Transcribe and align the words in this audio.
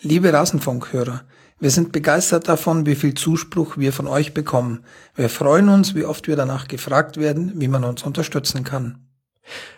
Liebe 0.00 0.32
Rasenfunkhörer, 0.32 1.24
wir 1.60 1.70
sind 1.70 1.92
begeistert 1.92 2.48
davon, 2.48 2.84
wie 2.84 2.94
viel 2.94 3.14
Zuspruch 3.14 3.78
wir 3.78 3.92
von 3.92 4.06
euch 4.06 4.34
bekommen. 4.34 4.84
Wir 5.14 5.28
freuen 5.28 5.68
uns, 5.68 5.94
wie 5.94 6.04
oft 6.04 6.26
wir 6.26 6.36
danach 6.36 6.68
gefragt 6.68 7.16
werden, 7.16 7.52
wie 7.56 7.68
man 7.68 7.84
uns 7.84 8.02
unterstützen 8.02 8.64
kann. 8.64 9.08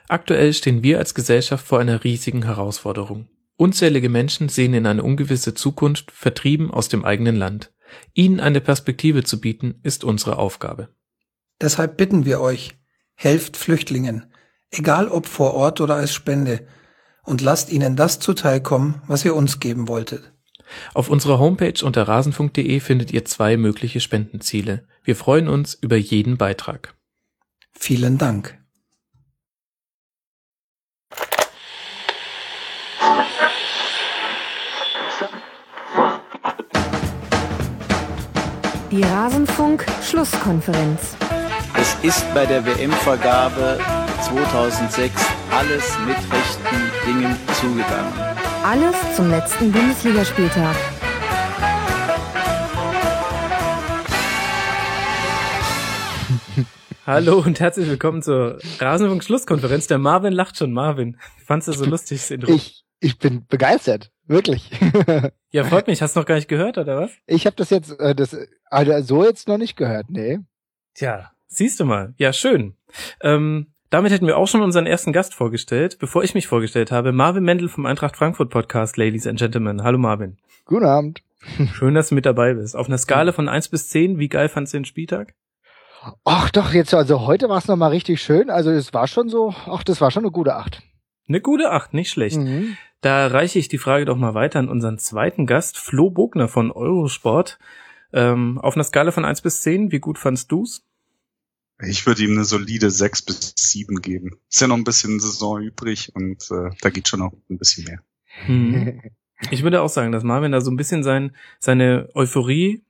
Aktuell 0.09 0.53
stehen 0.53 0.83
wir 0.83 0.99
als 0.99 1.15
Gesellschaft 1.15 1.67
vor 1.67 1.81
einer 1.81 2.03
riesigen 2.03 2.45
Herausforderung. 2.45 3.29
Unzählige 3.57 4.09
Menschen 4.09 4.49
sehen 4.49 4.75
in 4.75 4.87
eine 4.87 5.03
ungewisse 5.03 5.55
Zukunft, 5.55 6.11
vertrieben 6.11 6.71
aus 6.71 6.89
dem 6.89 7.05
eigenen 7.05 7.37
Land. 7.37 7.73
Ihnen 8.15 8.41
eine 8.41 8.61
Perspektive 8.61 9.25
zu 9.25 9.41
bieten, 9.41 9.81
ist 9.83 10.05
unsere 10.05 10.39
Aufgabe. 10.39 10.89
Deshalb 11.61 11.97
bitten 11.97 12.25
wir 12.25 12.41
euch, 12.41 12.75
helft 13.15 13.57
Flüchtlingen, 13.57 14.33
egal 14.71 15.09
ob 15.09 15.27
vor 15.27 15.55
Ort 15.55 15.81
oder 15.81 15.95
als 15.95 16.13
Spende, 16.13 16.67
und 17.27 17.43
lasst 17.43 17.71
ihnen 17.71 17.97
das 17.97 18.21
zuteilkommen, 18.21 19.03
was 19.07 19.25
ihr 19.25 19.35
uns 19.35 19.59
geben 19.61 19.89
wolltet. 19.89 20.33
Auf 20.95 21.11
unserer 21.11 21.39
Homepage 21.39 21.85
unter 21.85 22.09
rasenfunk.de 22.09 22.81
findet 22.81 23.13
ihr 23.13 23.25
zwei 23.25 23.57
mögliche 23.57 24.01
Spendenziele. 24.01 24.85
Wir 25.05 25.15
freuen 25.17 25.49
uns 25.49 25.75
über 25.75 25.97
jeden 25.97 26.39
Beitrag. 26.39 26.95
Vielen 27.73 28.19
Dank. 28.19 28.59
Die 38.91 39.03
Rasenfunk-Schlusskonferenz. 39.03 41.17
Es 41.79 41.95
ist 42.03 42.25
bei 42.33 42.47
der 42.47 42.65
WM-Vergabe 42.65 43.79
2006 44.23 45.13
alles 45.51 45.85
mit 46.07 46.17
rechten 46.67 46.91
Dingen 47.07 47.37
zugegangen. 47.61 48.13
Alles 48.65 48.97
zum 49.15 49.31
letzten 49.31 49.71
Bundesligaspieltag. 49.73 50.77
Hallo 57.07 57.39
und 57.39 57.61
herzlich 57.61 57.89
willkommen 57.89 58.23
zur 58.23 58.59
Rasenfunk-Schlusskonferenz. 58.81 59.87
Der 59.87 59.99
Marvin 59.99 60.33
lacht 60.33 60.57
schon. 60.57 60.73
Marvin, 60.73 61.19
fandst 61.45 61.69
du 61.69 61.73
so 61.73 61.85
lustig, 61.85 62.19
das 62.19 62.33
Intro? 62.33 62.53
Ich, 62.53 62.85
ich 62.99 63.19
bin 63.19 63.47
begeistert. 63.47 64.11
Wirklich. 64.25 64.71
ja, 65.51 65.65
freut 65.65 65.87
mich. 65.87 66.03
Hast 66.03 66.17
du 66.17 66.21
noch 66.21 66.27
gar 66.27 66.35
nicht 66.35 66.49
gehört, 66.49 66.79
oder 66.79 67.01
was? 67.01 67.13
Ich 67.27 67.47
habe 67.47 67.55
das 67.55 67.71
jetzt, 67.71 67.93
äh, 68.01 68.15
das 68.15 68.37
also 68.65 69.01
so 69.03 69.25
jetzt 69.25 69.47
noch 69.47 69.59
nicht 69.59 69.77
gehört, 69.77 70.11
nee. 70.11 70.41
Tja, 70.95 71.31
siehst 71.47 71.79
du 71.79 71.85
mal. 71.85 72.15
Ja, 72.19 72.33
schön. 72.33 72.75
Ähm, 73.21 73.73
damit 73.91 74.13
hätten 74.13 74.27
wir 74.27 74.37
auch 74.37 74.49
schon 74.49 74.63
unseren 74.63 74.87
ersten 74.87 75.13
Gast 75.13 75.35
vorgestellt. 75.35 75.99
Bevor 75.99 76.25
ich 76.25 76.35
mich 76.35 76.47
vorgestellt 76.47 76.91
habe, 76.91 77.13
Marvin 77.13 77.45
Mendel 77.45 77.69
vom 77.69 77.87
Eintracht 77.87 78.17
Frankfurt 78.17 78.51
Podcast, 78.51 78.97
Ladies 78.97 79.27
and 79.27 79.39
Gentlemen. 79.39 79.83
Hallo 79.83 79.99
Marvin. 79.99 80.39
Guten 80.65 80.87
Abend. 80.87 81.23
Schön, 81.75 81.95
dass 81.95 82.09
du 82.09 82.15
mit 82.15 82.27
dabei 82.27 82.55
bist. 82.55 82.77
Auf 82.77 82.89
einer 82.89 82.99
Skala 82.99 83.33
von 83.33 83.49
eins 83.49 83.69
bis 83.69 83.89
zehn, 83.89 84.19
wie 84.19 84.29
geil 84.29 84.49
fandst 84.49 84.75
du 84.75 84.79
den 84.79 84.85
Spieltag? 84.85 85.35
Ach 86.25 86.51
doch, 86.51 86.73
jetzt, 86.73 86.95
also 86.95 87.27
heute 87.27 87.49
war 87.49 87.59
es 87.59 87.69
nochmal 87.69 87.91
richtig 87.91 88.21
schön. 88.21 88.51
Also 88.51 88.71
es 88.71 88.93
war 88.95 89.07
schon 89.07 89.29
so, 89.29 89.55
ach, 89.67 89.83
das 89.83 90.01
war 90.01 90.11
schon 90.11 90.25
eine 90.25 90.33
gute 90.33 90.55
Acht. 90.55 90.83
Eine 91.29 91.41
gute 91.41 91.71
Acht, 91.71 91.95
nicht 91.95 92.11
schlecht. 92.11 92.39
Mhm. 92.39 92.77
Da 93.01 93.27
reiche 93.27 93.59
ich 93.59 93.69
die 93.69 93.79
Frage 93.79 94.05
doch 94.05 94.17
mal 94.17 94.35
weiter 94.35 94.59
an 94.59 94.69
unseren 94.69 94.99
zweiten 94.99 95.47
Gast, 95.47 95.79
Flo 95.79 96.11
Bogner 96.11 96.49
von 96.49 96.71
Eurosport. 96.71 97.59
Ähm, 98.13 98.59
auf 98.59 98.75
einer 98.75 98.85
Skala 98.85 99.11
von 99.11 99.25
eins 99.25 99.43
bis 99.43 99.61
zehn, 99.61 99.91
wie 99.93 99.99
gut 99.99 100.19
fandst 100.19 100.51
du's? 100.51 100.86
Ich 101.83 102.07
würde 102.07 102.23
ihm 102.23 102.33
eine 102.33 102.45
solide 102.45 102.91
sechs 102.91 103.23
bis 103.23 103.53
sieben 103.57 104.01
geben. 104.01 104.39
Ist 104.51 104.61
ja 104.61 104.67
noch 104.67 104.77
ein 104.77 104.85
bisschen 104.85 105.21
Saison 105.21 105.61
übrig 105.61 106.11
und 106.15 106.51
äh, 106.51 106.71
da 106.81 106.91
geht 106.91 107.09
schon 107.09 107.21
noch 107.21 107.33
ein 107.51 107.59
bisschen 107.59 107.85
mehr. 107.85 108.01
Hm. 108.47 109.01
Ich 109.51 109.63
würde 109.63 109.83
auch 109.83 109.91
sagen, 109.91 110.13
dass 110.13 110.25
Marvin 110.25 110.53
da 110.53 110.63
so 110.63 110.71
ein 110.71 110.79
bisschen 110.79 111.03
sein, 111.03 111.37
seine 111.59 112.09
Euphorie 112.15 112.83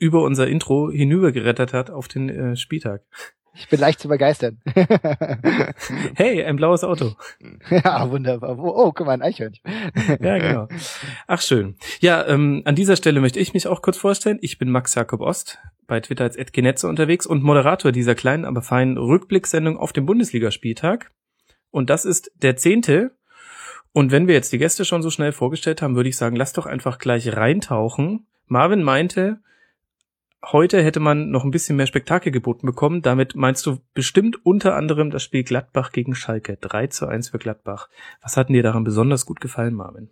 über 0.00 0.24
unser 0.24 0.48
Intro 0.48 0.90
hinübergerettet 0.90 1.72
hat 1.72 1.90
auf 1.90 2.08
den 2.08 2.28
äh, 2.28 2.56
Spieltag. 2.56 3.02
Ich 3.54 3.68
bin 3.68 3.80
leicht 3.80 4.00
zu 4.00 4.08
begeistern. 4.08 4.60
hey, 6.14 6.44
ein 6.44 6.56
blaues 6.56 6.84
Auto. 6.84 7.14
Ja, 7.70 8.10
wunderbar. 8.10 8.58
Oh, 8.58 8.72
oh 8.74 8.92
guck 8.92 9.06
mal, 9.06 9.12
ein 9.12 9.22
Eichhörnchen. 9.22 9.62
ja, 10.20 10.38
genau. 10.38 10.68
Ach, 11.26 11.40
schön. 11.40 11.76
Ja, 12.00 12.26
ähm, 12.26 12.62
an 12.64 12.74
dieser 12.74 12.96
Stelle 12.96 13.20
möchte 13.20 13.38
ich 13.38 13.54
mich 13.54 13.66
auch 13.66 13.82
kurz 13.82 13.96
vorstellen. 13.96 14.38
Ich 14.40 14.58
bin 14.58 14.70
Max 14.70 14.94
Jakob 14.94 15.20
Ost, 15.20 15.58
bei 15.90 16.00
Twitter 16.00 16.24
als 16.24 16.36
Edgenetze 16.36 16.88
unterwegs 16.88 17.26
und 17.26 17.42
Moderator 17.42 17.92
dieser 17.92 18.14
kleinen, 18.14 18.46
aber 18.46 18.62
feinen 18.62 18.96
Rückblicksendung 18.96 19.76
auf 19.76 19.92
dem 19.92 20.06
Bundesligaspieltag. 20.06 21.10
Und 21.70 21.90
das 21.90 22.04
ist 22.04 22.30
der 22.36 22.56
zehnte. 22.56 23.10
Und 23.92 24.12
wenn 24.12 24.28
wir 24.28 24.34
jetzt 24.34 24.52
die 24.52 24.58
Gäste 24.58 24.84
schon 24.84 25.02
so 25.02 25.10
schnell 25.10 25.32
vorgestellt 25.32 25.82
haben, 25.82 25.96
würde 25.96 26.08
ich 26.08 26.16
sagen, 26.16 26.36
lass 26.36 26.52
doch 26.52 26.66
einfach 26.66 26.98
gleich 26.98 27.36
reintauchen. 27.36 28.26
Marvin 28.46 28.84
meinte, 28.84 29.40
heute 30.44 30.80
hätte 30.80 31.00
man 31.00 31.30
noch 31.30 31.44
ein 31.44 31.50
bisschen 31.50 31.76
mehr 31.76 31.88
Spektakel 31.88 32.30
geboten 32.30 32.66
bekommen. 32.66 33.02
Damit 33.02 33.34
meinst 33.34 33.66
du 33.66 33.80
bestimmt 33.92 34.46
unter 34.46 34.76
anderem 34.76 35.10
das 35.10 35.24
Spiel 35.24 35.42
Gladbach 35.42 35.90
gegen 35.90 36.14
Schalke. 36.14 36.56
3 36.56 36.86
zu 36.86 37.08
1 37.08 37.30
für 37.30 37.38
Gladbach. 37.38 37.88
Was 38.22 38.36
hat 38.36 38.48
dir 38.48 38.62
daran 38.62 38.84
besonders 38.84 39.26
gut 39.26 39.40
gefallen, 39.40 39.74
Marvin? 39.74 40.10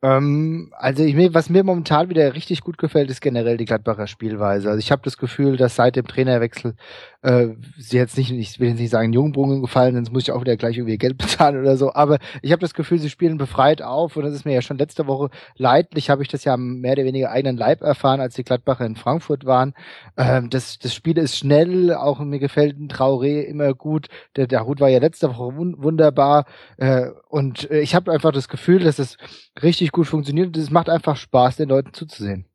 Ähm, 0.00 0.72
also 0.76 1.02
ich, 1.02 1.16
was 1.34 1.50
mir 1.50 1.64
momentan 1.64 2.08
wieder 2.08 2.34
richtig 2.34 2.60
gut 2.60 2.78
gefällt, 2.78 3.10
ist 3.10 3.20
generell 3.20 3.56
die 3.56 3.64
Gladbacher 3.64 4.06
Spielweise. 4.06 4.68
Also 4.68 4.78
ich 4.78 4.92
habe 4.92 5.02
das 5.02 5.16
Gefühl, 5.18 5.56
dass 5.56 5.74
seit 5.74 5.96
dem 5.96 6.06
Trainerwechsel 6.06 6.74
äh, 7.22 7.48
sie 7.76 7.96
jetzt 7.96 8.16
nicht, 8.16 8.30
ich 8.30 8.60
will 8.60 8.68
jetzt 8.68 8.78
nicht 8.78 8.90
sagen 8.90 9.12
Jungbrunnen 9.12 9.60
gefallen, 9.60 9.96
sonst 9.96 10.12
muss 10.12 10.22
ich 10.22 10.30
auch 10.30 10.40
wieder 10.40 10.56
gleich 10.56 10.76
irgendwie 10.76 10.98
Geld 10.98 11.18
bezahlen 11.18 11.58
oder 11.58 11.76
so. 11.76 11.92
Aber 11.94 12.18
ich 12.42 12.52
habe 12.52 12.60
das 12.60 12.74
Gefühl, 12.74 13.00
sie 13.00 13.10
spielen 13.10 13.38
befreit 13.38 13.82
auf 13.82 14.16
und 14.16 14.22
das 14.22 14.34
ist 14.34 14.44
mir 14.44 14.54
ja 14.54 14.62
schon 14.62 14.78
letzte 14.78 15.08
Woche 15.08 15.30
leidlich, 15.56 16.10
habe 16.10 16.22
ich 16.22 16.28
das 16.28 16.44
ja 16.44 16.56
mehr 16.56 16.92
oder 16.92 17.04
weniger 17.04 17.30
eigenen 17.32 17.56
Leib 17.56 17.82
erfahren, 17.82 18.20
als 18.20 18.36
die 18.36 18.44
Gladbacher 18.44 18.86
in 18.86 18.94
Frankfurt 18.94 19.46
waren. 19.46 19.74
Ähm, 20.16 20.48
das, 20.48 20.78
das 20.78 20.94
Spiel 20.94 21.18
ist 21.18 21.36
schnell, 21.36 21.92
auch 21.92 22.20
mir 22.20 22.38
gefällt 22.38 22.78
ein 22.78 22.88
Traoré 22.88 23.42
immer 23.42 23.74
gut. 23.74 24.06
Der, 24.36 24.46
der 24.46 24.64
Hut 24.64 24.80
war 24.80 24.88
ja 24.88 25.00
letzte 25.00 25.28
Woche 25.28 25.56
wun 25.56 25.74
wunderbar 25.78 26.44
äh, 26.76 27.08
und 27.28 27.68
äh, 27.70 27.80
ich 27.80 27.94
habe 27.96 28.12
einfach 28.12 28.32
das 28.32 28.48
Gefühl, 28.48 28.84
dass 28.84 29.00
es 29.00 29.16
richtig 29.62 29.87
gut 29.92 30.06
funktioniert 30.06 30.48
und 30.48 30.56
es 30.56 30.70
macht 30.70 30.88
einfach 30.88 31.16
Spaß, 31.16 31.56
den 31.56 31.68
Leuten 31.68 31.92
zuzusehen. 31.92 32.46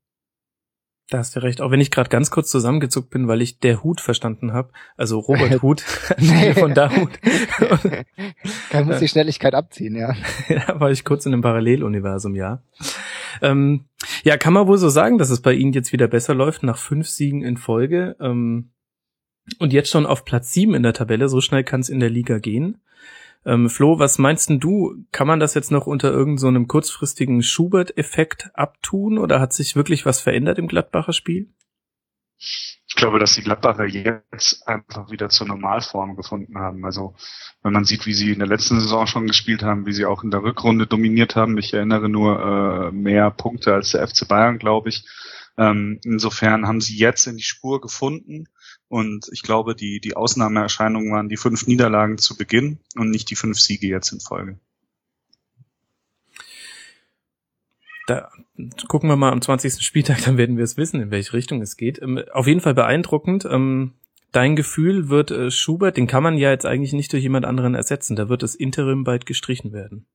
Da 1.10 1.18
hast 1.18 1.36
du 1.36 1.44
recht, 1.44 1.62
auch 1.62 1.70
wenn 1.70 1.82
ich 1.82 1.92
gerade 1.92 2.10
ganz 2.10 2.32
kurz 2.32 2.50
zusammengezuckt 2.50 3.10
bin, 3.10 3.28
weil 3.28 3.42
ich 3.42 3.60
der 3.60 3.84
Hut 3.84 4.00
verstanden 4.00 4.54
habe. 4.54 4.72
Also 4.96 5.20
Robert 5.20 5.62
Hut, 5.62 5.82
von 6.56 6.74
da 6.74 6.96
Hut. 6.96 7.12
da 8.72 8.84
muss 8.84 9.00
die 9.00 9.08
Schnelligkeit 9.08 9.54
abziehen, 9.54 9.96
ja. 9.96 10.16
da 10.50 10.80
war 10.80 10.92
ich 10.92 11.04
kurz 11.04 11.26
in 11.26 11.34
einem 11.34 11.42
Paralleluniversum, 11.42 12.36
ja. 12.36 12.64
Ähm, 13.42 13.86
ja, 14.24 14.38
kann 14.38 14.54
man 14.54 14.68
wohl 14.68 14.78
so 14.78 14.90
sagen, 14.90 15.18
dass 15.18 15.30
es 15.30 15.42
bei 15.42 15.54
Ihnen 15.54 15.74
jetzt 15.74 15.92
wieder 15.92 16.08
besser 16.08 16.34
läuft, 16.34 16.64
nach 16.64 16.78
fünf 16.78 17.08
Siegen 17.08 17.44
in 17.44 17.58
Folge. 17.58 18.16
Ähm, 18.20 18.72
und 19.60 19.74
jetzt 19.74 19.90
schon 19.90 20.06
auf 20.06 20.24
Platz 20.24 20.54
sieben 20.54 20.74
in 20.74 20.84
der 20.84 20.94
Tabelle, 20.94 21.28
so 21.28 21.42
schnell 21.42 21.64
kann 21.64 21.82
es 21.82 21.90
in 21.90 22.00
der 22.00 22.10
Liga 22.10 22.40
gehen. 22.40 22.82
Ähm, 23.46 23.70
Flo, 23.70 24.00
was 24.00 24.18
meinst 24.20 24.50
denn 24.50 24.60
du? 24.60 24.96
Kann 25.12 25.28
man 25.28 25.40
das 25.40 25.54
jetzt 25.54 25.72
noch 25.72 25.86
unter 25.86 26.12
irgendeinem 26.12 26.64
so 26.64 26.68
kurzfristigen 26.68 27.44
Schubert-Effekt 27.44 28.52
abtun 28.54 29.18
oder 29.18 29.40
hat 29.40 29.54
sich 29.54 29.76
wirklich 29.76 30.06
was 30.06 30.22
verändert 30.22 30.60
im 30.60 30.68
Gladbacher 30.68 31.14
Spiel? 31.14 31.50
Ich 32.38 32.96
glaube, 32.96 33.20
dass 33.20 33.36
die 33.36 33.42
Gladbacher 33.42 33.86
jetzt 33.86 34.68
einfach 34.68 35.10
wieder 35.10 35.30
zur 35.30 35.48
Normalform 35.48 36.16
gefunden 36.16 36.58
haben. 36.58 36.86
Also 36.86 37.16
wenn 37.64 37.74
man 37.74 37.86
sieht, 37.86 38.06
wie 38.06 38.14
sie 38.14 38.32
in 38.32 38.40
der 38.40 38.48
letzten 38.48 38.80
Saison 38.80 39.08
schon 39.08 39.28
gespielt 39.28 39.64
haben, 39.64 39.86
wie 39.86 39.94
sie 39.94 40.06
auch 40.06 40.24
in 40.24 40.32
der 40.32 40.44
Rückrunde 40.44 40.88
dominiert 40.88 41.36
haben. 41.36 41.58
Ich 41.58 41.74
erinnere 41.74 42.10
nur 42.10 42.40
äh, 42.40 42.92
mehr 42.92 43.32
Punkte 43.32 43.74
als 43.74 43.92
der 43.92 44.08
FC 44.08 44.28
Bayern, 44.28 44.60
glaube 44.60 44.90
ich. 44.90 45.06
Ähm, 45.58 46.00
insofern 46.04 46.68
haben 46.68 46.82
sie 46.82 46.98
jetzt 46.98 47.26
in 47.28 47.38
die 47.38 47.44
Spur 47.44 47.82
gefunden 47.82 48.48
und 48.94 49.28
ich 49.32 49.42
glaube, 49.42 49.74
die, 49.74 50.00
die 50.00 50.16
Ausnahmeerscheinungen 50.16 51.12
waren 51.12 51.28
die 51.28 51.36
fünf 51.36 51.66
Niederlagen 51.66 52.20
zu 52.20 52.38
Beginn 52.38 52.78
und 52.96 53.10
nicht 53.10 53.28
die 53.32 53.36
fünf 53.36 53.60
Siege 53.60 53.88
jetzt 53.88 54.12
in 54.12 54.20
Folge. 54.20 54.60
Da 58.06 58.30
gucken 58.88 59.10
wir 59.10 59.16
mal 59.16 59.32
am 59.32 59.42
20. 59.42 59.82
Spieltag, 59.84 60.24
dann 60.24 60.38
werden 60.38 60.58
wir 60.58 60.64
es 60.64 60.78
wissen, 60.78 61.02
in 61.02 61.10
welche 61.10 61.34
Richtung 61.34 61.60
es 61.64 61.76
geht. 61.76 62.00
Ähm, 62.04 62.22
auf 62.34 62.46
jeden 62.46 62.62
Fall 62.62 62.76
beeindruckend. 62.76 63.46
Ähm, 63.46 63.94
dein 64.32 64.56
Gefühl 64.56 65.10
wird 65.10 65.32
äh, 65.32 65.50
Schubert, 65.50 65.98
den 65.98 66.06
kann 66.06 66.22
man 66.22 66.38
ja 66.38 66.52
jetzt 66.52 66.68
eigentlich 66.68 66.94
nicht 66.94 67.12
durch 67.14 67.24
jemand 67.24 67.48
anderen 67.48 67.74
ersetzen. 67.74 68.16
Da 68.16 68.30
wird 68.30 68.44
das 68.44 68.54
Interim 68.54 69.04
bald 69.04 69.26
gestrichen 69.26 69.74
werden. 69.74 70.06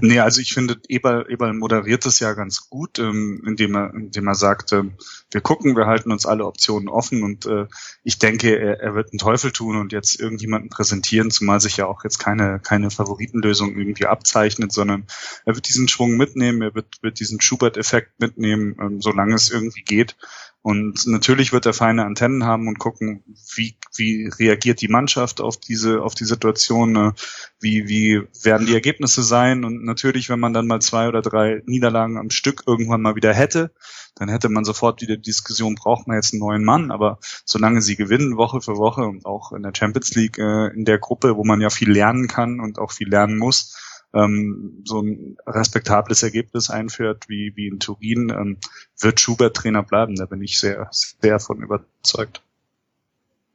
Nee, 0.00 0.20
also 0.20 0.40
ich 0.40 0.52
finde, 0.52 0.76
Eberl, 0.88 1.24
Eberl 1.30 1.54
moderiert 1.54 2.04
das 2.04 2.20
ja 2.20 2.34
ganz 2.34 2.68
gut, 2.68 2.98
ähm, 2.98 3.42
indem 3.46 3.74
er, 3.74 3.94
indem 3.94 4.28
er 4.28 4.34
sagt, 4.34 4.72
äh, 4.72 4.82
wir 5.30 5.40
gucken, 5.40 5.76
wir 5.76 5.86
halten 5.86 6.12
uns 6.12 6.26
alle 6.26 6.44
Optionen 6.44 6.88
offen 6.88 7.22
und 7.22 7.46
äh, 7.46 7.66
ich 8.04 8.18
denke, 8.18 8.54
er, 8.54 8.80
er 8.80 8.94
wird 8.94 9.12
einen 9.12 9.18
Teufel 9.18 9.50
tun 9.50 9.76
und 9.76 9.92
jetzt 9.92 10.20
irgendjemanden 10.20 10.68
präsentieren, 10.68 11.30
zumal 11.30 11.60
sich 11.60 11.78
ja 11.78 11.86
auch 11.86 12.04
jetzt 12.04 12.18
keine, 12.18 12.60
keine 12.60 12.90
Favoritenlösung 12.90 13.74
irgendwie 13.74 14.06
abzeichnet, 14.06 14.72
sondern 14.72 15.06
er 15.46 15.54
wird 15.54 15.68
diesen 15.68 15.88
Schwung 15.88 16.18
mitnehmen, 16.18 16.60
er 16.60 16.74
wird, 16.74 17.02
wird 17.02 17.18
diesen 17.18 17.40
Schubert-Effekt 17.40 18.20
mitnehmen, 18.20 18.76
ähm, 18.78 19.00
solange 19.00 19.34
es 19.34 19.50
irgendwie 19.50 19.82
geht. 19.82 20.16
Und 20.62 21.08
natürlich 21.08 21.52
wird 21.52 21.66
er 21.66 21.74
feine 21.74 22.04
Antennen 22.04 22.44
haben 22.44 22.68
und 22.68 22.78
gucken, 22.78 23.24
wie, 23.56 23.76
wie 23.96 24.28
reagiert 24.28 24.80
die 24.80 24.88
Mannschaft 24.88 25.40
auf 25.40 25.56
diese, 25.56 26.00
auf 26.02 26.14
die 26.14 26.24
Situation, 26.24 26.94
äh, 26.94 27.12
wie, 27.58 27.88
wie 27.88 28.22
werden 28.44 28.68
die 28.68 28.74
Ergebnisse 28.74 29.24
sein. 29.24 29.64
Und 29.64 29.84
natürlich, 29.84 30.28
wenn 30.28 30.38
man 30.38 30.52
dann 30.52 30.68
mal 30.68 30.80
zwei 30.80 31.08
oder 31.08 31.20
drei 31.20 31.62
Niederlagen 31.66 32.16
am 32.16 32.30
Stück 32.30 32.62
irgendwann 32.64 33.02
mal 33.02 33.16
wieder 33.16 33.34
hätte, 33.34 33.72
dann 34.14 34.28
hätte 34.28 34.48
man 34.48 34.64
sofort 34.64 35.02
wieder 35.02 35.16
die 35.16 35.22
Diskussion, 35.22 35.74
braucht 35.74 36.06
man 36.06 36.16
jetzt 36.16 36.32
einen 36.32 36.40
neuen 36.40 36.64
Mann. 36.64 36.92
Aber 36.92 37.18
solange 37.44 37.82
sie 37.82 37.96
gewinnen, 37.96 38.36
Woche 38.36 38.60
für 38.60 38.76
Woche 38.76 39.02
und 39.02 39.26
auch 39.26 39.50
in 39.50 39.64
der 39.64 39.72
Champions 39.76 40.14
League, 40.14 40.38
äh, 40.38 40.68
in 40.68 40.84
der 40.84 40.98
Gruppe, 40.98 41.36
wo 41.36 41.42
man 41.42 41.60
ja 41.60 41.70
viel 41.70 41.90
lernen 41.90 42.28
kann 42.28 42.60
und 42.60 42.78
auch 42.78 42.92
viel 42.92 43.08
lernen 43.08 43.36
muss, 43.36 43.76
ähm, 44.14 44.82
so 44.84 45.00
ein 45.00 45.36
respektables 45.46 46.22
Ergebnis 46.22 46.70
einführt 46.70 47.28
wie, 47.28 47.52
wie 47.56 47.68
in 47.68 47.80
Turin, 47.80 48.30
ähm, 48.30 48.58
wird 49.00 49.20
Schubert 49.20 49.56
Trainer 49.56 49.82
bleiben. 49.82 50.16
Da 50.16 50.26
bin 50.26 50.42
ich 50.42 50.58
sehr, 50.58 50.88
sehr 50.90 51.40
von 51.40 51.62
überzeugt. 51.62 52.42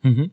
Mhm. 0.01 0.31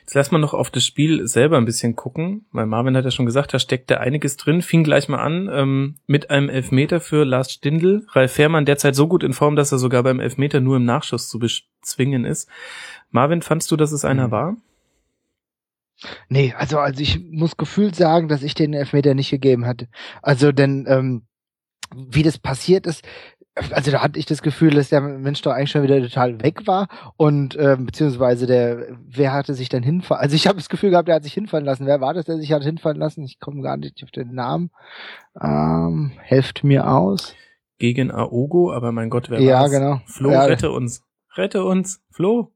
Jetzt 0.00 0.14
lass 0.14 0.30
mal 0.30 0.38
noch 0.38 0.54
auf 0.54 0.70
das 0.70 0.84
Spiel 0.84 1.26
selber 1.28 1.56
ein 1.56 1.64
bisschen 1.64 1.94
gucken, 1.94 2.46
weil 2.52 2.66
Marvin 2.66 2.96
hat 2.96 3.04
ja 3.04 3.10
schon 3.10 3.26
gesagt, 3.26 3.52
da 3.54 3.58
steckte 3.58 4.00
einiges 4.00 4.36
drin. 4.36 4.62
Fing 4.62 4.82
gleich 4.82 5.08
mal 5.08 5.18
an 5.18 5.48
ähm, 5.52 5.96
mit 6.06 6.30
einem 6.30 6.48
Elfmeter 6.48 7.00
für 7.00 7.24
Lars 7.24 7.52
Stindl. 7.52 8.06
Ralf 8.10 8.32
Fährmann 8.32 8.64
derzeit 8.64 8.94
so 8.94 9.06
gut 9.06 9.22
in 9.22 9.34
Form, 9.34 9.56
dass 9.56 9.72
er 9.72 9.78
sogar 9.78 10.02
beim 10.02 10.20
Elfmeter 10.20 10.60
nur 10.60 10.76
im 10.76 10.84
Nachschuss 10.84 11.28
zu 11.28 11.38
bezwingen 11.38 12.24
ist. 12.24 12.48
Marvin, 13.10 13.42
fandst 13.42 13.70
du, 13.70 13.76
dass 13.76 13.92
es 13.92 14.04
einer 14.04 14.28
mhm. 14.28 14.32
war? 14.32 14.56
Nee, 16.28 16.54
also, 16.56 16.78
also 16.78 17.00
ich 17.00 17.20
muss 17.30 17.56
gefühlt 17.56 17.96
sagen, 17.96 18.28
dass 18.28 18.42
ich 18.42 18.54
den 18.54 18.74
Elfmeter 18.74 19.14
nicht 19.14 19.30
gegeben 19.30 19.66
hatte. 19.66 19.88
Also, 20.22 20.52
denn 20.52 20.86
ähm, 20.88 21.26
wie 21.94 22.22
das 22.22 22.38
passiert 22.38 22.86
ist, 22.86 23.04
also 23.72 23.90
da 23.90 24.02
hatte 24.02 24.18
ich 24.18 24.26
das 24.26 24.42
Gefühl, 24.42 24.70
dass 24.74 24.90
der 24.90 25.00
Mensch 25.00 25.42
doch 25.42 25.52
eigentlich 25.52 25.70
schon 25.70 25.82
wieder 25.82 26.00
total 26.00 26.40
weg 26.42 26.66
war 26.66 26.88
und 27.16 27.56
ähm, 27.58 27.86
beziehungsweise 27.86 28.46
der, 28.46 28.96
wer 29.04 29.32
hatte 29.32 29.54
sich 29.54 29.68
dann 29.68 29.82
hinfallen? 29.82 30.22
Also 30.22 30.36
ich 30.36 30.46
habe 30.46 30.58
das 30.58 30.68
Gefühl 30.68 30.90
gehabt, 30.90 31.08
der 31.08 31.16
hat 31.16 31.24
sich 31.24 31.34
hinfallen 31.34 31.66
lassen. 31.66 31.86
Wer 31.86 32.00
war 32.00 32.14
das, 32.14 32.26
der 32.26 32.36
sich 32.36 32.52
hat 32.52 32.62
hinfallen 32.62 32.98
lassen? 32.98 33.24
Ich 33.24 33.40
komme 33.40 33.62
gar 33.62 33.76
nicht 33.76 34.02
auf 34.04 34.10
den 34.10 34.34
Namen. 34.34 34.70
Ähm, 35.40 36.12
helft 36.18 36.64
mir 36.64 36.88
aus. 36.90 37.34
Gegen 37.78 38.10
Aogo, 38.10 38.72
aber 38.72 38.92
mein 38.92 39.10
Gott, 39.10 39.30
wer 39.30 39.40
ja, 39.40 39.60
war's? 39.60 39.70
genau. 39.70 40.00
Flo, 40.06 40.30
ja. 40.30 40.44
rette 40.44 40.70
uns. 40.70 41.02
Rette 41.36 41.64
uns. 41.64 42.00
Flo. 42.10 42.52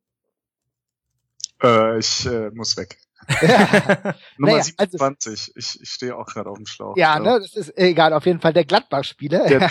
Äh, 1.62 1.98
ich 1.98 2.26
äh, 2.26 2.50
muss 2.50 2.76
weg. 2.76 2.98
Nummer 4.38 4.52
naja, 4.52 4.62
27. 4.62 5.30
Also, 5.30 5.52
ich, 5.56 5.80
ich 5.80 5.88
stehe 5.88 6.16
auch 6.16 6.26
gerade 6.26 6.50
auf 6.50 6.56
dem 6.56 6.66
Schlauch. 6.66 6.96
Ja, 6.96 7.18
ne, 7.18 7.38
das 7.40 7.54
ist 7.54 7.76
egal. 7.78 8.12
Auf 8.12 8.26
jeden 8.26 8.40
Fall 8.40 8.52
der 8.52 8.64
Gladbach-Spieler. 8.64 9.70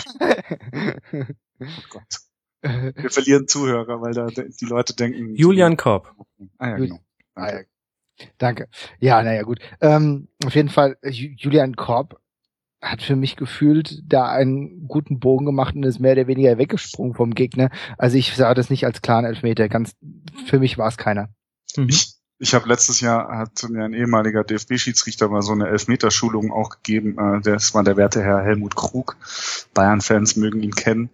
oh 1.60 1.66
Gott. 1.90 2.02
Wir 2.62 3.10
verlieren 3.10 3.48
Zuhörer, 3.48 4.00
weil 4.00 4.12
da 4.12 4.26
die 4.26 4.64
Leute 4.64 4.94
denken. 4.94 5.34
Julian 5.34 5.76
Korb. 5.76 6.14
Ah 6.58 6.68
ja, 6.68 6.76
genau. 6.76 6.98
Ah, 7.34 7.52
ja. 7.52 7.60
Danke. 8.38 8.68
Ja, 9.00 9.22
naja, 9.22 9.42
gut. 9.42 9.58
Ähm, 9.80 10.28
auf 10.44 10.54
jeden 10.54 10.68
Fall, 10.68 10.96
Julian 11.02 11.74
Korb 11.74 12.20
hat 12.80 13.02
für 13.02 13.16
mich 13.16 13.36
gefühlt 13.36 14.02
da 14.04 14.28
einen 14.28 14.88
guten 14.88 15.20
Bogen 15.20 15.46
gemacht 15.46 15.74
und 15.74 15.84
ist 15.84 16.00
mehr 16.00 16.12
oder 16.12 16.26
weniger 16.26 16.58
weggesprungen 16.58 17.14
vom 17.14 17.34
Gegner. 17.34 17.70
Also 17.96 18.16
ich 18.16 18.34
sah 18.34 18.54
das 18.54 18.70
nicht 18.70 18.84
als 18.84 19.02
klaren 19.02 19.24
Elfmeter. 19.24 19.68
Ganz, 19.68 19.94
für 20.46 20.58
mich 20.58 20.78
war 20.78 20.88
es 20.88 20.96
keiner. 20.96 21.28
Mhm. 21.76 21.88
Ich, 21.88 22.11
ich 22.42 22.54
habe 22.54 22.68
letztes 22.68 23.00
Jahr 23.00 23.38
hat 23.38 23.62
mir 23.70 23.84
ein 23.84 23.94
ehemaliger 23.94 24.42
DFB-Schiedsrichter 24.42 25.28
mal 25.28 25.42
so 25.42 25.52
eine 25.52 25.68
Elfmeterschulung 25.68 26.50
auch 26.50 26.70
gegeben. 26.70 27.16
Äh, 27.16 27.40
das 27.40 27.72
war 27.72 27.84
der 27.84 27.96
werte 27.96 28.20
Herr 28.20 28.42
Helmut 28.42 28.74
Krug. 28.74 29.16
Bayern-Fans 29.74 30.34
mögen 30.34 30.60
ihn 30.60 30.74
kennen. 30.74 31.10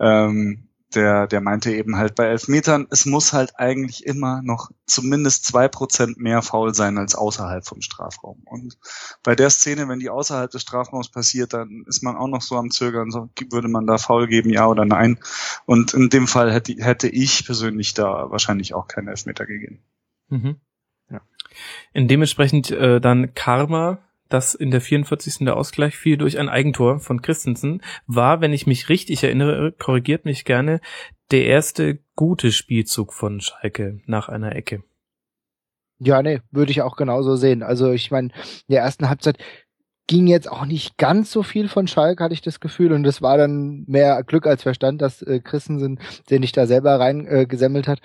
Ähm, 0.00 0.64
der, 0.92 1.28
der 1.28 1.40
meinte 1.40 1.72
eben 1.72 1.98
halt 1.98 2.16
bei 2.16 2.26
Elfmetern, 2.26 2.88
es 2.90 3.06
muss 3.06 3.32
halt 3.32 3.60
eigentlich 3.60 4.04
immer 4.04 4.42
noch 4.42 4.72
zumindest 4.84 5.46
zwei 5.46 5.68
Prozent 5.68 6.18
mehr 6.18 6.42
faul 6.42 6.74
sein 6.74 6.98
als 6.98 7.14
außerhalb 7.14 7.64
vom 7.64 7.80
Strafraum. 7.80 8.42
Und 8.44 8.76
bei 9.22 9.36
der 9.36 9.50
Szene, 9.50 9.88
wenn 9.88 10.00
die 10.00 10.10
außerhalb 10.10 10.50
des 10.50 10.62
Strafraums 10.62 11.10
passiert, 11.10 11.52
dann 11.52 11.84
ist 11.86 12.02
man 12.02 12.16
auch 12.16 12.26
noch 12.26 12.42
so 12.42 12.56
am 12.56 12.72
Zögern, 12.72 13.12
so 13.12 13.30
würde 13.50 13.68
man 13.68 13.86
da 13.86 13.98
faul 13.98 14.26
geben, 14.26 14.50
ja 14.50 14.66
oder 14.66 14.84
nein. 14.84 15.20
Und 15.64 15.94
in 15.94 16.10
dem 16.10 16.26
Fall 16.26 16.52
hätte, 16.52 16.74
hätte 16.74 17.08
ich 17.08 17.46
persönlich 17.46 17.94
da 17.94 18.32
wahrscheinlich 18.32 18.74
auch 18.74 18.88
keinen 18.88 19.06
Elfmeter 19.06 19.46
gegeben. 19.46 19.78
Mhm. 20.28 20.56
In 21.92 22.08
dementsprechend 22.08 22.70
äh, 22.70 23.00
dann 23.00 23.34
Karma, 23.34 23.98
das 24.28 24.54
in 24.54 24.70
der 24.70 24.80
44. 24.80 25.44
der 25.44 25.56
Ausgleich 25.56 25.96
fiel 25.96 26.16
durch 26.16 26.38
ein 26.38 26.48
Eigentor 26.48 27.00
von 27.00 27.22
Christensen, 27.22 27.82
war, 28.06 28.40
wenn 28.40 28.52
ich 28.52 28.66
mich 28.66 28.88
richtig 28.88 29.22
erinnere, 29.22 29.72
korrigiert 29.72 30.24
mich 30.24 30.44
gerne, 30.44 30.80
der 31.30 31.46
erste 31.46 31.98
gute 32.16 32.52
Spielzug 32.52 33.12
von 33.12 33.40
Schalke 33.40 34.00
nach 34.06 34.28
einer 34.28 34.54
Ecke. 34.54 34.82
Ja, 35.98 36.22
nee, 36.22 36.40
würde 36.50 36.72
ich 36.72 36.82
auch 36.82 36.96
genauso 36.96 37.36
sehen. 37.36 37.62
Also 37.62 37.92
ich 37.92 38.10
meine, 38.10 38.28
in 38.28 38.72
der 38.74 38.82
ersten 38.82 39.08
Halbzeit 39.08 39.38
ging 40.08 40.26
jetzt 40.26 40.50
auch 40.50 40.66
nicht 40.66 40.98
ganz 40.98 41.30
so 41.30 41.42
viel 41.42 41.68
von 41.68 41.86
Schalke, 41.86 42.24
hatte 42.24 42.34
ich 42.34 42.42
das 42.42 42.58
Gefühl. 42.58 42.92
Und 42.92 43.04
das 43.04 43.22
war 43.22 43.38
dann 43.38 43.84
mehr 43.86 44.22
Glück 44.24 44.46
als 44.46 44.62
Verstand, 44.62 45.00
dass 45.00 45.22
äh, 45.22 45.40
Christensen 45.40 46.00
den 46.28 46.40
nicht 46.40 46.56
da 46.56 46.66
selber 46.66 46.98
reingesammelt 46.98 47.86
äh, 47.86 47.90
hat 47.90 48.00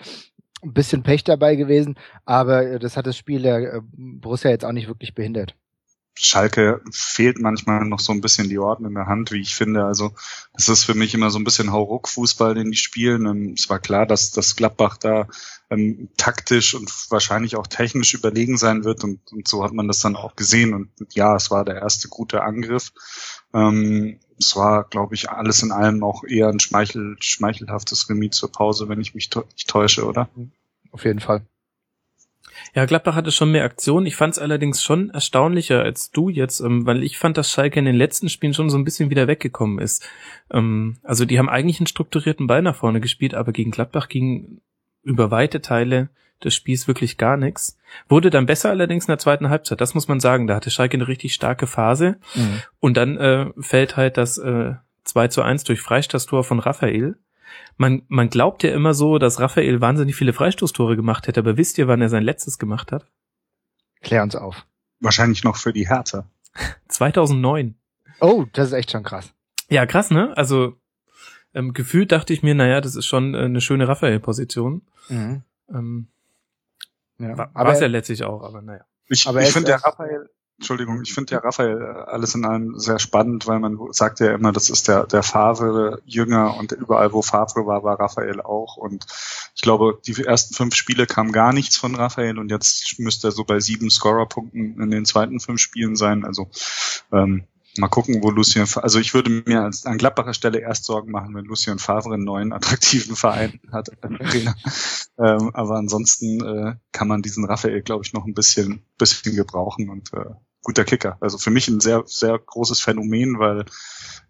ein 0.64 0.74
bisschen 0.74 1.04
Pech 1.04 1.24
dabei 1.24 1.56
gewesen, 1.56 1.96
aber 2.26 2.66
äh, 2.66 2.80
das 2.80 2.98
hat 2.98 3.08
das 3.08 3.18
Spiel 3.18 3.42
der 3.42 3.76
äh, 3.76 3.82
Borussia 3.84 4.50
jetzt 4.50 4.66
auch 4.66 4.72
nicht 4.72 4.88
wirklich 4.88 5.14
behindert. 5.14 5.56
Schalke 6.20 6.82
fehlt 6.92 7.40
manchmal 7.40 7.86
noch 7.86 8.00
so 8.00 8.12
ein 8.12 8.22
bisschen 8.22 8.50
die 8.50 8.58
Orden 8.58 8.86
in 8.86 8.96
der 8.96 9.06
Hand, 9.06 9.32
wie 9.32 9.42
ich 9.42 9.56
finde. 9.56 9.86
Also 9.86 10.14
das 10.54 10.68
ist 10.68 10.84
für 10.84 10.96
mich 10.96 11.14
immer 11.14 11.30
so 11.30 11.38
ein 11.38 11.44
bisschen 11.44 11.72
Hauruck-Fußball, 11.72 12.56
den 12.56 12.72
die 12.72 12.78
spielen. 12.78 13.28
Ähm, 13.28 13.54
es 13.56 13.70
war 13.70 13.80
klar, 13.80 14.06
dass 14.06 14.32
das 14.32 14.56
Gladbach 14.56 14.98
da 14.98 15.28
ähm, 15.70 16.10
taktisch 16.18 16.74
und 16.74 16.92
wahrscheinlich 17.12 17.56
auch 17.56 17.68
technisch 17.68 18.14
überlegen 18.14 18.58
sein 18.58 18.84
wird 18.84 19.04
und, 19.04 19.32
und, 19.32 19.48
so 19.48 19.64
hat 19.64 19.74
man 19.74 19.88
das 19.88 20.00
dann 20.00 20.16
auch 20.16 20.36
gesehen. 20.36 20.74
Und 20.74 20.90
ja, 21.14 21.36
es 21.36 21.52
war 21.52 21.64
der 21.66 21.76
erste 21.76 22.08
gute 22.08 22.42
Angriff. 22.42 22.92
Ähm, 23.54 24.20
es 24.40 24.56
war, 24.56 24.84
glaube 24.84 25.16
ich, 25.16 25.30
alles 25.30 25.64
in 25.64 25.72
allem 25.72 26.04
auch 26.04 26.24
eher 26.24 26.50
ein 26.50 26.60
schmeichel, 26.60 27.16
schmeichelhaftes 27.20 28.10
Remis 28.10 28.38
zur 28.38 28.52
Pause, 28.52 28.90
wenn 28.90 29.02
ich 29.02 29.16
mich 29.16 29.30
nicht 29.36 29.68
täusche, 29.68 30.06
oder? 30.06 30.30
Auf 30.92 31.06
jeden 31.06 31.20
Fall. 31.20 31.42
Ja, 32.74 32.86
Gladbach 32.86 33.16
hatte 33.16 33.32
schon 33.32 33.52
mehr 33.52 33.64
Aktion. 33.64 34.06
Ich 34.06 34.16
fand 34.16 34.34
es 34.34 34.40
allerdings 34.40 34.84
schon 34.84 35.10
erstaunlicher 35.10 35.82
als 35.82 36.12
du 36.12 36.30
jetzt, 36.30 36.60
ähm, 36.60 36.86
weil 36.86 37.04
ich 37.04 37.18
fand, 37.18 37.38
dass 37.38 37.52
Schalke 37.52 37.80
in 37.80 37.86
den 37.86 37.96
letzten 37.96 38.30
Spielen 38.30 38.54
schon 38.54 38.70
so 38.70 38.78
ein 38.78 38.84
bisschen 38.84 39.10
wieder 39.10 39.28
weggekommen 39.28 39.80
ist. 39.80 40.08
Ähm, 40.52 40.98
also 41.04 41.26
die 41.26 41.40
haben 41.40 41.50
eigentlich 41.50 41.80
einen 41.80 41.88
strukturierten 41.88 42.48
Ball 42.48 42.62
nach 42.62 42.76
vorne 42.76 43.02
gespielt, 43.02 43.34
aber 43.34 43.52
gegen 43.52 43.72
Gladbach 43.72 44.10
ging 44.10 44.62
über 45.04 45.32
weite 45.32 45.62
Teile 45.62 46.10
des 46.44 46.56
Spiels 46.56 46.88
wirklich 46.88 47.18
gar 47.18 47.38
nichts. 47.38 47.78
Wurde 48.08 48.30
dann 48.30 48.46
besser 48.46 48.70
allerdings 48.70 49.06
in 49.06 49.12
der 49.12 49.20
zweiten 49.20 49.50
Halbzeit, 49.50 49.82
das 49.82 49.94
muss 49.94 50.08
man 50.08 50.20
sagen. 50.20 50.48
Da 50.48 50.56
hatte 50.56 50.70
Schalke 50.70 50.98
eine 50.98 51.08
richtig 51.08 51.34
starke 51.34 51.68
Phase. 51.68 52.18
Mhm. 52.36 52.62
Und 52.80 52.98
dann 52.98 53.18
äh, 53.18 53.48
fällt 53.60 53.98
halt 53.98 54.18
das 54.18 54.38
äh, 54.38 54.74
2 55.04 55.28
zu 55.30 55.42
1 55.42 55.64
durch 55.64 55.82
Freistoßtor 55.82 56.44
von 56.44 56.60
Raphael. 56.60 57.18
Man, 57.78 58.04
man 58.08 58.30
glaubt 58.30 58.64
ja 58.64 58.72
immer 58.72 58.94
so, 58.94 59.18
dass 59.18 59.40
Raphael 59.40 59.82
wahnsinnig 59.82 60.16
viele 60.16 60.34
Freistoßtore 60.34 60.96
gemacht 60.96 61.28
hätte, 61.28 61.40
aber 61.40 61.58
wisst 61.58 61.78
ihr, 61.78 61.88
wann 61.88 62.02
er 62.02 62.10
sein 62.10 62.24
letztes 62.24 62.60
gemacht 62.60 62.92
hat? 62.92 63.06
Klär 64.02 64.24
uns 64.24 64.36
auf. 64.36 64.66
Wahrscheinlich 65.00 65.44
noch 65.44 65.58
für 65.58 65.74
die 65.74 65.88
Hertha. 65.88 66.28
2009. 66.88 67.76
Oh, 68.20 68.46
das 68.54 68.68
ist 68.68 68.74
echt 68.74 68.92
schon 68.92 69.04
krass. 69.04 69.34
Ja, 69.70 69.86
krass, 69.86 70.12
ne? 70.12 70.36
Also 70.36 70.76
ähm, 71.54 71.74
gefühlt 71.74 72.12
dachte 72.12 72.34
ich 72.34 72.44
mir, 72.44 72.56
naja, 72.56 72.82
das 72.82 72.96
ist 72.96 73.06
schon 73.06 73.34
äh, 73.34 73.40
eine 73.40 73.62
schöne 73.62 73.88
Raphael-Position. 73.88 74.82
Mhm. 75.10 75.44
Ähm, 75.74 76.08
ja. 77.20 77.38
War, 77.38 77.52
aber 77.54 77.74
es 77.74 77.80
ja 77.80 77.88
letztlich 77.88 78.24
auch, 78.24 78.44
aber 78.44 78.62
naja. 78.62 78.86
Ich, 79.10 79.26
ich 79.26 79.52
finde 79.52 79.68
der 79.68 79.84
Raphael, 79.84 80.30
Entschuldigung, 80.58 81.02
ich 81.04 81.14
finde 81.14 81.36
ja 81.36 81.40
Raphael 81.40 81.82
äh, 81.82 82.12
alles 82.12 82.34
in 82.34 82.44
allem 82.44 82.80
sehr 82.80 82.98
spannend, 82.98 83.46
weil 83.46 83.60
man 83.60 83.78
sagt 83.92 84.20
ja 84.20 84.34
immer, 84.34 84.52
das 84.52 84.72
ist 84.72 84.88
der, 84.88 85.06
der 85.06 85.22
Favre 85.22 86.02
Jünger 86.06 86.58
und 86.58 86.72
überall, 86.72 87.14
wo 87.14 87.22
Favre 87.22 87.68
war, 87.68 87.84
war 87.84 88.00
Raphael 88.00 88.42
auch. 88.42 88.76
Und 88.76 89.06
ich 89.56 89.62
glaube, 89.62 90.00
die 90.06 90.24
ersten 90.24 90.56
fünf 90.56 90.74
Spiele 90.74 91.06
kam 91.06 91.32
gar 91.32 91.54
nichts 91.54 91.78
von 91.78 91.94
Raphael 91.94 92.40
und 92.40 92.50
jetzt 92.50 92.98
müsste 92.98 93.28
er 93.28 93.32
so 93.32 93.44
bei 93.44 93.60
sieben 93.60 93.92
Scorer-Punkten 93.92 94.82
in 94.82 94.90
den 94.90 95.06
zweiten 95.06 95.40
fünf 95.40 95.62
Spielen 95.62 95.96
sein. 95.96 96.26
Also 96.26 96.50
ähm, 97.12 97.44
Mal 97.78 97.88
gucken, 97.88 98.24
wo 98.24 98.30
Lucien, 98.30 98.68
also 98.76 99.00
ich 99.00 99.14
würde 99.14 99.30
mir 99.30 99.70
an 99.84 99.98
Gladbacher 99.98 100.34
Stelle 100.34 100.60
erst 100.60 100.86
Sorgen 100.86 101.12
machen, 101.12 101.36
wenn 101.36 101.46
Lucien 101.46 101.80
Favre 101.80 102.14
einen 102.14 102.24
neuen 102.24 102.54
attraktiven 102.54 103.16
Verein 103.16 103.60
hat. 103.72 103.90
ähm, 104.02 105.52
aber 105.54 105.76
ansonsten 105.76 106.44
äh, 106.44 106.76
kann 106.92 107.08
man 107.08 107.22
diesen 107.22 107.46
Raphael, 107.46 107.82
glaube 107.82 108.04
ich, 108.06 108.14
noch 108.14 108.26
ein 108.26 108.34
bisschen, 108.34 108.86
bisschen 108.98 109.36
gebrauchen 109.36 109.90
und 109.90 110.14
äh, 110.14 110.26
guter 110.64 110.86
Kicker. 110.86 111.18
Also 111.22 111.38
für 111.38 111.52
mich 111.52 111.68
ein 111.68 111.80
sehr, 111.80 112.04
sehr 112.06 112.38
großes 112.38 112.82
Phänomen, 112.82 113.40
weil 113.40 113.66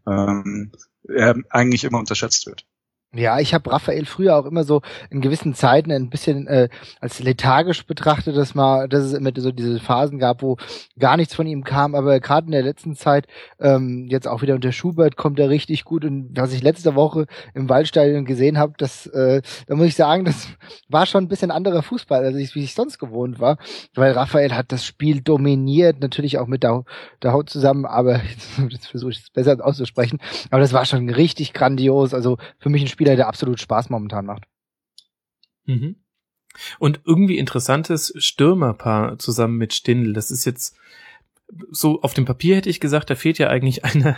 ähm, 0.06 0.72
er 1.08 1.36
eigentlich 1.50 1.84
immer 1.84 2.00
unterschätzt 2.00 2.46
wird. 2.46 2.66
Ja, 3.14 3.40
ich 3.40 3.54
habe 3.54 3.72
Raphael 3.72 4.06
früher 4.06 4.36
auch 4.36 4.46
immer 4.46 4.66
so 4.66 4.82
in 5.10 5.22
gewissen 5.22 5.54
Zeiten 5.54 5.94
ein 5.94 6.10
bisschen 6.10 6.46
äh, 6.48 6.68
als 7.00 7.20
lethargisch 7.20 7.86
betrachtet, 7.86 8.36
dass 8.36 8.54
mal, 8.54 8.90
dass 8.90 9.06
es 9.06 9.14
immer 9.14 9.32
so 9.38 9.54
diese 9.54 9.80
Phasen 9.80 10.20
gab, 10.20 10.42
wo 10.42 10.58
gar 11.00 11.16
nichts 11.16 11.34
von 11.34 11.48
ihm 11.48 11.64
kam. 11.64 11.96
Aber 11.96 12.20
gerade 12.20 12.48
in 12.48 12.52
der 12.52 12.64
letzten 12.64 12.98
Zeit, 12.98 13.26
ähm, 13.62 14.08
jetzt 14.10 14.28
auch 14.28 14.42
wieder 14.42 14.56
unter 14.56 14.74
Schubert, 14.74 15.16
kommt 15.16 15.40
er 15.40 15.50
richtig 15.50 15.86
gut. 15.86 16.04
Und 16.04 16.32
was 16.36 16.52
ich 16.52 16.62
letzte 16.62 16.96
Woche 16.96 17.28
im 17.54 17.70
Waldstadion 17.70 18.26
gesehen 18.26 18.58
habe, 18.58 18.74
das, 18.78 19.08
äh, 19.08 19.42
da 19.68 19.76
muss 19.76 19.88
ich 19.88 19.96
sagen, 19.96 20.26
das 20.26 20.50
war 20.90 21.06
schon 21.06 21.24
ein 21.24 21.30
bisschen 21.30 21.50
anderer 21.50 21.84
Fußball, 21.84 22.26
als 22.26 22.36
ich, 22.36 22.56
wie 22.56 22.64
ich 22.64 22.76
sonst 22.76 23.00
gewohnt 23.00 23.40
war. 23.40 23.58
Weil 23.96 24.12
Raphael 24.12 24.54
hat 24.54 24.74
das 24.74 24.86
Spiel 24.86 25.22
dominiert, 25.22 26.02
natürlich 26.02 26.40
auch 26.40 26.48
mit 26.48 26.64
der, 26.64 26.84
Haut 27.24 27.50
zusammen, 27.50 27.86
aber 27.86 28.22
jetzt, 28.30 28.60
jetzt 28.70 28.88
versuche 28.88 29.12
ich 29.12 29.20
es 29.20 29.30
besser 29.30 29.58
auszusprechen. 29.66 30.20
Aber 30.52 30.60
das 30.60 30.74
war 30.74 30.84
schon 30.84 31.10
richtig 31.10 31.54
grandios. 31.54 32.14
Also 32.14 32.38
für 32.60 32.70
mich 32.70 32.82
ein 32.82 32.97
Spieler, 32.98 33.16
der 33.16 33.28
absolut 33.28 33.60
Spaß 33.60 33.92
momentan 33.92 34.26
macht. 34.26 34.48
Mhm. 35.66 35.98
Und 36.80 37.02
irgendwie 37.06 37.38
interessantes 37.38 38.12
Stürmerpaar 38.18 39.20
zusammen 39.20 39.58
mit 39.58 39.76
Stindl. 39.76 40.14
Das 40.14 40.32
ist 40.32 40.46
jetzt 40.46 40.76
so 41.70 42.02
auf 42.02 42.16
dem 42.16 42.26
Papier 42.26 42.56
hätte 42.56 42.72
ich 42.72 42.80
gesagt, 42.80 43.12
da 43.12 43.16
fehlt 43.16 43.38
ja 43.38 43.50
eigentlich 43.50 43.86
einer, 43.86 44.18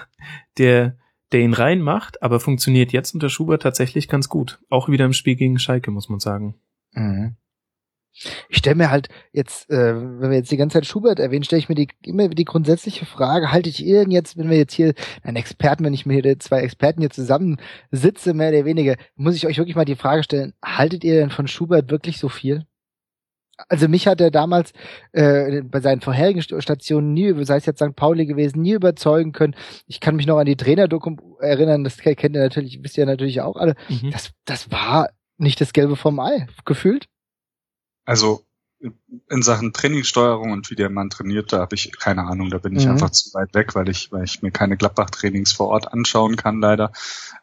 der 0.58 0.98
der 1.32 1.42
ihn 1.42 1.54
reinmacht, 1.54 2.24
aber 2.24 2.40
funktioniert 2.40 2.92
jetzt 2.92 3.14
unter 3.14 3.30
Schubert 3.30 3.62
tatsächlich 3.62 4.08
ganz 4.08 4.30
gut. 4.30 4.60
Auch 4.70 4.90
wieder 4.90 5.06
im 5.06 5.14
Spiel 5.14 5.36
gegen 5.36 5.60
Schalke, 5.60 5.92
muss 5.92 6.10
man 6.10 6.20
sagen. 6.20 6.56
Mhm. 6.94 7.36
Ich 8.50 8.58
stelle 8.58 8.76
mir 8.76 8.92
halt 8.92 9.08
jetzt, 9.32 9.70
äh, 9.70 9.96
wenn 9.96 10.30
wir 10.30 10.38
jetzt 10.38 10.52
die 10.52 10.58
ganze 10.58 10.74
Zeit 10.74 10.86
Schubert 10.86 11.20
erwähnen, 11.20 11.44
stelle 11.44 11.60
ich 11.60 11.70
mir 11.70 11.76
die, 11.76 11.88
immer 12.04 12.28
die 12.28 12.46
grundsätzliche 12.46 13.06
Frage, 13.06 13.52
haltet 13.52 13.80
ihr 13.80 14.02
denn 14.02 14.12
jetzt, 14.12 14.38
wenn 14.38 14.50
wir 14.50 14.58
jetzt 14.58 14.74
hier 14.74 14.94
einen 15.24 15.38
Experten, 15.38 15.86
wenn 15.86 15.94
ich 15.94 16.06
mir 16.06 16.22
hier 16.22 16.40
zwei 16.40 16.62
Experten 16.62 17.02
hier 17.02 17.12
zusammen 17.12 17.58
sitze, 17.92 18.34
mehr 18.34 18.50
oder 18.50 18.66
weniger, 18.66 18.96
muss 19.16 19.36
ich 19.36 19.48
euch 19.48 19.58
wirklich 19.58 19.76
mal 19.76 19.86
die 19.86 19.96
Frage 19.96 20.24
stellen, 20.24 20.54
haltet 20.64 21.04
ihr 21.04 21.16
denn 21.16 21.30
von 21.30 21.48
Schubert 21.48 21.92
wirklich 21.92 22.18
so 22.20 22.30
viel? 22.30 22.66
Also 23.68 23.88
mich 23.88 24.08
hat 24.08 24.22
er 24.22 24.32
damals 24.32 24.72
äh, 25.12 25.62
bei 25.64 25.82
seinen 25.82 26.02
vorherigen 26.02 26.42
Stationen 26.42 27.14
nie, 27.14 27.34
sei 27.44 27.58
es 27.58 27.66
jetzt 27.66 27.82
St. 27.82 27.96
Pauli 27.96 28.26
gewesen, 28.26 28.62
nie 28.62 28.72
überzeugen 28.72 29.34
können. 29.34 29.56
Ich 29.86 30.00
kann 30.00 30.16
mich 30.16 30.28
noch 30.28 30.38
an 30.38 30.46
die 30.46 30.56
Trainerdokum 30.56 31.20
erinnern, 31.42 31.84
das 31.84 31.98
kennt 31.98 32.36
ihr 32.36 32.42
natürlich, 32.42 32.82
wisst 32.82 32.98
ihr 32.98 33.06
natürlich 33.06 33.42
auch 33.42 33.58
alle. 33.58 33.76
Mhm. 33.90 34.12
Das, 34.12 34.32
das 34.46 34.72
war 34.72 35.10
nicht 35.38 35.60
das 35.60 35.74
Gelbe 35.74 35.96
vom 35.96 36.20
Ei, 36.20 36.48
gefühlt. 36.66 37.08
Also 38.10 38.44
in 39.30 39.42
Sachen 39.42 39.74
Trainingssteuerung 39.74 40.52
und 40.52 40.70
wie 40.70 40.76
der 40.76 40.90
Mann 40.90 41.10
trainiert, 41.10 41.54
da 41.54 41.60
habe 41.60 41.76
ich 41.76 41.92
keine 41.98 42.26
Ahnung, 42.26 42.50
da 42.50 42.58
bin 42.58 42.76
ich 42.76 42.86
mhm. 42.86 42.92
einfach 42.92 43.10
zu 43.10 43.34
weit 43.34 43.54
weg, 43.54 43.76
weil 43.76 43.90
ich, 43.90 44.12
weil 44.12 44.24
ich 44.24 44.42
mir 44.42 44.52
keine 44.52 44.78
Gladbach-Trainings 44.78 45.52
vor 45.52 45.68
Ort 45.68 45.92
anschauen 45.94 46.36
kann, 46.36 46.60
leider. 46.60 46.92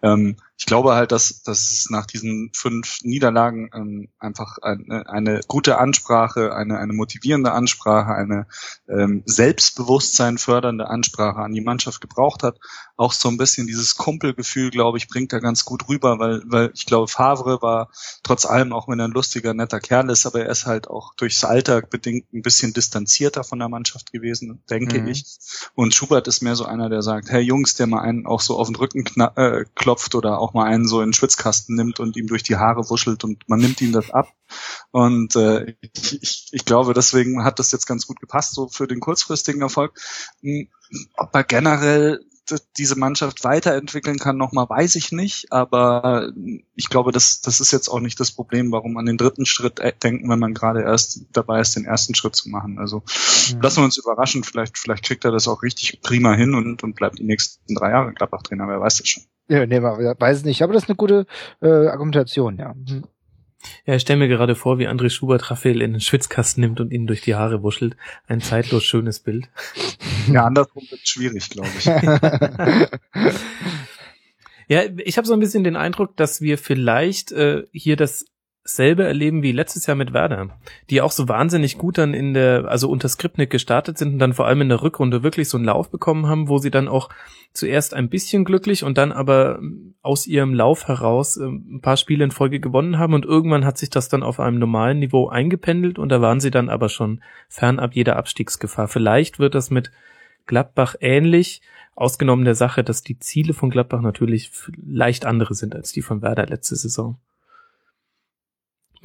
Ähm, 0.02 0.36
ich 0.58 0.64
glaube 0.64 0.94
halt, 0.94 1.12
dass, 1.12 1.42
dass 1.42 1.70
es 1.70 1.90
nach 1.90 2.06
diesen 2.06 2.50
fünf 2.54 3.00
Niederlagen 3.02 3.70
ähm, 3.74 4.08
einfach 4.18 4.56
eine, 4.62 5.06
eine 5.06 5.40
gute 5.46 5.76
Ansprache, 5.78 6.54
eine, 6.54 6.78
eine 6.78 6.94
motivierende 6.94 7.52
Ansprache, 7.52 8.14
eine 8.14 8.46
ähm, 8.88 9.22
Selbstbewusstsein 9.26 10.38
fördernde 10.38 10.88
Ansprache 10.88 11.40
an 11.40 11.52
die 11.52 11.60
Mannschaft 11.60 12.00
gebraucht 12.00 12.42
hat. 12.42 12.58
Auch 12.96 13.12
so 13.12 13.28
ein 13.28 13.36
bisschen 13.36 13.66
dieses 13.66 13.96
Kumpelgefühl, 13.96 14.70
glaube 14.70 14.96
ich, 14.96 15.08
bringt 15.08 15.34
er 15.34 15.40
ganz 15.40 15.66
gut 15.66 15.88
rüber, 15.90 16.18
weil, 16.18 16.42
weil 16.46 16.70
ich 16.74 16.86
glaube, 16.86 17.08
Favre 17.08 17.60
war 17.60 17.90
trotz 18.22 18.46
allem, 18.46 18.72
auch 18.72 18.88
wenn 18.88 18.98
er 18.98 19.08
ein 19.08 19.12
lustiger, 19.12 19.52
netter 19.52 19.80
Kerl 19.80 20.08
ist, 20.08 20.24
aber 20.24 20.40
er 20.40 20.50
ist 20.50 20.64
halt 20.64 20.88
auch 20.88 21.14
durchs 21.16 21.44
Alter 21.44 21.55
bedingt 21.62 22.32
ein 22.32 22.42
bisschen 22.42 22.72
distanzierter 22.72 23.44
von 23.44 23.58
der 23.58 23.68
Mannschaft 23.68 24.12
gewesen, 24.12 24.62
denke 24.70 25.00
mhm. 25.00 25.08
ich. 25.08 25.24
Und 25.74 25.94
Schubert 25.94 26.28
ist 26.28 26.42
mehr 26.42 26.56
so 26.56 26.64
einer, 26.64 26.88
der 26.88 27.02
sagt, 27.02 27.30
hey 27.30 27.40
Jungs, 27.40 27.74
der 27.74 27.86
mal 27.86 28.00
einen 28.00 28.26
auch 28.26 28.40
so 28.40 28.58
auf 28.58 28.68
den 28.68 28.76
Rücken 28.76 29.04
äh, 29.36 29.64
klopft 29.74 30.14
oder 30.14 30.38
auch 30.38 30.54
mal 30.54 30.64
einen 30.64 30.86
so 30.86 31.00
in 31.00 31.08
den 31.08 31.12
Schwitzkasten 31.14 31.76
nimmt 31.76 32.00
und 32.00 32.16
ihm 32.16 32.26
durch 32.26 32.42
die 32.42 32.56
Haare 32.56 32.88
wuschelt 32.90 33.24
und 33.24 33.48
man 33.48 33.60
nimmt 33.60 33.80
ihm 33.80 33.92
das 33.92 34.10
ab. 34.10 34.28
Und 34.90 35.36
äh, 35.36 35.74
ich, 35.80 36.22
ich, 36.22 36.48
ich 36.52 36.64
glaube, 36.64 36.94
deswegen 36.94 37.44
hat 37.44 37.58
das 37.58 37.72
jetzt 37.72 37.86
ganz 37.86 38.06
gut 38.06 38.20
gepasst, 38.20 38.54
so 38.54 38.68
für 38.68 38.86
den 38.86 39.00
kurzfristigen 39.00 39.62
Erfolg. 39.62 39.98
Hm, 40.42 40.68
ob 41.16 41.34
er 41.34 41.44
generell 41.44 42.20
diese 42.76 42.98
Mannschaft 42.98 43.44
weiterentwickeln 43.44 44.18
kann, 44.18 44.36
nochmal 44.36 44.68
weiß 44.68 44.94
ich 44.96 45.12
nicht, 45.12 45.52
aber 45.52 46.32
ich 46.74 46.88
glaube, 46.88 47.12
das, 47.12 47.40
das 47.40 47.60
ist 47.60 47.72
jetzt 47.72 47.88
auch 47.88 48.00
nicht 48.00 48.18
das 48.20 48.32
Problem, 48.32 48.72
warum 48.72 48.96
an 48.96 49.06
den 49.06 49.16
dritten 49.16 49.46
Schritt 49.46 49.80
äh, 49.80 49.92
denken, 49.92 50.28
wenn 50.28 50.38
man 50.38 50.54
gerade 50.54 50.82
erst 50.82 51.22
dabei 51.32 51.60
ist, 51.60 51.76
den 51.76 51.84
ersten 51.84 52.14
Schritt 52.14 52.36
zu 52.36 52.48
machen. 52.48 52.78
Also 52.78 53.02
ja. 53.48 53.58
lassen 53.60 53.78
wir 53.78 53.84
uns 53.84 53.96
überraschen, 53.96 54.44
vielleicht, 54.44 54.78
vielleicht 54.78 55.04
kriegt 55.04 55.24
er 55.24 55.32
das 55.32 55.48
auch 55.48 55.62
richtig 55.62 56.00
prima 56.02 56.34
hin 56.34 56.54
und, 56.54 56.82
und 56.82 56.94
bleibt 56.94 57.18
die 57.18 57.24
nächsten 57.24 57.74
drei 57.74 57.90
Jahre 57.90 58.12
Gladbach-Trainer, 58.12 58.68
wer 58.68 58.80
weiß 58.80 58.98
das 58.98 59.08
schon. 59.08 59.24
Ja, 59.48 59.64
nee, 59.64 59.78
man 59.78 59.98
weiß 59.98 60.38
es 60.38 60.44
nicht, 60.44 60.62
aber 60.62 60.72
das 60.72 60.84
ist 60.84 60.88
eine 60.88 60.96
gute 60.96 61.26
äh, 61.62 61.88
Argumentation, 61.88 62.58
ja. 62.58 62.74
Mhm. 62.74 63.04
Ja, 63.84 63.94
ich 63.94 64.02
stelle 64.02 64.18
mir 64.18 64.28
gerade 64.28 64.54
vor, 64.54 64.78
wie 64.78 64.88
André 64.88 65.10
Schubert 65.10 65.50
Raphael 65.50 65.82
in 65.82 65.92
den 65.92 66.00
Schwitzkasten 66.00 66.60
nimmt 66.60 66.80
und 66.80 66.92
ihn 66.92 67.06
durch 67.06 67.20
die 67.20 67.34
Haare 67.34 67.62
wuschelt. 67.62 67.96
Ein 68.26 68.40
zeitlos 68.40 68.84
schönes 68.84 69.20
Bild. 69.20 69.48
Ja, 70.30 70.44
andersrum 70.44 70.84
wird 70.90 71.06
schwierig, 71.06 71.50
glaube 71.50 71.70
ich. 71.78 71.86
ja, 74.68 74.82
ich 74.98 75.18
habe 75.18 75.26
so 75.26 75.34
ein 75.34 75.40
bisschen 75.40 75.64
den 75.64 75.76
Eindruck, 75.76 76.16
dass 76.16 76.40
wir 76.40 76.58
vielleicht 76.58 77.32
äh, 77.32 77.64
hier 77.72 77.96
das 77.96 78.24
selber 78.66 79.04
erleben 79.04 79.42
wie 79.42 79.52
letztes 79.52 79.86
Jahr 79.86 79.96
mit 79.96 80.12
Werder, 80.12 80.58
die 80.90 81.00
auch 81.00 81.12
so 81.12 81.28
wahnsinnig 81.28 81.78
gut 81.78 81.98
dann 81.98 82.14
in 82.14 82.34
der, 82.34 82.66
also 82.66 82.90
unter 82.90 83.08
Skripnik 83.08 83.48
gestartet 83.48 83.96
sind 83.96 84.14
und 84.14 84.18
dann 84.18 84.32
vor 84.32 84.46
allem 84.46 84.60
in 84.60 84.68
der 84.68 84.82
Rückrunde 84.82 85.22
wirklich 85.22 85.48
so 85.48 85.56
einen 85.56 85.66
Lauf 85.66 85.90
bekommen 85.90 86.26
haben, 86.26 86.48
wo 86.48 86.58
sie 86.58 86.70
dann 86.70 86.88
auch 86.88 87.08
zuerst 87.52 87.94
ein 87.94 88.08
bisschen 88.08 88.44
glücklich 88.44 88.84
und 88.84 88.98
dann 88.98 89.12
aber 89.12 89.60
aus 90.02 90.26
ihrem 90.26 90.52
Lauf 90.52 90.88
heraus 90.88 91.36
ähm, 91.36 91.76
ein 91.76 91.80
paar 91.80 91.96
Spiele 91.96 92.24
in 92.24 92.30
Folge 92.30 92.60
gewonnen 92.60 92.98
haben 92.98 93.14
und 93.14 93.24
irgendwann 93.24 93.64
hat 93.64 93.78
sich 93.78 93.90
das 93.90 94.08
dann 94.08 94.22
auf 94.22 94.40
einem 94.40 94.58
normalen 94.58 94.98
Niveau 94.98 95.28
eingependelt 95.28 95.98
und 95.98 96.10
da 96.10 96.20
waren 96.20 96.40
sie 96.40 96.50
dann 96.50 96.68
aber 96.68 96.88
schon 96.88 97.22
fernab 97.48 97.94
jeder 97.94 98.16
Abstiegsgefahr. 98.16 98.88
Vielleicht 98.88 99.38
wird 99.38 99.54
das 99.54 99.70
mit 99.70 99.92
Gladbach 100.46 100.96
ähnlich, 101.00 101.62
ausgenommen 101.94 102.44
der 102.44 102.54
Sache, 102.54 102.84
dass 102.84 103.02
die 103.02 103.18
Ziele 103.18 103.54
von 103.54 103.70
Gladbach 103.70 104.02
natürlich 104.02 104.50
leicht 104.86 105.24
andere 105.24 105.54
sind 105.54 105.74
als 105.74 105.92
die 105.92 106.02
von 106.02 106.20
Werder 106.20 106.46
letzte 106.46 106.76
Saison. 106.76 107.18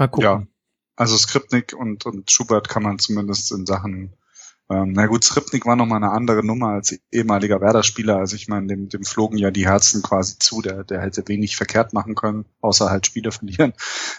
Mal 0.01 0.07
gucken. 0.07 0.23
Ja, 0.23 0.47
also 0.95 1.15
Skripnik 1.15 1.73
und, 1.73 2.07
und 2.07 2.31
Schubert 2.31 2.69
kann 2.69 2.81
man 2.81 2.97
zumindest 2.97 3.51
in 3.51 3.67
Sachen 3.67 4.15
ähm, 4.67 4.93
na 4.93 5.05
gut, 5.05 5.23
Skripnik 5.23 5.67
war 5.67 5.75
nochmal 5.75 6.01
eine 6.01 6.11
andere 6.11 6.43
Nummer 6.43 6.69
als 6.69 6.97
ehemaliger 7.11 7.61
Werder-Spieler. 7.61 8.15
Also 8.15 8.35
ich 8.35 8.47
meine, 8.47 8.65
dem, 8.65 8.89
dem 8.89 9.03
flogen 9.03 9.37
ja 9.37 9.51
die 9.51 9.67
Herzen 9.67 10.01
quasi 10.01 10.39
zu. 10.39 10.63
Der, 10.63 10.83
der 10.83 11.01
hätte 11.01 11.27
wenig 11.27 11.55
verkehrt 11.55 11.93
machen 11.93 12.15
können, 12.15 12.45
außer 12.61 12.89
halt 12.89 13.05
Spiele 13.05 13.31
verlieren. 13.31 13.73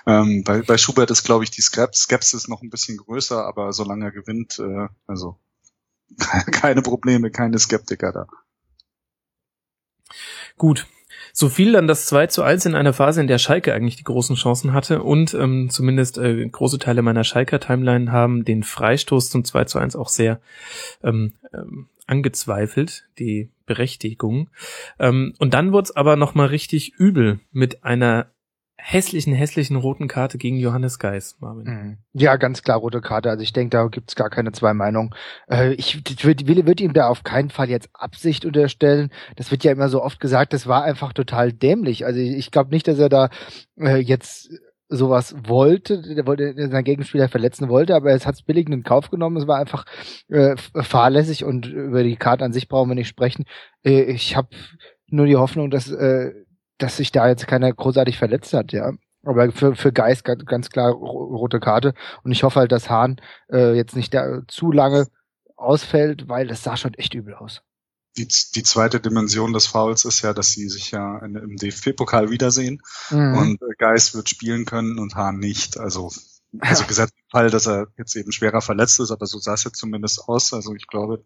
Ähm, 0.06 0.44
bei, 0.44 0.62
bei 0.62 0.78
Schubert 0.78 1.10
ist, 1.10 1.24
glaube 1.24 1.42
ich, 1.42 1.50
die 1.50 1.62
Skepsis 1.62 2.46
noch 2.46 2.62
ein 2.62 2.70
bisschen 2.70 2.98
größer, 2.98 3.44
aber 3.44 3.72
solange 3.72 4.04
er 4.04 4.12
gewinnt, 4.12 4.60
äh, 4.60 4.86
also 5.08 5.36
keine 6.52 6.82
Probleme, 6.82 7.32
keine 7.32 7.58
Skeptiker 7.58 8.12
da. 8.12 8.26
Gut, 10.56 10.86
so 11.32 11.48
viel 11.48 11.72
dann 11.72 11.86
das 11.86 12.06
2 12.06 12.26
zu 12.28 12.42
1 12.42 12.66
in 12.66 12.74
einer 12.74 12.92
Phase, 12.92 13.20
in 13.20 13.26
der 13.26 13.38
Schalke 13.38 13.74
eigentlich 13.74 13.96
die 13.96 14.04
großen 14.04 14.36
Chancen 14.36 14.72
hatte 14.72 15.02
und 15.02 15.34
ähm, 15.34 15.70
zumindest 15.70 16.18
äh, 16.18 16.46
große 16.46 16.78
Teile 16.78 17.02
meiner 17.02 17.24
Schalker 17.24 17.60
Timeline 17.60 18.12
haben 18.12 18.44
den 18.44 18.62
Freistoß 18.62 19.30
zum 19.30 19.44
2 19.44 19.64
zu 19.64 19.78
1 19.78 19.96
auch 19.96 20.08
sehr 20.08 20.40
ähm, 21.02 21.32
ähm, 21.52 21.88
angezweifelt, 22.06 23.04
die 23.18 23.50
Berechtigung. 23.66 24.50
Ähm, 24.98 25.34
und 25.38 25.54
dann 25.54 25.72
wurde 25.72 25.84
es 25.84 25.96
aber 25.96 26.16
nochmal 26.16 26.48
richtig 26.48 26.94
übel 26.94 27.40
mit 27.52 27.84
einer 27.84 28.26
hässlichen, 28.84 29.32
hässlichen 29.32 29.76
roten 29.76 30.08
Karte 30.08 30.38
gegen 30.38 30.56
Johannes 30.56 30.98
Geis, 30.98 31.36
Marvin. 31.38 31.64
Mhm. 31.64 31.98
Ja, 32.14 32.34
ganz 32.36 32.62
klar 32.62 32.78
rote 32.78 33.00
Karte. 33.00 33.30
Also 33.30 33.42
ich 33.42 33.52
denke, 33.52 33.70
da 33.76 33.86
gibt's 33.86 34.16
gar 34.16 34.28
keine 34.28 34.50
zwei 34.50 34.74
Meinungen. 34.74 35.10
Äh, 35.48 35.74
ich 35.74 36.02
würde 36.24 36.66
würd 36.66 36.80
ihm 36.80 36.92
da 36.92 37.06
auf 37.06 37.22
keinen 37.22 37.50
Fall 37.50 37.70
jetzt 37.70 37.88
Absicht 37.92 38.44
unterstellen. 38.44 39.10
Das 39.36 39.52
wird 39.52 39.62
ja 39.62 39.70
immer 39.70 39.88
so 39.88 40.02
oft 40.02 40.18
gesagt, 40.18 40.52
das 40.52 40.66
war 40.66 40.82
einfach 40.82 41.12
total 41.12 41.52
dämlich. 41.52 42.04
Also 42.04 42.18
ich, 42.18 42.32
ich 42.32 42.50
glaube 42.50 42.70
nicht, 42.70 42.88
dass 42.88 42.98
er 42.98 43.08
da 43.08 43.30
äh, 43.78 43.98
jetzt 43.98 44.50
sowas 44.88 45.34
wollte, 45.44 46.02
der 46.02 46.26
wollte 46.26 46.52
seinen 46.68 46.84
Gegenspieler 46.84 47.28
verletzen 47.28 47.68
wollte, 47.68 47.94
aber 47.94 48.12
es 48.12 48.26
hat 48.26 48.44
billig 48.46 48.68
in 48.68 48.82
Kauf 48.82 49.10
genommen. 49.10 49.36
Es 49.36 49.46
war 49.46 49.58
einfach 49.58 49.86
äh, 50.28 50.56
fahrlässig 50.56 51.44
und 51.44 51.66
über 51.66 52.02
die 52.02 52.16
Karte 52.16 52.44
an 52.44 52.52
sich 52.52 52.68
brauchen 52.68 52.90
wir 52.90 52.96
nicht 52.96 53.08
sprechen. 53.08 53.44
Äh, 53.84 54.02
ich 54.02 54.36
habe 54.36 54.48
nur 55.06 55.26
die 55.26 55.36
Hoffnung, 55.36 55.70
dass 55.70 55.88
äh, 55.90 56.32
dass 56.82 56.96
sich 56.96 57.12
da 57.12 57.28
jetzt 57.28 57.46
keiner 57.46 57.72
großartig 57.72 58.18
verletzt 58.18 58.52
hat, 58.52 58.72
ja. 58.72 58.92
Aber 59.24 59.52
für, 59.52 59.76
für 59.76 59.92
Geist 59.92 60.24
ganz, 60.24 60.44
ganz 60.46 60.70
klar 60.70 60.90
rote 60.90 61.60
Karte. 61.60 61.94
Und 62.24 62.32
ich 62.32 62.42
hoffe 62.42 62.58
halt, 62.58 62.72
dass 62.72 62.90
Hahn 62.90 63.20
äh, 63.52 63.74
jetzt 63.74 63.94
nicht 63.94 64.12
der, 64.12 64.42
zu 64.48 64.72
lange 64.72 65.06
ausfällt, 65.56 66.28
weil 66.28 66.48
das 66.48 66.64
sah 66.64 66.76
schon 66.76 66.94
echt 66.94 67.14
übel 67.14 67.34
aus. 67.34 67.62
Die, 68.16 68.26
die 68.26 68.62
zweite 68.62 69.00
Dimension 69.00 69.52
des 69.52 69.68
Fouls 69.68 70.04
ist 70.04 70.22
ja, 70.22 70.34
dass 70.34 70.50
sie 70.50 70.68
sich 70.68 70.90
ja 70.90 71.18
im 71.18 71.56
DFB-Pokal 71.56 72.30
wiedersehen 72.30 72.82
mhm. 73.10 73.38
und 73.38 73.60
Geist 73.78 74.14
wird 74.14 74.28
spielen 74.28 74.64
können 74.64 74.98
und 74.98 75.14
Hahn 75.14 75.38
nicht. 75.38 75.78
Also 75.78 76.10
also 76.60 76.84
gesetzt 76.84 77.14
Fall, 77.32 77.50
dass 77.50 77.66
er 77.66 77.88
jetzt 77.96 78.14
eben 78.14 78.30
schwerer 78.30 78.60
verletzt 78.60 79.00
ist, 79.00 79.10
aber 79.10 79.26
so 79.26 79.38
sah 79.38 79.54
es 79.54 79.64
jetzt 79.64 79.78
zumindest 79.78 80.28
aus. 80.28 80.52
Also 80.52 80.74
ich 80.74 80.86
glaube, 80.86 81.24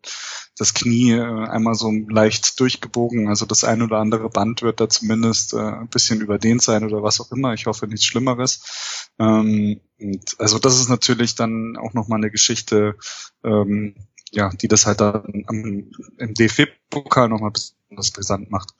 das 0.56 0.72
Knie 0.72 1.12
äh, 1.12 1.48
einmal 1.48 1.74
so 1.74 1.90
leicht 1.90 2.58
durchgebogen, 2.60 3.28
also 3.28 3.44
das 3.44 3.64
ein 3.64 3.82
oder 3.82 3.98
andere 3.98 4.30
Band 4.30 4.62
wird 4.62 4.80
da 4.80 4.88
zumindest 4.88 5.52
äh, 5.52 5.58
ein 5.58 5.88
bisschen 5.88 6.20
überdehnt 6.20 6.62
sein 6.62 6.84
oder 6.84 7.02
was 7.02 7.20
auch 7.20 7.32
immer. 7.32 7.54
Ich 7.54 7.66
hoffe 7.66 7.88
nichts 7.88 8.04
Schlimmeres. 8.04 9.08
Ähm, 9.18 9.80
und 9.98 10.36
also 10.38 10.60
das 10.60 10.78
ist 10.78 10.88
natürlich 10.88 11.34
dann 11.34 11.76
auch 11.76 11.92
nochmal 11.92 12.20
eine 12.20 12.30
Geschichte, 12.30 12.96
ähm, 13.42 13.96
ja, 14.30 14.50
die 14.50 14.68
das 14.68 14.86
halt 14.86 15.00
dann 15.00 15.44
am, 15.48 15.90
im 16.18 16.34
DFB-Pokal 16.34 17.28
nochmal 17.28 17.50
besonders 17.50 18.12
brisant 18.12 18.50
macht. 18.50 18.70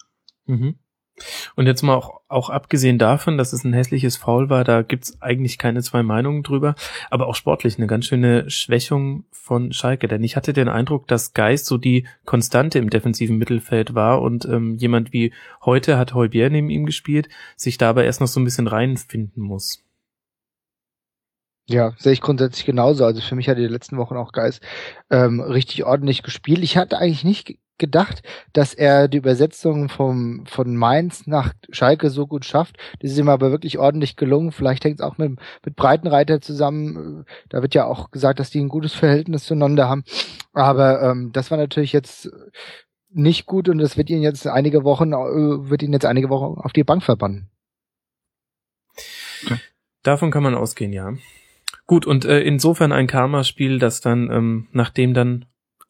Mhm. 0.46 0.78
Und 1.54 1.66
jetzt 1.66 1.82
mal 1.82 1.94
auch, 1.94 2.20
auch 2.28 2.50
abgesehen 2.50 2.98
davon, 2.98 3.38
dass 3.38 3.52
es 3.52 3.64
ein 3.64 3.72
hässliches 3.72 4.16
Foul 4.16 4.50
war, 4.50 4.64
da 4.64 4.82
gibt's 4.82 5.20
eigentlich 5.22 5.58
keine 5.58 5.82
zwei 5.82 6.02
Meinungen 6.02 6.42
drüber, 6.42 6.74
aber 7.10 7.26
auch 7.26 7.34
sportlich 7.34 7.78
eine 7.78 7.86
ganz 7.86 8.06
schöne 8.06 8.50
Schwächung 8.50 9.24
von 9.30 9.72
Schalke. 9.72 10.08
Denn 10.08 10.24
ich 10.24 10.36
hatte 10.36 10.52
den 10.52 10.68
Eindruck, 10.68 11.08
dass 11.08 11.32
Geist 11.32 11.66
so 11.66 11.78
die 11.78 12.06
Konstante 12.24 12.78
im 12.78 12.90
defensiven 12.90 13.38
Mittelfeld 13.38 13.94
war 13.94 14.20
und 14.20 14.44
ähm, 14.44 14.76
jemand 14.76 15.12
wie 15.12 15.32
heute 15.64 15.96
hat 15.98 16.14
Heubier 16.14 16.50
neben 16.50 16.70
ihm 16.70 16.86
gespielt, 16.86 17.28
sich 17.56 17.78
da 17.78 17.88
aber 17.90 18.04
erst 18.04 18.20
noch 18.20 18.28
so 18.28 18.40
ein 18.40 18.44
bisschen 18.44 18.66
reinfinden 18.66 19.42
muss. 19.42 19.82
Ja, 21.68 21.94
sehe 21.98 22.12
ich 22.12 22.20
grundsätzlich 22.20 22.64
genauso. 22.64 23.04
Also 23.04 23.20
für 23.20 23.34
mich 23.34 23.48
hat 23.48 23.58
die 23.58 23.66
letzten 23.66 23.96
Wochen 23.96 24.16
auch 24.16 24.30
Geist 24.30 24.62
ähm, 25.10 25.40
richtig 25.40 25.84
ordentlich 25.84 26.22
gespielt. 26.22 26.62
Ich 26.62 26.76
hatte 26.76 26.98
eigentlich 26.98 27.24
nicht 27.24 27.58
gedacht, 27.78 28.22
dass 28.52 28.74
er 28.74 29.08
die 29.08 29.18
Übersetzung 29.18 29.88
vom, 29.88 30.44
von 30.46 30.76
Mainz 30.76 31.26
nach 31.26 31.52
Schalke 31.70 32.10
so 32.10 32.26
gut 32.26 32.44
schafft. 32.44 32.76
Das 33.00 33.10
ist 33.10 33.18
ihm 33.18 33.28
aber 33.28 33.50
wirklich 33.50 33.78
ordentlich 33.78 34.16
gelungen. 34.16 34.52
Vielleicht 34.52 34.84
hängt 34.84 35.00
es 35.00 35.04
auch 35.04 35.18
mit, 35.18 35.38
mit 35.64 35.76
Breitenreiter 35.76 36.40
zusammen. 36.40 37.24
Da 37.48 37.62
wird 37.62 37.74
ja 37.74 37.84
auch 37.84 38.10
gesagt, 38.10 38.40
dass 38.40 38.50
die 38.50 38.60
ein 38.60 38.68
gutes 38.68 38.92
Verhältnis 38.92 39.44
zueinander 39.44 39.88
haben. 39.88 40.04
Aber 40.52 41.02
ähm, 41.02 41.32
das 41.32 41.50
war 41.50 41.58
natürlich 41.58 41.92
jetzt 41.92 42.30
nicht 43.10 43.46
gut 43.46 43.68
und 43.68 43.80
es 43.80 43.96
wird 43.96 44.10
ihn 44.10 44.22
jetzt 44.22 44.46
einige 44.46 44.84
Wochen, 44.84 45.12
äh, 45.12 45.70
wird 45.70 45.82
ihn 45.82 45.92
jetzt 45.92 46.06
einige 46.06 46.28
Wochen 46.28 46.60
auf 46.60 46.72
die 46.72 46.84
Bank 46.84 47.02
verbannen. 47.02 47.50
Okay. 49.44 49.58
Davon 50.02 50.30
kann 50.30 50.42
man 50.42 50.54
ausgehen, 50.54 50.92
ja. 50.92 51.14
Gut, 51.86 52.06
und 52.06 52.24
äh, 52.24 52.40
insofern 52.40 52.92
ein 52.92 53.06
Karma-Spiel, 53.06 53.78
das 53.78 54.00
dann, 54.00 54.30
ähm, 54.30 54.68
nachdem 54.72 55.14
dann 55.14 55.46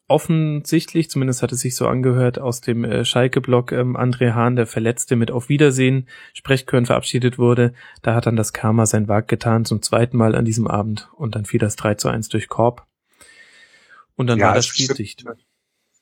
offensichtlich, 0.07 1.09
zumindest 1.09 1.41
hat 1.41 1.51
es 1.51 1.59
sich 1.59 1.75
so 1.75 1.87
angehört, 1.87 2.39
aus 2.39 2.61
dem 2.61 2.83
äh, 2.83 3.03
Schalke-Block 3.03 3.71
ähm, 3.71 3.97
André 3.97 4.33
Hahn, 4.33 4.55
der 4.55 4.67
Verletzte, 4.67 5.15
mit 5.15 5.31
Auf 5.31 5.49
Wiedersehen 5.49 6.07
Sprechkörn 6.33 6.85
verabschiedet 6.85 7.37
wurde. 7.37 7.73
Da 8.01 8.15
hat 8.15 8.25
dann 8.25 8.35
das 8.35 8.53
Karma 8.53 8.85
sein 8.85 9.07
Wag 9.07 9.27
getan 9.27 9.65
zum 9.65 9.81
zweiten 9.81 10.17
Mal 10.17 10.35
an 10.35 10.45
diesem 10.45 10.67
Abend 10.67 11.09
und 11.15 11.35
dann 11.35 11.45
fiel 11.45 11.59
das 11.59 11.75
3 11.75 11.95
zu 11.95 12.07
1 12.07 12.29
durch 12.29 12.47
Korb. 12.47 12.87
Und 14.15 14.27
dann 14.27 14.39
ja, 14.39 14.47
war 14.47 14.55
das 14.55 14.67
Spiel 14.67 14.87
dicht 14.87 15.25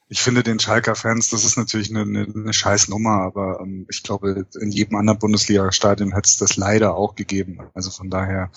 ich 0.07 0.21
finde 0.21 0.43
den 0.43 0.59
Schalker 0.59 0.95
Fans, 0.95 1.29
das 1.29 1.45
ist 1.45 1.57
natürlich 1.57 1.89
eine, 1.89 2.01
eine, 2.01 2.27
eine 2.33 2.53
scheiß 2.53 2.89
Nummer, 2.89 3.21
aber 3.21 3.59
ähm, 3.61 3.87
ich 3.89 4.03
glaube, 4.03 4.45
in 4.59 4.71
jedem 4.71 4.97
anderen 4.97 5.19
Bundesliga-Stadion 5.19 6.13
hätte 6.13 6.27
es 6.27 6.37
das 6.37 6.57
leider 6.57 6.95
auch 6.95 7.15
gegeben. 7.15 7.59
Also 7.73 7.89
von 7.89 8.09
daher, 8.09 8.51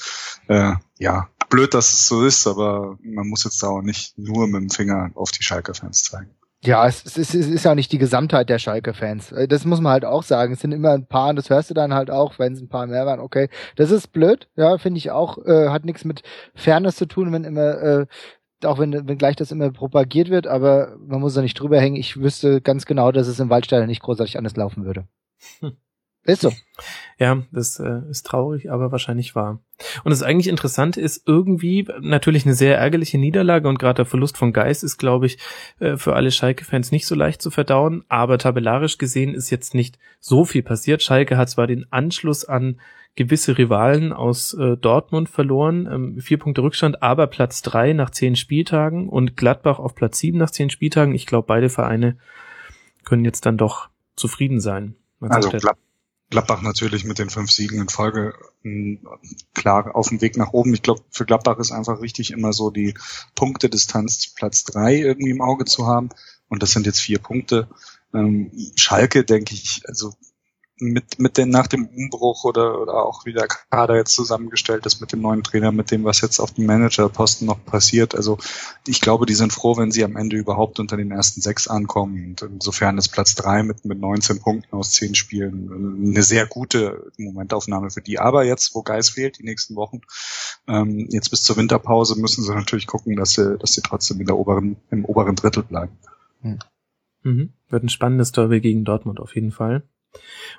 äh, 0.48 0.74
ja, 0.98 1.28
blöd, 1.48 1.74
dass 1.74 1.92
es 1.92 2.08
so 2.08 2.24
ist, 2.24 2.46
aber 2.46 2.98
man 3.02 3.28
muss 3.28 3.44
jetzt 3.44 3.62
da 3.62 3.68
auch 3.68 3.82
nicht 3.82 4.16
nur 4.18 4.46
mit 4.46 4.62
dem 4.62 4.70
Finger 4.70 5.10
auf 5.14 5.30
die 5.30 5.42
Schalker 5.42 5.74
Fans 5.74 6.04
zeigen. 6.04 6.30
Ja, 6.64 6.88
es, 6.88 7.04
es, 7.04 7.16
ist, 7.16 7.34
es 7.34 7.46
ist 7.46 7.64
ja 7.64 7.76
nicht 7.76 7.92
die 7.92 7.98
Gesamtheit 7.98 8.48
der 8.48 8.58
Schalke-Fans. 8.58 9.30
Äh, 9.30 9.46
das 9.46 9.64
muss 9.64 9.80
man 9.80 9.92
halt 9.92 10.04
auch 10.04 10.24
sagen. 10.24 10.52
Es 10.52 10.60
sind 10.60 10.72
immer 10.72 10.90
ein 10.90 11.06
paar, 11.06 11.30
und 11.30 11.36
das 11.36 11.50
hörst 11.50 11.70
du 11.70 11.74
dann 11.74 11.94
halt 11.94 12.10
auch, 12.10 12.38
wenn 12.40 12.54
es 12.54 12.60
ein 12.60 12.68
paar 12.68 12.86
mehr 12.88 13.06
waren. 13.06 13.20
Okay, 13.20 13.48
das 13.76 13.92
ist 13.92 14.08
blöd, 14.08 14.48
ja, 14.56 14.76
finde 14.78 14.98
ich 14.98 15.12
auch. 15.12 15.38
Äh, 15.46 15.68
hat 15.68 15.84
nichts 15.84 16.04
mit 16.04 16.22
Fairness 16.56 16.96
zu 16.96 17.06
tun, 17.06 17.32
wenn 17.32 17.44
immer 17.44 17.80
äh, 17.80 18.06
auch 18.64 18.78
wenn, 18.80 18.92
wenn 18.92 19.18
gleich 19.18 19.36
das 19.36 19.52
immer 19.52 19.70
propagiert 19.70 20.30
wird, 20.30 20.48
aber 20.48 20.96
man 20.98 21.20
muss 21.20 21.34
da 21.34 21.42
nicht 21.42 21.54
drüber 21.54 21.80
hängen. 21.80 21.94
Ich 21.94 22.20
wüsste 22.20 22.60
ganz 22.60 22.86
genau, 22.86 23.12
dass 23.12 23.28
es 23.28 23.38
im 23.38 23.50
Waldstadion 23.50 23.86
nicht 23.86 24.02
großartig 24.02 24.36
anders 24.36 24.56
laufen 24.56 24.84
würde. 24.84 25.06
Hm. 25.60 25.76
Ist 26.28 26.42
so. 26.42 26.52
Ja, 27.18 27.42
das 27.52 27.80
äh, 27.80 28.02
ist 28.10 28.26
traurig, 28.26 28.70
aber 28.70 28.92
wahrscheinlich 28.92 29.34
wahr. 29.34 29.60
Und 30.04 30.10
das 30.10 30.22
eigentlich 30.22 30.48
Interessante 30.48 31.00
ist 31.00 31.26
irgendwie 31.26 31.88
natürlich 32.00 32.44
eine 32.44 32.54
sehr 32.54 32.76
ärgerliche 32.76 33.16
Niederlage 33.16 33.66
und 33.66 33.78
gerade 33.78 33.96
der 33.96 34.04
Verlust 34.04 34.36
von 34.36 34.52
Geist 34.52 34.84
ist, 34.84 34.98
glaube 34.98 35.24
ich, 35.24 35.38
äh, 35.80 35.96
für 35.96 36.14
alle 36.14 36.30
Schalke-Fans 36.30 36.92
nicht 36.92 37.06
so 37.06 37.14
leicht 37.14 37.40
zu 37.40 37.50
verdauen. 37.50 38.04
Aber 38.08 38.36
tabellarisch 38.36 38.98
gesehen 38.98 39.34
ist 39.34 39.48
jetzt 39.48 39.74
nicht 39.74 39.98
so 40.20 40.44
viel 40.44 40.62
passiert. 40.62 41.02
Schalke 41.02 41.38
hat 41.38 41.48
zwar 41.48 41.66
den 41.66 41.90
Anschluss 41.90 42.44
an 42.44 42.78
gewisse 43.16 43.56
Rivalen 43.56 44.12
aus 44.12 44.52
äh, 44.52 44.76
Dortmund 44.76 45.30
verloren, 45.30 45.88
ähm, 45.90 46.20
vier 46.20 46.38
Punkte 46.38 46.62
Rückstand, 46.62 47.02
aber 47.02 47.26
Platz 47.26 47.62
drei 47.62 47.94
nach 47.94 48.10
zehn 48.10 48.36
Spieltagen 48.36 49.08
und 49.08 49.34
Gladbach 49.34 49.78
auf 49.78 49.94
Platz 49.94 50.18
sieben 50.18 50.36
nach 50.36 50.50
zehn 50.50 50.68
Spieltagen. 50.68 51.14
Ich 51.14 51.24
glaube, 51.24 51.46
beide 51.46 51.70
Vereine 51.70 52.18
können 53.06 53.24
jetzt 53.24 53.46
dann 53.46 53.56
doch 53.56 53.88
zufrieden 54.14 54.60
sein. 54.60 54.94
Man 55.20 55.30
also 55.30 55.48
Glad 55.48 55.78
Gladbach 56.30 56.60
natürlich 56.62 57.04
mit 57.04 57.18
den 57.18 57.30
fünf 57.30 57.50
Siegen 57.50 57.80
in 57.80 57.88
Folge 57.88 58.34
mh, 58.62 58.98
klar 59.54 59.94
auf 59.94 60.08
dem 60.08 60.20
Weg 60.20 60.36
nach 60.36 60.52
oben. 60.52 60.74
Ich 60.74 60.82
glaube, 60.82 61.02
für 61.10 61.24
Gladbach 61.24 61.58
ist 61.58 61.72
einfach 61.72 62.02
wichtig, 62.02 62.32
immer 62.32 62.52
so 62.52 62.70
die 62.70 62.94
Punktedistanz 63.34 64.34
Platz 64.34 64.64
drei 64.64 64.96
irgendwie 64.96 65.30
im 65.30 65.40
Auge 65.40 65.64
zu 65.64 65.86
haben. 65.86 66.10
Und 66.48 66.62
das 66.62 66.72
sind 66.72 66.86
jetzt 66.86 67.00
vier 67.00 67.18
Punkte. 67.18 67.68
Ähm, 68.12 68.50
Schalke, 68.76 69.24
denke 69.24 69.54
ich, 69.54 69.82
also 69.86 70.14
mit, 70.80 71.18
mit 71.18 71.36
den, 71.36 71.50
nach 71.50 71.66
dem 71.66 71.86
Umbruch 71.86 72.44
oder, 72.44 72.80
oder 72.80 73.04
auch 73.04 73.24
wie 73.24 73.32
der 73.32 73.48
Kader 73.48 73.96
jetzt 73.96 74.14
zusammengestellt 74.14 74.86
ist 74.86 75.00
mit 75.00 75.12
dem 75.12 75.20
neuen 75.20 75.42
Trainer, 75.42 75.72
mit 75.72 75.90
dem, 75.90 76.04
was 76.04 76.20
jetzt 76.20 76.38
auf 76.40 76.52
dem 76.52 76.66
Managerposten 76.66 77.46
noch 77.46 77.64
passiert. 77.64 78.14
Also 78.14 78.38
ich 78.86 79.00
glaube, 79.00 79.26
die 79.26 79.34
sind 79.34 79.52
froh, 79.52 79.76
wenn 79.76 79.90
sie 79.90 80.04
am 80.04 80.16
Ende 80.16 80.36
überhaupt 80.36 80.78
unter 80.80 80.96
den 80.96 81.10
ersten 81.10 81.40
sechs 81.40 81.68
ankommen. 81.68 82.24
Und 82.26 82.42
insofern 82.42 82.98
ist 82.98 83.08
Platz 83.08 83.34
drei 83.34 83.62
mit, 83.62 83.84
mit 83.84 83.98
19 83.98 84.40
Punkten 84.40 84.76
aus 84.76 84.92
zehn 84.92 85.14
Spielen 85.14 86.04
eine 86.12 86.22
sehr 86.22 86.46
gute 86.46 87.10
Momentaufnahme 87.16 87.90
für 87.90 88.02
die. 88.02 88.18
Aber 88.18 88.44
jetzt, 88.44 88.74
wo 88.74 88.82
Geist 88.82 89.12
fehlt, 89.12 89.38
die 89.38 89.44
nächsten 89.44 89.76
Wochen, 89.76 90.00
ähm, 90.66 91.08
jetzt 91.10 91.30
bis 91.30 91.42
zur 91.42 91.56
Winterpause 91.56 92.18
müssen 92.18 92.44
sie 92.44 92.54
natürlich 92.54 92.86
gucken, 92.86 93.16
dass 93.16 93.32
sie, 93.32 93.58
dass 93.58 93.74
sie 93.74 93.82
trotzdem 93.82 94.20
in 94.20 94.26
der 94.26 94.36
oberen, 94.36 94.76
im 94.90 95.04
oberen 95.04 95.36
Drittel 95.36 95.62
bleiben. 95.62 95.92
Hm. 96.42 96.58
Mhm. 97.24 97.52
Wird 97.68 97.82
ein 97.82 97.88
spannendes 97.88 98.32
Derby 98.32 98.60
gegen 98.60 98.84
Dortmund 98.84 99.20
auf 99.20 99.34
jeden 99.34 99.52
Fall. 99.52 99.82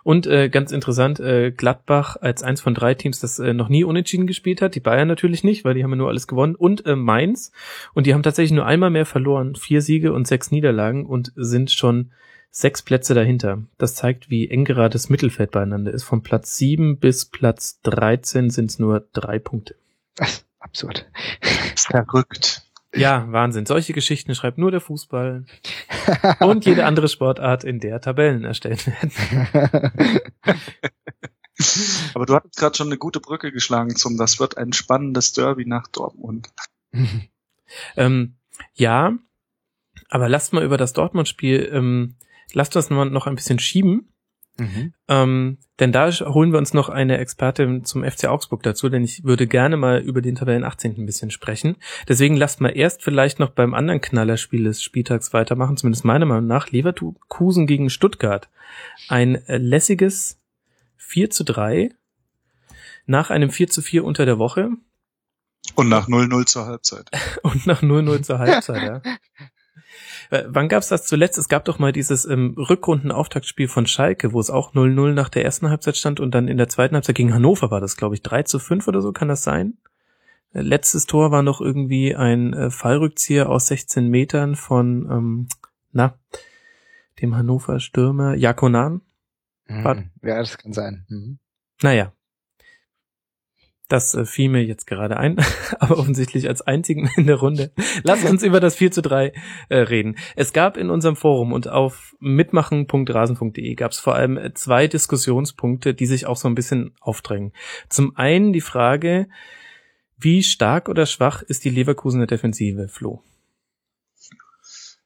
Und 0.03 0.27
äh, 0.27 0.49
ganz 0.49 0.71
interessant, 0.71 1.19
äh, 1.19 1.51
Gladbach 1.51 2.15
als 2.19 2.43
eins 2.43 2.61
von 2.61 2.73
drei 2.73 2.93
Teams, 2.93 3.19
das 3.19 3.39
äh, 3.39 3.53
noch 3.53 3.69
nie 3.69 3.83
unentschieden 3.83 4.27
gespielt 4.27 4.61
hat. 4.61 4.75
Die 4.75 4.79
Bayern 4.79 5.07
natürlich 5.07 5.43
nicht, 5.43 5.65
weil 5.65 5.73
die 5.73 5.83
haben 5.83 5.91
ja 5.91 5.97
nur 5.97 6.09
alles 6.09 6.27
gewonnen. 6.27 6.55
Und 6.55 6.85
äh, 6.85 6.95
Mainz. 6.95 7.51
Und 7.93 8.07
die 8.07 8.13
haben 8.13 8.23
tatsächlich 8.23 8.55
nur 8.55 8.65
einmal 8.65 8.89
mehr 8.89 9.05
verloren. 9.05 9.55
Vier 9.55 9.81
Siege 9.81 10.13
und 10.13 10.27
sechs 10.27 10.51
Niederlagen 10.51 11.05
und 11.05 11.31
sind 11.35 11.71
schon 11.71 12.11
sechs 12.51 12.81
Plätze 12.81 13.13
dahinter. 13.13 13.63
Das 13.77 13.95
zeigt, 13.95 14.29
wie 14.29 14.49
eng 14.49 14.65
gerade 14.65 14.93
das 14.93 15.09
Mittelfeld 15.09 15.51
beieinander 15.51 15.93
ist. 15.93 16.03
Von 16.03 16.23
Platz 16.23 16.57
sieben 16.57 16.99
bis 16.99 17.25
Platz 17.25 17.81
13 17.83 18.49
sind 18.49 18.71
es 18.71 18.79
nur 18.79 19.07
drei 19.13 19.39
Punkte. 19.39 19.75
Ach, 20.19 20.31
absurd. 20.59 21.09
Verrückt. 21.75 22.68
Ja, 22.95 23.31
Wahnsinn. 23.31 23.65
Solche 23.65 23.93
Geschichten 23.93 24.33
schreibt 24.33 24.57
nur 24.57 24.71
der 24.71 24.81
Fußball 24.81 25.45
und 26.39 26.65
jede 26.65 26.85
andere 26.85 27.07
Sportart, 27.07 27.63
in 27.63 27.79
der 27.79 28.01
Tabellen 28.01 28.43
erstellt 28.43 28.87
werden. 28.87 29.11
Aber 32.13 32.25
du 32.25 32.33
hattest 32.35 32.57
gerade 32.57 32.75
schon 32.75 32.87
eine 32.87 32.97
gute 32.97 33.19
Brücke 33.19 33.51
geschlagen 33.51 33.95
zum 33.95 34.17
Das 34.17 34.39
wird 34.39 34.57
ein 34.57 34.73
spannendes 34.73 35.33
Derby 35.33 35.65
nach 35.65 35.87
Dortmund. 35.87 36.49
ähm, 37.97 38.35
ja, 38.73 39.13
aber 40.09 40.29
lasst 40.29 40.53
mal 40.53 40.63
über 40.63 40.77
das 40.77 40.93
Dortmund-Spiel, 40.93 41.69
ähm, 41.71 42.15
lasst 42.53 42.75
das 42.75 42.89
noch 42.89 43.27
ein 43.27 43.35
bisschen 43.35 43.59
schieben 43.59 44.11
Mhm. 44.59 44.93
Ähm, 45.07 45.57
denn 45.79 45.91
da 45.91 46.11
holen 46.11 46.51
wir 46.51 46.59
uns 46.59 46.73
noch 46.73 46.89
eine 46.89 47.17
Expertin 47.17 47.85
zum 47.85 48.03
FC 48.03 48.25
Augsburg 48.25 48.63
dazu, 48.63 48.89
denn 48.89 49.03
ich 49.03 49.23
würde 49.23 49.47
gerne 49.47 49.77
mal 49.77 49.99
über 49.99 50.21
den 50.21 50.35
Tabellen 50.35 50.63
18. 50.63 50.95
ein 50.97 51.05
bisschen 51.05 51.31
sprechen. 51.31 51.77
Deswegen 52.07 52.35
lasst 52.35 52.61
mal 52.61 52.69
erst 52.69 53.03
vielleicht 53.03 53.39
noch 53.39 53.51
beim 53.51 53.73
anderen 53.73 54.01
Knallerspiel 54.01 54.65
des 54.65 54.83
Spieltags 54.83 55.33
weitermachen, 55.33 55.77
zumindest 55.77 56.05
meiner 56.05 56.25
Meinung 56.25 56.47
nach, 56.47 56.69
Leverkusen 56.69 57.67
gegen 57.67 57.89
Stuttgart. 57.89 58.49
Ein 59.07 59.41
lässiges 59.47 60.39
4 60.97 61.29
zu 61.29 61.43
3 61.43 61.91
nach 63.05 63.29
einem 63.29 63.49
4 63.49 63.69
zu 63.69 63.81
4 63.81 64.03
unter 64.03 64.25
der 64.25 64.37
Woche. 64.37 64.69
Und 65.75 65.89
nach 65.89 66.07
0-0 66.07 66.45
zur 66.45 66.65
Halbzeit. 66.65 67.09
Und 67.43 67.65
nach 67.65 67.81
0-0 67.81 68.21
zur 68.21 68.39
Halbzeit, 68.39 68.83
ja. 68.83 69.01
Äh, 70.29 70.43
wann 70.47 70.69
gab's 70.69 70.89
das 70.89 71.05
zuletzt? 71.05 71.37
Es 71.37 71.49
gab 71.49 71.65
doch 71.65 71.79
mal 71.79 71.91
dieses 71.91 72.25
ähm, 72.25 72.55
Rückrundenauftaktspiel 72.57 73.67
von 73.67 73.87
Schalke, 73.87 74.33
wo 74.33 74.39
es 74.39 74.49
auch 74.49 74.73
0-0 74.73 75.13
nach 75.13 75.29
der 75.29 75.43
ersten 75.43 75.69
Halbzeit 75.69 75.97
stand 75.97 76.19
und 76.19 76.31
dann 76.35 76.47
in 76.47 76.57
der 76.57 76.69
zweiten 76.69 76.95
Halbzeit 76.95 77.15
gegen 77.15 77.33
Hannover 77.33 77.71
war 77.71 77.81
das, 77.81 77.97
glaube 77.97 78.15
ich, 78.15 78.21
3 78.21 78.43
zu 78.43 78.59
5 78.59 78.87
oder 78.87 79.01
so, 79.01 79.11
kann 79.11 79.27
das 79.27 79.43
sein? 79.43 79.77
Äh, 80.53 80.61
letztes 80.61 81.05
Tor 81.05 81.31
war 81.31 81.41
noch 81.41 81.61
irgendwie 81.61 82.15
ein 82.15 82.53
äh, 82.53 82.69
Fallrückzieher 82.69 83.49
aus 83.49 83.67
16 83.67 84.07
Metern 84.07 84.55
von, 84.55 85.07
ähm, 85.09 85.47
na, 85.91 86.17
dem 87.21 87.35
Hannover 87.35 87.79
Stürmer 87.79 88.35
Jakonan. 88.35 89.01
Mhm. 89.67 90.11
Ja, 90.21 90.39
das 90.39 90.57
kann 90.57 90.73
sein. 90.73 91.05
Mhm. 91.09 91.39
Naja. 91.81 92.13
Das 93.89 94.13
äh, 94.13 94.23
fiel 94.23 94.49
mir 94.49 94.63
jetzt 94.63 94.87
gerade 94.87 95.17
ein, 95.17 95.35
aber 95.79 95.97
offensichtlich 95.97 96.47
als 96.47 96.61
einzigen 96.61 97.09
in 97.17 97.27
der 97.27 97.35
Runde. 97.35 97.71
Lass 98.03 98.23
uns 98.23 98.43
über 98.43 98.61
das 98.61 98.75
4 98.75 98.91
zu 98.91 99.01
3 99.01 99.33
äh, 99.67 99.77
reden. 99.77 100.15
Es 100.35 100.53
gab 100.53 100.77
in 100.77 100.89
unserem 100.89 101.17
Forum 101.17 101.51
und 101.51 101.67
auf 101.67 102.15
mitmachen.rasen.de 102.19 103.75
gab 103.75 103.91
es 103.91 103.99
vor 103.99 104.15
allem 104.15 104.37
äh, 104.37 104.53
zwei 104.53 104.87
Diskussionspunkte, 104.87 105.93
die 105.93 106.05
sich 106.05 106.27
auch 106.27 106.37
so 106.37 106.47
ein 106.47 106.55
bisschen 106.55 106.93
aufdrängen. 107.01 107.51
Zum 107.89 108.15
einen 108.15 108.53
die 108.53 108.61
Frage, 108.61 109.27
wie 110.17 110.43
stark 110.43 110.87
oder 110.87 111.05
schwach 111.05 111.41
ist 111.41 111.65
die 111.65 111.69
Leverkusener 111.69 112.27
Defensive, 112.27 112.87
Flo? 112.89 113.23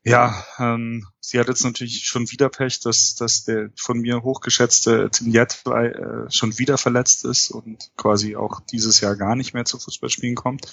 Ja, 0.06 0.44
ähm, 0.60 1.08
sie 1.22 1.39
hat 1.39 1.48
jetzt 1.48 1.63
natürlich 1.63 2.04
schon 2.06 2.30
wieder 2.30 2.50
Pech, 2.50 2.82
dass, 2.82 3.16
dass 3.16 3.46
der 3.46 3.70
von 3.78 4.00
mir 4.00 4.22
hochgeschätzte 4.22 5.10
Tim 5.10 5.32
Jett 5.32 5.63
äh, 5.66 6.30
schon 6.30 6.58
wieder 6.60 6.78
verletzt 6.78 7.24
ist 7.24 7.52
und 7.52 7.89
quasi 7.96 8.36
auch 8.36 8.60
dieses 8.60 9.00
Jahr 9.00 9.16
gar 9.16 9.36
nicht 9.36 9.54
mehr 9.54 9.63
zu 9.63 9.80
Fußballspielen 9.80 10.36
kommt. 10.36 10.72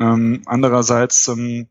Ähm, 0.00 0.42
andererseits 0.46 1.28
ähm, 1.28 1.68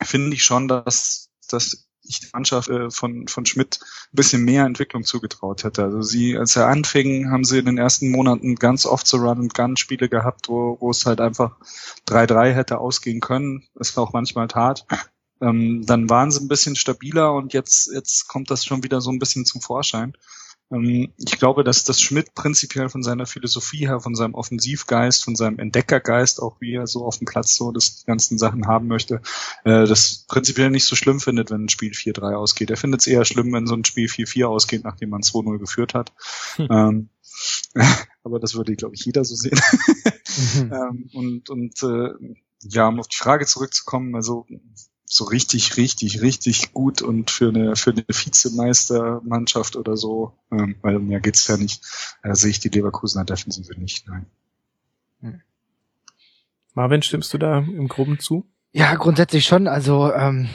finde 0.00 0.34
ich 0.34 0.44
schon, 0.44 0.68
dass, 0.68 1.30
dass 1.48 1.88
ich 2.02 2.20
die 2.20 2.28
Mannschaft 2.32 2.68
äh, 2.68 2.90
von, 2.92 3.26
von 3.26 3.44
Schmidt 3.44 3.80
ein 3.82 4.16
bisschen 4.16 4.44
mehr 4.44 4.66
Entwicklung 4.66 5.02
zugetraut 5.02 5.64
hätte. 5.64 5.82
Also 5.82 6.02
sie, 6.02 6.38
als 6.38 6.54
er 6.54 6.68
anfing, 6.68 7.30
haben 7.32 7.44
sie 7.44 7.58
in 7.58 7.66
den 7.66 7.78
ersten 7.78 8.12
Monaten 8.12 8.54
ganz 8.54 8.86
oft 8.86 9.06
so 9.06 9.16
Run-and-Gun-Spiele 9.16 10.08
gehabt, 10.08 10.48
wo, 10.48 10.76
wo 10.80 10.90
es 10.90 11.06
halt 11.06 11.20
einfach 11.20 11.56
3-3 12.06 12.52
hätte 12.52 12.78
ausgehen 12.78 13.18
können. 13.18 13.66
Ist 13.74 13.98
auch 13.98 14.12
manchmal 14.12 14.46
hart. 14.54 14.86
Ähm, 15.40 15.84
dann 15.86 16.10
waren 16.10 16.30
sie 16.30 16.40
ein 16.40 16.48
bisschen 16.48 16.76
stabiler 16.76 17.32
und 17.32 17.52
jetzt, 17.52 17.90
jetzt 17.92 18.28
kommt 18.28 18.50
das 18.50 18.64
schon 18.64 18.82
wieder 18.82 19.00
so 19.00 19.10
ein 19.10 19.18
bisschen 19.18 19.44
zum 19.44 19.60
Vorschein. 19.60 20.14
Ähm, 20.70 21.12
ich 21.16 21.38
glaube, 21.38 21.64
dass 21.64 21.84
das 21.84 22.00
Schmidt 22.00 22.34
prinzipiell 22.34 22.88
von 22.88 23.02
seiner 23.02 23.26
Philosophie 23.26 23.86
her, 23.86 24.00
von 24.00 24.14
seinem 24.14 24.34
Offensivgeist, 24.34 25.24
von 25.24 25.36
seinem 25.36 25.58
Entdeckergeist, 25.58 26.42
auch 26.42 26.60
wie 26.60 26.74
er 26.74 26.86
so 26.86 27.04
auf 27.04 27.18
dem 27.18 27.26
Platz 27.26 27.54
so 27.54 27.72
das 27.72 28.04
ganzen 28.04 28.38
Sachen 28.38 28.66
haben 28.66 28.86
möchte, 28.86 29.20
äh, 29.64 29.86
das 29.86 30.24
prinzipiell 30.28 30.70
nicht 30.70 30.84
so 30.84 30.96
schlimm 30.96 31.20
findet, 31.20 31.50
wenn 31.50 31.64
ein 31.64 31.68
Spiel 31.68 31.92
4-3 31.92 32.34
ausgeht. 32.34 32.70
Er 32.70 32.76
findet 32.76 33.00
es 33.00 33.06
eher 33.06 33.24
schlimm, 33.24 33.52
wenn 33.52 33.66
so 33.66 33.74
ein 33.74 33.84
Spiel 33.84 34.08
4-4 34.08 34.46
ausgeht, 34.46 34.84
nachdem 34.84 35.10
man 35.10 35.22
2-0 35.22 35.58
geführt 35.58 35.94
hat. 35.94 36.12
Hm. 36.56 36.68
Ähm, 36.70 37.08
aber 38.22 38.40
das 38.40 38.54
würde, 38.54 38.74
glaube 38.76 38.94
ich, 38.94 39.04
jeder 39.04 39.24
so 39.24 39.34
sehen. 39.34 39.58
mhm. 40.54 40.72
ähm, 40.72 41.10
und 41.14 41.50
und 41.50 41.82
äh, 41.82 42.10
ja, 42.62 42.88
um 42.88 42.98
auf 42.98 43.08
die 43.08 43.16
Frage 43.16 43.46
zurückzukommen, 43.46 44.14
also 44.16 44.46
so 45.10 45.24
richtig, 45.24 45.76
richtig, 45.78 46.20
richtig 46.20 46.72
gut 46.72 47.00
und 47.00 47.30
für 47.30 47.48
eine 47.48 47.76
für 47.76 47.90
eine 47.90 48.04
Vizemeistermannschaft 48.06 49.76
oder 49.76 49.96
so, 49.96 50.32
ähm, 50.52 50.76
weil 50.82 50.96
um 50.96 51.06
mehr 51.06 51.20
geht's 51.20 51.46
ja 51.48 51.56
nicht, 51.56 51.82
äh, 52.22 52.34
sehe 52.34 52.50
ich 52.50 52.60
die 52.60 52.68
Leverkusener 52.68 53.24
Defensive 53.24 53.78
nicht, 53.80 54.06
nein. 54.06 54.26
Hm. 55.20 55.40
Marvin, 56.74 57.02
stimmst 57.02 57.32
du 57.32 57.38
da 57.38 57.58
im 57.58 57.88
Groben 57.88 58.18
zu? 58.18 58.46
Ja, 58.72 58.94
grundsätzlich 58.94 59.46
schon. 59.46 59.66
Also 59.66 60.12
ähm, 60.12 60.48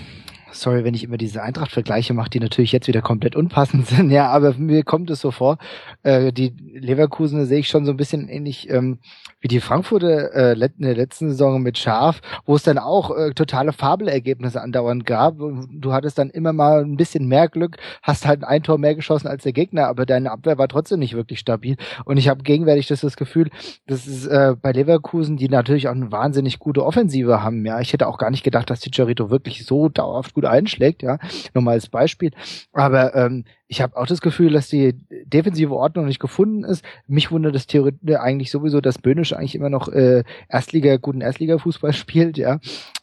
sorry, 0.54 0.84
wenn 0.84 0.94
ich 0.94 1.04
immer 1.04 1.18
diese 1.18 1.42
Eintracht-Vergleiche 1.44 2.14
mache, 2.14 2.30
die 2.30 2.40
natürlich 2.40 2.72
jetzt 2.72 2.88
wieder 2.88 3.02
komplett 3.02 3.36
unpassend 3.36 3.88
sind, 3.88 4.10
ja, 4.10 4.30
aber 4.30 4.54
mir 4.54 4.84
kommt 4.84 5.10
es 5.10 5.22
so 5.22 5.32
vor, 5.32 5.58
äh, 6.04 6.32
die 6.32 6.54
Leverkusen 6.74 7.46
sehe 7.46 7.60
ich 7.60 7.68
schon 7.68 7.86
so 7.86 7.92
ein 7.92 7.98
bisschen 7.98 8.30
ähnlich 8.30 8.70
ähm, 8.70 9.00
wie 9.44 9.50
die 9.50 9.60
Frankfurter 9.60 10.34
äh, 10.34 10.54
in 10.54 10.86
der 10.86 10.96
letzten 10.96 11.30
Saison 11.30 11.62
mit 11.62 11.78
Schaf, 11.78 12.22
wo 12.46 12.56
es 12.56 12.64
dann 12.64 12.78
auch 12.78 13.16
äh, 13.16 13.34
totale 13.34 13.74
Fabelergebnisse 13.74 14.62
andauernd 14.62 15.06
gab. 15.06 15.36
Du 15.38 15.92
hattest 15.92 16.18
dann 16.18 16.30
immer 16.30 16.54
mal 16.54 16.82
ein 16.82 16.96
bisschen 16.96 17.28
mehr 17.28 17.50
Glück, 17.50 17.78
hast 18.02 18.26
halt 18.26 18.46
ein 18.46 18.64
Tor 18.64 18.78
mehr 18.78 18.96
geschossen 18.96 19.28
als 19.28 19.44
der 19.44 19.52
Gegner, 19.52 19.88
aber 19.88 20.06
deine 20.06 20.32
Abwehr 20.32 20.58
war 20.58 20.70
trotzdem 20.70 21.00
nicht 21.00 21.14
wirklich 21.14 21.40
stabil. 21.40 21.76
Und 22.06 22.16
ich 22.18 22.30
habe 22.30 22.42
gegenwärtig 22.42 22.88
das, 22.88 23.02
das 23.02 23.18
Gefühl, 23.18 23.50
das 23.86 24.08
ist 24.08 24.28
äh, 24.28 24.56
bei 24.60 24.72
Leverkusen, 24.72 25.36
die 25.36 25.50
natürlich 25.50 25.90
auch 25.90 25.94
eine 25.94 26.12
wahnsinnig 26.12 26.60
gute 26.60 26.86
Offensive 26.86 27.44
haben. 27.44 27.66
Ja, 27.66 27.82
ich 27.82 27.92
hätte 27.92 28.08
auch 28.08 28.18
gar 28.18 28.32
nicht 28.32 28.44
gedacht, 28.44 28.70
dass 28.70 28.80
die 28.80 28.92
Charito 28.96 29.30
wirklich 29.30 29.66
so 29.66 29.90
dauerhaft 29.90 30.34
gut 30.34 30.43
einschlägt. 30.46 31.04
Ja, 31.04 31.18
nur 31.54 31.64
mal 31.64 31.72
als 31.72 31.90
Beispiel. 31.90 32.32
Aber 32.72 33.16
ähm, 33.16 33.46
ich 33.68 33.82
habe 33.82 33.98
auch 33.98 34.06
das 34.06 34.22
Gefühl, 34.22 34.54
dass 34.54 34.68
die 34.68 34.94
defensive 35.26 35.74
Ordnung 35.76 36.06
nicht 36.06 36.20
gefunden 36.20 36.64
ist. 36.64 36.84
Mich 37.08 37.32
wundert 37.32 37.56
das 37.56 37.68
theoretisch 37.68 38.16
eigentlich 38.18 38.52
sowieso, 38.52 38.82
dass 38.82 39.00
Böhnisch 39.00 39.34
eigentlich 39.34 39.56
immer 39.56 39.70
noch 39.70 39.88
äh, 39.88 40.24
Erstliga, 40.48 40.98
guten 40.98 41.22
Erstliga-Fußball 41.22 41.94
spielt, 41.94 42.38
ja. 42.38 42.60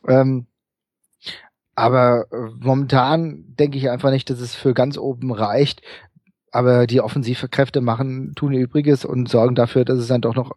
Ähm, 0.07 0.47
aber 1.75 2.27
äh, 2.31 2.51
momentan 2.59 3.45
denke 3.59 3.79
ich 3.79 3.89
einfach 3.91 4.11
nicht, 4.11 4.29
dass 4.29 4.41
es 4.41 4.55
für 4.55 4.75
ganz 4.75 4.99
oben 4.99 5.33
reicht. 5.33 5.83
Aber 6.53 6.87
die 6.87 7.01
offensive 7.01 7.49
Kräfte 7.49 7.81
machen, 7.81 8.33
tun 8.35 8.53
ihr 8.53 8.61
Übriges 8.61 9.05
und 9.05 9.29
sorgen 9.29 9.55
dafür, 9.55 9.85
dass 9.85 9.99
es 9.99 10.09
dann 10.09 10.21
doch 10.21 10.35
noch 10.35 10.57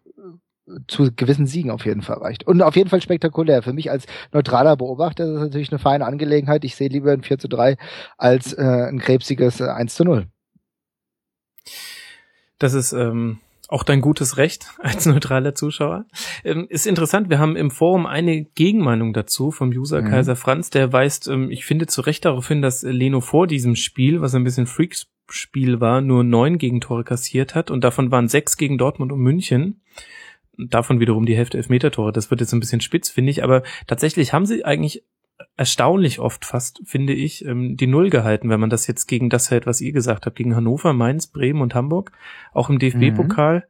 zu 0.88 1.10
gewissen 1.14 1.46
Siegen 1.46 1.70
auf 1.70 1.84
jeden 1.84 2.02
Fall 2.02 2.18
reicht. 2.18 2.46
Und 2.46 2.62
auf 2.62 2.76
jeden 2.76 2.88
Fall 2.88 3.00
spektakulär. 3.00 3.62
Für 3.62 3.72
mich 3.72 3.90
als 3.90 4.06
neutraler 4.32 4.76
Beobachter 4.76 5.24
ist 5.24 5.34
das 5.34 5.42
natürlich 5.42 5.70
eine 5.70 5.78
feine 5.78 6.06
Angelegenheit. 6.06 6.64
Ich 6.64 6.76
sehe 6.76 6.88
lieber 6.88 7.12
ein 7.12 7.22
4 7.22 7.38
zu 7.38 7.48
3 7.48 7.76
als 8.16 8.52
äh, 8.54 8.62
ein 8.62 8.98
krebsiges 8.98 9.60
1 9.60 9.92
äh, 9.92 9.96
zu 9.96 10.04
0. 10.04 10.26
Das 12.58 12.72
ist 12.72 12.92
ähm, 12.92 13.40
auch 13.68 13.82
dein 13.82 14.00
gutes 14.00 14.36
Recht 14.36 14.70
als 14.78 15.06
neutraler 15.06 15.54
Zuschauer. 15.54 16.06
Ähm, 16.44 16.66
ist 16.68 16.86
interessant, 16.86 17.28
wir 17.28 17.38
haben 17.38 17.56
im 17.56 17.70
Forum 17.70 18.06
eine 18.06 18.44
Gegenmeinung 18.44 19.12
dazu 19.12 19.50
vom 19.50 19.70
User 19.70 20.00
mhm. 20.00 20.08
Kaiser 20.08 20.36
Franz, 20.36 20.70
der 20.70 20.92
weist, 20.92 21.28
ähm, 21.28 21.50
ich 21.50 21.66
finde 21.66 21.86
zu 21.86 22.00
Recht 22.00 22.24
darauf 22.24 22.48
hin, 22.48 22.62
dass 22.62 22.82
Leno 22.82 23.20
vor 23.20 23.46
diesem 23.46 23.76
Spiel, 23.76 24.20
was 24.20 24.34
ein 24.34 24.44
bisschen 24.44 24.66
Freaks-Spiel 24.66 25.80
war, 25.80 26.00
nur 26.00 26.24
neun 26.24 26.56
Gegentore 26.56 27.04
kassiert 27.04 27.54
hat 27.54 27.70
und 27.70 27.84
davon 27.84 28.10
waren 28.10 28.28
sechs 28.28 28.56
gegen 28.56 28.78
Dortmund 28.78 29.12
und 29.12 29.20
München 29.20 29.82
davon 30.58 31.00
wiederum 31.00 31.26
die 31.26 31.36
Hälfte 31.36 31.58
Elfmeter-Tore. 31.58 32.12
Das 32.12 32.30
wird 32.30 32.40
jetzt 32.40 32.52
ein 32.52 32.60
bisschen 32.60 32.80
spitz, 32.80 33.10
finde 33.10 33.30
ich, 33.30 33.42
aber 33.42 33.62
tatsächlich 33.86 34.32
haben 34.32 34.46
sie 34.46 34.64
eigentlich 34.64 35.04
erstaunlich 35.56 36.20
oft 36.20 36.44
fast, 36.44 36.82
finde 36.84 37.12
ich, 37.12 37.44
ähm, 37.44 37.76
die 37.76 37.86
Null 37.86 38.10
gehalten, 38.10 38.50
wenn 38.50 38.60
man 38.60 38.70
das 38.70 38.86
jetzt 38.86 39.06
gegen 39.06 39.30
das 39.30 39.50
hält, 39.50 39.66
was 39.66 39.80
ihr 39.80 39.92
gesagt 39.92 40.26
habt, 40.26 40.36
gegen 40.36 40.54
Hannover, 40.54 40.92
Mainz, 40.92 41.26
Bremen 41.26 41.60
und 41.60 41.74
Hamburg, 41.74 42.12
auch 42.52 42.70
im 42.70 42.78
DFB-Pokal. 42.78 43.66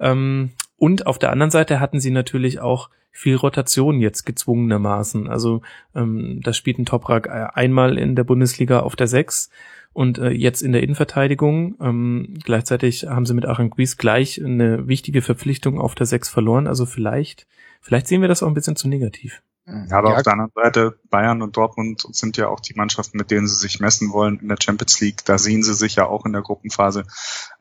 Mhm. 0.00 0.50
Und 0.76 1.06
auf 1.06 1.18
der 1.18 1.30
anderen 1.30 1.50
Seite 1.50 1.80
hatten 1.80 2.00
sie 2.00 2.10
natürlich 2.10 2.60
auch 2.60 2.90
viel 3.10 3.36
Rotation 3.36 4.00
jetzt 4.00 4.24
gezwungenermaßen. 4.24 5.28
Also 5.28 5.62
ähm, 5.94 6.40
da 6.42 6.52
spielt 6.52 6.78
ein 6.78 6.84
Toprak 6.84 7.26
äh, 7.26 7.46
einmal 7.54 7.96
in 7.96 8.16
der 8.16 8.24
Bundesliga 8.24 8.80
auf 8.80 8.96
der 8.96 9.06
Sechs 9.06 9.50
und 9.94 10.18
äh, 10.18 10.30
jetzt 10.30 10.60
in 10.60 10.72
der 10.72 10.82
Innenverteidigung. 10.82 11.76
Ähm, 11.80 12.34
gleichzeitig 12.44 13.06
haben 13.06 13.24
sie 13.24 13.34
mit 13.34 13.46
Aranguiz 13.46 13.96
gleich 13.96 14.44
eine 14.44 14.86
wichtige 14.86 15.22
Verpflichtung 15.22 15.80
auf 15.80 15.94
der 15.94 16.06
Sechs 16.06 16.28
verloren. 16.28 16.66
Also 16.66 16.84
vielleicht, 16.84 17.46
vielleicht 17.80 18.08
sehen 18.08 18.20
wir 18.20 18.28
das 18.28 18.42
auch 18.42 18.48
ein 18.48 18.54
bisschen 18.54 18.76
zu 18.76 18.88
negativ. 18.88 19.40
Ja, 19.66 19.96
aber 19.96 20.10
ja. 20.10 20.16
auf 20.16 20.22
der 20.22 20.34
anderen 20.34 20.52
Seite, 20.54 20.98
Bayern 21.08 21.40
und 21.40 21.56
Dortmund 21.56 22.04
sind 22.10 22.36
ja 22.36 22.48
auch 22.48 22.60
die 22.60 22.74
Mannschaften, 22.74 23.16
mit 23.16 23.30
denen 23.30 23.46
sie 23.46 23.54
sich 23.54 23.80
messen 23.80 24.12
wollen 24.12 24.38
in 24.40 24.48
der 24.48 24.58
Champions 24.62 25.00
League. 25.00 25.24
Da 25.24 25.38
sehen 25.38 25.62
sie 25.62 25.74
sich 25.74 25.94
ja 25.94 26.06
auch 26.06 26.26
in 26.26 26.32
der 26.32 26.42
Gruppenphase. 26.42 27.04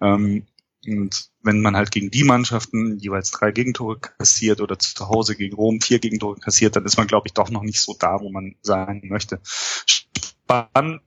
Ähm, 0.02 0.46
und 0.86 1.30
wenn 1.44 1.62
man 1.62 1.78
halt 1.78 1.92
gegen 1.92 2.12
die 2.12 2.26
Mannschaften 2.26 2.98
jeweils 2.98 3.32
drei 3.32 3.52
Gegentore 3.52 4.00
kassiert 4.00 4.60
oder 4.60 4.78
zu 4.78 5.08
Hause 5.08 5.36
gegen 5.36 5.56
Rom 5.56 5.80
vier 5.80 6.00
Gegentore 6.00 6.40
kassiert, 6.40 6.76
dann 6.76 6.84
ist 6.84 6.98
man, 6.98 7.08
glaube 7.08 7.28
ich, 7.28 7.34
doch 7.34 7.50
noch 7.50 7.64
nicht 7.64 7.80
so 7.80 7.96
da, 7.98 8.20
wo 8.20 8.30
man 8.30 8.56
sein 8.62 9.02
möchte. 9.06 9.40
Spannend 9.44 11.02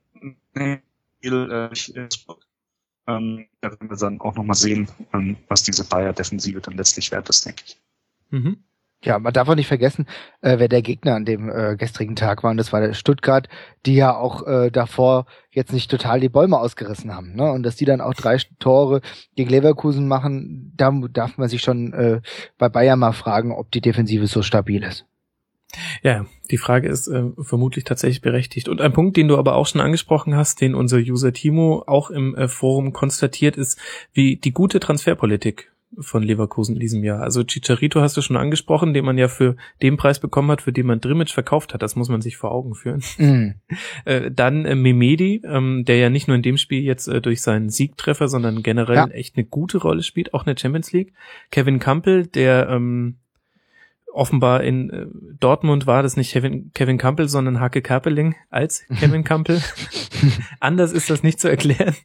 Spiel 1.17 1.51
äh, 1.51 2.07
ähm, 3.07 3.47
da 3.61 3.69
werden 3.71 3.89
wir 3.89 3.97
dann 3.97 4.19
auch 4.19 4.35
nochmal 4.35 4.55
sehen, 4.55 4.87
ähm, 5.13 5.37
was 5.47 5.63
diese 5.63 5.85
Bayer-Defensive 5.85 6.59
dann 6.59 6.75
letztlich 6.75 7.11
wert 7.11 7.29
ist, 7.29 7.45
denke 7.45 7.63
ich. 7.65 7.81
Mhm. 8.29 8.63
Ja, 9.03 9.19
man 9.19 9.31
darf 9.31 9.47
auch 9.47 9.55
nicht 9.55 9.67
vergessen, 9.67 10.07
äh, 10.41 10.57
wer 10.57 10.67
der 10.67 10.81
Gegner 10.81 11.15
an 11.15 11.23
dem 11.23 11.49
äh, 11.49 11.75
gestrigen 11.77 12.15
Tag 12.15 12.43
war. 12.43 12.49
Und 12.49 12.57
das 12.57 12.73
war 12.73 12.81
der 12.81 12.93
Stuttgart, 12.93 13.47
die 13.85 13.95
ja 13.95 14.15
auch 14.15 14.45
äh, 14.47 14.71
davor 14.71 15.27
jetzt 15.51 15.71
nicht 15.71 15.91
total 15.91 16.19
die 16.19 16.29
Bäume 16.29 16.59
ausgerissen 16.59 17.13
haben. 17.13 17.35
Ne? 17.35 17.51
Und 17.51 17.61
dass 17.61 17.75
die 17.75 17.85
dann 17.85 18.01
auch 18.01 18.15
drei 18.15 18.37
Tore 18.57 19.01
gegen 19.35 19.51
Leverkusen 19.51 20.07
machen, 20.07 20.73
da 20.75 20.91
darf 21.11 21.37
man 21.37 21.47
sich 21.47 21.61
schon 21.61 21.93
äh, 21.93 22.21
bei 22.57 22.69
Bayern 22.69 22.97
mal 22.97 23.13
fragen, 23.13 23.51
ob 23.51 23.69
die 23.71 23.81
Defensive 23.81 24.25
so 24.25 24.41
stabil 24.41 24.83
ist. 24.83 25.05
Ja, 26.01 26.25
die 26.49 26.57
Frage 26.57 26.87
ist 26.87 27.07
äh, 27.07 27.23
vermutlich 27.41 27.83
tatsächlich 27.83 28.21
berechtigt. 28.21 28.69
Und 28.69 28.81
ein 28.81 28.93
Punkt, 28.93 29.17
den 29.17 29.27
du 29.27 29.37
aber 29.37 29.55
auch 29.55 29.67
schon 29.67 29.81
angesprochen 29.81 30.35
hast, 30.35 30.61
den 30.61 30.75
unser 30.75 30.97
User 30.97 31.33
Timo 31.33 31.83
auch 31.87 32.09
im 32.09 32.35
äh, 32.35 32.47
Forum 32.47 32.93
konstatiert, 32.93 33.57
ist, 33.57 33.79
wie 34.13 34.37
die 34.37 34.53
gute 34.53 34.79
Transferpolitik 34.79 35.71
von 35.99 36.21
Leverkusen 36.21 36.75
in 36.75 36.81
diesem 36.81 37.03
Jahr. 37.03 37.21
Also 37.21 37.43
Chicharito 37.43 38.01
hast 38.01 38.17
du 38.17 38.21
schon 38.21 38.37
angesprochen, 38.37 38.93
den 38.93 39.05
man 39.05 39.17
ja 39.17 39.27
für 39.27 39.55
den 39.81 39.97
Preis 39.97 40.19
bekommen 40.19 40.51
hat, 40.51 40.61
für 40.61 40.73
den 40.73 40.85
man 40.85 40.99
Drimmitsch 40.99 41.33
verkauft 41.33 41.73
hat. 41.73 41.81
Das 41.81 41.95
muss 41.95 42.09
man 42.09 42.21
sich 42.21 42.37
vor 42.37 42.51
Augen 42.51 42.75
führen. 42.75 43.01
Mm. 43.17 43.55
Äh, 44.05 44.31
dann 44.31 44.65
äh, 44.65 44.75
Memedi, 44.75 45.41
ähm, 45.43 45.83
der 45.85 45.97
ja 45.97 46.09
nicht 46.09 46.27
nur 46.27 46.35
in 46.35 46.41
dem 46.41 46.57
Spiel 46.57 46.83
jetzt 46.83 47.07
äh, 47.07 47.21
durch 47.21 47.41
seinen 47.41 47.69
Siegtreffer, 47.69 48.27
sondern 48.27 48.63
generell 48.63 48.95
ja. 48.95 49.07
echt 49.07 49.35
eine 49.35 49.45
gute 49.45 49.79
Rolle 49.79 50.03
spielt, 50.03 50.33
auch 50.33 50.45
in 50.45 50.53
der 50.53 50.59
Champions 50.59 50.91
League. 50.91 51.13
Kevin 51.51 51.79
Campbell, 51.79 52.27
der 52.27 52.69
ähm, 52.69 53.17
offenbar 54.17 54.63
in 54.63 54.89
äh, 54.89 55.05
Dortmund 55.39 55.87
war 55.87 56.03
das 56.03 56.17
nicht 56.17 56.31
Kevin, 56.31 56.71
Kevin 56.73 56.97
Campbell, 56.97 57.29
sondern 57.29 57.59
Hake 57.59 57.81
Kerpeling 57.81 58.35
als 58.49 58.85
Kevin 58.99 59.23
Campbell. 59.23 59.61
Anders 60.59 60.91
ist 60.91 61.09
das 61.09 61.23
nicht 61.23 61.39
zu 61.39 61.47
erklären. 61.47 61.95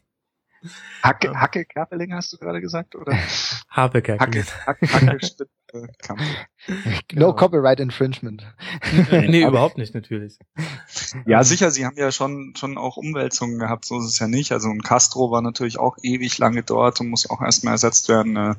Hacke, 1.01 1.37
Hacke 1.37 1.65
Kerpeling 1.65 2.13
hast 2.13 2.31
du 2.31 2.37
gerade 2.37 2.61
gesagt, 2.61 2.95
oder? 2.95 3.13
Habe 3.69 3.97
Hacke, 3.97 4.19
Hacke, 4.19 4.45
Hacke 4.65 4.87
Kampel. 4.87 5.19
No 6.67 6.77
Genau. 7.07 7.33
Copyright 7.33 7.79
Infringement. 7.79 8.43
nee, 9.11 9.43
überhaupt 9.43 9.77
nicht, 9.77 9.93
natürlich. 9.93 10.37
Ja, 11.25 11.43
sicher, 11.43 11.69
sie 11.69 11.85
haben 11.85 11.97
ja 11.97 12.11
schon, 12.11 12.53
schon 12.57 12.77
auch 12.77 12.97
Umwälzungen 12.97 13.59
gehabt, 13.59 13.85
so 13.85 13.99
ist 13.99 14.05
es 14.05 14.19
ja 14.19 14.27
nicht. 14.27 14.51
Also 14.51 14.69
ein 14.69 14.81
Castro 14.81 15.29
war 15.29 15.41
natürlich 15.41 15.77
auch 15.77 15.97
ewig 16.01 16.37
lange 16.39 16.63
dort 16.63 16.99
und 17.01 17.09
muss 17.09 17.29
auch 17.29 17.41
erstmal 17.41 17.73
ersetzt 17.73 18.09
werden. 18.09 18.35
Äh, 18.35 18.55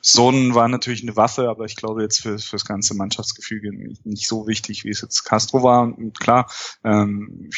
Sohn 0.00 0.54
war 0.54 0.68
natürlich 0.68 1.02
eine 1.02 1.16
Waffe, 1.16 1.48
aber 1.48 1.64
ich 1.64 1.76
glaube 1.76 2.02
jetzt 2.02 2.20
für, 2.20 2.38
für 2.38 2.56
das 2.56 2.64
ganze 2.64 2.94
Mannschaftsgefüge 2.94 3.72
nicht, 3.72 4.04
nicht 4.04 4.26
so 4.26 4.46
wichtig, 4.48 4.84
wie 4.84 4.90
es 4.90 5.00
jetzt 5.00 5.22
Castro 5.22 5.62
war. 5.62 5.82
Und 5.82 6.18
klar, 6.18 6.50
ähm, 6.84 7.50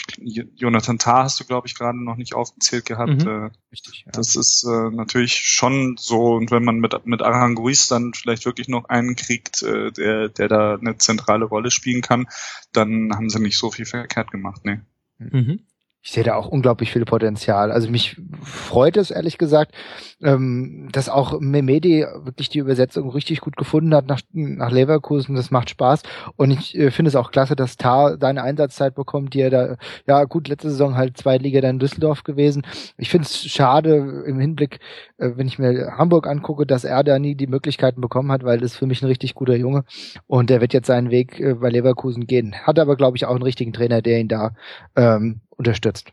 Jonathan 0.55 0.99
Tah 0.99 1.25
hast 1.25 1.41
du, 1.41 1.45
glaube 1.45 1.67
ich, 1.67 1.75
gerade 1.75 2.03
noch 2.03 2.17
nicht 2.17 2.35
aufgezählt 2.35 2.85
gehabt. 2.85 3.25
Mhm. 3.25 3.29
Äh, 3.29 3.51
Richtig. 3.73 4.05
das 4.13 4.37
ist 4.37 4.65
äh, 4.65 4.91
natürlich 4.91 5.35
schon 5.35 5.97
so, 5.99 6.35
und 6.35 6.51
wenn 6.51 6.65
man 6.65 6.77
mit, 6.77 7.07
mit 7.07 7.23
Aranguiz 7.23 7.89
dann 7.89 8.13
vielleicht 8.13 8.45
wirklich 8.45 8.69
noch 8.69 8.85
einen 8.95 9.17
kriegt, 9.17 9.63
äh, 9.63 9.91
der, 9.93 10.29
der 10.29 10.49
da 10.49 10.75
eine 10.77 10.97
zentrale 10.99 11.45
Rolle 11.45 11.71
spielen 11.71 12.01
kann, 12.01 12.27
dann 12.73 13.11
haben 13.15 13.29
sie 13.29 13.41
nicht 13.41 13.59
so 13.59 13.71
viel 13.71 13.85
verkehrt 13.85 14.31
gemacht, 14.31 14.65
ne. 14.65 14.87
Mhm. 15.19 15.61
Ich 16.07 16.13
sehe 16.13 16.23
da 16.23 16.35
auch 16.35 16.49
unglaublich 16.49 16.93
viel 16.93 17.07
Potenzial. 17.07 17.73
Also 17.73 17.89
mich 17.91 18.21
freut 18.43 18.99
es 18.99 19.11
ehrlich 19.11 19.39
gesagt, 19.39 19.75
ähm, 20.23 20.91
dass 20.93 21.09
auch 21.09 21.41
Memedi 21.41 22.05
wirklich 22.25 22.51
die 22.51 22.59
Übersetzung 22.59 23.09
richtig 23.09 23.41
gut 23.41 23.57
gefunden 23.57 23.95
hat 23.95 24.07
nach, 24.07 24.21
nach 24.33 24.71
Leverkusen. 24.71 25.35
Das 25.35 25.51
macht 25.51 25.71
Spaß. 25.71 26.03
Und 26.37 26.51
ich 26.51 26.77
äh, 26.77 26.91
finde 26.91 27.09
es 27.09 27.17
auch 27.17 27.31
klasse, 27.31 27.57
dass 27.57 27.79
Tar 27.79 28.19
seine 28.21 28.43
Einsatzzeit 28.43 28.95
bekommt, 28.95 29.33
die 29.33 29.41
er 29.41 29.49
da, 29.49 29.77
ja 30.07 30.25
gut, 30.25 30.49
letzte 30.49 30.69
Saison 30.69 30.95
halt 30.95 31.17
zwei 31.17 31.39
Liga 31.39 31.63
da 31.63 31.71
in 31.71 31.79
Düsseldorf 31.79 32.23
gewesen. 32.23 32.67
Ich 32.99 33.09
finde 33.09 33.25
es 33.25 33.43
schade 33.43 34.25
im 34.27 34.39
Hinblick, 34.39 34.81
äh, 35.17 35.31
wenn 35.37 35.47
ich 35.47 35.59
mir 35.59 35.95
Hamburg 35.97 36.27
angucke, 36.27 36.67
dass 36.67 36.85
er 36.85 37.03
da 37.03 37.19
nie 37.19 37.35
die 37.35 37.47
Möglichkeiten 37.47 38.03
bekommen 38.03 38.31
hat, 38.31 38.45
weil 38.45 38.59
das 38.59 38.73
ist 38.73 38.79
für 38.79 38.87
mich 38.87 39.01
ein 39.01 39.07
richtig 39.07 39.33
guter 39.35 39.57
Junge. 39.57 39.85
Und 40.27 40.51
der 40.51 40.61
wird 40.61 40.75
jetzt 40.75 40.89
seinen 40.89 41.11
Weg 41.11 41.41
äh, 41.41 41.55
bei 41.55 41.71
Leverkusen 41.71 42.27
gehen. 42.27 42.55
Hat 42.63 42.79
aber, 42.79 42.97
glaube 42.97 43.17
ich, 43.17 43.25
auch 43.25 43.35
einen 43.35 43.43
richtigen 43.43 43.73
Trainer, 43.73 44.03
der 44.03 44.21
ihn 44.21 44.29
da 44.29 44.53
ähm, 44.97 45.41
unterstützt. 45.57 46.13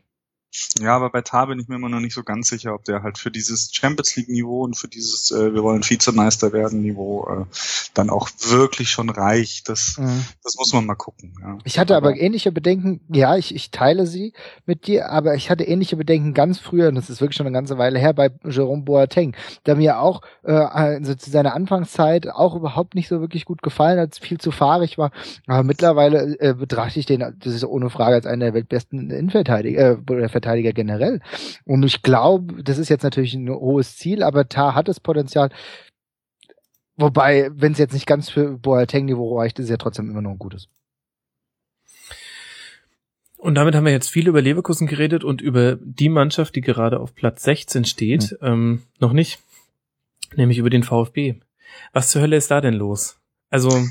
Ja, 0.79 0.95
aber 0.95 1.09
bei 1.09 1.21
Tar 1.21 1.47
bin 1.47 1.59
ich 1.59 1.67
mir 1.67 1.75
immer 1.75 1.89
noch 1.89 1.99
nicht 1.99 2.13
so 2.13 2.23
ganz 2.23 2.49
sicher, 2.49 2.73
ob 2.73 2.83
der 2.83 3.03
halt 3.03 3.17
für 3.17 3.31
dieses 3.31 3.73
Champions 3.73 4.15
League 4.15 4.29
Niveau 4.29 4.63
und 4.63 4.75
für 4.75 4.87
dieses 4.87 5.31
äh, 5.31 5.53
wir 5.53 5.63
wollen 5.63 5.83
Vizemeister 5.83 6.51
werden 6.51 6.81
Niveau 6.81 7.27
äh, 7.27 7.45
dann 7.93 8.09
auch 8.09 8.29
wirklich 8.49 8.89
schon 8.89 9.09
reicht. 9.09 9.69
Das, 9.69 9.99
das 10.43 10.55
muss 10.57 10.73
man 10.73 10.85
mal 10.85 10.95
gucken. 10.95 11.33
Ja. 11.41 11.57
Ich 11.63 11.79
hatte 11.79 11.95
aber 11.95 12.15
ähnliche 12.15 12.51
Bedenken, 12.51 13.01
ja, 13.09 13.37
ich, 13.37 13.55
ich 13.55 13.71
teile 13.71 14.05
sie 14.05 14.33
mit 14.65 14.87
dir, 14.87 15.09
aber 15.09 15.35
ich 15.35 15.49
hatte 15.49 15.63
ähnliche 15.63 15.95
Bedenken 15.95 16.33
ganz 16.33 16.59
früher, 16.59 16.89
und 16.89 16.95
das 16.95 17.09
ist 17.09 17.21
wirklich 17.21 17.37
schon 17.37 17.47
eine 17.47 17.53
ganze 17.53 17.77
Weile 17.77 17.99
her, 17.99 18.13
bei 18.13 18.31
Jerome 18.43 18.83
Boateng, 18.83 19.35
der 19.65 19.75
mir 19.75 19.99
auch 19.99 20.21
äh, 20.43 20.51
also 20.51 21.15
zu 21.15 21.31
seiner 21.31 21.53
Anfangszeit 21.53 22.27
auch 22.29 22.55
überhaupt 22.55 22.95
nicht 22.95 23.07
so 23.07 23.21
wirklich 23.21 23.45
gut 23.45 23.61
gefallen 23.61 23.99
hat, 23.99 24.15
viel 24.15 24.39
zu 24.39 24.51
fahrig 24.51 24.97
war. 24.97 25.11
Aber 25.47 25.63
mittlerweile 25.63 26.39
äh, 26.39 26.53
betrachte 26.53 26.99
ich 26.99 27.05
den, 27.05 27.19
das 27.39 27.53
ist 27.53 27.63
ohne 27.63 27.89
Frage, 27.89 28.15
als 28.15 28.25
einen 28.25 28.41
der 28.41 28.53
weltbesten 28.53 29.09
Innenverteidiger, 29.09 29.91
äh, 29.91 29.97
oder 30.41 30.51
Verteidiger 30.51 30.73
generell. 30.73 31.21
Und 31.65 31.83
ich 31.83 32.01
glaube, 32.01 32.63
das 32.63 32.77
ist 32.77 32.89
jetzt 32.89 33.03
natürlich 33.03 33.33
ein 33.33 33.49
hohes 33.49 33.97
Ziel, 33.97 34.23
aber 34.23 34.47
Tar 34.47 34.75
hat 34.75 34.87
das 34.87 34.99
Potenzial. 34.99 35.49
Wobei, 36.97 37.49
wenn 37.53 37.71
es 37.71 37.77
jetzt 37.77 37.93
nicht 37.93 38.05
ganz 38.05 38.29
für 38.29 38.57
Boateng-Niveau 38.57 39.37
reicht, 39.37 39.59
ist 39.59 39.65
es 39.65 39.69
ja 39.71 39.77
trotzdem 39.77 40.09
immer 40.09 40.21
noch 40.21 40.31
ein 40.31 40.39
gutes. 40.39 40.67
Und 43.37 43.55
damit 43.55 43.73
haben 43.73 43.85
wir 43.85 43.91
jetzt 43.91 44.09
viel 44.09 44.27
über 44.27 44.41
Leverkusen 44.41 44.85
geredet 44.85 45.23
und 45.23 45.41
über 45.41 45.77
die 45.81 46.09
Mannschaft, 46.09 46.55
die 46.55 46.61
gerade 46.61 46.99
auf 46.99 47.15
Platz 47.15 47.43
16 47.43 47.85
steht, 47.85 48.37
ähm, 48.41 48.83
noch 48.99 49.13
nicht. 49.13 49.39
Nämlich 50.35 50.59
über 50.59 50.69
den 50.69 50.83
VfB. 50.83 51.39
Was 51.91 52.11
zur 52.11 52.21
Hölle 52.21 52.37
ist 52.37 52.51
da 52.51 52.61
denn 52.61 52.75
los? 52.75 53.17
Also, 53.49 53.69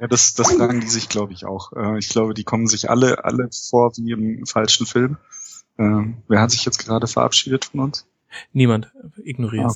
Ja, 0.00 0.06
das, 0.06 0.34
das 0.34 0.52
fragen 0.52 0.80
die 0.80 0.88
sich, 0.88 1.08
glaube 1.08 1.32
ich, 1.32 1.44
auch. 1.44 1.72
Äh, 1.72 1.98
ich 1.98 2.08
glaube, 2.08 2.34
die 2.34 2.44
kommen 2.44 2.66
sich 2.66 2.90
alle, 2.90 3.24
alle 3.24 3.48
vor 3.70 3.92
wie 3.96 4.12
im 4.12 4.46
falschen 4.46 4.86
Film. 4.86 5.16
Ähm, 5.78 6.22
wer 6.28 6.40
hat 6.40 6.50
sich 6.50 6.64
jetzt 6.64 6.78
gerade 6.78 7.06
verabschiedet 7.06 7.66
von 7.66 7.80
uns? 7.80 8.06
niemand 8.52 8.90
ignoriert. 9.24 9.72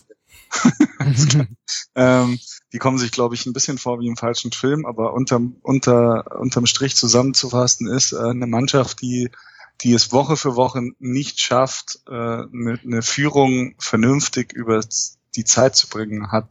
ähm, 1.94 2.38
die 2.72 2.78
kommen 2.78 2.98
sich, 2.98 3.12
glaube 3.12 3.34
ich, 3.34 3.46
ein 3.46 3.52
bisschen 3.52 3.78
vor 3.78 4.00
wie 4.00 4.06
im 4.06 4.16
falschen 4.16 4.52
Film, 4.52 4.86
aber 4.86 5.14
unterm, 5.14 5.56
unter, 5.62 6.38
unterm 6.38 6.66
Strich 6.66 6.96
zusammenzufassen 6.96 7.88
ist 7.88 8.12
äh, 8.12 8.18
eine 8.18 8.46
Mannschaft, 8.46 9.00
die, 9.00 9.30
die 9.82 9.92
es 9.92 10.12
Woche 10.12 10.36
für 10.36 10.56
Woche 10.56 10.90
nicht 10.98 11.40
schafft, 11.40 12.00
äh, 12.06 12.12
eine, 12.12 12.78
eine 12.84 13.02
Führung 13.02 13.74
vernünftig 13.78 14.52
über 14.52 14.80
die 15.34 15.44
Zeit 15.44 15.76
zu 15.76 15.88
bringen, 15.88 16.30
hat 16.30 16.48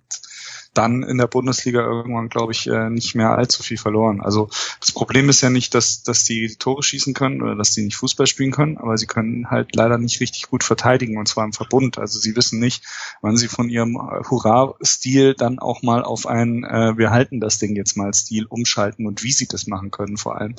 dann 0.74 1.04
in 1.04 1.18
der 1.18 1.28
Bundesliga 1.28 1.82
irgendwann, 1.82 2.30
glaube 2.30 2.54
ich, 2.54 2.68
äh, 2.68 2.90
nicht 2.90 3.14
mehr 3.16 3.32
allzu 3.32 3.62
viel 3.62 3.78
verloren. 3.78 4.22
Also 4.22 4.50
das 4.80 4.92
Problem 4.92 5.28
ist 5.28 5.42
ja 5.42 5.50
nicht, 5.50 5.76
dass, 5.76 6.04
dass 6.04 6.24
die 6.24 6.56
Tore 6.56 6.82
schießen 6.82 7.14
können 7.14 7.42
oder 7.42 7.56
dass 7.56 7.72
die 7.72 7.84
nicht 7.84 7.98
Fußball 7.98 8.28
spielen 8.28 8.52
können, 8.52 8.78
aber 8.78 8.98
sie 8.98 9.08
können 9.08 9.50
halt 9.50 9.76
leider 9.76 9.98
nicht 9.98 10.22
richtig 10.22 10.50
gut 10.50 10.64
verteidigen 10.64 11.18
und 11.18 11.28
zwar 11.28 11.44
im 11.44 11.54
Verbund. 11.54 11.98
Also 11.98 12.20
sie 12.20 12.36
wissen 12.36 12.60
nicht, 12.60 12.84
wann 13.22 13.36
sie 13.36 13.50
von 13.50 13.70
ihrem 13.70 13.96
äh, 13.96 14.24
Hurra-Stil 14.30 15.34
dann 15.34 15.60
auch 15.60 15.82
mal 15.82 16.04
auf 16.04 16.26
einen 16.26 16.64
äh, 16.64 16.98
Wir 16.98 17.12
halten 17.12 17.42
das 17.42 17.60
Ding 17.60 17.76
jetzt 17.76 17.98
mal 17.98 18.14
Stil 18.14 18.46
umschalten 18.46 19.08
und 19.08 19.24
wie 19.24 19.34
sie 19.34 19.48
das 19.48 19.68
machen 19.68 19.92
können 19.92 20.18
vor 20.18 20.38
allem. 20.38 20.56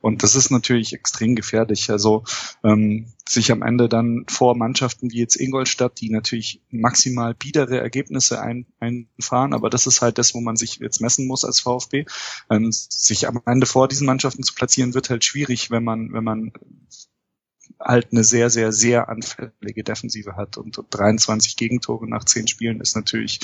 Und 0.00 0.24
das 0.24 0.34
ist 0.34 0.50
natürlich 0.50 0.92
extrem 0.92 1.36
gefährlich. 1.36 1.90
Also 1.90 2.24
ähm, 2.64 3.12
sich 3.28 3.52
am 3.52 3.62
Ende 3.62 3.88
dann 3.88 4.24
vor 4.28 4.56
Mannschaften 4.56 5.10
wie 5.12 5.18
jetzt 5.18 5.36
Ingolstadt, 5.36 6.00
die 6.00 6.10
natürlich 6.10 6.60
maximal 6.70 7.34
biedere 7.34 7.80
Ergebnisse 7.80 8.40
ein, 8.40 8.66
einfahren, 8.80 9.54
aber 9.54 9.70
das 9.70 9.86
ist 9.86 10.02
halt 10.02 10.18
das, 10.18 10.34
wo 10.34 10.40
man 10.40 10.56
sich 10.56 10.76
jetzt 10.76 11.00
messen 11.00 11.26
muss 11.26 11.44
als 11.44 11.60
VfB. 11.60 12.04
Ähm, 12.50 12.70
sich 12.72 13.28
am 13.28 13.40
Ende 13.46 13.66
vor 13.66 13.88
diesen 13.88 14.06
Mannschaften 14.06 14.42
zu 14.42 14.54
platzieren, 14.54 14.94
wird 14.94 15.10
halt 15.10 15.24
schwierig, 15.24 15.70
wenn 15.70 15.84
man, 15.84 16.12
wenn 16.12 16.24
man 16.24 16.52
halt 17.84 18.08
eine 18.12 18.24
sehr, 18.24 18.50
sehr, 18.50 18.72
sehr 18.72 19.08
anfällige 19.08 19.84
Defensive 19.84 20.36
hat. 20.36 20.56
Und 20.56 20.78
23 20.90 21.56
Gegentore 21.56 22.08
nach 22.08 22.24
10 22.24 22.48
Spielen 22.48 22.80
ist 22.80 22.96
natürlich 22.96 23.40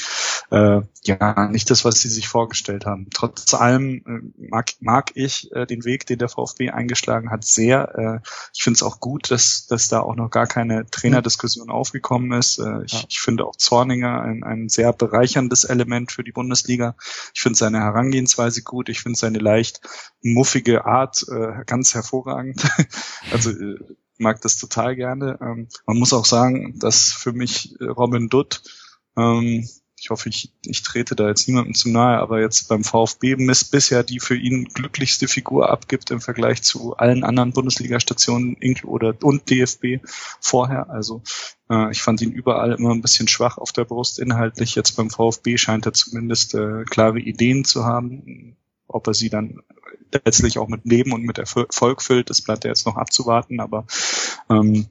äh, 0.51 0.81
ja 1.05 1.49
nicht 1.49 1.71
das, 1.71 1.85
was 1.85 2.01
sie 2.01 2.09
sich 2.09 2.29
vorgestellt 2.29 2.87
haben. 2.87 3.09
Trotz 3.13 3.53
allem 3.55 4.03
äh, 4.07 4.49
mag, 4.49 4.73
mag 4.81 5.11
ich 5.15 5.51
äh, 5.53 5.67
den 5.67 5.85
Weg, 5.85 6.07
den 6.07 6.19
der 6.19 6.29
VfB 6.29 6.71
eingeschlagen 6.71 7.31
hat, 7.31 7.45
sehr. 7.45 8.23
Äh, 8.25 8.29
ich 8.55 8.63
finde 8.63 8.77
es 8.77 8.83
auch 8.83 9.01
gut, 9.01 9.31
dass, 9.31 9.67
dass 9.67 9.89
da 9.89 10.01
auch 10.01 10.15
noch 10.15 10.31
gar 10.31 10.47
keine 10.47 10.87
Trainerdiskussion 10.91 11.71
aufgekommen 11.71 12.33
ist. 12.33 12.59
Äh, 12.59 12.85
ich, 12.85 12.93
Ja. 12.93 13.05
ich 13.09 13.21
finde 13.21 13.45
auch 13.47 13.57
Zorninger 13.57 14.21
ein, 14.23 14.45
ein 14.45 14.69
sehr 14.69 14.93
bereicherndes 14.93 15.65
Element 15.65 16.13
für 16.13 16.25
die 16.25 16.33
Bundesliga. 16.33 16.97
Ich 17.35 17.41
finde 17.41 17.59
seine 17.59 17.81
Herangehensweise 17.81 18.63
gut. 18.63 18.89
Ich 18.89 19.01
finde 19.01 19.19
seine 19.19 19.39
leicht 19.39 19.81
muffige 20.23 20.85
Art 20.85 21.25
äh, 21.29 21.65
ganz 21.67 21.95
hervorragend. 21.95 22.63
also 23.33 23.51
äh, 23.51 23.79
mag 24.19 24.41
das 24.41 24.59
total 24.59 24.97
gerne. 24.97 25.39
Ähm, 25.41 25.69
man 25.87 25.99
muss 25.99 26.13
auch 26.13 26.25
sagen, 26.27 26.79
dass 26.79 27.13
für 27.13 27.33
mich 27.33 27.81
äh, 27.81 27.85
Robin 27.85 28.29
Dutt, 28.29 28.63
ähm, 29.17 29.69
ich 30.01 30.11
hoffe, 30.11 30.29
ich, 30.29 30.53
ich 30.65 30.83
trete 30.83 31.17
da 31.17 31.29
jetzt 31.29 31.49
niemandem 31.49 31.75
zu 31.75 31.91
nahe, 31.91 32.19
aber 32.19 32.41
jetzt 32.41 32.69
beim 32.69 32.85
VfB 32.85 33.37
miss 33.37 33.65
bisher 33.65 34.05
die 34.05 34.21
für 34.21 34.37
ihn 34.37 34.67
glücklichste 34.67 35.27
Figur 35.27 35.71
abgibt 35.71 36.11
im 36.11 36.21
Vergleich 36.21 36.63
zu 36.63 36.97
allen 36.97 37.25
anderen 37.25 37.53
Bundesliga-Stationen 37.53 38.57
oder 38.85 39.15
und 39.23 39.51
DFB 39.51 40.05
vorher. 40.41 40.89
Also 40.91 41.23
äh, 41.69 41.91
ich 41.91 42.03
fand 42.03 42.21
ihn 42.23 42.31
überall 42.31 42.73
immer 42.73 42.93
ein 42.93 43.03
bisschen 43.03 43.29
schwach 43.29 43.59
auf 43.59 43.73
der 43.73 43.85
Brust 43.85 44.19
inhaltlich. 44.19 44.75
Jetzt 44.77 44.93
beim 44.93 45.11
VfB 45.11 45.57
scheint 45.57 45.87
er 45.87 45.95
zumindest 45.95 46.55
äh, 46.55 46.85
klare 46.85 47.19
Ideen 47.19 47.65
zu 47.65 47.85
haben. 47.85 48.57
Ob 48.89 49.07
er 49.07 49.15
sie 49.15 49.31
dann 49.31 49.61
letztlich 50.13 50.59
auch 50.59 50.69
mit 50.69 50.85
Leben 50.85 51.13
und 51.13 51.23
mit 51.23 51.39
Erfolg 51.39 52.03
füllt, 52.03 52.31
das 52.31 52.43
bleibt 52.43 52.65
ja 52.65 52.71
jetzt 52.71 52.87
noch 52.87 52.97
abzuwarten. 52.97 53.61
Aber 53.61 53.87
ähm, 54.51 54.87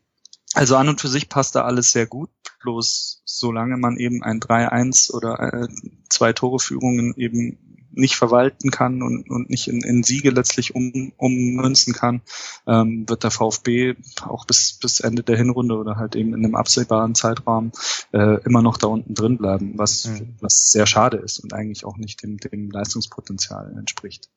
also 0.53 0.75
an 0.75 0.89
und 0.89 1.01
für 1.01 1.07
sich 1.07 1.29
passt 1.29 1.55
da 1.55 1.63
alles 1.63 1.91
sehr 1.91 2.05
gut. 2.05 2.29
Bloß 2.61 3.21
solange 3.25 3.77
man 3.77 3.97
eben 3.97 4.23
ein 4.23 4.39
3-1 4.39 5.11
oder 5.11 5.39
äh, 5.39 5.67
zwei 6.09 6.33
Tore-Führungen 6.33 7.13
eben 7.15 7.66
nicht 7.97 8.15
verwalten 8.15 8.71
kann 8.71 9.01
und, 9.01 9.29
und 9.29 9.49
nicht 9.49 9.67
in, 9.67 9.81
in 9.81 10.03
Siege 10.03 10.29
letztlich 10.29 10.75
um, 10.75 11.13
ummünzen 11.17 11.93
kann, 11.93 12.21
ähm, 12.67 13.07
wird 13.07 13.23
der 13.23 13.31
VfB 13.31 13.95
auch 14.21 14.45
bis, 14.45 14.79
bis 14.81 14.99
Ende 14.99 15.23
der 15.23 15.37
Hinrunde 15.37 15.75
oder 15.75 15.95
halt 15.97 16.15
eben 16.15 16.33
in 16.33 16.45
einem 16.45 16.55
absehbaren 16.55 17.15
Zeitraum 17.15 17.71
äh, 18.13 18.41
immer 18.43 18.61
noch 18.61 18.77
da 18.77 18.87
unten 18.87 19.13
drin 19.13 19.37
bleiben, 19.37 19.73
was, 19.77 20.05
Mhm. 20.07 20.35
was 20.41 20.71
sehr 20.71 20.85
schade 20.85 21.17
ist 21.17 21.39
und 21.39 21.53
eigentlich 21.53 21.85
auch 21.85 21.97
nicht 21.97 22.23
dem, 22.23 22.37
dem 22.37 22.69
Leistungspotenzial 22.71 23.73
entspricht. 23.77 24.29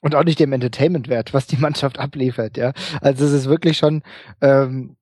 und 0.00 0.14
auch 0.14 0.24
nicht 0.24 0.38
dem 0.38 0.52
Entertainment-Wert, 0.52 1.32
was 1.32 1.46
die 1.46 1.56
Mannschaft 1.56 1.98
abliefert, 1.98 2.58
ja. 2.58 2.74
Also 3.00 3.24
es 3.24 3.32
ist 3.32 3.46
wirklich 3.46 3.78
schon, 3.78 4.02
ähm, 4.42 4.96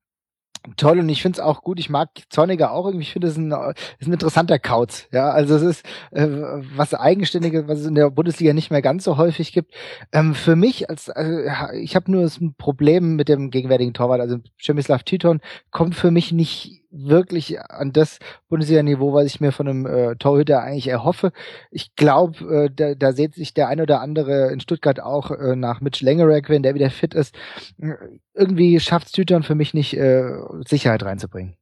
toll 0.77 0.99
und 0.99 1.09
ich 1.09 1.23
finde 1.23 1.37
es 1.37 1.45
auch 1.45 1.63
gut. 1.63 1.79
Ich 1.79 1.91
mag 1.91 2.11
Zorniger 2.29 2.73
auch 2.73 2.87
irgendwie. 2.87 3.05
Ich 3.05 3.13
finde 3.13 3.29
es 3.29 3.37
ein, 3.37 3.53
ist 3.99 4.09
ein 4.09 4.13
interessanter 4.13 4.59
Kauz. 4.59 5.07
Ja, 5.13 5.31
also 5.31 5.57
es 5.57 5.63
ist 5.63 5.87
äh, 6.11 6.27
was 6.75 6.95
eigenständiges, 6.95 7.67
was 7.67 7.81
es 7.81 7.87
in 7.87 7.95
der 7.95 8.11
Bundesliga 8.11 8.53
nicht 8.53 8.71
mehr 8.71 8.83
ganz 8.83 9.05
so 9.05 9.17
häufig 9.17 9.53
gibt. 9.53 9.75
Ähm, 10.13 10.35
für 10.35 10.57
mich 10.57 10.89
als 10.91 11.09
äh, 11.09 11.79
ich 11.81 11.97
habe 11.97 12.11
nur 12.11 12.25
ein 12.25 12.55
Problem 12.57 13.17
mit 13.17 13.29
dem 13.29 13.51
gegenwärtigen 13.51 13.95
Torwart. 13.95 14.21
Also 14.21 14.39
Przemyslav 14.59 15.03
Titon 15.03 15.41
kommt 15.71 15.95
für 15.95 16.11
mich 16.11 16.33
nicht 16.33 16.82
wirklich 16.93 17.61
an 17.61 17.93
das 17.93 18.19
Bundesliga-Niveau, 18.49 19.13
was 19.13 19.27
ich 19.27 19.41
mir 19.41 19.51
von 19.51 19.69
einem 19.69 19.87
äh, 19.87 20.17
Torhüter 20.17 20.63
eigentlich 20.63 20.89
erhoffe. 20.89 21.33
Ich 21.71 21.97
glaube, 21.97 22.67
äh, 22.67 22.71
da, 22.75 22.95
da 22.95 23.13
sieht 23.13 23.35
sich 23.35 23.55
der 23.55 23.69
ein 23.69 23.81
oder 23.81 24.01
andere 24.01 24.53
in 24.53 24.61
Stuttgart 24.61 25.01
auch 25.01 25.31
äh, 25.31 25.57
nach 25.57 25.81
Mitch 25.81 26.05
Langerack, 26.05 26.49
wenn 26.49 26.63
der 26.63 26.75
wieder 26.75 26.91
fit 26.91 27.15
ist. 27.15 27.35
Irgendwie 28.35 28.79
schafft 28.81 29.13
Tütern 29.13 29.43
für 29.43 29.55
mich 29.55 29.75
nicht, 29.75 29.95
äh, 29.97 30.33
Sicherheit 30.67 31.03
reinzubringen. 31.03 31.57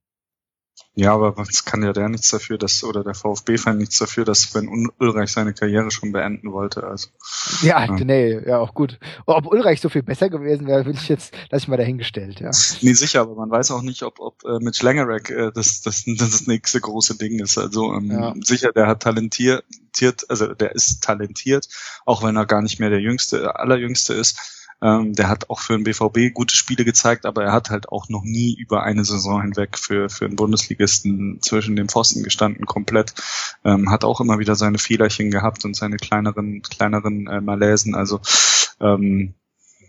Ja, 0.97 1.15
aber 1.15 1.37
was 1.37 1.65
kann 1.65 1.85
ja 1.85 1.93
der 1.93 2.09
nichts 2.09 2.31
dafür, 2.31 2.59
dass, 2.59 2.83
oder 2.83 3.05
der 3.05 3.15
VfB-Fan 3.15 3.79
nichts 3.79 3.99
dafür, 3.99 4.25
dass 4.25 4.43
Sven 4.43 4.91
Ulreich 4.99 5.31
seine 5.31 5.55
Karriere 5.55 5.91
schon 5.91 6.11
beenden 6.11 6.53
wollte, 6.53 6.83
also. 6.83 7.09
Ja, 7.63 7.85
ja, 7.85 7.93
nee, 7.93 8.41
ja, 8.45 8.59
auch 8.59 8.75
gut. 8.75 8.99
Ob 9.25 9.47
Ulreich 9.47 9.81
so 9.81 9.89
viel 9.89 10.03
besser 10.03 10.29
gewesen 10.29 10.67
wäre, 10.67 10.85
will 10.87 10.95
ich 10.95 11.09
jetzt, 11.09 11.33
lass 11.51 11.63
ich 11.63 11.69
mal 11.69 11.77
dahingestellt, 11.77 12.41
ja. 12.41 12.51
Nee, 12.81 12.95
sicher, 12.95 13.21
aber 13.21 13.37
man 13.37 13.51
weiß 13.51 13.71
auch 13.71 13.83
nicht, 13.83 14.03
ob, 14.03 14.19
ob 14.19 14.43
äh, 14.45 14.59
mit 14.59 14.77
Schlangerek 14.77 15.31
äh, 15.31 15.53
das, 15.55 15.81
das, 15.83 16.05
das 16.07 16.31
das 16.31 16.47
nächste 16.47 16.81
große 16.81 17.17
Ding 17.17 17.39
ist. 17.39 17.59
Also 17.59 17.95
ähm, 17.95 18.11
ja. 18.11 18.35
sicher, 18.41 18.73
der 18.73 18.87
hat 18.87 19.03
talentiert, 19.03 19.65
also 20.29 20.55
der 20.55 20.75
ist 20.75 21.03
talentiert, 21.03 21.69
auch 22.05 22.23
wenn 22.23 22.37
er 22.37 22.47
gar 22.47 22.63
nicht 22.63 22.81
mehr 22.81 22.91
der 22.91 23.01
jüngste, 23.01 23.59
allerjüngste 23.59 24.15
ist 24.15 24.60
ähm, 24.83 25.15
der 25.15 25.29
hat 25.29 25.51
auch 25.51 25.61
für 25.61 25.75
den 25.75 25.85
BVB 25.85 26.33
gute 26.35 26.55
Spiele 26.55 26.85
gezeigt, 26.85 27.27
aber 27.27 27.45
er 27.45 27.53
hat 27.53 27.71
halt 27.71 27.89
auch 27.91 28.09
noch 28.09 28.23
nie 28.23 28.55
über 28.55 28.83
eine 28.83 29.05
Saison 29.05 29.43
hinweg 29.43 29.79
für, 29.79 30.09
für 30.09 30.25
einen 30.25 30.37
Bundesligisten 30.37 31.41
zwischen 31.43 31.77
den 31.77 31.89
Pfosten 31.89 32.23
gestanden, 32.23 32.67
komplett. 32.67 33.15
Ähm, 33.65 33.91
hat 33.91 34.05
auch 34.05 34.21
immer 34.21 34.39
wieder 34.39 34.55
seine 34.55 34.79
Fehlerchen 34.79 35.31
gehabt 35.31 35.65
und 35.65 35.75
seine 35.75 35.97
kleineren, 35.97 36.63
kleineren 36.63 37.27
äh, 37.27 37.41
Malaisen. 37.41 37.95
Also 37.95 38.21
ähm, 38.81 39.35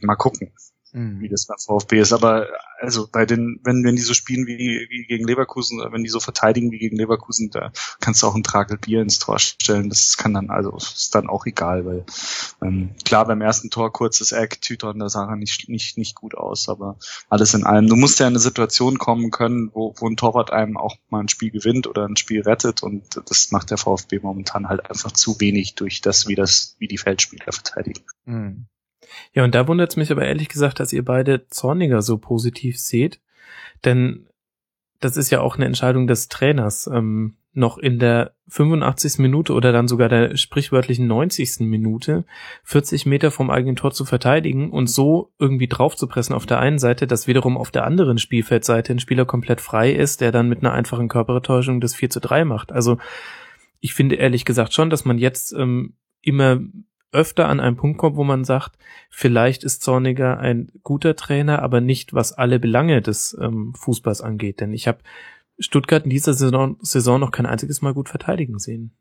mal 0.02 0.16
gucken 0.16 0.52
mhm. 0.94 1.20
wie 1.20 1.30
das 1.30 1.46
beim 1.46 1.58
VfB 1.58 2.00
ist. 2.00 2.14
Aber 2.14 2.48
also 2.80 3.08
bei 3.12 3.26
den, 3.26 3.60
wenn, 3.64 3.84
wenn 3.84 3.96
die 3.96 4.02
so 4.02 4.14
spielen 4.14 4.48
wie, 4.48 4.88
wie 4.90 5.06
gegen 5.06 5.26
Leverkusen, 5.26 5.80
wenn 5.92 6.04
die 6.04 6.10
so 6.10 6.20
verteidigen 6.20 6.72
wie 6.72 6.80
gegen 6.80 6.98
Leverkusen, 6.98 7.50
da 7.52 7.72
kannst 8.00 8.24
du 8.24 8.28
auch 8.28 8.36
ein 8.36 8.44
Tragel 8.44 8.78
Bier 8.78 9.02
ins 9.02 9.20
Tor 9.20 9.40
stellen. 9.40 9.90
Das 9.90 10.18
kann 10.18 10.34
dann, 10.34 10.50
also 10.50 10.76
ist 10.78 11.14
dann 11.14 11.30
auch 11.30 11.46
egal, 11.46 11.86
weil 11.86 12.06
ähm, 12.62 12.92
klar 13.06 13.26
beim 13.26 13.42
ersten 13.42 13.70
Tor 13.70 13.92
kurzes 13.94 14.32
Eck, 14.32 14.62
Tüton, 14.62 15.00
da 15.00 15.10
sah 15.10 15.30
er 15.30 15.36
nicht, 15.36 15.70
nicht, 15.70 15.98
nicht 15.98 16.16
gut 16.16 16.36
aus, 16.36 16.70
aber 16.70 16.98
alles 17.30 17.54
in 17.54 17.64
allem. 17.64 17.88
Du 17.88 17.96
musst 17.96 18.20
ja 18.20 18.28
in 18.28 18.34
eine 18.34 18.40
Situation 18.40 18.98
kommen 18.98 19.32
können, 19.32 19.70
wo, 19.74 19.94
wo 19.98 20.08
ein 20.08 20.18
Torwart 20.18 20.52
einem 20.52 20.78
auch 20.78 20.96
mal 21.10 21.20
ein 21.20 21.30
Spiel 21.30 21.52
gewinnt 21.52 21.88
oder 21.88 22.06
ein 22.06 22.18
Spiel 22.18 22.42
rettet 22.42 22.84
und 22.84 23.04
das 23.30 23.52
macht 23.52 23.70
der 23.70 23.78
VfB 23.78 24.20
momentan 24.20 24.70
halt 24.70 24.90
einfach 24.90 25.12
zu 25.12 25.40
wenig 25.40 25.76
durch 25.76 26.02
das, 26.02 26.28
wie 26.28 26.36
das, 26.36 26.76
wie 26.80 26.88
die 26.88 26.98
Feldspieler 26.98 27.52
verteidigen. 27.52 28.04
Mhm. 28.26 28.68
Ja, 29.34 29.44
und 29.44 29.56
da 29.56 29.68
wundert 29.68 29.92
es 29.92 29.98
mich 29.98 30.12
aber 30.12 30.26
ehrlich 30.26 30.50
gesagt, 30.50 30.80
dass 30.80 30.94
ihr 30.94 31.04
beide 31.04 31.48
Zorniger 31.48 32.02
so 32.02 32.18
positiv 32.18 32.80
seht. 32.80 33.20
Denn 33.86 34.28
das 35.00 35.18
ist 35.18 35.32
ja 35.32 35.42
auch 35.42 35.56
eine 35.56 35.66
Entscheidung 35.66 36.08
des 36.08 36.28
Trainers, 36.28 36.88
ähm, 36.88 37.36
noch 37.54 37.78
in 37.78 38.00
der 38.00 38.34
85. 38.48 39.20
Minute 39.20 39.54
oder 39.54 39.74
dann 39.74 39.88
sogar 39.88 40.08
der 40.08 40.38
sprichwörtlichen 40.38 41.06
90. 41.08 41.62
Minute 41.62 42.24
40 42.64 43.06
Meter 43.06 43.30
vom 43.30 43.50
eigenen 43.50 43.76
Tor 43.76 43.92
zu 43.92 44.06
verteidigen 44.06 44.72
und 44.72 44.88
so 44.88 45.34
irgendwie 45.38 45.68
draufzupressen 45.68 46.34
auf 46.34 46.46
der 46.46 46.60
einen 46.60 46.80
Seite, 46.80 47.08
dass 47.08 47.28
wiederum 47.28 47.58
auf 47.58 47.72
der 47.72 47.86
anderen 47.86 48.20
Spielfeldseite 48.20 48.94
ein 48.94 49.00
Spieler 49.00 49.26
komplett 49.26 49.60
frei 49.60 49.92
ist, 49.92 50.22
der 50.22 50.32
dann 50.32 50.48
mit 50.48 50.60
einer 50.60 50.72
einfachen 50.72 51.10
Körpertäuschung 51.10 51.82
das 51.82 51.94
4 51.94 52.10
zu 52.10 52.22
3 52.22 52.46
macht. 52.46 52.72
Also 52.72 52.98
ich 53.82 53.94
finde 53.94 54.16
ehrlich 54.16 54.46
gesagt 54.46 54.74
schon, 54.74 54.90
dass 54.90 55.04
man 55.04 55.18
jetzt 55.18 55.54
ähm, 55.54 55.96
immer 56.22 56.60
öfter 57.12 57.48
an 57.50 57.60
einen 57.60 57.76
Punkt 57.76 57.98
kommt, 57.98 58.16
wo 58.16 58.24
man 58.24 58.44
sagt, 58.44 58.78
vielleicht 59.10 59.64
ist 59.64 59.82
Zorniger 59.82 60.40
ein 60.40 60.72
guter 60.84 61.16
Trainer, 61.16 61.62
aber 61.62 61.82
nicht 61.82 62.14
was 62.14 62.34
alle 62.34 62.60
Belange 62.60 63.02
des 63.02 63.38
ähm, 63.40 63.74
Fußballs 63.76 64.22
angeht. 64.22 64.60
Denn 64.62 64.74
ich 64.74 64.88
habe 64.88 65.00
Stuttgart 65.60 66.04
in 66.04 66.10
dieser 66.10 66.34
Saison, 66.34 66.78
Saison 66.82 67.20
noch 67.20 67.32
kein 67.32 67.46
einziges 67.46 67.82
Mal 67.82 67.94
gut 67.94 68.10
verteidigen 68.10 68.60
sehen. 68.60 68.98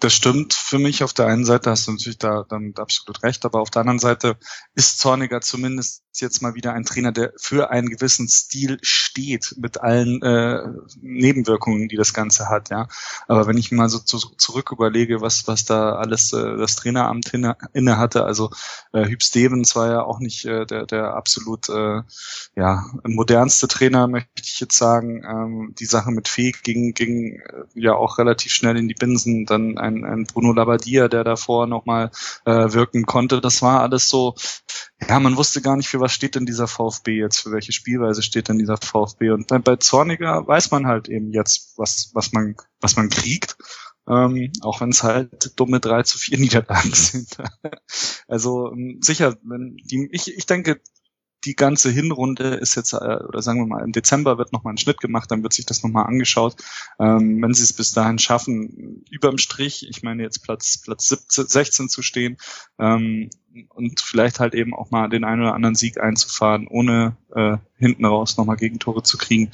Das 0.00 0.12
stimmt 0.12 0.52
für 0.54 0.78
mich. 0.78 1.02
Auf 1.02 1.12
der 1.12 1.26
einen 1.26 1.44
Seite 1.44 1.70
hast 1.70 1.86
du 1.86 1.92
natürlich 1.92 2.18
da 2.18 2.44
dann 2.48 2.74
absolut 2.76 3.22
recht, 3.22 3.44
aber 3.44 3.60
auf 3.60 3.70
der 3.70 3.80
anderen 3.80 3.98
Seite 3.98 4.36
ist 4.74 4.98
Zorniger 4.98 5.40
zumindest 5.40 6.01
jetzt 6.20 6.42
mal 6.42 6.54
wieder 6.54 6.72
ein 6.72 6.84
Trainer, 6.84 7.12
der 7.12 7.32
für 7.36 7.70
einen 7.70 7.88
gewissen 7.88 8.28
Stil 8.28 8.78
steht, 8.82 9.54
mit 9.58 9.80
allen 9.80 10.22
äh, 10.22 10.62
Nebenwirkungen, 11.00 11.88
die 11.88 11.96
das 11.96 12.14
Ganze 12.14 12.48
hat. 12.48 12.70
Ja, 12.70 12.88
aber 13.28 13.46
wenn 13.46 13.58
ich 13.58 13.72
mal 13.72 13.88
so 13.88 13.98
zu, 13.98 14.18
zurück 14.18 14.70
überlege, 14.72 15.20
was 15.20 15.46
was 15.46 15.64
da 15.64 15.94
alles 15.96 16.32
äh, 16.32 16.56
das 16.56 16.76
Traineramt 16.76 17.32
inne, 17.34 17.56
inne 17.72 17.98
hatte, 17.98 18.24
also 18.24 18.50
äh, 18.92 19.06
Hüb 19.06 19.22
Stevens 19.22 19.74
war 19.76 19.88
ja 19.88 20.02
auch 20.02 20.18
nicht 20.20 20.44
äh, 20.44 20.66
der 20.66 20.86
der 20.86 21.14
absolut 21.14 21.68
äh, 21.68 22.02
ja 22.56 22.84
modernste 23.04 23.68
Trainer, 23.68 24.08
möchte 24.08 24.42
ich 24.42 24.60
jetzt 24.60 24.76
sagen. 24.76 25.22
Ähm, 25.24 25.74
die 25.78 25.86
Sache 25.86 26.10
mit 26.10 26.28
Fee 26.28 26.52
ging 26.62 26.94
ging 26.94 27.40
äh, 27.40 27.64
ja 27.74 27.94
auch 27.94 28.18
relativ 28.18 28.52
schnell 28.52 28.76
in 28.76 28.88
die 28.88 28.94
Binsen. 28.94 29.46
Dann 29.46 29.78
ein, 29.78 30.04
ein 30.04 30.24
Bruno 30.24 30.52
Labbadia, 30.52 31.08
der 31.08 31.24
davor 31.24 31.66
nochmal 31.66 32.10
äh, 32.44 32.72
wirken 32.72 33.06
konnte. 33.06 33.40
Das 33.40 33.62
war 33.62 33.80
alles 33.80 34.08
so, 34.08 34.34
ja, 35.08 35.20
man 35.20 35.36
wusste 35.36 35.62
gar 35.62 35.76
nicht, 35.76 35.88
für 35.88 36.00
was 36.00 36.12
steht 36.12 36.34
denn 36.34 36.46
dieser 36.46 36.68
VfB 36.68 37.18
jetzt, 37.18 37.40
für 37.40 37.52
welche 37.52 37.72
Spielweise 37.72 38.22
steht 38.22 38.48
denn 38.48 38.58
dieser 38.58 38.76
VfB. 38.76 39.30
Und 39.30 39.48
bei 39.64 39.76
Zorniger 39.76 40.46
weiß 40.46 40.70
man 40.70 40.86
halt 40.86 41.08
eben 41.08 41.32
jetzt, 41.32 41.74
was, 41.76 42.10
was 42.14 42.32
man, 42.32 42.56
was 42.80 42.96
man 42.96 43.08
kriegt. 43.08 43.56
Ähm, 44.08 44.50
auch 44.62 44.80
wenn 44.80 44.90
es 44.90 45.04
halt 45.04 45.52
dumme 45.58 45.78
3 45.78 46.02
zu 46.02 46.18
4 46.18 46.38
Niederlagen 46.40 46.92
sind. 46.92 47.36
also 48.26 48.72
ähm, 48.72 48.98
sicher, 49.00 49.36
wenn 49.42 49.76
die, 49.76 50.08
ich, 50.10 50.36
ich 50.36 50.46
denke, 50.46 50.80
die 51.44 51.56
ganze 51.56 51.90
Hinrunde 51.90 52.54
ist 52.54 52.76
jetzt, 52.76 52.92
äh, 52.92 52.96
oder 52.96 53.42
sagen 53.42 53.60
wir 53.60 53.66
mal, 53.66 53.84
im 53.84 53.92
Dezember 53.92 54.38
wird 54.38 54.52
nochmal 54.52 54.74
ein 54.74 54.78
Schnitt 54.78 55.00
gemacht, 55.00 55.30
dann 55.30 55.42
wird 55.42 55.52
sich 55.52 55.66
das 55.66 55.82
nochmal 55.82 56.06
angeschaut. 56.06 56.56
Ähm, 57.00 57.42
wenn 57.42 57.54
sie 57.54 57.64
es 57.64 57.72
bis 57.72 57.92
dahin 57.92 58.18
schaffen, 58.18 59.04
überm 59.10 59.38
Strich, 59.38 59.86
ich 59.88 60.02
meine 60.02 60.22
jetzt 60.22 60.42
Platz, 60.44 60.80
Platz 60.82 61.08
17, 61.08 61.46
16 61.46 61.88
zu 61.88 62.02
stehen, 62.02 62.36
ähm, 62.78 63.30
und 63.68 64.00
vielleicht 64.00 64.40
halt 64.40 64.54
eben 64.54 64.74
auch 64.74 64.90
mal 64.90 65.08
den 65.08 65.24
einen 65.24 65.42
oder 65.42 65.54
anderen 65.54 65.74
Sieg 65.74 66.00
einzufahren, 66.00 66.66
ohne 66.66 67.16
äh, 67.34 67.56
hinten 67.76 68.04
raus 68.04 68.36
nochmal 68.36 68.56
Gegentore 68.56 69.02
zu 69.02 69.18
kriegen. 69.18 69.50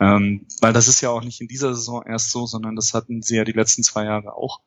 Ähm, 0.00 0.46
weil 0.60 0.72
das 0.72 0.88
ist 0.88 1.00
ja 1.00 1.10
auch 1.10 1.22
nicht 1.22 1.40
in 1.40 1.48
dieser 1.48 1.74
Saison 1.74 2.02
erst 2.06 2.30
so, 2.30 2.46
sondern 2.46 2.76
das 2.76 2.94
hatten 2.94 3.22
sie 3.22 3.36
ja 3.36 3.44
die 3.44 3.52
letzten 3.52 3.82
zwei 3.82 4.04
Jahre 4.04 4.34
auch 4.34 4.60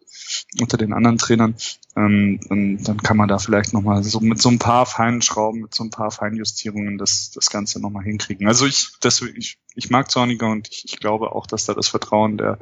unter 0.59 0.77
den 0.77 0.93
anderen 0.93 1.17
Trainern. 1.17 1.55
Ähm, 1.95 2.39
und 2.49 2.83
dann 2.83 2.97
kann 2.97 3.17
man 3.17 3.29
da 3.29 3.39
vielleicht 3.39 3.73
nochmal 3.73 4.03
so 4.03 4.19
mit 4.19 4.41
so 4.41 4.49
ein 4.49 4.59
paar 4.59 4.85
feinen 4.85 5.21
Schrauben, 5.21 5.61
mit 5.61 5.73
so 5.73 5.83
ein 5.83 5.89
paar 5.89 6.11
Feinjustierungen 6.11 6.97
das, 6.97 7.31
das 7.31 7.49
Ganze 7.49 7.79
nochmal 7.79 8.03
hinkriegen. 8.03 8.47
Also 8.47 8.65
ich, 8.65 8.89
deswegen, 9.03 9.37
ich, 9.37 9.57
ich 9.75 9.89
mag 9.89 10.11
Zorniger 10.11 10.49
und 10.49 10.67
ich, 10.69 10.85
ich 10.85 10.99
glaube 10.99 11.31
auch, 11.31 11.47
dass 11.47 11.65
da 11.65 11.73
das 11.73 11.87
Vertrauen 11.87 12.37
der, 12.37 12.59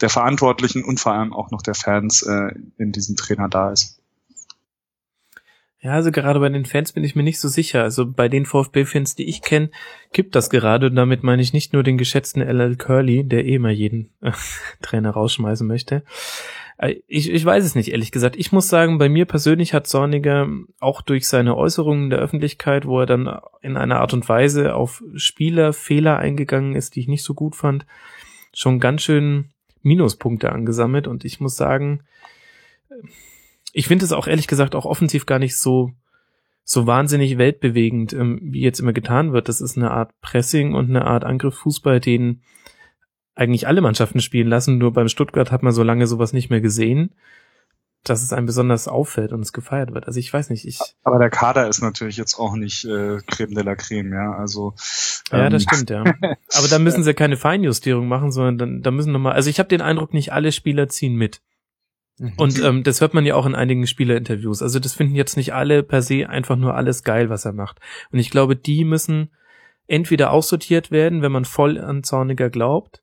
der 0.00 0.10
Verantwortlichen 0.10 0.84
und 0.84 1.00
vor 1.00 1.12
allem 1.12 1.32
auch 1.32 1.50
noch 1.50 1.62
der 1.62 1.74
Fans 1.74 2.22
äh, 2.22 2.54
in 2.78 2.92
diesen 2.92 3.16
Trainer 3.16 3.48
da 3.48 3.70
ist. 3.70 4.01
Ja, 5.82 5.94
also 5.94 6.12
gerade 6.12 6.38
bei 6.38 6.48
den 6.48 6.64
Fans 6.64 6.92
bin 6.92 7.02
ich 7.02 7.16
mir 7.16 7.24
nicht 7.24 7.40
so 7.40 7.48
sicher. 7.48 7.82
Also 7.82 8.06
bei 8.06 8.28
den 8.28 8.46
VfB-Fans, 8.46 9.16
die 9.16 9.28
ich 9.28 9.42
kenne, 9.42 9.70
kippt 10.12 10.36
das 10.36 10.48
gerade. 10.48 10.86
Und 10.86 10.94
damit 10.94 11.24
meine 11.24 11.42
ich 11.42 11.52
nicht 11.52 11.72
nur 11.72 11.82
den 11.82 11.98
geschätzten 11.98 12.40
LL 12.40 12.76
Curly, 12.76 13.24
der 13.24 13.44
eh 13.44 13.58
mal 13.58 13.72
jeden 13.72 14.10
äh, 14.20 14.30
Trainer 14.82 15.10
rausschmeißen 15.10 15.66
möchte. 15.66 16.04
Äh, 16.78 17.00
ich, 17.08 17.28
ich 17.32 17.44
weiß 17.44 17.64
es 17.64 17.74
nicht, 17.74 17.90
ehrlich 17.90 18.12
gesagt. 18.12 18.36
Ich 18.36 18.52
muss 18.52 18.68
sagen, 18.68 18.98
bei 18.98 19.08
mir 19.08 19.24
persönlich 19.24 19.74
hat 19.74 19.88
Zorniger 19.88 20.48
auch 20.78 21.02
durch 21.02 21.26
seine 21.26 21.56
Äußerungen 21.56 22.10
der 22.10 22.20
Öffentlichkeit, 22.20 22.86
wo 22.86 23.00
er 23.00 23.06
dann 23.06 23.40
in 23.60 23.76
einer 23.76 23.98
Art 23.98 24.14
und 24.14 24.28
Weise 24.28 24.76
auf 24.76 25.02
Spielerfehler 25.16 26.16
eingegangen 26.16 26.76
ist, 26.76 26.94
die 26.94 27.00
ich 27.00 27.08
nicht 27.08 27.24
so 27.24 27.34
gut 27.34 27.56
fand, 27.56 27.86
schon 28.54 28.78
ganz 28.78 29.02
schön 29.02 29.50
Minuspunkte 29.82 30.52
angesammelt. 30.52 31.08
Und 31.08 31.24
ich 31.24 31.40
muss 31.40 31.56
sagen, 31.56 32.04
ich 33.72 33.88
finde 33.88 34.04
es 34.04 34.12
auch 34.12 34.26
ehrlich 34.26 34.46
gesagt 34.46 34.74
auch 34.74 34.84
offensiv 34.84 35.26
gar 35.26 35.38
nicht 35.38 35.56
so 35.56 35.92
so 36.64 36.86
wahnsinnig 36.86 37.38
weltbewegend, 37.38 38.12
ähm, 38.12 38.38
wie 38.42 38.60
jetzt 38.60 38.78
immer 38.78 38.92
getan 38.92 39.32
wird. 39.32 39.48
Das 39.48 39.60
ist 39.60 39.76
eine 39.76 39.90
Art 39.90 40.12
Pressing 40.20 40.74
und 40.74 40.90
eine 40.90 41.04
Art 41.04 41.24
Angriffsfußball, 41.24 41.98
den 41.98 42.42
eigentlich 43.34 43.66
alle 43.66 43.80
Mannschaften 43.80 44.20
spielen 44.20 44.48
lassen. 44.48 44.78
Nur 44.78 44.92
beim 44.92 45.08
Stuttgart 45.08 45.50
hat 45.50 45.62
man 45.62 45.72
so 45.72 45.82
lange 45.82 46.06
sowas 46.06 46.32
nicht 46.32 46.50
mehr 46.50 46.60
gesehen, 46.60 47.14
dass 48.04 48.22
es 48.22 48.32
einem 48.32 48.46
besonders 48.46 48.86
auffällt 48.86 49.32
und 49.32 49.40
es 49.40 49.52
gefeiert 49.52 49.92
wird. 49.92 50.06
Also 50.06 50.20
ich 50.20 50.32
weiß 50.32 50.50
nicht, 50.50 50.66
ich. 50.66 50.78
Aber 51.02 51.18
der 51.18 51.30
Kader 51.30 51.68
ist 51.68 51.82
natürlich 51.82 52.16
jetzt 52.16 52.38
auch 52.38 52.54
nicht 52.54 52.84
äh, 52.84 53.18
Creme 53.26 53.54
de 53.54 53.64
la 53.64 53.74
Creme, 53.74 54.12
ja. 54.12 54.32
Also 54.32 54.74
ähm. 55.32 55.40
ja, 55.40 55.50
das 55.50 55.62
ähm, 55.62 55.68
stimmt, 55.68 55.90
ja. 55.90 56.04
Aber 56.56 56.68
da 56.68 56.78
müssen 56.78 57.02
sie 57.02 57.14
keine 57.14 57.36
Feinjustierung 57.36 58.06
machen, 58.06 58.30
sondern 58.30 58.58
dann, 58.58 58.82
da 58.82 58.92
müssen 58.92 59.12
nochmal. 59.12 59.32
Also 59.32 59.50
ich 59.50 59.58
habe 59.58 59.68
den 59.68 59.80
Eindruck, 59.80 60.14
nicht 60.14 60.32
alle 60.32 60.52
Spieler 60.52 60.88
ziehen 60.88 61.16
mit. 61.16 61.40
Mhm. 62.22 62.32
Und 62.36 62.62
ähm, 62.62 62.82
das 62.84 63.00
hört 63.00 63.14
man 63.14 63.26
ja 63.26 63.34
auch 63.34 63.46
in 63.46 63.54
einigen 63.54 63.86
Spielerinterviews. 63.86 64.62
Also 64.62 64.78
das 64.78 64.94
finden 64.94 65.16
jetzt 65.16 65.36
nicht 65.36 65.52
alle 65.54 65.82
per 65.82 66.02
se 66.02 66.28
einfach 66.28 66.56
nur 66.56 66.74
alles 66.74 67.02
geil, 67.02 67.28
was 67.28 67.44
er 67.44 67.52
macht. 67.52 67.80
Und 68.12 68.20
ich 68.20 68.30
glaube, 68.30 68.54
die 68.54 68.84
müssen 68.84 69.30
entweder 69.88 70.30
aussortiert 70.30 70.90
werden, 70.90 71.22
wenn 71.22 71.32
man 71.32 71.44
voll 71.44 71.78
an 71.78 72.04
Zorniger 72.04 72.48
glaubt, 72.48 73.02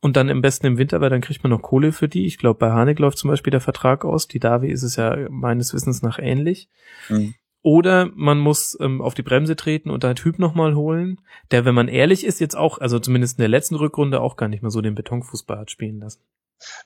und 0.00 0.18
dann 0.18 0.28
im 0.28 0.42
besten 0.42 0.66
im 0.66 0.76
Winter, 0.76 1.00
weil 1.00 1.08
dann 1.08 1.22
kriegt 1.22 1.42
man 1.42 1.50
noch 1.50 1.62
Kohle 1.62 1.90
für 1.90 2.08
die. 2.08 2.26
Ich 2.26 2.36
glaube, 2.36 2.58
bei 2.58 2.70
Hanek 2.70 2.98
läuft 2.98 3.16
zum 3.16 3.30
Beispiel 3.30 3.52
der 3.52 3.62
Vertrag 3.62 4.04
aus. 4.04 4.28
Die 4.28 4.38
Davi 4.38 4.70
ist 4.70 4.82
es 4.82 4.96
ja 4.96 5.16
meines 5.30 5.72
Wissens 5.72 6.02
nach 6.02 6.18
ähnlich. 6.18 6.68
Mhm. 7.08 7.32
Oder 7.62 8.10
man 8.14 8.38
muss 8.38 8.76
ähm, 8.82 9.00
auf 9.00 9.14
die 9.14 9.22
Bremse 9.22 9.56
treten 9.56 9.88
und 9.88 10.04
da 10.04 10.12
Typ 10.12 10.38
nochmal 10.38 10.74
holen, 10.74 11.22
der, 11.52 11.64
wenn 11.64 11.74
man 11.74 11.88
ehrlich 11.88 12.26
ist, 12.26 12.38
jetzt 12.38 12.54
auch, 12.54 12.76
also 12.76 12.98
zumindest 12.98 13.38
in 13.38 13.42
der 13.44 13.48
letzten 13.48 13.76
Rückrunde 13.76 14.20
auch 14.20 14.36
gar 14.36 14.48
nicht 14.50 14.60
mehr 14.60 14.70
so 14.70 14.82
den 14.82 14.94
Betonfußball 14.94 15.56
hat 15.56 15.70
spielen 15.70 16.00
lassen. 16.00 16.20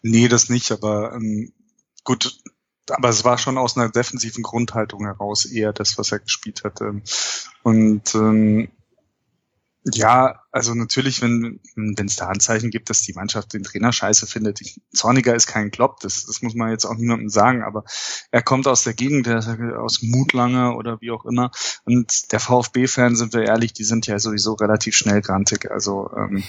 Nee, 0.02 0.28
das 0.28 0.48
nicht, 0.48 0.72
aber 0.72 1.14
ähm, 1.14 1.52
gut, 2.04 2.38
aber 2.90 3.08
es 3.08 3.24
war 3.24 3.38
schon 3.38 3.58
aus 3.58 3.76
einer 3.76 3.90
defensiven 3.90 4.42
Grundhaltung 4.42 5.04
heraus 5.04 5.44
eher 5.44 5.72
das, 5.72 5.98
was 5.98 6.12
er 6.12 6.20
gespielt 6.20 6.64
hat. 6.64 6.80
Und 7.62 8.14
ähm, 8.14 8.70
ja, 9.84 10.42
also 10.50 10.74
natürlich, 10.74 11.22
wenn 11.22 11.60
wenn 11.76 12.06
es 12.06 12.16
da 12.16 12.26
Anzeichen 12.26 12.70
gibt, 12.70 12.90
dass 12.90 13.02
die 13.02 13.12
Mannschaft 13.12 13.52
den 13.52 13.62
Trainer 13.62 13.92
scheiße 13.92 14.26
findet. 14.26 14.60
Ich, 14.60 14.80
Zorniger 14.92 15.34
ist 15.34 15.46
kein 15.46 15.70
Klopp, 15.70 16.00
das, 16.00 16.26
das 16.26 16.42
muss 16.42 16.54
man 16.54 16.70
jetzt 16.70 16.84
auch 16.84 16.96
niemandem 16.96 17.28
sagen, 17.28 17.62
aber 17.62 17.84
er 18.30 18.42
kommt 18.42 18.66
aus 18.66 18.84
der 18.84 18.94
Gegend, 18.94 19.26
der, 19.26 19.38
aus 19.80 20.02
Mutlange 20.02 20.74
oder 20.74 21.00
wie 21.00 21.10
auch 21.10 21.24
immer. 21.24 21.50
Und 21.84 22.32
der 22.32 22.40
VfB-Fan, 22.40 23.16
sind 23.16 23.32
wir 23.32 23.44
ehrlich, 23.44 23.72
die 23.72 23.84
sind 23.84 24.06
ja 24.06 24.18
sowieso 24.18 24.54
relativ 24.54 24.96
schnell 24.96 25.22
grantig. 25.22 25.70
Also 25.70 26.10
ähm, 26.16 26.42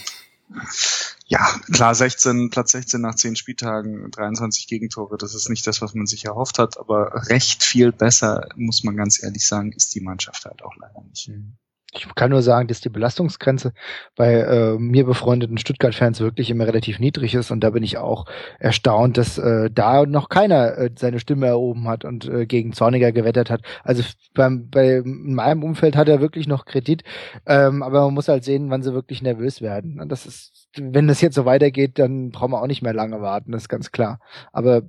ja, 1.28 1.46
klar, 1.72 1.94
16, 1.94 2.50
Platz 2.50 2.72
16 2.72 3.02
nach 3.02 3.16
10 3.16 3.36
Spieltagen, 3.36 4.10
23 4.12 4.68
Gegentore, 4.68 5.18
das 5.18 5.36
ist 5.36 5.50
nicht 5.50 5.66
das, 5.68 5.82
was 5.82 5.94
man 5.94 6.08
sich 6.08 6.26
erhofft 6.26 6.60
hat, 6.60 6.78
aber 6.78 7.28
recht 7.30 7.64
viel 7.64 7.92
besser, 7.92 8.50
muss 8.56 8.84
man 8.84 8.96
ganz 8.96 9.22
ehrlich 9.22 9.46
sagen, 9.48 9.72
ist 9.72 9.94
die 9.94 10.02
Mannschaft 10.02 10.46
halt 10.46 10.64
auch 10.64 10.76
leider 10.76 11.02
nicht. 11.04 11.30
Mhm. 11.30 11.58
Ich 11.94 12.08
kann 12.14 12.30
nur 12.30 12.44
sagen, 12.44 12.68
dass 12.68 12.82
die 12.82 12.90
Belastungsgrenze 12.90 13.74
bei 14.16 14.34
äh, 14.34 14.78
mir 14.78 15.06
befreundeten 15.06 15.58
Stuttgart-Fans 15.58 16.20
wirklich 16.20 16.52
immer 16.52 16.68
relativ 16.68 17.00
niedrig 17.00 17.34
ist 17.34 17.50
und 17.50 17.62
da 17.62 17.72
bin 17.72 17.82
ich 17.82 17.98
auch 17.98 18.26
erstaunt, 18.60 19.18
dass 19.18 19.40
äh, 19.40 19.72
da 19.72 20.06
noch 20.06 20.30
keiner 20.30 20.78
äh, 20.78 20.92
seine 20.96 21.20
Stimme 21.20 21.48
erhoben 21.48 21.88
hat 21.88 22.06
und 22.06 22.26
äh, 22.26 22.46
gegen 22.46 22.74
Zorniger 22.74 23.12
gewettert 23.12 23.50
hat. 23.50 23.62
Also 23.84 24.04
beim, 24.36 24.70
bei 24.70 24.98
in 24.98 25.34
meinem 25.34 25.64
Umfeld 25.64 25.96
hat 25.96 26.10
er 26.10 26.22
wirklich 26.22 26.48
noch 26.48 26.66
Kredit, 26.66 27.04
ähm, 27.48 27.82
aber 27.82 28.06
man 28.06 28.14
muss 28.14 28.28
halt 28.28 28.44
sehen, 28.44 28.70
wann 28.70 28.84
sie 28.84 28.94
wirklich 28.94 29.24
nervös 29.24 29.62
werden. 29.62 30.00
Und 30.00 30.12
das 30.12 30.28
ist, 30.28 30.70
wenn 30.78 31.08
das 31.08 31.22
jetzt 31.22 31.36
so 31.36 31.46
weitergeht, 31.46 31.98
dann 31.98 32.30
brauchen 32.30 32.52
wir 32.52 32.62
auch 32.62 32.68
nicht 32.68 32.84
mehr 32.84 32.94
lange 32.94 33.22
warten, 33.22 33.52
das 33.52 33.64
ist 33.64 33.70
ganz 33.70 33.92
klar. 33.92 34.20
Aber 34.54 34.84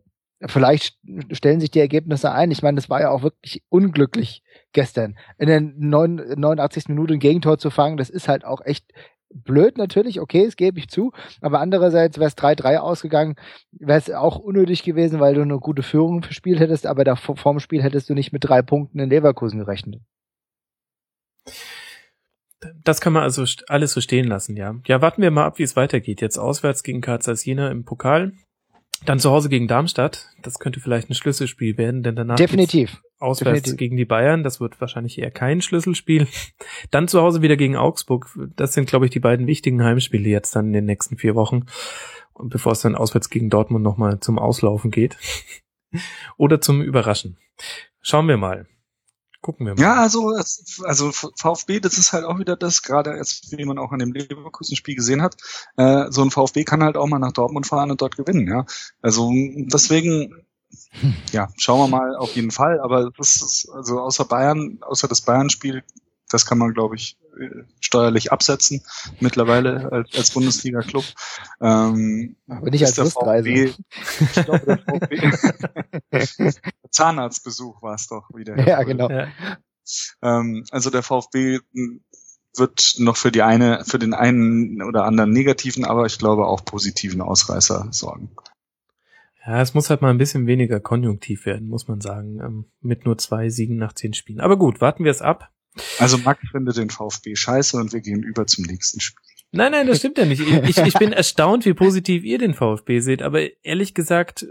vielleicht 0.46 0.98
stellen 1.32 1.60
sich 1.60 1.70
die 1.70 1.80
Ergebnisse 1.80 2.32
ein. 2.32 2.50
Ich 2.50 2.62
meine, 2.62 2.76
das 2.76 2.90
war 2.90 3.00
ja 3.00 3.10
auch 3.10 3.22
wirklich 3.22 3.62
unglücklich 3.68 4.42
gestern. 4.72 5.16
In 5.38 5.46
der 5.46 5.60
89. 5.60 6.88
Minute 6.88 7.14
ein 7.14 7.20
Gegentor 7.20 7.58
zu 7.58 7.70
fangen, 7.70 7.96
das 7.96 8.10
ist 8.10 8.28
halt 8.28 8.44
auch 8.44 8.60
echt 8.64 8.92
blöd 9.32 9.78
natürlich, 9.78 10.20
okay, 10.20 10.44
das 10.44 10.56
gebe 10.56 10.78
ich 10.78 10.88
zu, 10.88 11.12
aber 11.40 11.60
andererseits 11.60 12.18
wäre 12.18 12.28
es 12.28 12.36
3-3 12.36 12.78
ausgegangen, 12.78 13.36
wäre 13.70 13.98
es 13.98 14.10
auch 14.10 14.38
unnötig 14.38 14.82
gewesen, 14.82 15.20
weil 15.20 15.34
du 15.34 15.42
eine 15.42 15.58
gute 15.58 15.82
Führung 15.82 16.22
verspielt 16.22 16.60
hättest, 16.60 16.86
aber 16.86 17.04
da 17.04 17.16
vorm 17.16 17.60
Spiel 17.60 17.82
hättest 17.82 18.10
du 18.10 18.14
nicht 18.14 18.32
mit 18.32 18.44
drei 18.44 18.62
Punkten 18.62 18.98
in 18.98 19.08
Leverkusen 19.08 19.60
gerechnet. 19.60 20.00
Das 22.82 23.00
kann 23.00 23.14
man 23.14 23.22
also 23.22 23.44
alles 23.68 23.92
so 23.92 24.00
stehen 24.00 24.26
lassen, 24.26 24.56
ja. 24.56 24.74
Ja, 24.86 25.00
warten 25.00 25.22
wir 25.22 25.30
mal 25.30 25.46
ab, 25.46 25.58
wie 25.58 25.62
es 25.62 25.76
weitergeht. 25.76 26.20
Jetzt 26.20 26.36
auswärts 26.36 26.82
gegen 26.82 27.00
Karzas 27.00 27.44
Jena 27.44 27.70
im 27.70 27.84
Pokal. 27.84 28.32
Dann 29.06 29.18
zu 29.18 29.30
Hause 29.30 29.48
gegen 29.48 29.66
Darmstadt. 29.66 30.28
Das 30.42 30.58
könnte 30.58 30.78
vielleicht 30.78 31.08
ein 31.08 31.14
Schlüsselspiel 31.14 31.78
werden, 31.78 32.02
denn 32.02 32.16
danach 32.16 32.36
definitiv 32.36 33.00
auswärts 33.20 33.62
definitiv. 33.62 33.78
gegen 33.78 33.96
die 33.96 34.04
Bayern. 34.04 34.42
Das 34.42 34.60
wird 34.60 34.80
wahrscheinlich 34.80 35.18
eher 35.18 35.30
kein 35.30 35.60
Schlüsselspiel. 35.60 36.26
Dann 36.90 37.08
zu 37.08 37.20
Hause 37.20 37.42
wieder 37.42 37.56
gegen 37.56 37.76
Augsburg. 37.76 38.28
Das 38.56 38.72
sind, 38.72 38.88
glaube 38.88 39.04
ich, 39.04 39.10
die 39.10 39.20
beiden 39.20 39.46
wichtigen 39.46 39.84
Heimspiele 39.84 40.28
jetzt 40.28 40.56
dann 40.56 40.66
in 40.66 40.72
den 40.72 40.84
nächsten 40.86 41.16
vier 41.16 41.34
Wochen. 41.34 41.66
Und 42.32 42.48
bevor 42.48 42.72
es 42.72 42.80
dann 42.80 42.94
auswärts 42.94 43.28
gegen 43.28 43.50
Dortmund 43.50 43.84
nochmal 43.84 44.20
zum 44.20 44.38
Auslaufen 44.38 44.90
geht. 44.90 45.18
Oder 46.36 46.60
zum 46.60 46.82
Überraschen. 46.82 47.36
Schauen 48.00 48.28
wir 48.28 48.38
mal. 48.38 48.66
Gucken 49.42 49.66
wir 49.66 49.74
mal. 49.74 49.80
Ja, 49.80 49.94
also, 50.02 50.36
also 50.84 51.12
VfB, 51.12 51.80
das 51.80 51.96
ist 51.96 52.12
halt 52.12 52.24
auch 52.24 52.38
wieder 52.38 52.56
das, 52.56 52.82
gerade 52.82 53.16
jetzt, 53.16 53.56
wie 53.56 53.64
man 53.64 53.78
auch 53.78 53.90
an 53.90 53.98
dem 53.98 54.12
Leverkusen-Spiel 54.12 54.94
gesehen 54.94 55.22
hat, 55.22 55.36
äh, 55.76 56.06
so 56.10 56.22
ein 56.22 56.30
VfB 56.30 56.64
kann 56.64 56.82
halt 56.82 56.98
auch 56.98 57.06
mal 57.06 57.18
nach 57.18 57.32
Dortmund 57.32 57.66
fahren 57.66 57.90
und 57.90 58.02
dort 58.02 58.16
gewinnen, 58.16 58.46
ja. 58.46 58.66
Also 59.00 59.30
deswegen, 59.32 60.46
ja, 61.32 61.48
schauen 61.56 61.90
wir 61.90 61.96
mal 61.98 62.16
auf 62.16 62.34
jeden 62.34 62.50
Fall, 62.50 62.80
aber 62.80 63.10
das 63.16 63.42
ist, 63.42 63.68
also 63.72 64.00
außer 64.00 64.24
Bayern, 64.24 64.78
außer 64.82 65.08
das 65.08 65.20
Bayern-Spiel, 65.22 65.82
das 66.28 66.46
kann 66.46 66.58
man, 66.58 66.72
glaube 66.74 66.96
ich, 66.96 67.18
steuerlich 67.80 68.32
absetzen 68.32 68.82
mittlerweile 69.20 69.90
als, 69.90 70.14
als 70.16 70.30
Bundesliga-Club. 70.30 71.04
Ähm, 71.60 72.36
Aber 72.48 72.70
nicht 72.70 72.84
als 72.84 72.96
Lustreise. 72.96 73.48
VfB, 73.48 73.74
ich 74.20 74.44
glaube, 74.44 74.60
der 74.66 74.78
VfB 74.78 76.52
Zahnarztbesuch 76.90 77.82
war 77.82 77.94
es 77.94 78.06
doch 78.08 78.30
wieder. 78.34 78.58
Ja, 78.66 78.82
genau. 78.82 79.10
Ja. 79.10 79.28
Ähm, 80.22 80.64
also 80.70 80.90
der 80.90 81.02
VfB 81.02 81.58
wird 82.56 82.94
noch 82.98 83.16
für 83.16 83.30
die 83.30 83.42
eine, 83.42 83.84
für 83.84 83.98
den 83.98 84.14
einen 84.14 84.82
oder 84.82 85.04
anderen 85.04 85.30
negativen, 85.30 85.84
aber 85.84 86.06
ich 86.06 86.18
glaube 86.18 86.46
auch 86.46 86.64
positiven 86.64 87.22
Ausreißer 87.22 87.88
sorgen. 87.90 88.30
Ja, 89.50 89.60
es 89.60 89.74
muss 89.74 89.90
halt 89.90 90.00
mal 90.00 90.10
ein 90.10 90.18
bisschen 90.18 90.46
weniger 90.46 90.78
konjunktiv 90.78 91.44
werden, 91.44 91.66
muss 91.66 91.88
man 91.88 92.00
sagen, 92.00 92.38
ähm, 92.40 92.66
mit 92.80 93.04
nur 93.04 93.18
zwei 93.18 93.48
Siegen 93.48 93.78
nach 93.78 93.92
zehn 93.92 94.14
Spielen. 94.14 94.38
Aber 94.38 94.56
gut, 94.56 94.80
warten 94.80 95.02
wir 95.02 95.10
es 95.10 95.22
ab. 95.22 95.50
Also 95.98 96.18
Max 96.18 96.40
findet 96.52 96.76
den 96.76 96.88
VfB 96.88 97.34
scheiße 97.34 97.76
und 97.76 97.92
wir 97.92 98.00
gehen 98.00 98.22
über 98.22 98.46
zum 98.46 98.64
nächsten 98.66 99.00
Spiel. 99.00 99.26
Nein, 99.50 99.72
nein, 99.72 99.88
das 99.88 99.98
stimmt 99.98 100.18
ja 100.18 100.24
nicht. 100.24 100.40
Ich, 100.40 100.78
ich 100.78 100.94
bin 100.94 101.12
erstaunt, 101.12 101.64
wie 101.64 101.74
positiv 101.74 102.22
ihr 102.22 102.38
den 102.38 102.54
VfB 102.54 103.00
seht, 103.00 103.22
aber 103.22 103.40
ehrlich 103.64 103.92
gesagt 103.94 104.44
äh, 104.44 104.46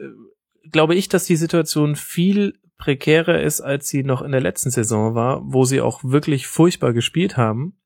glaube 0.70 0.96
ich, 0.96 1.08
dass 1.08 1.24
die 1.24 1.38
Situation 1.38 1.96
viel 1.96 2.60
prekärer 2.78 3.42
ist, 3.42 3.62
als 3.62 3.88
sie 3.88 4.04
noch 4.04 4.22
in 4.22 4.34
der 4.34 4.42
letzten 4.42 4.70
Saison 4.70 5.16
war, 5.16 5.42
wo 5.46 5.64
sie 5.64 5.80
auch 5.80 6.04
wirklich 6.04 6.48
furchtbar 6.48 6.92
gespielt 6.92 7.38
haben 7.38 7.79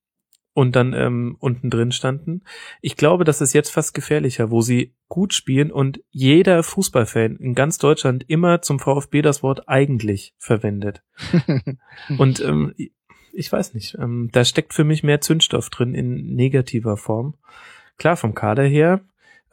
und 0.54 0.76
dann 0.76 0.94
ähm, 0.94 1.36
unten 1.40 1.70
drin 1.70 1.92
standen. 1.92 2.44
Ich 2.82 2.96
glaube, 2.96 3.24
das 3.24 3.42
ist 3.42 3.54
jetzt 3.54 3.72
fast 3.72 3.94
gefährlicher, 3.94 4.52
wo 4.52 4.62
sie 4.62 4.94
gut 5.10 5.34
spielen 5.34 5.72
und 5.72 6.02
jeder 6.12 6.64
Fußballfan 6.64 7.38
in 7.38 7.56
ganz 7.56 7.78
Deutschland 7.78 8.26
immer 8.28 8.62
zum 8.62 8.80
VfB 8.80 9.22
das 9.22 9.44
Wort 9.44 9.68
eigentlich 9.68 10.34
verwendet. 10.38 11.04
und 12.18 12.40
ähm, 12.42 12.74
ich 13.34 13.52
weiß 13.52 13.74
nicht. 13.74 13.98
Ähm, 14.00 14.30
da 14.32 14.46
steckt 14.46 14.74
für 14.74 14.84
mich 14.84 15.04
mehr 15.04 15.22
Zündstoff 15.22 15.70
drin 15.70 15.96
in 15.96 16.36
negativer 16.36 16.98
Form. 16.98 17.36
Klar, 17.98 18.16
vom 18.16 18.36
Kader 18.36 18.64
her. 18.64 19.02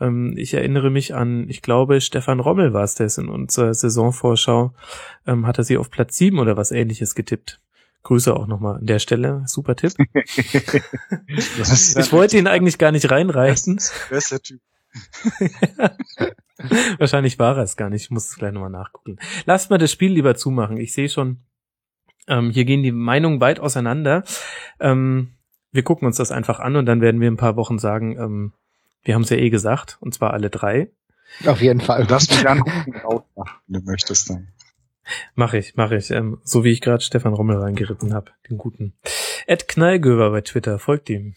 Ähm, 0.00 0.34
ich 0.36 0.54
erinnere 0.54 0.90
mich 0.90 1.14
an, 1.14 1.48
ich 1.48 1.62
glaube, 1.62 2.00
Stefan 2.00 2.40
Rommel 2.40 2.72
war 2.72 2.84
es, 2.84 2.94
der 2.94 3.06
ist 3.06 3.18
in 3.18 3.28
unserer 3.28 3.72
Saisonvorschau, 3.72 4.74
ähm, 5.26 5.46
hat 5.46 5.58
er 5.58 5.64
sie 5.64 5.78
auf 5.78 5.90
Platz 5.90 6.16
sieben 6.16 6.38
oder 6.38 6.56
was 6.56 6.72
ähnliches 6.72 7.14
getippt. 7.14 7.60
Grüße 8.02 8.34
auch 8.34 8.46
nochmal 8.46 8.76
an 8.76 8.86
der 8.86 8.98
Stelle. 8.98 9.42
Super 9.46 9.76
Tipp. 9.76 9.92
ich 10.14 12.12
wollte 12.12 12.38
ihn 12.38 12.46
eigentlich 12.46 12.78
gar 12.78 12.92
nicht 12.92 13.10
reinreißen. 13.10 13.80
Wer 14.08 14.18
ist 14.18 14.32
der 14.32 14.40
Typ? 14.40 14.60
Wahrscheinlich 16.98 17.38
war 17.38 17.56
er 17.56 17.62
es 17.62 17.76
gar 17.76 17.90
nicht. 17.90 18.04
Ich 18.04 18.10
muss 18.10 18.28
es 18.28 18.36
gleich 18.36 18.52
nochmal 18.52 18.70
nachgucken. 18.70 19.18
Lasst 19.46 19.70
mal 19.70 19.78
das 19.78 19.92
Spiel 19.92 20.12
lieber 20.12 20.34
zumachen. 20.34 20.76
Ich 20.76 20.92
sehe 20.92 21.08
schon, 21.08 21.40
ähm, 22.26 22.50
hier 22.50 22.64
gehen 22.64 22.82
die 22.82 22.92
Meinungen 22.92 23.40
weit 23.40 23.60
auseinander. 23.60 24.24
Ähm, 24.78 25.34
wir 25.72 25.82
gucken 25.82 26.06
uns 26.06 26.16
das 26.16 26.32
einfach 26.32 26.60
an 26.60 26.76
und 26.76 26.86
dann 26.86 27.00
werden 27.00 27.20
wir 27.20 27.28
in 27.28 27.34
ein 27.34 27.38
paar 27.38 27.56
Wochen 27.56 27.78
sagen, 27.78 28.18
ähm, 28.18 28.52
wir 29.02 29.14
haben 29.14 29.22
es 29.22 29.30
ja 29.30 29.36
eh 29.36 29.50
gesagt, 29.50 29.98
und 30.00 30.14
zwar 30.14 30.32
alle 30.32 30.50
drei. 30.50 30.90
Auf 31.46 31.62
jeden 31.62 31.80
Fall. 31.80 32.02
Du 32.02 32.08
darfst 32.08 32.30
mich 32.30 32.46
anrufen 32.46 32.92
wenn 32.92 33.80
du 33.80 33.86
möchtest 33.86 34.30
dann. 34.30 34.48
Mach 35.34 35.54
ich, 35.54 35.74
mach 35.76 35.90
ich. 35.90 36.10
Ähm, 36.10 36.38
so 36.44 36.64
wie 36.64 36.70
ich 36.70 36.80
gerade 36.80 37.02
Stefan 37.02 37.34
Rommel 37.34 37.56
reingeritten 37.56 38.14
habe, 38.14 38.32
den 38.48 38.58
guten. 38.58 38.94
Ed 39.46 39.68
Knallgöber 39.68 40.30
bei 40.30 40.40
Twitter, 40.40 40.78
folgt 40.78 41.10
ihm. 41.10 41.34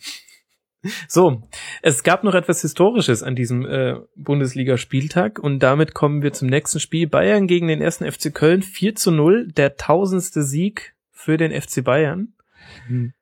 So, 1.08 1.42
es 1.82 2.04
gab 2.04 2.24
noch 2.24 2.34
etwas 2.34 2.62
Historisches 2.62 3.24
an 3.24 3.36
diesem 3.36 3.66
äh, 3.66 3.96
Bundesliga-Spieltag 4.16 5.40
und 5.40 5.60
damit 5.60 5.94
kommen 5.94 6.22
wir 6.22 6.34
zum 6.34 6.50
nächsten 6.50 6.80
Spiel. 6.80 7.08
Bayern 7.08 7.48
gegen 7.48 7.68
den 7.68 7.82
ersten 7.82 8.10
FC 8.10 8.34
Köln, 8.34 8.62
4 8.62 8.96
zu 8.96 9.12
0, 9.12 9.48
der 9.54 9.78
tausendste 9.78 10.44
Sieg 10.44 10.94
für 11.10 11.38
den 11.38 11.60
FC 11.60 11.84
Bayern. 11.84 12.34
Mhm. 12.90 13.14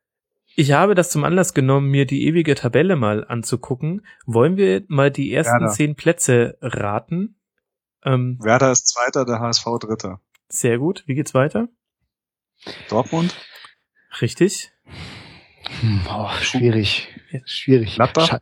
Ich 0.56 0.72
habe 0.74 0.96
das 0.96 1.12
zum 1.12 1.24
Anlass 1.24 1.54
genommen, 1.54 1.90
mir 1.90 2.06
die 2.06 2.26
ewige 2.26 2.56
Tabelle 2.56 2.96
mal 2.96 3.26
anzugucken. 3.26 4.06
Wollen 4.26 4.58
wir 4.58 4.84
mal 4.88 5.12
die 5.12 5.32
ersten 5.32 5.62
Werder. 5.62 5.72
zehn 5.72 5.96
Plätze 5.96 6.58
raten? 6.62 7.36
Ähm, 8.04 8.38
Werder 8.42 8.72
ist 8.72 8.88
Zweiter, 8.88 9.24
der 9.24 9.40
HSV 9.40 9.66
Dritter. 9.80 10.20
Sehr 10.52 10.78
gut. 10.80 11.04
Wie 11.08 11.16
geht's 11.16 11.34
weiter? 11.34 11.70
Dortmund. 12.90 13.36
Richtig. 14.22 14.72
Hm, 15.80 16.02
oh, 16.10 16.30
schwierig. 16.42 17.08
Schwierig. 17.46 17.96
Gladbach? 17.96 18.40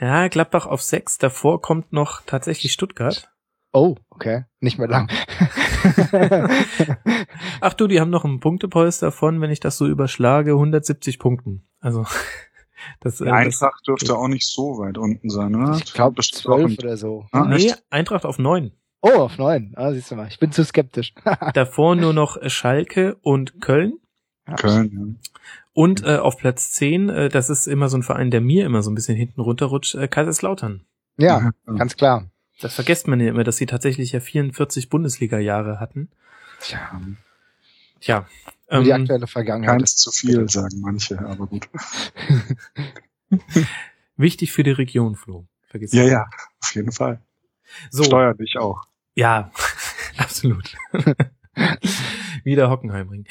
Ja, 0.00 0.28
Gladbach 0.28 0.66
auf 0.66 0.82
sechs. 0.82 1.18
Davor 1.18 1.60
kommt 1.62 1.92
noch 1.92 2.22
tatsächlich 2.26 2.72
Stuttgart. 2.72 3.30
Oh, 3.72 3.96
okay. 4.10 4.44
Nicht 4.60 4.78
mehr 4.78 4.88
lang. 4.88 5.08
Ach 7.60 7.74
du, 7.74 7.86
die 7.86 8.00
haben 8.00 8.10
noch 8.10 8.24
ein 8.24 8.40
Punktepolster 8.40 9.12
von, 9.12 9.40
wenn 9.40 9.50
ich 9.50 9.60
das 9.60 9.76
so 9.78 9.86
überschlage, 9.86 10.52
170 10.52 11.18
Punkten. 11.18 11.68
Also 11.80 12.04
das, 13.00 13.20
äh, 13.20 13.30
Eintracht 13.30 13.74
das, 13.80 13.82
dürfte 13.86 14.16
auch 14.16 14.28
nicht 14.28 14.46
so 14.48 14.78
weit 14.78 14.98
unten 14.98 15.28
sein, 15.30 15.54
oder? 15.54 15.76
Ich 15.76 15.92
glaube 15.92 16.16
das 16.16 16.26
ist 16.30 16.46
auch 16.46 16.56
zwölf 16.56 16.70
ein- 16.72 16.78
oder 16.78 16.96
so. 16.96 17.26
Ah, 17.30 17.44
Nee, 17.44 17.56
echt? 17.66 17.84
Eintracht 17.90 18.24
auf 18.24 18.38
neun. 18.38 18.72
Oh, 19.00 19.10
auf 19.20 19.38
neun. 19.38 19.72
Ah, 19.76 19.92
siehst 19.92 20.10
du 20.10 20.16
mal. 20.16 20.26
Ich 20.28 20.38
bin 20.38 20.50
zu 20.52 20.64
skeptisch. 20.64 21.14
Davor 21.54 21.94
nur 21.96 22.12
noch 22.12 22.36
äh, 22.36 22.50
Schalke 22.50 23.16
und 23.22 23.60
Köln. 23.60 23.94
Köln, 24.58 25.18
Und 25.74 26.02
äh, 26.04 26.16
auf 26.16 26.38
Platz 26.38 26.72
10, 26.72 27.08
äh, 27.10 27.28
das 27.28 27.50
ist 27.50 27.66
immer 27.66 27.88
so 27.90 27.98
ein 27.98 28.02
Verein, 28.02 28.30
der 28.30 28.40
mir 28.40 28.64
immer 28.64 28.82
so 28.82 28.90
ein 28.90 28.94
bisschen 28.94 29.14
hinten 29.16 29.40
runterrutscht, 29.42 29.94
äh, 29.94 30.08
Kaiserslautern. 30.08 30.84
ja, 31.18 31.52
ja. 31.66 31.72
ganz 31.74 31.96
klar. 31.96 32.30
Das 32.60 32.74
vergesst 32.74 33.06
man 33.06 33.20
ja 33.20 33.28
immer, 33.28 33.44
dass 33.44 33.56
sie 33.58 33.66
tatsächlich 33.66 34.10
ja 34.12 34.20
44 34.20 34.88
Bundesliga-Jahre 34.88 35.78
hatten. 35.80 36.10
Tja, 36.60 37.00
Tja. 38.00 38.26
Nur 38.70 38.82
die 38.84 38.90
Ähm, 38.90 39.02
aktuelle 39.02 39.26
Vergangenheit. 39.28 39.76
keins 39.78 39.96
zu 39.96 40.10
viel, 40.10 40.48
sagen 40.48 40.80
manche, 40.80 41.18
aber 41.20 41.46
gut. 41.46 41.68
wichtig 44.16 44.52
für 44.52 44.62
die 44.62 44.70
Region, 44.72 45.14
Flo. 45.14 45.46
Vergiss 45.68 45.92
Ja, 45.92 46.02
nicht. 46.02 46.12
ja, 46.12 46.26
auf 46.62 46.74
jeden 46.74 46.92
Fall. 46.92 47.20
So, 47.90 48.04
Steuerlich 48.04 48.56
auch. 48.58 48.82
ja, 49.14 49.50
absolut. 50.16 50.76
Wieder 52.44 52.70
Hockenheimring. 52.70 53.26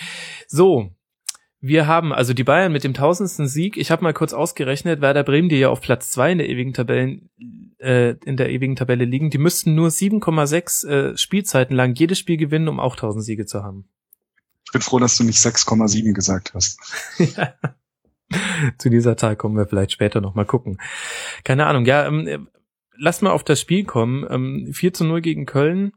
So, 0.48 0.92
wir 1.60 1.88
haben 1.88 2.14
also 2.14 2.34
die 2.34 2.44
Bayern 2.44 2.72
mit 2.72 2.84
dem 2.84 2.94
tausendsten 2.94 3.48
Sieg. 3.48 3.78
Ich 3.78 3.90
habe 3.90 4.04
mal 4.04 4.14
kurz 4.14 4.34
ausgerechnet, 4.34 5.02
Werder 5.02 5.24
Bremen, 5.24 5.50
die 5.50 5.58
ja 5.58 5.70
auf 5.70 5.82
Platz 5.82 6.12
zwei 6.12 6.32
in 6.32 6.38
der 6.38 6.50
ewigen 6.50 6.74
Tabellen 6.74 7.30
äh, 7.80 8.16
in 8.26 8.38
der 8.38 8.50
ewigen 8.50 8.76
Tabelle 8.76 9.06
liegen, 9.06 9.30
die 9.30 9.38
müssten 9.38 9.76
nur 9.76 9.90
7,6 9.90 10.88
äh, 10.88 11.18
Spielzeiten 11.18 11.76
lang 11.76 11.94
jedes 11.96 12.20
Spiel 12.20 12.38
gewinnen, 12.38 12.68
um 12.68 12.80
auch 12.80 12.96
1000 12.96 13.24
Siege 13.24 13.46
zu 13.46 13.64
haben. 13.64 13.88
Ich 14.66 14.72
bin 14.72 14.82
froh, 14.82 15.00
dass 15.00 15.18
du 15.18 15.24
nicht 15.24 15.40
6,7 15.40 16.14
gesagt 16.14 16.54
hast. 16.54 16.80
Zu 18.78 18.90
dieser 18.90 19.16
Zahl 19.16 19.38
kommen 19.38 19.56
wir 19.56 19.68
vielleicht 19.68 19.94
später 19.94 20.20
noch 20.20 20.36
mal 20.36 20.46
gucken. 20.46 20.78
Keine 21.46 21.68
Ahnung. 21.68 21.86
Ja, 21.86 22.06
ähm, 22.06 22.28
äh, 22.28 22.40
lass 22.98 23.22
mal 23.22 23.32
auf 23.32 23.44
das 23.44 23.60
Spiel 23.62 23.86
kommen. 23.86 24.26
Ähm, 24.30 24.74
4 24.74 24.94
zu 24.94 25.06
0 25.06 25.22
gegen 25.22 25.46
Köln. 25.46 25.94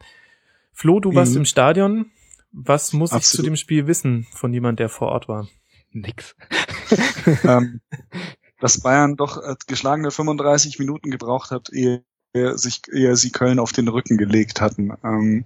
Flo, 0.73 1.01
du 1.01 1.15
warst 1.15 1.33
Mhm. 1.33 1.39
im 1.39 1.45
Stadion. 1.45 2.11
Was 2.53 2.93
muss 2.93 3.11
ich 3.11 3.23
zu 3.23 3.39
Absolut. 3.39 3.47
dem 3.47 3.57
Spiel 3.57 3.87
wissen 3.87 4.27
von 4.33 4.53
jemand, 4.53 4.81
der 4.81 4.89
vor 4.89 5.09
Ort 5.09 5.29
war? 5.29 5.49
Nix. 5.93 6.35
ähm, 7.45 7.81
dass 8.61 8.81
Bayern 8.81 9.17
doch 9.17 9.43
äh, 9.43 9.55
geschlagene 9.67 10.11
35 10.11 10.79
Minuten 10.79 11.11
gebraucht 11.11 11.51
hat, 11.51 11.71
ehe, 11.73 12.05
ehe, 12.35 12.59
sich, 12.59 12.83
ehe 12.93 13.17
sie 13.17 13.31
Köln 13.31 13.59
auf 13.59 13.73
den 13.73 13.89
Rücken 13.89 14.17
gelegt 14.19 14.61
hatten. 14.61 14.93
Ähm, 15.05 15.45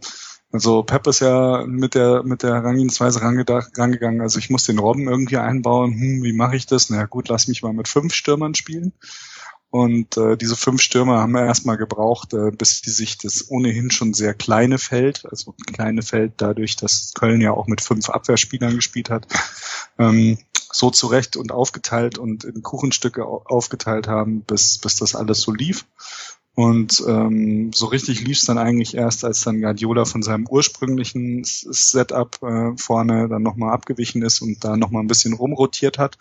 also 0.53 0.85
Pep 0.85 1.07
ist 1.09 1.21
ja 1.21 1.65
mit 1.67 1.95
der 1.97 2.23
mit 2.23 2.45
der 2.45 2.55
Herangehensweise 2.55 3.21
rangegangen. 3.23 4.21
Also 4.21 4.39
ich 4.39 4.51
muss 4.51 4.65
den 4.65 4.79
Robben 4.79 5.09
irgendwie 5.09 5.39
einbauen. 5.39 5.93
Hm, 5.93 6.23
wie 6.23 6.33
mache 6.33 6.55
ich 6.57 6.67
das? 6.67 6.91
Na 6.91 6.99
ja, 6.99 7.07
gut, 7.07 7.29
lass 7.29 7.49
mich 7.49 7.63
mal 7.63 7.73
mit 7.73 7.89
fünf 7.89 8.15
Stürmern 8.15 8.55
spielen. 8.55 8.93
Und 9.75 10.17
äh, 10.19 10.37
diese 10.37 10.55
fünf 10.55 10.81
Stürmer 10.83 11.19
haben 11.19 11.33
wir 11.33 11.45
erstmal 11.45 11.77
gebraucht, 11.77 12.33
äh, 12.33 12.53
bis 12.53 12.81
die 12.83 12.91
sich 12.91 13.19
das 13.19 13.51
ohnehin 13.51 13.91
schon 13.91 14.15
sehr 14.15 14.33
kleine 14.33 14.79
Feld, 14.79 15.27
also 15.29 15.53
kleine 15.73 16.03
Feld 16.03 16.35
dadurch, 16.37 16.77
dass 16.77 17.11
Köln 17.13 17.41
ja 17.41 17.51
auch 17.51 17.67
mit 17.67 17.81
fünf 17.81 18.09
Abwehrspielern 18.09 18.77
gespielt 18.77 19.11
hat, 19.11 19.27
ähm, 19.99 20.39
so 20.71 20.93
zurecht 20.93 21.37
und 21.37 21.51
aufgeteilt 21.51 22.19
und 22.19 22.45
in 22.45 22.63
Kuchenstücke 22.63 23.27
au- 23.27 23.43
aufgeteilt 23.47 24.07
haben, 24.07 24.43
bis, 24.43 24.79
bis 24.79 24.95
das 24.95 25.17
alles 25.17 25.41
so 25.41 25.51
lief. 25.51 25.87
Und 26.55 27.03
ähm, 27.09 27.73
so 27.75 27.87
richtig 27.87 28.21
lief 28.25 28.39
es 28.39 28.45
dann 28.45 28.59
eigentlich 28.59 28.95
erst, 28.95 29.25
als 29.25 29.43
dann 29.43 29.61
Guardiola 29.61 30.05
von 30.05 30.23
seinem 30.23 30.47
ursprünglichen 30.47 31.43
Setup 31.45 32.41
äh, 32.45 32.77
vorne 32.77 33.29
dann 33.29 33.43
nochmal 33.43 33.73
abgewichen 33.75 34.23
ist 34.23 34.41
und 34.41 34.63
da 34.63 34.77
nochmal 34.77 35.03
ein 35.03 35.09
bisschen 35.09 35.33
rumrotiert 35.33 35.99
hat. 35.99 36.17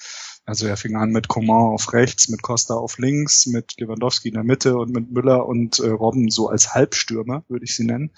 Also 0.45 0.67
er 0.67 0.75
fing 0.75 0.95
an 0.97 1.11
mit 1.11 1.29
Coman 1.29 1.73
auf 1.73 1.93
rechts, 1.93 2.27
mit 2.27 2.41
Costa 2.41 2.73
auf 2.73 2.97
links, 2.97 3.45
mit 3.45 3.79
Lewandowski 3.79 4.27
in 4.27 4.33
der 4.33 4.43
Mitte 4.43 4.77
und 4.77 4.91
mit 4.91 5.09
Müller 5.09 5.45
und 5.45 5.79
äh, 5.79 5.87
Robben 5.87 6.29
so 6.29 6.49
als 6.49 6.73
Halbstürmer, 6.73 7.45
würde 7.47 7.63
ich 7.63 7.75
sie 7.75 7.85
nennen. 7.85 8.11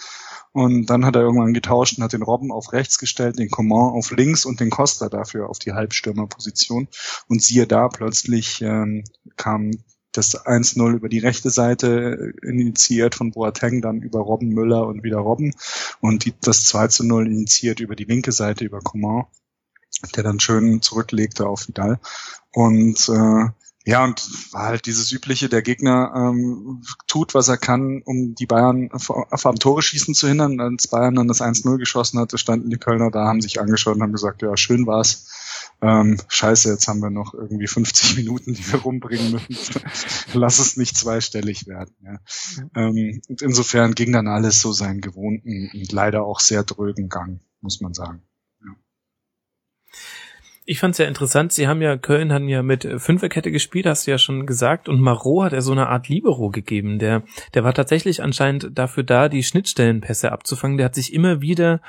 Und 0.51 0.87
dann 0.87 1.05
hat 1.05 1.15
er 1.15 1.21
irgendwann 1.21 1.53
getauscht 1.53 1.97
und 1.97 2.03
hat 2.03 2.13
den 2.13 2.23
Robben 2.23 2.51
auf 2.51 2.73
rechts 2.73 2.97
gestellt, 2.97 3.37
den 3.37 3.51
Coman 3.51 3.93
auf 3.93 4.09
links 4.11 4.45
und 4.45 4.59
den 4.59 4.71
Costa 4.71 5.07
dafür 5.07 5.49
auf 5.49 5.59
die 5.59 5.73
Halbstürmerposition. 5.73 6.87
Und 7.27 7.43
siehe 7.43 7.67
da, 7.67 7.89
plötzlich 7.89 8.59
ähm, 8.61 9.03
kam 9.35 9.71
das 10.11 10.45
1-0 10.45 10.95
über 10.95 11.09
die 11.09 11.19
rechte 11.19 11.49
Seite 11.51 12.33
äh, 12.41 12.47
initiiert 12.47 13.15
von 13.15 13.31
Boateng, 13.31 13.81
dann 13.81 14.01
über 14.01 14.21
Robben 14.21 14.49
Müller 14.49 14.87
und 14.87 15.03
wieder 15.03 15.17
Robben. 15.17 15.53
Und 15.99 16.25
die, 16.25 16.33
das 16.41 16.65
2-0 16.73 17.25
initiiert 17.25 17.79
über 17.79 17.95
die 17.95 18.05
linke 18.05 18.31
Seite 18.31 18.65
über 18.65 18.79
Coman, 18.79 19.25
der 20.15 20.23
dann 20.23 20.39
schön 20.39 20.81
zurücklegte 20.81 21.47
auf 21.47 21.67
Vidal. 21.67 21.99
Und 22.51 23.09
äh, 23.09 23.49
ja, 23.87 24.03
und 24.03 24.27
war 24.51 24.63
halt 24.63 24.87
dieses 24.87 25.11
übliche, 25.11 25.47
der 25.47 25.61
Gegner 25.61 26.11
ähm, 26.15 26.81
tut, 27.05 27.35
was 27.35 27.49
er 27.49 27.57
kann, 27.57 28.01
um 28.03 28.33
die 28.33 28.47
Bayern 28.47 28.89
vor, 28.97 29.27
vor 29.31 29.51
am 29.51 29.59
Tore 29.59 29.83
schießen 29.83 30.15
zu 30.15 30.27
hindern. 30.27 30.59
Als 30.59 30.87
Bayern 30.87 31.13
dann 31.13 31.27
das 31.27 31.39
1-0 31.39 31.77
geschossen 31.77 32.19
hatte, 32.19 32.39
standen 32.39 32.71
die 32.71 32.77
Kölner 32.77 33.11
da, 33.11 33.25
haben 33.25 33.41
sich 33.41 33.61
angeschaut 33.61 33.95
und 33.95 34.01
haben 34.01 34.11
gesagt, 34.11 34.41
ja, 34.41 34.57
schön 34.57 34.87
war's. 34.87 35.29
Ähm, 35.81 36.19
scheiße, 36.27 36.71
jetzt 36.71 36.87
haben 36.87 37.01
wir 37.01 37.11
noch 37.11 37.35
irgendwie 37.35 37.67
50 37.67 38.15
Minuten, 38.17 38.55
die 38.55 38.71
wir 38.71 38.79
rumbringen 38.79 39.33
müssen. 39.47 39.81
Lass 40.33 40.57
es 40.57 40.77
nicht 40.77 40.97
zweistellig 40.97 41.67
werden. 41.67 41.93
Ja. 42.03 42.19
Ähm, 42.75 43.21
und 43.29 43.43
insofern 43.43 43.93
ging 43.93 44.11
dann 44.13 44.27
alles 44.27 44.61
so 44.61 44.71
seinen 44.71 45.01
gewohnten 45.01 45.69
und 45.71 45.91
leider 45.91 46.23
auch 46.23 46.39
sehr 46.39 46.63
drögen 46.63 47.07
Gang, 47.07 47.39
muss 47.61 47.81
man 47.81 47.93
sagen. 47.93 48.23
Ich 50.67 50.79
fand 50.79 50.93
es 50.93 50.97
ja 50.97 51.05
interessant, 51.05 51.53
sie 51.53 51.67
haben 51.67 51.81
ja, 51.81 51.95
Köln 51.95 52.33
haben 52.33 52.49
ja 52.49 52.63
mit 52.63 52.85
äh, 52.85 52.97
Fünferkette 52.97 53.51
gespielt, 53.51 53.85
hast 53.85 54.07
du 54.07 54.11
ja 54.11 54.17
schon 54.17 54.47
gesagt, 54.47 54.89
und 54.89 54.99
Marot 54.99 55.45
hat 55.45 55.53
er 55.53 55.61
so 55.61 55.71
eine 55.71 55.87
Art 55.89 56.09
Libero 56.09 56.49
gegeben. 56.49 56.97
Der, 56.97 57.21
der 57.53 57.63
war 57.63 57.73
tatsächlich 57.73 58.23
anscheinend 58.23 58.71
dafür 58.73 59.03
da, 59.03 59.29
die 59.29 59.43
Schnittstellenpässe 59.43 60.31
abzufangen. 60.31 60.77
Der 60.77 60.87
hat 60.87 60.95
sich 60.95 61.13
immer 61.13 61.39
wieder 61.41 61.81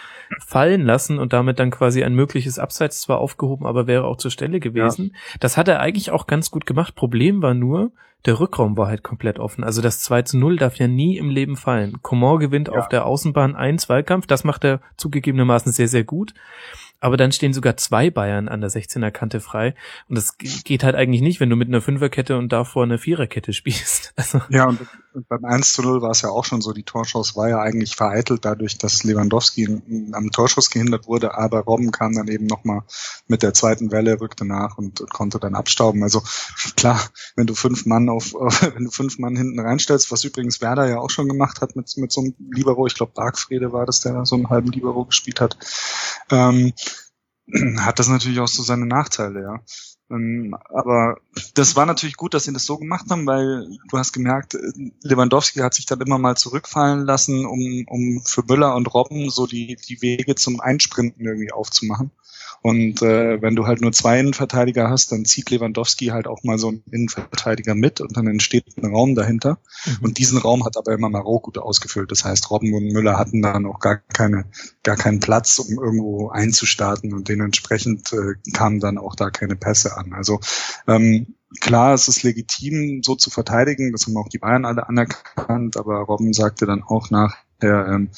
fallen 0.44 0.84
lassen 0.84 1.18
und 1.18 1.32
damit 1.32 1.58
dann 1.58 1.70
quasi 1.70 2.04
ein 2.04 2.14
mögliches 2.14 2.58
Abseits 2.58 3.00
zwar 3.00 3.18
aufgehoben, 3.18 3.64
aber 3.64 3.86
wäre 3.86 4.04
auch 4.04 4.18
zur 4.18 4.30
Stelle 4.30 4.60
gewesen. 4.60 5.16
Das 5.40 5.56
hat 5.56 5.68
er 5.68 5.80
eigentlich 5.80 6.10
auch 6.10 6.26
ganz 6.26 6.50
gut 6.50 6.66
gemacht. 6.66 6.94
Problem 6.94 7.40
war 7.40 7.54
nur, 7.54 7.92
der 8.26 8.40
Rückraum 8.40 8.76
war 8.76 8.88
halt 8.88 9.02
komplett 9.02 9.38
offen. 9.38 9.62
Also 9.64 9.80
das 9.80 10.00
2 10.00 10.22
zu 10.22 10.38
0 10.38 10.56
darf 10.56 10.76
ja 10.76 10.88
nie 10.88 11.16
im 11.16 11.30
Leben 11.30 11.56
fallen. 11.56 12.02
Coman 12.02 12.40
gewinnt 12.40 12.68
Ja. 12.68 12.74
auf 12.74 12.88
der 12.88 13.06
Außenbahn 13.06 13.54
einen 13.56 13.78
Zweikampf, 13.78 14.26
das 14.26 14.44
macht 14.44 14.64
er 14.64 14.80
zugegebenermaßen 14.96 15.72
sehr, 15.72 15.88
sehr 15.88 16.04
gut. 16.04 16.34
Aber 17.00 17.16
dann 17.16 17.32
stehen 17.32 17.52
sogar 17.52 17.76
zwei 17.76 18.10
Bayern 18.10 18.48
an 18.48 18.60
der 18.60 18.70
16er 18.70 19.10
Kante 19.10 19.40
frei. 19.40 19.74
Und 20.08 20.16
das 20.16 20.38
ge- 20.38 20.50
geht 20.64 20.82
halt 20.84 20.94
eigentlich 20.94 21.22
nicht, 21.22 21.40
wenn 21.40 21.50
du 21.50 21.56
mit 21.56 21.68
einer 21.68 21.80
Fünferkette 21.82 22.36
und 22.38 22.52
davor 22.52 22.84
eine 22.84 22.98
Viererkette 22.98 23.52
spielst. 23.52 24.12
Also, 24.26 24.40
Ja, 24.48 24.66
und, 24.66 24.80
und 25.12 25.28
beim 25.28 25.44
1 25.44 25.72
zu 25.74 25.82
0 25.82 26.00
war 26.02 26.10
es 26.10 26.22
ja 26.22 26.30
auch 26.30 26.44
schon 26.44 26.60
so, 26.62 26.72
die 26.72 26.82
Torschance 26.84 27.36
war 27.36 27.48
ja 27.48 27.60
eigentlich 27.60 27.96
vereitelt 27.96 28.44
dadurch, 28.44 28.78
dass 28.78 29.04
Lewandowski 29.04 29.80
am 30.12 30.30
Torschuss 30.30 30.70
gehindert 30.70 31.06
wurde, 31.06 31.34
aber 31.36 31.60
Robben 31.60 31.90
kam 31.90 32.14
dann 32.14 32.28
eben 32.28 32.46
nochmal 32.46 32.82
mit 33.28 33.42
der 33.42 33.52
zweiten 33.54 33.90
Welle, 33.92 34.20
rückte 34.20 34.44
nach 34.44 34.78
und, 34.78 35.00
und 35.00 35.10
konnte 35.12 35.38
dann 35.38 35.54
abstauben. 35.54 36.02
Also 36.02 36.22
klar, 36.76 37.00
wenn 37.36 37.46
du 37.46 37.54
fünf 37.54 37.86
Mann 37.86 38.08
auf, 38.08 38.32
wenn 38.74 38.84
du 38.84 38.90
fünf 38.90 39.18
Mann 39.18 39.36
hinten 39.36 39.60
reinstellst, 39.60 40.10
was 40.10 40.24
übrigens 40.24 40.60
Werder 40.60 40.88
ja 40.88 40.98
auch 40.98 41.10
schon 41.10 41.28
gemacht 41.28 41.60
hat 41.60 41.76
mit, 41.76 41.94
mit 41.96 42.10
so 42.12 42.22
einem 42.22 42.34
Libero, 42.50 42.86
ich 42.86 42.94
glaube 42.94 43.12
Bargfrede 43.14 43.72
war 43.72 43.86
das, 43.86 44.00
der 44.00 44.12
da 44.14 44.24
so 44.24 44.36
einen 44.36 44.48
halben 44.50 44.70
Libero 44.72 45.04
gespielt 45.04 45.40
hat, 45.40 45.56
ähm, 46.30 46.72
hat 47.78 47.98
das 47.98 48.08
natürlich 48.08 48.40
auch 48.40 48.48
so 48.48 48.62
seine 48.62 48.86
Nachteile, 48.86 49.42
ja. 49.42 49.60
Ähm, 50.08 50.56
aber 50.68 51.18
das 51.54 51.74
war 51.74 51.84
natürlich 51.84 52.16
gut, 52.16 52.34
dass 52.34 52.44
sie 52.44 52.52
das 52.52 52.64
so 52.64 52.78
gemacht 52.78 53.06
haben, 53.10 53.26
weil 53.26 53.66
du 53.88 53.98
hast 53.98 54.12
gemerkt, 54.12 54.54
äh, 54.54 54.60
Lewandowski 55.02 55.60
hat 55.60 55.74
sich 55.74 55.86
dann 55.86 56.00
immer 56.00 56.18
mal 56.18 56.36
zurückfallen 56.36 57.04
lassen, 57.04 57.44
um, 57.44 57.84
um 57.88 58.22
für 58.24 58.44
Müller 58.44 58.74
und 58.76 58.92
Robben 58.94 59.30
so 59.30 59.46
die, 59.46 59.76
die 59.76 60.02
Wege 60.02 60.36
zum 60.36 60.60
Einsprinten 60.60 61.24
irgendwie 61.24 61.52
aufzumachen. 61.52 62.10
Und 62.66 63.00
äh, 63.00 63.40
wenn 63.40 63.54
du 63.54 63.68
halt 63.68 63.80
nur 63.80 63.92
zwei 63.92 64.18
Innenverteidiger 64.18 64.90
hast, 64.90 65.12
dann 65.12 65.24
zieht 65.24 65.50
Lewandowski 65.50 66.06
halt 66.06 66.26
auch 66.26 66.42
mal 66.42 66.58
so 66.58 66.66
einen 66.66 66.82
Innenverteidiger 66.90 67.76
mit 67.76 68.00
und 68.00 68.16
dann 68.16 68.26
entsteht 68.26 68.76
ein 68.76 68.92
Raum 68.92 69.14
dahinter. 69.14 69.60
Und 70.00 70.18
diesen 70.18 70.36
Raum 70.36 70.64
hat 70.64 70.76
aber 70.76 70.92
immer 70.92 71.08
Marot 71.08 71.44
gut 71.44 71.58
ausgefüllt. 71.58 72.10
Das 72.10 72.24
heißt, 72.24 72.50
Robben 72.50 72.74
und 72.74 72.88
Müller 72.88 73.20
hatten 73.20 73.40
dann 73.40 73.66
auch 73.66 73.78
gar 73.78 73.98
keine, 73.98 74.46
gar 74.82 74.96
keinen 74.96 75.20
Platz, 75.20 75.60
um 75.60 75.78
irgendwo 75.78 76.30
einzustarten 76.30 77.14
und 77.14 77.28
dementsprechend 77.28 78.12
äh, 78.12 78.34
kamen 78.52 78.80
dann 78.80 78.98
auch 78.98 79.14
da 79.14 79.30
keine 79.30 79.54
Pässe 79.54 79.96
an. 79.96 80.12
Also 80.12 80.40
ähm, 80.88 81.36
klar, 81.60 81.94
es 81.94 82.08
ist 82.08 82.24
legitim, 82.24 83.04
so 83.04 83.14
zu 83.14 83.30
verteidigen. 83.30 83.92
Das 83.92 84.06
haben 84.06 84.16
auch 84.16 84.28
die 84.28 84.38
Bayern 84.38 84.64
alle 84.64 84.88
anerkannt. 84.88 85.76
Aber 85.76 86.00
Robben 86.00 86.32
sagte 86.32 86.66
dann 86.66 86.82
auch 86.82 87.10
nach 87.10 87.45
der, 87.62 87.86
ähm, 87.88 88.10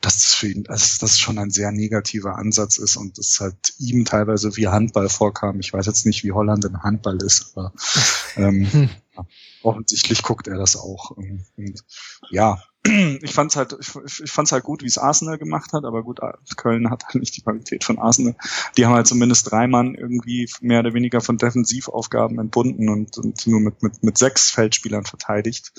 dass 0.00 0.14
das 0.14 0.34
für 0.34 0.48
ihn, 0.48 0.64
dass 0.64 0.98
das 0.98 1.18
schon 1.18 1.38
ein 1.38 1.50
sehr 1.50 1.72
negativer 1.72 2.36
Ansatz 2.36 2.78
ist 2.78 2.96
und 2.96 3.18
es 3.18 3.40
halt 3.40 3.74
ihm 3.78 4.04
teilweise 4.04 4.56
wie 4.56 4.68
Handball 4.68 5.08
vorkam. 5.08 5.60
Ich 5.60 5.72
weiß 5.72 5.86
jetzt 5.86 6.06
nicht, 6.06 6.24
wie 6.24 6.32
Holland 6.32 6.64
in 6.64 6.82
Handball 6.82 7.16
ist, 7.22 7.52
aber 7.54 7.72
ähm, 8.36 8.90
Hm. 9.16 9.26
offensichtlich 9.62 10.22
guckt 10.22 10.46
er 10.48 10.58
das 10.58 10.76
auch. 10.76 11.10
Und, 11.10 11.44
und 11.56 11.84
ja, 12.30 12.62
ich 12.84 13.32
fand's 13.32 13.56
halt, 13.56 13.76
ich, 13.80 14.20
ich 14.22 14.30
fand's 14.30 14.52
halt 14.52 14.64
gut, 14.64 14.82
wie 14.82 14.86
es 14.86 14.98
Arsenal 14.98 15.38
gemacht 15.38 15.72
hat, 15.72 15.84
aber 15.84 16.02
gut, 16.02 16.20
Köln 16.56 16.90
hat 16.90 17.04
halt 17.04 17.16
nicht 17.16 17.36
die 17.36 17.42
Qualität 17.42 17.84
von 17.84 17.98
Arsenal. 17.98 18.36
Die 18.76 18.86
haben 18.86 18.94
halt 18.94 19.06
zumindest 19.06 19.50
drei 19.50 19.66
Mann 19.66 19.94
irgendwie 19.94 20.48
mehr 20.60 20.80
oder 20.80 20.94
weniger 20.94 21.20
von 21.20 21.38
Defensivaufgaben 21.38 22.38
entbunden 22.38 22.88
und, 22.88 23.18
und 23.18 23.46
nur 23.46 23.60
mit, 23.60 23.82
mit, 23.82 24.02
mit 24.02 24.18
sechs 24.18 24.50
Feldspielern 24.50 25.04
verteidigt, 25.04 25.72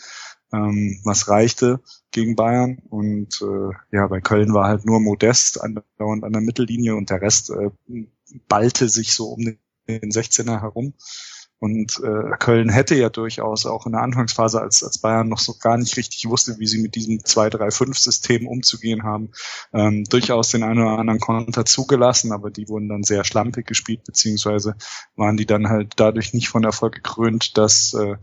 ähm, 0.53 0.99
was 1.03 1.27
reichte 1.27 1.81
gegen 2.11 2.35
Bayern. 2.35 2.79
Und 2.89 3.41
äh, 3.41 3.95
ja, 3.95 4.07
bei 4.07 4.21
Köln 4.21 4.53
war 4.53 4.67
halt 4.67 4.85
nur 4.85 4.99
Modest 4.99 5.61
andauernd 5.61 6.23
an 6.23 6.33
der 6.33 6.41
Mittellinie 6.41 6.95
und 6.95 7.09
der 7.09 7.21
Rest 7.21 7.49
äh, 7.49 7.71
ballte 8.47 8.89
sich 8.89 9.13
so 9.13 9.29
um 9.29 9.43
den 9.43 10.11
16er 10.11 10.61
herum. 10.61 10.93
Und 11.59 11.99
äh, 12.03 12.37
Köln 12.37 12.69
hätte 12.69 12.93
ja 12.93 13.09
durchaus 13.09 13.65
auch 13.65 13.87
in 13.87 13.93
der 13.93 14.01
Anfangsphase, 14.01 14.61
als, 14.61 14.83
als 14.83 14.99
Bayern 14.99 15.27
noch 15.27 15.39
so 15.39 15.55
gar 15.59 15.77
nicht 15.77 15.97
richtig 15.97 16.29
wusste, 16.29 16.59
wie 16.59 16.67
sie 16.67 16.77
mit 16.77 16.93
diesem 16.93 17.17
2-3-5-System 17.17 18.47
umzugehen 18.47 19.03
haben, 19.03 19.31
ähm, 19.73 20.03
durchaus 20.03 20.49
den 20.49 20.61
einen 20.61 20.81
oder 20.81 20.99
anderen 20.99 21.19
Konter 21.19 21.65
zugelassen, 21.65 22.31
aber 22.31 22.51
die 22.51 22.69
wurden 22.69 22.89
dann 22.89 23.03
sehr 23.03 23.23
schlampig 23.23 23.65
gespielt, 23.65 24.03
beziehungsweise 24.03 24.75
waren 25.15 25.35
die 25.35 25.47
dann 25.47 25.67
halt 25.67 25.93
dadurch 25.95 26.33
nicht 26.33 26.47
von 26.47 26.63
Erfolg 26.63 26.93
gekrönt, 26.93 27.57
dass 27.57 27.95
äh, 27.95 28.17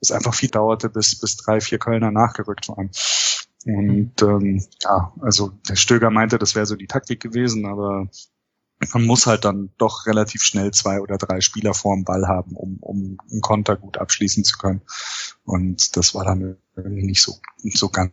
es 0.00 0.12
einfach 0.12 0.34
viel 0.34 0.50
dauerte, 0.50 0.88
bis, 0.90 1.18
bis 1.18 1.36
drei, 1.36 1.60
vier 1.60 1.78
Kölner 1.78 2.10
nachgerückt 2.10 2.68
waren. 2.68 2.90
Und 3.66 4.20
ähm, 4.22 4.62
ja, 4.82 5.12
also 5.20 5.52
der 5.68 5.76
Stöger 5.76 6.10
meinte, 6.10 6.38
das 6.38 6.54
wäre 6.54 6.66
so 6.66 6.76
die 6.76 6.86
Taktik 6.86 7.20
gewesen, 7.20 7.64
aber 7.66 8.08
man 8.92 9.06
muss 9.06 9.26
halt 9.26 9.44
dann 9.44 9.70
doch 9.78 10.06
relativ 10.06 10.42
schnell 10.42 10.72
zwei 10.72 11.00
oder 11.00 11.16
drei 11.16 11.40
Spieler 11.40 11.72
vorm 11.74 12.04
Ball 12.04 12.26
haben, 12.26 12.54
um, 12.54 12.76
um 12.80 13.18
einen 13.30 13.40
Konter 13.40 13.76
gut 13.76 13.98
abschließen 13.98 14.44
zu 14.44 14.58
können. 14.58 14.82
Und 15.44 15.96
das 15.96 16.14
war 16.14 16.24
dann 16.24 16.56
irgendwie 16.76 17.06
nicht 17.06 17.22
so, 17.22 17.36
so 17.62 17.88
ganz 17.88 18.12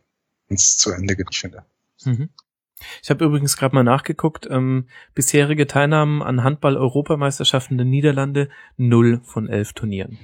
zu 0.78 0.92
Ende, 0.92 1.16
ich 1.30 1.40
finde. 1.40 1.66
Mhm. 2.04 2.30
Ich 3.04 3.10
habe 3.10 3.26
übrigens 3.26 3.58
gerade 3.58 3.76
mal 3.76 3.84
nachgeguckt, 3.84 4.48
ähm, 4.50 4.88
bisherige 5.14 5.68
Teilnahmen 5.68 6.24
an 6.24 6.44
Handball-Europameisterschaften 6.44 7.78
der 7.78 7.86
Niederlande, 7.86 8.50
null 8.78 9.22
von 9.24 9.48
elf 9.50 9.74
Turnieren. 9.74 10.18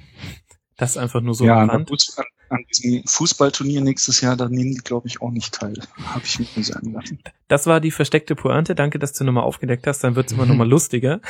Das 0.78 0.90
ist 0.92 0.96
einfach 0.96 1.20
nur 1.20 1.34
so 1.34 1.44
ja, 1.44 1.60
am 1.60 1.70
Rand. 1.70 1.90
An, 1.90 2.24
an 2.50 2.64
diesem 2.70 3.02
Fußballturnier 3.04 3.80
nächstes 3.80 4.20
Jahr, 4.20 4.36
da 4.36 4.48
nehmen 4.48 4.70
die, 4.70 4.80
glaube 4.80 5.08
ich, 5.08 5.20
auch 5.20 5.32
nicht 5.32 5.52
teil. 5.52 5.74
Habe 6.04 6.22
ich 6.24 6.38
mir 6.56 6.64
sagen 6.64 6.92
lassen. 6.92 7.18
Das 7.48 7.66
war 7.66 7.80
die 7.80 7.90
versteckte 7.90 8.36
Pointe. 8.36 8.74
Danke, 8.76 9.00
dass 9.00 9.12
du 9.12 9.24
nochmal 9.24 9.42
aufgedeckt 9.42 9.86
hast. 9.86 10.04
Dann 10.04 10.14
wird's 10.14 10.32
immer 10.32 10.46
nochmal 10.46 10.68
lustiger. 10.70 11.20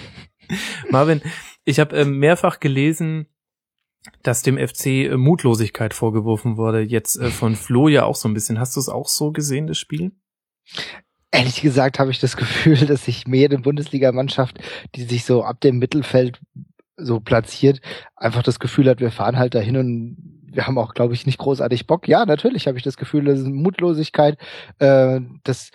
Marvin, 0.90 1.22
ich 1.64 1.80
habe 1.80 1.96
äh, 1.96 2.04
mehrfach 2.04 2.60
gelesen, 2.60 3.26
dass 4.22 4.42
dem 4.42 4.58
FC 4.58 4.86
äh, 4.86 5.16
Mutlosigkeit 5.16 5.94
vorgeworfen 5.94 6.58
wurde. 6.58 6.82
Jetzt 6.82 7.16
äh, 7.16 7.30
von 7.30 7.56
Flo 7.56 7.88
ja 7.88 8.04
auch 8.04 8.16
so 8.16 8.28
ein 8.28 8.34
bisschen. 8.34 8.60
Hast 8.60 8.76
du 8.76 8.80
es 8.80 8.90
auch 8.90 9.08
so 9.08 9.32
gesehen, 9.32 9.66
das 9.66 9.78
Spiel? 9.78 10.12
Ehrlich 11.30 11.62
gesagt 11.62 11.98
habe 11.98 12.10
ich 12.10 12.20
das 12.20 12.36
Gefühl, 12.36 12.76
dass 12.86 13.06
sich 13.06 13.26
mehr 13.26 13.40
jede 13.40 13.58
Bundesligamannschaft, 13.58 14.58
die 14.94 15.04
sich 15.04 15.24
so 15.24 15.42
ab 15.42 15.60
dem 15.62 15.78
Mittelfeld 15.78 16.38
so 16.98 17.20
platziert, 17.20 17.80
einfach 18.16 18.42
das 18.42 18.58
Gefühl 18.58 18.88
hat, 18.88 19.00
wir 19.00 19.10
fahren 19.10 19.38
halt 19.38 19.54
dahin 19.54 19.76
und 19.76 20.16
wir 20.50 20.66
haben 20.66 20.78
auch, 20.78 20.94
glaube 20.94 21.14
ich, 21.14 21.26
nicht 21.26 21.38
großartig 21.38 21.86
Bock. 21.86 22.08
Ja, 22.08 22.26
natürlich 22.26 22.66
habe 22.66 22.78
ich 22.78 22.84
das 22.84 22.96
Gefühl, 22.96 23.24
das 23.24 23.40
ist 23.40 23.46
Mutlosigkeit, 23.46 24.38
äh, 24.78 25.20
das 25.44 25.70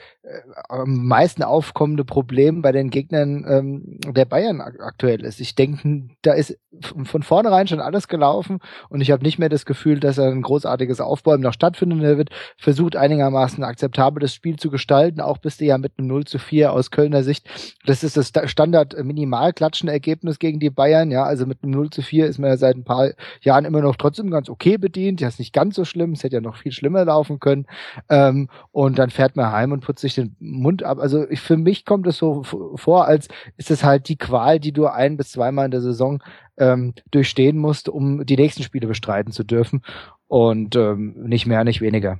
am 0.69 1.05
meisten 1.05 1.43
aufkommende 1.43 2.05
Problem 2.05 2.61
bei 2.61 2.71
den 2.71 2.89
Gegnern 2.89 3.45
ähm, 3.47 3.99
der 4.13 4.25
Bayern 4.25 4.61
aktuell 4.61 5.23
ist. 5.25 5.41
Ich 5.41 5.55
denke, 5.55 6.07
da 6.21 6.33
ist 6.33 6.57
von 7.03 7.23
vornherein 7.23 7.67
schon 7.67 7.81
alles 7.81 8.07
gelaufen 8.07 8.59
und 8.89 9.01
ich 9.01 9.11
habe 9.11 9.23
nicht 9.23 9.37
mehr 9.37 9.49
das 9.49 9.65
Gefühl, 9.65 9.99
dass 9.99 10.17
ein 10.19 10.41
großartiges 10.41 11.01
Aufbäumen 11.01 11.41
noch 11.41 11.53
stattfinden 11.53 12.01
wird. 12.01 12.29
Versucht 12.57 12.95
einigermaßen 12.95 13.63
akzeptabel 13.63 14.27
Spiel 14.29 14.55
zu 14.57 14.69
gestalten, 14.69 15.19
auch 15.19 15.37
bist 15.37 15.59
du 15.59 15.65
ja 15.65 15.77
mit 15.77 15.93
einem 15.97 16.07
0 16.07 16.25
zu 16.25 16.39
4 16.39 16.71
aus 16.71 16.91
Kölner 16.91 17.23
Sicht. 17.23 17.47
Das 17.85 18.03
ist 18.03 18.15
das 18.15 18.31
Standard 18.45 18.95
Minimalklatschen-Ergebnis 19.01 20.39
gegen 20.39 20.59
die 20.59 20.69
Bayern. 20.69 21.11
Ja, 21.11 21.23
also 21.23 21.45
mit 21.45 21.63
einem 21.63 21.71
0 21.71 21.89
zu 21.89 22.01
4 22.01 22.27
ist 22.27 22.39
man 22.39 22.49
ja 22.49 22.57
seit 22.57 22.77
ein 22.77 22.83
paar 22.83 23.11
Jahren 23.41 23.65
immer 23.65 23.81
noch 23.81 23.97
trotzdem 23.97 24.31
ganz 24.31 24.49
okay 24.49 24.77
bedient. 24.77 25.21
Das 25.21 25.33
ist 25.33 25.39
nicht 25.39 25.53
ganz 25.53 25.75
so 25.75 25.85
schlimm. 25.85 26.13
Es 26.13 26.23
hätte 26.23 26.35
ja 26.35 26.41
noch 26.41 26.57
viel 26.57 26.71
schlimmer 26.71 27.05
laufen 27.05 27.39
können. 27.39 27.65
Ähm, 28.09 28.49
und 28.71 28.97
dann 28.99 29.09
fährt 29.09 29.35
man 29.35 29.51
heim 29.51 29.71
und 29.71 29.81
putzt 29.81 30.01
sich 30.01 30.12
den 30.15 30.35
Mund 30.39 30.83
ab. 30.83 30.99
Also 30.99 31.27
ich, 31.29 31.41
für 31.41 31.57
mich 31.57 31.85
kommt 31.85 32.07
es 32.07 32.17
so 32.17 32.43
vor, 32.43 33.05
als 33.05 33.27
ist 33.57 33.71
es 33.71 33.83
halt 33.83 34.07
die 34.07 34.17
Qual, 34.17 34.59
die 34.59 34.71
du 34.71 34.87
ein 34.87 35.17
bis 35.17 35.31
zweimal 35.31 35.65
in 35.65 35.71
der 35.71 35.81
Saison 35.81 36.21
ähm, 36.57 36.93
durchstehen 37.11 37.57
musst, 37.57 37.89
um 37.89 38.25
die 38.25 38.37
nächsten 38.37 38.63
Spiele 38.63 38.87
bestreiten 38.87 39.31
zu 39.31 39.43
dürfen. 39.43 39.83
Und 40.27 40.75
ähm, 40.75 41.13
nicht 41.23 41.45
mehr, 41.45 41.63
nicht 41.63 41.81
weniger. 41.81 42.19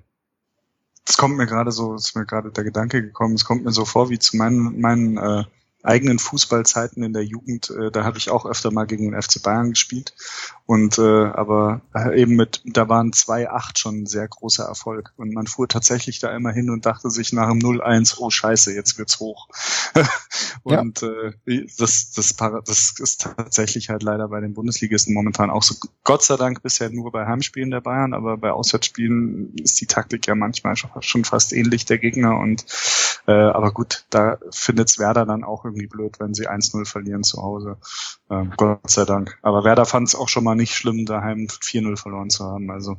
Es 1.07 1.17
kommt 1.17 1.35
mir 1.35 1.47
gerade 1.47 1.71
so, 1.71 1.95
ist 1.95 2.15
mir 2.15 2.25
gerade 2.25 2.51
der 2.51 2.63
Gedanke 2.63 3.01
gekommen, 3.01 3.35
es 3.35 3.43
kommt 3.43 3.65
mir 3.65 3.71
so 3.71 3.85
vor 3.85 4.09
wie 4.09 4.19
zu 4.19 4.37
meinen, 4.37 4.79
meinen 4.79 5.17
äh, 5.17 5.43
eigenen 5.84 6.17
Fußballzeiten 6.17 7.03
in 7.03 7.13
der 7.13 7.25
Jugend, 7.25 7.69
äh, 7.69 7.91
da 7.91 8.05
habe 8.05 8.17
ich 8.17 8.31
auch 8.31 8.45
öfter 8.45 8.71
mal 8.71 8.86
gegen 8.86 9.11
den 9.11 9.21
FC 9.21 9.43
Bayern 9.43 9.71
gespielt. 9.71 10.13
Und 10.65 10.97
äh, 10.97 11.25
aber 11.25 11.81
äh, 11.93 12.19
eben 12.21 12.36
mit, 12.36 12.61
da 12.65 12.88
waren 12.88 13.11
2-8 13.11 13.77
schon 13.77 14.03
ein 14.03 14.05
sehr 14.05 14.27
großer 14.27 14.63
Erfolg. 14.63 15.11
Und 15.17 15.34
man 15.34 15.45
fuhr 15.45 15.67
tatsächlich 15.67 16.19
da 16.19 16.34
immer 16.34 16.51
hin 16.51 16.69
und 16.69 16.86
dachte 16.86 17.09
sich 17.09 17.34
nach 17.34 17.49
dem 17.49 17.59
0-1, 17.59 18.15
oh 18.19 18.29
scheiße, 18.29 18.73
jetzt 18.73 18.97
wird's 18.97 19.19
hoch. 19.19 19.49
und 20.63 21.01
ja. 21.01 21.31
äh, 21.45 21.67
das, 21.77 22.11
das, 22.11 22.36
das 22.65 22.95
ist 22.99 23.21
tatsächlich 23.21 23.89
halt 23.89 24.03
leider 24.03 24.29
bei 24.29 24.39
den 24.39 24.53
Bundesligisten 24.53 25.13
momentan 25.13 25.49
auch 25.49 25.63
so. 25.63 25.75
Gott 26.05 26.23
sei 26.23 26.38
Dank 26.38 26.63
bisher 26.63 26.89
nur 26.89 27.11
bei 27.11 27.25
Heimspielen 27.25 27.71
der 27.71 27.81
Bayern, 27.81 28.13
aber 28.13 28.38
bei 28.38 28.51
Auswärtsspielen 28.51 29.53
ist 29.55 29.81
die 29.81 29.86
Taktik 29.86 30.27
ja 30.27 30.36
manchmal 30.36 30.75
schon 30.75 31.25
fast 31.25 31.51
ähnlich 31.51 31.84
der 31.86 31.97
Gegner. 31.97 32.38
Und 32.38 32.65
äh, 33.27 33.31
aber 33.31 33.71
gut, 33.71 34.05
da 34.09 34.38
findet's 34.51 34.97
Werder 34.97 35.25
dann 35.25 35.43
auch 35.43 35.65
irgendwie 35.65 35.72
blöd, 35.88 36.19
wenn 36.19 36.34
sie 36.34 36.49
1-0 36.49 36.86
verlieren 36.86 37.24
zu 37.24 37.41
Hause. 37.41 37.78
Ähm, 38.30 38.53
Gott 38.57 38.89
sei 38.89 39.05
Dank. 39.05 39.38
Aber 39.41 39.63
Werder 39.63 39.86
fand 39.86 40.07
es 40.07 40.15
auch 40.15 40.30
schon 40.30 40.43
mal 40.43 40.55
nicht 40.55 40.76
schlimm, 40.76 41.05
daheim 41.05 41.47
4-0 41.47 41.97
verloren 41.97 42.30
zu 42.30 42.45
haben. 42.45 42.71
Also 42.71 42.97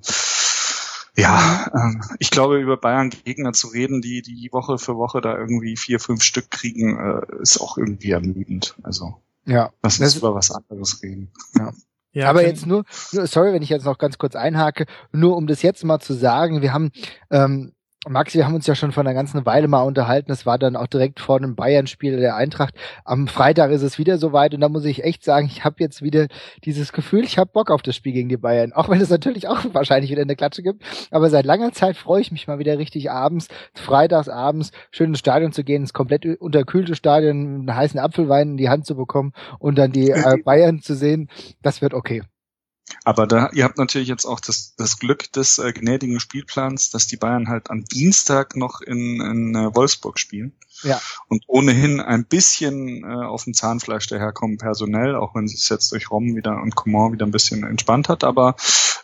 ja, 1.16 1.70
ähm, 1.74 2.02
ich 2.18 2.30
glaube, 2.30 2.58
über 2.58 2.76
Bayern 2.76 3.10
Gegner 3.10 3.52
zu 3.52 3.68
reden, 3.68 4.02
die 4.02 4.22
die 4.22 4.48
Woche 4.52 4.78
für 4.78 4.96
Woche 4.96 5.20
da 5.20 5.36
irgendwie 5.36 5.76
vier, 5.76 6.00
fünf 6.00 6.22
Stück 6.22 6.50
kriegen, 6.50 6.98
äh, 6.98 7.40
ist 7.40 7.60
auch 7.60 7.78
irgendwie 7.78 8.10
ermüdend. 8.10 8.74
Also 8.82 9.22
ja, 9.46 9.70
lass 9.82 10.00
uns 10.00 10.16
über 10.16 10.34
was 10.34 10.50
anderes 10.50 11.02
reden. 11.02 11.30
Ja. 11.56 11.72
Ja, 12.16 12.30
aber 12.30 12.46
jetzt 12.46 12.64
nur, 12.64 12.84
nur, 13.10 13.26
sorry, 13.26 13.52
wenn 13.52 13.62
ich 13.62 13.70
jetzt 13.70 13.84
noch 13.84 13.98
ganz 13.98 14.18
kurz 14.18 14.36
einhake, 14.36 14.86
nur 15.10 15.36
um 15.36 15.48
das 15.48 15.62
jetzt 15.62 15.82
mal 15.82 15.98
zu 15.98 16.14
sagen, 16.14 16.62
wir 16.62 16.72
haben 16.72 16.92
ähm, 17.30 17.72
Max, 18.08 18.34
wir 18.34 18.44
haben 18.44 18.54
uns 18.54 18.66
ja 18.66 18.74
schon 18.74 18.92
vor 18.92 19.02
einer 19.02 19.14
ganzen 19.14 19.46
Weile 19.46 19.68
mal 19.68 19.82
unterhalten. 19.82 20.30
Es 20.30 20.44
war 20.44 20.58
dann 20.58 20.76
auch 20.76 20.86
direkt 20.86 21.20
vor 21.20 21.40
dem 21.40 21.54
Bayern-Spiel 21.54 22.18
der 22.18 22.36
Eintracht. 22.36 22.74
Am 23.04 23.28
Freitag 23.28 23.70
ist 23.70 23.82
es 23.82 23.98
wieder 23.98 24.18
soweit 24.18 24.54
und 24.54 24.60
da 24.60 24.68
muss 24.68 24.84
ich 24.84 25.04
echt 25.04 25.24
sagen, 25.24 25.46
ich 25.46 25.64
habe 25.64 25.76
jetzt 25.78 26.02
wieder 26.02 26.26
dieses 26.64 26.92
Gefühl, 26.92 27.24
ich 27.24 27.38
habe 27.38 27.50
Bock 27.52 27.70
auf 27.70 27.82
das 27.82 27.96
Spiel 27.96 28.12
gegen 28.12 28.28
die 28.28 28.36
Bayern. 28.36 28.72
Auch 28.72 28.88
wenn 28.88 29.00
es 29.00 29.10
natürlich 29.10 29.48
auch 29.48 29.58
wahrscheinlich 29.72 30.10
wieder 30.10 30.22
eine 30.22 30.36
Klatsche 30.36 30.62
gibt. 30.62 30.82
Aber 31.10 31.30
seit 31.30 31.46
langer 31.46 31.72
Zeit 31.72 31.96
freue 31.96 32.20
ich 32.20 32.32
mich 32.32 32.46
mal 32.46 32.58
wieder 32.58 32.78
richtig 32.78 33.10
abends, 33.10 33.48
freitags 33.72 34.28
abends, 34.28 34.70
schön 34.90 35.10
ins 35.10 35.20
Stadion 35.20 35.52
zu 35.52 35.64
gehen, 35.64 35.82
ins 35.82 35.92
komplett 35.92 36.26
unterkühlte 36.40 36.94
Stadion, 36.94 37.36
einen 37.36 37.74
heißen 37.74 37.98
Apfelwein 37.98 38.50
in 38.50 38.56
die 38.56 38.68
Hand 38.68 38.86
zu 38.86 38.96
bekommen 38.96 39.32
und 39.58 39.78
dann 39.78 39.92
die 39.92 40.10
äh, 40.10 40.36
Bayern 40.44 40.80
zu 40.80 40.94
sehen. 40.94 41.28
Das 41.62 41.80
wird 41.80 41.94
okay. 41.94 42.22
Aber 43.04 43.26
da, 43.26 43.50
ihr 43.52 43.64
habt 43.64 43.78
natürlich 43.78 44.08
jetzt 44.08 44.24
auch 44.24 44.40
das, 44.40 44.74
das 44.76 44.98
Glück 44.98 45.32
des 45.32 45.58
äh, 45.58 45.72
gnädigen 45.72 46.20
Spielplans, 46.20 46.90
dass 46.90 47.06
die 47.06 47.16
Bayern 47.16 47.48
halt 47.48 47.70
am 47.70 47.84
Dienstag 47.84 48.56
noch 48.56 48.80
in, 48.80 49.20
in 49.20 49.54
äh, 49.54 49.74
Wolfsburg 49.74 50.18
spielen. 50.18 50.52
Ja. 50.82 51.00
Und 51.28 51.44
ohnehin 51.46 52.00
ein 52.00 52.26
bisschen 52.26 53.04
äh, 53.04 53.24
auf 53.24 53.44
dem 53.44 53.54
Zahnfleisch 53.54 54.06
daherkommen 54.08 54.58
personell, 54.58 55.14
auch 55.16 55.34
wenn 55.34 55.44
es 55.44 55.68
jetzt 55.68 55.92
durch 55.92 56.10
Rom 56.10 56.36
wieder 56.36 56.60
und 56.60 56.74
Coman 56.74 57.12
wieder 57.12 57.26
ein 57.26 57.30
bisschen 57.30 57.64
entspannt 57.64 58.08
hat. 58.08 58.24
Aber 58.24 58.56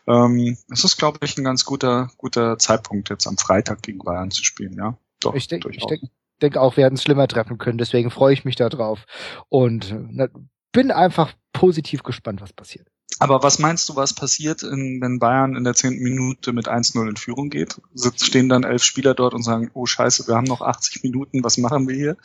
ähm, 0.06 0.58
es 0.70 0.84
ist, 0.84 0.96
glaube 0.96 1.18
ich, 1.22 1.38
ein 1.38 1.44
ganz 1.44 1.64
guter, 1.64 2.10
guter 2.16 2.58
Zeitpunkt, 2.58 3.08
jetzt 3.08 3.26
am 3.26 3.38
Freitag 3.38 3.82
gegen 3.82 4.00
Bayern 4.00 4.30
zu 4.30 4.44
spielen, 4.44 4.74
ja. 4.74 4.96
Doch, 5.20 5.34
ich 5.34 5.48
denke 5.48 5.70
ich 5.70 5.84
denk, 5.86 6.02
denk 6.40 6.56
auch, 6.56 6.76
wir 6.76 6.84
hätten 6.84 6.96
es 6.96 7.02
schlimmer 7.02 7.28
treffen 7.28 7.58
können, 7.58 7.78
deswegen 7.78 8.10
freue 8.10 8.32
ich 8.32 8.44
mich 8.44 8.56
da 8.56 8.68
drauf. 8.68 9.06
Und 9.48 9.92
äh, 10.16 10.28
bin 10.72 10.90
einfach 10.90 11.32
positiv 11.52 12.02
gespannt, 12.02 12.40
was 12.40 12.52
passiert. 12.52 12.88
Aber 13.20 13.42
was 13.42 13.58
meinst 13.58 13.86
du, 13.88 13.96
was 13.96 14.14
passiert, 14.14 14.62
in, 14.62 15.00
wenn 15.02 15.18
Bayern 15.18 15.54
in 15.54 15.62
der 15.62 15.74
zehnten 15.74 16.02
Minute 16.02 16.54
mit 16.54 16.68
1-0 16.68 17.06
in 17.06 17.16
Führung 17.16 17.50
geht? 17.50 17.78
Stehen 18.16 18.48
dann 18.48 18.64
elf 18.64 18.82
Spieler 18.82 19.12
dort 19.12 19.34
und 19.34 19.42
sagen, 19.42 19.70
oh 19.74 19.84
scheiße, 19.84 20.26
wir 20.26 20.36
haben 20.36 20.46
noch 20.46 20.62
80 20.62 21.02
Minuten, 21.02 21.44
was 21.44 21.58
machen 21.58 21.86
wir 21.86 21.94
hier? 21.94 22.16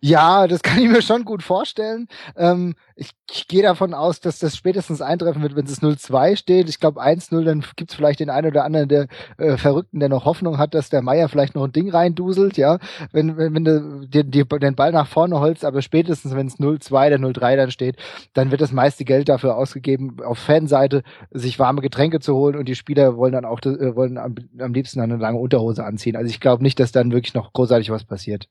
Ja, 0.00 0.46
das 0.46 0.62
kann 0.62 0.78
ich 0.78 0.88
mir 0.88 1.02
schon 1.02 1.24
gut 1.24 1.42
vorstellen. 1.42 2.08
Ähm, 2.36 2.74
ich, 3.00 3.12
ich 3.32 3.48
gehe 3.48 3.62
davon 3.62 3.94
aus, 3.94 4.20
dass 4.20 4.38
das 4.40 4.54
spätestens 4.54 5.00
eintreffen 5.00 5.40
wird, 5.40 5.56
wenn 5.56 5.64
es 5.64 5.80
0-2 5.80 6.36
steht. 6.36 6.68
Ich 6.68 6.80
glaube 6.80 7.00
1-0, 7.02 7.44
dann 7.44 7.64
gibt's 7.74 7.94
vielleicht 7.94 8.20
den 8.20 8.28
einen 8.28 8.48
oder 8.48 8.64
anderen, 8.64 8.90
der 8.90 9.06
äh, 9.38 9.56
Verrückten, 9.56 10.00
der 10.00 10.10
noch 10.10 10.26
Hoffnung 10.26 10.58
hat, 10.58 10.74
dass 10.74 10.90
der 10.90 11.00
Meier 11.00 11.30
vielleicht 11.30 11.54
noch 11.54 11.64
ein 11.64 11.72
Ding 11.72 11.88
reinduselt, 11.88 12.58
ja. 12.58 12.78
Wenn, 13.10 13.38
wenn, 13.38 13.54
wenn 13.54 13.64
du 13.64 14.06
den, 14.06 14.30
den 14.30 14.74
Ball 14.74 14.92
nach 14.92 15.06
vorne 15.06 15.40
holst, 15.40 15.64
aber 15.64 15.80
spätestens, 15.80 16.34
wenn 16.34 16.46
es 16.46 16.58
0-2 16.58 17.06
oder 17.06 17.16
0-3 17.16 17.56
dann 17.56 17.70
steht, 17.70 17.96
dann 18.34 18.50
wird 18.50 18.60
das 18.60 18.70
meiste 18.70 19.06
Geld 19.06 19.30
dafür 19.30 19.56
ausgegeben, 19.56 20.18
auf 20.22 20.38
Fanseite 20.38 21.02
sich 21.30 21.58
warme 21.58 21.80
Getränke 21.80 22.20
zu 22.20 22.34
holen 22.34 22.54
und 22.54 22.68
die 22.68 22.74
Spieler 22.74 23.16
wollen 23.16 23.32
dann 23.32 23.46
auch 23.46 23.60
äh, 23.62 23.96
wollen 23.96 24.18
am, 24.18 24.34
am 24.58 24.74
liebsten 24.74 25.00
eine 25.00 25.16
lange 25.16 25.38
Unterhose 25.38 25.84
anziehen. 25.84 26.16
Also 26.16 26.28
ich 26.28 26.38
glaube 26.38 26.62
nicht, 26.62 26.78
dass 26.78 26.92
dann 26.92 27.12
wirklich 27.12 27.32
noch 27.32 27.54
großartig 27.54 27.90
was 27.90 28.04
passiert. 28.04 28.50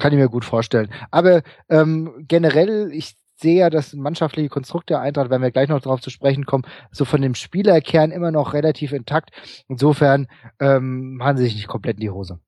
Kann 0.00 0.12
ich 0.12 0.18
mir 0.18 0.28
gut 0.28 0.44
vorstellen. 0.44 0.90
Aber 1.12 1.42
ähm, 1.68 2.24
generell, 2.26 2.90
ich 2.92 3.19
sehe 3.40 3.58
ja 3.58 3.70
das 3.70 3.94
mannschaftliche 3.94 4.48
Konstrukt 4.48 4.90
der 4.90 5.00
Eintracht, 5.00 5.30
wenn 5.30 5.42
wir 5.42 5.50
gleich 5.50 5.68
noch 5.68 5.80
darauf 5.80 6.00
zu 6.00 6.10
sprechen 6.10 6.46
kommen, 6.46 6.64
so 6.92 7.04
von 7.04 7.22
dem 7.22 7.34
Spielerkern 7.34 8.10
immer 8.10 8.30
noch 8.30 8.52
relativ 8.52 8.92
intakt. 8.92 9.30
Insofern 9.68 10.28
ähm, 10.58 11.16
machen 11.16 11.36
sie 11.36 11.44
sich 11.44 11.54
nicht 11.54 11.68
komplett 11.68 11.96
in 11.96 12.02
die 12.02 12.10
Hose. 12.10 12.40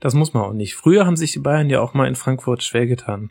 Das 0.00 0.14
muss 0.14 0.34
man 0.34 0.44
auch 0.44 0.52
nicht. 0.52 0.74
Früher 0.74 1.06
haben 1.06 1.16
sich 1.16 1.32
die 1.32 1.38
Bayern 1.38 1.70
ja 1.70 1.80
auch 1.80 1.94
mal 1.94 2.06
in 2.06 2.16
Frankfurt 2.16 2.62
schwer 2.62 2.86
getan. 2.86 3.30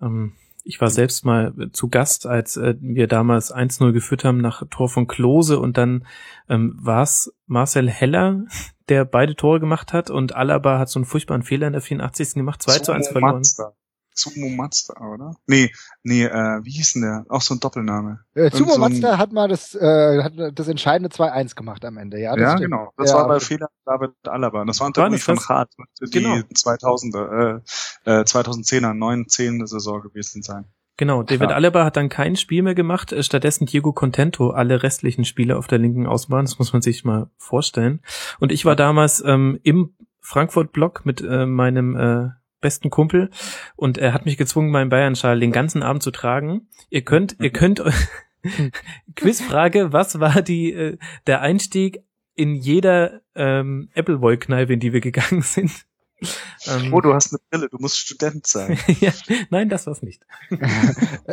Ähm, 0.00 0.32
ich 0.64 0.80
war 0.80 0.90
selbst 0.90 1.24
mal 1.24 1.54
zu 1.72 1.88
Gast, 1.88 2.26
als 2.26 2.56
äh, 2.56 2.74
wir 2.80 3.06
damals 3.06 3.54
1-0 3.54 3.92
geführt 3.92 4.24
haben 4.24 4.38
nach 4.38 4.64
Tor 4.68 4.88
von 4.88 5.06
Klose 5.06 5.60
und 5.60 5.78
dann 5.78 6.06
ähm, 6.48 6.76
war 6.76 7.02
es 7.02 7.32
Marcel 7.46 7.88
Heller, 7.88 8.44
der 8.88 9.04
beide 9.04 9.36
Tore 9.36 9.60
gemacht 9.60 9.92
hat 9.92 10.10
und 10.10 10.34
Alaba 10.34 10.78
hat 10.78 10.88
so 10.88 10.98
einen 10.98 11.06
furchtbaren 11.06 11.42
Fehler 11.42 11.68
in 11.68 11.72
der 11.72 11.82
84. 11.82 12.34
gemacht, 12.34 12.62
2 12.62 12.78
zu 12.80 12.92
1 12.92 13.08
verloren. 13.08 13.36
Mazda. 13.36 13.74
Sumo 14.18 14.48
Mazda, 14.48 14.94
oder? 15.00 15.36
Nee, 15.46 15.72
nee, 16.02 16.24
äh, 16.24 16.60
wie 16.62 16.70
hieß 16.70 16.94
denn 16.94 17.02
der? 17.02 17.26
Auch 17.28 17.42
so 17.42 17.54
ein 17.54 17.60
Doppelname. 17.60 18.20
Äh, 18.34 18.50
Sumo 18.50 18.72
so 18.72 18.80
Mazda 18.80 19.18
hat 19.18 19.32
mal 19.32 19.48
das, 19.48 19.74
äh, 19.74 20.22
hat 20.22 20.32
das 20.36 20.68
entscheidende 20.68 21.14
2-1 21.14 21.54
gemacht 21.54 21.84
am 21.84 21.98
Ende, 21.98 22.18
ja. 22.20 22.36
ja, 22.36 22.56
stimmt. 22.56 22.70
genau. 22.70 22.92
Das 22.96 23.10
ja, 23.10 23.16
war 23.16 23.28
bei 23.28 23.40
Fehler 23.40 23.68
David 23.84 24.12
Alaba. 24.24 24.64
Das 24.64 24.80
war 24.80 24.94
war 24.96 25.18
von 25.18 25.40
Hart. 25.48 25.72
Die 26.00 26.10
genau. 26.10 26.34
2000er, 26.36 27.62
äh, 28.06 28.20
äh, 28.20 28.22
2010er, 28.22 28.94
9, 28.94 29.28
10 29.28 29.66
Saison 29.66 30.02
gewesen 30.02 30.42
sein. 30.42 30.66
Genau, 30.98 31.22
David 31.22 31.50
ja. 31.50 31.56
Alaba 31.56 31.84
hat 31.84 31.96
dann 31.96 32.08
kein 32.08 32.36
Spiel 32.36 32.62
mehr 32.62 32.74
gemacht, 32.74 33.12
äh, 33.12 33.22
stattdessen 33.22 33.66
Diego 33.66 33.92
Contento 33.92 34.50
alle 34.50 34.82
restlichen 34.82 35.26
Spiele 35.26 35.58
auf 35.58 35.66
der 35.66 35.78
linken 35.78 36.06
Außenbahn, 36.06 36.46
das 36.46 36.58
muss 36.58 36.72
man 36.72 36.80
sich 36.80 37.04
mal 37.04 37.28
vorstellen. 37.36 38.00
Und 38.40 38.50
ich 38.50 38.64
war 38.64 38.76
damals 38.76 39.22
ähm, 39.24 39.60
im 39.62 39.94
Frankfurt-Block 40.22 41.04
mit 41.04 41.20
äh, 41.20 41.44
meinem 41.44 41.96
äh, 41.96 42.30
besten 42.60 42.90
Kumpel 42.90 43.30
und 43.76 43.98
er 43.98 44.12
hat 44.12 44.26
mich 44.26 44.36
gezwungen, 44.36 44.70
meinen 44.70 44.90
Bayern-Schal 44.90 45.40
den 45.40 45.52
ganzen 45.52 45.82
Abend 45.82 46.02
zu 46.02 46.10
tragen. 46.10 46.68
Ihr 46.90 47.02
könnt, 47.02 47.36
ihr 47.40 47.50
mhm. 47.50 47.52
könnt, 47.52 47.82
Quizfrage, 49.16 49.92
was 49.92 50.20
war 50.20 50.42
die, 50.42 50.72
äh, 50.72 50.98
der 51.26 51.40
Einstieg 51.40 52.02
in 52.34 52.54
jeder 52.54 53.22
ähm, 53.34 53.90
Appleboy-Kneipe, 53.94 54.74
in 54.74 54.80
die 54.80 54.92
wir 54.92 55.00
gegangen 55.00 55.42
sind? 55.42 55.86
Ähm, 56.66 56.94
oh, 56.94 57.02
du 57.02 57.12
hast 57.12 57.32
eine 57.32 57.40
Brille, 57.50 57.68
du 57.68 57.76
musst 57.78 57.98
Student 57.98 58.46
sein. 58.46 58.78
ja, 59.00 59.12
nein, 59.50 59.68
das 59.68 59.86
war's 59.86 60.00
nicht. 60.00 60.22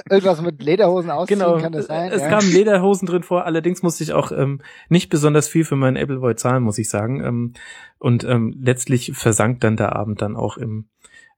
Irgendwas 0.09 0.41
mit 0.41 0.61
Lederhosen 0.61 1.09
ausziehen 1.09 1.39
genau, 1.39 1.57
kann 1.57 1.71
das 1.71 1.85
sein? 1.85 2.11
Es 2.11 2.21
ja? 2.21 2.27
kamen 2.27 2.51
Lederhosen 2.51 3.05
drin 3.05 3.23
vor, 3.23 3.45
allerdings 3.45 3.81
musste 3.81 4.03
ich 4.03 4.11
auch 4.11 4.33
ähm, 4.33 4.61
nicht 4.89 5.09
besonders 5.09 5.47
viel 5.47 5.63
für 5.63 5.77
meinen 5.77 5.95
Appleboy 5.95 6.35
zahlen, 6.35 6.63
muss 6.63 6.77
ich 6.77 6.89
sagen. 6.89 7.23
Ähm, 7.23 7.53
und 7.97 8.25
ähm, 8.25 8.53
letztlich 8.59 9.13
versank 9.13 9.61
dann 9.61 9.77
der 9.77 9.95
Abend 9.95 10.21
dann 10.21 10.35
auch 10.35 10.57
im 10.57 10.89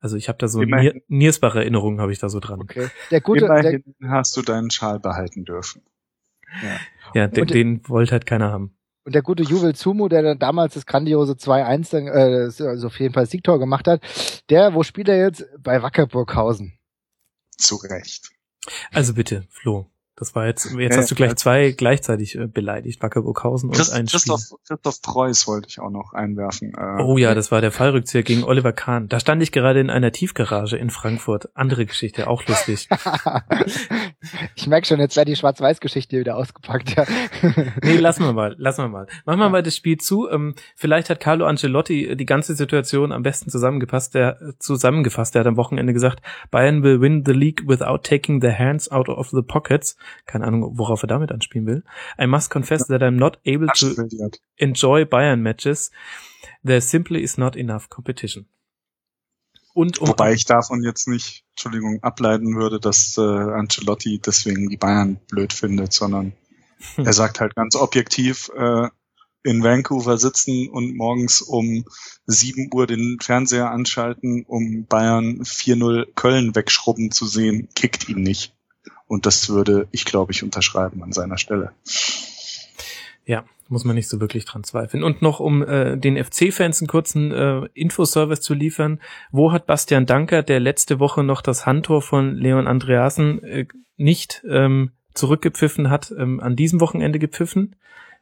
also 0.06 0.18
ich 0.18 0.30
habe 0.30 0.38
da 0.38 0.48
so 0.48 0.62
Nier 0.62 1.02
Niersbach-Erinnerungen 1.08 2.00
habe 2.00 2.12
ich 2.12 2.20
da 2.20 2.30
so 2.30 2.40
dran. 2.40 2.62
Okay. 2.62 2.90
Der 3.10 3.22
gute, 3.22 3.46
Immerhin 3.46 3.84
der, 4.00 4.10
hast 4.12 4.38
du 4.38 4.44
deinen 4.44 4.70
Schal 4.70 5.00
behalten 5.00 5.46
dürfen. 5.46 5.82
Ja, 6.62 6.80
ja 7.16 7.28
den, 7.28 7.48
den 7.48 7.90
wollte 7.90 8.12
halt 8.12 8.28
keiner 8.28 8.52
haben. 8.52 8.78
Und 9.04 9.16
der 9.16 9.24
gute 9.24 9.42
Juwel 9.42 9.74
Zumo, 9.74 10.08
der 10.08 10.22
dann 10.22 10.38
damals 10.38 10.76
das 10.76 10.86
grandiose 10.86 11.34
2-1, 11.34 12.08
äh, 12.08 12.66
also 12.68 12.86
auf 12.86 13.00
jeden 13.00 13.16
Fall 13.16 13.26
Siegtor 13.26 13.58
gemacht 13.58 13.88
hat, 13.88 14.04
der, 14.52 14.76
wo 14.76 14.84
spielt 14.84 15.10
er 15.10 15.18
jetzt? 15.18 15.44
Bei 15.58 15.82
Wackerburghausen. 15.82 16.78
Zu 17.58 17.78
Recht. 17.78 18.30
Also 18.92 19.16
bitte, 19.16 19.48
Flo. 19.50 19.90
Das 20.18 20.34
war 20.34 20.46
jetzt, 20.46 20.72
jetzt 20.78 20.96
ja, 20.96 21.02
hast 21.02 21.12
du 21.12 21.16
gleich 21.16 21.36
zwei 21.36 21.72
gleichzeitig 21.72 22.36
äh, 22.36 22.48
beleidigt, 22.48 23.04
Wackerburghausen 23.04 23.70
und 23.70 23.92
ein 23.92 24.06
Christoph, 24.06 24.42
Spiel. 24.42 24.58
Christoph 24.66 25.02
Preuß 25.02 25.46
wollte 25.48 25.68
ich 25.68 25.80
auch 25.82 25.90
noch 25.90 26.14
einwerfen. 26.14 26.74
Äh, 26.74 27.04
oh 27.04 27.18
ja, 27.18 27.36
das 27.36 27.52
war 27.52 27.60
der 27.60 27.74
Fallrückzieher 27.74 28.24
gegen 28.24 28.46
Oliver 28.46 28.72
Kahn. 28.72 29.10
Da 29.10 29.20
stand 29.20 29.44
ich 29.44 29.52
gerade 29.52 29.82
in 29.82 29.90
einer 29.90 30.14
Tiefgarage 30.14 30.78
in 30.78 30.90
Frankfurt. 30.90 31.50
Andere 31.54 31.86
Geschichte, 31.86 32.28
auch 32.28 32.46
lustig. 32.48 32.88
ich 34.56 34.68
merke 34.68 34.88
schon, 34.88 35.00
jetzt 35.00 35.16
wäre 35.16 35.26
die 35.26 35.36
Schwarz-Weiß-Geschichte 35.36 36.20
wieder 36.20 36.36
ausgepackt. 36.36 36.96
Ja. 36.96 37.06
nee, 37.84 37.98
lassen 37.98 38.24
wir 38.24 38.34
mal, 38.34 38.56
lassen 38.58 38.84
wir 38.84 38.90
mal. 38.90 39.08
Machen 39.26 39.40
wir 39.40 39.50
mal 39.50 39.64
das 39.64 39.76
Spiel 39.76 39.98
zu. 39.98 40.30
Ähm, 40.30 40.56
vielleicht 40.76 41.10
hat 41.10 41.20
Carlo 41.20 41.46
Ancelotti 41.46 42.16
die 42.16 42.26
ganze 42.26 42.56
Situation 42.56 43.12
am 43.12 43.24
besten 43.24 43.50
zusammengefasst. 43.50 44.16
Der, 44.16 44.54
zusammengefasst. 44.60 45.36
Der 45.36 45.42
hat 45.42 45.48
am 45.48 45.58
Wochenende 45.58 45.94
gesagt, 45.94 46.22
Bayern 46.52 46.84
will 46.84 47.02
win 47.02 47.24
the 47.26 47.34
league 47.34 47.64
without 47.68 48.04
taking 48.04 48.42
their 48.42 48.58
hands 48.58 48.92
out 48.92 49.10
of 49.10 49.30
the 49.30 49.42
pockets. 49.42 49.98
Keine 50.26 50.46
Ahnung, 50.46 50.78
worauf 50.78 51.04
er 51.04 51.08
damit 51.08 51.32
anspielen 51.32 51.68
will. 51.68 51.84
I 52.20 52.28
must 52.28 52.50
confess 52.50 52.88
that 52.88 53.02
I'm 53.02 53.18
not 53.18 53.40
able 53.46 53.68
to 53.68 54.30
enjoy 54.58 55.06
Bayern 55.06 55.42
matches. 55.42 55.92
There 56.64 56.82
simply 56.82 57.22
is 57.22 57.38
not 57.38 57.56
enough 57.56 57.90
competition. 57.90 58.48
Und 59.76 60.00
um 60.00 60.08
Wobei 60.08 60.32
ich 60.32 60.46
davon 60.46 60.84
jetzt 60.84 61.06
nicht, 61.10 61.44
Entschuldigung, 61.50 62.02
ableiten 62.02 62.56
würde, 62.56 62.80
dass 62.80 63.18
äh, 63.18 63.22
Ancelotti 63.22 64.22
deswegen 64.26 64.70
die 64.70 64.78
Bayern 64.78 65.20
blöd 65.28 65.52
findet, 65.52 65.92
sondern 65.92 66.32
er 66.96 67.12
sagt 67.12 67.42
halt 67.42 67.56
ganz 67.56 67.76
objektiv, 67.76 68.50
äh, 68.56 68.88
in 69.44 69.64
Vancouver 69.64 70.18
sitzen 70.18 70.70
und 70.70 70.96
morgens 70.96 71.42
um 71.42 71.84
7 72.26 72.70
Uhr 72.74 72.88
den 72.88 73.18
Fernseher 73.22 73.70
anschalten, 73.70 74.46
um 74.48 74.86
Bayern 74.86 75.42
4-0 75.42 76.08
Köln 76.16 76.56
wegschrubben 76.56 77.12
zu 77.12 77.26
sehen, 77.26 77.68
kickt 77.76 78.08
ihn 78.08 78.22
nicht. 78.22 78.56
Und 79.08 79.26
das 79.26 79.50
würde 79.50 79.90
ich, 79.92 80.06
glaube 80.06 80.32
ich, 80.32 80.42
unterschreiben 80.42 81.04
an 81.04 81.12
seiner 81.12 81.38
Stelle. 81.38 81.74
Ja, 83.26 83.46
muss 83.68 83.84
man 83.84 83.96
nicht 83.96 84.08
so 84.08 84.20
wirklich 84.20 84.46
dran 84.46 84.64
zweifeln. 84.64 85.04
Und 85.04 85.22
noch, 85.22 85.40
um 85.40 85.64
äh, 85.64 85.98
den 85.98 86.24
FC-Fans 86.24 86.82
einen 86.82 86.88
kurzen 86.88 87.32
äh, 87.32 87.68
Infoservice 87.74 88.42
zu 88.42 88.54
liefern, 88.54 89.02
wo 89.32 89.52
hat 89.52 89.66
Bastian 89.66 90.06
Danker, 90.06 90.44
der 90.44 90.60
letzte 90.60 91.00
Woche 91.00 91.24
noch 91.24 91.42
das 91.42 91.66
Handtor 91.66 92.02
von 92.02 92.36
Leon 92.36 92.68
Andreasen 92.68 93.44
äh, 93.44 93.66
nicht 93.98 94.44
ähm, 94.50 94.92
zurückgepfiffen 95.14 95.90
hat, 95.90 96.14
ähm, 96.18 96.40
an 96.40 96.56
diesem 96.56 96.80
Wochenende 96.80 97.18
gepfiffen? 97.18 97.76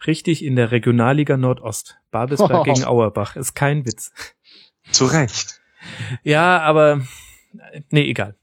Richtig, 0.08 0.44
in 0.44 0.56
der 0.56 0.72
Regionalliga 0.72 1.38
Nordost. 1.38 1.98
Babelsberg 2.12 2.62
oh. 2.62 2.64
gegen 2.74 2.86
Auerbach. 2.86 3.36
Ist 3.36 3.54
kein 3.54 3.86
Witz. 3.86 4.12
Zu 4.92 5.06
Recht. 5.06 5.62
Ja, 6.24 6.60
aber 6.60 7.02
nee, 7.90 8.10
egal 8.10 8.38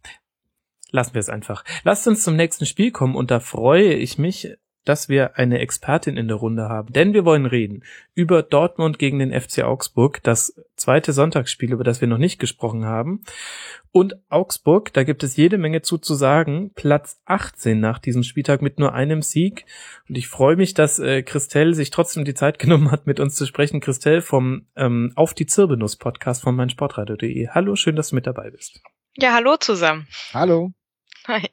lassen 0.92 1.14
wir 1.14 1.20
es 1.20 1.28
einfach. 1.28 1.64
Lasst 1.84 2.06
uns 2.08 2.22
zum 2.22 2.36
nächsten 2.36 2.66
Spiel 2.66 2.90
kommen 2.90 3.14
und 3.14 3.30
da 3.30 3.40
freue 3.40 3.94
ich 3.94 4.18
mich, 4.18 4.56
dass 4.84 5.08
wir 5.08 5.36
eine 5.36 5.58
Expertin 5.58 6.16
in 6.16 6.28
der 6.28 6.36
Runde 6.36 6.68
haben. 6.68 6.92
Denn 6.92 7.12
wir 7.12 7.24
wollen 7.24 7.46
reden 7.46 7.84
über 8.14 8.42
Dortmund 8.42 8.98
gegen 8.98 9.18
den 9.18 9.38
FC 9.38 9.62
Augsburg, 9.62 10.22
das 10.22 10.54
zweite 10.76 11.12
Sonntagsspiel, 11.12 11.72
über 11.72 11.84
das 11.84 12.00
wir 12.00 12.08
noch 12.08 12.18
nicht 12.18 12.38
gesprochen 12.38 12.84
haben. 12.86 13.22
Und 13.92 14.16
Augsburg, 14.28 14.92
da 14.92 15.02
gibt 15.02 15.22
es 15.22 15.36
jede 15.36 15.58
Menge 15.58 15.82
zu 15.82 15.98
zu 15.98 16.14
sagen. 16.14 16.72
Platz 16.74 17.20
18 17.26 17.78
nach 17.78 17.98
diesem 17.98 18.22
Spieltag 18.22 18.62
mit 18.62 18.78
nur 18.78 18.94
einem 18.94 19.20
Sieg. 19.20 19.66
Und 20.08 20.16
ich 20.16 20.28
freue 20.28 20.56
mich, 20.56 20.74
dass 20.74 20.98
äh, 20.98 21.22
Christelle 21.22 21.74
sich 21.74 21.90
trotzdem 21.90 22.24
die 22.24 22.34
Zeit 22.34 22.58
genommen 22.60 22.90
hat, 22.90 23.06
mit 23.06 23.20
uns 23.20 23.34
zu 23.34 23.46
sprechen. 23.46 23.80
Christelle 23.80 24.22
vom 24.22 24.66
ähm, 24.76 25.12
Auf 25.16 25.34
die 25.34 25.46
Zirbenus 25.46 25.96
Podcast 25.96 26.42
von 26.42 26.56
meinsportradio.de. 26.56 27.48
Hallo, 27.48 27.76
schön, 27.76 27.96
dass 27.96 28.10
du 28.10 28.14
mit 28.14 28.26
dabei 28.26 28.50
bist. 28.50 28.80
Ja, 29.16 29.34
hallo 29.34 29.56
zusammen. 29.56 30.06
Hallo. 30.32 30.72
Hi. 31.26 31.48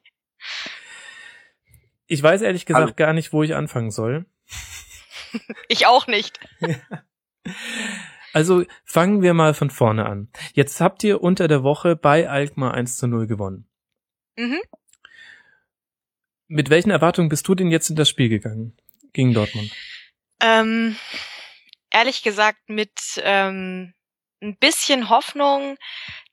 Ich 2.08 2.22
weiß 2.22 2.40
ehrlich 2.42 2.66
gesagt 2.66 2.84
Hallo. 2.84 2.94
gar 2.96 3.12
nicht, 3.12 3.32
wo 3.32 3.42
ich 3.42 3.54
anfangen 3.54 3.90
soll. 3.90 4.26
Ich 5.68 5.86
auch 5.86 6.06
nicht. 6.06 6.40
Also 8.32 8.64
fangen 8.86 9.20
wir 9.20 9.34
mal 9.34 9.52
von 9.52 9.68
vorne 9.68 10.06
an. 10.06 10.30
Jetzt 10.54 10.80
habt 10.80 11.04
ihr 11.04 11.22
unter 11.22 11.48
der 11.48 11.62
Woche 11.62 11.96
bei 11.96 12.30
Alkmaar 12.30 12.72
1 12.72 12.96
zu 12.96 13.08
0 13.08 13.26
gewonnen. 13.26 13.68
Mhm. 14.36 14.58
Mit 16.46 16.70
welchen 16.70 16.90
Erwartungen 16.90 17.28
bist 17.28 17.46
du 17.46 17.54
denn 17.54 17.70
jetzt 17.70 17.90
in 17.90 17.96
das 17.96 18.08
Spiel 18.08 18.30
gegangen 18.30 18.74
gegen 19.12 19.34
Dortmund? 19.34 19.70
Ähm, 20.40 20.96
ehrlich 21.90 22.22
gesagt 22.22 22.70
mit 22.70 23.20
ähm, 23.22 23.92
ein 24.40 24.56
bisschen 24.56 25.10
Hoffnung, 25.10 25.76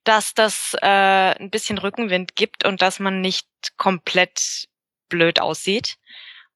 dass 0.05 0.33
das 0.33 0.73
äh, 0.81 1.35
ein 1.37 1.49
bisschen 1.49 1.77
Rückenwind 1.79 2.37
gibt 2.37 2.63
und 2.63 2.81
dass 2.81 2.99
man 2.99 3.19
nicht 3.19 3.47
komplett 3.75 4.69
blöd 5.15 5.39
aussieht. 5.39 5.97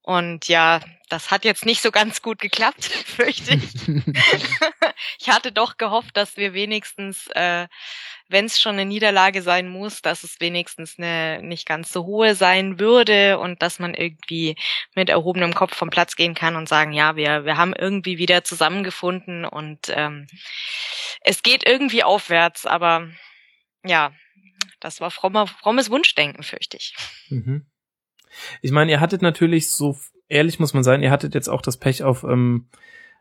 Und 0.02 0.48
ja, 0.48 0.80
das 1.10 1.30
hat 1.30 1.46
jetzt 1.46 1.66
nicht 1.66 1.82
so 1.82 1.92
ganz 1.92 2.22
gut 2.22 2.40
geklappt, 2.40 2.84
fürchte 3.06 3.56
ich. 3.56 3.74
ich 5.20 5.30
hatte 5.30 5.52
doch 5.52 5.78
gehofft, 5.78 6.18
dass 6.18 6.36
wir 6.36 6.54
wenigstens, 6.54 7.28
äh, 7.36 7.68
wenn 8.28 8.46
es 8.46 8.60
schon 8.60 8.74
eine 8.74 8.86
Niederlage 8.86 9.42
sein 9.42 9.68
muss, 9.68 10.02
dass 10.02 10.24
es 10.24 10.40
wenigstens 10.40 10.98
eine 10.98 11.42
nicht 11.44 11.68
ganz 11.68 11.92
so 11.92 12.06
hohe 12.06 12.36
sein 12.36 12.80
würde 12.80 13.40
und 13.40 13.62
dass 13.62 13.80
man 13.80 13.94
irgendwie 13.94 14.56
mit 14.96 15.10
erhobenem 15.10 15.54
Kopf 15.54 15.76
vom 15.76 15.90
Platz 15.90 16.16
gehen 16.16 16.34
kann 16.34 16.56
und 16.56 16.68
sagen, 16.68 16.92
ja, 16.92 17.16
wir, 17.16 17.46
wir 17.46 17.58
haben 17.58 17.74
irgendwie 17.74 18.18
wieder 18.18 18.44
zusammengefunden 18.44 19.46
und 19.46 19.90
ähm, 19.90 20.28
es 21.22 21.44
geht 21.44 21.66
irgendwie 21.68 22.04
aufwärts, 22.04 22.66
aber 22.66 23.08
ja, 23.86 24.12
das 24.80 25.02
war 25.02 25.12
frommer, 25.12 25.48
frommes 25.48 25.90
Wunschdenken, 25.90 26.44
fürchte 26.44 26.78
ich. 26.78 26.96
Mhm. 27.30 27.68
Ich 28.62 28.72
meine, 28.72 28.92
ihr 28.92 29.00
hattet 29.00 29.22
natürlich 29.22 29.70
so, 29.70 29.98
ehrlich 30.28 30.60
muss 30.60 30.74
man 30.74 30.84
sein, 30.84 31.04
ihr 31.04 31.12
hattet 31.12 31.34
jetzt 31.34 31.50
auch 31.50 31.62
das 31.62 31.78
Pech 31.78 32.04
auf 32.04 32.24
ähm, 32.24 32.68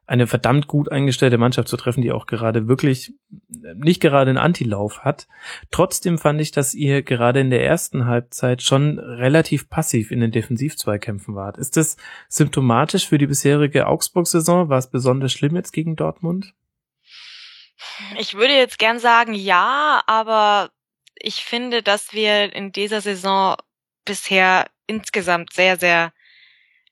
eine 0.08 0.26
verdammt 0.26 0.68
gut 0.68 0.90
eingestellte 0.90 1.36
Mannschaft 1.36 1.68
zu 1.68 1.76
treffen, 1.76 2.00
die 2.00 2.12
auch 2.12 2.24
gerade 2.26 2.66
wirklich 2.66 3.12
nicht 3.48 4.00
gerade 4.00 4.30
einen 4.30 4.38
Antilauf 4.38 5.04
hat. 5.04 5.28
Trotzdem 5.70 6.16
fand 6.16 6.40
ich, 6.40 6.50
dass 6.50 6.72
ihr 6.72 7.02
gerade 7.02 7.40
in 7.40 7.50
der 7.50 7.62
ersten 7.62 8.06
Halbzeit 8.06 8.62
schon 8.62 8.98
relativ 8.98 9.68
passiv 9.68 10.10
in 10.10 10.20
den 10.20 10.32
Defensivzweikämpfen 10.32 11.34
wart. 11.34 11.58
Ist 11.58 11.76
das 11.76 11.98
symptomatisch 12.30 13.06
für 13.06 13.18
die 13.18 13.26
bisherige 13.26 13.86
Augsburg-Saison? 13.86 14.70
War 14.70 14.78
es 14.78 14.90
besonders 14.90 15.32
schlimm 15.32 15.54
jetzt 15.56 15.72
gegen 15.72 15.94
Dortmund? 15.94 16.54
Ich 18.18 18.34
würde 18.34 18.54
jetzt 18.54 18.78
gern 18.78 18.98
sagen, 18.98 19.34
ja, 19.34 20.02
aber 20.06 20.70
ich 21.16 21.44
finde, 21.44 21.82
dass 21.82 22.14
wir 22.14 22.54
in 22.54 22.72
dieser 22.72 23.02
Saison 23.02 23.56
bisher 24.09 24.66
insgesamt 24.86 25.52
sehr, 25.52 25.78
sehr 25.78 26.12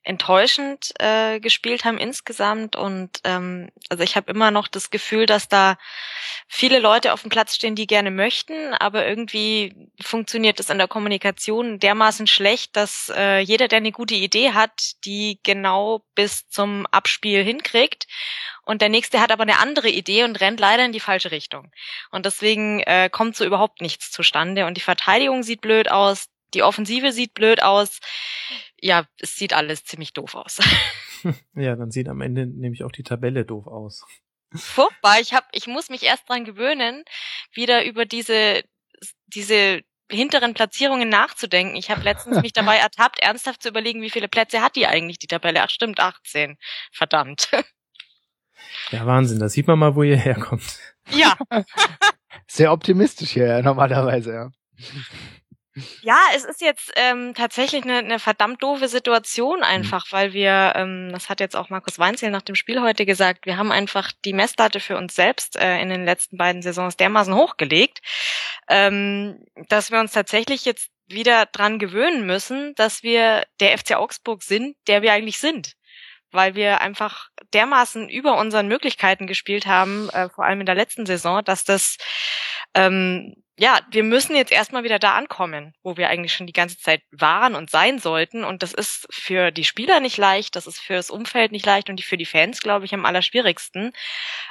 enttäuschend 0.06 0.92
äh, 1.00 1.40
gespielt 1.40 1.84
haben 1.84 1.98
insgesamt. 1.98 2.76
Und 2.76 3.20
ähm, 3.24 3.70
also 3.88 4.04
ich 4.04 4.14
habe 4.14 4.30
immer 4.30 4.52
noch 4.52 4.68
das 4.68 4.90
Gefühl, 4.90 5.26
dass 5.26 5.48
da 5.48 5.76
viele 6.46 6.78
Leute 6.78 7.12
auf 7.12 7.22
dem 7.22 7.30
Platz 7.30 7.56
stehen, 7.56 7.74
die 7.74 7.88
gerne 7.88 8.12
möchten, 8.12 8.72
aber 8.74 9.06
irgendwie 9.06 9.74
funktioniert 10.00 10.60
es 10.60 10.70
in 10.70 10.78
der 10.78 10.86
Kommunikation 10.86 11.80
dermaßen 11.80 12.28
schlecht, 12.28 12.76
dass 12.76 13.12
äh, 13.16 13.40
jeder, 13.40 13.66
der 13.66 13.78
eine 13.78 13.90
gute 13.90 14.14
Idee 14.14 14.52
hat, 14.52 14.92
die 15.04 15.40
genau 15.42 16.04
bis 16.14 16.48
zum 16.48 16.86
Abspiel 16.92 17.42
hinkriegt. 17.42 18.06
Und 18.64 18.82
der 18.82 18.88
nächste 18.88 19.20
hat 19.20 19.32
aber 19.32 19.42
eine 19.42 19.58
andere 19.58 19.88
Idee 19.88 20.22
und 20.24 20.40
rennt 20.40 20.60
leider 20.60 20.84
in 20.84 20.92
die 20.92 21.00
falsche 21.00 21.32
Richtung. 21.32 21.72
Und 22.10 22.26
deswegen 22.26 22.80
äh, 22.80 23.08
kommt 23.10 23.36
so 23.36 23.44
überhaupt 23.44 23.80
nichts 23.80 24.12
zustande. 24.12 24.66
Und 24.66 24.76
die 24.76 24.80
Verteidigung 24.82 25.42
sieht 25.42 25.60
blöd 25.60 25.90
aus, 25.90 26.28
die 26.57 26.62
Offensive 26.62 27.12
sieht 27.12 27.34
blöd 27.34 27.62
aus. 27.62 28.00
Ja, 28.80 29.07
es 29.20 29.36
sieht 29.36 29.52
alles 29.52 29.84
ziemlich 29.84 30.12
doof 30.12 30.34
aus. 30.34 30.59
Ja, 31.54 31.74
dann 31.74 31.90
sieht 31.90 32.09
am 32.09 32.20
Ende 32.20 32.46
nämlich 32.46 32.84
auch 32.84 32.92
die 32.92 33.02
Tabelle 33.02 33.44
doof 33.44 33.66
aus. 33.66 34.04
Furchtbar. 34.54 35.18
Ich 35.18 35.34
hab, 35.34 35.48
ich 35.50 35.66
muss 35.66 35.88
mich 35.88 36.04
erst 36.04 36.28
dran 36.28 36.44
gewöhnen, 36.44 37.04
wieder 37.52 37.84
über 37.84 38.04
diese, 38.04 38.62
diese 39.26 39.80
hinteren 40.09 40.54
Platzierungen 40.54 41.09
nachzudenken. 41.09 41.74
Ich 41.74 41.90
habe 41.90 42.02
letztens 42.02 42.42
mich 42.42 42.52
dabei 42.52 42.76
ertappt, 42.76 43.18
ernsthaft 43.18 43.62
zu 43.62 43.70
überlegen, 43.70 44.02
wie 44.02 44.11
viele 44.11 44.28
Plätze 44.28 44.61
hat 44.61 44.76
die 44.76 44.86
eigentlich, 44.86 45.18
die 45.18 45.26
Tabelle? 45.26 45.62
Ach 45.62 45.70
stimmt, 45.70 45.98
18. 45.98 46.59
Verdammt. 46.92 47.50
Ja, 48.90 49.04
Wahnsinn, 49.04 49.38
da 49.38 49.48
sieht 49.48 49.66
man 49.66 49.78
mal, 49.78 49.94
wo 49.96 50.02
ihr 50.02 50.16
herkommt. 50.16 50.78
Ja. 51.11 51.36
Sehr 52.46 52.72
optimistisch 52.72 53.30
hier 53.30 53.62
normalerweise, 53.62 54.32
ja. 54.32 54.50
Ja, 56.00 56.18
es 56.34 56.44
ist 56.44 56.62
jetzt 56.62 56.90
ähm, 56.96 57.34
tatsächlich 57.34 57.82
eine, 57.84 57.98
eine 57.98 58.18
verdammt 58.18 58.62
doofe 58.62 58.88
Situation 58.88 59.62
einfach, 59.62 60.06
weil 60.10 60.32
wir, 60.32 60.72
ähm, 60.74 61.10
das 61.12 61.28
hat 61.28 61.40
jetzt 61.40 61.54
auch 61.54 61.68
Markus 61.68 61.98
Weinzel 61.98 62.30
nach 62.30 62.42
dem 62.42 62.54
Spiel 62.54 62.80
heute 62.80 63.04
gesagt, 63.04 63.44
wir 63.44 63.58
haben 63.58 63.70
einfach 63.70 64.12
die 64.24 64.32
Messlatte 64.32 64.80
für 64.80 64.96
uns 64.96 65.14
selbst 65.14 65.56
äh, 65.56 65.78
in 65.80 65.90
den 65.90 66.06
letzten 66.06 66.38
beiden 66.38 66.62
Saisons 66.62 66.96
dermaßen 66.96 67.34
hochgelegt, 67.34 68.00
ähm, 68.68 69.44
dass 69.68 69.90
wir 69.90 70.00
uns 70.00 70.12
tatsächlich 70.12 70.64
jetzt 70.64 70.90
wieder 71.08 71.44
dran 71.44 71.78
gewöhnen 71.78 72.24
müssen, 72.24 72.74
dass 72.76 73.02
wir 73.02 73.44
der 73.60 73.76
FC 73.76 73.96
Augsburg 73.96 74.42
sind, 74.42 74.76
der 74.86 75.02
wir 75.02 75.12
eigentlich 75.12 75.38
sind. 75.38 75.74
Weil 76.30 76.54
wir 76.54 76.80
einfach 76.80 77.28
dermaßen 77.52 78.08
über 78.08 78.38
unseren 78.38 78.66
Möglichkeiten 78.66 79.26
gespielt 79.26 79.66
haben, 79.66 80.08
äh, 80.10 80.30
vor 80.30 80.44
allem 80.44 80.60
in 80.60 80.66
der 80.66 80.74
letzten 80.74 81.04
Saison, 81.04 81.44
dass 81.44 81.64
das 81.64 81.98
ähm, 82.74 83.34
ja, 83.59 83.80
wir 83.90 84.02
müssen 84.02 84.36
jetzt 84.36 84.52
erstmal 84.52 84.84
wieder 84.84 84.98
da 84.98 85.14
ankommen, 85.14 85.74
wo 85.82 85.96
wir 85.96 86.09
eigentlich 86.09 86.34
schon 86.34 86.46
die 86.46 86.52
ganze 86.52 86.78
Zeit 86.78 87.02
waren 87.11 87.54
und 87.54 87.70
sein 87.70 87.98
sollten. 87.98 88.44
Und 88.44 88.62
das 88.62 88.74
ist 88.74 89.07
für 89.11 89.50
die 89.50 89.64
Spieler 89.64 90.00
nicht 90.00 90.18
leicht, 90.18 90.57
das 90.57 90.66
ist 90.66 90.78
für 90.78 90.94
das 90.94 91.11
Umfeld 91.11 91.52
nicht 91.52 91.64
leicht 91.64 91.88
und 91.88 92.00
für 92.02 92.18
die 92.18 92.26
Fans, 92.26 92.61
glaube 92.61 92.84
ich, 92.84 92.92
am 92.92 93.07
allerschwierigsten, 93.07 93.92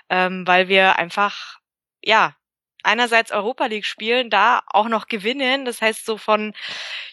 ähm, 0.10 0.48
weil 0.48 0.70
wir 0.70 0.98
einfach, 0.98 1.60
ja, 2.04 2.36
einerseits 2.84 3.32
Europa 3.32 3.66
League 3.68 3.86
spielen, 3.86 4.30
da 4.30 4.62
auch 4.68 4.88
noch 4.88 5.08
gewinnen. 5.08 5.66
Das 5.66 5.82
heißt 5.82 6.06
so 6.06 6.18
von 6.18 6.54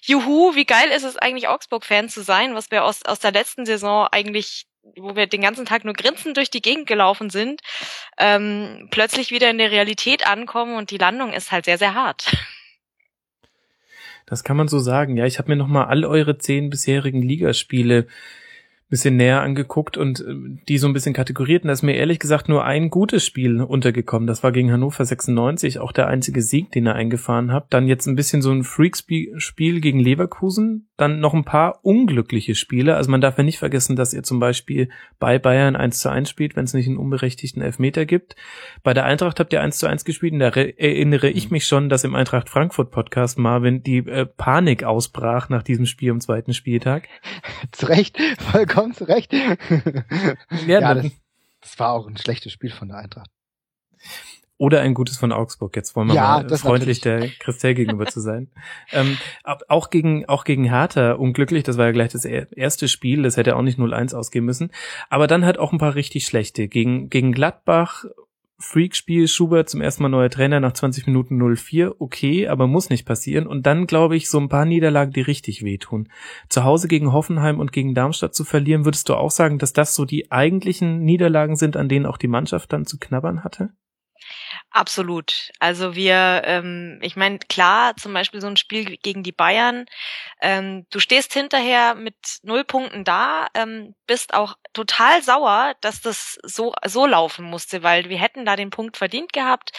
Juhu, 0.03 0.55
wie 0.55 0.67
geil 0.67 0.91
ist 0.91 1.05
es 1.05 1.17
eigentlich 1.17 1.49
Augsburg-Fan 1.49 2.09
zu 2.09 2.23
sein, 2.23 2.55
was 2.55 2.71
wir 2.71 2.85
aus, 2.85 3.05
aus 3.05 3.21
der 3.21 3.33
letzten 3.33 3.67
Saison 3.67 4.09
eigentlich 4.11 4.67
wo 4.97 5.15
wir 5.17 5.27
den 5.27 5.41
ganzen 5.41 5.65
Tag 5.65 5.85
nur 5.85 5.95
grinsend 5.95 6.37
durch 6.37 6.51
die 6.51 6.63
Gegend 6.63 6.87
gelaufen 6.87 7.31
sind, 7.31 7.61
ähm, 8.19 8.89
plötzlich 8.91 9.31
wieder 9.31 9.51
in 9.51 9.59
der 9.59 9.71
Realität 9.71 10.27
ankommen 10.27 10.77
und 10.77 10.91
die 10.91 10.99
Landung 10.99 11.33
ist 11.33 11.53
halt 11.53 11.65
sehr, 11.65 11.79
sehr 11.79 11.95
hart. 11.95 12.33
Das 14.27 14.45
kann 14.45 14.57
man 14.57 14.69
so 14.69 14.79
sagen. 14.79 15.17
Ja, 15.17 15.27
ich 15.27 15.39
habe 15.39 15.51
mir 15.51 15.57
noch 15.57 15.67
mal 15.67 15.85
all 15.85 16.05
eure 16.05 16.39
zehn 16.39 16.71
bisherigen 16.71 17.23
Ligaspiele 17.23 18.07
bisschen 18.93 19.17
näher 19.17 19.41
angeguckt 19.41 19.97
und 19.97 20.21
äh, 20.21 20.35
die 20.69 20.77
so 20.77 20.87
ein 20.87 20.93
bisschen 20.93 21.15
kategoriert. 21.15 21.65
Und 21.65 21.69
da 21.69 21.73
ist 21.73 21.83
mir 21.83 21.97
ehrlich 21.97 22.19
gesagt 22.19 22.51
nur 22.51 22.67
ein 22.67 22.91
gutes 22.91 23.25
Spiel 23.25 23.63
untergekommen. 23.63 24.27
Das 24.27 24.43
war 24.43 24.53
gegen 24.53 24.71
Hannover 24.71 25.03
96, 25.03 25.79
auch 25.79 25.93
der 25.93 26.09
einzige 26.09 26.43
Sieg, 26.43 26.71
den 26.73 26.87
ihr 26.87 26.95
eingefahren 26.95 27.53
habt. 27.53 27.73
Dann 27.73 27.89
jetzt 27.89 28.07
ein 28.07 28.17
bisschen 28.17 28.43
so 28.43 28.53
ein 28.53 28.65
Freak-Spiel 28.65 29.81
gegen 29.81 29.99
Leverkusen. 29.99 30.91
Dann 30.99 31.21
noch 31.21 31.33
ein 31.33 31.45
paar 31.45 31.81
unglückliche 31.83 32.55
Spiele. 32.55 32.95
Also 32.95 33.11
man 33.11 33.23
darf 33.23 33.39
ja 33.39 33.45
nicht 33.45 33.59
vergessen, 33.59 33.97
dass 33.97 34.13
ihr 34.13 34.25
zum 34.25 34.41
Beispiel 34.41 34.91
bei 35.19 35.39
Bayern 35.39 35.75
1 35.75 35.99
zu 35.99 36.11
1 36.11 36.29
spielt, 36.29 36.55
wenn 36.55 36.65
es 36.65 36.75
nicht 36.75 36.87
einen 36.87 36.99
unberechtigten 36.99 37.63
Elfmeter 37.63 38.05
gibt. 38.05 38.37
Bei 38.83 38.93
der 38.93 39.07
Eintracht 39.07 39.41
habt 39.41 39.55
ihr 39.55 39.63
1 39.63 39.79
zu 39.79 39.87
1 39.87 40.05
gespielt 40.05 40.35
und 40.35 40.41
da 40.41 40.49
erinnere 40.49 41.31
ich 41.31 41.51
mich 41.51 41.67
schon, 41.67 41.89
dass 41.89 42.05
im 42.05 42.15
Eintracht 42.15 42.51
Frankfurt 42.51 42.91
Podcast 42.91 43.39
Marvin 43.39 43.83
die 43.83 44.07
äh, 44.07 44.27
Panik 44.27 44.85
ausbrach 44.85 45.49
nach 45.49 45.63
diesem 45.63 45.87
Spiel 45.87 46.11
am 46.11 46.21
zweiten 46.21 46.53
Spieltag. 46.53 47.09
Zu 47.73 47.87
Recht, 47.87 48.19
vollkommen 48.39 48.82
vollkommen 48.83 48.95
zu 48.95 49.05
Recht. 49.05 49.33
ja, 50.67 50.81
ja 50.81 50.95
das, 50.95 51.11
das, 51.61 51.79
war 51.79 51.93
auch 51.93 52.07
ein 52.07 52.17
schlechtes 52.17 52.53
Spiel 52.53 52.71
von 52.71 52.89
der 52.89 52.99
Eintracht. 52.99 53.31
Oder 54.59 54.81
ein 54.81 54.95
gutes 54.95 55.17
von 55.17 55.33
Augsburg. 55.33 55.75
Jetzt 55.75 55.97
wollen 55.97 56.09
wir 56.09 56.15
ja, 56.15 56.43
mal 56.43 56.57
freundlich 56.57 57.05
natürlich. 57.05 57.39
der 57.39 57.45
Christel 57.45 57.75
gegenüber 57.75 58.07
zu 58.07 58.21
sein. 58.21 58.51
Ähm, 58.93 59.17
auch 59.69 59.89
gegen 59.89 60.29
auch 60.29 60.45
gegen 60.45 60.65
Hertha 60.65 61.13
unglücklich. 61.13 61.65
Das 61.65 61.79
war 61.79 61.87
ja 61.87 61.93
gleich 61.93 62.13
das 62.13 62.27
erste 62.27 62.89
Spiel. 62.89 63.23
Das 63.23 63.39
hätte 63.39 63.57
auch 63.57 63.63
nicht 63.63 63.79
0-1 63.79 64.15
ausgehen 64.15 64.45
müssen. 64.45 64.71
Aber 65.09 65.27
dann 65.27 65.47
halt 65.47 65.59
auch 65.59 65.73
ein 65.73 65.79
paar 65.79 65.95
richtig 65.95 66.27
schlechte. 66.27 66.69
Gegen 66.69 67.09
gegen 67.09 67.33
Gladbach 67.33 68.05
Freakspiel, 68.63 69.27
Schubert 69.27 69.69
zum 69.69 69.81
ersten 69.81 70.05
Mal 70.05 70.09
neuer 70.09 70.31
Trainer 70.31 70.61
nach 70.61 70.73
20 70.73 71.07
Minuten 71.07 71.43
0-4, 71.43 71.97
okay, 71.99 72.47
aber 72.47 72.67
muss 72.67 72.91
nicht 72.91 73.05
passieren. 73.05 73.47
Und 73.47 73.67
dann, 73.67 73.87
glaube 73.87 74.17
ich, 74.17 74.31
so 74.31 74.39
ein 74.39 74.49
paar 74.49 74.65
Niederlagen, 74.65 75.13
die 75.13 75.21
richtig 75.21 75.65
wehtun. 75.65 76.09
Zu 76.49 76.65
Hause 76.65 76.87
gegen 76.89 77.13
Hoffenheim 77.13 77.59
und 77.59 77.73
gegen 77.73 77.95
Darmstadt 77.95 78.35
zu 78.35 78.45
verlieren, 78.45 78.85
würdest 78.85 79.09
du 79.09 79.15
auch 79.15 79.31
sagen, 79.31 79.59
dass 79.59 79.73
das 79.73 79.95
so 79.95 80.05
die 80.05 80.31
eigentlichen 80.31 81.01
Niederlagen 81.01 81.57
sind, 81.57 81.77
an 81.77 81.89
denen 81.89 82.07
auch 82.07 82.19
die 82.19 82.29
Mannschaft 82.29 82.73
dann 82.73 82.87
zu 82.87 82.99
knabbern 82.99 83.45
hatte? 83.45 83.71
Absolut. 84.75 85.51
Also 85.59 85.95
wir, 85.95 86.43
ähm, 86.47 86.99
ich 87.03 87.15
meine, 87.15 87.39
klar, 87.39 87.95
zum 87.97 88.15
Beispiel 88.15 88.41
so 88.41 88.47
ein 88.47 88.57
Spiel 88.57 88.97
gegen 88.97 89.23
die 89.23 89.31
Bayern, 89.33 89.85
ähm, 90.41 90.87
du 90.91 90.99
stehst 90.99 91.35
hinterher 91.35 91.95
mit 91.95 92.15
null 92.43 92.65
Punkten 92.65 93.05
da, 93.05 93.49
ähm, 93.55 93.95
bist 94.07 94.33
auch 94.33 94.55
total 94.73 95.23
sauer, 95.23 95.75
dass 95.83 96.01
das 96.01 96.39
so 96.43 96.75
so 96.87 97.07
laufen 97.07 97.45
musste, 97.45 97.83
weil 97.83 98.09
wir 98.09 98.19
hätten 98.19 98.47
da 98.47 98.57
den 98.57 98.71
Punkt 98.71 98.97
verdient 98.97 99.35
gehabt. 99.35 99.73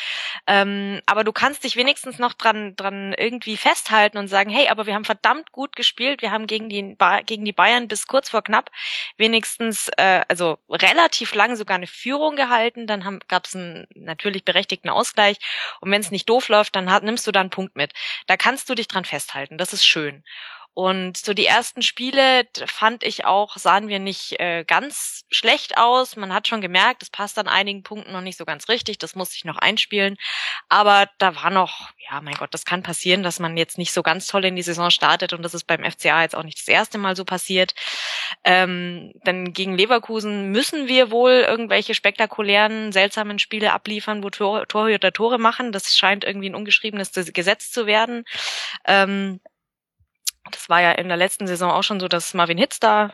Ähm, 0.45 1.01
aber 1.07 1.23
du 1.23 1.31
kannst 1.31 1.63
dich 1.63 1.75
wenigstens 1.75 2.19
noch 2.19 2.33
dran 2.33 2.75
dran 2.75 3.13
irgendwie 3.17 3.57
festhalten 3.57 4.19
und 4.19 4.27
sagen, 4.27 4.51
hey, 4.51 4.67
aber 4.69 4.85
wir 4.85 4.93
haben 4.93 5.05
verdammt 5.05 5.51
gut 5.51 5.75
gespielt, 5.75 6.21
wir 6.21 6.31
haben 6.31 6.45
gegen 6.47 6.69
die 6.69 6.95
gegen 7.25 7.45
die 7.45 7.53
Bayern 7.53 7.87
bis 7.87 8.05
kurz 8.07 8.29
vor 8.29 8.43
knapp 8.43 8.69
wenigstens 9.17 9.89
äh, 9.97 10.21
also 10.27 10.59
relativ 10.69 11.33
lang 11.33 11.55
sogar 11.55 11.75
eine 11.77 11.87
Führung 11.87 12.35
gehalten. 12.35 12.85
Dann 12.87 13.19
gab 13.27 13.45
es 13.45 13.55
einen 13.55 13.87
natürlich 13.95 14.45
berechtigten 14.45 14.82
Ausgleich 14.89 15.37
und 15.81 15.91
wenn 15.91 16.01
es 16.01 16.11
nicht 16.11 16.29
doof 16.29 16.49
läuft, 16.49 16.75
dann 16.75 16.91
hat, 16.91 17.03
nimmst 17.03 17.25
du 17.27 17.31
da 17.31 17.41
einen 17.41 17.49
Punkt 17.49 17.75
mit. 17.75 17.93
Da 18.27 18.37
kannst 18.37 18.69
du 18.69 18.75
dich 18.75 18.87
dran 18.87 19.05
festhalten. 19.05 19.57
Das 19.57 19.73
ist 19.73 19.85
schön. 19.85 20.23
Und 20.75 21.17
so 21.17 21.35
die 21.35 21.45
ersten 21.45 21.83
Spiele 21.83 22.47
fand 22.65 23.03
ich 23.03 23.25
auch, 23.25 23.57
sahen 23.57 23.87
wir 23.89 23.99
nicht 23.99 24.39
äh, 24.39 24.63
ganz 24.63 25.23
schlecht 25.29 25.77
aus. 25.77 26.15
Man 26.15 26.33
hat 26.33 26.47
schon 26.47 26.61
gemerkt, 26.61 27.03
es 27.03 27.11
passt 27.11 27.37
an 27.37 27.47
einigen 27.47 27.83
Punkten 27.83 28.11
noch 28.11 28.21
nicht 28.21 28.39
so 28.39 28.45
ganz 28.45 28.67
richtig. 28.69 28.97
Das 28.97 29.13
muss 29.13 29.31
sich 29.31 29.45
noch 29.45 29.57
einspielen. 29.57 30.17
Aber 30.69 31.07
da 31.19 31.35
war 31.35 31.51
noch, 31.51 31.91
ja, 32.09 32.21
mein 32.21 32.33
Gott, 32.33 32.55
das 32.55 32.65
kann 32.65 32.81
passieren, 32.81 33.21
dass 33.21 33.39
man 33.39 33.55
jetzt 33.55 33.77
nicht 33.77 33.93
so 33.93 34.01
ganz 34.01 34.25
toll 34.25 34.45
in 34.45 34.55
die 34.55 34.63
Saison 34.63 34.89
startet. 34.89 35.31
Und 35.33 35.43
das 35.43 35.53
ist 35.53 35.65
beim 35.65 35.83
FCA 35.83 36.23
jetzt 36.23 36.35
auch 36.35 36.43
nicht 36.43 36.57
das 36.57 36.67
erste 36.67 36.97
Mal 36.97 37.15
so 37.15 37.23
passiert. 37.23 37.75
Ähm, 38.43 39.11
denn 39.27 39.53
gegen 39.53 39.77
Leverkusen 39.77 40.51
müssen 40.51 40.87
wir 40.87 41.11
wohl 41.11 41.45
irgendwelche 41.47 41.93
spektakulären, 41.93 42.91
seltsamen 42.91 43.37
Spiele 43.37 43.73
abliefern, 43.73 44.23
wo 44.23 44.31
Tor 44.31 44.67
Torhüter 44.67 45.13
Tore 45.13 45.37
machen. 45.37 45.71
Das 45.71 45.95
scheint 45.95 46.23
irgendwie 46.23 46.49
ein 46.49 46.55
ungeschriebenes 46.55 47.11
Gesetz 47.31 47.69
zu 47.69 47.85
werden. 47.85 48.23
Ähm, 48.85 49.39
das 50.51 50.69
war 50.69 50.81
ja 50.81 50.91
in 50.91 51.07
der 51.07 51.17
letzten 51.17 51.47
Saison 51.47 51.71
auch 51.71 51.83
schon 51.83 51.99
so, 51.99 52.07
dass 52.07 52.33
Marvin 52.33 52.57
Hitz 52.57 52.79
da 52.79 53.13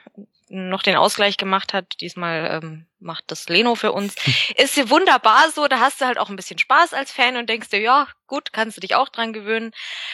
noch 0.50 0.82
den 0.82 0.96
Ausgleich 0.96 1.38
gemacht 1.38 1.74
hat. 1.74 2.02
Diesmal 2.02 2.60
ähm, 2.64 2.88
macht 3.00 3.26
das 3.28 3.48
Leno 3.50 3.76
für 3.76 3.92
uns. 3.92 4.16
Ist 4.58 4.76
ja 4.76 4.90
wunderbar 4.90 5.52
so, 5.52 5.68
da 5.68 5.80
hast 5.80 6.02
du 6.02 6.06
halt 6.06 6.18
auch 6.18 6.30
ein 6.30 6.36
bisschen 6.36 6.58
Spaß 6.58 6.94
als 6.94 7.12
Fan 7.12 7.38
und 7.38 7.48
denkst 7.48 7.70
dir, 7.70 7.80
ja, 7.80 8.08
gut, 8.28 8.52
kannst 8.52 8.76
du 8.78 8.82
dich 8.82 8.96
auch 8.96 9.10
dran 9.10 9.32
gewöhnen. 9.32 9.72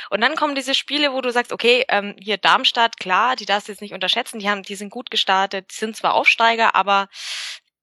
Und 0.09 0.21
dann 0.21 0.35
kommen 0.35 0.55
diese 0.55 0.75
Spiele, 0.75 1.13
wo 1.13 1.21
du 1.21 1.31
sagst, 1.31 1.53
okay, 1.53 1.85
ähm, 1.87 2.15
hier 2.19 2.37
Darmstadt, 2.37 2.97
klar, 2.97 3.35
die 3.35 3.45
darfst 3.45 3.67
du 3.67 3.71
jetzt 3.71 3.81
nicht 3.81 3.93
unterschätzen, 3.93 4.39
die 4.39 4.49
haben, 4.49 4.63
die 4.63 4.75
sind 4.75 4.89
gut 4.89 5.09
gestartet, 5.09 5.71
die 5.71 5.75
sind 5.75 5.95
zwar 5.95 6.13
Aufsteiger, 6.13 6.75
aber 6.75 7.07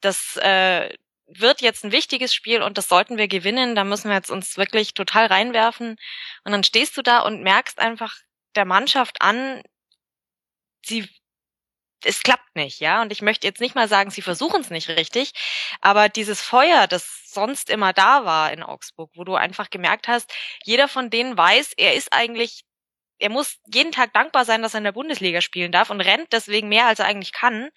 das 0.01 0.37
äh, 0.37 0.91
wird 1.27 1.63
jetzt 1.63 1.85
ein 1.85 1.93
wichtiges 1.93 2.35
Spiel 2.35 2.63
und 2.63 2.77
das 2.77 2.89
sollten 2.89 3.17
wir 3.17 3.29
gewinnen. 3.29 3.75
Da 3.75 3.85
müssen 3.85 4.09
wir 4.09 4.17
jetzt 4.17 4.31
uns 4.31 4.59
wirklich 4.59 4.93
total 4.93 5.27
reinwerfen. 5.27 5.97
Und 6.45 6.53
dann 6.53 6.65
stehst 6.65 6.97
du 6.99 7.03
da 7.03 7.21
und 7.21 7.43
merkst 7.43 7.79
einfach, 7.79 8.15
der 8.57 8.65
Mannschaft 8.65 9.23
an, 9.23 9.63
sie 10.85 11.09
es 12.05 12.23
klappt 12.23 12.55
nicht, 12.57 12.81
ja. 12.81 13.03
Und 13.03 13.13
ich 13.13 13.23
möchte 13.23 13.47
jetzt 13.47 13.61
nicht 13.61 13.75
mal 13.75 13.89
sagen, 13.89 14.11
sie 14.11 14.23
versuchen 14.23 14.61
es 14.61 14.71
nicht 14.71 14.89
richtig, 14.89 15.33
aber 15.81 16.09
dieses 16.09 16.43
Feuer, 16.43 16.87
das 16.87 17.23
sonst 17.27 17.71
immer 17.71 17.93
da 17.93 18.25
war 18.25 18.53
in 18.53 18.63
Augsburg, 18.63 19.11
wo 19.15 19.25
du 19.25 19.35
einfach 19.35 19.71
gemerkt 19.71 20.09
hast, 20.09 20.33
jeder 20.65 20.89
von 20.89 21.11
denen 21.11 21.37
weiß, 21.37 21.73
er 21.77 21.95
ist 21.95 22.13
eigentlich, 22.13 22.65
er 23.19 23.31
muss 23.31 23.59
jeden 23.73 23.93
Tag 23.93 24.13
dankbar 24.15 24.45
sein, 24.45 24.63
dass 24.63 24.75
er 24.75 24.79
in 24.79 24.85
der 24.85 24.93
Bundesliga 24.93 25.41
spielen 25.41 25.73
darf 25.73 25.91
und 25.91 26.01
rennt 26.01 26.33
deswegen 26.33 26.69
mehr, 26.69 26.87
als 26.87 26.99
er 26.99 27.07
eigentlich 27.07 27.33
kann. 27.33 27.71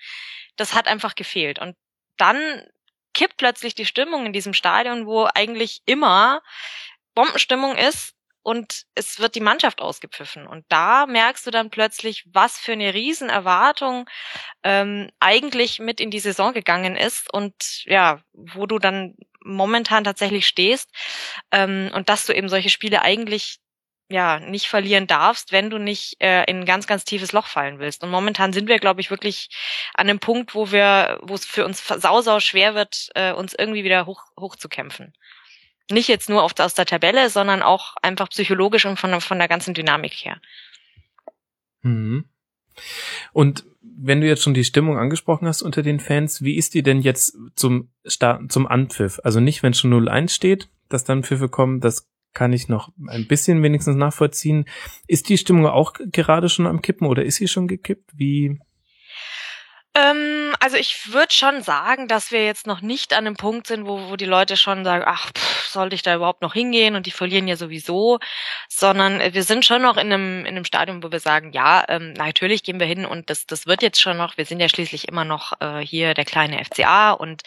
Das 0.57 0.73
hat 0.73 0.87
einfach 0.87 1.15
gefehlt. 1.15 1.59
Und 1.59 1.75
dann 2.17 2.63
kippt 3.13 3.37
plötzlich 3.37 3.75
die 3.75 3.85
Stimmung 3.85 4.25
in 4.25 4.33
diesem 4.33 4.53
Stadion, 4.53 5.05
wo 5.05 5.27
eigentlich 5.33 5.81
immer 5.85 6.41
Bombenstimmung 7.13 7.77
ist 7.77 8.14
und 8.45 8.83
es 8.93 9.19
wird 9.19 9.33
die 9.33 9.41
Mannschaft 9.41 9.81
ausgepfiffen. 9.81 10.45
Und 10.45 10.65
da 10.69 11.07
merkst 11.07 11.47
du 11.47 11.51
dann 11.51 11.71
plötzlich, 11.71 12.25
was 12.31 12.59
für 12.59 12.73
eine 12.73 12.93
Riesenerwartung 12.93 14.07
ähm, 14.63 15.09
eigentlich 15.19 15.79
mit 15.79 15.99
in 15.99 16.11
die 16.11 16.19
Saison 16.19 16.53
gegangen 16.53 16.95
ist 16.95 17.33
und 17.33 17.55
ja, 17.85 18.21
wo 18.33 18.67
du 18.67 18.77
dann 18.77 19.15
momentan 19.43 20.03
tatsächlich 20.03 20.45
stehst 20.45 20.91
ähm, 21.51 21.89
und 21.95 22.07
dass 22.07 22.27
du 22.27 22.33
eben 22.33 22.47
solche 22.47 22.69
Spiele 22.69 23.01
eigentlich 23.01 23.57
ja 24.09 24.39
nicht 24.39 24.67
verlieren 24.67 25.07
darfst, 25.07 25.51
wenn 25.51 25.71
du 25.71 25.79
nicht 25.79 26.21
äh, 26.21 26.43
in 26.43 26.59
ein 26.59 26.65
ganz, 26.65 26.85
ganz 26.85 27.03
tiefes 27.03 27.31
Loch 27.31 27.47
fallen 27.47 27.79
willst. 27.79 28.03
Und 28.03 28.11
momentan 28.11 28.53
sind 28.53 28.67
wir, 28.67 28.77
glaube 28.77 29.01
ich, 29.01 29.09
wirklich 29.09 29.49
an 29.95 30.07
einem 30.07 30.19
Punkt, 30.19 30.53
wo 30.53 30.71
wir, 30.71 31.19
wo 31.23 31.33
es 31.33 31.47
für 31.47 31.65
uns 31.65 31.83
sau, 31.83 32.21
sau 32.21 32.39
schwer 32.39 32.75
wird, 32.75 33.09
äh, 33.15 33.33
uns 33.33 33.55
irgendwie 33.57 33.83
wieder 33.83 34.05
hoch, 34.05 34.21
hochzukämpfen. 34.39 35.13
Nicht 35.91 36.07
jetzt 36.07 36.29
nur 36.29 36.43
aus 36.43 36.73
der 36.73 36.85
Tabelle, 36.85 37.29
sondern 37.29 37.61
auch 37.61 37.95
einfach 38.01 38.29
psychologisch 38.29 38.85
und 38.85 38.99
von, 38.99 39.21
von 39.21 39.37
der 39.37 39.47
ganzen 39.47 39.73
Dynamik 39.73 40.13
her. 40.13 40.41
Mhm. 41.81 42.25
Und 43.31 43.65
wenn 43.81 44.21
du 44.21 44.27
jetzt 44.27 44.43
schon 44.43 44.53
die 44.53 44.63
Stimmung 44.63 44.97
angesprochen 44.97 45.47
hast 45.47 45.61
unter 45.61 45.83
den 45.83 45.99
Fans, 45.99 46.41
wie 46.41 46.55
ist 46.55 46.73
die 46.73 46.83
denn 46.83 47.01
jetzt 47.01 47.37
zum 47.55 47.89
Start, 48.05 48.51
zum 48.51 48.67
Anpfiff? 48.67 49.19
Also 49.23 49.39
nicht, 49.39 49.63
wenn 49.63 49.73
schon 49.73 49.93
0-1 49.93 50.29
steht, 50.29 50.69
dass 50.89 51.03
dann 51.03 51.23
Pfiffe 51.23 51.49
kommen, 51.49 51.79
das 51.79 52.09
kann 52.33 52.51
ich 52.51 52.67
noch 52.67 52.91
ein 53.07 53.27
bisschen 53.27 53.63
wenigstens 53.63 53.95
nachvollziehen. 53.95 54.65
Ist 55.07 55.29
die 55.29 55.37
Stimmung 55.37 55.67
auch 55.67 55.93
gerade 56.11 56.49
schon 56.49 56.67
am 56.67 56.81
Kippen 56.81 57.07
oder 57.07 57.23
ist 57.23 57.35
sie 57.35 57.47
schon 57.47 57.67
gekippt? 57.67 58.11
Wie, 58.13 58.59
also 59.95 60.77
ich 60.77 61.13
würde 61.13 61.33
schon 61.33 61.61
sagen, 61.61 62.07
dass 62.07 62.31
wir 62.31 62.43
jetzt 62.43 62.67
noch 62.67 62.81
nicht 62.81 63.13
an 63.13 63.25
einem 63.25 63.37
Punkt 63.37 63.67
sind, 63.67 63.85
wo, 63.87 64.09
wo 64.09 64.15
die 64.17 64.25
Leute 64.25 64.57
schon 64.57 64.83
sagen, 64.83 65.03
ach, 65.07 65.31
pff, 65.31 65.67
sollte 65.67 65.95
ich 65.95 66.01
da 66.01 66.15
überhaupt 66.15 66.41
noch 66.41 66.53
hingehen 66.53 66.95
und 66.95 67.05
die 67.05 67.11
verlieren 67.11 67.47
ja 67.47 67.55
sowieso, 67.55 68.19
sondern 68.67 69.21
wir 69.33 69.43
sind 69.43 69.63
schon 69.63 69.81
noch 69.81 69.95
in 69.95 70.11
einem, 70.11 70.39
in 70.41 70.55
einem 70.55 70.65
Stadium, 70.65 71.01
wo 71.01 71.11
wir 71.11 71.19
sagen, 71.19 71.51
ja, 71.53 71.85
ähm, 71.87 72.13
natürlich 72.13 72.63
gehen 72.63 72.79
wir 72.79 72.87
hin 72.87 73.05
und 73.05 73.29
das, 73.29 73.45
das 73.45 73.67
wird 73.67 73.81
jetzt 73.81 74.01
schon 74.01 74.17
noch, 74.17 74.37
wir 74.37 74.45
sind 74.45 74.59
ja 74.59 74.67
schließlich 74.67 75.07
immer 75.07 75.23
noch 75.23 75.53
äh, 75.61 75.79
hier 75.79 76.13
der 76.13 76.25
kleine 76.25 76.63
FCA 76.65 77.11
und 77.11 77.43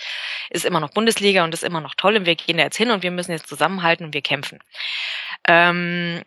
ist 0.49 0.65
immer 0.65 0.81
noch 0.81 0.91
Bundesliga 0.91 1.45
und 1.45 1.53
ist 1.53 1.65
immer 1.65 1.81
noch 1.81 1.95
toll 1.95 2.17
und 2.17 2.27
wir 2.27 2.37
gehen 2.37 2.57
da 2.57 2.65
jetzt 2.65 2.77
hin 2.77 2.91
und 2.91 3.03
wir 3.03 3.11
müssen 3.11 3.33
jetzt 3.33 3.49
zusammenhalten 3.49 4.07
und 4.07 4.15
wir 4.15 4.23
kämpfen. 4.23 4.59
Ähm, 5.47 6.23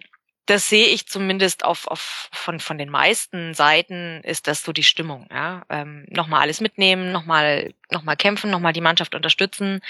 das 0.46 0.68
sehe 0.70 0.88
ich 0.88 1.08
zumindest 1.08 1.64
auf, 1.64 1.88
auf 1.88 2.30
von, 2.32 2.60
von 2.60 2.78
den 2.78 2.90
meisten 2.90 3.54
Seiten 3.54 4.22
ist 4.24 4.48
das 4.48 4.64
so 4.64 4.74
die 4.74 4.84
Stimmung. 4.84 5.28
Ja? 5.30 5.64
Ähm, 5.70 6.06
nochmal 6.10 6.42
alles 6.42 6.62
mitnehmen, 6.62 7.12
nochmal 7.12 7.74
noch 7.92 8.04
mal 8.04 8.16
kämpfen, 8.16 8.50
nochmal 8.50 8.74
die 8.74 8.82
Mannschaft 8.82 9.16
unterstützen 9.16 9.82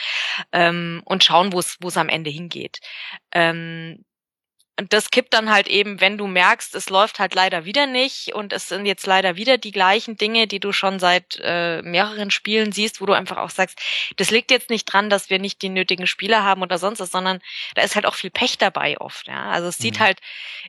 ähm, 0.51 1.01
und 1.05 1.23
schauen, 1.23 1.53
wo 1.53 1.59
es 1.59 1.77
wo 1.81 1.87
es 1.87 1.97
am 1.97 2.09
Ende 2.09 2.29
hingeht. 2.29 2.79
Ähm, 3.31 4.03
und 4.79 4.93
das 4.93 5.11
kippt 5.11 5.33
dann 5.33 5.51
halt 5.51 5.67
eben, 5.67 6.01
wenn 6.01 6.17
du 6.17 6.27
merkst, 6.27 6.73
es 6.75 6.89
läuft 6.89 7.19
halt 7.19 7.35
leider 7.35 7.65
wieder 7.65 7.87
nicht 7.87 8.33
und 8.33 8.53
es 8.53 8.69
sind 8.69 8.85
jetzt 8.85 9.05
leider 9.05 9.35
wieder 9.35 9.57
die 9.57 9.71
gleichen 9.71 10.17
Dinge, 10.17 10.47
die 10.47 10.59
du 10.59 10.71
schon 10.71 10.97
seit 10.97 11.39
äh, 11.43 11.81
mehreren 11.81 12.31
Spielen 12.31 12.71
siehst, 12.71 13.01
wo 13.01 13.05
du 13.05 13.13
einfach 13.13 13.37
auch 13.37 13.49
sagst, 13.49 13.79
das 14.15 14.31
liegt 14.31 14.49
jetzt 14.49 14.69
nicht 14.69 14.85
dran, 14.85 15.09
dass 15.09 15.29
wir 15.29 15.39
nicht 15.39 15.61
die 15.61 15.69
nötigen 15.69 16.07
Spieler 16.07 16.43
haben 16.43 16.61
oder 16.61 16.77
sonst 16.77 16.99
was, 16.99 17.11
sondern 17.11 17.41
da 17.75 17.83
ist 17.83 17.95
halt 17.95 18.05
auch 18.05 18.15
viel 18.15 18.31
Pech 18.31 18.57
dabei 18.57 18.97
oft. 18.99 19.27
Ja? 19.27 19.51
Also 19.51 19.67
es 19.67 19.77
sieht 19.77 19.99
mhm. 19.99 20.03
halt, 20.03 20.19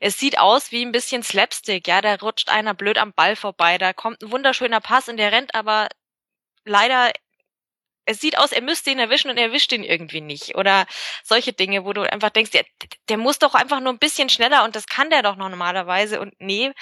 es 0.01 0.19
sieht 0.19 0.39
aus 0.39 0.73
wie 0.73 0.85
ein 0.85 0.93
bisschen 0.93 1.23
Slapstick, 1.23 1.87
ja, 1.87 2.01
da 2.01 2.17
rutscht 2.17 2.51
einer 2.51 2.75
blöd 2.75 2.99
am 2.99 3.13
Ball 3.15 3.37
vorbei, 3.37 3.79
da 3.79 3.93
kommt 3.93 4.23
ein 4.23 4.31
wunderschöner 4.33 4.81
Pass 4.81 5.09
und 5.09 5.17
der 5.17 5.33
rennt 5.33 5.55
aber 5.55 5.89
leider 6.65 7.13
es 8.05 8.21
sieht 8.21 8.39
aus, 8.39 8.53
er 8.53 8.63
müsste 8.63 8.91
ihn 8.91 8.99
erwischen 8.99 9.31
und 9.31 9.37
er 9.37 9.47
erwischt 9.47 9.73
ihn 9.73 9.85
irgendwie 9.85 10.21
nicht. 10.21 10.57
Oder 10.57 10.87
solche 11.23 11.53
Dinge, 11.53 11.85
wo 11.85 11.93
du 11.93 12.03
einfach 12.03 12.31
denkst, 12.31 12.51
der, 12.51 12.65
der 13.09 13.17
muss 13.17 13.39
doch 13.39 13.55
einfach 13.55 13.81
nur 13.81 13.93
ein 13.93 13.99
bisschen 13.99 14.29
schneller 14.29 14.65
und 14.65 14.75
das 14.75 14.87
kann 14.87 15.11
der 15.11 15.23
doch 15.23 15.37
noch 15.37 15.49
normalerweise 15.49 16.21
und 16.21 16.35
nee. 16.41 16.73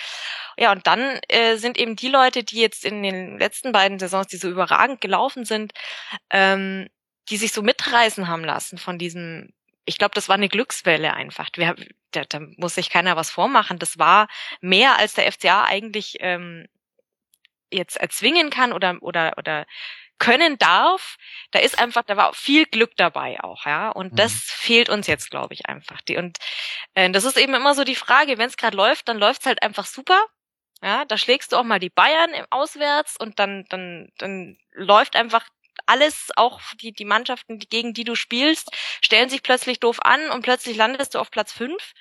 Ja, 0.57 0.73
und 0.73 0.87
dann 0.87 1.21
äh, 1.29 1.57
sind 1.57 1.79
eben 1.79 1.97
die 1.97 2.09
Leute, 2.09 2.43
die 2.45 2.61
jetzt 2.61 2.85
in 2.85 3.03
den 3.03 3.39
letzten 3.39 3.73
beiden 3.73 3.99
Saisons, 3.99 4.29
die 4.29 4.37
so 4.37 4.49
überragend 4.49 5.01
gelaufen 5.01 5.45
sind, 5.45 5.73
ähm, 6.31 6.89
die 7.29 7.37
sich 7.37 7.53
so 7.53 7.63
mitreißen 7.63 8.29
haben 8.29 8.45
lassen 8.45 8.79
von 8.79 8.99
diesem, 8.99 9.51
ich 9.85 9.99
glaube, 9.99 10.15
das 10.15 10.29
war 10.29 10.37
eine 10.37 10.49
Glückswelle 10.49 11.13
einfach. 11.15 11.49
Wir, 11.55 11.77
da, 12.13 12.25
da 12.25 12.41
muss 12.57 12.75
sich 12.75 12.91
keiner 12.91 13.17
was 13.17 13.31
vormachen. 13.31 13.79
Das 13.79 13.99
war 13.99 14.29
mehr 14.61 14.99
als 14.99 15.15
der 15.15 15.31
FCA 15.31 15.65
eigentlich 15.65 16.17
ähm, 16.21 16.67
jetzt 17.73 17.97
erzwingen 17.97 18.51
kann 18.51 18.73
oder 18.73 18.99
oder 19.01 19.35
oder 19.39 19.67
können 20.21 20.59
darf, 20.59 21.17
da 21.51 21.59
ist 21.59 21.79
einfach, 21.81 22.05
da 22.05 22.17
war 22.17 22.33
viel 22.35 22.67
Glück 22.67 22.93
dabei 22.97 23.43
auch, 23.43 23.67
ja. 23.67 23.89
Und 23.89 24.13
mhm. 24.13 24.17
das 24.17 24.33
fehlt 24.33 24.89
uns 24.89 25.09
jetzt, 25.09 25.31
glaube 25.31 25.55
ich, 25.55 25.67
einfach. 25.67 26.01
Die, 26.03 26.17
und 26.17 26.39
äh, 26.95 27.11
das 27.11 27.25
ist 27.25 27.37
eben 27.37 27.55
immer 27.55 27.75
so 27.75 27.83
die 27.83 27.97
Frage, 27.97 28.39
wenn 28.39 28.49
es 28.49 28.57
gerade 28.57 28.77
läuft, 28.77 29.09
dann 29.09 29.19
läuft's 29.19 29.47
halt 29.47 29.63
einfach 29.63 29.87
super. 29.87 30.23
Ja, 30.83 31.05
da 31.05 31.19
schlägst 31.19 31.53
du 31.53 31.57
auch 31.57 31.65
mal 31.65 31.81
die 31.81 31.91
Bayern 31.91 32.31
im 32.31 32.47
Auswärts 32.51 33.17
und 33.19 33.39
dann, 33.39 33.65
dann, 33.69 34.11
dann 34.19 34.57
läuft 34.73 35.17
einfach 35.17 35.47
alles, 35.87 36.29
auch 36.37 36.61
die, 36.81 36.93
die 36.93 37.05
Mannschaften, 37.05 37.59
gegen 37.59 37.95
die 37.95 38.05
du 38.05 38.15
spielst, 38.15 38.71
stellen 39.01 39.29
sich 39.29 39.43
plötzlich 39.43 39.81
doof 39.81 39.99
an 40.03 40.31
und 40.31 40.43
plötzlich 40.43 40.77
landest 40.77 41.15
du 41.15 41.19
auf 41.19 41.31
Platz 41.31 41.53
fünf, 41.53 41.93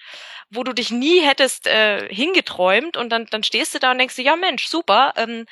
wo 0.50 0.64
du 0.64 0.74
dich 0.74 0.92
nie 0.92 1.22
hättest 1.22 1.68
äh, 1.68 2.14
hingeträumt 2.14 2.98
und 2.98 3.10
dann, 3.10 3.26
dann 3.28 3.44
stehst 3.44 3.74
du 3.74 3.80
da 3.80 3.92
und 3.92 3.98
denkst 3.98 4.16
dir, 4.16 4.24
ja 4.24 4.36
Mensch, 4.36 4.68
super, 4.68 5.14
ähm, 5.18 5.46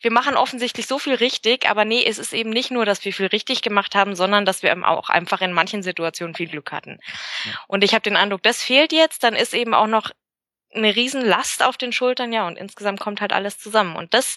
wir 0.00 0.12
machen 0.12 0.36
offensichtlich 0.36 0.86
so 0.86 0.98
viel 0.98 1.14
richtig, 1.14 1.68
aber 1.68 1.84
nee, 1.84 2.04
es 2.04 2.18
ist 2.18 2.32
eben 2.32 2.50
nicht 2.50 2.70
nur, 2.70 2.84
dass 2.84 3.04
wir 3.04 3.12
viel 3.12 3.26
richtig 3.26 3.62
gemacht 3.62 3.94
haben, 3.94 4.14
sondern 4.14 4.44
dass 4.44 4.62
wir 4.62 4.76
auch 4.86 5.08
einfach 5.08 5.40
in 5.40 5.52
manchen 5.52 5.82
Situationen 5.82 6.34
viel 6.34 6.48
Glück 6.48 6.72
hatten. 6.72 6.98
Ja. 7.44 7.52
Und 7.68 7.84
ich 7.84 7.94
habe 7.94 8.02
den 8.02 8.16
Eindruck, 8.16 8.42
das 8.42 8.62
fehlt 8.62 8.92
jetzt, 8.92 9.24
dann 9.24 9.34
ist 9.34 9.54
eben 9.54 9.74
auch 9.74 9.86
noch 9.86 10.10
eine 10.74 10.94
Riesenlast 10.94 11.62
auf 11.62 11.76
den 11.76 11.92
Schultern, 11.92 12.32
ja, 12.32 12.46
und 12.46 12.58
insgesamt 12.58 13.00
kommt 13.00 13.20
halt 13.20 13.32
alles 13.32 13.58
zusammen. 13.58 13.96
Und 13.96 14.12
das 14.12 14.36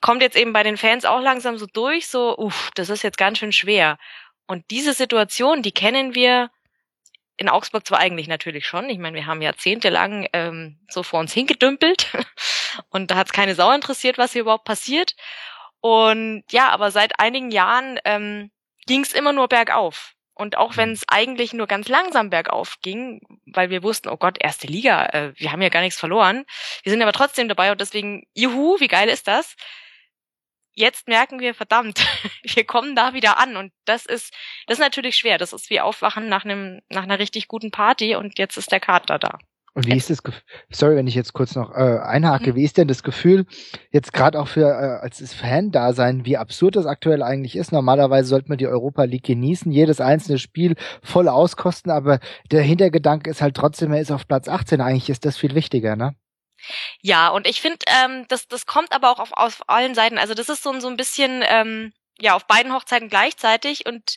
kommt 0.00 0.22
jetzt 0.22 0.36
eben 0.36 0.52
bei 0.52 0.62
den 0.62 0.76
Fans 0.76 1.04
auch 1.04 1.20
langsam 1.20 1.58
so 1.58 1.66
durch, 1.66 2.08
so, 2.08 2.36
uff, 2.36 2.70
das 2.74 2.88
ist 2.88 3.02
jetzt 3.02 3.18
ganz 3.18 3.38
schön 3.38 3.52
schwer. 3.52 3.98
Und 4.46 4.64
diese 4.70 4.94
Situation, 4.94 5.62
die 5.62 5.72
kennen 5.72 6.14
wir 6.14 6.50
in 7.36 7.48
Augsburg 7.48 7.86
zwar 7.86 7.98
eigentlich 7.98 8.28
natürlich 8.28 8.66
schon. 8.66 8.90
Ich 8.90 8.98
meine, 8.98 9.16
wir 9.16 9.26
haben 9.26 9.40
jahrzehntelang 9.40 10.28
ähm, 10.32 10.78
so 10.88 11.02
vor 11.02 11.20
uns 11.20 11.32
hingedümpelt 11.32 12.12
und 12.88 13.10
da 13.10 13.16
hat 13.16 13.28
es 13.28 13.32
keine 13.32 13.54
Sau 13.54 13.72
interessiert, 13.72 14.18
was 14.18 14.32
hier 14.32 14.42
überhaupt 14.42 14.64
passiert. 14.64 15.14
Und 15.80 16.44
ja, 16.50 16.68
aber 16.70 16.90
seit 16.90 17.18
einigen 17.18 17.50
Jahren 17.50 17.98
ähm, 18.04 18.50
ging 18.86 19.02
es 19.02 19.12
immer 19.12 19.32
nur 19.32 19.48
bergauf. 19.48 20.14
Und 20.34 20.56
auch 20.56 20.78
wenn 20.78 20.92
es 20.92 21.04
eigentlich 21.06 21.52
nur 21.52 21.66
ganz 21.66 21.88
langsam 21.88 22.30
bergauf 22.30 22.76
ging, 22.80 23.20
weil 23.44 23.68
wir 23.68 23.82
wussten, 23.82 24.08
oh 24.08 24.16
Gott, 24.16 24.38
erste 24.40 24.66
Liga, 24.66 25.04
äh, 25.06 25.32
wir 25.36 25.52
haben 25.52 25.60
ja 25.60 25.68
gar 25.68 25.82
nichts 25.82 26.00
verloren. 26.00 26.46
Wir 26.82 26.90
sind 26.90 27.02
aber 27.02 27.12
trotzdem 27.12 27.46
dabei 27.46 27.72
und 27.72 27.80
deswegen, 27.80 28.26
juhu, 28.34 28.80
wie 28.80 28.88
geil 28.88 29.10
ist 29.10 29.28
das? 29.28 29.54
Jetzt 30.72 31.08
merken 31.08 31.40
wir, 31.40 31.54
verdammt, 31.54 32.00
wir 32.42 32.64
kommen 32.64 32.96
da 32.96 33.12
wieder 33.12 33.36
an 33.36 33.56
und 33.58 33.72
das 33.84 34.06
ist, 34.06 34.32
das 34.66 34.78
ist 34.78 34.80
natürlich 34.80 35.16
schwer. 35.16 35.36
Das 35.36 35.52
ist 35.52 35.68
wie 35.68 35.80
Aufwachen 35.80 36.28
nach 36.30 36.44
einem, 36.46 36.80
nach 36.88 37.02
einer 37.02 37.18
richtig 37.18 37.46
guten 37.46 37.70
Party 37.70 38.14
und 38.14 38.38
jetzt 38.38 38.56
ist 38.56 38.72
der 38.72 38.80
Kater 38.80 39.18
da. 39.18 39.38
Und 39.72 39.86
wie 39.86 39.96
ist 39.96 40.10
das 40.10 40.22
Gefühl, 40.22 40.42
sorry, 40.70 40.96
wenn 40.96 41.06
ich 41.06 41.14
jetzt 41.14 41.32
kurz 41.32 41.54
noch 41.54 41.70
äh, 41.70 41.98
einhake, 42.00 42.52
mhm. 42.52 42.56
wie 42.56 42.64
ist 42.64 42.76
denn 42.76 42.88
das 42.88 43.02
Gefühl, 43.02 43.46
jetzt 43.92 44.12
gerade 44.12 44.40
auch 44.40 44.48
für 44.48 44.66
äh, 44.66 45.02
als 45.02 45.32
Fan-Dasein, 45.32 46.24
wie 46.24 46.36
absurd 46.36 46.76
das 46.76 46.86
aktuell 46.86 47.22
eigentlich 47.22 47.54
ist? 47.56 47.70
Normalerweise 47.70 48.28
sollte 48.28 48.48
man 48.48 48.58
die 48.58 48.66
Europa 48.66 49.04
League 49.04 49.24
genießen, 49.24 49.70
jedes 49.70 50.00
einzelne 50.00 50.38
Spiel 50.38 50.74
voll 51.02 51.28
auskosten, 51.28 51.92
aber 51.92 52.18
der 52.50 52.62
Hintergedanke 52.62 53.30
ist 53.30 53.42
halt 53.42 53.56
trotzdem, 53.56 53.92
er 53.92 54.00
ist 54.00 54.10
auf 54.10 54.26
Platz 54.26 54.48
18, 54.48 54.80
eigentlich 54.80 55.10
ist 55.10 55.24
das 55.24 55.36
viel 55.36 55.54
wichtiger, 55.54 55.94
ne? 55.94 56.14
Ja, 57.00 57.28
und 57.28 57.46
ich 57.46 57.60
finde, 57.60 57.78
ähm, 57.86 58.26
das, 58.28 58.48
das 58.48 58.66
kommt 58.66 58.92
aber 58.92 59.10
auch 59.10 59.18
auf, 59.18 59.32
auf 59.32 59.62
allen 59.66 59.94
Seiten. 59.94 60.18
Also 60.18 60.34
das 60.34 60.48
ist 60.48 60.62
so, 60.62 60.78
so 60.80 60.88
ein 60.88 60.96
bisschen, 60.96 61.42
ähm, 61.46 61.92
ja, 62.18 62.34
auf 62.34 62.46
beiden 62.46 62.74
Hochzeiten 62.74 63.08
gleichzeitig 63.08 63.86
und 63.86 64.16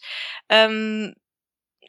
ähm, 0.49 1.15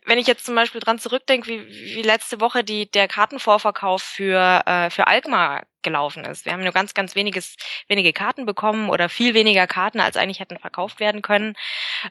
wenn 0.05 0.19
ich 0.19 0.27
jetzt 0.27 0.45
zum 0.45 0.55
Beispiel 0.55 0.81
dran 0.81 0.99
zurückdenke, 0.99 1.49
wie, 1.49 1.67
wie 1.67 2.03
letzte 2.03 2.41
Woche 2.41 2.63
die, 2.63 2.91
der 2.91 3.09
Kartenvorverkauf 3.09 4.03
für, 4.03 4.63
äh, 4.67 4.91
für 4.91 5.07
Alkmaar 5.07 5.67
gelaufen 5.83 6.25
ist. 6.25 6.45
Wir 6.45 6.53
haben 6.53 6.63
nur 6.63 6.73
ganz, 6.73 6.95
ganz 6.95 7.15
weniges, 7.15 7.57
wenige 7.89 8.13
Karten 8.13 8.47
bekommen 8.47 8.91
oder 8.91 9.09
viel 9.09 9.35
weniger 9.35 9.67
Karten, 9.67 10.01
als 10.01 10.17
eigentlich 10.17 10.41
hätten 10.41 10.59
verkauft 10.59 11.01
werden 11.01 11.23
können. 11.23 11.55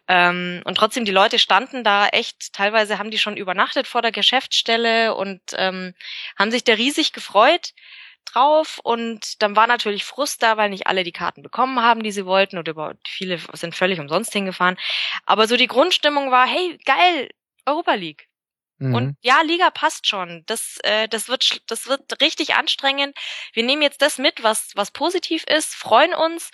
Ähm, 0.07 0.61
und 0.65 0.75
trotzdem, 0.75 1.05
die 1.05 1.11
Leute 1.11 1.39
standen 1.39 1.83
da 1.83 2.07
echt, 2.07 2.53
teilweise 2.53 2.99
haben 2.99 3.11
die 3.11 3.17
schon 3.19 3.37
übernachtet 3.37 3.87
vor 3.87 4.01
der 4.01 4.11
Geschäftsstelle 4.11 5.15
und 5.15 5.41
ähm, 5.55 5.93
haben 6.37 6.51
sich 6.51 6.63
da 6.63 6.73
riesig 6.73 7.13
gefreut 7.13 7.73
drauf 8.25 8.79
und 8.83 9.41
dann 9.41 9.55
war 9.55 9.67
natürlich 9.67 10.05
Frust 10.05 10.41
da, 10.41 10.55
weil 10.55 10.69
nicht 10.69 10.87
alle 10.87 11.03
die 11.03 11.11
Karten 11.11 11.43
bekommen 11.43 11.81
haben, 11.81 12.03
die 12.03 12.11
sie 12.11 12.25
wollten 12.25 12.57
oder 12.57 12.95
viele 13.05 13.39
sind 13.53 13.75
völlig 13.75 13.99
umsonst 13.99 14.31
hingefahren. 14.31 14.77
Aber 15.25 15.45
so 15.47 15.57
die 15.57 15.67
Grundstimmung 15.67 16.31
war, 16.31 16.47
hey, 16.47 16.79
geil, 16.85 17.29
Europa 17.65 17.93
League. 17.93 18.27
Mhm. 18.77 18.95
Und 18.95 19.17
ja, 19.21 19.41
Liga 19.41 19.69
passt 19.69 20.07
schon. 20.07 20.43
Das, 20.45 20.77
äh, 20.83 21.07
das 21.07 21.29
wird, 21.29 21.61
das 21.69 21.87
wird 21.87 22.21
richtig 22.21 22.55
anstrengend. 22.55 23.15
Wir 23.53 23.63
nehmen 23.63 23.81
jetzt 23.81 24.01
das 24.01 24.17
mit, 24.17 24.43
was, 24.43 24.71
was 24.75 24.91
positiv 24.91 25.43
ist, 25.47 25.75
freuen 25.75 26.13
uns 26.13 26.49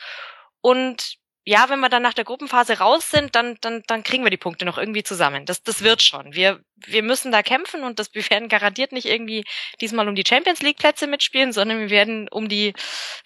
und 0.61 1.19
ja, 1.45 1.67
wenn 1.67 1.79
wir 1.79 1.89
dann 1.89 2.03
nach 2.03 2.13
der 2.13 2.25
Gruppenphase 2.25 2.77
raus 2.77 3.09
sind, 3.09 3.33
dann, 3.33 3.57
dann, 3.61 3.81
dann 3.87 4.03
kriegen 4.03 4.23
wir 4.23 4.29
die 4.29 4.37
Punkte 4.37 4.65
noch 4.65 4.77
irgendwie 4.77 5.01
zusammen. 5.01 5.45
Das, 5.45 5.63
das 5.63 5.81
wird 5.83 6.03
schon. 6.03 6.35
Wir, 6.35 6.59
wir 6.75 7.01
müssen 7.01 7.31
da 7.31 7.41
kämpfen 7.41 7.83
und 7.83 7.97
das, 7.97 8.13
wir 8.13 8.29
werden 8.29 8.49
garantiert 8.49 8.91
nicht 8.91 9.07
irgendwie 9.07 9.45
diesmal 9.81 10.07
um 10.07 10.13
die 10.13 10.25
Champions 10.27 10.61
League 10.61 10.77
Plätze 10.77 11.07
mitspielen, 11.07 11.51
sondern 11.51 11.79
wir 11.79 11.89
werden 11.89 12.27
um 12.29 12.49
die, 12.49 12.73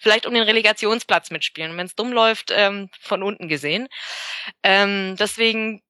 vielleicht 0.00 0.24
um 0.24 0.32
den 0.32 0.44
Relegationsplatz 0.44 1.30
mitspielen. 1.30 1.72
Und 1.72 1.76
wenn 1.76 1.86
es 1.86 1.96
dumm 1.96 2.12
läuft, 2.12 2.50
ähm, 2.50 2.88
von 2.98 3.22
unten 3.22 3.48
gesehen. 3.48 3.88
Ähm, 4.62 5.16
deswegen 5.18 5.82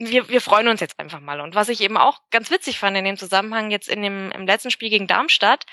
wir, 0.00 0.30
wir 0.30 0.40
freuen 0.40 0.68
uns 0.68 0.80
jetzt 0.80 0.98
einfach 0.98 1.20
mal. 1.20 1.40
Und 1.40 1.54
was 1.54 1.68
ich 1.68 1.82
eben 1.82 1.98
auch 1.98 2.20
ganz 2.30 2.50
witzig 2.50 2.78
fand 2.78 2.96
in 2.96 3.04
dem 3.04 3.18
Zusammenhang 3.18 3.70
jetzt 3.70 3.86
in 3.86 4.00
dem 4.00 4.32
im 4.32 4.46
letzten 4.46 4.70
Spiel 4.70 4.88
gegen 4.88 5.06
Darmstadt, 5.06 5.66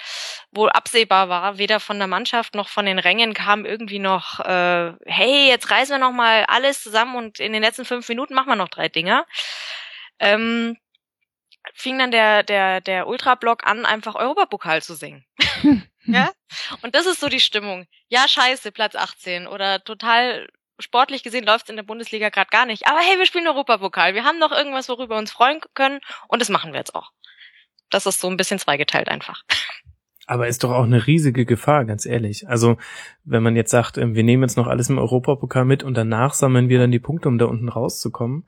wo 0.51 0.67
absehbar 0.67 1.29
war, 1.29 1.57
weder 1.57 1.79
von 1.79 1.97
der 1.97 2.07
Mannschaft 2.07 2.53
noch 2.53 2.67
von 2.67 2.85
den 2.85 2.99
Rängen 2.99 3.33
kam 3.33 3.65
irgendwie 3.65 3.99
noch, 3.99 4.41
äh, 4.41 4.91
hey, 5.05 5.47
jetzt 5.47 5.71
reißen 5.71 5.95
wir 5.95 5.99
noch 5.99 6.11
mal 6.11 6.43
alles 6.45 6.83
zusammen 6.83 7.15
und 7.15 7.39
in 7.39 7.53
den 7.53 7.61
letzten 7.61 7.85
fünf 7.85 8.07
Minuten 8.09 8.33
machen 8.33 8.49
wir 8.49 8.57
noch 8.57 8.67
drei 8.67 8.89
Dinger. 8.89 9.25
Ähm, 10.19 10.77
fing 11.73 11.97
dann 11.97 12.11
der 12.11 12.43
der 12.43 12.81
der 12.81 13.07
Ultrablock 13.07 13.65
an, 13.65 13.85
einfach 13.85 14.15
Europapokal 14.15 14.81
zu 14.81 14.95
singen. 14.95 15.25
ja? 16.05 16.31
Und 16.81 16.95
das 16.95 17.05
ist 17.05 17.21
so 17.21 17.29
die 17.29 17.39
Stimmung. 17.39 17.87
Ja, 18.09 18.27
scheiße, 18.27 18.73
Platz 18.73 18.95
18 18.95 19.47
oder 19.47 19.81
total 19.83 20.47
sportlich 20.79 21.23
gesehen 21.23 21.45
läuft 21.45 21.69
in 21.69 21.75
der 21.75 21.83
Bundesliga 21.83 22.29
gerade 22.29 22.49
gar 22.49 22.65
nicht. 22.65 22.87
Aber 22.87 22.99
hey, 22.99 23.17
wir 23.17 23.25
spielen 23.25 23.47
Europapokal. 23.47 24.13
Wir 24.13 24.23
haben 24.23 24.39
noch 24.39 24.51
irgendwas, 24.51 24.89
worüber 24.89 25.15
wir 25.15 25.19
uns 25.19 25.31
freuen 25.31 25.61
können 25.73 25.99
und 26.27 26.41
das 26.41 26.49
machen 26.49 26.73
wir 26.73 26.79
jetzt 26.79 26.95
auch. 26.95 27.11
Das 27.89 28.05
ist 28.05 28.19
so 28.19 28.29
ein 28.29 28.37
bisschen 28.37 28.59
zweigeteilt 28.59 29.07
einfach. 29.07 29.43
Aber 30.29 30.49
ist 30.49 30.65
doch 30.65 30.71
auch 30.71 30.83
eine 30.83 31.07
riesige 31.07 31.45
Gefahr, 31.45 31.85
ganz 31.85 32.05
ehrlich. 32.05 32.49
Also, 32.49 32.75
wenn 33.23 33.41
man 33.41 33.55
jetzt 33.55 33.71
sagt, 33.71 33.97
ähm, 33.97 34.13
wir 34.13 34.25
nehmen 34.25 34.43
jetzt 34.43 34.57
noch 34.57 34.67
alles 34.67 34.89
im 34.89 34.97
Europapokal 34.97 35.63
mit 35.63 35.83
und 35.83 35.95
danach 35.95 36.33
sammeln 36.33 36.67
wir 36.67 36.79
dann 36.79 36.91
die 36.91 36.99
Punkte, 36.99 37.29
um 37.29 37.37
da 37.37 37.45
unten 37.45 37.69
rauszukommen. 37.69 38.43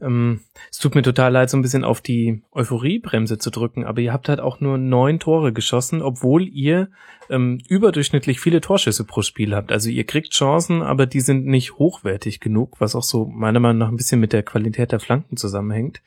Ähm, 0.00 0.40
es 0.72 0.78
tut 0.78 0.96
mir 0.96 1.02
total 1.02 1.30
leid, 1.32 1.48
so 1.48 1.56
ein 1.56 1.62
bisschen 1.62 1.84
auf 1.84 2.00
die 2.00 2.42
Euphoriebremse 2.50 3.38
zu 3.38 3.50
drücken, 3.50 3.84
aber 3.84 4.00
ihr 4.00 4.12
habt 4.12 4.28
halt 4.28 4.40
auch 4.40 4.58
nur 4.58 4.76
neun 4.76 5.20
Tore 5.20 5.52
geschossen, 5.52 6.02
obwohl 6.02 6.48
ihr 6.48 6.90
ähm, 7.30 7.60
überdurchschnittlich 7.68 8.40
viele 8.40 8.60
Torschüsse 8.60 9.04
pro 9.04 9.22
Spiel 9.22 9.54
habt. 9.54 9.70
Also 9.70 9.88
ihr 9.88 10.04
kriegt 10.04 10.32
Chancen, 10.32 10.82
aber 10.82 11.06
die 11.06 11.20
sind 11.20 11.46
nicht 11.46 11.74
hochwertig 11.78 12.40
genug, 12.40 12.80
was 12.80 12.96
auch 12.96 13.04
so 13.04 13.26
meiner 13.26 13.60
Meinung 13.60 13.78
nach 13.78 13.88
ein 13.88 13.96
bisschen 13.96 14.18
mit 14.18 14.32
der 14.32 14.42
Qualität 14.42 14.90
der 14.90 14.98
Flanken 14.98 15.36
zusammenhängt. 15.36 16.02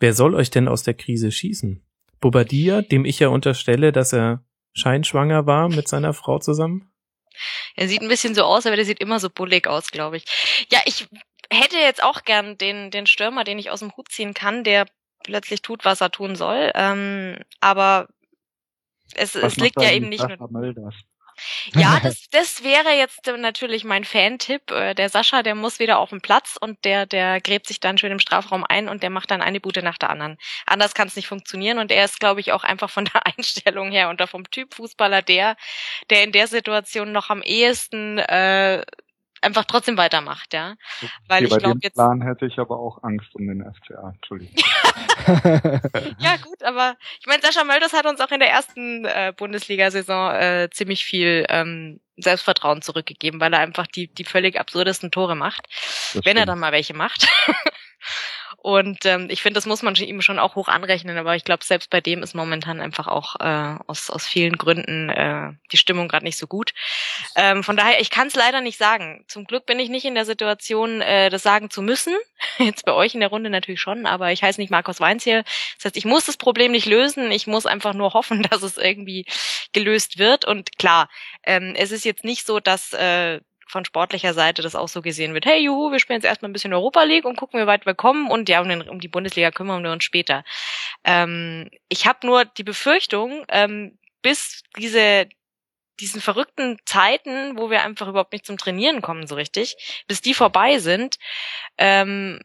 Wer 0.00 0.12
soll 0.12 0.34
euch 0.34 0.50
denn 0.50 0.68
aus 0.68 0.82
der 0.82 0.94
Krise 0.94 1.32
schießen? 1.32 1.80
Bobadilla, 2.20 2.82
dem 2.82 3.06
ich 3.06 3.18
ja 3.18 3.28
unterstelle, 3.28 3.92
dass 3.92 4.12
er 4.12 4.42
scheinschwanger 4.72 5.46
war 5.46 5.68
mit 5.68 5.88
seiner 5.88 6.14
Frau 6.14 6.38
zusammen? 6.38 6.92
Er 7.76 7.88
sieht 7.88 8.02
ein 8.02 8.08
bisschen 8.08 8.34
so 8.34 8.44
aus, 8.44 8.66
aber 8.66 8.76
der 8.76 8.84
sieht 8.84 9.00
immer 9.00 9.20
so 9.20 9.30
bullig 9.30 9.66
aus, 9.66 9.90
glaube 9.90 10.16
ich. 10.16 10.24
Ja, 10.70 10.80
ich 10.84 11.08
hätte 11.50 11.76
jetzt 11.76 12.02
auch 12.02 12.24
gern 12.24 12.58
den, 12.58 12.90
den 12.90 13.06
Stürmer, 13.06 13.44
den 13.44 13.58
ich 13.58 13.70
aus 13.70 13.80
dem 13.80 13.96
Hut 13.96 14.10
ziehen 14.10 14.34
kann, 14.34 14.64
der 14.64 14.86
plötzlich 15.24 15.62
tut, 15.62 15.84
was 15.84 16.00
er 16.00 16.10
tun 16.10 16.36
soll. 16.36 16.70
Ähm, 16.74 17.36
aber 17.60 18.08
es, 19.14 19.34
es 19.34 19.56
liegt 19.56 19.80
ja 19.80 19.90
eben 19.90 20.08
nicht 20.08 20.26
nur. 20.26 20.38
Ja, 21.74 22.00
das, 22.02 22.28
das 22.30 22.62
wäre 22.62 22.90
jetzt 22.96 23.26
natürlich 23.26 23.84
mein 23.84 24.04
Fan-Tipp. 24.04 24.70
Äh, 24.70 24.94
der 24.94 25.08
Sascha, 25.08 25.42
der 25.42 25.54
muss 25.54 25.78
wieder 25.78 25.98
auf 25.98 26.10
den 26.10 26.20
Platz 26.20 26.56
und 26.60 26.84
der, 26.84 27.06
der 27.06 27.40
gräbt 27.40 27.66
sich 27.66 27.80
dann 27.80 27.98
schön 27.98 28.12
im 28.12 28.20
Strafraum 28.20 28.64
ein 28.68 28.88
und 28.88 29.02
der 29.02 29.10
macht 29.10 29.30
dann 29.30 29.42
eine 29.42 29.60
Bude 29.60 29.82
nach 29.82 29.98
der 29.98 30.10
anderen. 30.10 30.38
Anders 30.66 30.94
kann 30.94 31.08
es 31.08 31.16
nicht 31.16 31.28
funktionieren 31.28 31.78
und 31.78 31.90
er 31.90 32.04
ist, 32.04 32.20
glaube 32.20 32.40
ich, 32.40 32.52
auch 32.52 32.64
einfach 32.64 32.90
von 32.90 33.04
der 33.12 33.26
Einstellung 33.26 33.90
her 33.90 34.08
und 34.08 34.20
vom 34.28 34.50
Typ 34.50 34.74
Fußballer 34.74 35.22
der, 35.22 35.56
der 36.10 36.24
in 36.24 36.32
der 36.32 36.46
Situation 36.46 37.12
noch 37.12 37.30
am 37.30 37.42
ehesten 37.42 38.18
äh, 38.18 38.84
einfach 39.40 39.64
trotzdem 39.64 39.96
weitermacht, 39.96 40.52
ja. 40.54 40.74
Weil 41.28 41.44
okay, 41.44 41.54
ich 41.54 41.62
glaube 41.62 41.80
jetzt. 41.82 41.94
Plan 41.94 42.22
hätte 42.22 42.46
ich 42.46 42.58
aber 42.58 42.78
auch 42.78 43.02
Angst 43.02 43.34
um 43.34 43.46
den 43.46 43.62
FCA, 43.62 44.12
Entschuldigung. 44.14 44.54
ja, 46.18 46.36
gut, 46.36 46.62
aber 46.62 46.96
ich 47.20 47.26
meine, 47.26 47.42
Sascha 47.42 47.64
Mölders 47.64 47.92
hat 47.92 48.06
uns 48.06 48.20
auch 48.20 48.30
in 48.30 48.40
der 48.40 48.50
ersten 48.50 49.04
äh, 49.04 49.32
Bundesliga-Saison 49.36 50.34
äh, 50.34 50.68
ziemlich 50.70 51.04
viel 51.04 51.46
ähm, 51.48 52.00
Selbstvertrauen 52.16 52.82
zurückgegeben, 52.82 53.40
weil 53.40 53.52
er 53.52 53.60
einfach 53.60 53.86
die, 53.86 54.12
die 54.12 54.24
völlig 54.24 54.58
absurdesten 54.58 55.10
Tore 55.10 55.36
macht, 55.36 55.66
das 55.68 56.14
wenn 56.14 56.20
stimmt. 56.22 56.38
er 56.38 56.46
dann 56.46 56.58
mal 56.58 56.72
welche 56.72 56.94
macht. 56.94 57.26
Und 58.62 59.06
ähm, 59.06 59.28
ich 59.30 59.40
finde, 59.40 59.56
das 59.56 59.64
muss 59.64 59.82
man 59.82 59.94
ihm 59.94 60.20
schon 60.20 60.38
auch 60.38 60.54
hoch 60.54 60.68
anrechnen, 60.68 61.16
aber 61.16 61.34
ich 61.34 61.44
glaube, 61.44 61.64
selbst 61.64 61.88
bei 61.88 62.02
dem 62.02 62.22
ist 62.22 62.34
momentan 62.34 62.78
einfach 62.82 63.08
auch 63.08 63.36
äh, 63.40 63.78
aus, 63.86 64.10
aus 64.10 64.26
vielen 64.26 64.58
Gründen 64.58 65.08
äh, 65.08 65.52
die 65.72 65.78
Stimmung 65.78 66.08
gerade 66.08 66.26
nicht 66.26 66.36
so 66.36 66.46
gut. 66.46 66.72
Ähm, 67.36 67.64
von 67.64 67.78
daher, 67.78 68.02
ich 68.02 68.10
kann 68.10 68.26
es 68.26 68.34
leider 68.34 68.60
nicht 68.60 68.76
sagen. 68.76 69.24
Zum 69.28 69.46
Glück 69.46 69.64
bin 69.64 69.80
ich 69.80 69.88
nicht 69.88 70.04
in 70.04 70.14
der 70.14 70.26
Situation, 70.26 71.00
äh, 71.00 71.30
das 71.30 71.42
sagen 71.42 71.70
zu 71.70 71.80
müssen. 71.80 72.14
Jetzt 72.58 72.84
bei 72.84 72.92
euch 72.92 73.14
in 73.14 73.20
der 73.20 73.30
Runde 73.30 73.48
natürlich 73.48 73.80
schon, 73.80 74.04
aber 74.04 74.30
ich 74.30 74.42
heiße 74.42 74.60
nicht 74.60 74.70
Markus 74.70 75.00
Weinziel. 75.00 75.42
Das 75.76 75.86
heißt, 75.86 75.96
ich 75.96 76.04
muss 76.04 76.26
das 76.26 76.36
Problem 76.36 76.72
nicht 76.72 76.86
lösen, 76.86 77.30
ich 77.30 77.46
muss 77.46 77.64
einfach 77.64 77.94
nur 77.94 78.12
hoffen, 78.12 78.42
dass 78.50 78.62
es 78.62 78.76
irgendwie 78.76 79.24
gelöst 79.72 80.18
wird. 80.18 80.44
Und 80.44 80.76
klar, 80.76 81.08
ähm, 81.44 81.74
es 81.78 81.92
ist 81.92 82.04
jetzt 82.04 82.24
nicht 82.24 82.46
so, 82.46 82.60
dass 82.60 82.92
äh, 82.92 83.40
von 83.70 83.84
sportlicher 83.84 84.34
Seite 84.34 84.62
das 84.62 84.74
auch 84.74 84.88
so 84.88 85.00
gesehen 85.00 85.32
wird. 85.32 85.46
Hey, 85.46 85.62
juhu, 85.62 85.92
wir 85.92 85.98
spielen 86.00 86.18
jetzt 86.18 86.26
erstmal 86.26 86.50
ein 86.50 86.52
bisschen 86.52 86.74
Europa 86.74 87.02
League 87.04 87.24
und 87.24 87.36
gucken, 87.36 87.60
wie 87.60 87.66
weit 87.66 87.86
wir 87.86 87.94
kommen 87.94 88.30
und 88.30 88.48
ja, 88.48 88.60
um, 88.60 88.68
den, 88.68 88.88
um 88.88 89.00
die 89.00 89.08
Bundesliga 89.08 89.50
kümmern 89.50 89.82
wir 89.82 89.92
uns 89.92 90.04
später. 90.04 90.44
Ähm, 91.04 91.70
ich 91.88 92.06
habe 92.06 92.26
nur 92.26 92.44
die 92.44 92.64
Befürchtung, 92.64 93.44
ähm, 93.48 93.98
bis 94.22 94.62
diese 94.76 95.28
diesen 96.00 96.22
verrückten 96.22 96.78
Zeiten, 96.86 97.58
wo 97.58 97.70
wir 97.70 97.82
einfach 97.82 98.08
überhaupt 98.08 98.32
nicht 98.32 98.46
zum 98.46 98.56
Trainieren 98.56 99.02
kommen 99.02 99.26
so 99.26 99.34
richtig, 99.34 100.02
bis 100.08 100.22
die 100.22 100.32
vorbei 100.32 100.78
sind, 100.78 101.16
ähm, 101.76 102.40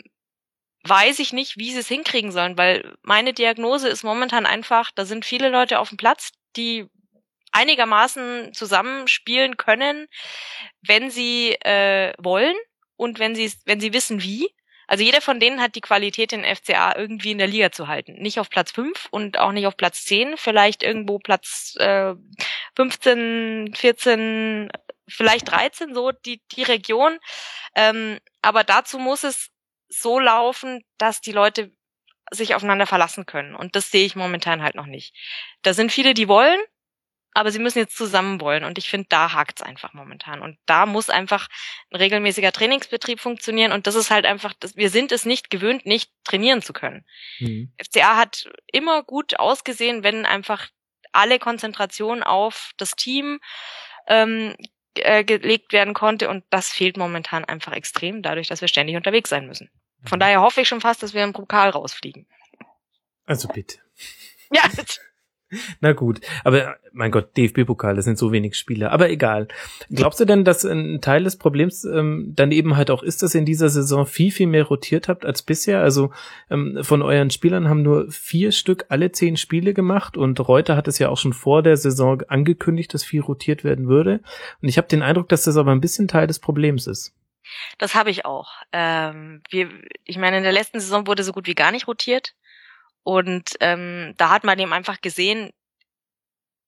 weiß 0.84 1.19
ich 1.19 1.34
nicht, 1.34 1.57
wie 1.57 1.71
sie 1.71 1.80
es 1.80 1.88
hinkriegen 1.88 2.32
sollen, 2.32 2.57
weil 2.57 2.95
meine 3.01 3.34
Diagnose 3.34 3.88
ist 3.88 4.03
momentan 4.03 4.45
einfach, 4.45 4.91
da 4.91 5.05
sind 5.05 5.26
viele 5.26 5.49
Leute 5.49 5.80
auf 5.80 5.89
dem 5.89 5.97
Platz, 5.97 6.32
die 6.57 6.89
einigermaßen 7.56 8.53
zusammenspielen 8.53 9.58
können, 9.58 10.08
wenn 10.82 11.10
sie 11.10 11.53
äh, 11.62 12.14
wollen 12.18 12.56
und 12.97 13.20
wenn 13.20 13.36
sie 13.36 13.51
wenn 13.66 13.80
sie 13.80 13.93
wissen 13.93 14.22
wie. 14.22 14.49
Also 14.88 15.03
jeder 15.03 15.22
von 15.22 15.39
denen 15.39 15.62
hat 15.62 15.76
die 15.76 15.82
Qualität, 15.82 16.32
den 16.32 16.43
FCA 16.43 16.95
irgendwie 16.95 17.32
in 17.32 17.39
der 17.39 17.47
Liga 17.47 17.72
zu 17.72 17.88
halten. 17.88 18.14
Nicht 18.22 18.39
auf 18.39 18.49
Platz 18.49 18.72
5 18.72 19.08
und 19.10 19.39
auch 19.39 19.51
nicht 19.51 19.66
auf 19.66 19.78
Platz 19.78 20.06
10, 20.06 20.38
vielleicht 20.38 20.84
irgendwo 20.84 21.18
Platz 21.18 21.76
äh, 21.80 22.14
15, 22.76 23.74
14, 23.76 24.70
vielleicht 25.08 25.49
13, 25.49 25.95
so 25.95 26.12
die, 26.12 26.39
die 26.51 26.64
Region. 26.64 27.18
Ähm, 27.76 28.20
aber 28.43 28.64
dazu 28.64 28.99
muss 28.99 29.24
es 29.24 29.49
so 29.89 30.20
laufen, 30.20 30.84
dass 30.99 31.22
die 31.22 31.32
Leute 31.32 31.72
sich 32.32 32.53
aufeinander 32.53 32.86
verlassen 32.86 33.26
können. 33.26 33.56
Und 33.56 33.76
das 33.76 33.89
sehe 33.89 34.06
ich 34.06 34.16
momentan 34.16 34.62
halt 34.62 34.76
noch 34.76 34.88
nicht. 34.88 35.16
Da 35.64 35.74
sind 35.74 35.91
viele, 35.91 36.14
die 36.14 36.28
wollen, 36.28 36.60
aber 37.36 37.51
sie 37.51 37.59
müssen 37.59 37.79
jetzt 37.79 37.97
zusammen 37.97 38.39
wollen. 38.39 38.63
Und 38.63 38.77
ich 38.77 38.89
finde, 38.89 39.07
da 39.09 39.33
hakt's 39.33 39.61
einfach 39.61 39.93
momentan. 39.93 40.41
Und 40.41 40.57
da 40.65 40.86
muss 40.86 41.09
einfach 41.09 41.49
ein 41.91 41.97
regelmäßiger 41.97 42.53
Trainingsbetrieb 42.53 43.19
funktionieren. 43.19 43.73
Und 43.73 43.88
das 43.88 43.95
ist 43.95 44.09
halt 44.09 44.25
einfach, 44.25 44.53
wir 44.73 44.89
sind 44.89 45.11
es 45.11 45.25
nicht 45.25 45.49
gewöhnt, 45.49 45.86
nicht 45.86 46.09
trainieren 46.23 46.61
zu 46.61 46.71
können. 46.71 47.05
Mhm. 47.39 47.73
FCA 47.77 48.15
hat 48.15 48.49
immer 48.71 49.03
gut 49.03 49.38
ausgesehen, 49.38 50.01
wenn 50.01 50.25
einfach 50.25 50.69
alle 51.11 51.38
Konzentration 51.38 52.23
auf 52.23 52.71
das 52.77 52.95
Team 52.95 53.41
ähm, 54.07 54.55
äh, 54.95 55.25
gelegt 55.25 55.73
werden 55.73 55.93
konnte. 55.93 56.29
Und 56.29 56.45
das 56.51 56.69
fehlt 56.69 56.95
momentan 56.95 57.43
einfach 57.43 57.73
extrem, 57.73 58.22
dadurch, 58.22 58.47
dass 58.47 58.61
wir 58.61 58.69
ständig 58.69 58.95
unterwegs 58.95 59.30
sein 59.30 59.45
müssen. 59.45 59.69
Von 60.05 60.22
daher 60.22 60.39
hoffe 60.39 60.61
ich 60.61 60.69
schon 60.69 60.81
fast, 60.81 61.03
dass 61.03 61.14
wir 61.14 61.23
im 61.26 61.34
Pokal 61.34 61.72
rausfliegen. 61.72 62.27
Also 63.26 63.49
bitte. 63.49 63.80
Ja. 64.51 64.64
Na 65.80 65.93
gut, 65.93 66.22
aber 66.43 66.77
mein 66.91 67.11
Gott, 67.11 67.38
DFB-Pokal, 67.38 67.95
das 67.95 68.05
sind 68.05 68.17
so 68.17 68.31
wenig 68.31 68.55
Spiele, 68.55 68.91
aber 68.91 69.09
egal. 69.09 69.47
Glaubst 69.89 70.19
du 70.19 70.26
denn, 70.26 70.43
dass 70.43 70.65
ein 70.65 71.01
Teil 71.01 71.23
des 71.23 71.38
Problems 71.38 71.84
ähm, 71.84 72.34
dann 72.35 72.51
eben 72.51 72.76
halt 72.76 72.89
auch 72.89 73.03
ist, 73.03 73.22
dass 73.22 73.35
ihr 73.35 73.39
in 73.39 73.45
dieser 73.45 73.69
Saison 73.69 74.05
viel, 74.05 74.31
viel 74.31 74.47
mehr 74.47 74.63
rotiert 74.63 75.07
habt 75.07 75.26
als 75.26 75.43
bisher? 75.43 75.81
Also 75.81 76.11
ähm, 76.49 76.80
von 76.81 77.01
euren 77.01 77.30
Spielern 77.30 77.69
haben 77.69 77.84
nur 77.84 78.09
vier 78.09 78.51
Stück 78.51 78.85
alle 78.89 79.11
zehn 79.11 79.38
Spiele 79.38 79.73
gemacht 79.73 80.17
und 80.17 80.39
Reuter 80.39 80.76
hat 80.76 80.88
es 80.88 80.99
ja 80.99 81.09
auch 81.09 81.17
schon 81.17 81.34
vor 81.34 81.61
der 81.63 81.77
Saison 81.77 82.22
angekündigt, 82.27 82.93
dass 82.93 83.03
viel 83.03 83.22
rotiert 83.22 83.63
werden 83.63 83.88
würde. 83.88 84.22
Und 84.61 84.69
ich 84.69 84.77
habe 84.77 84.88
den 84.88 85.01
Eindruck, 85.01 85.30
dass 85.30 85.43
das 85.43 85.57
aber 85.57 85.72
ein 85.72 85.81
bisschen 85.81 86.07
Teil 86.07 86.27
des 86.27 86.39
Problems 86.39 86.88
ist. 86.88 87.13
Das 87.77 87.93
habe 87.93 88.09
ich 88.09 88.26
auch. 88.26 88.49
Ähm, 88.72 89.43
wir, 89.49 89.69
ich 90.03 90.17
meine, 90.17 90.38
in 90.38 90.43
der 90.43 90.51
letzten 90.51 90.80
Saison 90.80 91.07
wurde 91.07 91.23
so 91.23 91.31
gut 91.31 91.47
wie 91.47 91.55
gar 91.55 91.72
nicht 91.72 91.88
rotiert. 91.88 92.34
Und 93.06 93.56
ähm, 93.60 94.15
da 94.18 94.32
hat 94.32 94.44
man 94.44 94.57
eben 94.57 94.73
einfach 94.73 94.99
gesehen, 94.99 95.52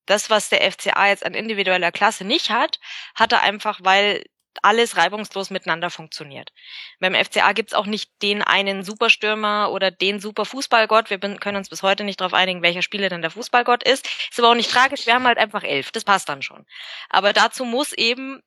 das, 0.05 0.29
was 0.29 0.49
der 0.49 0.71
FCA 0.71 1.07
jetzt 1.07 1.25
an 1.25 1.33
individueller 1.33 1.91
Klasse 1.91 2.25
nicht 2.25 2.51
hat, 2.51 2.79
hat 3.15 3.31
er 3.31 3.41
einfach, 3.41 3.79
weil 3.83 4.23
alles 4.61 4.97
reibungslos 4.97 5.49
miteinander 5.49 5.89
funktioniert. 5.89 6.51
Beim 6.99 7.15
FCA 7.15 7.53
gibt's 7.53 7.73
auch 7.73 7.87
nicht 7.87 8.11
den 8.21 8.43
einen 8.43 8.83
Superstürmer 8.83 9.71
oder 9.71 9.89
den 9.89 10.19
super 10.19 10.45
Fußballgott. 10.45 11.09
Wir 11.09 11.17
können 11.17 11.57
uns 11.57 11.69
bis 11.69 11.81
heute 11.81 12.03
nicht 12.03 12.21
darauf 12.21 12.35
einigen, 12.35 12.61
welcher 12.61 12.83
Spieler 12.83 13.09
denn 13.09 13.23
der 13.23 13.31
Fußballgott 13.31 13.83
ist. 13.83 14.07
Ist 14.29 14.39
aber 14.39 14.51
auch 14.51 14.55
nicht 14.55 14.71
tragisch, 14.71 15.07
wir 15.07 15.15
haben 15.15 15.25
halt 15.25 15.39
einfach 15.39 15.63
elf. 15.63 15.91
Das 15.91 16.03
passt 16.03 16.29
dann 16.29 16.43
schon. 16.43 16.67
Aber 17.09 17.33
dazu 17.33 17.65
muss 17.65 17.93
eben 17.93 18.41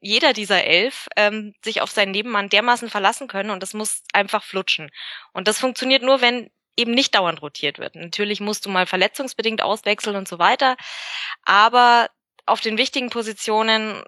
jeder 0.00 0.32
dieser 0.32 0.64
elf 0.64 1.06
ähm, 1.16 1.54
sich 1.64 1.80
auf 1.82 1.90
seinen 1.90 2.12
Nebenmann 2.12 2.48
dermaßen 2.48 2.90
verlassen 2.90 3.28
können 3.28 3.50
und 3.50 3.62
das 3.62 3.74
muss 3.74 4.02
einfach 4.12 4.42
flutschen. 4.42 4.90
Und 5.32 5.48
das 5.48 5.58
funktioniert 5.58 6.02
nur, 6.02 6.20
wenn 6.20 6.50
eben 6.78 6.92
nicht 6.92 7.14
dauernd 7.14 7.42
rotiert 7.42 7.78
wird. 7.78 7.96
Natürlich 7.96 8.40
musst 8.40 8.64
du 8.64 8.70
mal 8.70 8.86
verletzungsbedingt 8.86 9.62
auswechseln 9.62 10.16
und 10.16 10.28
so 10.28 10.38
weiter, 10.38 10.76
aber 11.44 12.08
auf 12.46 12.60
den 12.60 12.78
wichtigen 12.78 13.10
Positionen 13.10 14.02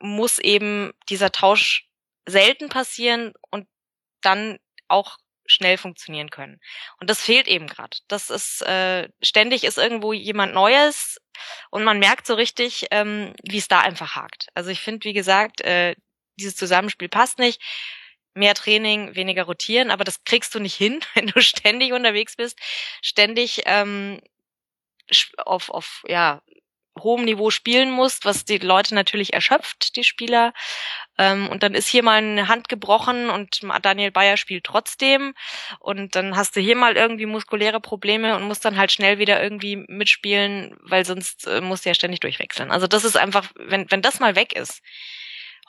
muss 0.00 0.38
eben 0.38 0.92
dieser 1.08 1.32
Tausch 1.32 1.88
selten 2.26 2.68
passieren 2.68 3.32
und 3.50 3.66
dann 4.20 4.58
auch 4.86 5.16
schnell 5.46 5.76
funktionieren 5.76 6.30
können. 6.30 6.60
Und 7.00 7.10
das 7.10 7.20
fehlt 7.20 7.48
eben 7.48 7.66
gerade. 7.66 7.98
Das 8.08 8.30
ist 8.30 8.62
äh, 8.62 9.08
ständig 9.22 9.64
ist 9.64 9.78
irgendwo 9.78 10.12
jemand 10.12 10.54
Neues 10.54 11.18
und 11.70 11.84
man 11.84 11.98
merkt 11.98 12.26
so 12.26 12.34
richtig, 12.34 12.86
ähm, 12.90 13.34
wie 13.42 13.58
es 13.58 13.68
da 13.68 13.80
einfach 13.80 14.16
hakt. 14.16 14.48
Also 14.54 14.70
ich 14.70 14.80
finde, 14.80 15.04
wie 15.04 15.12
gesagt, 15.12 15.60
äh, 15.62 15.96
dieses 16.36 16.56
Zusammenspiel 16.56 17.08
passt 17.08 17.38
nicht 17.38 17.60
mehr 18.34 18.54
Training, 18.54 19.14
weniger 19.14 19.44
rotieren, 19.44 19.90
aber 19.90 20.04
das 20.04 20.24
kriegst 20.24 20.54
du 20.54 20.60
nicht 20.60 20.74
hin, 20.74 21.00
wenn 21.14 21.26
du 21.26 21.40
ständig 21.40 21.92
unterwegs 21.92 22.36
bist, 22.36 22.58
ständig 23.02 23.62
ähm, 23.66 24.20
auf, 25.36 25.70
auf 25.70 26.04
ja, 26.08 26.42
hohem 27.00 27.24
Niveau 27.24 27.50
spielen 27.50 27.90
musst, 27.90 28.24
was 28.24 28.44
die 28.44 28.58
Leute 28.58 28.94
natürlich 28.94 29.32
erschöpft, 29.32 29.96
die 29.96 30.04
Spieler. 30.04 30.52
Ähm, 31.18 31.48
und 31.48 31.62
dann 31.62 31.74
ist 31.74 31.88
hier 31.88 32.02
mal 32.02 32.18
eine 32.18 32.48
Hand 32.48 32.68
gebrochen 32.68 33.30
und 33.30 33.60
Daniel 33.82 34.12
Bayer 34.12 34.36
spielt 34.36 34.64
trotzdem. 34.64 35.34
Und 35.80 36.14
dann 36.14 36.36
hast 36.36 36.54
du 36.56 36.60
hier 36.60 36.76
mal 36.76 36.96
irgendwie 36.96 37.26
muskuläre 37.26 37.80
Probleme 37.80 38.36
und 38.36 38.44
musst 38.44 38.64
dann 38.64 38.76
halt 38.76 38.92
schnell 38.92 39.18
wieder 39.18 39.42
irgendwie 39.42 39.76
mitspielen, 39.88 40.76
weil 40.82 41.04
sonst 41.04 41.46
äh, 41.46 41.60
musst 41.60 41.84
du 41.84 41.90
ja 41.90 41.94
ständig 41.94 42.20
durchwechseln. 42.20 42.70
Also 42.70 42.86
das 42.86 43.04
ist 43.04 43.16
einfach, 43.16 43.50
wenn, 43.56 43.90
wenn 43.90 44.02
das 44.02 44.20
mal 44.20 44.36
weg 44.36 44.54
ist, 44.54 44.80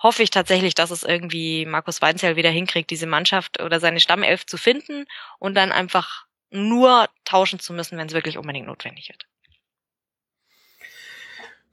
hoffe 0.02 0.24
ich 0.24 0.30
tatsächlich, 0.30 0.76
dass 0.76 0.92
es 0.92 1.04
irgendwie 1.04 1.66
Markus 1.66 2.02
Weinzierl 2.02 2.36
wieder 2.36 2.50
hinkriegt, 2.50 2.90
diese 2.90 3.08
Mannschaft 3.08 3.62
oder 3.62 3.80
seine 3.80 4.00
Stammelf 4.00 4.46
zu 4.46 4.58
finden 4.58 5.06
und 5.40 5.56
dann 5.56 5.72
einfach 5.72 6.26
nur 6.52 7.08
tauschen 7.26 7.60
zu 7.60 7.74
müssen, 7.74 7.98
wenn 7.98 8.08
es 8.08 8.14
wirklich 8.14 8.38
unbedingt 8.38 8.68
notwendig 8.68 9.10
wird. 9.10 9.26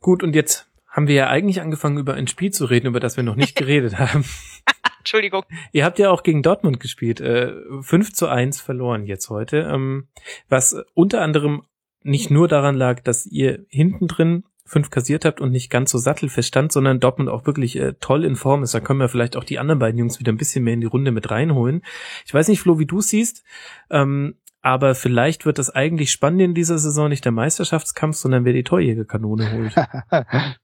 Gut, 0.01 0.23
und 0.23 0.35
jetzt 0.35 0.69
haben 0.89 1.07
wir 1.07 1.15
ja 1.15 1.28
eigentlich 1.28 1.61
angefangen, 1.61 1.99
über 1.99 2.15
ein 2.15 2.27
Spiel 2.27 2.51
zu 2.51 2.66
reden, 2.66 2.89
über 2.89 3.01
das 3.01 3.16
wir 3.16 3.24
noch 3.24 3.36
nicht 3.36 3.57
geredet 3.57 3.99
haben. 3.99 4.24
Entschuldigung. 4.99 5.44
Ihr 5.73 5.85
habt 5.85 5.99
ja 5.99 6.11
auch 6.11 6.23
gegen 6.23 6.43
Dortmund 6.43 6.78
gespielt, 6.81 7.20
äh, 7.20 7.53
5 7.81 8.12
zu 8.12 8.28
1 8.28 8.61
verloren 8.61 9.07
jetzt 9.07 9.31
heute, 9.31 9.69
ähm, 9.73 10.09
was 10.49 10.77
unter 10.94 11.23
anderem 11.23 11.62
nicht 12.03 12.31
nur 12.31 12.49
daran 12.49 12.77
lag, 12.77 13.01
dass 13.01 13.27
ihr 13.27 13.65
hinten 13.69 14.07
drin 14.07 14.44
fünf 14.64 14.90
kassiert 14.90 15.24
habt 15.24 15.40
und 15.40 15.51
nicht 15.51 15.70
ganz 15.70 15.90
so 15.90 15.98
sattelfest 15.98 16.48
stand, 16.48 16.72
sondern 16.72 17.01
Dortmund 17.01 17.28
auch 17.28 17.47
wirklich 17.47 17.76
äh, 17.76 17.94
toll 18.01 18.24
in 18.24 18.36
Form 18.36 18.62
ist. 18.62 18.74
Da 18.74 18.80
können 18.80 19.01
wir 19.01 19.09
vielleicht 19.09 19.36
auch 19.36 19.44
die 19.44 19.59
anderen 19.59 19.78
beiden 19.78 19.98
Jungs 19.98 20.20
wieder 20.20 20.32
ein 20.32 20.39
bisschen 20.39 20.64
mehr 20.64 20.74
in 20.74 20.80
die 20.80 20.86
Runde 20.86 21.12
mit 21.12 21.30
reinholen. 21.30 21.82
Ich 22.24 22.32
weiß 22.32 22.48
nicht, 22.48 22.60
Flo, 22.60 22.78
wie 22.78 22.86
du 22.86 23.01
siehst, 23.01 23.44
ähm, 23.90 24.36
aber 24.60 24.94
vielleicht 24.94 25.44
wird 25.44 25.59
das 25.59 25.70
eigentlich 25.70 26.12
spannend 26.12 26.40
in 26.40 26.55
dieser 26.55 26.78
Saison 26.78 27.09
nicht 27.09 27.24
der 27.24 27.32
Meisterschaftskampf, 27.32 28.16
sondern 28.16 28.44
wer 28.44 28.52
die 28.52 28.62
Torjägerkanone 28.62 29.52
holt. 29.52 29.74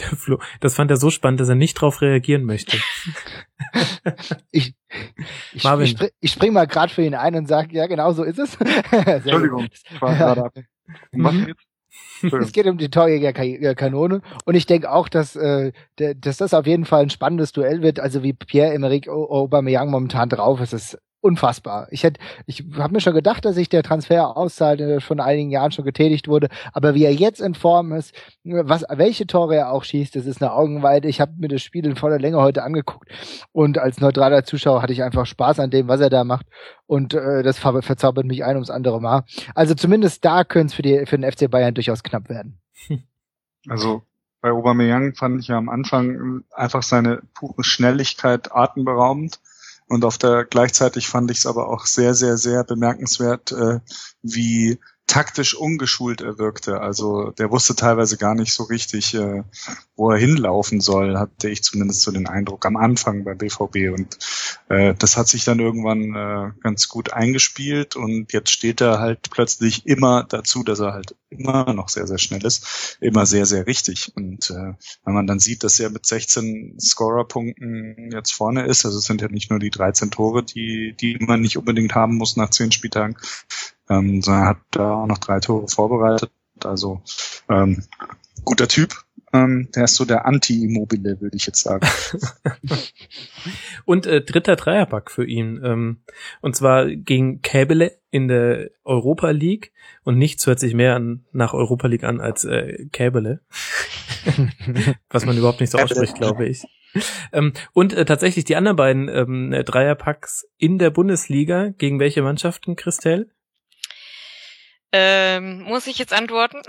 Der 0.00 0.16
Flo, 0.16 0.40
das 0.60 0.74
fand 0.74 0.90
er 0.90 0.96
so 0.96 1.10
spannend, 1.10 1.40
dass 1.40 1.48
er 1.48 1.54
nicht 1.54 1.74
drauf 1.74 2.00
reagieren 2.02 2.44
möchte. 2.44 2.78
ich, 4.50 4.74
ich, 5.52 5.64
Marvin. 5.64 5.86
ich, 5.86 5.92
spring, 5.92 6.10
ich 6.20 6.32
spring 6.32 6.52
mal 6.52 6.66
gerade 6.66 6.92
für 6.92 7.02
ihn 7.02 7.14
ein 7.14 7.34
und 7.36 7.46
sage, 7.46 7.74
ja, 7.76 7.86
genau 7.86 8.12
so 8.12 8.24
ist 8.24 8.38
es. 8.38 8.56
Entschuldigung, 8.90 9.68
ich 9.70 10.00
war 10.00 10.16
gerade 10.16 10.44
ab. 10.44 10.54
Was 11.12 11.34
jetzt? 11.46 11.68
Es 12.22 12.52
geht 12.52 12.66
um 12.66 12.78
die 12.78 12.90
Torjägerkanone 12.90 14.22
und 14.44 14.54
ich 14.54 14.66
denke 14.66 14.90
auch, 14.90 15.08
dass, 15.08 15.36
äh, 15.36 15.72
dass 15.96 16.36
das 16.38 16.54
auf 16.54 16.66
jeden 16.66 16.84
Fall 16.84 17.02
ein 17.02 17.10
spannendes 17.10 17.52
Duell 17.52 17.82
wird. 17.82 18.00
Also 18.00 18.22
wie 18.22 18.32
Pierre-Emerick 18.32 19.08
Aubameyang 19.08 19.90
momentan 19.90 20.28
drauf 20.28 20.60
ist, 20.60 20.72
ist 20.72 20.98
unfassbar. 21.20 21.88
Ich 21.90 22.04
hätte, 22.04 22.20
ich 22.46 22.64
habe 22.76 22.92
mir 22.92 23.00
schon 23.00 23.14
gedacht, 23.14 23.44
dass 23.44 23.56
sich 23.56 23.68
der 23.68 23.82
Transfer 23.82 24.36
auszahlt, 24.36 24.80
der 24.80 25.00
schon 25.00 25.20
einigen 25.20 25.50
Jahren 25.50 25.72
schon 25.72 25.84
getätigt 25.84 26.28
wurde. 26.28 26.48
Aber 26.72 26.94
wie 26.94 27.04
er 27.04 27.12
jetzt 27.12 27.40
in 27.40 27.54
Form 27.54 27.92
ist, 27.92 28.14
was, 28.44 28.84
welche 28.88 29.26
Tore 29.26 29.56
er 29.56 29.72
auch 29.72 29.84
schießt, 29.84 30.14
das 30.14 30.26
ist 30.26 30.40
eine 30.40 30.52
Augenweide. 30.52 31.08
Ich 31.08 31.20
habe 31.20 31.32
mir 31.38 31.48
das 31.48 31.62
Spiel 31.62 31.86
in 31.86 31.96
voller 31.96 32.18
Länge 32.18 32.38
heute 32.38 32.62
angeguckt 32.62 33.10
und 33.52 33.78
als 33.78 34.00
neutraler 34.00 34.44
Zuschauer 34.44 34.82
hatte 34.82 34.92
ich 34.92 35.02
einfach 35.02 35.26
Spaß 35.26 35.58
an 35.60 35.70
dem, 35.70 35.88
was 35.88 36.00
er 36.00 36.10
da 36.10 36.24
macht. 36.24 36.46
Und 36.86 37.14
äh, 37.14 37.42
das 37.42 37.58
ver 37.58 37.82
verzaubert 37.82 38.24
mich 38.24 38.44
ein 38.44 38.56
ums 38.56 38.70
andere 38.70 39.00
Mal. 39.00 39.24
Also 39.54 39.74
zumindest 39.74 40.24
da 40.24 40.44
könnte 40.44 40.68
es 40.68 40.74
für, 40.74 40.82
die, 40.82 41.04
für 41.06 41.18
den 41.18 41.30
FC 41.30 41.50
Bayern 41.50 41.74
durchaus 41.74 42.02
knapp 42.02 42.28
werden. 42.28 42.60
Also 43.68 44.02
bei 44.40 44.50
Aubameyang 44.50 45.14
fand 45.14 45.40
ich 45.40 45.48
ja 45.48 45.58
am 45.58 45.68
Anfang 45.68 46.44
einfach 46.52 46.82
seine 46.82 47.22
pure 47.34 47.64
Schnelligkeit 47.64 48.54
atemberaubend 48.54 49.40
und 49.88 50.04
auf 50.04 50.18
der 50.18 50.44
gleichzeitig 50.44 51.08
fand 51.08 51.30
ich 51.30 51.38
es 51.38 51.46
aber 51.46 51.68
auch 51.68 51.86
sehr, 51.86 52.14
sehr, 52.14 52.36
sehr 52.36 52.64
bemerkenswert, 52.64 53.52
äh, 53.52 53.80
wie 54.22 54.78
taktisch 55.08 55.54
ungeschult 55.54 56.20
er 56.20 56.38
wirkte. 56.38 56.80
Also 56.80 57.30
der 57.30 57.50
wusste 57.50 57.74
teilweise 57.74 58.18
gar 58.18 58.34
nicht 58.34 58.52
so 58.52 58.64
richtig, 58.64 59.14
äh, 59.14 59.42
wo 59.96 60.10
er 60.10 60.18
hinlaufen 60.18 60.80
soll, 60.80 61.18
hatte 61.18 61.48
ich 61.48 61.62
zumindest 61.62 62.02
so 62.02 62.12
den 62.12 62.28
Eindruck 62.28 62.64
am 62.66 62.76
Anfang 62.76 63.24
bei 63.24 63.34
BVB. 63.34 63.90
Und 63.92 64.18
äh, 64.68 64.94
das 64.94 65.16
hat 65.16 65.26
sich 65.26 65.44
dann 65.44 65.58
irgendwann 65.58 66.14
äh, 66.14 66.52
ganz 66.62 66.88
gut 66.88 67.12
eingespielt 67.12 67.96
und 67.96 68.32
jetzt 68.32 68.50
steht 68.50 68.80
er 68.82 69.00
halt 69.00 69.30
plötzlich 69.30 69.86
immer 69.86 70.24
dazu, 70.24 70.62
dass 70.62 70.78
er 70.78 70.92
halt 70.92 71.16
immer 71.30 71.72
noch 71.72 71.88
sehr, 71.88 72.06
sehr 72.06 72.18
schnell 72.18 72.44
ist, 72.44 72.98
immer 73.00 73.24
sehr, 73.24 73.46
sehr 73.46 73.66
richtig. 73.66 74.12
Und 74.14 74.50
äh, 74.50 74.74
wenn 75.04 75.14
man 75.14 75.26
dann 75.26 75.40
sieht, 75.40 75.64
dass 75.64 75.80
er 75.80 75.88
mit 75.90 76.04
16 76.04 76.76
Scorerpunkten 76.78 78.10
jetzt 78.12 78.32
vorne 78.32 78.66
ist, 78.66 78.84
also 78.84 78.98
es 78.98 79.04
sind 79.04 79.22
ja 79.22 79.28
nicht 79.28 79.50
nur 79.50 79.58
die 79.58 79.70
13 79.70 80.10
Tore, 80.10 80.42
die, 80.42 80.94
die 81.00 81.16
man 81.20 81.40
nicht 81.40 81.56
unbedingt 81.56 81.94
haben 81.94 82.16
muss 82.16 82.36
nach 82.36 82.50
10 82.50 82.72
Spieltagen, 82.72 83.16
ähm, 83.88 84.22
sondern 84.22 84.46
hat 84.46 84.58
da 84.70 85.02
auch 85.02 85.06
noch 85.06 85.18
drei 85.18 85.40
Tore 85.40 85.68
vorbereitet. 85.68 86.30
Also 86.64 87.02
ähm, 87.48 87.84
guter 88.44 88.68
Typ. 88.68 88.94
Ähm, 89.32 89.68
der 89.74 89.84
ist 89.84 89.96
so 89.96 90.06
der 90.06 90.24
Anti-Immobile, 90.24 91.20
würde 91.20 91.36
ich 91.36 91.46
jetzt 91.46 91.62
sagen. 91.62 91.86
und 93.84 94.06
äh, 94.06 94.22
dritter 94.22 94.56
Dreierpack 94.56 95.10
für 95.10 95.26
ihn. 95.26 95.60
Ähm, 95.62 95.98
und 96.40 96.56
zwar 96.56 96.86
gegen 96.86 97.42
Käbele 97.42 97.98
in 98.10 98.28
der 98.28 98.70
Europa 98.84 99.30
League. 99.30 99.72
Und 100.02 100.16
nichts 100.16 100.46
hört 100.46 100.60
sich 100.60 100.72
mehr 100.72 100.94
an, 100.96 101.26
nach 101.32 101.52
Europa 101.52 101.88
League 101.88 102.04
an 102.04 102.20
als 102.20 102.44
äh, 102.44 102.86
Käbele. 102.90 103.40
Was 105.10 105.26
man 105.26 105.36
überhaupt 105.36 105.60
nicht 105.60 105.70
so 105.70 105.78
ausspricht, 105.78 106.14
glaube 106.14 106.46
ich. 106.46 106.64
ähm, 107.32 107.52
und 107.74 107.92
äh, 107.92 108.06
tatsächlich 108.06 108.46
die 108.46 108.56
anderen 108.56 108.76
beiden 108.76 109.08
ähm, 109.08 109.50
Dreierpacks 109.50 110.48
in 110.56 110.78
der 110.78 110.88
Bundesliga, 110.88 111.68
gegen 111.76 112.00
welche 112.00 112.22
Mannschaften, 112.22 112.76
Christelle? 112.76 113.28
Ähm, 114.92 115.62
muss 115.62 115.86
ich 115.86 115.98
jetzt 115.98 116.12
antworten? 116.12 116.62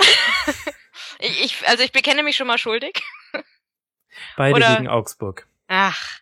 ich, 1.20 1.68
also 1.68 1.84
ich 1.84 1.92
bekenne 1.92 2.24
mich 2.24 2.36
schon 2.36 2.48
mal 2.48 2.58
schuldig. 2.58 3.02
Beide 4.36 4.56
Oder- 4.56 4.76
gegen 4.76 4.88
Augsburg. 4.90 5.48
Ach, 5.68 6.20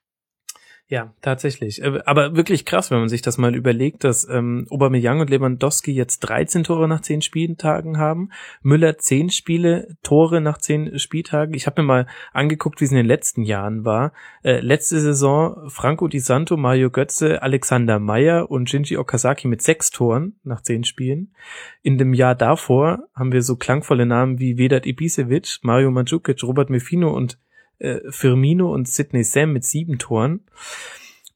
Ja, 0.90 1.14
tatsächlich. 1.22 1.84
Äh, 1.84 2.00
Aber 2.06 2.38
wirklich 2.38 2.64
krass, 2.64 2.92
wenn 2.92 3.00
man 3.00 3.10
sich 3.10 3.22
das 3.22 3.38
mal 3.38 3.56
überlegt, 3.56 4.06
dass 4.06 4.28
ähm, 4.30 4.68
Aubameyang 4.70 5.20
und 5.20 5.30
Lewandowski 5.30 5.92
jetzt 5.92 6.20
13 6.22 6.64
Tore 6.64 6.88
nach 6.88 7.02
10 7.02 7.22
Spieltagen 7.22 7.98
haben, 7.98 8.30
Müller 8.62 8.98
10 8.98 9.30
Spiele, 9.30 9.98
Tore 10.02 10.40
nach 10.40 10.60
10 10.60 10.98
Spieltagen. 10.98 11.54
Ich 11.56 11.68
habe 11.68 11.82
mir 11.82 11.88
mal 11.88 12.08
angeguckt, 12.32 12.80
wie 12.80 12.86
es 12.86 12.92
in 12.92 12.98
den 12.98 13.06
letzten 13.06 13.44
Jahren 13.44 13.84
war. 13.84 14.14
Äh, 14.44 14.62
letzte 14.62 15.02
Saison 15.02 15.70
Franco 15.70 16.08
Di 16.08 16.20
Santo, 16.20 16.56
Mario 16.56 16.90
Götze, 16.90 17.42
Alexander 17.42 18.00
Meyer 18.00 18.50
und 18.50 18.70
Shinji 18.70 18.96
Okazaki 18.96 19.50
mit 19.50 19.62
6 19.62 19.92
Toren 19.92 20.40
nach 20.46 20.62
10 20.62 20.86
Spielen. 20.86 21.34
In 21.82 21.98
dem 21.98 22.14
Jahr 22.14 22.34
davor 22.34 23.00
haben 23.14 23.34
wir 23.34 23.42
so 23.42 23.58
klangvolle 23.58 24.06
Namen 24.06 24.40
wie 24.40 24.58
Vedat 24.58 24.86
Ibisevic, 24.86 25.60
Mario 25.64 25.92
Mandzukic, 25.92 26.42
Robert 26.44 26.70
Mefino 26.70 27.14
und 27.14 27.38
äh, 27.80 28.00
Firmino 28.10 28.74
und 28.74 28.88
Sidney 28.88 29.24
Sam 29.24 29.54
mit 29.54 29.64
sieben 29.64 29.98
Toren. 30.00 30.42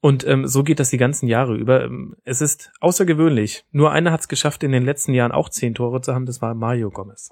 Und 0.00 0.26
ähm, 0.26 0.48
so 0.48 0.64
geht 0.64 0.80
das 0.80 0.90
die 0.90 0.98
ganzen 0.98 1.28
Jahre 1.28 1.54
über. 1.54 1.84
Ähm, 1.84 2.16
Es 2.24 2.40
ist 2.40 2.72
außergewöhnlich. 2.80 3.64
Nur 3.70 3.92
einer 3.92 4.10
hat 4.10 4.20
es 4.20 4.28
geschafft, 4.28 4.64
in 4.64 4.72
den 4.72 4.84
letzten 4.84 5.14
Jahren 5.14 5.32
auch 5.32 5.48
zehn 5.48 5.74
Tore 5.74 6.00
zu 6.00 6.12
haben. 6.12 6.26
Das 6.26 6.42
war 6.42 6.54
Mario 6.54 6.90
Gomez. 6.90 7.30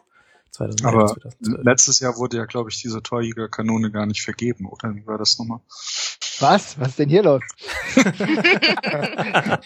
2011, 0.52 0.85
Aber 0.94 1.06
2012. 1.06 1.64
letztes 1.64 2.01
Jahr 2.01 2.16
wurde 2.16 2.36
ja, 2.39 2.44
glaube 2.44 2.70
ich, 2.70 2.81
diese 2.81 3.02
Torjägerkanone 3.02 3.90
gar 3.90 4.06
nicht 4.06 4.22
vergeben, 4.22 4.66
oder? 4.66 4.94
Wie 4.94 5.06
war 5.06 5.18
das 5.18 5.39
nochmal? 5.39 5.60
Was? 6.40 6.78
Was 6.81 6.89
ist 6.90 6.98
denn 6.98 7.09
hier 7.09 7.22
los? 7.22 7.43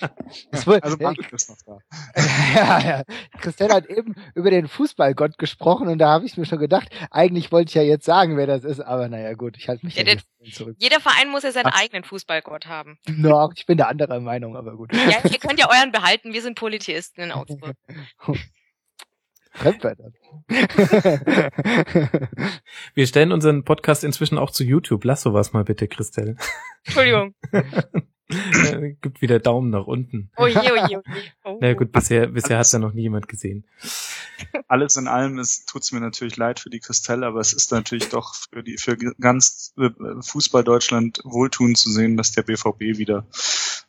Also 0.50 0.96
Martin 0.98 1.26
ist 1.32 1.48
noch 1.50 1.56
da. 1.66 1.78
ja, 2.54 2.78
ja. 2.80 3.02
Christelle 3.40 3.74
hat 3.74 3.86
eben 3.86 4.14
über 4.34 4.50
den 4.50 4.68
Fußballgott 4.68 5.38
gesprochen 5.38 5.88
und 5.88 5.98
da 5.98 6.08
habe 6.10 6.26
ich 6.26 6.36
mir 6.36 6.46
schon 6.46 6.58
gedacht, 6.58 6.88
eigentlich 7.10 7.52
wollte 7.52 7.70
ich 7.70 7.74
ja 7.74 7.82
jetzt 7.82 8.04
sagen, 8.04 8.36
wer 8.36 8.46
das 8.46 8.64
ist, 8.64 8.80
aber 8.80 9.08
naja 9.08 9.34
gut, 9.34 9.56
ich 9.56 9.68
halte 9.68 9.84
mich 9.86 9.94
Ja, 9.96 10.04
ja, 10.04 10.16
zurück. 10.52 10.76
jeder 10.78 11.00
Verein 11.00 11.30
muss 11.30 11.42
ja 11.42 11.52
seinen 11.52 11.66
Ach. 11.72 11.80
eigenen 11.80 12.04
Fußballgott 12.04 12.66
haben. 12.66 12.98
No, 13.06 13.50
ich 13.54 13.66
bin 13.66 13.76
der 13.76 13.88
anderer 13.88 14.20
Meinung, 14.20 14.56
aber 14.56 14.76
gut. 14.76 14.92
Ja, 14.94 15.20
ihr 15.28 15.38
könnt 15.38 15.58
ja 15.58 15.68
euren 15.70 15.92
behalten, 15.92 16.32
wir 16.32 16.42
sind 16.42 16.58
Polytheisten 16.58 17.24
in 17.24 17.32
Augsburg. 17.32 17.76
Fremdwörter. 19.54 20.12
Wir 22.94 23.06
stellen 23.06 23.32
unseren 23.32 23.64
Podcast 23.64 24.04
inzwischen 24.04 24.36
auch 24.36 24.50
zu 24.50 24.64
YouTube. 24.64 25.04
Lass 25.04 25.22
sowas 25.22 25.52
mal 25.52 25.64
bitte, 25.64 25.88
Christelle. 25.88 26.36
Entschuldigung. 26.84 27.34
Äh, 28.26 28.94
Gibt 29.02 29.20
wieder 29.20 29.38
Daumen 29.38 29.68
nach 29.68 29.86
unten. 29.86 30.30
Oh 30.38 30.46
je, 30.46 30.56
oh 30.56 30.88
je, 30.88 30.96
oh 30.96 31.02
je. 31.14 31.24
Oh. 31.44 31.58
Na 31.60 31.74
gut, 31.74 31.92
bisher, 31.92 32.28
bisher 32.28 32.58
hat 32.58 32.72
ja 32.72 32.78
noch 32.78 32.94
nie 32.94 33.02
jemand 33.02 33.28
gesehen. 33.28 33.66
Alles 34.66 34.96
in 34.96 35.08
allem 35.08 35.38
ist, 35.38 35.68
tut's 35.68 35.92
mir 35.92 36.00
natürlich 36.00 36.38
leid 36.38 36.58
für 36.58 36.70
die 36.70 36.80
Christelle, 36.80 37.26
aber 37.26 37.40
es 37.40 37.52
ist 37.52 37.70
natürlich 37.70 38.08
doch 38.08 38.34
für 38.34 38.62
die, 38.62 38.78
für 38.78 38.96
ganz 38.96 39.74
äh, 39.76 39.90
Fußball 40.20 40.64
Deutschland 40.64 41.20
wohltuend 41.24 41.76
zu 41.76 41.90
sehen, 41.90 42.16
dass 42.16 42.32
der 42.32 42.42
BVB 42.42 42.98
wieder 42.98 43.26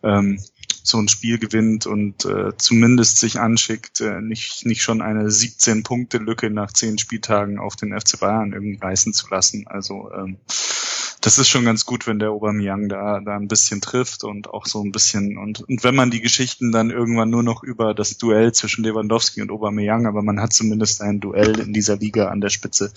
ähm, 0.04 0.38
so 0.86 1.00
ein 1.00 1.08
Spiel 1.08 1.40
gewinnt 1.40 1.88
und 1.88 2.26
äh, 2.26 2.56
zumindest 2.58 3.18
sich 3.18 3.40
anschickt, 3.40 4.02
äh, 4.02 4.22
nicht, 4.22 4.66
nicht 4.66 4.84
schon 4.84 5.02
eine 5.02 5.28
17-Punkte-Lücke 5.28 6.50
nach 6.50 6.72
10 6.72 7.00
Spieltagen 7.00 7.58
auf 7.60 7.76
den 7.76 8.00
FC 8.00 8.20
Bayern 8.20 8.54
irgendwie 8.54 8.80
reißen 8.80 9.14
zu 9.14 9.28
lassen. 9.30 9.66
Also 9.68 10.12
ähm, 10.14 10.38
das 11.22 11.40
ist 11.40 11.50
schon 11.50 11.66
ganz 11.66 11.88
gut, 11.88 12.06
wenn 12.06 12.20
der 12.20 12.30
Aubameyang 12.30 12.88
da, 12.88 13.20
da 13.20 13.36
ein 13.36 13.48
bisschen 13.48 13.82
trifft 13.82 14.24
und 14.24 14.48
auch 14.48 14.68
so 14.68 14.84
ein 14.84 14.92
bisschen 14.92 15.40
und, 15.40 15.62
und 15.68 15.84
wenn 15.84 15.96
man 15.96 16.12
die 16.12 16.22
Geschichten 16.22 16.72
dann 16.72 16.92
irgendwann 16.92 17.32
nur 17.32 17.42
noch 17.42 17.64
über 17.64 17.96
das 17.96 18.20
Duell 18.20 18.54
zwischen 18.54 18.84
Lewandowski 18.84 19.42
und 19.42 19.50
Aubameyang, 19.50 20.06
aber 20.06 20.22
man 20.22 20.40
hat 20.40 20.54
zumindest 20.54 21.02
ein 21.02 21.20
Duell 21.20 21.60
in 21.60 21.74
dieser 21.74 21.98
Liga 21.98 22.28
an 22.28 22.42
der 22.42 22.50
Spitze, 22.50 22.94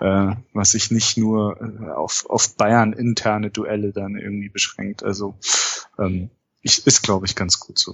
äh, 0.00 0.34
was 0.52 0.72
sich 0.72 0.90
nicht 0.90 1.16
nur 1.16 1.60
äh, 1.60 1.90
auf, 1.90 2.26
auf 2.28 2.56
Bayern 2.56 2.92
interne 2.92 3.50
Duelle 3.50 3.92
dann 3.92 4.16
irgendwie 4.16 4.48
beschränkt. 4.48 5.04
Also 5.04 5.36
ähm, 5.96 6.30
ich, 6.62 6.86
ist, 6.86 7.02
glaube 7.02 7.26
ich, 7.26 7.34
ganz 7.34 7.58
gut 7.58 7.78
so. 7.78 7.92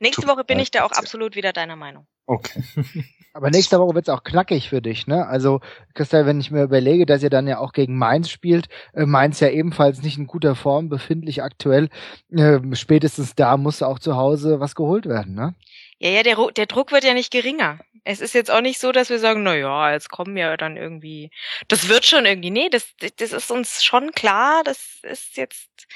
Nächste 0.00 0.28
Woche 0.28 0.44
bin 0.44 0.58
ich 0.60 0.70
da 0.70 0.84
auch 0.84 0.92
absolut 0.92 1.34
wieder 1.34 1.52
deiner 1.52 1.76
Meinung. 1.76 2.06
Okay. 2.26 2.62
Aber 3.34 3.50
nächste 3.50 3.78
Woche 3.78 3.94
wird's 3.94 4.08
auch 4.08 4.24
knackig 4.24 4.68
für 4.68 4.80
dich, 4.80 5.06
ne? 5.06 5.26
Also, 5.26 5.60
Christel, 5.94 6.26
wenn 6.26 6.40
ich 6.40 6.50
mir 6.50 6.62
überlege, 6.62 7.06
dass 7.06 7.22
ihr 7.22 7.30
dann 7.30 7.46
ja 7.46 7.58
auch 7.58 7.72
gegen 7.72 7.96
Mainz 7.96 8.30
spielt, 8.30 8.68
äh, 8.94 9.06
Mainz 9.06 9.40
ja 9.40 9.48
ebenfalls 9.48 10.02
nicht 10.02 10.18
in 10.18 10.26
guter 10.26 10.54
Form 10.54 10.88
befindlich 10.88 11.42
aktuell, 11.42 11.88
äh, 12.30 12.58
spätestens 12.74 13.34
da 13.34 13.56
muss 13.56 13.82
auch 13.82 13.98
zu 13.98 14.16
Hause 14.16 14.60
was 14.60 14.74
geholt 14.74 15.06
werden, 15.06 15.34
ne? 15.34 15.54
Ja, 15.98 16.10
ja, 16.10 16.22
der, 16.22 16.36
der 16.56 16.66
Druck 16.66 16.92
wird 16.92 17.04
ja 17.04 17.14
nicht 17.14 17.32
geringer. 17.32 17.80
Es 18.04 18.20
ist 18.20 18.34
jetzt 18.34 18.50
auch 18.50 18.60
nicht 18.60 18.78
so, 18.78 18.92
dass 18.92 19.10
wir 19.10 19.18
sagen, 19.18 19.42
na 19.42 19.54
ja, 19.56 19.92
jetzt 19.92 20.10
kommen 20.10 20.34
wir 20.34 20.56
dann 20.56 20.76
irgendwie, 20.76 21.30
das 21.66 21.88
wird 21.88 22.06
schon 22.06 22.24
irgendwie. 22.24 22.50
Nee, 22.50 22.70
das, 22.70 22.88
das 23.16 23.32
ist 23.32 23.50
uns 23.50 23.82
schon 23.82 24.12
klar, 24.12 24.62
das 24.64 24.98
ist 25.02 25.36
jetzt 25.36 25.86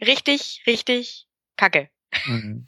richtig, 0.00 0.62
richtig 0.66 1.26
kacke. 1.62 1.88
Mhm. 2.26 2.66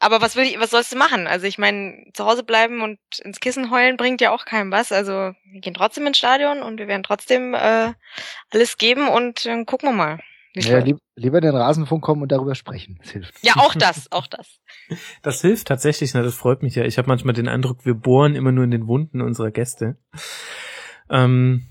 Aber 0.00 0.20
was 0.20 0.36
will 0.36 0.44
ich, 0.44 0.58
was 0.58 0.70
sollst 0.70 0.92
du 0.92 0.98
machen? 0.98 1.26
Also 1.26 1.46
ich 1.46 1.56
meine, 1.56 2.06
zu 2.12 2.26
Hause 2.26 2.42
bleiben 2.42 2.82
und 2.82 2.98
ins 3.22 3.40
Kissen 3.40 3.70
heulen 3.70 3.96
bringt 3.96 4.20
ja 4.20 4.32
auch 4.32 4.44
keinem 4.44 4.70
was. 4.72 4.92
Also 4.92 5.12
wir 5.12 5.60
gehen 5.60 5.74
trotzdem 5.74 6.06
ins 6.06 6.18
Stadion 6.18 6.62
und 6.62 6.78
wir 6.78 6.88
werden 6.88 7.04
trotzdem 7.04 7.54
äh, 7.54 7.92
alles 8.50 8.76
geben 8.76 9.08
und 9.08 9.46
dann 9.46 9.64
gucken 9.66 9.90
wir 9.90 9.94
mal. 9.94 10.18
Ja, 10.56 10.78
lieb, 10.78 10.98
lieber 11.16 11.38
in 11.38 11.44
den 11.44 11.56
Rasenfunk 11.56 12.02
kommen 12.02 12.22
und 12.22 12.30
darüber 12.30 12.54
sprechen. 12.54 12.98
Das 13.00 13.10
hilft. 13.10 13.34
ja, 13.42 13.54
auch 13.56 13.74
das, 13.74 14.10
auch 14.12 14.26
das. 14.26 14.60
Das 15.22 15.40
hilft 15.40 15.66
tatsächlich, 15.68 16.14
ne, 16.14 16.22
das 16.22 16.34
freut 16.34 16.62
mich 16.62 16.74
ja. 16.74 16.84
Ich 16.84 16.98
habe 16.98 17.08
manchmal 17.08 17.34
den 17.34 17.48
Eindruck, 17.48 17.84
wir 17.84 17.94
bohren 17.94 18.36
immer 18.36 18.52
nur 18.52 18.64
in 18.64 18.70
den 18.70 18.86
Wunden 18.86 19.20
unserer 19.20 19.50
Gäste. 19.50 19.96
Ähm, 21.10 21.66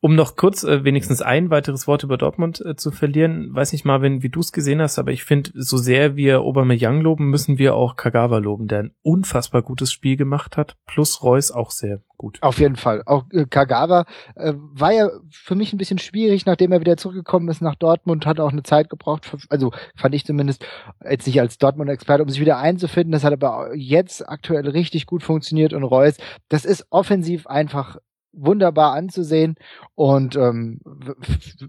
um 0.00 0.14
noch 0.14 0.36
kurz 0.36 0.62
äh, 0.62 0.84
wenigstens 0.84 1.22
ein 1.22 1.50
weiteres 1.50 1.86
Wort 1.86 2.04
über 2.04 2.16
Dortmund 2.16 2.62
äh, 2.64 2.76
zu 2.76 2.90
verlieren, 2.90 3.54
weiß 3.54 3.72
nicht 3.72 3.84
Marvin, 3.84 4.22
wie 4.22 4.28
du 4.28 4.40
es 4.40 4.52
gesehen 4.52 4.80
hast, 4.80 4.98
aber 4.98 5.10
ich 5.10 5.24
finde, 5.24 5.50
so 5.54 5.76
sehr 5.76 6.14
wir 6.14 6.40
Aubameyang 6.40 7.00
loben, 7.00 7.30
müssen 7.30 7.58
wir 7.58 7.74
auch 7.74 7.96
Kagawa 7.96 8.38
loben, 8.38 8.68
der 8.68 8.78
ein 8.80 8.94
unfassbar 9.02 9.62
gutes 9.62 9.92
Spiel 9.92 10.16
gemacht 10.16 10.56
hat, 10.56 10.76
plus 10.86 11.22
Reus 11.22 11.50
auch 11.50 11.70
sehr 11.72 12.00
gut. 12.16 12.38
Auf 12.42 12.58
jeden 12.60 12.76
Fall. 12.76 13.02
Auch 13.06 13.24
äh, 13.32 13.46
Kagawa 13.46 14.04
äh, 14.36 14.52
war 14.56 14.92
ja 14.92 15.08
für 15.30 15.54
mich 15.54 15.72
ein 15.72 15.78
bisschen 15.78 15.98
schwierig, 15.98 16.46
nachdem 16.46 16.72
er 16.72 16.80
wieder 16.80 16.96
zurückgekommen 16.96 17.48
ist 17.48 17.62
nach 17.62 17.74
Dortmund, 17.74 18.26
hat 18.26 18.40
auch 18.40 18.52
eine 18.52 18.62
Zeit 18.62 18.90
gebraucht, 18.90 19.26
für, 19.26 19.38
also 19.48 19.72
fand 19.96 20.14
ich 20.14 20.24
zumindest 20.24 20.64
jetzt 21.08 21.26
nicht 21.26 21.40
als 21.40 21.58
Dortmund-Experte, 21.58 22.22
um 22.22 22.28
sich 22.28 22.40
wieder 22.40 22.58
einzufinden. 22.58 23.12
Das 23.12 23.24
hat 23.24 23.32
aber 23.32 23.74
jetzt 23.74 24.28
aktuell 24.28 24.68
richtig 24.68 25.06
gut 25.06 25.22
funktioniert 25.22 25.72
und 25.72 25.84
Reus, 25.84 26.18
das 26.48 26.64
ist 26.64 26.86
offensiv 26.90 27.46
einfach 27.46 27.98
wunderbar 28.40 28.94
anzusehen 28.94 29.56
und 29.94 30.36
ähm, 30.36 30.80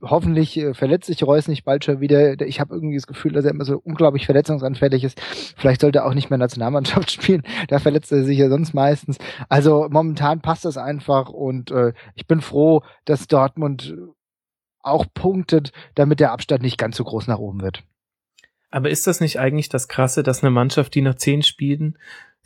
hoffentlich 0.02 0.58
äh, 0.58 0.74
verletzt 0.74 1.08
sich 1.08 1.24
Reus 1.24 1.48
nicht 1.48 1.64
bald 1.64 1.86
schon 1.86 2.00
wieder. 2.00 2.40
Ich 2.42 2.60
habe 2.60 2.74
irgendwie 2.74 2.96
das 2.96 3.08
Gefühl, 3.08 3.34
dass 3.34 3.46
er 3.46 3.52
immer 3.52 3.66
so 3.66 3.80
unglaublich 3.84 4.26
verletzungsanfällig 4.26 5.04
ist. 5.04 5.20
Vielleicht 5.58 5.82
sollte 5.82 6.00
er 6.00 6.06
auch 6.06 6.14
nicht 6.14 6.30
mehr 6.30 6.38
Nationalmannschaft 6.38 7.12
spielen. 7.12 7.44
Da 7.68 7.80
verletzt 7.80 8.12
er 8.12 8.24
sich 8.24 8.38
ja 8.38 8.50
sonst 8.50 8.74
meistens. 8.74 9.18
Also 9.50 9.88
momentan 9.90 10.42
passt 10.42 10.66
das 10.66 10.78
einfach 10.78 11.30
und 11.30 11.72
äh, 11.72 11.94
ich 12.16 12.28
bin 12.28 12.42
froh, 12.42 12.84
dass 13.06 13.28
Dortmund 13.28 13.96
auch 14.82 15.06
punktet, 15.14 15.72
damit 15.96 16.20
der 16.20 16.32
Abstand 16.32 16.62
nicht 16.62 16.78
ganz 16.78 16.98
so 16.98 17.04
groß 17.04 17.28
nach 17.28 17.40
oben 17.40 17.62
wird. 17.62 17.84
Aber 18.72 18.90
ist 18.90 19.08
das 19.08 19.20
nicht 19.20 19.40
eigentlich 19.40 19.70
das 19.70 19.88
Krasse, 19.88 20.24
dass 20.24 20.44
eine 20.44 20.52
Mannschaft, 20.52 20.94
die 20.94 21.02
nach 21.02 21.16
zehn 21.16 21.42
Spielen 21.42 21.98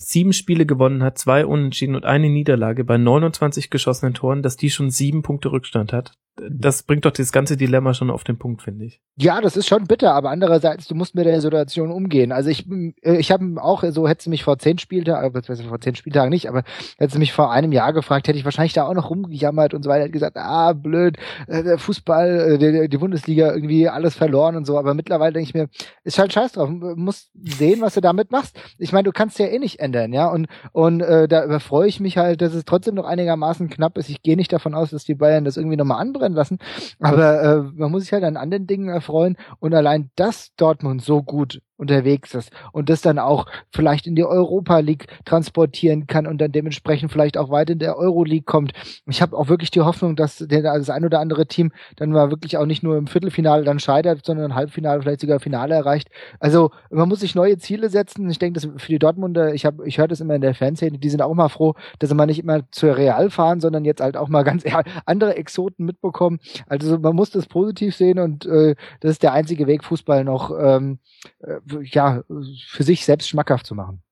sieben 0.09 0.33
Spiele 0.33 0.65
gewonnen 0.65 1.03
hat, 1.03 1.17
zwei 1.17 1.45
Unentschieden 1.45 1.95
und 1.95 2.05
eine 2.05 2.29
Niederlage 2.29 2.83
bei 2.83 2.97
29 2.97 3.69
geschossenen 3.69 4.13
Toren, 4.13 4.41
dass 4.41 4.57
die 4.57 4.69
schon 4.69 4.89
sieben 4.89 5.21
Punkte 5.21 5.51
Rückstand 5.51 5.93
hat? 5.93 6.13
Das 6.35 6.81
bringt 6.81 7.05
doch 7.05 7.11
das 7.11 7.31
ganze 7.31 7.57
Dilemma 7.57 7.93
schon 7.93 8.09
auf 8.09 8.23
den 8.23 8.39
Punkt, 8.39 8.63
finde 8.63 8.85
ich. 8.85 9.01
Ja, 9.17 9.39
das 9.39 9.55
ist 9.55 9.67
schon 9.67 9.85
bitter, 9.85 10.15
aber 10.15 10.31
andererseits, 10.31 10.87
du 10.87 10.95
musst 10.95 11.13
mit 11.13 11.27
der 11.27 11.39
Situation 11.41 11.91
umgehen. 11.91 12.31
Also 12.31 12.49
ich, 12.49 12.67
äh, 13.03 13.17
ich 13.17 13.31
habe 13.31 13.61
auch, 13.61 13.83
so 13.91 14.07
du 14.07 14.29
mich 14.31 14.43
vor 14.43 14.57
zehn 14.57 14.79
Spieltagen, 14.79 15.27
äh, 15.27 15.29
beziehungsweise 15.29 15.69
vor 15.69 15.79
zehn 15.79 15.93
Spieltagen 15.93 16.31
nicht, 16.31 16.49
aber 16.49 16.63
hättest 16.97 17.15
du 17.15 17.19
mich 17.19 17.33
vor 17.33 17.51
einem 17.51 17.71
Jahr 17.71 17.93
gefragt, 17.93 18.27
hätte 18.27 18.39
ich 18.39 18.45
wahrscheinlich 18.45 18.73
da 18.73 18.87
auch 18.87 18.95
noch 18.95 19.11
rumgejammert 19.11 19.75
und 19.75 19.83
so 19.83 19.89
weiter, 19.91 20.05
hätte 20.05 20.11
gesagt, 20.11 20.35
ah, 20.37 20.73
blöd, 20.73 21.17
äh, 21.47 21.77
Fußball, 21.77 22.53
äh, 22.53 22.57
die, 22.57 22.89
die 22.89 22.97
Bundesliga 22.97 23.53
irgendwie 23.53 23.87
alles 23.87 24.15
verloren 24.15 24.55
und 24.55 24.65
so. 24.65 24.79
Aber 24.79 24.95
mittlerweile 24.95 25.33
denke 25.33 25.49
ich 25.49 25.53
mir, 25.53 25.69
ist 26.03 26.17
halt 26.17 26.33
scheiß 26.33 26.53
drauf, 26.53 26.69
du 26.69 26.95
musst 26.95 27.29
sehen, 27.35 27.81
was 27.81 27.93
du 27.93 28.01
damit 28.01 28.31
machst. 28.31 28.59
Ich 28.79 28.91
meine, 28.91 29.03
du 29.03 29.11
kannst 29.11 29.37
ja 29.37 29.45
eh 29.45 29.59
nicht 29.59 29.79
ändern, 29.79 30.11
ja. 30.13 30.27
Und, 30.31 30.47
und 30.71 31.01
äh, 31.01 31.27
da 31.27 31.45
überfreue 31.45 31.87
ich 31.87 31.99
mich 31.99 32.17
halt, 32.17 32.41
dass 32.41 32.55
es 32.55 32.65
trotzdem 32.65 32.95
noch 32.95 33.05
einigermaßen 33.05 33.69
knapp 33.69 33.99
ist. 33.99 34.09
Ich 34.09 34.23
gehe 34.23 34.35
nicht 34.35 34.51
davon 34.51 34.73
aus, 34.73 34.89
dass 34.89 35.03
die 35.03 35.13
Bayern 35.13 35.45
das 35.45 35.57
irgendwie 35.57 35.77
nochmal 35.77 36.01
anbrennen 36.23 36.35
lassen. 36.35 36.57
Aber 36.99 37.41
äh, 37.41 37.61
man 37.75 37.91
muss 37.91 38.03
sich 38.03 38.13
halt 38.13 38.23
an 38.23 38.37
anderen 38.37 38.67
Dingen 38.67 38.89
erfreuen. 38.89 39.37
Und 39.59 39.73
allein, 39.73 40.11
dass 40.15 40.53
Dortmund 40.55 41.01
so 41.01 41.21
gut 41.23 41.61
unterwegs 41.77 42.33
ist 42.33 42.51
und 42.71 42.89
das 42.89 43.01
dann 43.01 43.19
auch 43.19 43.45
vielleicht 43.71 44.07
in 44.07 44.15
die 44.15 44.23
Europa 44.23 44.79
League 44.79 45.07
transportieren 45.25 46.07
kann 46.07 46.27
und 46.27 46.39
dann 46.39 46.51
dementsprechend 46.51 47.11
vielleicht 47.11 47.37
auch 47.37 47.49
weit 47.49 47.69
in 47.69 47.79
der 47.79 47.97
Euro 47.97 48.23
League 48.23 48.45
kommt. 48.45 48.73
Ich 49.07 49.21
habe 49.21 49.35
auch 49.37 49.49
wirklich 49.49 49.71
die 49.71 49.81
Hoffnung, 49.81 50.15
dass 50.15 50.37
der, 50.37 50.61
das 50.61 50.89
ein 50.89 51.05
oder 51.05 51.19
andere 51.19 51.47
Team 51.47 51.71
dann 51.95 52.11
mal 52.11 52.29
wirklich 52.29 52.57
auch 52.57 52.65
nicht 52.65 52.83
nur 52.83 52.97
im 52.97 53.07
Viertelfinale 53.07 53.63
dann 53.63 53.79
scheitert, 53.79 54.25
sondern 54.25 54.51
im 54.51 54.55
Halbfinale, 54.55 55.01
vielleicht 55.01 55.21
sogar 55.21 55.39
Finale 55.39 55.73
erreicht. 55.75 56.09
Also 56.39 56.71
man 56.89 57.09
muss 57.09 57.21
sich 57.21 57.35
neue 57.35 57.57
Ziele 57.57 57.89
setzen. 57.89 58.29
Ich 58.29 58.39
denke, 58.39 58.59
dass 58.59 58.69
für 58.81 58.91
die 58.91 58.99
Dortmunder, 58.99 59.53
ich 59.53 59.65
habe, 59.65 59.87
ich 59.87 59.97
höre 59.97 60.07
das 60.07 60.21
immer 60.21 60.35
in 60.35 60.41
der 60.41 60.55
Fanszene, 60.55 60.97
die 60.99 61.09
sind 61.09 61.21
auch 61.21 61.31
immer 61.31 61.49
froh, 61.49 61.73
dass 61.99 62.09
sie 62.09 62.15
mal 62.15 62.25
nicht 62.25 62.39
immer 62.39 62.61
zur 62.71 62.97
Real 62.97 63.29
fahren, 63.29 63.59
sondern 63.59 63.83
jetzt 63.85 64.01
halt 64.01 64.15
auch 64.15 64.29
mal 64.29 64.43
ganz 64.43 64.63
andere 65.05 65.35
Exoten 65.35 65.85
mitbekommen. 65.85 66.39
Also 66.67 66.99
man 66.99 67.15
muss 67.15 67.31
das 67.31 67.47
positiv 67.47 67.95
sehen 67.95 68.19
und 68.19 68.45
äh, 68.45 68.75
das 68.99 69.11
ist 69.11 69.23
der 69.23 69.33
einzige 69.33 69.67
Weg, 69.67 69.83
Fußball 69.83 70.23
noch 70.23 70.51
ähm, 70.57 70.99
äh, 71.39 71.59
ja, 71.81 72.23
für 72.67 72.83
sich 72.83 73.05
selbst 73.05 73.27
schmackhaft 73.27 73.65
zu 73.65 73.75
machen. 73.75 74.03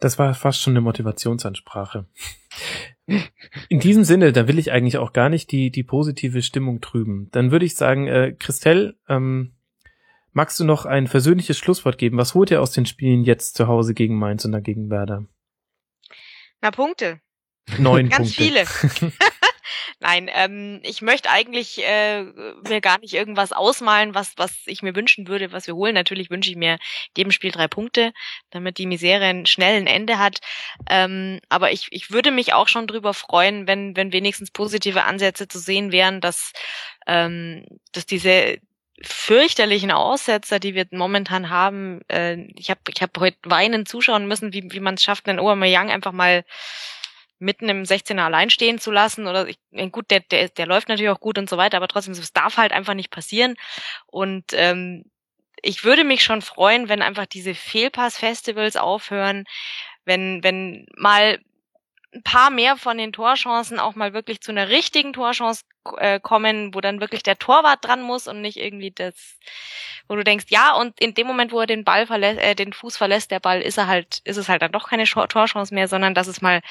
Das 0.00 0.18
war 0.18 0.34
fast 0.34 0.60
schon 0.60 0.72
eine 0.72 0.80
Motivationsansprache. 0.80 2.06
In 3.68 3.80
diesem 3.80 4.04
Sinne, 4.04 4.32
da 4.32 4.46
will 4.46 4.58
ich 4.58 4.70
eigentlich 4.70 4.98
auch 4.98 5.12
gar 5.12 5.28
nicht 5.28 5.50
die, 5.50 5.70
die 5.70 5.82
positive 5.82 6.42
Stimmung 6.42 6.80
trüben. 6.80 7.28
Dann 7.32 7.50
würde 7.50 7.64
ich 7.64 7.74
sagen, 7.74 8.06
äh, 8.06 8.34
Christelle, 8.38 8.96
ähm, 9.08 9.56
magst 10.32 10.60
du 10.60 10.64
noch 10.64 10.84
ein 10.84 11.06
versöhnliches 11.06 11.58
Schlusswort 11.58 11.98
geben? 11.98 12.18
Was 12.18 12.34
holt 12.34 12.50
ihr 12.50 12.62
aus 12.62 12.70
den 12.70 12.86
Spielen 12.86 13.24
jetzt 13.24 13.56
zu 13.56 13.66
Hause 13.66 13.94
gegen 13.94 14.18
Mainz 14.18 14.44
und 14.44 14.52
dagegen 14.52 14.90
Werder? 14.90 15.26
Na, 16.60 16.70
Punkte. 16.70 17.20
Neun 17.78 18.08
Ganz 18.08 18.36
Punkte. 18.36 18.66
viele. 18.66 19.12
Nein, 20.00 20.30
ähm, 20.32 20.80
ich 20.82 21.02
möchte 21.02 21.30
eigentlich 21.30 21.84
äh, 21.84 22.22
mir 22.22 22.80
gar 22.80 22.98
nicht 23.00 23.14
irgendwas 23.14 23.52
ausmalen, 23.52 24.14
was, 24.14 24.32
was 24.36 24.56
ich 24.66 24.82
mir 24.82 24.94
wünschen 24.94 25.28
würde, 25.28 25.52
was 25.52 25.66
wir 25.66 25.74
holen. 25.74 25.94
Natürlich 25.94 26.30
wünsche 26.30 26.50
ich 26.50 26.56
mir 26.56 26.78
jedem 27.16 27.32
Spiel 27.32 27.50
drei 27.50 27.68
Punkte, 27.68 28.12
damit 28.50 28.78
die 28.78 28.86
Misere 28.86 29.24
ein 29.24 29.46
schnell 29.46 29.76
ein 29.76 29.86
Ende 29.86 30.18
hat. 30.18 30.38
Ähm, 30.88 31.40
aber 31.48 31.72
ich, 31.72 31.88
ich 31.90 32.10
würde 32.10 32.30
mich 32.30 32.52
auch 32.52 32.68
schon 32.68 32.86
drüber 32.86 33.14
freuen, 33.14 33.66
wenn, 33.66 33.96
wenn 33.96 34.12
wenigstens 34.12 34.50
positive 34.50 35.04
Ansätze 35.04 35.48
zu 35.48 35.58
sehen 35.58 35.92
wären, 35.92 36.20
dass, 36.20 36.52
ähm, 37.06 37.64
dass 37.92 38.06
diese 38.06 38.58
fürchterlichen 39.02 39.90
Aussetzer, 39.90 40.58
die 40.58 40.74
wir 40.74 40.86
momentan 40.90 41.50
haben, 41.50 42.00
äh, 42.08 42.36
ich 42.56 42.70
habe 42.70 42.80
ich 42.88 43.00
hab 43.00 43.16
heute 43.18 43.36
weinen 43.44 43.86
zuschauen 43.86 44.26
müssen, 44.26 44.52
wie, 44.52 44.64
wie 44.70 44.80
man 44.80 44.94
es 44.94 45.02
schafft, 45.02 45.28
einen 45.28 45.38
Aubameyang 45.38 45.90
einfach 45.90 46.12
mal 46.12 46.44
mitten 47.38 47.68
im 47.68 47.82
16er 47.84 48.24
allein 48.24 48.50
stehen 48.50 48.78
zu 48.78 48.90
lassen 48.90 49.26
oder 49.26 49.46
ich, 49.48 49.58
gut, 49.92 50.10
der, 50.10 50.20
der, 50.20 50.48
der 50.48 50.66
läuft 50.66 50.88
natürlich 50.88 51.10
auch 51.10 51.20
gut 51.20 51.38
und 51.38 51.48
so 51.48 51.56
weiter, 51.56 51.76
aber 51.76 51.88
trotzdem, 51.88 52.12
es 52.12 52.32
darf 52.32 52.56
halt 52.56 52.72
einfach 52.72 52.94
nicht 52.94 53.10
passieren. 53.10 53.54
Und 54.06 54.44
ähm, 54.52 55.04
ich 55.62 55.84
würde 55.84 56.04
mich 56.04 56.22
schon 56.22 56.42
freuen, 56.42 56.88
wenn 56.88 57.02
einfach 57.02 57.26
diese 57.26 57.54
Fehlpass-Festivals 57.54 58.76
aufhören, 58.76 59.44
wenn, 60.04 60.42
wenn 60.42 60.86
mal 60.96 61.38
ein 62.14 62.22
paar 62.22 62.50
mehr 62.50 62.76
von 62.76 62.96
den 62.96 63.12
Torchancen 63.12 63.78
auch 63.78 63.94
mal 63.94 64.14
wirklich 64.14 64.40
zu 64.40 64.50
einer 64.50 64.68
richtigen 64.68 65.12
Torchance 65.12 65.64
äh, 65.98 66.18
kommen, 66.20 66.74
wo 66.74 66.80
dann 66.80 67.00
wirklich 67.00 67.22
der 67.22 67.38
Torwart 67.38 67.84
dran 67.84 68.02
muss 68.02 68.26
und 68.28 68.40
nicht 68.40 68.56
irgendwie 68.56 68.90
das, 68.90 69.38
wo 70.08 70.16
du 70.16 70.24
denkst, 70.24 70.46
ja, 70.48 70.74
und 70.74 70.98
in 71.00 71.14
dem 71.14 71.26
Moment, 71.26 71.52
wo 71.52 71.60
er 71.60 71.66
den 71.66 71.84
Ball 71.84 72.06
verlässt, 72.06 72.40
äh, 72.40 72.54
den 72.54 72.72
Fuß 72.72 72.96
verlässt, 72.96 73.30
der 73.30 73.40
Ball, 73.40 73.60
ist 73.60 73.76
er 73.76 73.86
halt, 73.86 74.20
ist 74.24 74.38
es 74.38 74.48
halt 74.48 74.62
dann 74.62 74.72
doch 74.72 74.88
keine 74.88 75.04
Torchance 75.04 75.74
mehr, 75.74 75.86
sondern 75.86 76.14
dass 76.14 76.28
es 76.28 76.40
mal, 76.40 76.62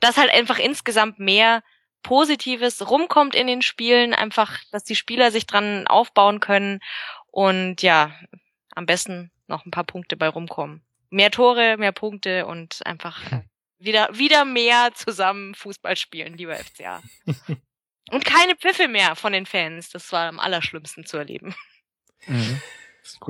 dass 0.00 0.16
halt 0.16 0.32
einfach 0.32 0.58
insgesamt 0.58 1.18
mehr 1.18 1.62
Positives 2.02 2.88
rumkommt 2.88 3.34
in 3.34 3.46
den 3.46 3.62
Spielen, 3.62 4.14
einfach, 4.14 4.60
dass 4.70 4.84
die 4.84 4.96
Spieler 4.96 5.32
sich 5.32 5.46
dran 5.46 5.88
aufbauen 5.88 6.38
können 6.38 6.80
und 7.30 7.82
ja, 7.82 8.12
am 8.76 8.86
besten 8.86 9.32
noch 9.48 9.66
ein 9.66 9.70
paar 9.70 9.84
Punkte 9.84 10.16
bei 10.16 10.28
rumkommen. 10.28 10.84
Mehr 11.10 11.30
Tore, 11.30 11.76
mehr 11.78 11.92
Punkte 11.92 12.46
und 12.46 12.80
einfach 12.86 13.22
wieder, 13.84 14.08
wieder 14.12 14.44
mehr 14.44 14.92
zusammen 14.94 15.54
Fußball 15.54 15.96
spielen, 15.96 16.36
lieber 16.36 16.56
FCA. 16.56 17.02
Und 18.10 18.24
keine 18.24 18.54
Pfiffe 18.56 18.88
mehr 18.88 19.16
von 19.16 19.32
den 19.32 19.46
Fans. 19.46 19.88
Das 19.88 20.12
war 20.12 20.28
am 20.28 20.38
allerschlimmsten 20.38 21.06
zu 21.06 21.16
erleben. 21.16 21.54
Mhm. 22.26 22.60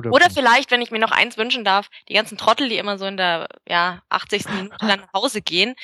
Oder 0.09 0.29
vielleicht, 0.29 0.71
wenn 0.71 0.81
ich 0.81 0.91
mir 0.91 0.99
noch 0.99 1.11
eins 1.11 1.37
wünschen 1.37 1.65
darf, 1.65 1.89
die 2.07 2.13
ganzen 2.13 2.37
Trottel, 2.37 2.69
die 2.69 2.77
immer 2.77 2.97
so 2.97 3.05
in 3.05 3.17
der 3.17 3.49
ja, 3.67 4.01
80. 4.09 4.45
Minute 4.49 4.77
dann 4.79 5.01
nach 5.01 5.13
Hause 5.13 5.41
gehen, 5.41 5.75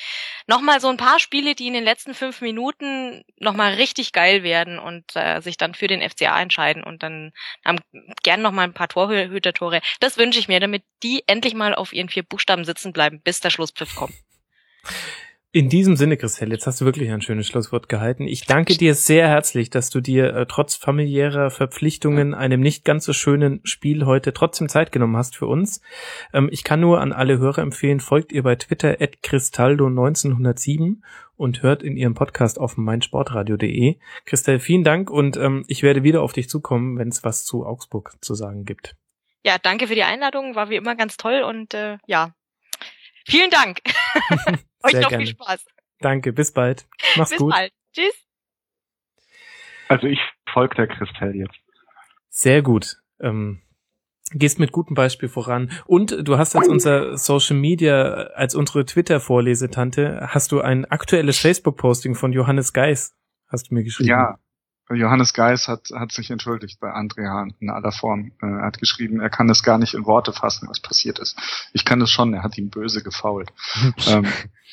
nochmal 0.46 0.80
so 0.80 0.88
ein 0.88 0.96
paar 0.96 1.18
Spiele, 1.18 1.54
die 1.54 1.66
in 1.66 1.74
den 1.74 1.84
letzten 1.84 2.14
fünf 2.14 2.40
Minuten 2.40 3.22
nochmal 3.38 3.74
richtig 3.74 4.12
geil 4.12 4.42
werden 4.42 4.78
und 4.78 5.04
äh, 5.14 5.40
sich 5.40 5.58
dann 5.58 5.74
für 5.74 5.88
den 5.88 6.08
FCA 6.08 6.40
entscheiden 6.40 6.82
und 6.82 7.02
dann 7.02 7.32
haben 7.66 7.80
gern 8.22 8.40
nochmal 8.40 8.64
ein 8.64 8.74
paar 8.74 8.88
Torhüter-Tore. 8.88 9.82
Das 10.00 10.16
wünsche 10.16 10.38
ich 10.38 10.48
mir, 10.48 10.60
damit 10.60 10.84
die 11.02 11.24
endlich 11.26 11.54
mal 11.54 11.74
auf 11.74 11.92
ihren 11.92 12.08
vier 12.08 12.22
Buchstaben 12.22 12.64
sitzen 12.64 12.94
bleiben, 12.94 13.20
bis 13.20 13.40
der 13.40 13.50
Schlusspfiff 13.50 13.94
kommt. 13.94 14.14
In 15.54 15.68
diesem 15.68 15.96
Sinne, 15.96 16.16
Christel, 16.16 16.50
jetzt 16.50 16.66
hast 16.66 16.80
du 16.80 16.86
wirklich 16.86 17.10
ein 17.10 17.20
schönes 17.20 17.46
Schlusswort 17.46 17.90
gehalten. 17.90 18.26
Ich 18.26 18.46
danke 18.46 18.74
dir 18.74 18.94
sehr 18.94 19.28
herzlich, 19.28 19.68
dass 19.68 19.90
du 19.90 20.00
dir 20.00 20.34
äh, 20.34 20.46
trotz 20.46 20.76
familiärer 20.76 21.50
Verpflichtungen 21.50 22.32
einem 22.32 22.62
nicht 22.62 22.86
ganz 22.86 23.04
so 23.04 23.12
schönen 23.12 23.60
Spiel 23.64 24.06
heute 24.06 24.32
trotzdem 24.32 24.70
Zeit 24.70 24.92
genommen 24.92 25.18
hast 25.18 25.36
für 25.36 25.46
uns. 25.46 25.82
Ähm, 26.32 26.48
ich 26.50 26.64
kann 26.64 26.80
nur 26.80 27.02
an 27.02 27.12
alle 27.12 27.36
Hörer 27.36 27.60
empfehlen, 27.60 28.00
folgt 28.00 28.32
ihr 28.32 28.44
bei 28.44 28.56
Twitter 28.56 28.96
at 28.98 29.18
cristaldo1907 29.22 31.02
und 31.36 31.62
hört 31.62 31.82
in 31.82 31.98
ihrem 31.98 32.14
Podcast 32.14 32.58
auf 32.58 32.78
meinsportradio.de. 32.78 33.98
Christel, 34.24 34.58
vielen 34.58 34.84
Dank 34.84 35.10
und 35.10 35.36
ähm, 35.36 35.66
ich 35.68 35.82
werde 35.82 36.02
wieder 36.02 36.22
auf 36.22 36.32
dich 36.32 36.48
zukommen, 36.48 36.96
wenn 36.96 37.08
es 37.08 37.24
was 37.24 37.44
zu 37.44 37.66
Augsburg 37.66 38.12
zu 38.22 38.32
sagen 38.32 38.64
gibt. 38.64 38.96
Ja, 39.44 39.58
danke 39.58 39.86
für 39.86 39.96
die 39.96 40.04
Einladung, 40.04 40.54
war 40.54 40.70
wie 40.70 40.76
immer 40.76 40.96
ganz 40.96 41.18
toll 41.18 41.42
und 41.42 41.74
äh, 41.74 41.98
ja, 42.06 42.32
Vielen 43.26 43.50
Dank. 43.50 43.78
Euch 44.82 44.94
noch 44.94 45.08
gerne. 45.08 45.24
viel 45.24 45.34
Spaß. 45.34 45.64
Danke, 46.00 46.32
bis 46.32 46.52
bald. 46.52 46.86
Mach's 47.16 47.30
bis 47.30 47.38
gut. 47.38 47.50
Bis 47.50 47.56
bald. 47.56 47.72
Tschüss. 47.92 48.26
Also 49.88 50.06
ich 50.06 50.18
folge 50.52 50.74
der 50.74 50.86
Christelle 50.88 51.34
jetzt. 51.34 51.56
Sehr 52.28 52.62
gut. 52.62 52.96
Ähm, 53.20 53.62
gehst 54.32 54.58
mit 54.58 54.72
gutem 54.72 54.94
Beispiel 54.94 55.28
voran. 55.28 55.70
Und 55.86 56.26
du 56.26 56.38
hast 56.38 56.56
als 56.56 56.68
unser 56.68 57.16
Social 57.18 57.56
Media, 57.56 58.04
als 58.34 58.54
unsere 58.54 58.84
Twitter-Vorlesetante, 58.84 60.28
hast 60.28 60.52
du 60.52 60.60
ein 60.60 60.84
aktuelles 60.86 61.38
Facebook-Posting 61.38 62.14
von 62.14 62.32
Johannes 62.32 62.72
Geis, 62.72 63.14
hast 63.48 63.70
du 63.70 63.74
mir 63.74 63.84
geschrieben. 63.84 64.10
Ja, 64.10 64.38
Johannes 64.90 65.32
Geis 65.32 65.68
hat, 65.68 65.90
hat 65.94 66.12
sich 66.12 66.30
entschuldigt 66.30 66.80
bei 66.80 66.92
André 66.92 67.28
Hahn 67.28 67.54
in 67.60 67.70
aller 67.70 67.92
Form. 67.92 68.32
Äh, 68.42 68.46
er 68.46 68.66
hat 68.66 68.78
geschrieben, 68.78 69.20
er 69.20 69.30
kann 69.30 69.48
es 69.48 69.62
gar 69.62 69.78
nicht 69.78 69.94
in 69.94 70.06
Worte 70.06 70.32
fassen, 70.32 70.68
was 70.68 70.80
passiert 70.80 71.18
ist. 71.18 71.36
Ich 71.72 71.84
kann 71.84 72.00
es 72.00 72.10
schon, 72.10 72.34
er 72.34 72.42
hat 72.42 72.58
ihn 72.58 72.70
böse 72.70 73.02
gefault. 73.02 73.52
ähm, 74.06 74.26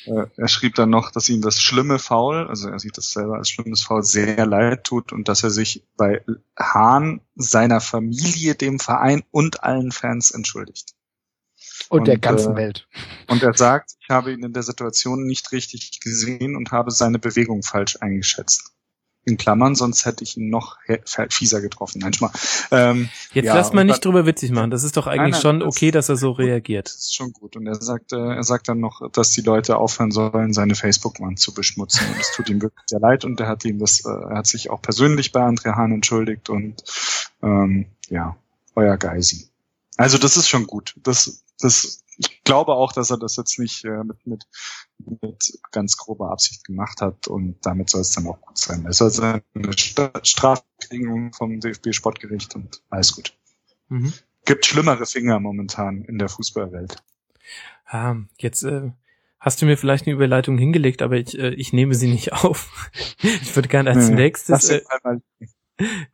äh, 0.06 0.26
er 0.36 0.48
schrieb 0.48 0.74
dann 0.74 0.90
noch, 0.90 1.10
dass 1.10 1.28
ihm 1.28 1.42
das 1.42 1.60
schlimme 1.60 1.98
Foul, 1.98 2.48
also 2.48 2.68
er 2.68 2.78
sieht 2.78 2.96
das 2.98 3.12
selber 3.12 3.36
als 3.36 3.50
schlimmes 3.50 3.82
Foul, 3.82 4.02
sehr 4.02 4.46
leid 4.46 4.84
tut 4.84 5.12
und 5.12 5.28
dass 5.28 5.42
er 5.42 5.50
sich 5.50 5.84
bei 5.96 6.22
Hahn, 6.58 7.20
seiner 7.34 7.80
Familie, 7.80 8.54
dem 8.54 8.78
Verein 8.78 9.22
und 9.30 9.62
allen 9.62 9.92
Fans 9.92 10.30
entschuldigt. 10.30 10.94
Und, 11.88 12.00
und 12.00 12.08
der 12.08 12.18
ganzen 12.18 12.54
äh, 12.54 12.56
Welt. 12.56 12.88
Und 13.28 13.42
er 13.42 13.54
sagt, 13.56 13.92
ich 14.00 14.10
habe 14.10 14.32
ihn 14.32 14.42
in 14.42 14.52
der 14.52 14.62
Situation 14.62 15.24
nicht 15.24 15.52
richtig 15.52 16.00
gesehen 16.00 16.56
und 16.56 16.72
habe 16.72 16.90
seine 16.90 17.18
Bewegung 17.18 17.62
falsch 17.62 17.96
eingeschätzt 18.00 18.74
in 19.24 19.36
Klammern, 19.36 19.74
sonst 19.74 20.06
hätte 20.06 20.24
ich 20.24 20.36
ihn 20.36 20.48
noch 20.48 20.76
fieser 21.28 21.60
getroffen. 21.60 22.00
Nein, 22.00 22.12
mal. 22.20 22.30
Ähm, 22.70 23.10
Jetzt 23.32 23.46
ja, 23.46 23.54
lass 23.54 23.72
mal 23.72 23.84
nicht 23.84 24.04
dann, 24.04 24.12
drüber 24.12 24.26
witzig 24.26 24.50
machen. 24.50 24.70
Das 24.70 24.82
ist 24.82 24.96
doch 24.96 25.06
eigentlich 25.06 25.20
nein, 25.20 25.30
nein, 25.30 25.40
schon 25.40 25.62
okay, 25.62 25.90
dass 25.90 26.08
er 26.08 26.16
so 26.16 26.30
reagiert. 26.30 26.86
Das 26.86 26.94
ist 26.96 27.14
schon 27.14 27.32
gut. 27.32 27.56
Und 27.56 27.66
er 27.66 27.74
sagt, 27.74 28.12
äh, 28.12 28.16
er 28.16 28.42
sagt 28.44 28.68
dann 28.68 28.80
noch, 28.80 29.10
dass 29.12 29.32
die 29.32 29.42
Leute 29.42 29.76
aufhören 29.76 30.10
sollen, 30.10 30.52
seine 30.52 30.74
Facebook-Wand 30.74 31.38
zu 31.38 31.52
beschmutzen. 31.52 32.06
Und 32.08 32.20
es 32.20 32.32
tut 32.34 32.48
ihm 32.48 32.62
wirklich 32.62 32.84
sehr 32.86 33.00
leid. 33.00 33.24
Und 33.24 33.38
er 33.40 33.48
hat 33.48 33.64
ihm 33.64 33.78
das, 33.78 34.04
äh, 34.04 34.08
er 34.08 34.38
hat 34.38 34.46
sich 34.46 34.70
auch 34.70 34.80
persönlich 34.80 35.32
bei 35.32 35.40
André 35.40 35.76
Hahn 35.76 35.92
entschuldigt. 35.92 36.48
Und 36.48 36.82
ähm, 37.42 37.86
ja, 38.08 38.36
euer 38.74 38.96
Geisi. 38.96 39.48
Also 39.96 40.16
das 40.16 40.36
ist 40.38 40.48
schon 40.48 40.66
gut. 40.66 40.94
Das, 41.02 41.42
das 41.60 41.99
ich 42.20 42.44
glaube 42.44 42.74
auch, 42.74 42.92
dass 42.92 43.10
er 43.10 43.18
das 43.18 43.36
jetzt 43.36 43.58
nicht 43.58 43.84
äh, 43.84 44.04
mit, 44.04 44.26
mit, 44.26 44.46
mit 44.98 45.58
ganz 45.72 45.96
grober 45.96 46.30
Absicht 46.30 46.64
gemacht 46.64 47.00
hat 47.00 47.28
und 47.28 47.56
damit 47.62 47.88
soll 47.88 48.02
es 48.02 48.12
dann 48.12 48.26
auch 48.26 48.40
gut 48.40 48.58
sein. 48.58 48.84
Er 48.84 48.92
soll 48.92 49.10
seine 49.10 49.42
Strafe 50.22 50.64
kriegen 50.78 51.32
vom 51.32 51.60
DFB-Sportgericht 51.60 52.54
und 52.56 52.82
alles 52.90 53.14
gut. 53.14 53.34
Mhm. 53.88 54.12
Gibt 54.44 54.66
schlimmere 54.66 55.06
Finger 55.06 55.40
momentan 55.40 56.02
in 56.02 56.18
der 56.18 56.28
Fußballwelt. 56.28 57.02
Ah, 57.86 58.16
jetzt 58.38 58.64
äh, 58.64 58.90
hast 59.38 59.62
du 59.62 59.66
mir 59.66 59.78
vielleicht 59.78 60.06
eine 60.06 60.14
Überleitung 60.14 60.58
hingelegt, 60.58 61.00
aber 61.00 61.16
ich, 61.16 61.38
äh, 61.38 61.54
ich 61.54 61.72
nehme 61.72 61.94
sie 61.94 62.08
nicht 62.08 62.32
auf. 62.44 62.90
ich 63.22 63.56
würde 63.56 63.68
gerne 63.68 63.90
als 63.90 64.10
nächstes. 64.10 64.68
Äh, 64.68 64.82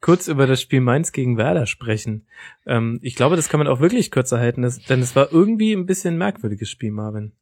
kurz 0.00 0.28
über 0.28 0.46
das 0.46 0.60
Spiel 0.60 0.80
Mainz 0.80 1.12
gegen 1.12 1.36
Werder 1.36 1.66
sprechen. 1.66 2.26
Ähm, 2.66 2.98
ich 3.02 3.14
glaube, 3.14 3.36
das 3.36 3.48
kann 3.48 3.58
man 3.58 3.68
auch 3.68 3.80
wirklich 3.80 4.10
kürzer 4.10 4.38
halten, 4.38 4.62
denn 4.88 5.00
es 5.00 5.16
war 5.16 5.32
irgendwie 5.32 5.72
ein 5.72 5.86
bisschen 5.86 6.18
merkwürdiges 6.18 6.70
Spiel, 6.70 6.92
Marvin. 6.92 7.32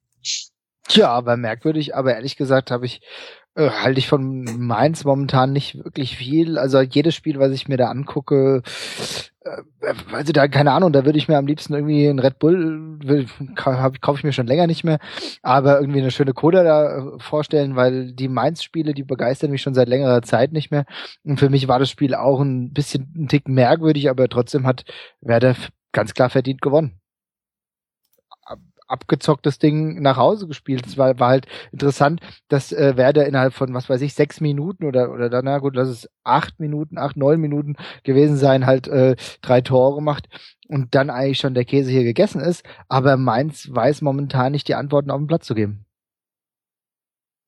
Ja, 0.95 1.11
aber 1.11 1.37
merkwürdig, 1.37 1.95
aber 1.97 2.15
ehrlich 2.15 2.37
gesagt 2.37 2.71
habe 2.71 2.87
ich 2.87 3.01
äh, 3.57 3.71
halte 3.71 3.99
ich 3.99 4.09
von 4.09 4.45
Mainz 4.59 5.05
momentan 5.05 5.53
nicht 5.53 5.77
wirklich 5.85 6.17
viel. 6.17 6.59
Also 6.59 6.81
jedes 6.81 7.15
Spiel, 7.15 7.39
was 7.39 7.53
ich 7.53 7.69
mir 7.69 7.77
da 7.77 7.89
angucke, 7.89 8.63
äh, 9.41 9.95
also 10.13 10.33
da 10.33 10.49
keine 10.49 10.73
Ahnung, 10.73 10.93
da 10.93 11.05
würde 11.05 11.19
ich 11.19 11.29
mir 11.29 11.39
am 11.39 11.47
liebsten 11.47 11.75
irgendwie 11.75 12.07
ein 12.07 12.19
Red 12.19 12.39
Bull 12.39 12.99
will, 13.03 13.27
kaufe 13.57 14.19
ich 14.19 14.25
mir 14.25 14.33
schon 14.33 14.47
länger 14.47 14.67
nicht 14.67 14.85
mehr, 14.85 14.99
aber 15.43 15.81
irgendwie 15.81 16.01
eine 16.01 16.11
schöne 16.11 16.33
Cola 16.33 16.63
da 16.65 16.99
äh, 16.99 17.19
vorstellen, 17.19 17.77
weil 17.77 18.13
die 18.13 18.29
Mainz-Spiele, 18.29 18.95
die 18.95 19.05
begeistern 19.05 19.51
mich 19.51 19.63
schon 19.63 19.75
seit 19.75 19.89
längerer 19.89 20.23
Zeit 20.23 20.53
nicht 20.53 20.71
mehr. 20.71 20.85
Und 21.25 21.39
für 21.39 21.51
mich 21.51 21.69
war 21.69 21.79
das 21.79 21.91
Spiel 21.91 22.15
auch 22.15 22.41
ein 22.41 22.73
bisschen 22.73 23.13
ein 23.17 23.29
Tick 23.29 23.49
merkwürdig, 23.49 24.11
aber 24.11 24.29
trotzdem 24.29 24.67
hat 24.67 24.85
Werder 25.21 25.55
ganz 25.93 26.15
klar 26.15 26.31
verdient 26.31 26.61
gewonnen 26.63 27.01
abgezocktes 28.87 29.59
Ding 29.59 30.01
nach 30.03 30.17
Hause 30.17 30.47
gespielt. 30.47 30.87
Es 30.87 30.99
war, 30.99 31.19
war 31.19 31.29
halt 31.31 31.47
interessant, 31.73 32.21
dass 32.49 32.73
äh, 32.73 32.97
Werder 32.97 33.27
innerhalb 33.27 33.55
von, 33.55 33.75
was 33.75 33.89
weiß 33.89 34.01
ich, 34.03 34.15
sechs 34.15 34.41
Minuten 34.41 34.85
oder, 34.85 35.11
oder 35.13 35.31
dann, 35.31 35.45
na 35.47 35.59
gut, 35.59 35.77
lass 35.77 35.89
es 35.89 36.09
acht 36.25 36.61
Minuten, 36.61 36.99
acht, 36.99 37.17
neun 37.17 37.41
Minuten 37.41 37.77
gewesen 38.03 38.37
sein, 38.37 38.67
halt 38.67 38.89
äh, 38.89 39.17
drei 39.43 39.61
Tore 39.61 39.97
gemacht 39.97 40.29
und 40.69 40.95
dann 40.95 41.11
eigentlich 41.11 41.39
schon 41.39 41.55
der 41.55 41.65
Käse 41.65 41.91
hier 41.91 42.05
gegessen 42.05 42.41
ist. 42.41 42.65
Aber 42.89 43.17
Mainz 43.17 43.69
weiß 43.71 44.03
momentan 44.03 44.53
nicht 44.53 44.69
die 44.69 44.75
Antworten 44.75 45.11
auf 45.11 45.19
den 45.19 45.27
Platz 45.27 45.47
zu 45.47 45.55
geben. 45.55 45.87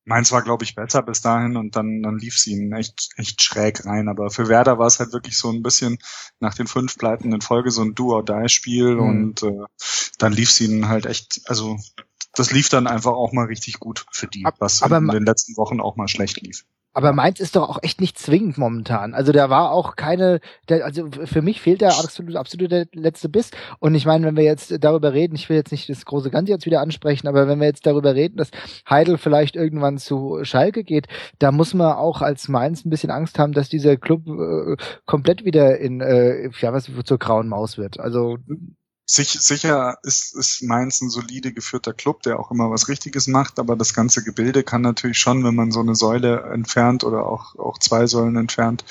Mainz 0.07 0.31
war, 0.31 0.43
glaube 0.43 0.63
ich, 0.63 0.77
besser 0.77 1.03
bis 1.03 1.21
dahin 1.21 1.57
und 1.57 1.75
dann, 1.75 2.01
dann 2.01 2.17
lief 2.17 2.39
sie 2.39 2.53
ihnen 2.53 2.73
echt, 2.73 3.11
echt 3.17 3.43
schräg 3.43 3.85
rein. 3.85 4.09
Aber 4.09 4.31
für 4.31 4.49
Werder 4.49 4.79
war 4.79 4.87
es 4.87 5.01
halt 5.01 5.13
wirklich 5.13 5.37
so 5.37 5.51
ein 5.51 5.63
bisschen 5.63 5.99
nach 6.39 6.55
den 6.55 6.69
fünf 6.69 6.97
Pleiten 6.97 7.33
in 7.33 7.41
Folge 7.41 7.73
so 7.73 7.83
ein 7.83 7.95
Do-or-Die-Spiel 7.95 8.95
mhm. 8.95 9.01
und 9.01 9.43
äh, 9.43 9.65
dann 10.19 10.33
lief 10.33 10.53
sie 10.53 10.67
ihnen 10.67 10.89
halt 10.89 11.07
echt, 11.07 11.43
also 11.47 11.77
das 12.35 12.53
lief 12.53 12.69
dann 12.69 12.87
einfach 12.87 13.13
auch 13.13 13.33
mal 13.33 13.47
richtig 13.47 13.81
gut 13.81 14.07
für 14.13 14.29
die, 14.29 14.47
was 14.59 14.83
aber 14.83 14.99
in 14.99 15.09
den 15.09 15.25
letzten 15.25 15.57
Wochen 15.57 15.81
auch 15.81 15.97
mal 15.97 16.09
schlecht 16.09 16.41
lief. 16.41 16.65
Aber 16.97 17.13
Mainz 17.13 17.41
ist 17.41 17.57
doch 17.57 17.69
auch 17.69 17.79
echt 17.83 18.01
nicht 18.01 18.19
zwingend 18.19 18.57
momentan. 18.57 19.13
Also 19.13 19.31
da 19.31 19.51
war 19.51 19.71
auch 19.71 19.97
keine, 19.97 20.41
der, 20.71 20.83
also 20.83 21.11
für 21.11 21.43
mich 21.43 21.61
fehlt 21.61 21.83
da 21.83 21.89
absolut, 21.89 22.37
absolut 22.37 22.73
der 22.73 22.87
letzte 22.95 23.29
Biss. 23.29 23.51
Und 23.81 23.95
ich 23.95 24.07
meine, 24.07 24.25
wenn 24.27 24.37
wir 24.37 24.45
jetzt 24.45 24.83
darüber 24.83 25.13
reden, 25.13 25.35
ich 25.35 25.51
will 25.51 25.59
jetzt 25.59 25.73
nicht 25.73 25.91
das 25.91 26.07
große 26.07 26.31
Ganze 26.31 26.53
jetzt 26.53 26.65
wieder 26.65 26.81
ansprechen, 26.81 27.29
aber 27.29 27.49
wenn 27.49 27.61
wir 27.61 27.67
jetzt 27.67 27.85
darüber 27.85 28.15
reden, 28.15 28.39
dass 28.39 28.51
Heidel 28.89 29.19
vielleicht 29.19 29.57
irgendwann 29.57 29.99
zu 29.99 30.39
Schalke 30.41 30.85
geht, 30.85 31.07
da 31.39 31.53
muss 31.53 31.75
man 31.75 31.93
auch 31.93 32.23
als 32.23 32.49
Mainz 32.49 32.87
ein 32.87 32.91
bisschen 32.91 33.11
Angst 33.11 33.39
haben, 33.39 33.53
dass 33.53 33.69
dieser 33.69 33.99
Club 33.99 34.27
äh, 34.27 34.77
komplett 35.05 35.45
wieder 35.45 35.77
in, 35.79 36.01
äh, 36.01 36.49
ja, 36.49 36.73
was 36.73 36.91
zur 37.05 37.19
grauen 37.19 37.49
Maus 37.49 37.77
wird. 37.77 38.01
Also 38.01 38.39
sich, 39.09 39.31
sicher 39.41 39.99
ist, 40.03 40.35
ist 40.35 40.63
Mainz 40.63 41.01
ein 41.01 41.11
solide 41.11 41.53
geführter 41.53 41.93
Club, 41.93 42.23
der 42.23 42.41
auch 42.41 42.51
immer 42.51 42.73
was 42.73 42.89
Richtiges 42.89 43.29
macht, 43.29 43.61
aber 43.61 43.77
das 43.77 43.95
ganze 43.95 44.25
Gebilde 44.25 44.65
kann 44.65 44.83
natürlich 44.83 45.19
schon, 45.19 45.45
wenn 45.45 45.55
man 45.55 45.71
so 45.71 45.79
eine 45.79 45.95
Säule 45.95 46.43
entfernt 46.53 47.05
oder 47.05 47.25
auch, 47.27 47.55
auch 47.57 47.79
zwei 47.79 48.09
Säulen 48.09 48.37
entfernt, 48.37 48.85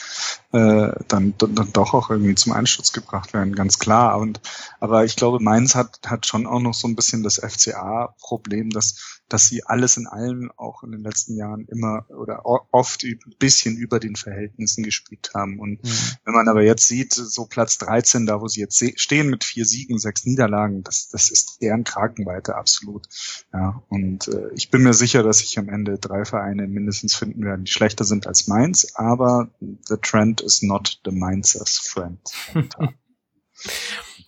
äh, 0.54 0.92
dann, 1.10 1.34
dann 1.38 1.74
doch 1.74 1.94
auch 1.94 2.10
irgendwie 2.10 2.36
zum 2.36 2.54
Einsturz 2.54 2.94
gebracht 2.94 3.34
werden, 3.34 3.56
ganz 3.56 3.78
klar. 3.78 4.18
Und 4.18 4.40
aber 4.80 5.04
ich 5.04 5.18
glaube, 5.18 5.44
Mainz 5.44 5.76
hat, 5.76 6.00
hat 6.06 6.26
schon 6.26 6.48
auch 6.48 6.62
noch 6.62 6.74
so 6.74 6.88
ein 6.88 6.96
bisschen 6.96 7.22
das 7.22 7.36
FCA-Problem, 7.36 8.70
dass 8.70 9.15
dass 9.30 9.47
sie 9.47 9.64
alles 9.64 9.97
in 9.97 10.07
allem 10.07 10.52
auch 10.56 10.84
in 10.84 10.91
den 10.91 11.02
letzten 11.02 11.35
Jahren 11.35 11.65
immer 11.65 12.06
oder 12.10 12.45
oft 12.45 13.03
ein 13.03 13.19
bisschen 13.39 13.76
über 13.76 13.99
den 13.99 14.15
Verhältnissen 14.15 14.84
gespielt 14.84 15.31
haben. 15.34 15.60
Und 15.60 15.84
mhm. 15.84 15.97
wenn 16.26 16.34
man 16.34 16.47
aber 16.47 16.61
jetzt 16.61 16.88
sieht, 16.88 17.14
so 17.14 17.45
Platz 17.45 17.77
13, 17.80 18.26
da 18.26 18.39
wo 18.41 18.47
sie 18.47 18.60
jetzt 18.60 18.84
stehen 18.99 19.30
mit 19.30 19.43
vier 19.43 19.65
Siegen, 19.65 19.97
sechs 19.97 20.26
Niederlagen, 20.26 20.84
das, 20.84 21.10
das 21.10 21.30
ist 21.30 21.61
deren 21.61 21.84
Kragenweite 21.84 22.56
absolut. 22.56 23.07
Ja, 23.52 23.81
und 23.89 24.27
äh, 24.27 24.49
ich 24.53 24.69
bin 24.69 24.84
mir 24.84 24.93
sicher, 24.93 25.23
dass 25.23 25.39
sich 25.39 25.57
am 25.57 25.69
Ende 25.69 25.97
drei 25.97 26.26
Vereine 26.26 26.68
mindestens 26.68 27.15
finden 27.15 27.43
werden, 27.43 27.65
die 27.65 27.72
schlechter 27.72 28.03
sind 28.03 28.27
als 28.27 28.47
Mainz, 28.47 28.93
aber 28.95 29.49
the 29.88 29.97
trend 30.02 30.41
is 30.41 30.61
not 30.61 30.99
the 31.03 31.11
Mainzers 31.11 31.80
friend. 31.80 32.19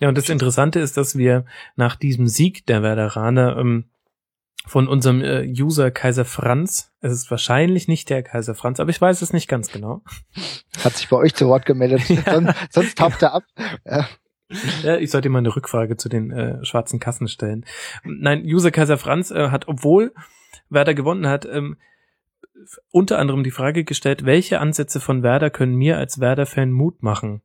ja, 0.00 0.08
und 0.08 0.18
das 0.18 0.28
Interessante 0.28 0.80
ist, 0.80 0.96
dass 0.96 1.16
wir 1.16 1.44
nach 1.76 1.94
diesem 1.94 2.26
Sieg 2.26 2.66
der 2.66 2.82
Werderaner 2.82 3.56
ähm, 3.58 3.84
von 4.66 4.88
unserem 4.88 5.22
äh, 5.22 5.44
User 5.46 5.90
Kaiser 5.90 6.24
Franz. 6.24 6.92
Es 7.00 7.12
ist 7.12 7.30
wahrscheinlich 7.30 7.88
nicht 7.88 8.10
der 8.10 8.22
Kaiser 8.22 8.54
Franz, 8.54 8.80
aber 8.80 8.90
ich 8.90 9.00
weiß 9.00 9.22
es 9.22 9.32
nicht 9.32 9.48
ganz 9.48 9.70
genau. 9.70 10.02
Hat 10.84 10.94
sich 10.94 11.08
bei 11.08 11.16
euch 11.16 11.34
zu 11.34 11.48
Wort 11.48 11.66
gemeldet. 11.66 12.08
ja. 12.08 12.34
sonst, 12.34 12.54
sonst 12.70 12.98
taucht 12.98 13.22
er 13.22 13.34
ab. 13.34 13.44
Ja. 13.84 14.08
Ja, 14.82 14.96
ich 14.96 15.10
sollte 15.10 15.28
mal 15.28 15.40
eine 15.40 15.54
Rückfrage 15.54 15.98
zu 15.98 16.08
den 16.08 16.30
äh, 16.30 16.64
schwarzen 16.64 16.98
Kassen 16.98 17.28
stellen. 17.28 17.66
Nein, 18.02 18.44
User 18.46 18.70
Kaiser 18.70 18.96
Franz 18.96 19.30
äh, 19.30 19.50
hat, 19.50 19.68
obwohl 19.68 20.14
Werder 20.70 20.94
gewonnen 20.94 21.26
hat, 21.26 21.44
ähm, 21.44 21.76
unter 22.90 23.18
anderem 23.18 23.44
die 23.44 23.50
Frage 23.50 23.84
gestellt, 23.84 24.24
welche 24.24 24.58
Ansätze 24.58 25.00
von 25.00 25.22
Werder 25.22 25.50
können 25.50 25.76
mir 25.76 25.98
als 25.98 26.18
Werder-Fan 26.18 26.72
Mut 26.72 27.02
machen? 27.02 27.42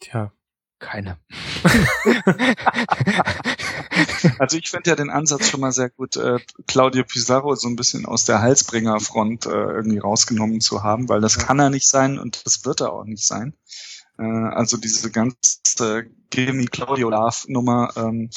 Tja. 0.00 0.32
Keine. 0.80 1.18
also 4.38 4.56
ich 4.56 4.70
finde 4.70 4.90
ja 4.90 4.96
den 4.96 5.10
Ansatz 5.10 5.48
schon 5.48 5.60
mal 5.60 5.72
sehr 5.72 5.90
gut, 5.90 6.16
äh, 6.16 6.38
Claudio 6.66 7.04
Pizarro 7.04 7.54
so 7.54 7.68
ein 7.68 7.76
bisschen 7.76 8.06
aus 8.06 8.24
der 8.24 8.40
Halsbringerfront 8.40 9.44
äh, 9.46 9.50
irgendwie 9.50 9.98
rausgenommen 9.98 10.62
zu 10.62 10.82
haben, 10.82 11.10
weil 11.10 11.20
das 11.20 11.38
kann 11.38 11.60
er 11.60 11.68
nicht 11.68 11.86
sein 11.86 12.18
und 12.18 12.46
das 12.46 12.64
wird 12.64 12.80
er 12.80 12.94
auch 12.94 13.04
nicht 13.04 13.26
sein. 13.26 13.52
Äh, 14.18 14.24
also 14.24 14.78
diese 14.78 15.10
ganze 15.10 16.06
Gimme 16.30 16.64
Claudio 16.64 17.10
Love 17.10 17.36
Nummer, 17.48 17.90
ähm, 17.96 18.30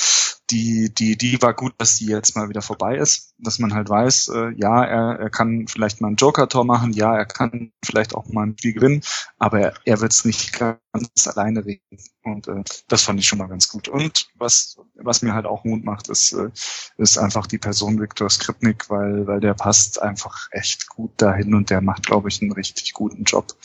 die, 0.53 0.93
die, 0.93 1.17
die 1.17 1.41
war 1.41 1.53
gut, 1.53 1.73
dass 1.79 1.97
die 1.97 2.05
jetzt 2.05 2.35
mal 2.35 2.47
wieder 2.47 2.61
vorbei 2.61 2.95
ist, 2.97 3.33
dass 3.39 3.57
man 3.57 3.73
halt 3.73 3.89
weiß, 3.89 4.29
äh, 4.29 4.51
ja, 4.55 4.83
er, 4.83 5.19
er 5.19 5.29
kann 5.31 5.67
vielleicht 5.67 5.99
mal 5.99 6.09
ein 6.09 6.15
Joker-Tor 6.15 6.63
machen, 6.63 6.93
ja, 6.93 7.15
er 7.15 7.25
kann 7.25 7.71
vielleicht 7.83 8.13
auch 8.13 8.27
mal 8.27 8.45
ein 8.45 8.55
Spiel 8.57 8.73
gewinnen, 8.73 9.01
aber 9.39 9.59
er, 9.59 9.73
er 9.85 10.01
wird 10.01 10.13
es 10.13 10.25
nicht 10.25 10.53
ganz 10.53 11.27
alleine 11.27 11.65
reden. 11.65 11.81
Und 12.23 12.47
äh, 12.47 12.63
das 12.87 13.03
fand 13.03 13.19
ich 13.19 13.27
schon 13.27 13.39
mal 13.39 13.47
ganz 13.47 13.67
gut. 13.67 13.89
Und 13.89 14.29
was, 14.37 14.77
was 14.95 15.23
mir 15.23 15.33
halt 15.33 15.45
auch 15.45 15.65
Mut 15.65 15.83
macht, 15.83 16.07
ist, 16.07 16.31
äh, 16.33 16.49
ist 16.97 17.17
einfach 17.17 17.47
die 17.47 17.57
Person 17.57 17.99
Viktor 17.99 18.29
Skripnik, 18.29 18.89
weil, 18.89 19.27
weil 19.27 19.39
der 19.39 19.55
passt 19.55 20.01
einfach 20.01 20.47
echt 20.51 20.87
gut 20.87 21.11
dahin 21.17 21.53
und 21.53 21.69
der 21.69 21.81
macht, 21.81 22.05
glaube 22.05 22.29
ich, 22.29 22.41
einen 22.41 22.53
richtig 22.53 22.93
guten 22.93 23.23
Job. 23.23 23.55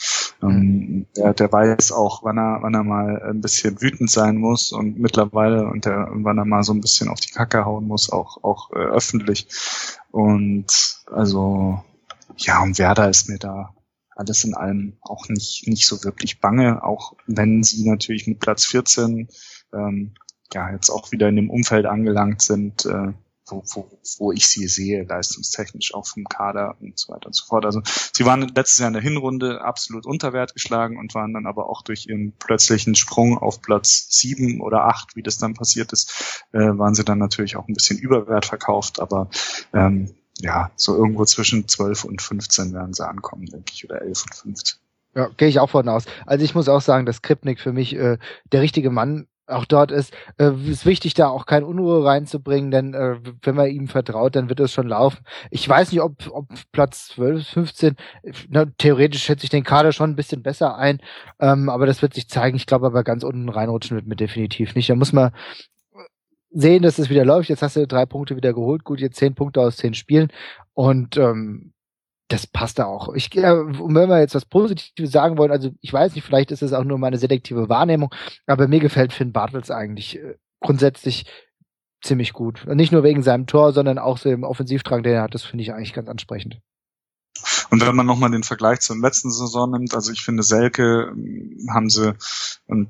Ähm, 0.41 0.49
mhm. 0.49 1.05
der, 1.15 1.33
der 1.33 1.51
weiß 1.51 1.91
auch, 1.91 2.23
wann 2.23 2.37
er, 2.37 2.57
wann 2.61 2.73
er 2.73 2.83
mal 2.83 3.21
ein 3.21 3.41
bisschen 3.41 3.79
wütend 3.81 4.09
sein 4.09 4.35
muss 4.35 4.71
und 4.71 4.99
mittlerweile 4.99 5.67
und 5.67 5.85
der, 5.85 6.09
wann 6.11 6.37
er 6.37 6.45
mal 6.45 6.63
so 6.63 6.73
ein 6.79 6.81
bisschen 6.81 7.09
auf 7.09 7.19
die 7.19 7.31
Kacke 7.31 7.65
hauen 7.65 7.85
muss, 7.87 8.11
auch, 8.11 8.43
auch 8.43 8.71
äh, 8.71 8.75
öffentlich. 8.77 9.47
Und 10.11 10.67
also 11.11 11.83
ja, 12.37 12.63
und 12.63 12.79
Werder 12.79 13.09
ist 13.09 13.29
mir 13.29 13.37
da 13.37 13.75
alles 14.15 14.43
in 14.43 14.53
allem 14.53 14.97
auch 15.01 15.29
nicht, 15.29 15.67
nicht 15.67 15.87
so 15.87 16.03
wirklich 16.03 16.41
bange, 16.41 16.83
auch 16.83 17.13
wenn 17.27 17.63
sie 17.63 17.87
natürlich 17.89 18.27
mit 18.27 18.39
Platz 18.39 18.65
14 18.65 19.29
ähm, 19.73 20.13
ja 20.53 20.71
jetzt 20.71 20.89
auch 20.89 21.11
wieder 21.11 21.29
in 21.29 21.35
dem 21.35 21.49
Umfeld 21.49 21.85
angelangt 21.85 22.41
sind, 22.41 22.85
äh, 22.85 23.13
wo, 23.49 23.63
wo, 23.73 23.89
wo 24.17 24.31
ich 24.31 24.47
sie 24.47 24.67
sehe, 24.67 25.03
leistungstechnisch 25.03 25.93
auch 25.93 26.07
vom 26.07 26.25
Kader 26.25 26.75
und 26.79 26.97
so 26.97 27.13
weiter 27.13 27.27
und 27.27 27.35
so 27.35 27.45
fort. 27.45 27.65
Also 27.65 27.81
sie 27.85 28.25
waren 28.25 28.41
letztes 28.55 28.79
Jahr 28.79 28.87
in 28.87 28.93
der 28.93 29.01
Hinrunde 29.01 29.61
absolut 29.61 30.05
unter 30.05 30.33
Wert 30.33 30.53
geschlagen 30.53 30.97
und 30.97 31.13
waren 31.15 31.33
dann 31.33 31.45
aber 31.45 31.69
auch 31.69 31.81
durch 31.81 32.07
ihren 32.07 32.33
plötzlichen 32.33 32.95
Sprung 32.95 33.37
auf 33.37 33.61
Platz 33.61 34.07
sieben 34.09 34.61
oder 34.61 34.85
acht, 34.85 35.15
wie 35.15 35.23
das 35.23 35.37
dann 35.37 35.53
passiert 35.53 35.91
ist, 35.93 36.45
äh, 36.51 36.59
waren 36.59 36.95
sie 36.95 37.03
dann 37.03 37.19
natürlich 37.19 37.55
auch 37.55 37.67
ein 37.67 37.73
bisschen 37.73 37.97
überwert 37.97 38.45
verkauft, 38.45 38.99
aber 38.99 39.29
ähm, 39.73 40.13
ja, 40.39 40.71
so 40.75 40.95
irgendwo 40.95 41.25
zwischen 41.25 41.67
12 41.67 42.05
und 42.05 42.21
15 42.21 42.73
werden 42.73 42.93
sie 42.93 43.07
ankommen, 43.07 43.45
denke 43.45 43.71
ich, 43.73 43.85
oder 43.85 44.01
11 44.01 44.23
und 44.23 44.35
15. 44.35 44.79
Ja, 45.15 45.29
gehe 45.37 45.47
ich 45.47 45.59
auch 45.59 45.69
von 45.69 45.89
aus. 45.89 46.05
Also 46.25 46.45
ich 46.45 46.55
muss 46.55 46.69
auch 46.69 46.81
sagen, 46.81 47.05
dass 47.05 47.21
Kripnik 47.21 47.59
für 47.59 47.73
mich 47.73 47.95
äh, 47.95 48.17
der 48.51 48.61
richtige 48.61 48.89
Mann 48.89 49.27
auch 49.49 49.65
dort 49.65 49.91
ist. 49.91 50.13
Äh, 50.37 50.51
ist 50.69 50.85
wichtig, 50.85 51.13
da 51.13 51.29
auch 51.29 51.45
keine 51.45 51.65
Unruhe 51.65 52.05
reinzubringen, 52.05 52.71
denn 52.71 52.93
äh, 52.93 53.17
wenn 53.41 53.55
man 53.55 53.69
ihm 53.69 53.87
vertraut, 53.87 54.35
dann 54.35 54.49
wird 54.49 54.59
es 54.59 54.71
schon 54.71 54.87
laufen. 54.87 55.19
Ich 55.51 55.67
weiß 55.67 55.91
nicht, 55.91 56.01
ob, 56.01 56.29
ob 56.31 56.47
Platz 56.71 57.09
12, 57.09 57.47
15, 57.47 57.95
na, 58.49 58.65
theoretisch 58.77 59.23
schätze 59.23 59.45
ich 59.45 59.49
den 59.49 59.63
Kader 59.63 59.91
schon 59.91 60.11
ein 60.11 60.15
bisschen 60.15 60.43
besser 60.43 60.77
ein, 60.77 60.99
ähm, 61.39 61.69
aber 61.69 61.85
das 61.85 62.01
wird 62.01 62.13
sich 62.13 62.29
zeigen. 62.29 62.57
Ich 62.57 62.65
glaube 62.65 62.87
aber 62.87 63.03
ganz 63.03 63.23
unten 63.23 63.49
reinrutschen 63.49 63.97
wird 63.97 64.07
mir 64.07 64.15
definitiv 64.15 64.75
nicht. 64.75 64.89
Da 64.89 64.95
muss 64.95 65.13
man 65.13 65.31
sehen, 66.51 66.83
dass 66.83 66.99
es 66.99 67.09
wieder 67.09 67.25
läuft. 67.25 67.49
Jetzt 67.49 67.61
hast 67.61 67.75
du 67.75 67.87
drei 67.87 68.05
Punkte 68.05 68.35
wieder 68.35 68.53
geholt. 68.53 68.83
Gut, 68.83 68.99
jetzt 68.99 69.17
zehn 69.17 69.35
Punkte 69.35 69.61
aus 69.61 69.77
zehn 69.77 69.93
Spielen. 69.93 70.29
Und 70.73 71.17
ähm, 71.17 71.73
das 72.29 72.47
passt 72.47 72.79
da 72.79 72.85
auch. 72.85 73.13
Ich, 73.15 73.35
äh, 73.35 73.41
wenn 73.43 74.09
wir 74.09 74.19
jetzt 74.19 74.35
was 74.35 74.45
Positives 74.45 75.11
sagen 75.11 75.37
wollen, 75.37 75.51
also 75.51 75.71
ich 75.81 75.91
weiß 75.91 76.15
nicht, 76.15 76.23
vielleicht 76.23 76.51
ist 76.51 76.61
es 76.61 76.73
auch 76.73 76.83
nur 76.83 76.97
meine 76.97 77.17
selektive 77.17 77.69
Wahrnehmung, 77.69 78.13
aber 78.45 78.67
mir 78.67 78.79
gefällt 78.79 79.13
Finn 79.13 79.33
Bartels 79.33 79.71
eigentlich 79.71 80.17
äh, 80.17 80.35
grundsätzlich 80.61 81.25
ziemlich 82.01 82.33
gut. 82.33 82.65
Und 82.65 82.77
nicht 82.77 82.91
nur 82.91 83.03
wegen 83.03 83.23
seinem 83.23 83.47
Tor, 83.47 83.73
sondern 83.73 83.97
auch 83.97 84.17
so 84.17 84.29
im 84.29 84.43
Offensivdrang, 84.43 85.03
den 85.03 85.13
er 85.13 85.23
hat, 85.23 85.33
das 85.33 85.43
finde 85.43 85.63
ich 85.63 85.73
eigentlich 85.73 85.93
ganz 85.93 86.07
ansprechend. 86.07 86.59
Und 87.71 87.85
wenn 87.85 87.95
man 87.95 88.05
nochmal 88.05 88.31
den 88.31 88.43
Vergleich 88.43 88.79
zur 88.81 88.97
letzten 88.97 89.31
Saison 89.31 89.71
nimmt, 89.71 89.93
also 89.93 90.11
ich 90.11 90.21
finde 90.21 90.43
Selke 90.43 91.11
ähm, 91.11 91.67
haben 91.73 91.89
sie 91.89 92.13
und 92.67 92.89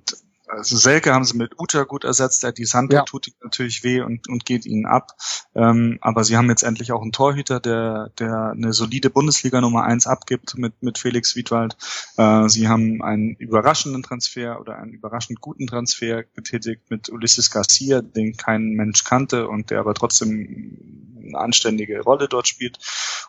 also 0.50 0.78
Selke 0.78 1.14
haben 1.14 1.26
sie 1.26 1.38
mit 1.38 1.60
Uta 1.60 1.84
gut 1.84 2.04
ersetzt, 2.04 2.44
der 2.44 2.52
die 2.52 2.66
Sandro 2.66 2.98
ja. 2.98 3.04
tut 3.04 3.28
ihm 3.28 3.34
natürlich 3.44 3.84
weh 3.84 4.02
und, 4.02 4.28
und 4.28 4.46
geht 4.46 4.66
ihnen 4.66 4.86
ab. 4.86 5.16
Ähm, 5.56 6.00
aber 6.02 6.24
sie 6.24 6.38
haben 6.38 6.50
jetzt 6.50 6.64
endlich 6.64 6.92
auch 6.92 7.02
einen 7.02 7.12
Torhüter, 7.12 7.60
der, 7.60 8.12
der 8.18 8.52
eine 8.52 8.74
solide 8.74 9.10
Bundesliga 9.10 9.62
Nummer 9.62 9.84
eins 9.84 10.08
abgibt 10.08 10.58
mit, 10.58 10.82
mit 10.82 10.98
Felix 10.98 11.36
Wiedwald. 11.36 11.78
Äh, 12.18 12.50
sie 12.50 12.68
haben 12.68 13.02
einen 13.04 13.36
überraschenden 13.36 14.04
Transfer 14.04 14.60
oder 14.60 14.78
einen 14.78 14.94
überraschend 14.94 15.40
guten 15.40 15.68
Transfer 15.68 16.24
getätigt 16.24 16.90
mit 16.90 17.10
Ulysses 17.10 17.52
Garcia, 17.52 18.02
den 18.02 18.36
kein 18.36 18.72
Mensch 18.72 19.04
kannte 19.04 19.48
und 19.48 19.70
der 19.70 19.80
aber 19.80 19.94
trotzdem 19.94 21.10
eine 21.24 21.38
anständige 21.38 22.02
Rolle 22.02 22.28
dort 22.28 22.48
spielt. 22.48 22.80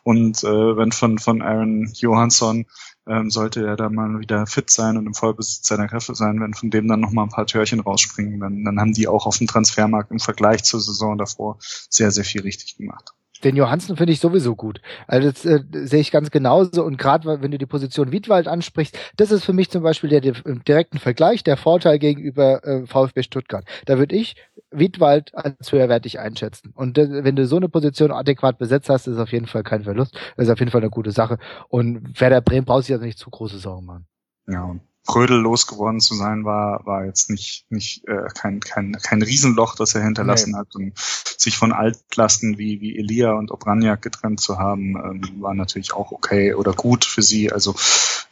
Und 0.02 0.42
äh, 0.42 0.76
wenn 0.76 0.92
von, 0.92 1.18
von 1.18 1.42
Aaron 1.42 1.90
Johansson 1.94 2.66
ähm, 3.10 3.30
sollte 3.30 3.66
er 3.66 3.76
da 3.76 3.88
mal 3.88 4.20
wieder 4.20 4.46
fit 4.46 4.70
sein 4.70 4.96
und 4.96 5.06
im 5.06 5.14
Vollbesitz 5.14 5.66
seiner 5.66 5.88
Kräfte 5.88 6.14
sein, 6.14 6.40
wenn 6.40 6.54
von 6.54 6.70
dem 6.70 6.86
dann 6.86 7.00
noch 7.00 7.10
mal 7.10 7.24
ein 7.24 7.28
paar 7.28 7.46
Türchen 7.46 7.80
rausspringen, 7.80 8.38
dann, 8.38 8.64
dann 8.64 8.78
haben 8.78 8.92
die 8.92 9.08
auch 9.08 9.26
auf 9.26 9.38
dem 9.38 9.48
Transfermarkt 9.48 10.12
im 10.12 10.20
Vergleich 10.20 10.62
zur 10.62 10.80
Saison 10.80 11.18
davor 11.18 11.58
sehr, 11.60 12.12
sehr 12.12 12.24
viel 12.24 12.42
richtig 12.42 12.76
gemacht. 12.76 13.12
Den 13.44 13.56
Johansen 13.56 13.96
finde 13.96 14.12
ich 14.12 14.20
sowieso 14.20 14.54
gut. 14.54 14.80
Also 15.06 15.30
das 15.30 15.44
äh, 15.44 15.60
sehe 15.72 16.00
ich 16.00 16.10
ganz 16.10 16.30
genauso. 16.30 16.84
Und 16.84 16.98
gerade 16.98 17.42
wenn 17.42 17.50
du 17.50 17.58
die 17.58 17.66
Position 17.66 18.12
Wiedwald 18.12 18.48
ansprichst, 18.48 18.98
das 19.16 19.30
ist 19.30 19.44
für 19.44 19.52
mich 19.52 19.70
zum 19.70 19.82
Beispiel 19.82 20.10
der, 20.10 20.20
der 20.20 20.34
direkten 20.66 20.98
Vergleich, 20.98 21.42
der 21.42 21.56
Vorteil 21.56 21.98
gegenüber 21.98 22.64
äh, 22.64 22.86
VfB 22.86 23.22
Stuttgart. 23.22 23.64
Da 23.86 23.98
würde 23.98 24.16
ich 24.16 24.36
Wiedwald 24.70 25.34
als 25.34 25.72
höherwertig 25.72 26.18
einschätzen. 26.18 26.72
Und 26.74 26.98
äh, 26.98 27.24
wenn 27.24 27.36
du 27.36 27.46
so 27.46 27.56
eine 27.56 27.68
Position 27.68 28.12
adäquat 28.12 28.58
besetzt 28.58 28.88
hast, 28.88 29.06
ist 29.06 29.18
auf 29.18 29.32
jeden 29.32 29.46
Fall 29.46 29.62
kein 29.62 29.84
Verlust. 29.84 30.18
Ist 30.36 30.50
auf 30.50 30.58
jeden 30.58 30.70
Fall 30.70 30.82
eine 30.82 30.90
gute 30.90 31.12
Sache. 31.12 31.38
Und 31.68 32.20
Werder 32.20 32.40
Bremen 32.40 32.64
braucht 32.64 32.84
sich 32.84 32.94
also 32.94 33.04
nicht 33.04 33.18
zu 33.18 33.30
große 33.30 33.58
Sorgen 33.58 33.86
machen. 33.86 34.06
Ja, 34.48 34.76
Frödel 35.04 35.40
losgeworden 35.40 36.00
zu 36.00 36.14
sein, 36.14 36.44
war, 36.44 36.84
war 36.86 37.04
jetzt 37.04 37.30
nicht, 37.30 37.66
nicht 37.70 38.06
äh, 38.06 38.28
kein, 38.34 38.60
kein, 38.60 38.92
kein 38.92 39.22
Riesenloch, 39.22 39.74
das 39.74 39.94
er 39.94 40.02
hinterlassen 40.02 40.52
nee. 40.52 40.58
hat. 40.58 40.74
Und 40.74 40.92
sich 40.96 41.56
von 41.56 41.72
Altlasten 41.72 42.58
wie, 42.58 42.80
wie 42.80 42.98
Elia 42.98 43.32
und 43.32 43.50
Obranjak 43.50 44.02
getrennt 44.02 44.40
zu 44.40 44.58
haben, 44.58 44.96
ähm, 44.96 45.40
war 45.40 45.54
natürlich 45.54 45.94
auch 45.94 46.12
okay 46.12 46.54
oder 46.54 46.72
gut 46.72 47.04
für 47.04 47.22
sie. 47.22 47.50
Also 47.50 47.74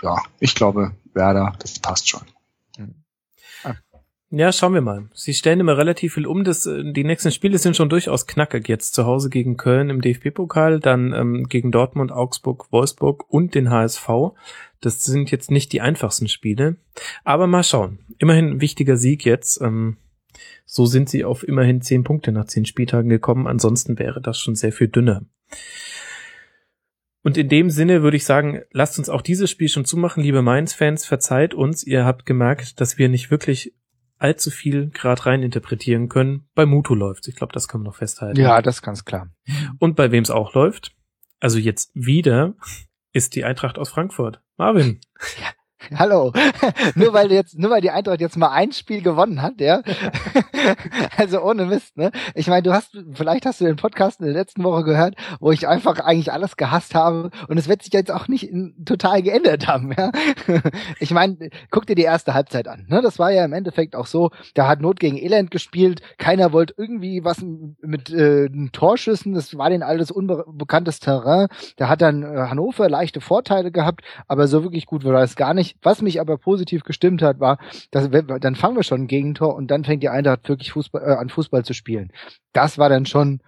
ja, 0.03 0.23
ich 0.41 0.55
glaube, 0.55 0.93
Werder, 1.15 1.55
das 1.59 1.79
passt 1.79 2.09
schon. 2.09 2.23
Ja, 4.31 4.53
schauen 4.53 4.75
wir 4.75 4.83
mal. 4.83 5.09
Sie 5.15 5.33
stellen 5.33 5.61
immer 5.61 5.79
relativ 5.79 6.15
viel 6.15 6.27
um. 6.27 6.45
Das, 6.45 6.67
äh, 6.67 6.93
die 6.93 7.05
nächsten 7.05 7.33
Spiele 7.33 7.57
sind 7.57 7.77
schon 7.77 7.89
durchaus 7.89 8.27
knackig. 8.27 8.69
Jetzt 8.69 8.95
zu 8.95 9.07
Hause 9.07 9.31
gegen 9.31 9.57
Köln 9.57 9.89
im 9.89 10.03
DFB-Pokal, 10.03 10.81
dann 10.81 11.15
ähm, 11.15 11.49
gegen 11.49 11.73
Dortmund, 11.73 12.13
Augsburg, 12.13 12.71
Wolfsburg 12.71 13.25
und 13.31 13.55
den 13.55 13.71
HSV. 13.71 14.07
Das 14.81 15.03
sind 15.03 15.31
jetzt 15.31 15.51
nicht 15.51 15.73
die 15.73 15.81
einfachsten 15.81 16.29
Spiele. 16.29 16.77
Aber 17.25 17.47
mal 17.47 17.65
schauen. 17.65 18.01
Immerhin 18.19 18.49
ein 18.49 18.61
wichtiger 18.61 18.97
Sieg 18.97 19.25
jetzt. 19.25 19.61
Ähm, 19.61 19.97
so 20.65 20.87
sind 20.87 21.09
sie 21.09 21.25
auf 21.25 21.47
immerhin 21.47 21.81
zehn 21.83 22.05
Punkte 22.05 22.33
nach 22.33 22.47
zehn 22.47 22.65
Spieltagen 22.65 23.09
gekommen. 23.09 23.47
Ansonsten 23.47 23.99
wäre 23.99 24.21
das 24.21 24.39
schon 24.39 24.55
sehr 24.55 24.73
viel 24.73 24.89
dünner. 24.89 25.23
Und 27.23 27.37
in 27.37 27.49
dem 27.49 27.71
Sinne 27.71 28.03
würde 28.03 28.17
ich 28.17 28.25
sagen, 28.25 28.63
lasst 28.71 28.99
uns 28.99 29.09
auch 29.09 29.23
dieses 29.23 29.51
Spiel 29.51 29.69
schon 29.69 29.85
zumachen, 29.85 30.23
liebe 30.23 30.43
Mainz-Fans. 30.43 31.05
Verzeiht 31.05 31.55
uns, 31.55 31.83
ihr 31.83 32.05
habt 32.05 32.27
gemerkt, 32.27 32.81
dass 32.81 32.97
wir 32.99 33.09
nicht 33.09 33.31
wirklich 33.31 33.75
allzu 34.19 34.51
viel 34.51 34.91
gerade 34.91 35.27
rein 35.27 35.43
interpretieren 35.43 36.09
können. 36.09 36.49
Bei 36.55 36.67
Mutu 36.67 36.95
läuft's. 36.95 37.29
Ich 37.29 37.37
glaube, 37.37 37.53
das 37.53 37.69
kann 37.69 37.81
man 37.81 37.87
noch 37.87 37.97
festhalten. 37.97 38.41
Ja, 38.41 38.63
das 38.63 38.77
ist 38.77 38.83
ganz 38.83 39.05
klar. 39.05 39.31
Und 39.79 39.97
bei 39.97 40.11
wem 40.11 40.23
es 40.23 40.31
auch 40.31 40.55
läuft, 40.55 40.93
also 41.41 41.59
jetzt 41.59 41.91
wieder, 41.95 42.55
ist 43.13 43.35
die 43.35 43.45
Eintracht 43.45 43.79
aus 43.79 43.91
Frankfurt. 43.91 44.41
Marvin. 44.57 45.01
Ja, 45.41 45.51
Hallo. 45.97 46.33
nur 46.95 47.13
weil 47.13 47.31
jetzt, 47.31 47.59
nur 47.59 47.71
weil 47.71 47.81
die 47.81 47.91
Eintracht 47.91 48.21
jetzt 48.21 48.37
mal 48.37 48.51
ein 48.51 48.73
Spiel 48.73 49.03
gewonnen 49.03 49.43
hat, 49.43 49.61
ja. 49.61 49.83
also 51.17 51.41
ohne 51.41 51.67
Mist, 51.67 51.97
ne? 51.97 52.11
Ich 52.35 52.49
meine, 52.49 52.63
du 52.63 52.73
hast, 52.73 52.97
vielleicht 53.13 53.47
hast 53.47 53.61
du 53.61 53.65
den 53.65 53.77
Podcast 53.77 54.21
in 54.21 54.27
der 54.27 54.35
letzten 54.35 54.65
Woche 54.65 54.85
gehört, 54.85 55.15
wo 55.41 55.53
ich 55.53 55.69
einfach 55.69 56.01
eigentlich 56.01 56.33
alles 56.33 56.57
gehasst 56.57 56.95
habe 56.95 57.31
und 57.49 57.59
es 57.59 57.69
wird 57.69 57.83
sich 57.83 57.93
jetzt 57.93 58.11
auch 58.11 58.29
nicht 58.29 58.51
in, 58.51 58.85
total 58.85 59.23
geändert 59.23 59.69
haben, 59.69 59.93
ja. 59.97 60.11
ich 60.99 61.13
meine, 61.13 61.51
guck 61.71 61.87
dir 61.87 61.95
die 61.95 62.03
erste 62.03 62.35
Halbzeit 62.35 62.67
an, 62.67 62.87
ne? 62.89 63.01
Das 63.01 63.19
war 63.19 63.31
ja 63.31 63.45
im 63.45 63.53
Endeffekt 63.53 63.95
auch 63.95 64.07
so, 64.07 64.31
da 64.55 64.67
hat 64.67 64.81
Not 64.81 64.99
gegen 64.99 65.17
Elend 65.17 65.51
gespielt, 65.51 66.03
keiner 66.19 66.53
wollte 66.53 66.75
irgendwie 66.77 67.25
was 67.25 67.39
mit 67.41 68.11
äh, 68.11 68.49
Torschüssen, 68.73 69.35
das 69.35 69.57
war 69.57 69.71
den 69.71 69.83
alles 69.83 70.11
unbekanntes 70.11 71.01
Terrain. 71.01 71.49
Da 71.77 71.89
hat 71.89 72.03
dann 72.03 72.23
äh, 72.23 72.49
Hannover 72.49 72.89
leichte 72.89 73.21
Vorteile 73.21 73.71
gehabt, 73.71 74.03
aber 74.27 74.49
so 74.49 74.63
wirklich 74.63 74.87
gut 74.87 75.05
war 75.05 75.23
es 75.23 75.37
gar 75.37 75.55
nicht 75.55 75.68
nicht. 75.69 75.79
Was 75.83 76.03
mich 76.03 76.21
aber 76.21 76.39
positiv 76.39 76.85
gestimmt 76.85 77.23
hat, 77.23 77.41
war, 77.41 77.59
dass 77.91 78.13
wir, 78.13 78.23
dann 78.23 78.55
fangen 78.55 78.77
wir 78.77 78.83
schon 78.83 79.03
ein 79.03 79.09
Gegentor 79.09 79.55
und 79.55 79.71
dann 79.71 79.85
fängt 79.85 80.03
die 80.03 80.09
Eintracht 80.09 80.49
wirklich 80.49 80.73
Fußball, 80.73 81.03
äh, 81.03 81.15
an 81.17 81.29
Fußball 81.29 81.65
zu 81.65 81.75
spielen. 81.75 82.13
Das 82.53 82.79
war 82.79 82.89
dann 82.89 83.07
schon 83.07 83.41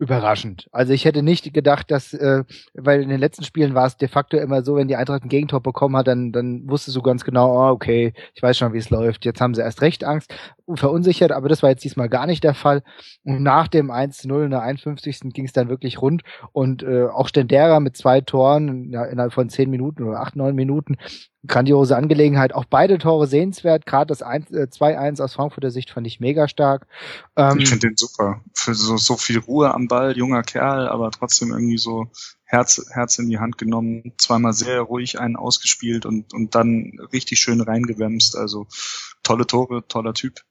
überraschend. 0.00 0.68
Also 0.70 0.92
ich 0.92 1.04
hätte 1.04 1.24
nicht 1.24 1.52
gedacht, 1.52 1.90
dass, 1.90 2.14
äh, 2.14 2.44
weil 2.74 3.02
in 3.02 3.08
den 3.08 3.18
letzten 3.18 3.42
Spielen 3.42 3.74
war 3.74 3.86
es 3.86 3.96
de 3.96 4.06
facto 4.06 4.36
immer 4.36 4.62
so, 4.62 4.76
wenn 4.76 4.86
die 4.86 4.94
Eintracht 4.94 5.24
ein 5.24 5.28
Gegentor 5.28 5.60
bekommen 5.60 5.96
hat, 5.96 6.06
dann, 6.06 6.30
dann 6.30 6.68
wusstest 6.68 6.96
du 6.96 7.02
ganz 7.02 7.24
genau, 7.24 7.52
oh, 7.52 7.72
okay, 7.72 8.12
ich 8.32 8.42
weiß 8.42 8.56
schon, 8.56 8.72
wie 8.72 8.78
es 8.78 8.90
läuft. 8.90 9.24
Jetzt 9.24 9.40
haben 9.40 9.54
sie 9.54 9.60
erst 9.60 9.82
recht 9.82 10.04
Angst, 10.04 10.32
verunsichert, 10.74 11.32
aber 11.32 11.48
das 11.48 11.64
war 11.64 11.70
jetzt 11.70 11.82
diesmal 11.82 12.08
gar 12.08 12.26
nicht 12.26 12.44
der 12.44 12.54
Fall. 12.54 12.82
Und 13.24 13.42
nach 13.42 13.66
dem 13.66 13.90
1-0 13.90 14.44
in 14.44 14.50
der 14.50 14.62
51. 14.62 15.32
ging 15.32 15.46
es 15.46 15.52
dann 15.52 15.68
wirklich 15.68 16.00
rund 16.00 16.22
und 16.52 16.84
äh, 16.84 17.06
auch 17.06 17.26
Stendera 17.26 17.80
mit 17.80 17.96
zwei 17.96 18.20
Toren 18.20 18.90
ja, 18.92 19.04
innerhalb 19.04 19.32
von 19.32 19.48
zehn 19.48 19.68
Minuten 19.68 20.04
oder 20.04 20.20
acht, 20.20 20.36
neun 20.36 20.54
Minuten 20.54 20.96
grandiose 21.48 21.96
Angelegenheit. 21.96 22.54
Auch 22.54 22.64
beide 22.64 22.98
Tore 22.98 23.26
sehenswert. 23.26 23.86
Gerade 23.86 24.08
das 24.08 24.22
2-1 24.22 25.18
äh, 25.18 25.22
aus 25.22 25.34
Frankfurter 25.34 25.70
Sicht 25.70 25.90
fand 25.90 26.06
ich 26.06 26.20
mega 26.20 26.48
stark. 26.48 26.86
Ähm, 27.36 27.58
ich 27.58 27.68
finde 27.68 27.88
den 27.88 27.96
super. 27.96 28.42
Für 28.54 28.74
so, 28.74 28.96
so 28.96 29.16
viel 29.16 29.38
Ruhe 29.38 29.74
am 29.74 29.88
Ball, 29.88 30.16
junger 30.16 30.42
Kerl, 30.42 30.88
aber 30.88 31.10
trotzdem 31.10 31.50
irgendwie 31.50 31.78
so 31.78 32.06
Herz, 32.44 32.86
Herz 32.92 33.18
in 33.18 33.28
die 33.28 33.38
Hand 33.38 33.58
genommen, 33.58 34.12
zweimal 34.16 34.52
sehr 34.52 34.80
ruhig 34.80 35.20
einen 35.20 35.36
ausgespielt 35.36 36.06
und, 36.06 36.32
und 36.32 36.54
dann 36.54 36.98
richtig 37.12 37.40
schön 37.40 37.60
reingewämst. 37.60 38.36
Also 38.36 38.66
tolle 39.22 39.46
Tore, 39.46 39.86
toller 39.88 40.14
Typ. 40.14 40.42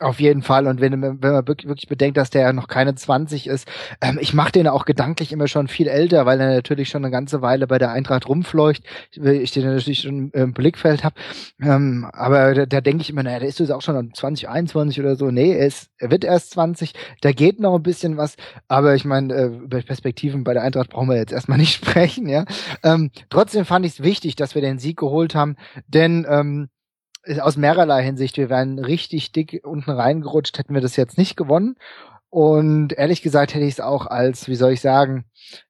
Auf 0.00 0.20
jeden 0.20 0.42
Fall. 0.42 0.68
Und 0.68 0.80
wenn, 0.80 1.02
wenn 1.02 1.18
man 1.18 1.48
wirklich 1.48 1.88
bedenkt, 1.88 2.16
dass 2.16 2.30
der 2.30 2.42
ja 2.42 2.52
noch 2.52 2.68
keine 2.68 2.94
20 2.94 3.48
ist, 3.48 3.66
ähm, 4.00 4.18
ich 4.20 4.32
mache 4.32 4.52
den 4.52 4.68
auch 4.68 4.84
gedanklich 4.84 5.32
immer 5.32 5.48
schon 5.48 5.66
viel 5.66 5.88
älter, 5.88 6.24
weil 6.24 6.40
er 6.40 6.54
natürlich 6.54 6.88
schon 6.88 7.04
eine 7.04 7.10
ganze 7.10 7.42
Weile 7.42 7.66
bei 7.66 7.78
der 7.78 7.90
Eintracht 7.90 8.28
rumfleucht, 8.28 8.84
ich 9.10 9.50
den 9.50 9.64
natürlich 9.64 10.02
schon 10.02 10.30
im 10.30 10.52
Blickfeld 10.52 11.02
habe. 11.02 11.16
Ähm, 11.60 12.08
aber 12.12 12.54
da, 12.54 12.66
da 12.66 12.80
denke 12.80 13.02
ich 13.02 13.10
immer, 13.10 13.24
naja, 13.24 13.40
der 13.40 13.48
ist 13.48 13.58
jetzt 13.58 13.72
auch 13.72 13.82
schon 13.82 14.14
20, 14.14 14.48
21 14.48 15.00
oder 15.00 15.16
so. 15.16 15.32
Nee, 15.32 15.52
er, 15.56 15.66
ist, 15.66 15.90
er 15.98 16.12
wird 16.12 16.22
erst 16.22 16.52
20, 16.52 16.92
da 17.20 17.32
geht 17.32 17.58
noch 17.58 17.74
ein 17.74 17.82
bisschen 17.82 18.16
was, 18.16 18.36
aber 18.68 18.94
ich 18.94 19.04
meine, 19.04 19.34
äh, 19.34 19.46
über 19.46 19.82
Perspektiven 19.82 20.44
bei 20.44 20.52
der 20.54 20.62
Eintracht 20.62 20.90
brauchen 20.90 21.08
wir 21.08 21.16
jetzt 21.16 21.32
erstmal 21.32 21.58
nicht 21.58 21.74
sprechen, 21.74 22.28
ja. 22.28 22.44
Ähm, 22.84 23.10
trotzdem 23.30 23.64
fand 23.64 23.84
ich 23.84 23.94
es 23.94 24.02
wichtig, 24.04 24.36
dass 24.36 24.54
wir 24.54 24.62
den 24.62 24.78
Sieg 24.78 24.96
geholt 24.96 25.34
haben, 25.34 25.56
denn 25.88 26.24
ähm, 26.28 26.68
aus 27.40 27.56
mehrerlei 27.56 28.02
Hinsicht. 28.02 28.36
Wir 28.36 28.50
wären 28.50 28.78
richtig 28.78 29.32
dick 29.32 29.60
unten 29.64 29.90
reingerutscht, 29.90 30.58
hätten 30.58 30.74
wir 30.74 30.80
das 30.80 30.96
jetzt 30.96 31.18
nicht 31.18 31.36
gewonnen. 31.36 31.76
Und 32.30 32.92
ehrlich 32.92 33.22
gesagt 33.22 33.54
hätte 33.54 33.64
ich 33.64 33.74
es 33.74 33.80
auch 33.80 34.06
als, 34.06 34.48
wie 34.48 34.54
soll 34.54 34.72
ich 34.72 34.80
sagen, 34.80 35.24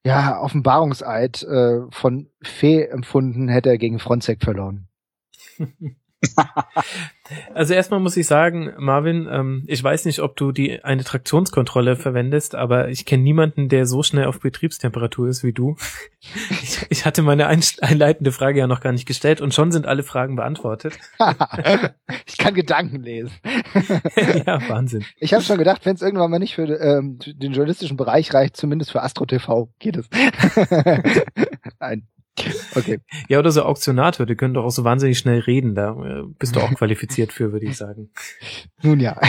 ja, 0.05 0.41
Offenbarungseid 0.41 1.43
äh, 1.45 1.83
von 1.91 2.31
Fee 2.43 2.83
empfunden, 2.85 3.49
hätte 3.49 3.69
er 3.69 3.79
gegen 3.79 4.01
Fronzek 4.01 4.43
verloren. 4.43 4.89
also 7.55 7.75
erstmal 7.75 8.01
muss 8.01 8.17
ich 8.17 8.27
sagen, 8.27 8.73
Marvin, 8.79 9.29
ähm, 9.31 9.65
ich 9.67 9.83
weiß 9.83 10.05
nicht, 10.05 10.21
ob 10.21 10.37
du 10.37 10.51
die 10.51 10.83
eine 10.83 11.05
Traktionskontrolle 11.05 11.97
verwendest, 11.97 12.55
aber 12.55 12.89
ich 12.89 13.07
kenne 13.07 13.23
niemanden, 13.23 13.69
der 13.69 13.87
so 13.87 14.03
schnell 14.03 14.27
auf 14.27 14.41
Betriebstemperatur 14.41 15.29
ist 15.29 15.45
wie 15.45 15.53
du. 15.53 15.77
ich, 16.51 16.87
ich, 16.91 17.07
hatte 17.07 17.23
meine 17.23 17.47
einleitende 17.47 18.33
Frage 18.33 18.59
ja 18.59 18.67
noch 18.67 18.81
gar 18.81 18.93
nicht 18.93 19.07
gestellt 19.07 19.41
und 19.41 19.55
schon 19.55 19.71
sind 19.71 19.87
alle 19.87 20.03
Fragen 20.03 20.37
beantwortet. 20.37 20.99
ich 22.27 22.37
kann 22.37 22.55
Gedanken 22.55 23.03
lesen. 23.03 23.33
ja, 24.47 24.61
Wahnsinn. 24.69 25.05
Ich 25.19 25.35
habe 25.35 25.45
schon 25.45 25.59
gedacht, 25.59 25.87
wenn 25.87 25.95
es 25.95 26.03
irgendwann 26.03 26.31
mal 26.31 26.39
nicht 26.39 26.55
für 26.55 26.69
ähm, 26.81 27.19
den 27.27 27.53
journalistischen 27.53 27.97
Bereich 27.97 28.35
reicht, 28.35 28.57
zumindest 28.57 28.91
für 28.91 29.03
Astro 29.03 29.27
TV 29.27 29.69
geht 29.79 29.97
es. 29.97 30.09
Nein. 31.79 32.09
Okay. 32.75 33.01
Ja, 33.29 33.39
oder 33.39 33.51
so 33.51 33.63
Auktionator, 33.63 34.27
die 34.27 34.35
können 34.35 34.55
doch 34.55 34.65
auch 34.65 34.71
so 34.71 34.85
wahnsinnig 34.85 35.19
schnell 35.19 35.41
reden. 35.41 35.75
Da 35.75 35.93
äh, 35.93 36.23
bist 36.39 36.57
du 36.57 36.61
auch 36.61 36.71
qualifiziert 36.75 37.33
für, 37.33 37.53
würde 37.53 37.67
ich 37.67 37.77
sagen. 37.77 38.11
Nun 38.83 39.01
ja. 39.01 39.21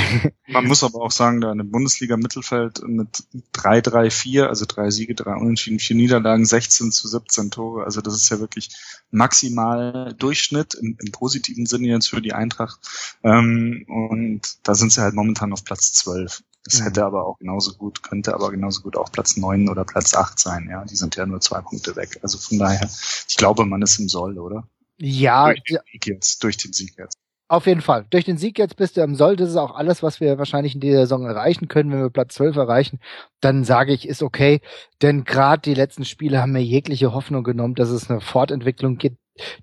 Man 0.47 0.65
muss 0.65 0.83
aber 0.83 1.01
auch 1.01 1.11
sagen, 1.11 1.41
da 1.41 1.51
in 1.51 1.57
dem 1.57 1.71
Bundesliga-Mittelfeld 1.71 2.81
mit 2.87 3.23
3-3-4, 3.55 4.43
also 4.43 4.65
drei 4.67 4.89
Siege, 4.89 5.15
drei 5.15 5.35
Unentschieden, 5.35 5.79
vier 5.79 5.95
Niederlagen, 5.95 6.45
16 6.45 6.91
zu 6.91 7.07
17 7.07 7.51
Tore. 7.51 7.83
Also 7.83 8.01
das 8.01 8.15
ist 8.15 8.29
ja 8.29 8.39
wirklich 8.39 8.69
maximal 9.11 10.13
Durchschnitt 10.17 10.75
im, 10.75 10.97
im 11.03 11.11
positiven 11.11 11.65
Sinne 11.65 11.87
jetzt 11.87 12.09
für 12.09 12.21
die 12.21 12.33
Eintracht. 12.33 12.79
Ähm, 13.23 13.85
und 13.87 14.41
da 14.63 14.75
sind 14.75 14.91
sie 14.91 15.01
halt 15.01 15.15
momentan 15.15 15.53
auf 15.53 15.63
Platz 15.63 15.93
12. 15.93 16.43
Es 16.69 16.79
mhm. 16.79 16.85
hätte 16.85 17.05
aber 17.05 17.25
auch 17.25 17.39
genauso 17.39 17.73
gut, 17.73 18.03
könnte 18.03 18.33
aber 18.33 18.51
genauso 18.51 18.81
gut 18.81 18.95
auch 18.95 19.11
Platz 19.11 19.37
neun 19.37 19.69
oder 19.69 19.83
Platz 19.85 20.13
acht 20.13 20.39
sein, 20.39 20.67
ja. 20.69 20.85
Die 20.85 20.95
sind 20.95 21.15
ja 21.15 21.25
nur 21.25 21.41
zwei 21.41 21.61
Punkte 21.61 21.95
weg. 21.95 22.19
Also 22.21 22.37
von 22.37 22.59
daher, 22.59 22.87
ich 23.27 23.35
glaube, 23.37 23.65
man 23.65 23.81
ist 23.81 23.99
im 23.99 24.07
Soll, 24.07 24.37
oder? 24.37 24.67
Ja. 24.97 25.47
Durch 25.47 25.63
den 25.63 25.79
Sieg 25.91 26.07
jetzt, 26.07 26.43
durch 26.43 26.57
den 26.57 26.73
Sieg 26.73 26.93
jetzt. 26.97 27.17
Auf 27.47 27.65
jeden 27.65 27.81
Fall. 27.81 28.05
Durch 28.11 28.25
den 28.25 28.37
Sieg 28.37 28.59
jetzt 28.59 28.75
bist 28.75 28.95
du 28.95 29.01
am 29.01 29.15
Soll. 29.15 29.35
Das 29.35 29.49
ist 29.49 29.55
auch 29.55 29.73
alles, 29.73 30.03
was 30.03 30.19
wir 30.19 30.37
wahrscheinlich 30.37 30.75
in 30.75 30.81
dieser 30.81 30.99
Saison 30.99 31.25
erreichen 31.25 31.67
können. 31.67 31.91
Wenn 31.91 32.01
wir 32.01 32.11
Platz 32.11 32.35
12 32.35 32.55
erreichen, 32.57 32.99
dann 33.41 33.63
sage 33.63 33.91
ich, 33.91 34.07
ist 34.07 34.21
okay. 34.21 34.61
Denn 35.01 35.23
gerade 35.23 35.63
die 35.63 35.73
letzten 35.73 36.05
Spiele 36.05 36.39
haben 36.39 36.51
mir 36.51 36.63
jegliche 36.63 37.11
Hoffnung 37.11 37.43
genommen, 37.43 37.73
dass 37.73 37.89
es 37.89 38.07
eine 38.07 38.21
Fortentwicklung 38.21 38.99
gibt, 38.99 39.17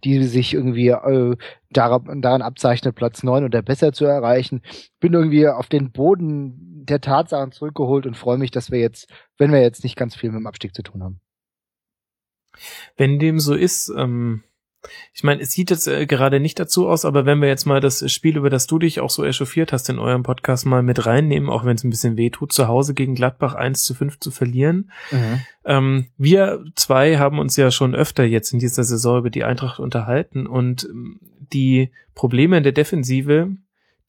die 0.05 0.23
sich 0.25 0.55
irgendwie 0.55 0.89
äh, 0.89 1.37
daran, 1.71 2.23
daran 2.23 2.43
abzeichnet, 2.43 2.95
Platz 2.95 3.23
9 3.23 3.45
oder 3.45 3.63
besser 3.63 3.93
zu 3.93 4.05
erreichen. 4.05 4.63
Bin 5.01 5.13
irgendwie 5.13 5.49
auf 5.49 5.69
den 5.69 5.93
Boden 5.93 6.85
der 6.87 7.01
Tatsachen 7.01 7.53
zurückgeholt 7.53 8.07
und 8.07 8.17
freue 8.17 8.39
mich, 8.39 8.51
dass 8.51 8.71
wir 8.71 8.79
jetzt, 8.79 9.11
wenn 9.39 9.53
wir 9.53 9.61
jetzt 9.61 9.85
nicht 9.85 9.97
ganz 9.97 10.15
viel 10.15 10.31
mit 10.31 10.41
dem 10.41 10.47
Abstieg 10.47 10.75
zu 10.75 10.83
tun 10.83 11.03
haben. 11.03 11.21
Wenn 12.97 13.19
dem 13.19 13.39
so 13.39 13.55
ist, 13.55 13.93
ähm, 13.97 14.43
ich 15.13 15.25
meine, 15.25 15.43
es 15.43 15.53
sieht 15.53 15.71
jetzt 15.71 15.89
äh, 15.89 16.07
gerade 16.07 16.41
nicht 16.41 16.59
dazu 16.59 16.89
aus, 16.89 17.05
aber 17.05 17.27
wenn 17.27 17.41
wir 17.41 17.49
jetzt 17.49 17.65
mal 17.65 17.81
das 17.81 18.11
Spiel, 18.13 18.37
über 18.37 18.51
das 18.51 18.67
du 18.67 18.79
dich 18.79 19.01
auch 19.01 19.11
so 19.11 19.25
echauffiert 19.25 19.73
hast 19.73 19.89
in 19.89 19.99
eurem 19.99 20.23
Podcast 20.23 20.67
mal 20.67 20.83
mit 20.83 21.07
reinnehmen, 21.07 21.49
auch 21.49 21.65
wenn 21.65 21.77
es 21.77 21.85
ein 21.85 21.91
bisschen 21.91 22.17
weh 22.17 22.31
tut, 22.31 22.53
zu 22.53 22.69
Hause 22.69 22.95
gegen 22.95 23.15
Gladbach 23.15 23.55
1 23.55 23.85
zu 23.85 23.95
5 23.95 24.21
zu 24.21 24.31
verlieren. 24.31 24.91
Mhm. 25.11 25.41
Ähm, 25.65 26.07
wir 26.17 26.65
zwei 26.75 27.19
haben 27.19 27.39
uns 27.39 27.57
ja 27.57 27.71
schon 27.71 27.95
öfter 27.95 28.25
jetzt 28.25 28.53
in 28.53 28.59
dieser 28.59 28.85
Saison 28.85 29.19
über 29.19 29.31
die 29.31 29.45
Eintracht 29.45 29.81
unterhalten 29.81 30.47
und 30.47 30.85
ähm, 30.85 31.21
die 31.53 31.91
Probleme 32.15 32.57
in 32.57 32.63
der 32.63 32.73
Defensive, 32.73 33.57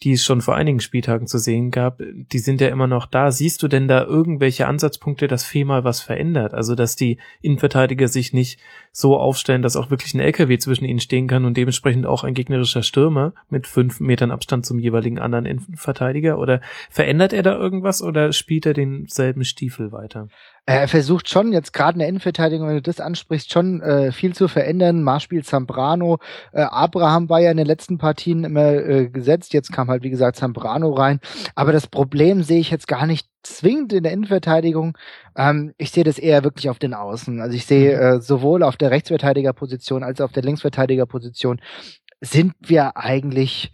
die 0.03 0.13
es 0.13 0.23
schon 0.23 0.41
vor 0.41 0.55
einigen 0.55 0.79
Spieltagen 0.79 1.25
zu 1.25 1.39
sehen 1.39 1.71
gab, 1.71 2.01
die 2.01 2.39
sind 2.39 2.61
ja 2.61 2.67
immer 2.67 2.85
noch 2.87 3.07
da. 3.07 3.31
Siehst 3.31 3.63
du 3.63 3.67
denn 3.67 3.87
da 3.87 4.03
irgendwelche 4.03 4.67
Ansatzpunkte, 4.67 5.27
dass 5.27 5.43
Fee 5.43 5.63
mal 5.63 5.83
was 5.83 6.01
verändert? 6.01 6.53
Also, 6.53 6.75
dass 6.75 6.95
die 6.95 7.17
Innenverteidiger 7.41 8.07
sich 8.07 8.31
nicht 8.31 8.59
so 8.97 9.15
aufstellen, 9.15 9.61
dass 9.61 9.75
auch 9.75 9.91
wirklich 9.91 10.15
ein 10.15 10.19
LKW 10.19 10.57
zwischen 10.57 10.85
ihnen 10.85 10.99
stehen 10.99 11.27
kann 11.27 11.45
und 11.45 11.55
dementsprechend 11.55 12.07
auch 12.07 12.23
ein 12.23 12.33
gegnerischer 12.33 12.81
Stürmer 12.81 13.33
mit 13.47 13.67
fünf 13.67 13.99
Metern 13.99 14.31
Abstand 14.31 14.65
zum 14.65 14.79
jeweiligen 14.79 15.19
anderen 15.19 15.45
Innenverteidiger? 15.45 16.39
Oder 16.39 16.61
verändert 16.89 17.31
er 17.31 17.43
da 17.43 17.55
irgendwas 17.55 18.01
oder 18.01 18.33
spielt 18.33 18.65
er 18.65 18.73
denselben 18.73 19.43
Stiefel 19.43 19.91
weiter? 19.91 20.29
Er 20.65 20.87
versucht 20.87 21.29
schon 21.29 21.53
jetzt 21.53 21.73
gerade 21.73 21.93
in 21.93 21.99
der 21.99 22.07
Innenverteidigung, 22.07 22.67
wenn 22.67 22.75
du 22.75 22.81
das 22.81 22.99
ansprichst, 22.99 23.51
schon 23.53 23.81
äh, 23.81 24.11
viel 24.11 24.33
zu 24.33 24.47
verändern. 24.47 25.03
Marspiel 25.03 25.43
Zambrano, 25.43 26.17
äh, 26.51 26.61
Abraham 26.63 27.29
war 27.29 27.39
ja 27.39 27.51
in 27.51 27.57
den 27.57 27.67
letzten 27.67 27.99
Partien 27.99 28.43
immer 28.45 28.73
äh, 28.73 29.09
gesetzt. 29.09 29.53
Jetzt 29.53 29.71
kam 29.71 29.89
halt 29.89 30.01
wie 30.01 30.09
gesagt 30.09 30.37
Zambrano 30.37 30.91
rein. 30.91 31.19
Aber 31.53 31.71
das 31.71 31.85
Problem 31.85 32.41
sehe 32.41 32.59
ich 32.59 32.71
jetzt 32.71 32.87
gar 32.87 33.05
nicht 33.05 33.29
zwingend 33.55 33.93
in 33.93 34.03
der 34.03 34.11
Innenverteidigung. 34.11 34.97
Ähm, 35.35 35.73
ich 35.77 35.91
sehe 35.91 36.03
das 36.03 36.19
eher 36.19 36.43
wirklich 36.43 36.69
auf 36.69 36.79
den 36.79 36.93
Außen. 36.93 37.41
Also 37.41 37.55
ich 37.55 37.65
sehe 37.65 37.95
mhm. 37.95 38.01
äh, 38.01 38.21
sowohl 38.21 38.63
auf 38.63 38.77
der 38.77 38.91
Rechtsverteidigerposition 38.91 40.03
als 40.03 40.21
auch 40.21 40.25
auf 40.25 40.31
der 40.31 40.43
Linksverteidigerposition 40.43 41.61
sind 42.21 42.53
wir 42.59 42.97
eigentlich 42.97 43.71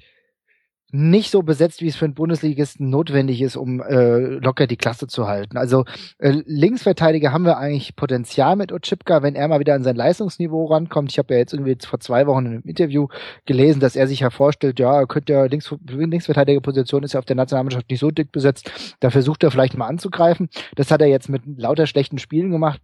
nicht 0.96 1.32
so 1.32 1.42
besetzt, 1.42 1.82
wie 1.82 1.88
es 1.88 1.96
für 1.96 2.06
einen 2.06 2.14
Bundesligisten 2.14 2.88
notwendig 2.92 3.42
ist, 3.42 3.56
um 3.56 3.82
äh, 3.82 4.18
locker 4.20 4.68
die 4.68 4.78
Klasse 4.78 5.08
zu 5.08 5.28
halten. 5.28 5.58
Also 5.58 5.86
äh, 6.20 6.44
Linksverteidiger 6.46 7.32
haben 7.32 7.46
wir 7.46 7.58
eigentlich 7.58 7.96
Potenzial 7.96 8.56
mit 8.56 8.72
Ochipka, 8.72 9.24
wenn 9.24 9.34
er 9.34 9.48
mal 9.48 9.60
wieder 9.60 9.74
an 9.74 9.84
sein 9.84 9.96
Leistungsniveau 9.96 10.66
rankommt. 10.66 11.12
Ich 11.12 11.18
habe 11.18 11.34
ja 11.34 11.40
jetzt 11.40 11.54
irgendwie 11.54 11.76
vor 11.84 12.00
zwei 12.00 12.28
Wochen 12.28 12.46
in 12.46 12.52
einem 12.52 12.64
Interview 12.64 13.08
gelesen, 13.48 13.80
dass 13.80 13.96
er 13.96 14.08
sich 14.08 14.20
ja 14.20 14.30
vorstellt, 14.30 14.80
ja, 14.80 15.08
könnte 15.08 15.34
ja 15.34 15.46
Links, 15.46 15.74
Linksverteidigerposition 15.88 17.02
ist 17.02 17.14
ja 17.14 17.20
auf 17.20 17.26
der 17.26 17.38
Nationalmannschaft 17.38 17.90
nicht 17.90 18.00
so 18.00 18.12
dick 18.12 18.32
besetzt. 18.32 18.96
Da 19.00 19.10
versucht 19.10 19.44
er 19.44 19.50
vielleicht 19.50 19.76
mal 19.76 19.88
anzugreifen. 19.88 20.48
Das 20.76 20.92
hat 20.92 21.02
er 21.02 21.08
jetzt 21.08 21.28
mit 21.28 21.42
lauter 21.58 21.88
schlechten 21.88 22.20
Spielen 22.20 22.52
gemacht. 22.52 22.80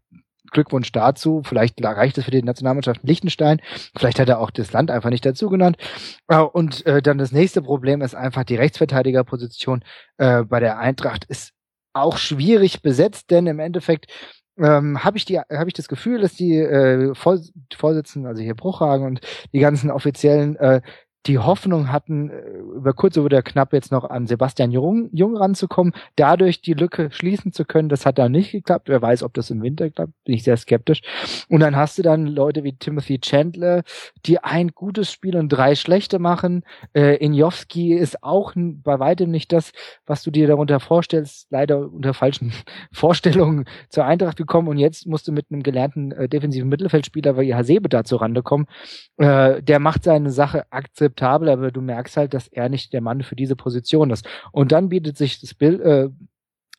Glückwunsch 0.52 0.92
dazu. 0.92 1.42
Vielleicht 1.44 1.84
reicht 1.84 2.18
es 2.18 2.26
für 2.26 2.32
die 2.32 2.44
Nationalmannschaft 2.44 3.04
Liechtenstein. 3.04 3.62
Vielleicht 3.96 4.20
hat 4.20 4.30
er 4.30 4.40
auch 4.40 4.52
das 4.52 4.72
Land 4.72 4.92
einfach 4.92 5.10
nicht 5.10 5.26
dazu 5.26 5.50
genannt. 5.50 5.78
Äh, 6.28 6.40
und 6.40 6.86
äh, 6.86 7.02
dann 7.02 7.18
das 7.18 7.32
nächste 7.32 7.62
Problem 7.62 8.02
ist 8.02 8.16
einfach 8.16 8.44
die 8.44 8.56
Rechtsverteidigerposition 8.56 9.84
äh, 10.18 10.44
bei 10.44 10.60
der 10.60 10.80
Eintracht 10.80 11.26
ist 11.26 11.54
auch 11.94 12.18
schwierig 12.18 12.82
besetzt, 12.82 13.32
denn 13.32 13.48
im 13.48 13.60
Endeffekt 13.60 14.08
ähm, 14.58 15.04
habe 15.04 15.18
ich 15.18 15.26
die 15.26 15.40
habe 15.40 15.68
ich 15.68 15.74
das 15.74 15.88
Gefühl, 15.88 16.22
dass 16.22 16.34
die 16.34 16.58
äh, 16.58 17.14
Vorsitzenden, 17.16 18.28
also 18.28 18.42
hier 18.42 18.56
Bruchhagen 18.56 19.06
und 19.06 19.22
die 19.54 19.60
ganzen 19.60 19.90
offiziellen 19.90 20.56
äh, 20.58 20.82
die 21.26 21.38
Hoffnung 21.38 21.92
hatten, 21.92 22.30
äh, 22.30 22.50
über 22.76 22.94
kurz 22.94 23.18
oder 23.18 23.42
knapp 23.42 23.74
jetzt 23.74 23.92
noch 23.92 24.10
an 24.10 24.26
Sebastian 24.26 24.72
Jung, 24.72 25.10
Jung 25.12 25.36
ranzukommen, 25.36 25.94
dadurch 26.16 26.62
die 26.62 26.74
Lücke 26.74 27.10
schließen 27.12 27.52
zu 27.52 27.66
können. 27.66 27.90
Das 27.90 28.06
hat 28.06 28.18
da 28.18 28.30
nicht 28.30 28.52
geklappt. 28.52 28.88
Wer 28.88 29.02
weiß, 29.02 29.24
ob 29.24 29.34
das 29.34 29.50
im 29.50 29.62
Winter 29.62 29.90
klappt, 29.90 30.14
bin 30.24 30.36
ich 30.36 30.44
sehr 30.44 30.56
skeptisch. 30.56 31.02
Und 31.50 31.60
dann 31.60 31.76
hast 31.76 31.98
du 31.98 32.04
dann 32.04 32.26
Leute 32.26 32.64
wie 32.64 32.78
Timothy 32.78 33.20
Chandler, 33.20 33.84
die 34.26 34.40
ein 34.40 34.70
gutes 34.70 35.12
Spiel 35.12 35.36
und 35.36 35.50
drei 35.50 35.76
schlechte 35.76 36.20
machen. 36.20 36.64
Äh, 36.94 37.18
Injowski 37.18 37.94
ist 37.94 38.24
auch 38.24 38.54
bei 38.56 39.00
weitem 39.00 39.30
nicht 39.30 39.52
das, 39.52 39.72
was 40.06 40.24
du 40.24 40.32
dir 40.32 40.48
darunter 40.48 40.80
vorstellst, 40.80 41.48
leider 41.50 41.92
unter 41.92 42.14
falschen 42.14 42.54
Vorstellungen 42.94 43.66
zur 43.90 44.06
Eintracht 44.06 44.38
gekommen 44.38 44.70
und 44.70 44.78
jetzt 44.78 45.06
musst 45.06 45.28
du 45.28 45.34
mit 45.34 45.48
einem 45.52 45.64
gelernten 45.64 46.12
äh, 46.14 46.30
defensiven 46.30 46.70
Mittelfeldspieler 46.70 47.38
wie 47.38 47.54
Hasebe 47.54 47.90
da 47.90 48.06
zurande 48.06 48.42
kommen. 48.42 48.68
Äh, 49.18 49.62
der 49.62 49.80
macht 49.80 50.04
seine 50.04 50.32
Sache 50.32 50.64
akzeptiert 50.72 51.19
akzeptabel, 51.20 51.50
aber 51.50 51.72
du 51.72 51.82
merkst 51.82 52.18
halt, 52.18 52.34
dass 52.34 52.48
er 52.48 52.70
nicht 52.70 52.94
der 52.94 53.02
Mann 53.02 53.24
für 53.24 53.36
diese 53.36 53.56
Position 53.56 54.12
ist. 54.12 54.28
Und 54.52 54.72
dann 54.72 54.90
bietet 54.90 55.18
sich 55.18 55.40
das 55.42 55.54
Bild, 55.54 55.82
äh, 55.82 56.10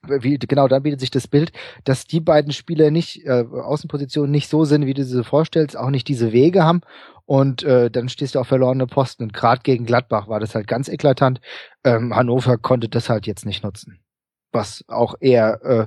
wie, 0.09 0.39
genau, 0.39 0.67
dann 0.67 0.83
bietet 0.83 1.01
sich 1.01 1.11
das 1.11 1.29
Bild, 1.29 1.53
dass 1.85 2.07
die 2.07 2.21
beiden 2.21 2.53
Spieler 2.53 2.91
nicht, 2.91 3.27
äh, 3.27 3.45
Außenpositionen 3.51 4.31
nicht 4.31 4.49
so 4.49 4.65
sind, 4.65 4.87
wie 4.87 4.95
du 4.95 5.05
sie 5.05 5.25
vorstellst, 5.25 5.77
auch 5.77 5.91
nicht 5.91 6.09
diese 6.09 6.33
Wege 6.33 6.65
haben. 6.65 6.81
Und 7.27 7.63
äh, 7.63 7.91
dann 7.91 8.09
stehst 8.09 8.35
du 8.35 8.41
auf 8.41 8.49
verlorene 8.49 8.87
Posten. 8.87 9.25
Und 9.25 9.33
gerade 9.35 9.61
gegen 9.63 9.85
Gladbach 9.85 10.27
war 10.27 10.41
das 10.41 10.55
halt 10.55 10.67
ganz 10.67 10.89
eklatant. 10.89 11.41
Ähm, 11.85 12.15
Hannover 12.15 12.59
konnte 12.59 12.89
das 12.89 13.09
halt 13.09 13.27
jetzt 13.27 13.47
nicht 13.47 13.63
nutzen. 13.63 14.01
Was 14.53 14.85
auch 14.89 15.15
eher 15.21 15.63
äh, 15.63 15.87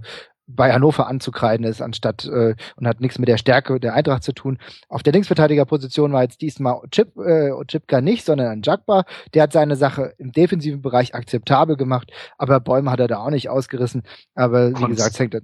bei 0.55 0.71
Hannover 0.73 1.07
anzukreiden 1.07 1.65
ist, 1.65 1.81
anstatt 1.81 2.25
äh, 2.25 2.55
und 2.75 2.87
hat 2.87 3.01
nichts 3.01 3.19
mit 3.19 3.29
der 3.29 3.37
Stärke 3.37 3.79
der 3.79 3.93
Eintracht 3.93 4.23
zu 4.23 4.33
tun. 4.33 4.57
Auf 4.89 5.03
der 5.03 5.13
Linksverteidigerposition 5.13 6.13
war 6.13 6.23
jetzt 6.23 6.41
diesmal 6.41 6.81
Chip, 6.91 7.17
äh, 7.17 7.51
Chipka 7.65 8.01
nicht, 8.01 8.25
sondern 8.25 8.47
ein 8.47 8.61
Jagba. 8.63 9.05
Der 9.33 9.43
hat 9.43 9.53
seine 9.53 9.75
Sache 9.75 10.13
im 10.17 10.31
defensiven 10.31 10.81
Bereich 10.81 11.15
akzeptabel 11.15 11.77
gemacht, 11.77 12.11
aber 12.37 12.59
Bäume 12.59 12.91
hat 12.91 12.99
er 12.99 13.07
da 13.07 13.17
auch 13.19 13.29
nicht 13.29 13.49
ausgerissen. 13.49 14.03
Aber 14.35 14.69
wie 14.69 14.73
Konst 14.73 14.97
gesagt, 14.97 15.19
hängt 15.19 15.33
er. 15.35 15.41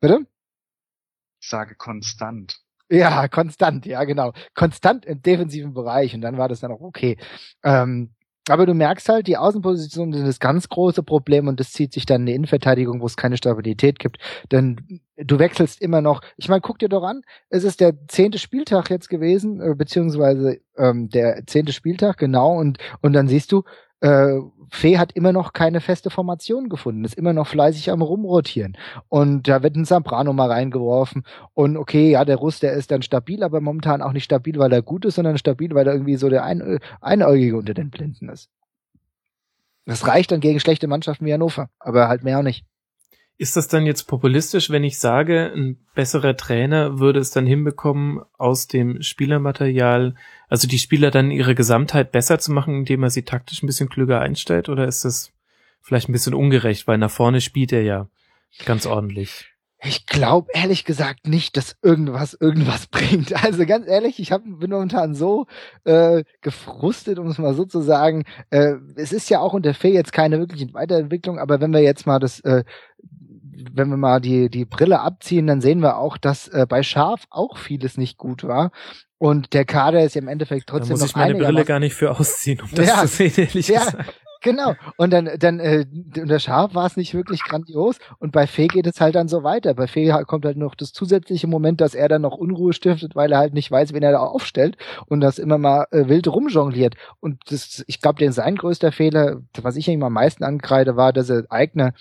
Bitte? 0.00 0.26
Ich 1.40 1.48
sage 1.48 1.74
konstant. 1.74 2.60
Ja, 2.88 3.26
konstant, 3.28 3.86
ja, 3.86 4.04
genau. 4.04 4.32
Konstant 4.54 5.06
im 5.06 5.22
defensiven 5.22 5.72
Bereich 5.72 6.14
und 6.14 6.20
dann 6.20 6.36
war 6.36 6.48
das 6.48 6.60
dann 6.60 6.72
auch 6.72 6.82
okay. 6.82 7.16
Ähm, 7.64 8.14
aber 8.48 8.66
du 8.66 8.74
merkst 8.74 9.08
halt, 9.08 9.26
die 9.26 9.36
Außenpositionen 9.36 10.14
sind 10.14 10.26
das 10.26 10.40
ganz 10.40 10.68
große 10.68 11.02
Problem 11.02 11.46
und 11.46 11.60
das 11.60 11.72
zieht 11.72 11.92
sich 11.92 12.06
dann 12.06 12.22
in 12.22 12.26
die 12.26 12.34
Innenverteidigung, 12.34 13.00
wo 13.00 13.06
es 13.06 13.16
keine 13.16 13.36
Stabilität 13.36 13.98
gibt. 13.98 14.18
Denn 14.50 15.00
du 15.16 15.38
wechselst 15.38 15.80
immer 15.80 16.00
noch. 16.00 16.22
Ich 16.36 16.48
meine, 16.48 16.60
guck 16.60 16.78
dir 16.78 16.88
doch 16.88 17.04
an, 17.04 17.22
es 17.50 17.62
ist 17.64 17.80
der 17.80 17.94
zehnte 18.08 18.38
Spieltag 18.38 18.90
jetzt 18.90 19.08
gewesen, 19.08 19.60
äh, 19.60 19.74
beziehungsweise 19.74 20.60
ähm, 20.76 21.08
der 21.08 21.46
zehnte 21.46 21.72
Spieltag, 21.72 22.16
genau, 22.16 22.58
und, 22.58 22.78
und 23.00 23.12
dann 23.12 23.28
siehst 23.28 23.52
du, 23.52 23.62
äh, 24.02 24.40
Fee 24.70 24.98
hat 24.98 25.12
immer 25.12 25.32
noch 25.32 25.52
keine 25.52 25.80
feste 25.80 26.10
Formation 26.10 26.68
gefunden, 26.68 27.04
ist 27.04 27.14
immer 27.14 27.32
noch 27.32 27.46
fleißig 27.46 27.90
am 27.90 28.02
rumrotieren. 28.02 28.76
Und 29.08 29.46
da 29.46 29.62
wird 29.62 29.76
ein 29.76 29.84
Zambrano 29.84 30.32
mal 30.32 30.50
reingeworfen. 30.50 31.24
Und 31.54 31.76
okay, 31.76 32.10
ja, 32.10 32.24
der 32.24 32.36
Russ, 32.36 32.58
der 32.58 32.72
ist 32.72 32.90
dann 32.90 33.02
stabil, 33.02 33.42
aber 33.42 33.60
momentan 33.60 34.02
auch 34.02 34.12
nicht 34.12 34.24
stabil, 34.24 34.58
weil 34.58 34.72
er 34.72 34.82
gut 34.82 35.04
ist, 35.04 35.16
sondern 35.16 35.38
stabil, 35.38 35.74
weil 35.74 35.86
er 35.86 35.92
irgendwie 35.92 36.16
so 36.16 36.28
der 36.30 36.44
Ein 36.44 36.78
Einäugige 37.00 37.56
unter 37.56 37.74
den 37.74 37.90
Blinden 37.90 38.28
ist. 38.28 38.48
Das 39.84 40.06
reicht 40.06 40.32
dann 40.32 40.40
gegen 40.40 40.60
schlechte 40.60 40.86
Mannschaften 40.86 41.26
wie 41.26 41.32
Hannover, 41.32 41.68
aber 41.78 42.08
halt 42.08 42.24
mehr 42.24 42.38
auch 42.38 42.42
nicht. 42.42 42.64
Ist 43.42 43.56
das 43.56 43.66
dann 43.66 43.86
jetzt 43.86 44.04
populistisch, 44.04 44.70
wenn 44.70 44.84
ich 44.84 45.00
sage, 45.00 45.50
ein 45.52 45.76
besserer 45.96 46.36
Trainer 46.36 47.00
würde 47.00 47.18
es 47.18 47.32
dann 47.32 47.44
hinbekommen, 47.44 48.22
aus 48.38 48.68
dem 48.68 49.02
Spielermaterial, 49.02 50.14
also 50.48 50.68
die 50.68 50.78
Spieler 50.78 51.10
dann 51.10 51.32
ihre 51.32 51.56
Gesamtheit 51.56 52.12
besser 52.12 52.38
zu 52.38 52.52
machen, 52.52 52.72
indem 52.76 53.02
er 53.02 53.10
sie 53.10 53.24
taktisch 53.24 53.60
ein 53.60 53.66
bisschen 53.66 53.88
klüger 53.88 54.20
einstellt? 54.20 54.68
Oder 54.68 54.86
ist 54.86 55.04
das 55.04 55.32
vielleicht 55.80 56.08
ein 56.08 56.12
bisschen 56.12 56.34
ungerecht, 56.34 56.86
weil 56.86 56.98
nach 56.98 57.10
vorne 57.10 57.40
spielt 57.40 57.72
er 57.72 57.82
ja 57.82 58.06
ganz 58.64 58.86
ordentlich? 58.86 59.48
Ich 59.84 60.06
glaube 60.06 60.52
ehrlich 60.54 60.84
gesagt 60.84 61.26
nicht, 61.26 61.56
dass 61.56 61.76
irgendwas 61.82 62.34
irgendwas 62.34 62.86
bringt. 62.92 63.44
Also 63.44 63.66
ganz 63.66 63.88
ehrlich, 63.88 64.20
ich 64.20 64.30
hab, 64.30 64.44
bin 64.44 64.70
momentan 64.70 65.16
so 65.16 65.46
äh, 65.82 66.22
gefrustet, 66.42 67.18
um 67.18 67.26
es 67.26 67.38
mal 67.38 67.54
so 67.54 67.64
zu 67.64 67.80
sagen. 67.80 68.22
Äh, 68.50 68.74
es 68.94 69.12
ist 69.12 69.30
ja 69.30 69.40
auch 69.40 69.52
unter 69.52 69.74
Fee 69.74 69.92
jetzt 69.92 70.12
keine 70.12 70.38
wirkliche 70.38 70.72
Weiterentwicklung, 70.72 71.40
aber 71.40 71.60
wenn 71.60 71.72
wir 71.72 71.82
jetzt 71.82 72.06
mal 72.06 72.20
das 72.20 72.38
äh, 72.40 72.62
wenn 73.72 73.88
wir 73.88 73.96
mal 73.96 74.20
die, 74.20 74.48
die 74.48 74.64
Brille 74.64 75.00
abziehen, 75.00 75.46
dann 75.46 75.60
sehen 75.60 75.80
wir 75.80 75.98
auch, 75.98 76.16
dass 76.16 76.48
äh, 76.48 76.66
bei 76.68 76.82
Schaf 76.82 77.24
auch 77.30 77.58
vieles 77.58 77.96
nicht 77.96 78.18
gut 78.18 78.44
war. 78.44 78.70
Und 79.18 79.52
der 79.52 79.64
Kader 79.64 80.02
ist 80.02 80.14
ja 80.14 80.20
im 80.20 80.28
Endeffekt 80.28 80.68
trotzdem 80.68 80.96
da 80.96 81.04
muss 81.04 81.10
ich 81.10 81.16
meine 81.16 81.34
Brille 81.36 81.64
gar 81.64 81.78
nicht 81.78 81.94
für 81.94 82.10
ausziehen, 82.18 82.60
um 82.60 82.68
das 82.74 82.88
ja, 82.88 83.00
zu 83.02 83.06
sehen, 83.06 83.32
ehrlich 83.36 83.68
ja, 83.68 83.84
gesagt. 83.84 84.14
Genau. 84.42 84.74
Und 84.96 85.12
dann, 85.12 85.30
dann 85.38 85.60
äh, 85.60 85.86
unter 86.18 86.40
Schaf 86.40 86.74
war 86.74 86.86
es 86.86 86.96
nicht 86.96 87.14
wirklich 87.14 87.42
grandios. 87.44 87.98
Und 88.18 88.32
bei 88.32 88.46
Fee 88.46 88.66
geht 88.66 88.86
es 88.86 89.00
halt 89.00 89.14
dann 89.14 89.28
so 89.28 89.44
weiter. 89.44 89.74
Bei 89.74 89.86
Fee 89.86 90.10
kommt 90.26 90.44
halt 90.44 90.56
noch 90.56 90.74
das 90.74 90.92
zusätzliche 90.92 91.46
Moment, 91.46 91.80
dass 91.80 91.94
er 91.94 92.08
dann 92.08 92.22
noch 92.22 92.36
Unruhe 92.36 92.72
stiftet, 92.72 93.14
weil 93.14 93.32
er 93.32 93.38
halt 93.38 93.54
nicht 93.54 93.70
weiß, 93.70 93.92
wen 93.92 94.02
er 94.02 94.12
da 94.12 94.18
aufstellt 94.18 94.76
und 95.06 95.20
das 95.20 95.38
immer 95.38 95.58
mal 95.58 95.86
äh, 95.92 96.08
wild 96.08 96.26
rumjongliert. 96.26 96.94
Und 97.20 97.40
das, 97.50 97.84
ich 97.86 98.00
glaube, 98.00 98.32
sein 98.32 98.56
größter 98.56 98.90
Fehler, 98.90 99.42
was 99.60 99.76
ich 99.76 99.88
ihm 99.88 100.02
am 100.02 100.12
meisten 100.12 100.44
ankreide, 100.44 100.96
war, 100.96 101.12
dass 101.12 101.30
er 101.30 101.44
Eigner 101.48 101.92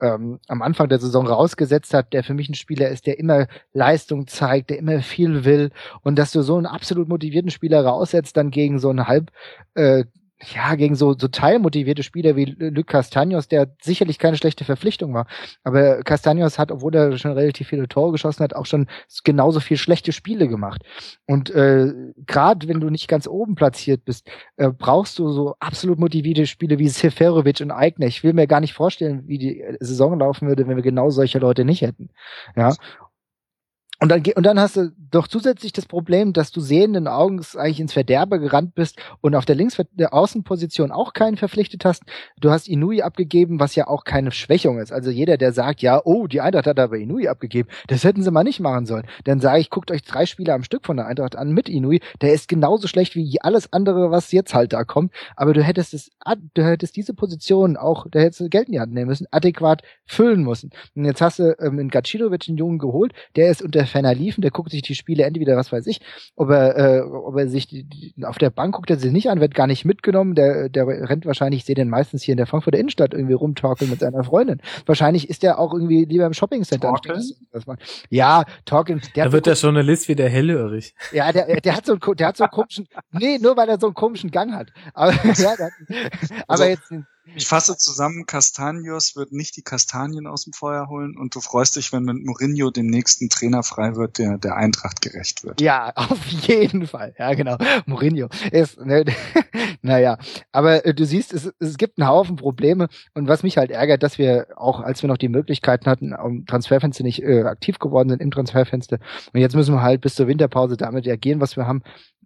ähm, 0.00 0.40
am 0.48 0.62
Anfang 0.62 0.88
der 0.88 0.98
Saison 0.98 1.26
rausgesetzt 1.26 1.92
hat, 1.92 2.12
der 2.12 2.24
für 2.24 2.34
mich 2.34 2.48
ein 2.48 2.54
Spieler 2.54 2.88
ist, 2.88 3.06
der 3.06 3.18
immer 3.18 3.46
Leistung 3.72 4.26
zeigt, 4.26 4.70
der 4.70 4.78
immer 4.78 5.00
viel 5.00 5.44
will 5.44 5.70
und 6.02 6.18
dass 6.18 6.32
du 6.32 6.42
so 6.42 6.56
einen 6.56 6.66
absolut 6.66 7.08
motivierten 7.08 7.50
Spieler 7.50 7.84
raussetzt, 7.84 8.36
dann 8.36 8.50
gegen 8.50 8.78
so 8.78 8.88
einen 8.88 9.06
halb 9.06 9.30
äh, 9.74 10.04
ja, 10.54 10.74
gegen 10.74 10.94
so, 10.94 11.14
so 11.18 11.28
teilmotivierte 11.28 12.02
Spieler 12.02 12.34
wie 12.34 12.44
Luc 12.44 12.86
Castagnos, 12.86 13.48
der 13.48 13.74
sicherlich 13.82 14.18
keine 14.18 14.36
schlechte 14.36 14.64
Verpflichtung 14.64 15.12
war. 15.12 15.26
Aber 15.64 16.02
Castagnos 16.02 16.58
hat, 16.58 16.72
obwohl 16.72 16.94
er 16.94 17.18
schon 17.18 17.32
relativ 17.32 17.68
viele 17.68 17.88
Tore 17.88 18.12
geschossen 18.12 18.42
hat, 18.42 18.54
auch 18.54 18.66
schon 18.66 18.86
genauso 19.24 19.60
viel 19.60 19.76
schlechte 19.76 20.12
Spiele 20.12 20.48
gemacht. 20.48 20.82
Und 21.26 21.50
äh, 21.50 21.92
gerade 22.26 22.68
wenn 22.68 22.80
du 22.80 22.88
nicht 22.88 23.08
ganz 23.08 23.26
oben 23.26 23.54
platziert 23.54 24.04
bist, 24.04 24.28
äh, 24.56 24.70
brauchst 24.70 25.18
du 25.18 25.28
so 25.30 25.56
absolut 25.60 25.98
motivierte 25.98 26.46
Spiele 26.46 26.78
wie 26.78 26.88
Seferovic 26.88 27.60
und 27.60 27.70
Eigner. 27.70 28.06
Ich 28.06 28.24
will 28.24 28.32
mir 28.32 28.46
gar 28.46 28.60
nicht 28.60 28.72
vorstellen, 28.74 29.24
wie 29.26 29.38
die 29.38 29.64
Saison 29.80 30.18
laufen 30.18 30.48
würde, 30.48 30.66
wenn 30.66 30.76
wir 30.76 30.82
genau 30.82 31.10
solche 31.10 31.38
Leute 31.38 31.64
nicht 31.64 31.82
hätten. 31.82 32.08
Ja. 32.56 32.74
Und 34.02 34.08
dann, 34.08 34.22
und 34.34 34.46
dann 34.46 34.58
hast 34.58 34.78
du 34.78 34.92
doch 35.10 35.28
zusätzlich 35.28 35.74
das 35.74 35.84
Problem, 35.84 36.32
dass 36.32 36.52
du 36.52 36.62
sehenden 36.62 37.06
Augens 37.06 37.54
eigentlich 37.54 37.80
ins 37.80 37.92
Verderber 37.92 38.38
gerannt 38.38 38.74
bist 38.74 38.98
und 39.20 39.34
auf 39.34 39.44
der 39.44 39.56
Links 39.56 39.76
der 39.92 40.14
Außenposition 40.14 40.90
auch 40.90 41.12
keinen 41.12 41.36
verpflichtet 41.36 41.84
hast. 41.84 42.04
Du 42.40 42.50
hast 42.50 42.66
Inui 42.66 43.02
abgegeben, 43.02 43.60
was 43.60 43.74
ja 43.74 43.88
auch 43.88 44.04
keine 44.04 44.32
Schwächung 44.32 44.78
ist. 44.78 44.90
Also 44.90 45.10
jeder, 45.10 45.36
der 45.36 45.52
sagt, 45.52 45.82
ja, 45.82 46.00
oh, 46.02 46.26
die 46.26 46.40
Eintracht 46.40 46.66
hat 46.66 46.78
aber 46.78 46.96
Inui 46.96 47.28
abgegeben, 47.28 47.68
das 47.88 48.04
hätten 48.04 48.22
sie 48.22 48.30
mal 48.30 48.42
nicht 48.42 48.60
machen 48.60 48.86
sollen. 48.86 49.06
Dann 49.24 49.38
sage 49.38 49.60
ich, 49.60 49.68
guckt 49.68 49.90
euch 49.90 50.02
drei 50.02 50.24
Spieler 50.24 50.54
am 50.54 50.64
Stück 50.64 50.86
von 50.86 50.96
der 50.96 51.06
Eintracht 51.06 51.36
an 51.36 51.52
mit 51.52 51.68
Inui. 51.68 52.00
Der 52.22 52.32
ist 52.32 52.48
genauso 52.48 52.88
schlecht 52.88 53.14
wie 53.16 53.38
alles 53.42 53.70
andere, 53.70 54.10
was 54.10 54.32
jetzt 54.32 54.54
halt 54.54 54.72
da 54.72 54.84
kommt. 54.84 55.12
Aber 55.36 55.52
du 55.52 55.62
hättest 55.62 55.92
es, 55.92 56.10
du 56.54 56.64
hättest 56.64 56.96
diese 56.96 57.12
Position 57.12 57.76
auch, 57.76 58.06
da 58.10 58.20
hättest 58.20 58.40
du 58.40 58.48
Geld 58.48 58.68
in 58.68 58.72
die 58.72 58.80
Hand 58.80 58.94
nehmen 58.94 59.08
müssen, 59.08 59.26
adäquat 59.30 59.82
füllen 60.06 60.42
müssen. 60.42 60.70
Und 60.94 61.04
jetzt 61.04 61.20
hast 61.20 61.38
du 61.38 61.54
ähm, 61.60 61.78
in 61.78 61.90
Gacidovic 61.90 62.48
einen 62.48 62.56
Jungen 62.56 62.78
geholt, 62.78 63.12
der 63.36 63.50
ist 63.50 63.60
unter 63.60 63.89
ferner 63.90 64.14
Liefen, 64.14 64.42
der 64.42 64.50
guckt 64.50 64.70
sich 64.70 64.82
die 64.82 64.94
Spiele 64.94 65.24
entweder, 65.24 65.56
was 65.56 65.72
weiß 65.72 65.86
ich, 65.86 66.00
ob 66.36 66.50
er, 66.50 66.76
äh, 66.76 67.00
ob 67.00 67.36
er 67.36 67.48
sich 67.48 67.66
die, 67.66 67.84
die, 67.84 68.14
auf 68.24 68.38
der 68.38 68.50
Bank 68.50 68.74
guckt 68.74 68.90
er 68.90 68.98
sich 68.98 69.12
nicht 69.12 69.28
an, 69.28 69.40
wird 69.40 69.54
gar 69.54 69.66
nicht 69.66 69.84
mitgenommen, 69.84 70.34
der, 70.34 70.68
der 70.68 70.86
rennt 70.86 71.26
wahrscheinlich, 71.26 71.60
ich 71.60 71.66
sehe 71.66 71.74
den 71.74 71.88
meistens 71.88 72.22
hier 72.22 72.32
in 72.32 72.38
der 72.38 72.46
Frankfurter 72.46 72.78
Innenstadt 72.78 73.12
irgendwie 73.14 73.34
rumtorkeln 73.34 73.90
mit 73.90 74.00
seiner 74.00 74.24
Freundin. 74.24 74.60
Wahrscheinlich 74.86 75.28
ist 75.28 75.44
er 75.44 75.58
auch 75.58 75.72
irgendwie 75.72 76.04
lieber 76.04 76.26
im 76.26 76.32
Shoppingcenter. 76.32 76.88
Ja, 78.08 78.44
Torkeln. 78.64 79.00
Der 79.14 79.26
da 79.26 79.32
wird 79.32 79.46
der 79.46 79.54
Journalist 79.54 80.08
wieder 80.08 80.28
hellhörig. 80.28 80.94
Ja, 81.12 81.32
der, 81.32 81.60
der 81.60 81.76
hat 81.76 81.86
so 81.86 81.92
einen, 81.92 82.16
der 82.16 82.28
hat 82.28 82.36
so 82.36 82.44
einen 82.44 82.50
komischen, 82.50 82.88
nee, 83.12 83.38
nur 83.38 83.56
weil 83.56 83.68
er 83.68 83.78
so 83.78 83.86
einen 83.86 83.94
komischen 83.94 84.30
Gang 84.30 84.52
hat. 84.52 84.68
Aber, 84.94 85.12
ja, 85.24 85.56
der, 85.56 85.70
aber 86.46 86.62
also, 86.62 86.64
jetzt, 86.64 86.92
ich 87.34 87.46
fasse 87.46 87.76
zusammen, 87.76 88.26
Castanios 88.26 89.14
wird 89.14 89.32
nicht 89.32 89.56
die 89.56 89.62
Kastanien 89.62 90.26
aus 90.26 90.44
dem 90.44 90.52
Feuer 90.52 90.88
holen 90.88 91.16
und 91.16 91.34
du 91.34 91.40
freust 91.40 91.76
dich, 91.76 91.92
wenn 91.92 92.02
mit 92.02 92.24
Mourinho 92.24 92.70
dem 92.70 92.86
nächsten 92.86 93.28
Trainer 93.28 93.62
frei 93.62 93.94
wird, 93.96 94.18
der 94.18 94.38
der 94.38 94.56
Eintracht 94.56 95.00
gerecht 95.00 95.44
wird. 95.44 95.60
Ja, 95.60 95.92
auf 95.94 96.26
jeden 96.26 96.86
Fall. 96.86 97.14
Ja, 97.18 97.34
genau. 97.34 97.56
Mourinho 97.86 98.28
ist, 98.50 98.80
ne, 98.80 99.04
naja. 99.82 100.18
Aber 100.52 100.84
äh, 100.84 100.94
du 100.94 101.04
siehst, 101.04 101.32
es, 101.32 101.52
es 101.58 101.76
gibt 101.76 101.98
einen 101.98 102.08
Haufen 102.08 102.36
Probleme 102.36 102.88
und 103.14 103.28
was 103.28 103.42
mich 103.42 103.56
halt 103.56 103.70
ärgert, 103.70 104.02
dass 104.02 104.18
wir 104.18 104.48
auch, 104.56 104.80
als 104.80 105.02
wir 105.02 105.08
noch 105.08 105.18
die 105.18 105.28
Möglichkeiten 105.28 105.86
hatten, 105.86 106.12
am 106.14 106.46
Transferfenster 106.46 107.04
nicht 107.04 107.22
äh, 107.22 107.42
aktiv 107.42 107.78
geworden 107.78 108.08
sind 108.08 108.22
im 108.22 108.30
Transferfenster 108.30 108.98
und 109.32 109.40
jetzt 109.40 109.54
müssen 109.54 109.74
wir 109.74 109.82
halt 109.82 110.00
bis 110.00 110.14
zur 110.14 110.26
Winterpause 110.26 110.76
damit 110.76 111.06
reagieren, 111.06 111.40
was 111.40 111.56
wir 111.56 111.66
haben. 111.66 111.82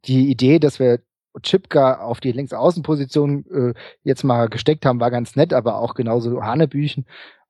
Die 0.07 0.31
Idee, 0.31 0.59
dass 0.59 0.79
wir 0.79 1.01
Chipka 1.43 2.01
auf 2.01 2.21
die 2.21 2.33
Linksaußenposition 2.33 3.45
äh, 3.51 3.75
jetzt 4.03 4.25
mal 4.25 4.49
gesteckt 4.49 4.87
haben, 4.87 5.01
war 5.01 5.11
ganz 5.11 5.37
nett, 5.37 5.53
aber 5.53 5.79
auch 5.79 5.95
genauso 5.95 6.43
Hanebüchen. 6.43 7.07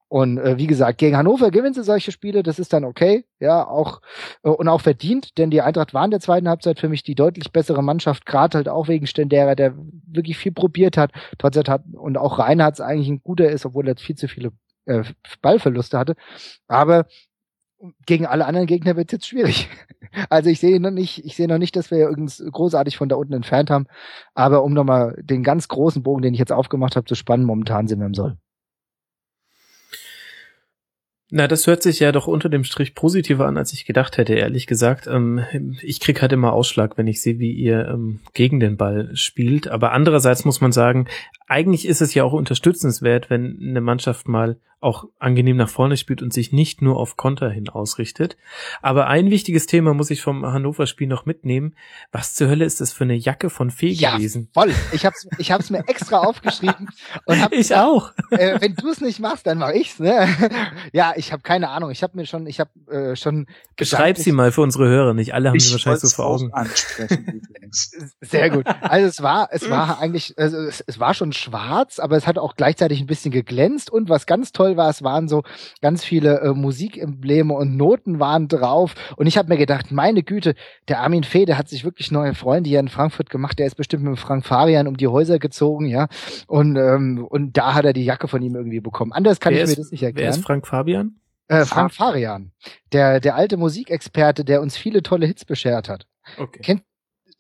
Und 0.09 0.39
äh, 0.39 0.59
wie 0.59 0.67
gesagt, 0.69 0.99
gegen 0.99 1.17
Hannover 1.17 1.51
gewinnen 1.51 1.75
sie 1.75 1.83
solche 1.83 2.13
Spiele, 2.13 2.43
das 2.45 2.59
ist 2.59 2.73
dann 2.73 2.85
okay, 2.85 3.25
ja, 3.41 3.67
auch 3.67 4.01
äh, 4.45 4.49
und 4.49 4.69
auch 4.69 4.81
verdient, 4.81 5.39
denn 5.39 5.51
die 5.51 5.63
Eintracht 5.63 5.93
war 5.93 6.05
in 6.05 6.13
der 6.13 6.21
zweiten 6.21 6.49
Halbzeit 6.49 6.79
für 6.79 6.89
mich 6.89 7.03
die 7.03 7.17
deutlich 7.17 7.51
bessere 7.51 7.83
Mannschaft, 7.83 8.25
gerade 8.27 8.59
halt 8.59 8.69
auch 8.69 8.87
wegen 8.87 9.07
Stendera, 9.07 9.57
der 9.57 9.75
wirklich 10.07 10.39
viel 10.39 10.53
probiert 10.53 10.97
hat, 10.97 11.11
trotzdem 11.39 11.65
hat 11.65 11.83
und 11.95 12.17
auch 12.17 12.39
Reinhardt 12.39 12.81
eigentlich 12.81 13.09
ein 13.09 13.23
guter 13.23 13.51
ist, 13.51 13.67
obwohl 13.67 13.89
er 13.89 13.97
viel 13.97 14.15
zu 14.15 14.29
viele 14.29 14.53
äh, 14.87 15.03
Ballverluste 15.43 15.99
hatte. 15.99 16.15
Aber 16.69 17.07
gegen 18.07 18.27
alle 18.27 18.47
anderen 18.47 18.67
Gegner 18.67 18.97
wird 18.97 19.09
es 19.09 19.13
jetzt 19.13 19.29
schwierig. 19.29 19.69
Also 20.31 20.49
ich 20.49 20.61
sehe 20.61 20.79
noch 20.79 20.93
nicht, 20.93 21.25
ich 21.25 21.35
sehe 21.35 21.49
noch 21.49 21.59
nicht, 21.59 21.75
dass 21.75 21.91
wir 21.91 22.09
uns 22.09 22.41
großartig 22.53 22.97
von 22.97 23.09
da 23.09 23.17
unten 23.17 23.33
entfernt 23.33 23.69
haben. 23.69 23.87
Aber 24.33 24.63
um 24.63 24.73
nochmal 24.73 25.21
den 25.21 25.43
ganz 25.43 25.67
großen 25.67 26.05
Bogen, 26.05 26.23
den 26.23 26.35
ich 26.35 26.39
jetzt 26.39 26.53
aufgemacht 26.53 26.95
habe, 26.95 27.07
zu 27.07 27.17
spannen, 27.17 27.45
momentan 27.45 27.89
sind 27.89 27.99
wir 27.99 28.07
im 28.07 28.15
Soll. 28.15 28.37
Na, 31.37 31.49
das 31.49 31.67
hört 31.67 31.83
sich 31.83 31.99
ja 31.99 32.13
doch 32.13 32.29
unter 32.29 32.49
dem 32.49 32.63
Strich 32.63 32.95
positiver 32.95 33.47
an, 33.47 33.57
als 33.57 33.73
ich 33.73 33.87
gedacht 33.87 34.19
hätte, 34.19 34.35
ehrlich 34.35 34.69
gesagt. 34.69 35.09
Ähm, 35.09 35.41
ich 35.83 35.99
krieg 35.99 36.23
halt 36.23 36.33
immer 36.33 36.53
Ausschlag, 36.53 36.97
wenn 36.97 37.09
ich 37.09 37.21
sehe, 37.23 37.41
wie 37.41 37.51
ihr 37.51 37.89
ähm, 37.89 38.21
gegen 38.35 38.61
den 38.61 38.77
Ball 38.77 39.11
spielt. 39.17 39.67
Aber 39.67 39.91
andererseits 39.91 40.45
muss 40.45 40.61
man 40.61 40.71
sagen, 40.71 41.09
eigentlich 41.49 41.89
ist 41.89 42.03
es 42.03 42.15
ja 42.15 42.23
auch 42.23 42.35
unterstützenswert, 42.35 43.31
wenn 43.31 43.59
eine 43.61 43.81
Mannschaft 43.81 44.29
mal 44.29 44.59
auch 44.85 45.07
angenehm 45.19 45.57
nach 45.57 45.69
vorne 45.69 45.97
spielt 45.97 46.23
und 46.23 46.33
sich 46.33 46.53
nicht 46.53 46.83
nur 46.83 46.99
auf 46.99 47.17
Konter 47.17 47.51
hin 47.51 47.69
ausrichtet. 47.69 48.37
Aber 48.83 49.07
ein 49.07 49.31
wichtiges 49.31 49.67
Thema 49.67 49.95
muss 49.95 50.11
ich 50.11 50.23
vom 50.23 50.45
Hannover-Spiel 50.45 51.09
noch 51.09 51.27
mitnehmen. 51.27 51.75
Was 52.13 52.35
zur 52.35 52.49
Hölle 52.49 52.65
ist 52.65 52.81
das 52.81 52.93
für 52.93 53.05
eine 53.05 53.15
Jacke 53.15 53.51
von 53.51 53.71
Fee 53.71 53.89
ja, 53.89 54.17
gewesen? 54.17 54.49
Voll. 54.53 54.73
Ich 54.93 55.07
hab's, 55.07 55.27
ich 55.39 55.51
hab's 55.51 55.71
mir 55.71 55.89
extra 55.89 56.19
aufgeschrieben 56.19 56.89
und 57.25 57.41
hab 57.41 57.53
Ich 57.53 57.59
gesagt, 57.59 57.85
auch. 57.85 58.13
Äh, 58.31 58.61
wenn 58.61 58.75
du 58.75 58.91
es 58.91 59.01
nicht 59.01 59.21
machst, 59.21 59.47
dann 59.47 59.59
mach 59.59 59.71
ich's. 59.71 59.99
Ne? 59.99 60.29
ja, 60.93 61.15
ich 61.17 61.33
habe 61.33 61.43
keine 61.43 61.71
Ahnung. 61.71 61.91
Ich 61.91 62.03
habe 62.03 62.17
mir 62.17 62.27
schon, 62.27 62.47
ich 62.47 62.61
habe 62.61 62.71
äh, 62.91 63.17
schon. 63.17 63.47
Beschreib 63.77 64.19
sie 64.19 64.33
mal 64.33 64.53
für 64.53 64.61
unsere 64.61 64.89
Hörer. 64.89 65.15
Nicht 65.15 65.35
alle 65.35 65.49
haben 65.49 65.59
sie 65.59 65.73
wahrscheinlich 65.73 66.03
so 66.03 66.09
vor 66.09 66.27
Augen. 66.27 66.53
Sehr 68.21 68.51
gut. 68.51 68.67
Also 68.81 69.07
es 69.07 69.23
war, 69.23 69.49
es 69.51 69.69
war 69.71 70.01
eigentlich, 70.01 70.35
also 70.37 70.59
es, 70.59 70.83
es 70.87 71.01
war 71.01 71.15
schon 71.15 71.33
schwarz, 71.33 71.99
aber 71.99 72.17
es 72.17 72.27
hat 72.27 72.39
auch 72.39 72.55
gleichzeitig 72.57 73.01
ein 73.01 73.07
bisschen 73.07 73.31
geglänzt 73.31 73.91
und 73.91 74.09
was 74.09 74.27
ganz 74.27 74.53
toll 74.53 74.74
war, 74.77 74.91
es 74.91 75.03
waren 75.03 75.29
so 75.29 75.43
ganz 75.81 76.05
viele 76.05 76.41
äh, 76.41 76.53
Musikem-Embleme 76.53 77.55
und 77.55 77.77
Noten 77.77 78.21
waren 78.21 78.49
drauf 78.49 78.95
und 79.17 79.27
ich 79.27 79.39
habe 79.39 79.49
mir 79.49 79.57
gedacht, 79.57 79.93
meine 79.93 80.23
Güte, 80.23 80.55
der 80.89 81.01
Armin 81.01 81.25
Fee, 81.25 81.45
der 81.45 81.59
hat 81.59 81.69
sich 81.69 81.85
wirklich 81.85 82.11
neue 82.11 82.35
Freunde 82.35 82.69
hier 82.69 82.81
in 82.81 82.89
Frankfurt 82.89 83.31
gemacht, 83.31 83.59
der 83.59 83.67
ist 83.67 83.77
bestimmt 83.77 84.05
mit 84.05 84.19
Frank 84.19 84.45
Farian 84.45 84.87
um 84.87 84.97
die 84.97 85.09
Häuser 85.09 85.39
gezogen, 85.39 85.87
ja, 85.87 86.09
und 86.47 86.77
ähm, 86.77 87.27
und 87.29 87.57
da 87.57 87.75
hat 87.75 87.85
er 87.85 87.93
die 87.93 88.05
Jacke 88.05 88.29
von 88.29 88.43
ihm 88.43 88.55
irgendwie 88.55 88.81
bekommen. 88.81 89.13
Anders 89.13 89.41
kann 89.41 89.53
wer 89.53 89.65
ich 89.65 89.71
ist, 89.71 89.77
mir 89.77 89.83
das 89.83 89.91
nicht 89.91 90.03
erklären. 90.03 90.33
Wer 90.33 90.39
ist 90.39 90.45
Frank 90.45 90.67
Fabian? 90.67 91.17
Äh, 91.49 91.65
Frank 91.65 91.93
Farian, 91.93 92.53
der 92.93 93.21
der 93.21 93.35
alte 93.35 93.57
Musikexperte, 93.57 94.45
der 94.45 94.63
uns 94.63 94.77
viele 94.77 95.03
tolle 95.03 95.27
Hits 95.27 95.45
beschert 95.45 95.89
hat. 95.89 96.07
Okay. 96.39 96.61
Kennt, 96.63 96.83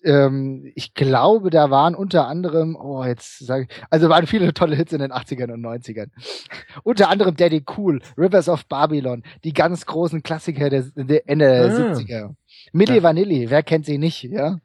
ähm, 0.04 0.70
ich 0.74 0.94
glaube, 0.94 1.50
da 1.50 1.70
waren 1.70 1.94
unter 1.94 2.28
anderem, 2.28 2.76
oh, 2.76 3.04
jetzt 3.04 3.38
sage 3.38 3.66
ich, 3.68 3.82
also 3.90 4.08
waren 4.08 4.26
viele 4.26 4.52
tolle 4.54 4.76
Hits 4.76 4.92
in 4.92 5.00
den 5.00 5.12
80ern 5.12 5.52
und 5.52 5.64
90ern. 5.64 6.08
unter 6.82 7.08
anderem 7.08 7.36
Daddy 7.36 7.64
Cool, 7.76 8.00
Rivers 8.16 8.48
of 8.48 8.66
Babylon, 8.66 9.22
die 9.44 9.52
ganz 9.52 9.86
großen 9.86 10.22
Klassiker 10.22 10.70
der, 10.70 10.84
der 10.94 11.28
Ende 11.28 11.46
der 11.46 11.64
ah. 11.64 11.94
70er. 11.94 12.34
Milli 12.72 12.96
ja. 12.96 13.02
Vanilli, 13.02 13.50
wer 13.50 13.62
kennt 13.62 13.86
sie 13.86 13.98
nicht, 13.98 14.22
ja? 14.24 14.58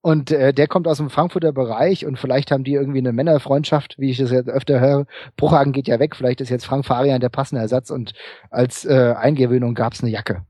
Und 0.00 0.30
äh, 0.30 0.52
der 0.52 0.68
kommt 0.68 0.86
aus 0.86 0.98
dem 0.98 1.08
Frankfurter 1.08 1.52
Bereich 1.52 2.04
und 2.04 2.18
vielleicht 2.18 2.50
haben 2.50 2.62
die 2.62 2.74
irgendwie 2.74 2.98
eine 2.98 3.12
Männerfreundschaft, 3.12 3.98
wie 3.98 4.10
ich 4.10 4.18
das 4.18 4.30
jetzt 4.30 4.50
öfter 4.50 4.78
höre. 4.78 5.06
Bruchhagen 5.38 5.72
geht 5.72 5.88
ja 5.88 5.98
weg, 5.98 6.14
vielleicht 6.14 6.42
ist 6.42 6.50
jetzt 6.50 6.66
Frank 6.66 6.84
Farian 6.84 7.20
der 7.20 7.30
passende 7.30 7.62
Ersatz 7.62 7.90
und 7.90 8.12
als 8.50 8.84
äh, 8.84 9.14
Eingewöhnung 9.16 9.74
gab's 9.74 10.02
eine 10.02 10.10
Jacke. 10.10 10.44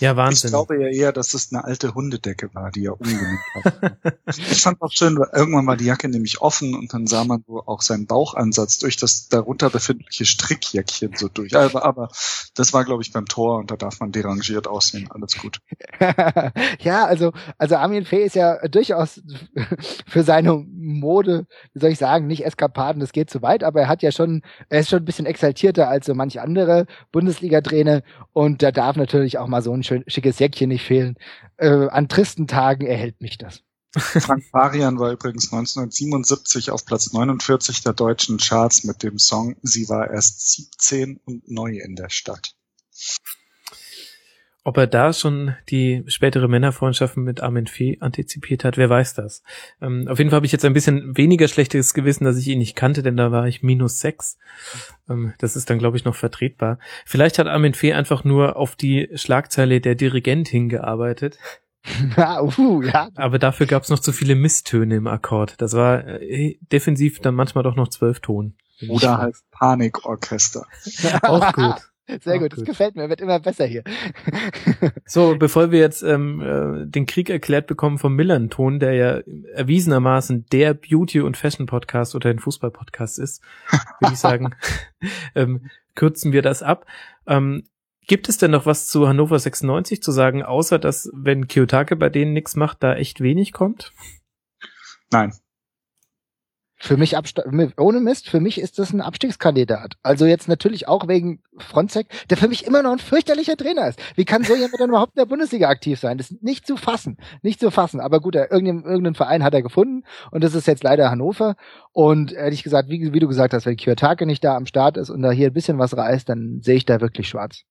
Ja, 0.00 0.16
Wahnsinn. 0.16 0.48
Ich 0.48 0.52
glaube 0.52 0.80
ja 0.80 0.88
eher, 0.88 1.12
dass 1.12 1.34
es 1.34 1.52
eine 1.52 1.64
alte 1.64 1.94
Hundedecke 1.94 2.54
war, 2.54 2.70
die 2.70 2.86
er 2.86 3.00
umgenutzt 3.00 3.54
hat. 3.54 3.98
ich 4.26 4.62
fand 4.62 4.80
auch 4.80 4.92
schön, 4.92 5.18
weil 5.18 5.28
irgendwann 5.34 5.66
war 5.66 5.76
die 5.76 5.86
Jacke 5.86 6.08
nämlich 6.08 6.40
offen 6.40 6.74
und 6.74 6.94
dann 6.94 7.08
sah 7.08 7.24
man 7.24 7.42
so 7.46 7.64
auch 7.66 7.82
seinen 7.82 8.06
Bauchansatz 8.06 8.78
durch 8.78 8.96
das 8.96 9.28
darunter 9.28 9.70
befindliche 9.70 10.24
Strickjäckchen 10.24 11.16
so 11.16 11.28
durch. 11.28 11.56
Aber, 11.56 11.84
aber 11.84 12.10
das 12.54 12.72
war, 12.72 12.84
glaube 12.84 13.02
ich, 13.02 13.12
beim 13.12 13.26
Tor 13.26 13.58
und 13.58 13.72
da 13.72 13.76
darf 13.76 13.98
man 13.98 14.12
derangiert 14.12 14.68
aussehen. 14.68 15.08
Alles 15.10 15.36
gut. 15.36 15.58
ja, 16.80 17.04
also, 17.04 17.32
also 17.58 17.76
Armin 17.76 18.04
Fee 18.04 18.24
ist 18.24 18.36
ja 18.36 18.56
durchaus 18.68 19.20
für 20.06 20.22
seine 20.22 20.54
Mode, 20.54 21.46
wie 21.72 21.80
soll 21.80 21.90
ich 21.90 21.98
sagen, 21.98 22.28
nicht 22.28 22.44
Eskapaden, 22.44 23.00
das 23.00 23.12
geht 23.12 23.30
zu 23.30 23.42
weit, 23.42 23.64
aber 23.64 23.80
er 23.82 23.88
hat 23.88 24.02
ja 24.02 24.12
schon, 24.12 24.42
er 24.68 24.80
ist 24.80 24.90
schon 24.90 25.00
ein 25.00 25.04
bisschen 25.04 25.26
exaltierter 25.26 25.88
als 25.88 26.06
so 26.06 26.14
manch 26.14 26.40
andere 26.40 26.86
Bundesliga-Trainer 27.10 28.02
und 28.32 28.62
da 28.62 28.70
darf 28.70 28.96
natürlich 28.96 29.38
auch 29.38 29.48
mal 29.48 29.62
so 29.62 29.72
ein 29.72 29.82
schön 29.88 30.04
schickes 30.06 30.38
Jäckchen 30.38 30.68
nicht 30.68 30.84
fehlen. 30.84 31.16
Äh, 31.56 31.88
an 31.88 32.08
tristen 32.08 32.46
Tagen 32.46 32.86
erhält 32.86 33.20
mich 33.20 33.38
das. 33.38 33.62
Frank 33.96 34.44
Farian 34.50 34.98
war 34.98 35.12
übrigens 35.12 35.50
1977 35.52 36.70
auf 36.70 36.84
Platz 36.84 37.12
49 37.12 37.82
der 37.82 37.94
deutschen 37.94 38.36
Charts 38.38 38.84
mit 38.84 39.02
dem 39.02 39.18
Song 39.18 39.56
Sie 39.62 39.88
war 39.88 40.10
erst 40.10 40.52
17 40.52 41.18
und 41.24 41.50
neu 41.50 41.78
in 41.78 41.96
der 41.96 42.10
Stadt. 42.10 42.54
Ob 44.68 44.76
er 44.76 44.86
da 44.86 45.14
schon 45.14 45.54
die 45.70 46.04
spätere 46.08 46.46
Männerfreundschaften 46.46 47.24
mit 47.24 47.40
Armin 47.40 47.66
Fee 47.66 47.96
antizipiert 48.00 48.64
hat, 48.64 48.76
wer 48.76 48.90
weiß 48.90 49.14
das. 49.14 49.42
Ähm, 49.80 50.06
auf 50.08 50.18
jeden 50.18 50.28
Fall 50.28 50.36
habe 50.36 50.44
ich 50.44 50.52
jetzt 50.52 50.66
ein 50.66 50.74
bisschen 50.74 51.16
weniger 51.16 51.48
schlechtes 51.48 51.94
Gewissen, 51.94 52.24
dass 52.24 52.36
ich 52.36 52.48
ihn 52.48 52.58
nicht 52.58 52.76
kannte, 52.76 53.02
denn 53.02 53.16
da 53.16 53.32
war 53.32 53.48
ich 53.48 53.62
minus 53.62 53.98
sechs. 53.98 54.36
Ähm, 55.08 55.32
das 55.38 55.56
ist 55.56 55.70
dann, 55.70 55.78
glaube 55.78 55.96
ich, 55.96 56.04
noch 56.04 56.14
vertretbar. 56.14 56.78
Vielleicht 57.06 57.38
hat 57.38 57.46
Armin 57.46 57.72
Fee 57.72 57.94
einfach 57.94 58.24
nur 58.24 58.56
auf 58.56 58.76
die 58.76 59.08
Schlagzeile 59.14 59.80
der 59.80 59.94
Dirigent 59.94 60.48
hingearbeitet. 60.48 61.38
uh, 62.58 62.82
ja. 62.82 63.08
Aber 63.14 63.38
dafür 63.38 63.64
gab 63.64 63.84
es 63.84 63.88
noch 63.88 64.00
zu 64.00 64.12
viele 64.12 64.34
Misstöne 64.34 64.96
im 64.96 65.06
Akkord. 65.06 65.54
Das 65.62 65.72
war 65.72 66.06
äh, 66.06 66.58
defensiv 66.70 67.20
dann 67.20 67.34
manchmal 67.34 67.64
doch 67.64 67.74
noch 67.74 67.88
zwölf 67.88 68.20
Ton. 68.20 68.52
Oder 68.86 69.16
halt 69.16 69.36
Panikorchester. 69.50 70.66
Auch 71.22 71.54
gut. 71.54 71.76
Sehr 72.20 72.36
Auch 72.36 72.38
gut, 72.40 72.52
das 72.54 72.64
gefällt 72.64 72.96
mir, 72.96 73.10
wird 73.10 73.20
immer 73.20 73.38
besser 73.38 73.66
hier. 73.66 73.84
so, 75.04 75.36
bevor 75.38 75.70
wir 75.70 75.78
jetzt 75.78 76.02
ähm, 76.02 76.40
äh, 76.40 76.86
den 76.86 77.04
Krieg 77.04 77.28
erklärt 77.28 77.66
bekommen 77.66 77.98
vom 77.98 78.14
Millern-Ton, 78.14 78.80
der 78.80 78.94
ja 78.94 79.20
erwiesenermaßen 79.54 80.46
der 80.50 80.72
Beauty- 80.72 81.20
und 81.20 81.36
Fashion-Podcast 81.36 82.14
oder 82.14 82.30
ein 82.30 82.38
Fußball-Podcast 82.38 83.18
ist, 83.18 83.42
würde 84.00 84.14
ich 84.14 84.18
sagen, 84.18 84.54
ähm, 85.34 85.68
kürzen 85.94 86.32
wir 86.32 86.40
das 86.40 86.62
ab. 86.62 86.86
Ähm, 87.26 87.64
gibt 88.06 88.30
es 88.30 88.38
denn 88.38 88.52
noch 88.52 88.64
was 88.64 88.88
zu 88.88 89.06
Hannover 89.06 89.38
96 89.38 90.02
zu 90.02 90.10
sagen, 90.10 90.42
außer 90.42 90.78
dass, 90.78 91.10
wenn 91.12 91.46
Kiyotake 91.46 91.94
bei 91.94 92.08
denen 92.08 92.32
nichts 92.32 92.56
macht, 92.56 92.82
da 92.82 92.94
echt 92.94 93.20
wenig 93.20 93.52
kommt? 93.52 93.92
Nein, 95.10 95.34
für 96.78 96.96
mich 96.96 97.16
ohne 97.76 98.00
Mist, 98.00 98.28
für 98.28 98.40
mich 98.40 98.60
ist 98.60 98.78
das 98.78 98.92
ein 98.92 99.00
Abstiegskandidat. 99.00 99.96
Also 100.02 100.26
jetzt 100.26 100.48
natürlich 100.48 100.86
auch 100.86 101.08
wegen 101.08 101.42
Fronzek, 101.58 102.06
der 102.30 102.36
für 102.36 102.48
mich 102.48 102.66
immer 102.66 102.82
noch 102.82 102.92
ein 102.92 102.98
fürchterlicher 102.98 103.56
Trainer 103.56 103.88
ist. 103.88 104.00
Wie 104.14 104.24
kann 104.24 104.44
so 104.44 104.54
jemand 104.54 104.80
denn 104.80 104.90
überhaupt 104.90 105.16
in 105.16 105.20
der 105.20 105.26
Bundesliga 105.26 105.68
aktiv 105.68 105.98
sein? 105.98 106.18
Das 106.18 106.30
ist 106.30 106.42
nicht 106.42 106.66
zu 106.66 106.76
fassen, 106.76 107.16
nicht 107.42 107.58
zu 107.58 107.70
fassen. 107.70 108.00
Aber 108.00 108.20
gut, 108.20 108.36
irgendeinen, 108.36 108.84
irgendeinen 108.84 109.16
Verein 109.16 109.42
hat 109.42 109.54
er 109.54 109.62
gefunden 109.62 110.04
und 110.30 110.44
das 110.44 110.54
ist 110.54 110.66
jetzt 110.66 110.84
leider 110.84 111.10
Hannover. 111.10 111.56
Und 111.92 112.32
ehrlich 112.32 112.62
gesagt, 112.62 112.88
wie, 112.88 113.12
wie 113.12 113.20
du 113.20 113.28
gesagt 113.28 113.54
hast, 113.54 113.66
wenn 113.66 113.76
Kiyotake 113.76 114.24
nicht 114.24 114.44
da 114.44 114.56
am 114.56 114.66
Start 114.66 114.96
ist 114.96 115.10
und 115.10 115.22
da 115.22 115.32
hier 115.32 115.48
ein 115.48 115.54
bisschen 115.54 115.78
was 115.78 115.96
reißt, 115.96 116.28
dann 116.28 116.60
sehe 116.62 116.76
ich 116.76 116.86
da 116.86 117.00
wirklich 117.00 117.28
schwarz. 117.28 117.64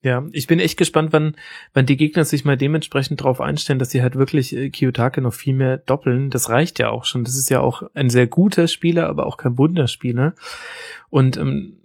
Ja, 0.00 0.24
ich 0.30 0.46
bin 0.46 0.60
echt 0.60 0.78
gespannt, 0.78 1.12
wann, 1.12 1.34
wann 1.74 1.86
die 1.86 1.96
Gegner 1.96 2.24
sich 2.24 2.44
mal 2.44 2.56
dementsprechend 2.56 3.20
darauf 3.20 3.40
einstellen, 3.40 3.80
dass 3.80 3.90
sie 3.90 4.00
halt 4.00 4.14
wirklich 4.14 4.54
äh, 4.54 4.70
Kiyotake 4.70 5.20
noch 5.20 5.34
viel 5.34 5.54
mehr 5.54 5.78
doppeln. 5.78 6.30
Das 6.30 6.50
reicht 6.50 6.78
ja 6.78 6.90
auch 6.90 7.04
schon. 7.04 7.24
Das 7.24 7.36
ist 7.36 7.50
ja 7.50 7.60
auch 7.60 7.82
ein 7.94 8.08
sehr 8.08 8.28
guter 8.28 8.68
Spieler, 8.68 9.08
aber 9.08 9.26
auch 9.26 9.36
kein 9.36 9.58
Wunderspieler. 9.58 10.34
Und 11.10 11.36
ähm, 11.36 11.78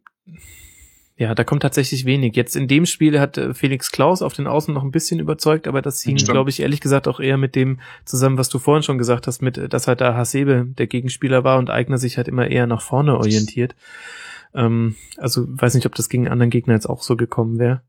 ja, 1.16 1.34
da 1.34 1.44
kommt 1.44 1.64
tatsächlich 1.64 2.06
wenig. 2.06 2.36
Jetzt 2.36 2.56
in 2.56 2.68
dem 2.68 2.86
Spiel 2.86 3.20
hat 3.20 3.40
äh, 3.40 3.56
Felix 3.56 3.92
Klaus 3.92 4.22
auf 4.22 4.34
den 4.34 4.46
Außen 4.46 4.72
noch 4.72 4.84
ein 4.84 4.92
bisschen 4.92 5.20
überzeugt, 5.20 5.68
aber 5.68 5.82
das 5.82 6.04
hing, 6.04 6.18
glaube 6.18 6.52
ich, 6.52 6.60
ehrlich 6.60 6.82
gesagt 6.82 7.08
auch 7.08 7.20
eher 7.20 7.38
mit 7.38 7.56
dem 7.56 7.80
zusammen, 8.06 8.38
was 8.38 8.50
du 8.50 8.60
vorhin 8.60 8.84
schon 8.84 9.00
gesagt 9.00 9.26
hast, 9.26 9.42
mit, 9.42 9.58
äh, 9.58 9.70
dass 9.70 9.88
halt 9.88 10.02
da 10.02 10.14
Hasebe 10.14 10.68
der 10.68 10.86
Gegenspieler 10.86 11.44
war 11.44 11.58
und 11.58 11.72
Eigner 11.72 11.98
sich 11.98 12.18
halt 12.18 12.28
immer 12.28 12.48
eher 12.48 12.68
nach 12.68 12.82
vorne 12.82 13.18
orientiert. 13.18 13.76
Ähm, 14.54 14.98
also 15.18 15.46
weiß 15.48 15.74
nicht, 15.74 15.88
ob 15.88 15.96
das 15.96 16.10
gegen 16.10 16.28
anderen 16.28 16.52
Gegner 16.52 16.76
jetzt 16.76 16.86
auch 16.86 17.02
so 17.02 17.18
gekommen 17.18 17.58
wäre 17.58 17.82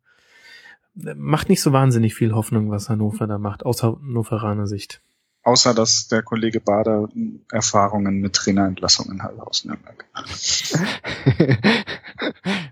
macht 0.94 1.48
nicht 1.48 1.60
so 1.60 1.72
wahnsinnig 1.72 2.14
viel 2.14 2.34
Hoffnung, 2.34 2.70
was 2.70 2.88
Hannover 2.88 3.26
da 3.26 3.38
macht, 3.38 3.64
aus 3.64 3.82
Hannoveraner 3.82 4.66
Sicht. 4.66 5.00
Außer, 5.42 5.74
dass 5.74 6.08
der 6.08 6.22
Kollege 6.22 6.60
Bader 6.60 7.08
Erfahrungen 7.52 8.20
mit 8.20 8.32
Trainerentlassungen 8.32 9.22
hat 9.22 9.38
aus 9.38 9.66
Nürnberg. 9.66 10.06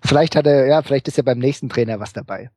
vielleicht 0.03 0.37
hat 0.37 0.47
er, 0.47 0.67
ja, 0.67 0.81
vielleicht 0.83 1.07
ist 1.09 1.19
ja 1.19 1.23
beim 1.23 1.39
nächsten 1.39 1.69
Trainer 1.69 2.01
was 2.01 2.15
dabei. 2.15 2.51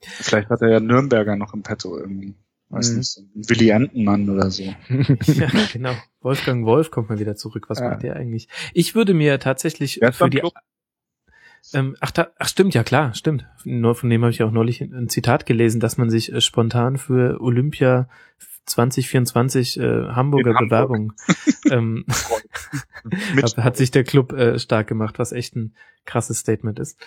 Vielleicht 0.00 0.48
hat 0.48 0.62
er 0.62 0.70
ja 0.70 0.80
Nürnberger 0.80 1.36
noch 1.36 1.52
im 1.52 1.62
Petto 1.62 1.98
irgendwie. 1.98 2.34
Weiß 2.70 2.90
mhm. 2.90 2.98
nicht, 2.98 3.08
so 3.08 3.20
Willi 3.34 3.68
Entenmann 3.68 4.30
oder 4.30 4.50
so. 4.50 4.62
ja, 5.26 5.50
genau. 5.70 5.94
Wolfgang 6.22 6.64
Wolf 6.64 6.90
kommt 6.90 7.10
mal 7.10 7.18
wieder 7.18 7.36
zurück. 7.36 7.68
Was 7.68 7.80
ja. 7.80 7.90
macht 7.90 8.02
der 8.02 8.16
eigentlich? 8.16 8.48
Ich 8.72 8.94
würde 8.94 9.12
mir 9.12 9.38
tatsächlich 9.38 10.00
für 10.12 10.30
die, 10.30 10.38
Club? 10.38 10.54
Ähm, 11.74 11.96
ach, 12.00 12.10
da, 12.10 12.28
ach, 12.38 12.48
stimmt, 12.48 12.74
ja 12.74 12.84
klar, 12.84 13.14
stimmt. 13.14 13.46
Nur 13.64 13.94
von 13.94 14.10
dem 14.10 14.22
habe 14.22 14.30
ich 14.30 14.42
auch 14.42 14.50
neulich 14.50 14.80
ein 14.80 15.08
Zitat 15.08 15.46
gelesen, 15.46 15.80
dass 15.80 15.96
man 15.96 16.10
sich 16.10 16.32
äh, 16.32 16.40
spontan 16.40 16.98
für 16.98 17.40
Olympia 17.40 18.08
2024 18.66 19.78
äh, 19.78 19.82
Hamburger 20.08 20.50
In 20.50 20.68
Bewerbung 20.68 21.12
ähm, 21.70 22.04
hat, 23.42 23.56
hat 23.56 23.76
sich 23.76 23.90
der 23.90 24.04
Club 24.04 24.32
äh, 24.32 24.58
stark 24.58 24.86
gemacht, 24.86 25.18
was 25.18 25.32
echt 25.32 25.56
ein 25.56 25.74
krasses 26.04 26.38
Statement 26.38 26.78
ist. 26.78 27.00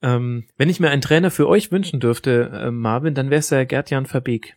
Ähm, 0.00 0.44
wenn 0.56 0.68
ich 0.68 0.78
mir 0.78 0.90
einen 0.90 1.02
Trainer 1.02 1.30
für 1.30 1.48
euch 1.48 1.72
wünschen 1.72 2.00
dürfte, 2.00 2.50
äh, 2.52 2.70
Marvin, 2.70 3.14
dann 3.14 3.30
wäre 3.30 3.40
es 3.40 3.50
ja 3.50 3.64
Gerd-Jan 3.64 4.06
Verbeek. 4.06 4.56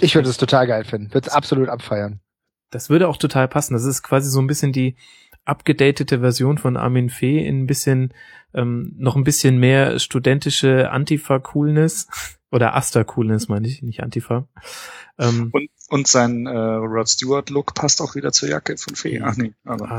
Ich 0.00 0.14
würde 0.14 0.28
es 0.28 0.36
total 0.36 0.66
geil 0.66 0.84
finden. 0.84 1.12
Würde 1.12 1.28
es 1.28 1.32
absolut 1.32 1.68
abfeiern. 1.68 2.20
Das 2.70 2.90
würde 2.90 3.08
auch 3.08 3.16
total 3.16 3.48
passen. 3.48 3.74
Das 3.74 3.84
ist 3.84 4.02
quasi 4.02 4.30
so 4.30 4.40
ein 4.40 4.46
bisschen 4.46 4.72
die 4.72 4.96
abgedatete 5.50 6.20
Version 6.20 6.58
von 6.58 6.76
Armin 6.76 7.10
Fee 7.10 7.44
in 7.44 7.62
ein 7.62 7.66
bisschen, 7.66 8.14
ähm, 8.54 8.94
noch 8.96 9.16
ein 9.16 9.24
bisschen 9.24 9.58
mehr 9.58 9.98
studentische 9.98 10.90
Antifa-Coolness 10.90 12.08
oder 12.50 12.74
Asta-Coolness 12.74 13.48
meine 13.48 13.68
ich, 13.68 13.82
nicht 13.82 14.02
Antifa. 14.02 14.48
Ähm, 15.18 15.50
und, 15.52 15.68
und 15.88 16.06
sein 16.06 16.46
äh, 16.46 16.56
Rod 16.56 17.08
Stewart-Look 17.08 17.74
passt 17.74 18.00
auch 18.00 18.14
wieder 18.14 18.32
zur 18.32 18.48
Jacke 18.48 18.76
von 18.76 18.94
Fee. 18.94 19.20
Ach 19.22 19.36
nee, 19.36 19.52
aber. 19.64 19.90
Ah. 19.90 19.98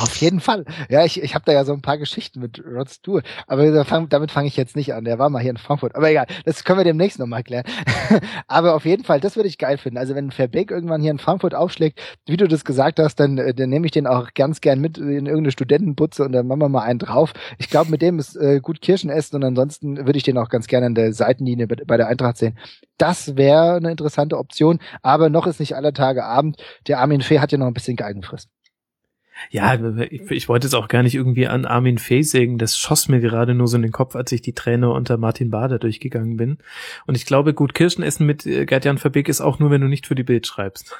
Auf 0.00 0.16
jeden 0.16 0.40
Fall. 0.40 0.64
Ja, 0.88 1.04
ich, 1.04 1.22
ich 1.22 1.34
habe 1.34 1.44
da 1.44 1.52
ja 1.52 1.62
so 1.62 1.74
ein 1.74 1.82
paar 1.82 1.98
Geschichten 1.98 2.40
mit 2.40 2.64
Rod 2.64 2.88
Stewart, 2.88 3.26
aber 3.46 3.84
damit 4.08 4.30
fange 4.30 4.48
ich 4.48 4.56
jetzt 4.56 4.74
nicht 4.74 4.94
an. 4.94 5.04
Der 5.04 5.18
war 5.18 5.28
mal 5.28 5.42
hier 5.42 5.50
in 5.50 5.58
Frankfurt. 5.58 5.94
Aber 5.94 6.08
egal, 6.08 6.26
das 6.46 6.64
können 6.64 6.78
wir 6.78 6.84
demnächst 6.84 7.18
nochmal 7.18 7.42
klären. 7.42 7.64
aber 8.48 8.74
auf 8.76 8.86
jeden 8.86 9.04
Fall, 9.04 9.20
das 9.20 9.36
würde 9.36 9.50
ich 9.50 9.58
geil 9.58 9.76
finden. 9.76 9.98
Also 9.98 10.14
wenn 10.14 10.30
Verbeek 10.30 10.70
irgendwann 10.70 11.02
hier 11.02 11.10
in 11.10 11.18
Frankfurt 11.18 11.54
aufschlägt, 11.54 12.00
wie 12.24 12.38
du 12.38 12.48
das 12.48 12.64
gesagt 12.64 12.98
hast, 12.98 13.16
dann, 13.16 13.36
äh, 13.36 13.52
dann 13.52 13.68
nehme 13.68 13.84
ich 13.84 13.92
den 13.92 14.06
auch 14.06 14.32
ganz 14.32 14.62
gern 14.62 14.80
mit 14.80 14.96
in 14.96 15.26
irgendeine 15.26 15.50
Studentenbutze 15.50 16.24
und 16.24 16.32
dann 16.32 16.46
machen 16.46 16.60
wir 16.60 16.70
mal 16.70 16.80
einen 16.80 16.98
drauf. 16.98 17.34
Ich 17.58 17.68
glaube, 17.68 17.90
mit 17.90 18.00
dem 18.00 18.18
ist 18.18 18.36
äh, 18.36 18.60
gut 18.60 18.80
Kirschen 18.80 19.10
essen 19.10 19.36
und 19.36 19.44
ansonsten 19.44 19.98
würde 20.06 20.16
ich 20.16 20.24
den 20.24 20.38
auch 20.38 20.48
ganz 20.48 20.66
gerne 20.66 20.86
an 20.86 20.94
der 20.94 21.12
Seitenlinie 21.12 21.66
bei 21.66 21.98
der 21.98 22.08
Eintracht 22.08 22.38
sehen. 22.38 22.58
Das 22.96 23.36
wäre 23.36 23.74
eine 23.74 23.90
interessante 23.90 24.38
Option, 24.38 24.78
aber 25.02 25.28
noch 25.28 25.46
ist 25.46 25.60
nicht 25.60 25.76
aller 25.76 25.92
Tage 25.92 26.24
Abend. 26.24 26.56
Der 26.86 27.00
Armin 27.00 27.20
Fee 27.20 27.40
hat 27.40 27.52
ja 27.52 27.58
noch 27.58 27.66
ein 27.66 27.74
bisschen 27.74 27.96
Geigenfrist. 27.96 28.48
Ja, 29.48 29.74
ich, 30.02 30.30
ich 30.30 30.48
wollte 30.48 30.66
es 30.66 30.74
auch 30.74 30.88
gar 30.88 31.02
nicht 31.02 31.14
irgendwie 31.14 31.46
an 31.46 31.64
Armin 31.64 31.98
Fee 31.98 32.22
sägen. 32.22 32.58
Das 32.58 32.76
schoss 32.76 33.08
mir 33.08 33.20
gerade 33.20 33.54
nur 33.54 33.68
so 33.68 33.76
in 33.76 33.82
den 33.82 33.92
Kopf, 33.92 34.14
als 34.14 34.32
ich 34.32 34.42
die 34.42 34.52
Trainer 34.52 34.92
unter 34.92 35.16
Martin 35.16 35.50
Bader 35.50 35.78
durchgegangen 35.78 36.36
bin. 36.36 36.58
Und 37.06 37.16
ich 37.16 37.26
glaube, 37.26 37.54
gut 37.54 37.74
Kirschen 37.74 38.04
essen 38.04 38.26
mit 38.26 38.46
äh, 38.46 38.66
Gerd-Jan 38.66 38.98
Verbeek 38.98 39.28
ist 39.28 39.40
auch 39.40 39.58
nur, 39.58 39.70
wenn 39.70 39.80
du 39.80 39.88
nicht 39.88 40.06
für 40.06 40.14
die 40.14 40.22
Bild 40.22 40.46
schreibst. 40.46 40.94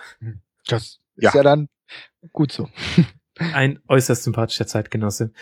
Das 0.67 0.83
ist 0.83 1.01
ja, 1.17 1.33
ja 1.35 1.43
dann 1.43 1.69
gut 2.33 2.53
so. 2.53 2.69
Ein 3.55 3.81
äußerst 3.89 4.25
sympathischer 4.25 4.67
Zeitgenosse. 4.67 5.33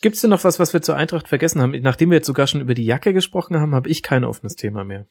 Gibt's 0.00 0.20
denn 0.20 0.30
noch 0.30 0.44
was, 0.44 0.58
was 0.58 0.72
wir 0.72 0.82
zur 0.82 0.96
Eintracht 0.96 1.28
vergessen 1.28 1.60
haben? 1.60 1.72
Nachdem 1.82 2.10
wir 2.10 2.16
jetzt 2.16 2.26
sogar 2.26 2.46
schon 2.46 2.60
über 2.60 2.74
die 2.74 2.84
Jacke 2.84 3.12
gesprochen 3.12 3.56
haben, 3.56 3.74
habe 3.74 3.88
ich 3.88 4.02
kein 4.02 4.24
offenes 4.24 4.56
Thema 4.56 4.84
mehr. 4.84 5.06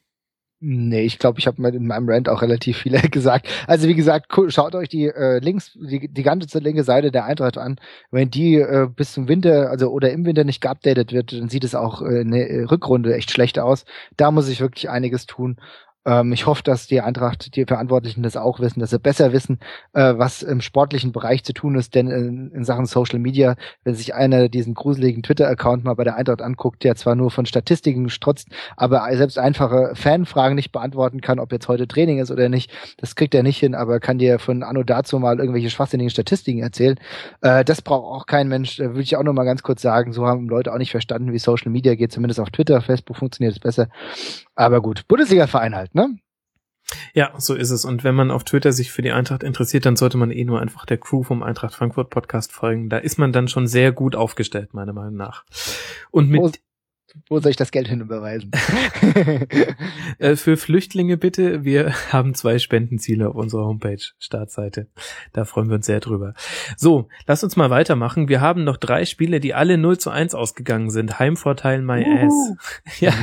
Nee, 0.64 1.06
ich 1.06 1.18
glaube, 1.18 1.40
ich 1.40 1.48
habe 1.48 1.70
in 1.70 1.88
meinem 1.88 2.08
Rant 2.08 2.30
auch 2.30 2.44
relativ 2.44 2.78
viel 2.78 2.94
gesagt. 3.10 3.48
Also 3.66 3.88
wie 3.88 3.96
gesagt, 3.96 4.28
schaut 4.50 4.76
euch 4.76 4.90
die 4.90 5.08
äh, 5.08 5.40
links, 5.40 5.72
die, 5.74 6.08
die 6.08 6.22
ganze 6.22 6.60
linke 6.60 6.84
Seite 6.84 7.12
der 7.12 7.26
Eintracht 7.26 7.58
an. 7.58 7.78
Wenn 8.12 8.30
die 8.30 8.58
äh, 8.58 8.88
bis 8.88 9.14
zum 9.14 9.28
Winter, 9.28 9.72
also 9.72 9.90
oder 9.90 10.12
im 10.12 10.24
Winter 10.24 10.44
nicht 10.44 10.62
geupdatet 10.62 11.14
wird, 11.14 11.34
dann 11.34 11.50
sieht 11.50 11.64
es 11.64 11.74
auch 11.74 12.04
äh, 12.04 12.22
in 12.22 12.30
der 12.30 12.70
Rückrunde 12.70 13.16
echt 13.16 13.32
schlecht 13.32 13.58
aus. 13.58 13.86
Da 14.18 14.30
muss 14.30 14.50
ich 14.50 14.62
wirklich 14.62 14.88
einiges 14.88 15.26
tun. 15.26 15.58
Ähm, 16.06 16.34
ich 16.34 16.46
hoffe, 16.46 16.64
dass 16.64 16.88
die 16.88 17.02
Eintracht, 17.02 17.56
die 17.56 17.66
Verantwortlichen 17.66 18.24
das 18.24 18.38
auch 18.38 18.60
wissen, 18.60 18.80
dass 18.80 18.90
sie 18.90 19.00
besser 19.00 19.34
wissen, 19.34 19.60
äh, 19.94 20.14
was 20.18 20.42
im 20.42 20.62
sportlichen 20.62 21.12
Bereich 21.12 21.44
zu 21.44 21.54
tun 21.54 21.76
ist. 21.76 21.96
Denn 21.96 22.08
in, 22.08 22.52
in 22.52 22.64
Sachen 22.64 22.86
Social 22.86 23.20
Media, 23.20 23.56
wenn 23.84 23.96
sich 23.96 24.16
einer 24.16 24.50
diesen 24.50 24.74
gruseligen 24.74 25.24
Twitter-Account 25.24 25.84
mal 25.84 25.94
bei 25.94 26.04
der 26.04 26.16
Eintracht 26.16 26.42
anguckt, 26.42 26.84
der 26.84 26.96
zwar 26.96 27.16
nur 27.16 27.32
von 27.32 27.46
Statistiken 27.46 28.10
strotzt, 28.10 28.48
aber 28.78 29.08
selbst 29.16 29.38
einfache 29.38 29.92
Fanfragen 29.96 30.56
nicht 30.56 30.72
beantworten 30.72 31.22
kann, 31.22 31.40
ob 31.40 31.52
jetzt 31.52 31.68
heute 31.68 31.88
Training 31.88 32.20
ist 32.20 32.32
oder 32.32 32.50
nicht, 32.50 32.72
das 32.98 33.16
kriegt 33.16 33.36
er 33.36 33.44
nicht 33.44 33.60
hin, 33.60 33.76
aber 33.76 34.00
kann 34.00 34.18
dir 34.18 34.40
von 34.40 34.64
Anno 34.64 34.84
dazu 34.84 35.20
mal 35.20 35.40
irgendwelche 35.40 35.70
schwachsinnigen 35.70 36.10
Statistiken 36.10 36.62
erzählen. 36.62 37.00
Äh, 37.42 37.64
das 37.64 37.82
braucht 37.82 38.06
auch 38.06 38.26
kein 38.26 38.48
Mensch. 38.48 38.78
Da 38.78 38.86
würde 38.86 39.02
ich 39.02 39.16
auch 39.16 39.24
noch 39.24 39.34
mal 39.34 39.44
ganz 39.44 39.64
kurz 39.64 39.82
sagen, 39.82 40.14
so 40.14 40.26
haben 40.26 40.50
Leute 40.50 40.74
auch 40.74 40.78
nicht 40.78 40.92
verstanden, 40.92 41.32
wie 41.32 41.40
Social 41.40 41.72
Media 41.72 41.96
geht, 41.96 42.12
zumindest 42.12 42.40
auf 42.40 42.50
Twitter, 42.50 42.82
Facebook 42.82 43.18
funktioniert 43.18 43.54
es 43.54 43.60
besser. 43.60 43.88
Aber 44.56 44.82
gut, 44.82 45.08
Bundesliga-Verein 45.08 45.76
halt, 45.76 45.91
ne? 45.94 46.18
Ja, 47.14 47.34
so 47.38 47.56
ist 47.56 47.72
es. 47.72 47.86
Und 47.86 48.04
wenn 48.04 48.16
man 48.16 48.32
auf 48.32 48.44
Twitter 48.44 48.74
sich 48.74 48.92
für 48.92 49.02
die 49.02 49.12
Eintracht 49.12 49.44
interessiert, 49.44 49.86
dann 49.86 49.96
sollte 49.96 50.18
man 50.18 50.32
eh 50.32 50.44
nur 50.44 50.60
einfach 50.60 50.86
der 50.86 50.98
Crew 50.98 51.24
vom 51.24 51.44
Eintracht 51.44 51.74
Frankfurt 51.74 52.10
Podcast 52.10 52.52
folgen. 52.52 52.90
Da 52.90 52.98
ist 52.98 53.18
man 53.18 53.32
dann 53.32 53.48
schon 53.48 53.68
sehr 53.68 53.92
gut 53.92 54.16
aufgestellt, 54.16 54.74
meiner 54.74 54.94
Meinung 54.94 55.16
nach. 55.16 55.46
Und 56.12 56.30
mit, 56.30 56.60
wo 57.30 57.40
soll 57.40 57.52
ich 57.52 57.58
das 57.58 57.72
Geld 57.72 57.88
hinüberweisen? 57.88 58.52
äh, 60.20 60.36
für 60.36 60.58
Flüchtlinge 60.58 61.18
bitte. 61.18 61.64
Wir 61.64 61.94
haben 62.12 62.34
zwei 62.36 62.60
Spendenziele 62.60 63.30
auf 63.30 63.36
unserer 63.36 63.66
Homepage, 63.66 64.02
Startseite. 64.18 64.88
Da 65.34 65.46
freuen 65.46 65.70
wir 65.70 65.76
uns 65.76 65.86
sehr 65.86 66.00
drüber. 66.00 66.34
So, 66.78 67.10
lass 67.28 67.44
uns 67.44 67.56
mal 67.56 67.70
weitermachen. 67.70 68.30
Wir 68.30 68.42
haben 68.42 68.64
noch 68.64 68.78
drei 68.78 69.06
Spiele, 69.06 69.40
die 69.40 69.54
alle 69.54 69.78
0 69.78 69.98
zu 69.98 70.10
1 70.10 70.36
ausgegangen 70.36 70.90
sind. 70.90 71.20
Heimvorteil 71.20 71.82
My 71.82 72.04
uh. 72.06 72.28
Ass. 72.28 72.54
ja. 73.00 73.14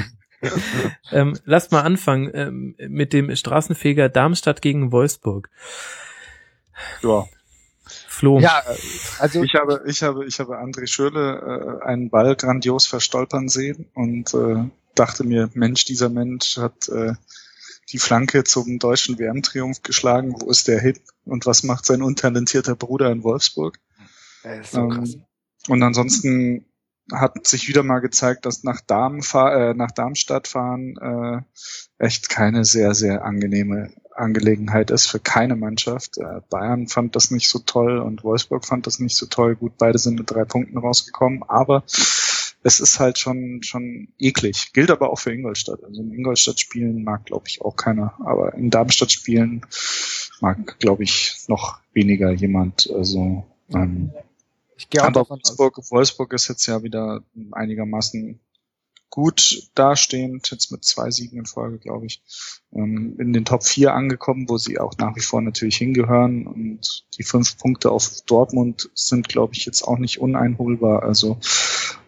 ähm, 1.12 1.39
lasst 1.44 1.73
mal 1.73 1.82
anfangen 1.82 2.31
ähm, 2.35 2.77
mit 2.89 3.12
dem 3.12 3.35
Straßenfeger 3.35 4.09
Darmstadt 4.09 4.62
gegen 4.62 4.93
Wolfsburg. 4.93 5.51
Ja, 7.02 7.27
Flo. 8.19 8.40
Ja, 8.40 8.62
also 9.19 9.43
ich 9.43 9.55
habe, 9.55 9.82
ich 9.86 10.02
habe, 10.02 10.27
ich 10.27 10.40
habe 10.40 10.59
André 10.59 10.86
Schürle 10.86 11.81
äh, 11.82 11.86
einen 11.86 12.10
Ball 12.10 12.36
grandios 12.36 12.86
verstolpern 12.86 13.48
sehen 13.48 13.86
und 13.94 14.35
äh, 14.35 14.69
dachte 14.94 15.24
mir, 15.24 15.51
Mensch, 15.55 15.85
dieser 15.85 16.09
Mensch 16.09 16.56
hat 16.56 16.89
äh, 16.89 17.15
die 17.93 17.98
Flanke 17.98 18.44
zum 18.44 18.78
deutschen 18.78 19.19
WM-Triumph 19.19 19.82
geschlagen. 19.82 20.35
Wo 20.39 20.51
ist 20.51 20.69
der 20.69 20.81
hin? 20.81 20.98
Und 21.24 21.47
was 21.47 21.62
macht 21.62 21.86
sein 21.86 22.02
untalentierter 22.02 22.77
Bruder 22.77 23.10
in 23.10 23.23
Wolfsburg? 23.23 23.78
So 24.65 24.81
ähm, 24.81 25.24
und 25.69 25.82
ansonsten 25.82 26.66
hat 27.12 27.47
sich 27.47 27.68
wieder 27.68 27.82
mal 27.82 28.01
gezeigt, 28.01 28.47
dass 28.47 28.64
nach, 28.64 28.80
Darm, 28.80 29.20
äh, 29.35 29.74
nach 29.74 29.90
Darmstadt 29.90 30.48
fahren 30.48 30.97
äh, 30.98 32.05
echt 32.05 32.28
keine 32.28 32.64
sehr, 32.64 32.94
sehr 32.94 33.24
angenehme 33.24 33.90
Angelegenheit 34.14 34.90
ist 34.90 35.06
für 35.06 35.20
keine 35.20 35.56
Mannschaft. 35.56 36.18
Äh, 36.18 36.40
Bayern 36.51 36.89
fand 36.89 37.16
das 37.16 37.30
nicht 37.30 37.48
so 37.48 37.60
toll 37.60 37.98
und 37.98 38.24
Wolfsburg 38.24 38.64
fand 38.64 38.86
das 38.86 38.98
nicht 38.98 39.16
so 39.16 39.26
toll. 39.26 39.56
Gut, 39.56 39.78
beide 39.78 39.98
sind 39.98 40.18
mit 40.18 40.30
drei 40.30 40.44
Punkten 40.44 40.78
rausgekommen, 40.78 41.43
aber 41.47 41.85
es 42.62 42.80
ist 42.80 42.98
halt 42.98 43.18
schon 43.18 43.62
schon 43.62 44.09
eklig. 44.18 44.72
Gilt 44.72 44.90
aber 44.90 45.10
auch 45.10 45.18
für 45.18 45.32
Ingolstadt. 45.32 45.85
Also 45.85 46.02
in 46.02 46.12
Ingolstadt 46.12 46.59
spielen 46.59 47.05
mag, 47.05 47.24
glaube 47.26 47.44
ich, 47.47 47.60
auch 47.62 47.76
keiner. 47.76 48.14
Aber 48.24 48.55
in 48.55 48.70
Darmstadt 48.70 49.12
spielen 49.12 49.64
mag, 50.40 50.78
glaube 50.78 51.05
ich, 51.05 51.36
noch 51.47 51.78
weniger 51.93 52.30
jemand. 52.32 52.90
Also 52.93 53.44
ähm, 53.72 54.12
ich 54.78 54.88
gehe 54.88 55.02
auch 55.02 55.09
aber 55.09 55.28
Wolfsburg, 55.28 55.78
Wolfsburg 55.90 56.32
ist 56.32 56.48
jetzt 56.48 56.66
ja 56.66 56.82
wieder 56.82 57.22
einigermaßen 57.50 58.40
gut 59.10 59.70
dastehend, 59.74 60.50
jetzt 60.50 60.70
mit 60.70 60.84
zwei 60.84 61.10
Siegen 61.10 61.38
in 61.38 61.46
Folge, 61.46 61.78
glaube 61.78 62.06
ich, 62.06 62.22
ähm, 62.72 63.16
in 63.18 63.32
den 63.32 63.44
Top 63.44 63.64
4 63.64 63.92
angekommen, 63.94 64.48
wo 64.48 64.59
sie 64.59 64.78
auch 64.78 64.96
nach 64.98 65.16
wie 65.16 65.20
vor 65.20 65.40
natürlich 65.40 65.76
hingehören. 65.76 66.46
Und 66.46 67.05
die 67.16 67.22
fünf 67.24 67.59
Punkte 67.59 67.90
auf 67.90 68.20
Dortmund 68.26 68.90
sind, 68.94 69.28
glaube 69.28 69.55
ich, 69.55 69.66
jetzt 69.66 69.82
auch 69.82 69.98
nicht 69.98 70.20
uneinholbar. 70.20 71.02
Also 71.02 71.38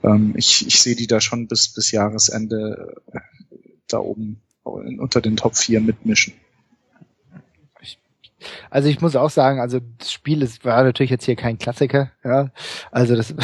ähm, 0.02 0.34
ich, 0.36 0.66
ich 0.66 0.80
sehe 0.80 0.94
die 0.94 1.06
da 1.06 1.20
schon 1.20 1.48
bis, 1.48 1.72
bis 1.72 1.90
Jahresende 1.90 3.02
äh, 3.12 3.20
da 3.88 3.98
oben 3.98 4.42
unter 4.62 5.20
den 5.20 5.36
Top 5.36 5.56
4 5.56 5.80
mitmischen. 5.80 6.34
Also 8.70 8.88
ich 8.88 9.00
muss 9.00 9.16
auch 9.16 9.30
sagen, 9.30 9.60
also 9.60 9.80
das 9.98 10.12
Spiel 10.12 10.42
ist, 10.42 10.64
war 10.64 10.82
natürlich 10.82 11.10
jetzt 11.10 11.24
hier 11.24 11.36
kein 11.36 11.58
Klassiker. 11.58 12.10
Ja, 12.24 12.50
also 12.90 13.16
das 13.16 13.34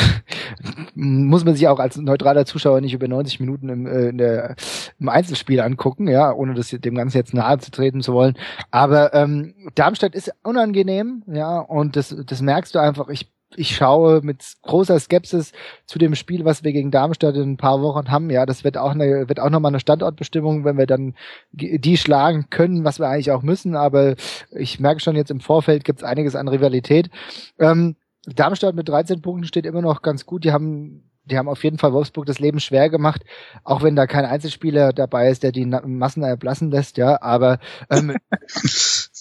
muss 0.94 1.44
man 1.44 1.55
sich 1.55 1.68
auch 1.68 1.78
als 1.78 1.97
neutraler 1.97 2.47
Zuschauer 2.47 2.81
nicht 2.81 2.94
über 2.94 3.09
90 3.09 3.40
Minuten 3.40 3.68
im, 3.68 3.86
äh, 3.86 4.09
in 4.09 4.18
der, 4.18 4.56
im 4.98 5.09
Einzelspiel 5.09 5.60
angucken, 5.60 6.09
ja, 6.09 6.32
ohne 6.32 6.55
das 6.55 6.70
dem 6.70 6.94
Ganzen 6.94 7.16
jetzt 7.16 7.35
nahe 7.35 7.59
zu 7.59 7.70
treten 7.70 8.02
zu 8.02 8.12
wollen. 8.12 8.36
Aber 8.70 9.14
ähm, 9.14 9.55
Darmstadt 9.74 10.14
ist 10.14 10.32
unangenehm, 10.43 11.23
ja, 11.27 11.59
und 11.59 11.97
das, 11.97 12.14
das 12.27 12.43
merkst 12.43 12.74
du 12.74 12.78
einfach. 12.78 13.09
Ich 13.09 13.36
ich 13.55 13.77
schaue 13.77 14.23
mit 14.23 14.44
großer 14.62 14.98
Skepsis 14.98 15.52
zu 15.86 15.98
dem 15.98 16.14
Spiel, 16.14 16.44
was 16.44 16.64
wir 16.64 16.73
gegen 16.73 16.90
Darmstadt 16.90 17.36
in 17.36 17.52
ein 17.52 17.56
paar 17.56 17.81
Wochen 17.81 18.10
haben. 18.10 18.31
Ja, 18.31 18.44
das 18.44 18.64
wird 18.64 18.77
auch 18.77 18.90
eine, 18.90 19.28
wird 19.28 19.40
auch 19.40 19.51
nochmal 19.51 19.70
eine 19.70 19.81
Standortbestimmung, 19.81 20.64
wenn 20.64 20.77
wir 20.78 20.86
dann 20.86 21.14
die 21.52 21.97
schlagen 21.97 22.47
können, 22.51 22.85
was 22.85 22.98
wir 22.98 23.09
eigentlich 23.09 23.31
auch 23.31 23.43
müssen. 23.43 23.77
Aber 23.77 24.16
ich 24.51 24.81
merke 24.81 25.01
schon 25.01 25.16
jetzt 25.16 25.31
im 25.31 25.40
Vorfeld 25.40 25.85
gibt 25.85 26.01
es 26.01 26.05
einiges 26.05 26.35
an 26.35 26.48
Rivalität. 26.48 27.10
Ähm, 27.59 27.97
Darmstadt 28.27 28.74
mit 28.74 28.89
13 28.89 29.23
Punkten 29.23 29.47
steht 29.47 29.66
immer 29.66 29.82
noch 29.82 30.02
ganz 30.02 30.27
gut. 30.27 30.44
Die 30.44 30.52
haben 30.52 31.06
die 31.27 31.39
haben 31.39 31.48
auf 31.48 31.64
jeden 31.64 31.78
Fall 31.78 31.93
Wolfsburg 31.93 32.27
das 32.27 32.39
Leben 32.39 32.60
schwer 32.60 32.89
gemacht, 32.89 33.23
auch 33.64 33.82
wenn 33.82 33.97
da 33.97 34.06
kein 34.06 34.24
Einzelspieler 34.24 34.93
dabei 34.93 35.28
ist, 35.28 35.43
der 35.43 35.51
die 35.51 35.66
Massen 35.66 36.23
erblassen 36.23 36.70
lässt, 36.70 36.98
ja, 36.98 37.20
aber 37.20 37.59
ähm, 37.90 38.16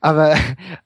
aber, 0.00 0.36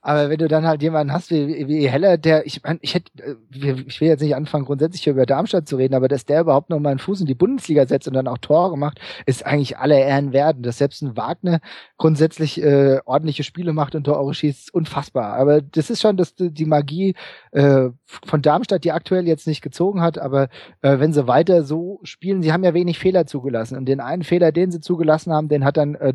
aber 0.00 0.30
wenn 0.30 0.38
du 0.38 0.48
dann 0.48 0.66
halt 0.66 0.82
jemanden 0.82 1.12
hast 1.12 1.30
wie, 1.30 1.66
wie 1.66 1.88
Heller, 1.88 2.18
der, 2.18 2.46
ich 2.46 2.62
mein, 2.62 2.78
ich 2.82 2.94
hätte, 2.94 3.10
äh, 3.22 3.82
ich 3.86 4.00
will 4.00 4.08
jetzt 4.08 4.22
nicht 4.22 4.36
anfangen, 4.36 4.64
grundsätzlich 4.64 5.06
über 5.06 5.26
Darmstadt 5.26 5.68
zu 5.68 5.76
reden, 5.76 5.94
aber 5.94 6.08
dass 6.08 6.24
der 6.24 6.42
überhaupt 6.42 6.70
noch 6.70 6.78
mal 6.78 6.90
einen 6.90 6.98
Fuß 6.98 7.20
in 7.20 7.26
die 7.26 7.34
Bundesliga 7.34 7.86
setzt 7.86 8.08
und 8.08 8.14
dann 8.14 8.28
auch 8.28 8.38
Tore 8.38 8.78
macht, 8.78 9.00
ist 9.26 9.44
eigentlich 9.44 9.78
alle 9.78 9.98
Ehren 9.98 10.32
wert. 10.32 10.56
Dass 10.60 10.78
selbst 10.78 11.02
ein 11.02 11.16
Wagner 11.16 11.60
grundsätzlich 11.98 12.62
äh, 12.62 13.00
ordentliche 13.04 13.42
Spiele 13.42 13.72
macht 13.72 13.94
und 13.94 14.04
Tore 14.04 14.34
schießt, 14.34 14.66
ist 14.66 14.74
unfassbar. 14.74 15.34
Aber 15.34 15.60
das 15.60 15.90
ist 15.90 16.00
schon 16.00 16.16
das, 16.16 16.34
die 16.36 16.64
Magie 16.64 17.14
äh, 17.52 17.88
von 18.06 18.42
Darmstadt, 18.42 18.84
die 18.84 18.92
aktuell 18.92 19.26
jetzt 19.26 19.46
nicht 19.46 19.62
gezogen 19.62 20.00
hat, 20.00 20.18
aber 20.18 20.48
äh, 20.82 20.98
wenn 20.98 21.12
sie 21.12 21.26
weiter 21.26 21.64
so 21.64 22.00
spielen, 22.02 22.42
sie 22.42 22.52
haben 22.52 22.64
ja 22.64 22.74
wenig 22.74 22.98
Fehler 22.98 23.26
zugelassen. 23.26 23.76
Und 23.76 23.86
den 23.86 24.00
einen 24.00 24.22
Fehler, 24.22 24.52
den 24.52 24.70
sie 24.70 24.80
zugelassen 24.80 25.32
haben, 25.32 25.48
den 25.48 25.64
hat 25.64 25.76
dann, 25.76 25.94
äh, 25.96 26.14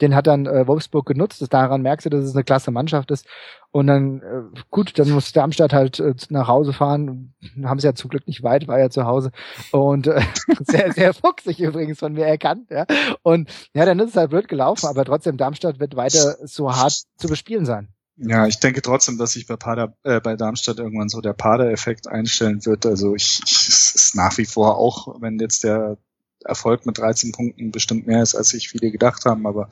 den 0.00 0.14
hat 0.14 0.26
dann 0.26 0.46
äh, 0.46 0.66
Wolfsburg 0.66 1.06
genutzt 1.06 1.42
daran 1.48 1.82
merkst 1.82 2.06
du, 2.06 2.10
dass 2.10 2.24
es 2.24 2.34
eine 2.34 2.44
klasse 2.44 2.70
Mannschaft 2.70 3.10
ist. 3.10 3.26
Und 3.70 3.88
dann, 3.88 4.22
äh, 4.22 4.60
gut, 4.70 4.98
dann 4.98 5.10
muss 5.10 5.32
Darmstadt 5.32 5.72
halt 5.72 6.00
äh, 6.00 6.14
nach 6.30 6.48
Hause 6.48 6.72
fahren. 6.72 7.34
Haben 7.64 7.80
sie 7.80 7.86
ja 7.86 7.94
zum 7.94 8.10
Glück 8.10 8.26
nicht 8.26 8.42
weit, 8.42 8.68
war 8.68 8.78
ja 8.78 8.90
zu 8.90 9.04
Hause. 9.04 9.30
Und 9.70 10.06
äh, 10.06 10.22
sehr, 10.60 10.92
sehr 10.92 11.14
fuchsig 11.14 11.60
übrigens 11.60 11.98
von 11.98 12.12
mir 12.14 12.26
erkannt. 12.26 12.70
Ja. 12.70 12.86
Und 13.22 13.50
ja, 13.74 13.84
dann 13.84 13.98
ist 14.00 14.10
es 14.10 14.16
halt 14.16 14.30
blöd 14.30 14.48
gelaufen, 14.48 14.86
aber 14.86 15.04
trotzdem, 15.04 15.36
Darmstadt 15.36 15.80
wird 15.80 15.96
weiter 15.96 16.36
so 16.44 16.74
hart 16.74 17.04
zu 17.16 17.28
bespielen 17.28 17.66
sein. 17.66 17.88
Ja, 18.18 18.46
ich 18.46 18.58
denke 18.60 18.80
trotzdem, 18.80 19.18
dass 19.18 19.32
sich 19.32 19.46
bei, 19.46 19.56
Pader, 19.56 19.94
äh, 20.02 20.20
bei 20.20 20.36
Darmstadt 20.36 20.78
irgendwann 20.78 21.10
so 21.10 21.20
der 21.20 21.34
Pader-Effekt 21.34 22.08
einstellen 22.08 22.64
wird. 22.64 22.86
Also 22.86 23.14
ich, 23.14 23.42
ich 23.44 23.68
es 23.68 23.94
ist 23.94 24.14
nach 24.14 24.38
wie 24.38 24.46
vor 24.46 24.78
auch, 24.78 25.20
wenn 25.20 25.38
jetzt 25.38 25.64
der 25.64 25.98
Erfolg 26.46 26.86
mit 26.86 26.98
13 26.98 27.32
Punkten 27.32 27.70
bestimmt 27.70 28.06
mehr 28.06 28.22
ist, 28.22 28.34
als 28.34 28.50
sich 28.50 28.68
viele 28.68 28.90
gedacht 28.90 29.24
haben. 29.24 29.46
Aber 29.46 29.68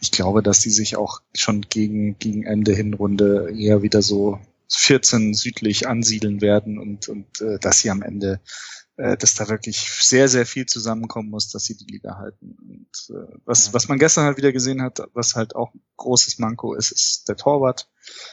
ich 0.00 0.10
glaube, 0.10 0.42
dass 0.42 0.60
sie 0.60 0.70
sich 0.70 0.96
auch 0.96 1.20
schon 1.34 1.62
gegen, 1.62 2.18
gegen 2.18 2.44
Ende 2.44 2.72
Hinrunde 2.72 3.52
eher 3.56 3.82
wieder 3.82 4.02
so 4.02 4.38
14 4.72 5.34
südlich 5.34 5.86
ansiedeln 5.86 6.40
werden 6.40 6.78
und, 6.78 7.08
und 7.08 7.40
äh, 7.40 7.58
dass 7.58 7.80
sie 7.80 7.90
am 7.90 8.02
Ende 8.02 8.40
äh, 8.96 9.16
dass 9.16 9.34
da 9.34 9.48
wirklich 9.48 9.80
sehr, 9.80 10.28
sehr 10.28 10.46
viel 10.46 10.66
zusammenkommen 10.66 11.30
muss, 11.30 11.50
dass 11.50 11.64
sie 11.64 11.76
die 11.76 11.90
Liga 11.90 12.16
halten. 12.16 12.56
Und 12.68 13.16
äh, 13.16 13.38
was, 13.44 13.74
was 13.74 13.88
man 13.88 13.98
gestern 13.98 14.24
halt 14.24 14.36
wieder 14.36 14.52
gesehen 14.52 14.82
hat, 14.82 15.00
was 15.14 15.34
halt 15.34 15.56
auch 15.56 15.74
ein 15.74 15.82
großes 15.96 16.38
Manko 16.38 16.74
ist, 16.74 16.92
ist 16.92 17.28
der 17.28 17.36
Torwart, 17.36 17.88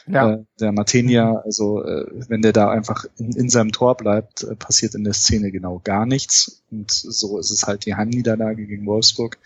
ja. 0.06 0.32
äh, 0.32 0.44
der 0.60 0.72
Martinia. 0.72 1.42
Also 1.44 1.84
äh, 1.84 2.06
wenn 2.28 2.42
der 2.42 2.52
da 2.52 2.70
einfach 2.70 3.04
in, 3.18 3.32
in 3.32 3.50
seinem 3.50 3.72
Tor 3.72 3.96
bleibt, 3.96 4.42
äh, 4.42 4.54
passiert 4.56 4.94
in 4.94 5.04
der 5.04 5.14
Szene 5.14 5.50
genau 5.50 5.80
gar 5.82 6.06
nichts. 6.06 6.62
Und 6.70 6.90
so 6.90 7.38
ist 7.38 7.50
es 7.50 7.64
halt 7.64 7.86
die 7.86 7.94
Heimniederlage 7.94 8.66
gegen 8.66 8.86
Wolfsburg. 8.86 9.38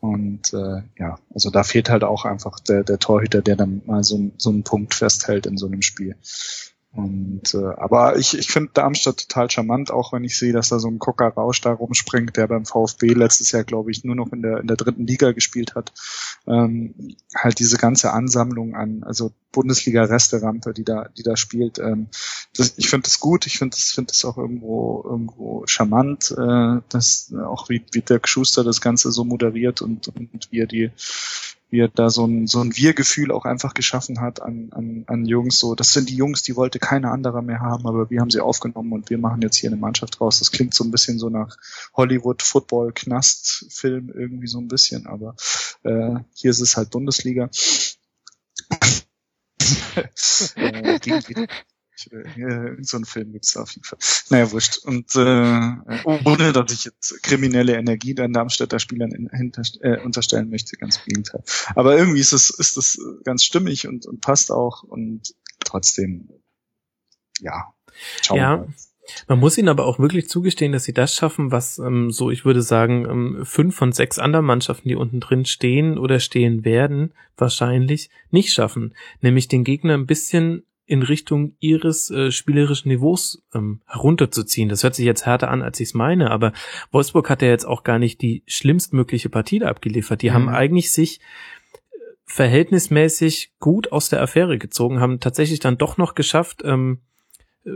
Und 0.00 0.52
äh, 0.52 0.82
ja, 0.98 1.18
also 1.34 1.50
da 1.50 1.64
fehlt 1.64 1.90
halt 1.90 2.04
auch 2.04 2.24
einfach 2.24 2.60
der, 2.60 2.84
der 2.84 2.98
Torhüter, 2.98 3.42
der 3.42 3.56
dann 3.56 3.82
mal 3.86 4.04
so, 4.04 4.30
so 4.36 4.50
einen 4.50 4.62
Punkt 4.62 4.94
festhält 4.94 5.46
in 5.46 5.56
so 5.56 5.66
einem 5.66 5.82
Spiel. 5.82 6.16
Und 6.96 7.52
äh, 7.52 7.74
aber 7.76 8.16
ich, 8.16 8.38
ich 8.38 8.50
finde 8.50 8.70
Darmstadt 8.72 9.28
total 9.28 9.50
charmant, 9.50 9.90
auch 9.90 10.14
wenn 10.14 10.24
ich 10.24 10.38
sehe, 10.38 10.54
dass 10.54 10.70
da 10.70 10.78
so 10.78 10.88
ein 10.88 10.98
Cocker 10.98 11.28
Rausch 11.28 11.60
da 11.60 11.72
rumspringt, 11.72 12.36
der 12.38 12.46
beim 12.46 12.64
VfB 12.64 13.08
letztes 13.12 13.52
Jahr, 13.52 13.64
glaube 13.64 13.90
ich, 13.90 14.02
nur 14.02 14.14
noch 14.14 14.32
in 14.32 14.40
der 14.40 14.60
in 14.60 14.66
der 14.66 14.78
dritten 14.78 15.06
Liga 15.06 15.32
gespielt 15.32 15.74
hat. 15.74 15.92
Ähm, 16.46 17.16
halt 17.34 17.58
diese 17.58 17.76
ganze 17.76 18.14
Ansammlung 18.14 18.74
an, 18.74 19.02
also 19.04 19.32
Bundesliga-Resterampe, 19.52 20.72
die 20.72 20.84
da, 20.84 21.08
die 21.16 21.22
da 21.22 21.36
spielt. 21.36 21.78
Ähm, 21.78 22.08
das, 22.56 22.78
ich 22.78 22.88
finde 22.88 23.04
das 23.04 23.20
gut, 23.20 23.46
ich 23.46 23.58
finde 23.58 23.76
das, 23.76 23.90
finde 23.90 24.12
das 24.12 24.24
auch 24.24 24.38
irgendwo 24.38 25.02
irgendwo 25.04 25.64
charmant, 25.66 26.30
äh, 26.30 26.80
dass 26.88 27.34
auch 27.34 27.68
wie, 27.68 27.84
wie 27.92 28.00
Dirk 28.00 28.26
Schuster 28.26 28.64
das 28.64 28.80
Ganze 28.80 29.12
so 29.12 29.24
moderiert 29.24 29.82
und, 29.82 30.08
und 30.08 30.48
wie 30.50 30.60
er 30.60 30.66
die 30.66 30.92
wie 31.76 31.82
er 31.82 31.88
da 31.88 32.08
so 32.08 32.26
ein, 32.26 32.46
so 32.46 32.60
ein 32.60 32.74
Wir-Gefühl 32.74 33.30
auch 33.30 33.44
einfach 33.44 33.74
geschaffen 33.74 34.22
hat 34.22 34.40
an, 34.40 34.70
an, 34.72 35.04
an 35.08 35.26
Jungs. 35.26 35.58
So, 35.58 35.74
das 35.74 35.92
sind 35.92 36.08
die 36.08 36.16
Jungs, 36.16 36.42
die 36.42 36.56
wollte 36.56 36.78
keiner 36.78 37.12
anderer 37.12 37.42
mehr 37.42 37.60
haben, 37.60 37.86
aber 37.86 38.08
wir 38.08 38.22
haben 38.22 38.30
sie 38.30 38.40
aufgenommen 38.40 38.94
und 38.94 39.10
wir 39.10 39.18
machen 39.18 39.42
jetzt 39.42 39.56
hier 39.56 39.68
eine 39.68 39.76
Mannschaft 39.76 40.18
raus. 40.18 40.38
Das 40.38 40.52
klingt 40.52 40.72
so 40.72 40.84
ein 40.84 40.90
bisschen 40.90 41.18
so 41.18 41.28
nach 41.28 41.58
Hollywood-Football-Knast-Film 41.94 44.08
irgendwie 44.08 44.46
so 44.46 44.58
ein 44.58 44.68
bisschen, 44.68 45.06
aber 45.06 45.36
äh, 45.82 46.14
hier 46.32 46.50
ist 46.50 46.60
es 46.60 46.78
halt 46.78 46.88
Bundesliga. 46.88 47.50
äh, 50.56 50.98
die, 51.00 51.46
äh, 52.10 52.76
so 52.82 52.96
einen 52.96 53.04
Film 53.04 53.32
gibt's 53.32 53.56
auf 53.56 53.70
jeden 53.72 53.84
Fall. 53.84 53.98
Naja, 54.30 54.50
wurscht. 54.52 54.78
Und 54.84 55.14
äh, 55.14 56.04
ohne, 56.04 56.52
dass 56.52 56.72
ich 56.72 56.84
jetzt 56.84 57.22
kriminelle 57.22 57.76
Energie 57.76 58.14
den 58.14 58.32
Darmstädter 58.32 58.78
Spielern 58.78 59.12
in, 59.12 59.28
hinter, 59.30 59.62
äh, 59.80 60.00
unterstellen 60.02 60.50
möchte, 60.50 60.76
ganz 60.76 60.96
im 60.98 61.04
Gegenteil. 61.06 61.42
Aber 61.74 61.96
irgendwie 61.96 62.20
ist 62.20 62.32
es 62.32 62.50
ist 62.50 62.76
das 62.76 62.98
ganz 63.24 63.44
stimmig 63.44 63.86
und, 63.86 64.06
und 64.06 64.20
passt 64.20 64.50
auch 64.50 64.82
und 64.82 65.34
trotzdem, 65.64 66.28
ja. 67.40 67.72
Schauen 68.22 68.38
ja. 68.38 68.66
Man 69.28 69.38
muss 69.38 69.56
ihnen 69.58 69.68
aber 69.68 69.86
auch 69.86 69.98
wirklich 69.98 70.28
zugestehen, 70.28 70.72
dass 70.72 70.84
sie 70.84 70.92
das 70.92 71.14
schaffen, 71.14 71.52
was 71.52 71.78
ähm, 71.78 72.10
so, 72.10 72.30
ich 72.30 72.44
würde 72.44 72.62
sagen, 72.62 73.06
ähm, 73.08 73.44
fünf 73.44 73.76
von 73.76 73.92
sechs 73.92 74.18
anderen 74.18 74.46
Mannschaften, 74.46 74.88
die 74.88 74.96
unten 74.96 75.20
drin 75.20 75.44
stehen 75.44 75.98
oder 75.98 76.20
stehen 76.20 76.64
werden, 76.64 77.12
wahrscheinlich 77.36 78.10
nicht 78.30 78.52
schaffen. 78.52 78.94
Nämlich 79.20 79.48
den 79.48 79.64
Gegner 79.64 79.94
ein 79.94 80.06
bisschen 80.06 80.64
in 80.86 81.02
Richtung 81.02 81.56
ihres 81.58 82.10
äh, 82.10 82.30
spielerischen 82.30 82.90
Niveaus 82.90 83.44
ähm, 83.52 83.82
herunterzuziehen. 83.86 84.68
Das 84.68 84.84
hört 84.84 84.94
sich 84.94 85.04
jetzt 85.04 85.26
härter 85.26 85.50
an, 85.50 85.62
als 85.62 85.80
ich 85.80 85.88
es 85.88 85.94
meine, 85.94 86.30
aber 86.30 86.52
Wolfsburg 86.92 87.28
hat 87.28 87.42
ja 87.42 87.48
jetzt 87.48 87.66
auch 87.66 87.82
gar 87.82 87.98
nicht 87.98 88.22
die 88.22 88.44
schlimmstmögliche 88.46 89.28
Partie 89.28 89.58
da 89.58 89.68
abgeliefert. 89.68 90.22
Die 90.22 90.30
mhm. 90.30 90.34
haben 90.34 90.48
eigentlich 90.48 90.92
sich 90.92 91.18
äh, 91.18 91.96
verhältnismäßig 92.24 93.54
gut 93.58 93.90
aus 93.90 94.08
der 94.08 94.22
Affäre 94.22 94.58
gezogen, 94.58 95.00
haben 95.00 95.18
tatsächlich 95.20 95.58
dann 95.58 95.76
doch 95.76 95.96
noch 95.96 96.14
geschafft, 96.14 96.62
ähm, 96.64 97.00
äh, 97.64 97.70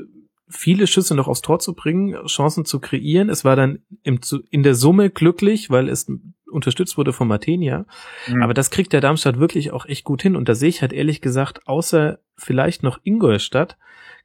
viele 0.50 0.86
Schüsse 0.86 1.14
noch 1.14 1.28
aufs 1.28 1.42
Tor 1.42 1.58
zu 1.60 1.74
bringen, 1.74 2.26
Chancen 2.26 2.64
zu 2.64 2.80
kreieren. 2.80 3.28
Es 3.28 3.44
war 3.44 3.56
dann 3.56 3.80
im, 4.02 4.20
in 4.50 4.62
der 4.62 4.74
Summe 4.74 5.10
glücklich, 5.10 5.70
weil 5.70 5.88
es 5.88 6.10
unterstützt 6.50 6.96
wurde 6.96 7.12
von 7.12 7.28
Martenia. 7.28 7.86
Mhm. 8.26 8.42
Aber 8.42 8.54
das 8.54 8.70
kriegt 8.70 8.92
der 8.92 9.00
Darmstadt 9.00 9.38
wirklich 9.38 9.72
auch 9.72 9.86
echt 9.86 10.04
gut 10.04 10.22
hin. 10.22 10.36
Und 10.36 10.48
da 10.48 10.54
sehe 10.54 10.68
ich 10.68 10.82
halt 10.82 10.92
ehrlich 10.92 11.20
gesagt, 11.20 11.66
außer 11.66 12.18
vielleicht 12.36 12.82
noch 12.82 13.00
Ingolstadt, 13.04 13.76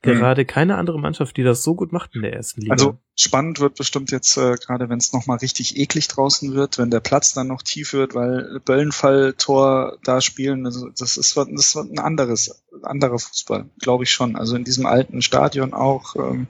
mhm. 0.03 0.11
gerade 0.11 0.45
keine 0.45 0.77
andere 0.77 0.99
Mannschaft, 0.99 1.37
die 1.37 1.43
das 1.43 1.63
so 1.63 1.75
gut 1.75 1.91
macht 1.91 2.15
in 2.15 2.21
der 2.21 2.33
ersten 2.33 2.61
Liga. 2.61 2.73
Also 2.73 2.97
spannend 3.15 3.59
wird 3.59 3.75
bestimmt 3.75 4.11
jetzt, 4.11 4.37
äh, 4.37 4.55
gerade 4.55 4.89
wenn 4.89 4.97
es 4.97 5.13
nochmal 5.13 5.37
richtig 5.37 5.77
eklig 5.77 6.07
draußen 6.07 6.53
wird, 6.53 6.77
wenn 6.77 6.91
der 6.91 6.99
Platz 6.99 7.33
dann 7.33 7.47
noch 7.47 7.61
tief 7.61 7.93
wird, 7.93 8.15
weil 8.15 8.59
Böllenfall-Tor 8.65 9.97
da 10.03 10.21
spielen, 10.21 10.65
also 10.65 10.89
das 10.89 11.17
ist, 11.17 11.37
das 11.37 11.75
wird 11.75 11.91
ein 11.91 11.99
anderes, 11.99 12.64
anderer 12.83 13.19
Fußball, 13.19 13.65
glaube 13.79 14.03
ich 14.03 14.11
schon. 14.11 14.35
Also 14.35 14.55
in 14.55 14.63
diesem 14.63 14.85
alten 14.85 15.21
Stadion 15.21 15.73
auch. 15.73 16.15
Ähm, 16.15 16.47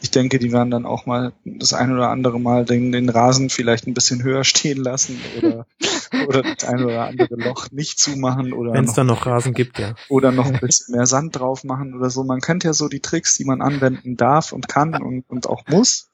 ich 0.00 0.10
denke, 0.10 0.38
die 0.38 0.52
werden 0.52 0.70
dann 0.70 0.86
auch 0.86 1.06
mal 1.06 1.32
das 1.44 1.72
ein 1.72 1.92
oder 1.92 2.10
andere 2.10 2.40
Mal 2.40 2.64
den, 2.64 2.92
den 2.92 3.08
Rasen 3.08 3.50
vielleicht 3.50 3.86
ein 3.86 3.94
bisschen 3.94 4.22
höher 4.22 4.44
stehen 4.50 4.78
lassen 4.78 5.20
oder, 5.38 5.66
oder 6.26 6.42
das 6.42 6.64
ein 6.64 6.84
oder 6.84 7.06
andere 7.06 7.36
Loch 7.36 7.70
nicht 7.70 7.98
zumachen 7.98 8.52
oder 8.52 8.72
wenn 8.72 8.84
es 8.84 8.94
dann 8.94 9.06
noch 9.06 9.26
Rasen 9.26 9.54
gibt, 9.54 9.78
ja. 9.78 9.94
Oder 10.08 10.32
noch 10.32 10.46
ein 10.46 10.60
bisschen 10.60 10.96
mehr 10.96 11.06
Sand 11.06 11.38
drauf 11.38 11.64
machen 11.64 11.94
oder 11.94 12.10
so. 12.10 12.24
Man 12.24 12.40
kennt 12.40 12.64
ja 12.64 12.72
so 12.72 12.88
die 12.88 13.00
Tricks, 13.00 13.36
die 13.36 13.44
man 13.44 13.62
anwenden 13.62 14.16
darf 14.16 14.52
und 14.52 14.68
kann 14.68 15.00
und, 15.02 15.28
und 15.28 15.48
auch 15.48 15.64
muss. 15.68 16.10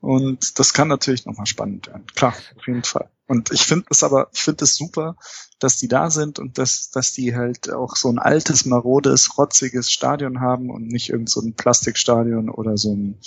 Und 0.00 0.58
das 0.58 0.72
kann 0.74 0.88
natürlich 0.88 1.26
nochmal 1.26 1.46
spannend 1.46 1.86
werden. 1.88 2.04
Klar, 2.14 2.34
auf 2.56 2.66
jeden 2.66 2.84
Fall. 2.84 3.08
Und 3.28 3.52
ich 3.52 3.62
finde 3.62 3.86
es 3.90 4.02
aber, 4.02 4.28
ich 4.32 4.40
finde 4.40 4.64
es 4.64 4.74
super, 4.74 5.16
dass 5.58 5.76
die 5.76 5.86
da 5.86 6.08
sind 6.08 6.38
und 6.38 6.56
dass, 6.56 6.90
dass 6.90 7.12
die 7.12 7.36
halt 7.36 7.70
auch 7.70 7.94
so 7.94 8.08
ein 8.08 8.18
altes, 8.18 8.64
marodes, 8.64 9.36
rotziges 9.36 9.92
Stadion 9.92 10.40
haben 10.40 10.70
und 10.70 10.88
nicht 10.88 11.10
irgend 11.10 11.28
so 11.28 11.42
ein 11.42 11.52
Plastikstadion 11.52 12.48
oder 12.48 12.78
so 12.78 12.94
ein, 12.94 13.18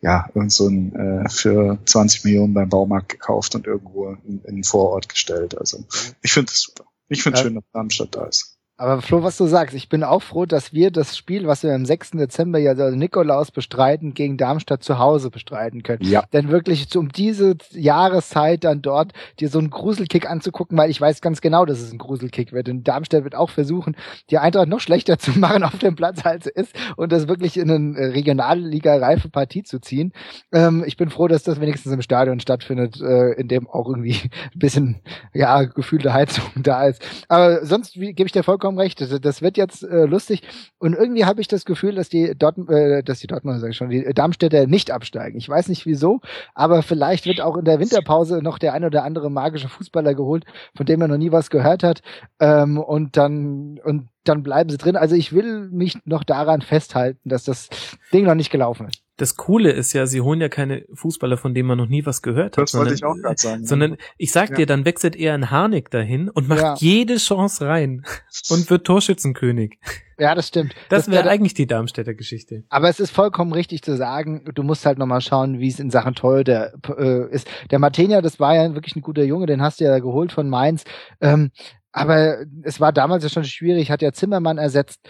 ja, 0.00 0.30
irgend 0.34 0.52
so 0.52 0.68
ein 0.68 0.94
äh, 0.94 1.28
für 1.28 1.78
20 1.84 2.24
Millionen 2.24 2.54
beim 2.54 2.68
Baumarkt 2.68 3.08
gekauft 3.08 3.56
und 3.56 3.66
irgendwo 3.66 4.16
in, 4.24 4.40
in 4.44 4.54
den 4.56 4.64
Vorort 4.64 5.08
gestellt. 5.08 5.58
Also 5.58 5.84
ich 6.22 6.32
finde 6.32 6.52
es 6.52 6.60
super. 6.62 6.84
Ich 7.08 7.24
finde 7.24 7.38
ja. 7.38 7.44
schön, 7.44 7.54
dass 7.56 7.64
Darmstadt 7.72 8.14
da 8.14 8.26
ist. 8.26 8.59
Aber 8.80 9.02
Flo, 9.02 9.22
was 9.22 9.36
du 9.36 9.44
sagst, 9.44 9.76
ich 9.76 9.90
bin 9.90 10.02
auch 10.02 10.22
froh, 10.22 10.46
dass 10.46 10.72
wir 10.72 10.90
das 10.90 11.14
Spiel, 11.14 11.46
was 11.46 11.62
wir 11.62 11.74
am 11.74 11.84
6. 11.84 12.12
Dezember 12.12 12.58
ja 12.58 12.70
also 12.70 12.96
Nikolaus 12.96 13.50
bestreiten, 13.50 14.14
gegen 14.14 14.38
Darmstadt 14.38 14.82
zu 14.82 14.98
Hause 14.98 15.28
bestreiten 15.28 15.82
können. 15.82 16.02
Ja. 16.02 16.24
Denn 16.32 16.48
wirklich 16.48 16.96
um 16.96 17.10
diese 17.10 17.56
Jahreszeit 17.72 18.64
dann 18.64 18.80
dort 18.80 19.12
dir 19.38 19.50
so 19.50 19.58
einen 19.58 19.68
Gruselkick 19.68 20.30
anzugucken, 20.30 20.78
weil 20.78 20.88
ich 20.88 20.98
weiß 20.98 21.20
ganz 21.20 21.42
genau, 21.42 21.66
dass 21.66 21.78
es 21.78 21.92
ein 21.92 21.98
Gruselkick 21.98 22.54
wird. 22.54 22.70
Und 22.70 22.88
Darmstadt 22.88 23.22
wird 23.22 23.34
auch 23.34 23.50
versuchen, 23.50 23.96
die 24.30 24.38
Eintracht 24.38 24.68
noch 24.68 24.80
schlechter 24.80 25.18
zu 25.18 25.38
machen 25.38 25.62
auf 25.62 25.76
dem 25.76 25.94
Platz, 25.94 26.24
als 26.24 26.46
es 26.46 26.70
ist 26.70 26.74
und 26.96 27.12
das 27.12 27.28
wirklich 27.28 27.58
in 27.58 27.70
eine 27.70 27.98
äh, 27.98 28.06
Regionalliga-reife 28.06 29.28
Partie 29.28 29.62
zu 29.62 29.82
ziehen. 29.82 30.14
Ähm, 30.52 30.84
ich 30.86 30.96
bin 30.96 31.10
froh, 31.10 31.28
dass 31.28 31.42
das 31.42 31.60
wenigstens 31.60 31.92
im 31.92 32.00
Stadion 32.00 32.40
stattfindet, 32.40 32.98
äh, 33.02 33.32
in 33.32 33.46
dem 33.46 33.68
auch 33.68 33.86
irgendwie 33.88 34.16
ein 34.54 34.58
bisschen, 34.58 35.02
ja, 35.34 35.64
gefühlte 35.64 36.14
Heizung 36.14 36.46
da 36.62 36.86
ist. 36.86 37.02
Aber 37.28 37.66
sonst 37.66 37.92
gebe 37.92 38.24
ich 38.24 38.32
dir 38.32 38.42
vollkommen 38.42 38.69
vollkommen 38.70 38.78
recht. 38.78 39.00
Das, 39.00 39.20
das 39.20 39.42
wird 39.42 39.56
jetzt 39.56 39.82
äh, 39.82 40.04
lustig. 40.04 40.42
Und 40.78 40.94
irgendwie 40.94 41.24
habe 41.24 41.40
ich 41.40 41.48
das 41.48 41.64
Gefühl, 41.64 41.94
dass 41.94 42.08
die 42.08 42.34
Dort, 42.36 42.56
äh, 42.68 43.02
dass 43.02 43.20
die 43.20 43.26
Dortmunder, 43.26 43.60
sag 43.60 43.70
ich 43.70 43.76
schon, 43.76 43.90
die 43.90 44.04
Darmstädter 44.14 44.66
nicht 44.66 44.90
absteigen. 44.90 45.38
Ich 45.38 45.48
weiß 45.48 45.68
nicht 45.68 45.86
wieso, 45.86 46.20
aber 46.54 46.82
vielleicht 46.82 47.26
wird 47.26 47.40
auch 47.40 47.56
in 47.56 47.64
der 47.64 47.80
Winterpause 47.80 48.42
noch 48.42 48.58
der 48.58 48.72
ein 48.74 48.84
oder 48.84 49.04
andere 49.04 49.30
magische 49.30 49.68
Fußballer 49.68 50.14
geholt, 50.14 50.44
von 50.74 50.86
dem 50.86 51.00
er 51.00 51.08
noch 51.08 51.18
nie 51.18 51.32
was 51.32 51.50
gehört 51.50 51.82
hat. 51.82 52.02
Ähm, 52.38 52.78
und 52.78 53.16
dann 53.16 53.80
und 53.84 54.08
dann 54.24 54.42
bleiben 54.42 54.70
sie 54.70 54.78
drin. 54.78 54.96
Also 54.96 55.14
ich 55.14 55.32
will 55.32 55.68
mich 55.70 55.98
noch 56.04 56.24
daran 56.24 56.62
festhalten, 56.62 57.28
dass 57.28 57.44
das 57.44 57.68
Ding 58.12 58.24
noch 58.24 58.34
nicht 58.34 58.50
gelaufen 58.50 58.88
ist 58.88 59.02
das 59.20 59.36
Coole 59.36 59.70
ist 59.70 59.92
ja, 59.92 60.06
sie 60.06 60.22
holen 60.22 60.40
ja 60.40 60.48
keine 60.48 60.86
Fußballer, 60.94 61.36
von 61.36 61.52
denen 61.52 61.68
man 61.68 61.76
noch 61.76 61.88
nie 61.88 62.06
was 62.06 62.22
gehört 62.22 62.56
hat. 62.56 62.62
Das 62.64 62.70
sondern, 62.70 62.88
wollte 62.88 62.94
ich 62.94 63.04
auch 63.04 63.16
gerade 63.16 63.38
sagen. 63.38 63.66
Sondern 63.66 63.96
ich 64.16 64.32
sag 64.32 64.50
ja. 64.50 64.56
dir, 64.56 64.66
dann 64.66 64.86
wechselt 64.86 65.14
er 65.14 65.34
in 65.34 65.50
Harnik 65.50 65.90
dahin 65.90 66.30
und 66.30 66.48
macht 66.48 66.62
ja. 66.62 66.74
jede 66.78 67.16
Chance 67.16 67.66
rein 67.66 68.04
und 68.48 68.70
wird 68.70 68.86
Torschützenkönig. 68.86 69.78
Ja, 70.18 70.34
das 70.34 70.48
stimmt. 70.48 70.74
Das, 70.88 71.04
das 71.04 71.14
wäre 71.14 71.24
wär 71.24 71.32
eigentlich 71.32 71.54
die 71.54 71.66
Darmstädter 71.66 72.14
Geschichte. 72.14 72.64
Aber 72.68 72.88
es 72.88 73.00
ist 73.00 73.10
vollkommen 73.10 73.52
richtig 73.52 73.82
zu 73.82 73.96
sagen, 73.96 74.44
du 74.54 74.62
musst 74.62 74.86
halt 74.86 74.98
nochmal 74.98 75.20
schauen, 75.20 75.60
wie 75.60 75.68
es 75.68 75.80
in 75.80 75.90
Sachen 75.90 76.14
Torhüter 76.14 76.72
äh, 76.98 77.30
ist. 77.30 77.46
Der 77.70 77.78
Martenia, 77.78 78.22
das 78.22 78.40
war 78.40 78.54
ja 78.54 78.74
wirklich 78.74 78.96
ein 78.96 79.02
guter 79.02 79.24
Junge, 79.24 79.46
den 79.46 79.62
hast 79.62 79.80
du 79.80 79.84
ja 79.84 79.98
geholt 79.98 80.32
von 80.32 80.48
Mainz. 80.48 80.84
Ähm, 81.20 81.50
aber 81.92 82.38
es 82.62 82.80
war 82.80 82.92
damals 82.92 83.24
ja 83.24 83.30
schon 83.30 83.44
schwierig, 83.44 83.90
hat 83.90 84.02
ja 84.02 84.12
Zimmermann 84.12 84.58
ersetzt 84.58 85.00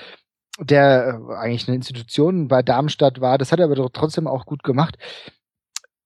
der 0.60 1.20
äh, 1.30 1.34
eigentlich 1.34 1.68
eine 1.68 1.76
Institution 1.76 2.48
bei 2.48 2.62
Darmstadt 2.62 3.20
war. 3.20 3.38
Das 3.38 3.52
hat 3.52 3.60
er 3.60 3.66
aber 3.66 3.92
trotzdem 3.92 4.26
auch 4.26 4.46
gut 4.46 4.62
gemacht. 4.62 4.96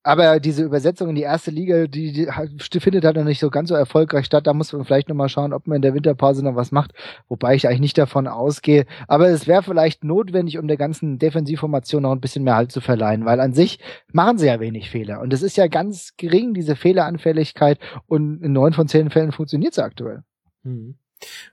Aber 0.06 0.38
diese 0.38 0.62
Übersetzung 0.62 1.08
in 1.08 1.14
die 1.14 1.22
erste 1.22 1.50
Liga, 1.50 1.86
die, 1.86 2.12
die 2.12 2.80
findet 2.80 3.06
halt 3.06 3.16
noch 3.16 3.24
nicht 3.24 3.40
so 3.40 3.48
ganz 3.48 3.70
so 3.70 3.74
erfolgreich 3.74 4.26
statt. 4.26 4.46
Da 4.46 4.52
muss 4.52 4.70
man 4.70 4.84
vielleicht 4.84 5.08
noch 5.08 5.16
mal 5.16 5.30
schauen, 5.30 5.54
ob 5.54 5.66
man 5.66 5.76
in 5.76 5.82
der 5.82 5.94
Winterpause 5.94 6.44
noch 6.44 6.56
was 6.56 6.72
macht. 6.72 6.92
Wobei 7.26 7.54
ich 7.54 7.66
eigentlich 7.66 7.80
nicht 7.80 7.96
davon 7.96 8.28
ausgehe. 8.28 8.84
Aber 9.08 9.28
es 9.28 9.46
wäre 9.46 9.62
vielleicht 9.62 10.04
notwendig, 10.04 10.58
um 10.58 10.68
der 10.68 10.76
ganzen 10.76 11.18
Defensivformation 11.18 12.02
noch 12.02 12.12
ein 12.12 12.20
bisschen 12.20 12.44
mehr 12.44 12.56
Halt 12.56 12.70
zu 12.70 12.82
verleihen. 12.82 13.24
Weil 13.24 13.40
an 13.40 13.54
sich 13.54 13.78
machen 14.12 14.36
sie 14.36 14.46
ja 14.46 14.60
wenig 14.60 14.90
Fehler. 14.90 15.20
Und 15.20 15.32
es 15.32 15.42
ist 15.42 15.56
ja 15.56 15.68
ganz 15.68 16.10
gering, 16.18 16.52
diese 16.52 16.76
Fehleranfälligkeit. 16.76 17.78
Und 18.06 18.42
in 18.42 18.52
neun 18.52 18.74
von 18.74 18.88
zehn 18.88 19.08
Fällen 19.08 19.32
funktioniert 19.32 19.72
es 19.72 19.78
aktuell. 19.78 20.22
Mhm. 20.64 20.96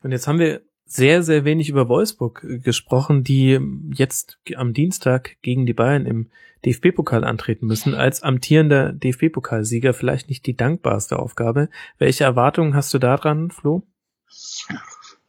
Und 0.02 0.12
jetzt 0.12 0.28
haben 0.28 0.40
wir 0.40 0.62
sehr, 0.86 1.24
sehr 1.24 1.46
wenig 1.46 1.70
über 1.70 1.88
Wolfsburg 1.88 2.44
äh, 2.44 2.60
gesprochen, 2.60 3.24
die 3.24 3.60
jetzt 3.94 4.40
am 4.56 4.74
Dienstag 4.74 5.38
gegen 5.42 5.66
die 5.66 5.74
Bayern 5.74 6.06
im 6.06 6.30
DFB-Pokal 6.66 7.24
antreten 7.24 7.66
müssen. 7.66 7.96
Als 7.96 8.24
amtierender 8.24 8.92
DFB-Pokalsieger 8.92 9.94
vielleicht 9.94 10.30
nicht 10.30 10.46
die 10.46 10.56
dankbarste 10.56 11.18
Aufgabe. 11.18 11.70
Welche 11.98 12.26
Erwartungen 12.26 12.76
hast 12.76 12.94
du 12.94 13.00
daran, 13.00 13.52
Flo? 13.52 13.84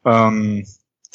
Ähm, 0.05 0.67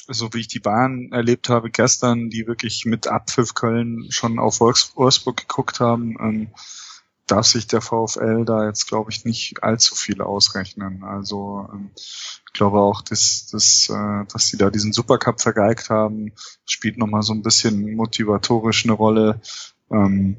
so 0.07 0.34
wie 0.34 0.39
ich 0.39 0.48
die 0.48 0.60
Bayern 0.60 1.11
erlebt 1.11 1.49
habe 1.49 1.69
gestern, 1.69 2.30
die 2.30 2.48
wirklich 2.48 2.85
mit 2.85 3.07
Abpfiff 3.07 3.53
Köln 3.53 4.07
schon 4.10 4.39
auf 4.39 4.60
Wolfsburg 4.61 5.38
geguckt 5.38 5.80
haben, 5.80 6.15
ähm, 6.22 6.49
darf 7.27 7.45
sich 7.45 7.67
der 7.67 7.81
VfL 7.81 8.45
da 8.45 8.65
jetzt, 8.65 8.87
glaube 8.87 9.11
ich, 9.11 9.25
nicht 9.25 9.61
allzu 9.61 9.95
viel 9.95 10.21
ausrechnen. 10.21 11.03
Also 11.03 11.67
ähm, 11.71 11.91
ich 11.95 12.53
glaube 12.53 12.79
auch, 12.79 13.01
dass, 13.01 13.47
dass, 13.47 13.89
äh, 13.89 14.25
dass 14.31 14.47
sie 14.47 14.57
da 14.57 14.69
diesen 14.69 14.93
Supercup 14.93 15.41
vergeigt 15.41 15.89
haben, 15.89 16.31
spielt 16.65 16.97
nochmal 16.97 17.21
so 17.21 17.33
ein 17.33 17.43
bisschen 17.43 17.95
motivatorisch 17.95 18.85
eine 18.85 18.93
Rolle. 18.93 19.41
Ähm, 19.91 20.37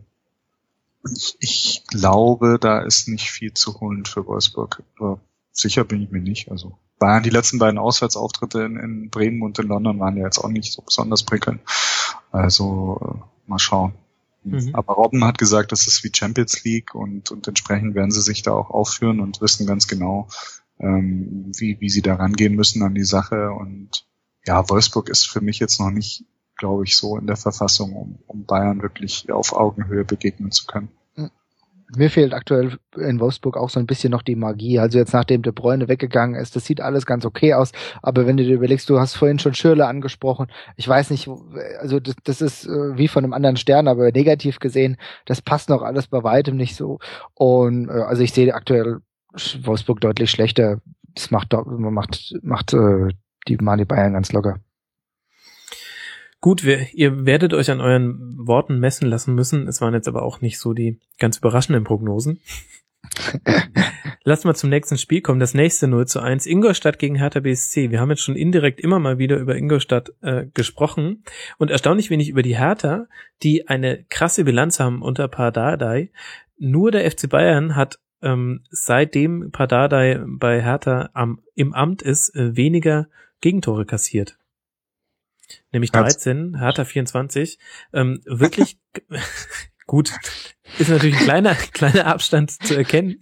ich, 1.39 1.85
glaube, 1.87 2.59
da 2.61 2.81
ist 2.81 3.09
nicht 3.09 3.31
viel 3.31 3.55
zu 3.55 3.81
holen 3.81 4.05
für 4.05 4.27
Wolfsburg. 4.27 4.83
Aber 4.99 5.21
sicher 5.53 5.85
bin 5.85 6.03
ich 6.03 6.11
mir 6.11 6.21
nicht. 6.21 6.51
Also 6.51 6.79
Bayern, 6.99 7.23
die 7.23 7.31
letzten 7.31 7.59
beiden 7.59 7.79
Auswärtsauftritte 7.79 8.63
in, 8.63 8.77
in 8.77 9.11
Bremen 9.11 9.43
und 9.43 9.59
in 9.59 9.69
London 9.69 10.01
waren 10.01 10.17
ja 10.17 10.25
jetzt 10.25 10.39
auch 10.39 10.49
nicht 10.49 10.73
so 10.73 10.83
besonders 10.83 11.23
prickelnd. 11.23 11.61
Also 12.33 12.99
äh, 13.01 13.49
mal 13.49 13.59
schauen. 13.59 13.95
Mhm. 14.51 14.75
Aber 14.75 14.95
Robben 14.95 15.25
hat 15.25 15.39
gesagt, 15.39 15.73
das 15.73 15.87
ist 15.87 16.05
wie 16.05 16.13
Champions 16.15 16.65
League 16.65 16.95
und, 16.95 17.31
und 17.31 17.47
entsprechend 17.49 17.95
werden 17.95 18.11
sie 18.11 18.23
sich 18.23 18.43
da 18.43 18.53
auch 18.53 18.71
aufführen 18.71 19.21
und 19.21 19.41
wissen 19.41 19.67
ganz 19.67 19.89
genau, 19.89 20.29
ähm, 20.79 21.53
wie, 21.57 21.81
wie 21.81 21.91
sie 21.91 22.03
da 22.03 22.15
rangehen 22.15 22.55
müssen 22.55 22.83
an 22.83 22.95
die 22.95 23.05
Sache. 23.05 23.51
Und 23.53 24.07
ja, 24.47 24.69
Wolfsburg 24.69 25.09
ist 25.09 25.29
für 25.29 25.41
mich 25.41 25.59
jetzt 25.59 25.81
noch 25.81 25.91
nicht, 25.91 26.25
glaube 26.57 26.85
ich, 26.85 26.97
so 26.97 27.17
in 27.17 27.27
der 27.27 27.37
Verfassung, 27.37 27.95
um, 27.95 28.19
um 28.27 28.45
Bayern 28.45 28.83
wirklich 28.83 29.31
auf 29.31 29.53
Augenhöhe 29.53 30.05
begegnen 30.05 30.51
zu 30.51 30.67
können 30.67 30.91
mir 31.97 32.11
fehlt 32.11 32.35
aktuell 32.35 32.79
in 32.97 33.21
Wolfsburg 33.21 33.57
auch 33.57 33.71
so 33.71 33.81
ein 33.81 33.87
bisschen 33.87 34.11
noch 34.11 34.23
die 34.23 34.37
Magie. 34.37 34.79
Also 34.79 34.99
jetzt 34.99 35.13
nachdem 35.13 35.43
der 35.43 35.53
Bräune 35.53 35.89
weggegangen 35.89 36.39
ist, 36.39 36.55
das 36.55 36.65
sieht 36.65 36.81
alles 36.81 37.07
ganz 37.07 37.25
okay 37.25 37.55
aus. 37.55 37.73
Aber 38.03 38.27
wenn 38.27 38.37
du 38.37 38.45
dir 38.45 38.55
überlegst, 38.55 38.91
du 38.91 38.99
hast 38.99 39.15
vorhin 39.15 39.39
schon 39.39 39.55
Schürle 39.55 39.87
angesprochen. 39.87 40.49
Ich 40.77 40.87
weiß 40.87 41.11
nicht, 41.11 41.29
also 41.81 42.01
das, 42.01 42.15
das 42.25 42.41
ist 42.41 42.67
äh, 42.67 42.99
wie 42.99 43.09
von 43.09 43.25
einem 43.25 43.33
anderen 43.33 43.57
Stern, 43.57 43.89
aber 43.89 44.11
negativ 44.13 44.59
gesehen, 44.59 44.97
das 45.25 45.41
passt 45.41 45.69
noch 45.69 45.83
alles 45.83 46.07
bei 46.09 46.23
weitem 46.23 46.57
nicht 46.57 46.77
so. 46.77 46.99
Und 47.35 47.89
äh, 47.89 47.93
also 47.93 48.23
ich 48.23 48.33
sehe 48.33 48.55
aktuell 48.55 48.99
Wolfsburg 49.63 50.01
deutlich 50.01 50.31
schlechter. 50.31 50.81
Das 51.15 51.31
macht 51.31 51.55
macht 51.67 52.35
macht 52.43 52.75
äh, 52.75 53.09
die 53.49 53.57
Mali 53.57 53.85
Bayern 53.85 54.13
ganz 54.13 54.33
locker. 54.33 54.59
Gut, 56.41 56.65
wir, 56.65 56.95
ihr 56.95 57.27
werdet 57.27 57.53
euch 57.53 57.71
an 57.71 57.81
euren 57.81 58.37
Worten 58.39 58.79
messen 58.79 59.09
lassen 59.09 59.35
müssen. 59.35 59.67
Es 59.67 59.81
waren 59.81 59.95
jetzt 59.95 60.07
aber 60.07 60.23
auch 60.23 60.41
nicht 60.41 60.59
so 60.59 60.73
die 60.73 61.01
ganz 61.19 61.39
überraschenden 61.39 61.83
Prognosen. 61.83 62.41
Lass 64.25 64.45
mal 64.45 64.55
zum 64.55 64.71
nächsten 64.71 64.99
Spiel 64.99 65.21
kommen. 65.21 65.41
Das 65.41 65.55
nächste 65.55 65.89
0 65.89 66.07
zu 66.07 66.21
1. 66.21 66.47
Ingolstadt 66.47 66.99
gegen 66.99 67.17
Hertha 67.17 67.41
BSC. 67.41 67.91
Wir 67.91 68.01
haben 68.01 68.11
jetzt 68.11 68.23
schon 68.23 68.37
indirekt 68.37 68.81
immer 68.81 69.01
mal 69.01 69.19
wieder 69.19 69.37
über 69.39 69.57
Ingolstadt 69.57 70.13
äh, 70.21 70.47
gesprochen 70.55 71.25
und 71.59 71.71
erstaunlich 71.71 72.11
wenig 72.11 72.29
über 72.29 72.43
die 72.43 72.57
Hertha, 72.57 73.07
die 73.43 73.69
eine 73.69 74.05
krasse 74.09 74.45
Bilanz 74.45 74.79
haben 74.79 75.03
unter 75.03 75.27
Pardadei. 75.29 76.13
Nur 76.59 76.91
der 76.91 77.11
FC 77.11 77.29
Bayern 77.29 77.75
hat 77.75 77.99
ähm, 78.23 78.65
seitdem 78.71 79.51
Pardadei 79.51 80.21
bei 80.27 80.63
Hertha 80.63 81.11
am, 81.15 81.41
im 81.55 81.73
Amt 81.73 82.03
ist, 82.03 82.35
äh, 82.37 82.57
weniger 82.57 83.09
Gegentore 83.41 83.87
kassiert. 83.87 84.38
Nämlich 85.73 85.93
13, 85.93 86.59
Hertha 86.59 86.85
24. 86.85 87.59
Ähm, 87.93 88.21
wirklich 88.25 88.79
gut. 89.87 90.13
Ist 90.79 90.91
natürlich 90.91 91.17
ein 91.17 91.25
kleiner, 91.25 91.55
kleiner 91.73 92.07
Abstand 92.07 92.51
zu 92.51 92.75
erkennen. 92.77 93.21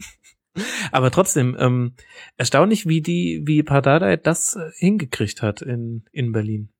Aber 0.90 1.10
trotzdem, 1.10 1.56
ähm, 1.58 1.94
erstaunlich, 2.36 2.86
wie 2.86 3.02
die, 3.02 3.42
wie 3.44 3.62
Pardadei 3.62 4.16
das 4.16 4.56
äh, 4.56 4.70
hingekriegt 4.76 5.42
hat 5.42 5.62
in, 5.62 6.04
in 6.12 6.32
Berlin. 6.32 6.70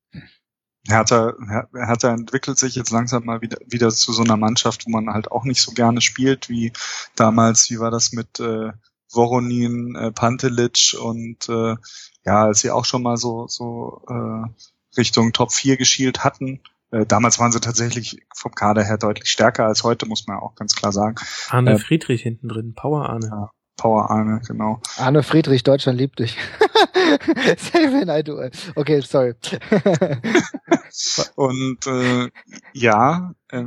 Hertha, 0.89 1.35
Hertha 1.75 2.15
entwickelt 2.15 2.59
sich 2.59 2.77
jetzt 2.77 2.91
langsam 2.91 3.25
mal 3.25 3.41
wieder, 3.43 3.59
wieder 3.67 3.91
zu 3.91 4.13
so 4.13 4.23
einer 4.23 4.37
Mannschaft, 4.37 4.87
wo 4.87 4.91
man 4.91 5.13
halt 5.13 5.31
auch 5.31 5.45
nicht 5.45 5.61
so 5.61 5.73
gerne 5.73 6.01
spielt, 6.01 6.49
wie 6.49 6.73
damals, 7.17 7.71
wie 7.71 7.81
war 7.81 7.91
das 7.91 8.13
mit 8.13 8.39
äh, 8.41 8.71
Voronin, 9.13 9.97
äh, 9.97 10.13
Pantelic 10.13 10.97
und 11.01 11.49
äh, 11.49 11.77
ja, 12.25 12.45
als 12.45 12.61
sie 12.61 12.71
auch 12.71 12.85
schon 12.85 13.03
mal 13.03 13.17
so, 13.17 13.47
so 13.49 14.03
äh, 14.09 14.49
Richtung 14.97 15.33
Top 15.33 15.53
4 15.53 15.77
geschielt 15.77 16.25
hatten. 16.25 16.61
Äh, 16.91 17.07
damals 17.07 17.39
waren 17.39 17.53
sie 17.53 17.61
tatsächlich 17.61 18.23
vom 18.35 18.53
Kader 18.53 18.85
her 18.85 18.99
deutlich 18.99 19.29
stärker 19.29 19.67
als 19.67 19.83
heute, 19.83 20.07
muss 20.07 20.27
man 20.27 20.39
auch 20.39 20.55
ganz 20.55 20.75
klar 20.75 20.93
sagen. 20.93 21.17
Arne 21.51 21.73
äh, 21.73 21.79
Friedrich 21.79 22.23
hinten 22.23 22.49
drin, 22.49 22.75
Power 22.75 23.09
Arne. 23.09 23.27
Ja, 23.27 23.51
Power 23.77 24.11
Arne, 24.11 24.41
genau. 24.47 24.81
Arne 24.97 25.23
Friedrich, 25.23 25.65
Deutschland 25.65 25.99
liebt 25.99 26.19
dich. 26.19 26.37
Save 27.59 28.01
in 28.01 28.09
I 28.09 28.23
do. 28.23 28.41
Okay, 28.75 29.01
sorry. 29.01 29.35
und 31.35 31.87
äh, 31.87 32.31
ja, 32.73 33.35
äh, 33.49 33.65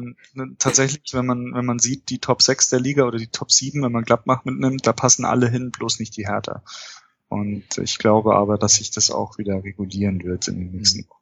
tatsächlich, 0.58 1.14
wenn 1.14 1.26
man 1.26 1.54
wenn 1.54 1.66
man 1.66 1.80
sieht, 1.80 2.10
die 2.10 2.20
Top 2.20 2.42
6 2.42 2.70
der 2.70 2.80
Liga 2.80 3.04
oder 3.06 3.18
die 3.18 3.28
Top 3.28 3.52
7, 3.52 3.84
wenn 3.84 3.92
man 3.92 4.04
Gladbach 4.04 4.46
mitnimmt, 4.46 4.88
da 4.88 4.94
passen 4.94 5.26
alle 5.26 5.50
hin, 5.50 5.72
bloß 5.72 6.00
nicht 6.00 6.18
die 6.18 6.28
Hertha. 6.28 6.64
Und 7.28 7.78
ich 7.78 8.00
glaube 8.00 8.36
aber, 8.36 8.58
dass 8.58 8.76
sich 8.76 8.92
das 8.92 9.12
auch 9.12 9.38
wieder 9.38 9.64
regulieren 9.64 10.24
wird 10.24 10.48
in 10.48 10.58
den 10.58 10.72
nächsten 10.72 11.08
Wochen. 11.08 11.19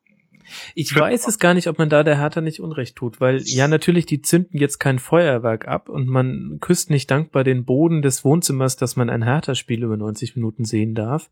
Ich 0.76 0.96
weiß 0.96 1.28
es 1.28 1.40
gar 1.40 1.54
nicht, 1.54 1.68
ob 1.68 1.78
man 1.78 1.90
da 1.90 2.04
der 2.04 2.18
Hertha 2.18 2.42
nicht 2.42 2.60
Unrecht 2.60 2.96
tut, 2.96 3.20
weil 3.20 3.42
ja 3.44 3.68
natürlich, 3.68 4.06
die 4.06 4.22
zünden 4.22 4.60
jetzt 4.60 4.80
kein 4.80 5.00
Feuerwerk 5.00 5.68
ab 5.68 5.90
und 5.90 6.08
man 6.08 6.58
küsst 6.62 6.90
nicht 6.90 7.10
dankbar 7.12 7.44
den 7.44 7.66
Boden 7.66 8.02
des 8.02 8.24
Wohnzimmers, 8.24 8.76
dass 8.76 8.96
man 8.96 9.10
ein 9.10 9.24
Hertha-Spiel 9.24 9.84
über 9.84 9.98
90 9.98 10.36
Minuten 10.36 10.66
sehen 10.66 10.96
darf. 10.96 11.30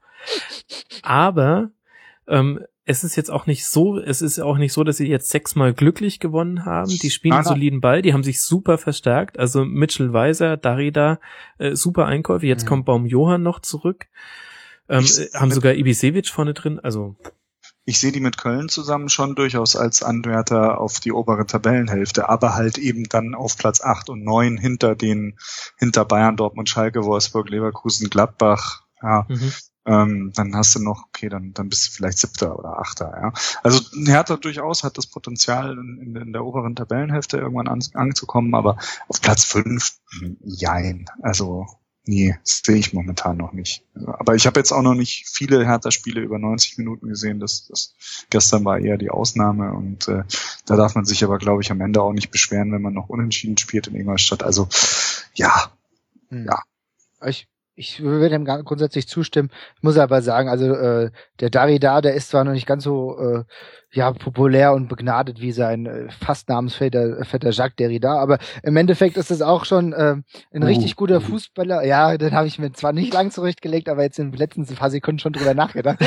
Aber 1.02 1.72
ähm, 2.28 2.60
es 2.86 3.04
ist 3.04 3.16
jetzt 3.16 3.32
auch 3.32 3.48
nicht 3.48 3.66
so, 3.66 3.98
es 4.00 4.22
ist 4.22 4.40
auch 4.40 4.58
nicht 4.58 4.72
so, 4.72 4.84
dass 4.84 4.98
sie 4.98 5.08
jetzt 5.08 5.30
sechsmal 5.30 5.74
glücklich 5.74 6.20
gewonnen 6.20 6.66
haben. 6.66 6.90
Die 6.90 7.10
spielen 7.10 7.34
einen 7.34 7.44
soliden 7.44 7.82
Ball, 7.82 8.04
die 8.04 8.14
haben 8.14 8.24
sich 8.24 8.42
super 8.42 8.78
verstärkt. 8.78 9.40
Also 9.40 9.66
Mitchell 9.66 10.14
Weiser, 10.14 10.56
Darida, 10.56 11.20
äh, 11.58 11.76
super 11.76 12.06
Einkäufe. 12.06 12.46
Jetzt 12.46 12.64
mhm. 12.66 12.70
kommt 12.70 12.86
Baum 12.86 13.06
Johann 13.08 13.42
noch 13.42 13.60
zurück. 13.60 14.06
Ähm, 14.88 15.04
haben 15.34 15.50
sogar 15.50 15.74
Ibisevic 15.74 16.28
vorne 16.28 16.54
drin, 16.54 16.80
also 16.80 17.16
ich 17.86 18.00
sehe 18.00 18.12
die 18.12 18.20
mit 18.20 18.38
Köln 18.38 18.68
zusammen 18.68 19.10
schon 19.10 19.36
durchaus 19.36 19.76
als 19.76 20.02
Anwärter 20.02 20.82
auf 20.82 21.00
die 21.00 21.12
obere 21.12 21.46
Tabellenhälfte, 21.46 22.28
aber 22.28 22.56
halt 22.56 22.78
eben 22.80 23.04
dann 23.04 23.36
auf 23.36 23.58
Platz 23.58 23.82
acht 23.82 24.10
und 24.10 24.24
neun 24.24 24.58
hinter 24.58 24.96
den, 24.96 25.38
hinter 25.78 26.04
Bayern, 26.04 26.36
Dortmund, 26.36 26.68
Schalke, 26.68 27.04
Wolfsburg, 27.04 27.50
Leverkusen, 27.50 28.10
Gladbach, 28.10 28.84
ja. 29.02 29.26
Mhm. 29.30 29.54
Ähm, 29.88 30.32
dann 30.34 30.56
hast 30.56 30.74
du 30.74 30.80
noch, 30.80 31.06
okay, 31.10 31.30
dann, 31.30 31.54
dann 31.54 31.70
bist 31.70 31.88
du 31.88 31.92
vielleicht 31.92 32.18
Siebter 32.18 32.58
oder 32.58 32.80
Achter, 32.80 33.12
ja. 33.22 33.34
Also 33.62 33.82
Hertha 34.08 34.36
durchaus 34.36 34.84
hat 34.84 34.98
das 34.98 35.06
Potenzial, 35.06 35.74
in, 35.74 36.16
in 36.16 36.34
der 36.34 36.44
oberen 36.44 36.76
Tabellenhälfte 36.76 37.38
irgendwann 37.38 37.68
an, 37.68 37.84
anzukommen, 37.94 38.56
aber 38.56 38.78
auf 39.08 39.22
Platz 39.22 39.44
fünf, 39.44 39.92
jein. 40.42 41.06
Also 41.22 41.68
Nee, 42.08 42.38
sehe 42.44 42.76
ich 42.76 42.94
momentan 42.94 43.38
noch 43.38 43.52
nicht. 43.52 43.84
Aber 44.06 44.36
ich 44.36 44.46
habe 44.46 44.60
jetzt 44.60 44.72
auch 44.72 44.84
noch 44.84 44.94
nicht 44.94 45.28
viele 45.28 45.66
Hertha-Spiele 45.66 46.22
über 46.22 46.38
90 46.38 46.78
Minuten 46.78 47.08
gesehen. 47.08 47.40
Das, 47.40 47.68
das 47.68 47.96
gestern 48.30 48.64
war 48.64 48.78
eher 48.80 48.98
die 48.98 49.10
Ausnahme 49.10 49.74
und 49.74 50.08
äh, 50.08 50.24
da 50.66 50.76
darf 50.76 50.94
man 50.94 51.06
sich 51.06 51.24
aber, 51.24 51.40
glaube 51.40 51.64
ich, 51.64 51.72
am 51.72 51.82
Ende 51.82 52.02
auch 52.02 52.14
nicht 52.14 52.30
beschweren, 52.30 52.72
wenn 52.72 52.82
man 52.82 52.94
noch 52.94 53.10
unentschieden 53.10 53.58
spielt 53.58 53.88
in 53.88 53.96
Ingolstadt. 53.96 54.44
Also 54.44 54.68
ja, 55.34 55.72
hm. 56.30 56.46
ja. 56.46 56.62
Ich 57.26 57.48
ich 57.76 58.02
würde 58.02 58.30
dem 58.30 58.46
grundsätzlich 58.46 59.08
zustimmen. 59.08 59.50
Ich 59.76 59.84
muss 59.84 59.98
aber 59.98 60.22
sagen, 60.22 60.50
also 60.50 60.74
äh, 60.74 61.12
der 61.40 61.50
Darida, 61.50 62.02
der 62.02 62.14
ist 62.14 62.30
zwar 62.30 62.44
noch 62.44 62.54
nicht 62.54 62.68
ganz 62.68 62.84
so 62.84 63.18
äh, 63.20 63.44
ja 63.92 64.12
populär 64.12 64.74
und 64.74 64.88
begnadet 64.88 65.42
wie 65.42 65.52
sein 65.52 65.86
äh, 65.86 66.10
fast 66.10 66.48
Namensvetter 66.50 67.24
Vetter 67.26 67.52
Jacques 67.52 67.76
Derrida, 67.76 68.18
aber 68.18 68.40
im 68.64 68.78
Endeffekt 68.78 69.18
ist 69.18 69.32
es 69.32 69.42
auch 69.42 69.66
schon 69.66 69.94
äh, 69.94 70.16
ein 70.54 70.64
uh, 70.64 70.66
richtig 70.66 70.96
guter 70.96 71.18
uh. 71.18 71.22
Fußballer. 71.22 71.86
Ja, 71.86 72.18
den 72.18 72.34
habe 72.34 72.48
ich 72.48 72.60
mir 72.60 72.72
zwar 72.72 72.94
nicht 72.94 73.14
lang 73.14 73.32
zurechtgelegt, 73.32 73.90
aber 73.90 74.04
jetzt 74.04 74.20
in 74.20 74.32
den 74.32 74.40
letzten 74.40 74.66
paar 74.76 74.90
Sekunden 74.90 75.20
schon 75.20 75.34
drüber 75.34 75.54
nachgedacht. 75.54 76.00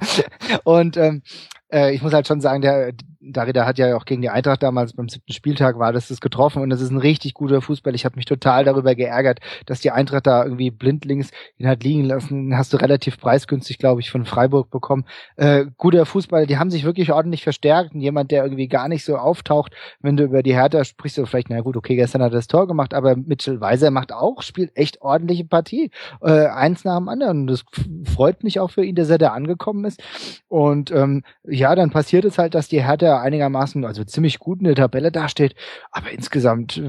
und 0.64 0.96
ähm, 0.96 1.22
äh, 1.70 1.94
ich 1.94 2.02
muss 2.02 2.14
halt 2.14 2.26
schon 2.26 2.40
sagen, 2.40 2.62
der 2.62 2.92
Darida 3.24 3.66
hat 3.66 3.78
ja 3.78 3.96
auch 3.96 4.04
gegen 4.04 4.22
die 4.22 4.30
Eintracht 4.30 4.62
damals 4.62 4.94
beim 4.94 5.08
siebten 5.08 5.32
Spieltag 5.32 5.78
war 5.78 5.92
das 5.92 6.08
das 6.08 6.20
getroffen 6.20 6.62
und 6.62 6.70
das 6.70 6.80
ist 6.80 6.90
ein 6.90 6.98
richtig 6.98 7.34
guter 7.34 7.60
Fußball. 7.62 7.94
Ich 7.94 8.04
habe 8.04 8.16
mich 8.16 8.24
total 8.24 8.64
darüber 8.64 8.94
geärgert, 8.94 9.40
dass 9.66 9.80
die 9.80 9.92
Eintracht 9.92 10.26
da 10.26 10.44
irgendwie 10.44 10.70
blindlings 10.70 11.30
ihn 11.58 11.68
hat 11.68 11.84
liegen 11.84 12.04
lassen. 12.04 12.56
Hast 12.56 12.72
du 12.72 12.78
relativ 12.78 13.18
preisgünstig, 13.18 13.78
glaube 13.78 14.00
ich, 14.00 14.10
von 14.10 14.24
Freiburg 14.24 14.70
bekommen. 14.70 15.04
Äh, 15.36 15.66
guter 15.76 16.04
Fußball, 16.04 16.46
die 16.46 16.58
haben 16.58 16.70
sich 16.70 16.84
wirklich 16.84 17.12
ordentlich 17.12 17.44
verstärkt. 17.44 17.94
Und 17.94 18.00
jemand, 18.00 18.30
der 18.30 18.42
irgendwie 18.42 18.68
gar 18.68 18.88
nicht 18.88 19.04
so 19.04 19.16
auftaucht, 19.16 19.72
wenn 20.00 20.16
du 20.16 20.24
über 20.24 20.42
die 20.42 20.54
Hertha 20.54 20.84
sprichst, 20.84 21.18
du 21.18 21.26
vielleicht, 21.26 21.50
na 21.50 21.60
gut, 21.60 21.76
okay, 21.76 21.96
gestern 21.96 22.22
hat 22.22 22.32
er 22.32 22.36
das 22.36 22.48
Tor 22.48 22.66
gemacht, 22.66 22.94
aber 22.94 23.16
Mitchell 23.16 23.60
Weiser 23.60 23.90
macht 23.90 24.12
auch, 24.12 24.42
spielt 24.42 24.76
echt 24.76 25.00
ordentliche 25.00 25.44
Partie. 25.44 25.90
Äh, 26.20 26.46
eins 26.46 26.84
nach 26.84 26.98
dem 26.98 27.08
anderen. 27.08 27.42
Und 27.42 27.46
das 27.46 27.64
freut 28.12 28.42
mich 28.42 28.58
auch 28.58 28.70
für 28.70 28.84
ihn, 28.84 28.96
dass 28.96 29.10
er 29.10 29.18
da 29.18 29.28
angekommen 29.28 29.84
ist. 29.84 30.02
Und 30.48 30.90
ähm, 30.90 31.22
ja, 31.44 31.74
dann 31.74 31.90
passiert 31.90 32.24
es 32.24 32.38
halt, 32.38 32.54
dass 32.54 32.68
die 32.68 32.84
Hertha 32.84 33.11
einigermaßen, 33.20 33.84
also 33.84 34.04
ziemlich 34.04 34.38
gut 34.38 34.60
in 34.60 34.64
der 34.64 34.74
Tabelle 34.74 35.12
dasteht. 35.12 35.54
Aber 35.90 36.10
insgesamt 36.10 36.80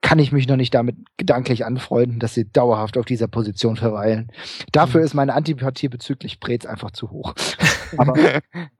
kann 0.00 0.18
ich 0.18 0.32
mich 0.32 0.48
noch 0.48 0.56
nicht 0.56 0.74
damit 0.74 0.96
gedanklich 1.16 1.64
anfreunden, 1.64 2.18
dass 2.18 2.32
sie 2.32 2.50
dauerhaft 2.50 2.96
auf 2.96 3.04
dieser 3.04 3.28
Position 3.28 3.76
verweilen. 3.76 4.32
Dafür 4.72 5.00
mhm. 5.00 5.06
ist 5.06 5.14
meine 5.14 5.34
Antipathie 5.34 5.88
bezüglich 5.88 6.40
Brez 6.40 6.64
einfach 6.64 6.92
zu 6.92 7.10
hoch. 7.10 7.34
Aber 7.96 8.14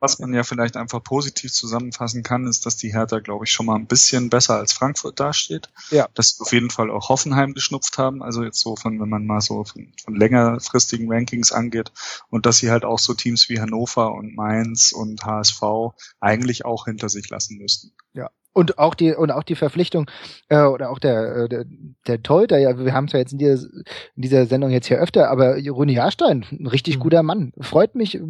was 0.01 0.19
man 0.19 0.33
ja 0.33 0.43
vielleicht 0.43 0.77
einfach 0.77 1.03
positiv 1.03 1.53
zusammenfassen 1.53 2.23
kann, 2.23 2.47
ist, 2.47 2.67
dass 2.67 2.77
die 2.77 2.93
Hertha, 2.93 3.19
glaube 3.21 3.45
ich, 3.45 3.53
schon 3.53 3.67
mal 3.67 3.77
ein 3.77 3.87
bisschen 3.87 4.31
besser 4.31 4.57
als 4.57 4.73
Frankfurt 4.73 5.21
dasteht. 5.21 5.69
Ja. 5.91 6.09
Dass 6.15 6.31
sie 6.31 6.43
auf 6.43 6.53
jeden 6.53 6.71
Fall 6.71 6.91
auch 6.91 7.09
Hoffenheim 7.09 7.55
geschnupft 7.55 7.99
haben. 7.99 8.23
Also 8.23 8.43
jetzt 8.43 8.61
so 8.61 8.77
von, 8.77 9.01
wenn 9.01 9.09
man 9.09 9.27
mal 9.27 9.41
so 9.41 9.65
von, 9.65 9.93
von 10.03 10.15
längerfristigen 10.15 11.13
Rankings 11.13 11.53
angeht. 11.53 11.93
Und 12.31 12.47
dass 12.47 12.59
sie 12.59 12.71
halt 12.71 12.85
auch 12.85 12.99
so 12.99 13.15
Teams 13.15 13.49
wie 13.49 13.61
Hannover 13.61 14.13
und 14.15 14.35
Mainz 14.35 14.93
und 14.93 15.25
HSV 15.25 15.63
eigentlich 16.21 16.65
auch 16.65 16.87
hinter 16.89 17.09
sich 17.09 17.29
lassen 17.31 17.59
müssten. 17.59 17.93
Ja, 18.13 18.31
und 18.53 18.79
auch 18.79 18.95
die 18.95 19.15
und 19.15 19.31
auch 19.31 19.45
die 19.45 19.55
Verpflichtung 19.55 20.11
äh, 20.49 20.63
oder 20.63 20.91
auch 20.91 20.99
der 20.99 21.37
äh, 21.37 21.49
der, 21.49 21.65
der 22.07 22.23
Torhüter, 22.23 22.59
ja, 22.59 22.77
wir 22.77 22.93
haben 22.93 23.05
es 23.05 23.13
ja 23.13 23.21
jetzt 23.21 23.33
in 23.33 23.39
dieser, 23.39 23.69
in 24.17 24.23
dieser 24.23 24.47
Sendung 24.47 24.71
jetzt 24.71 24.89
hier 24.89 24.99
öfter, 24.99 25.31
aber 25.31 25.57
Rune 25.69 25.93
Jahrstein, 25.93 26.45
ein 26.51 26.67
richtig 26.67 26.97
mhm. 26.97 27.01
guter 27.01 27.23
Mann, 27.23 27.53
freut 27.61 27.95
mich, 27.95 28.21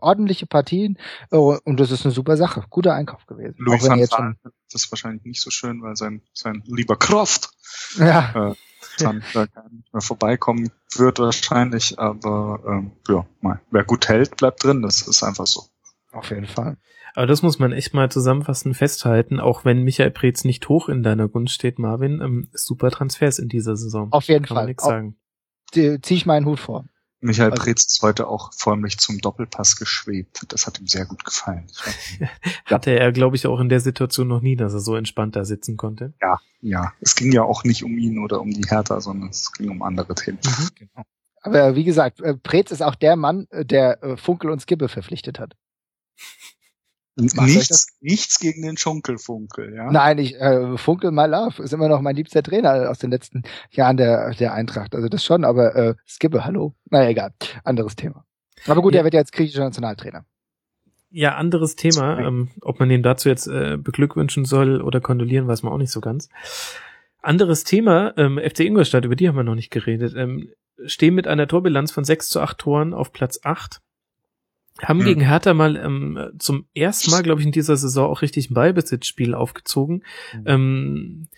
ordentliche 0.00 0.46
Partien 0.46 0.98
äh, 1.30 1.36
und 1.36 1.80
das 1.80 1.90
ist 1.90 2.04
eine 2.04 2.12
super 2.12 2.36
Sache, 2.36 2.64
guter 2.68 2.94
Einkauf 2.94 3.24
gewesen. 3.26 3.56
Louis 3.58 3.82
van 3.82 3.98
jetzt 3.98 4.14
schon 4.14 4.36
das 4.44 4.84
ist 4.84 4.92
wahrscheinlich 4.92 5.24
nicht 5.24 5.40
so 5.40 5.50
schön, 5.50 5.82
weil 5.82 5.96
sein 5.96 6.22
sein 6.32 6.62
lieber 6.66 6.96
Croft 6.96 7.50
ja. 7.98 8.50
äh, 8.50 8.54
dann 8.98 9.22
da 9.32 9.46
gar 9.46 9.68
nicht 9.70 9.92
mehr 9.92 10.02
vorbeikommen 10.02 10.70
wird 10.96 11.18
wahrscheinlich, 11.18 11.98
aber 11.98 12.60
ähm, 12.66 12.92
ja, 13.08 13.24
mal, 13.40 13.60
wer 13.70 13.84
gut 13.84 14.08
hält, 14.08 14.36
bleibt 14.36 14.64
drin, 14.64 14.82
das 14.82 15.02
ist 15.02 15.22
einfach 15.22 15.46
so. 15.46 15.64
Auf 16.12 16.30
jeden 16.30 16.46
Fall. 16.46 16.76
Aber 17.14 17.26
das 17.26 17.42
muss 17.42 17.58
man 17.58 17.72
echt 17.72 17.94
mal 17.94 18.10
zusammenfassend 18.10 18.76
festhalten, 18.76 19.40
auch 19.40 19.64
wenn 19.64 19.82
Michael 19.82 20.10
Preetz 20.10 20.44
nicht 20.44 20.68
hoch 20.68 20.88
in 20.88 21.02
deiner 21.02 21.28
Gunst 21.28 21.54
steht, 21.54 21.78
Marvin, 21.78 22.20
ähm, 22.22 22.48
super 22.52 22.90
Transfers 22.90 23.38
in 23.38 23.48
dieser 23.48 23.76
Saison. 23.76 24.12
Auf 24.12 24.24
jeden 24.24 24.44
Kann 24.44 24.56
Fall. 24.56 24.66
Man 24.66 24.78
sagen. 24.78 25.16
Zieh 25.72 26.14
ich 26.14 26.26
meinen 26.26 26.46
Hut 26.46 26.60
vor. 26.60 26.84
Michael 27.24 27.52
also, 27.52 27.62
Preetz 27.62 27.84
ist 27.84 28.02
heute 28.02 28.26
auch 28.26 28.52
förmlich 28.52 28.98
zum 28.98 29.18
Doppelpass 29.18 29.76
geschwebt. 29.76 30.44
Das 30.48 30.66
hat 30.66 30.80
ihm 30.80 30.88
sehr 30.88 31.06
gut 31.06 31.24
gefallen. 31.24 31.68
Hatte 32.64 32.90
er, 32.90 33.12
glaube 33.12 33.36
ich, 33.36 33.46
auch 33.46 33.60
in 33.60 33.68
der 33.68 33.78
Situation 33.78 34.26
noch 34.26 34.40
nie, 34.40 34.56
dass 34.56 34.74
er 34.74 34.80
so 34.80 34.96
entspannt 34.96 35.36
da 35.36 35.44
sitzen 35.44 35.76
konnte. 35.76 36.14
Ja, 36.20 36.38
ja. 36.60 36.92
Es 37.00 37.14
ging 37.14 37.30
ja 37.30 37.44
auch 37.44 37.62
nicht 37.62 37.84
um 37.84 37.96
ihn 37.96 38.18
oder 38.18 38.40
um 38.40 38.50
die 38.50 38.68
Hertha, 38.68 39.00
sondern 39.00 39.30
es 39.30 39.52
ging 39.52 39.70
um 39.70 39.82
andere 39.82 40.16
Themen. 40.16 40.40
Mhm. 40.44 40.68
Genau. 40.74 41.04
Aber 41.42 41.76
wie 41.76 41.84
gesagt, 41.84 42.20
äh, 42.20 42.34
Preetz 42.34 42.72
ist 42.72 42.82
auch 42.82 42.96
der 42.96 43.14
Mann, 43.14 43.46
äh, 43.50 43.64
der 43.64 44.02
äh, 44.02 44.16
Funkel 44.16 44.50
und 44.50 44.60
Skibbe 44.60 44.88
verpflichtet 44.88 45.38
hat. 45.38 45.54
Nichts, 47.14 47.88
nichts 48.00 48.40
gegen 48.40 48.62
den 48.62 48.78
Schunkelfunkel, 48.78 49.74
ja. 49.74 49.92
Nein, 49.92 50.16
ich 50.16 50.34
äh, 50.34 50.78
Funkel 50.78 51.10
my 51.10 51.26
love 51.26 51.62
ist 51.62 51.74
immer 51.74 51.88
noch 51.88 52.00
mein 52.00 52.16
liebster 52.16 52.42
Trainer 52.42 52.88
aus 52.90 52.98
den 52.98 53.10
letzten 53.10 53.42
Jahren 53.70 53.98
der 53.98 54.30
der 54.30 54.54
Eintracht. 54.54 54.94
Also 54.94 55.08
das 55.08 55.22
schon, 55.22 55.44
aber 55.44 55.76
äh, 55.76 55.94
Skibbe, 56.06 56.46
hallo. 56.46 56.74
Naja, 56.88 57.10
egal, 57.10 57.34
anderes 57.64 57.96
Thema. 57.96 58.24
Aber 58.66 58.80
gut, 58.80 58.94
ja. 58.94 59.00
er 59.00 59.04
wird 59.04 59.14
ja 59.14 59.20
jetzt 59.20 59.32
griechischer 59.32 59.64
Nationaltrainer. 59.64 60.24
Ja, 61.10 61.34
anderes 61.34 61.76
Thema. 61.76 62.18
Ähm, 62.18 62.50
ob 62.62 62.80
man 62.80 62.90
ihn 62.90 63.02
dazu 63.02 63.28
jetzt 63.28 63.46
äh, 63.46 63.76
beglückwünschen 63.76 64.46
soll 64.46 64.80
oder 64.80 65.02
kondolieren, 65.02 65.46
weiß 65.46 65.62
man 65.62 65.72
auch 65.74 65.78
nicht 65.78 65.90
so 65.90 66.00
ganz. 66.00 66.30
Anderes 67.20 67.64
Thema, 67.64 68.14
ähm, 68.16 68.40
FC 68.42 68.60
Ingolstadt, 68.60 69.04
über 69.04 69.16
die 69.16 69.28
haben 69.28 69.36
wir 69.36 69.44
noch 69.44 69.54
nicht 69.54 69.70
geredet, 69.70 70.14
ähm, 70.16 70.48
stehen 70.86 71.14
mit 71.14 71.28
einer 71.28 71.46
Torbilanz 71.46 71.92
von 71.92 72.04
6 72.04 72.28
zu 72.28 72.40
8 72.40 72.56
Toren 72.56 72.94
auf 72.94 73.12
Platz 73.12 73.40
8 73.42 73.82
haben 74.82 75.00
hm. 75.00 75.06
gegen 75.06 75.20
Hertha 75.20 75.54
mal 75.54 75.76
ähm, 75.76 76.32
zum 76.38 76.66
ersten 76.74 77.10
Mal, 77.10 77.22
glaube 77.22 77.40
ich, 77.40 77.46
in 77.46 77.52
dieser 77.52 77.76
Saison 77.76 78.10
auch 78.10 78.22
richtig 78.22 78.50
ein 78.50 78.54
Ballbesitzspiel 78.54 79.34
aufgezogen. 79.34 80.02
Hm. 80.30 80.44
Ähm, 80.46 81.28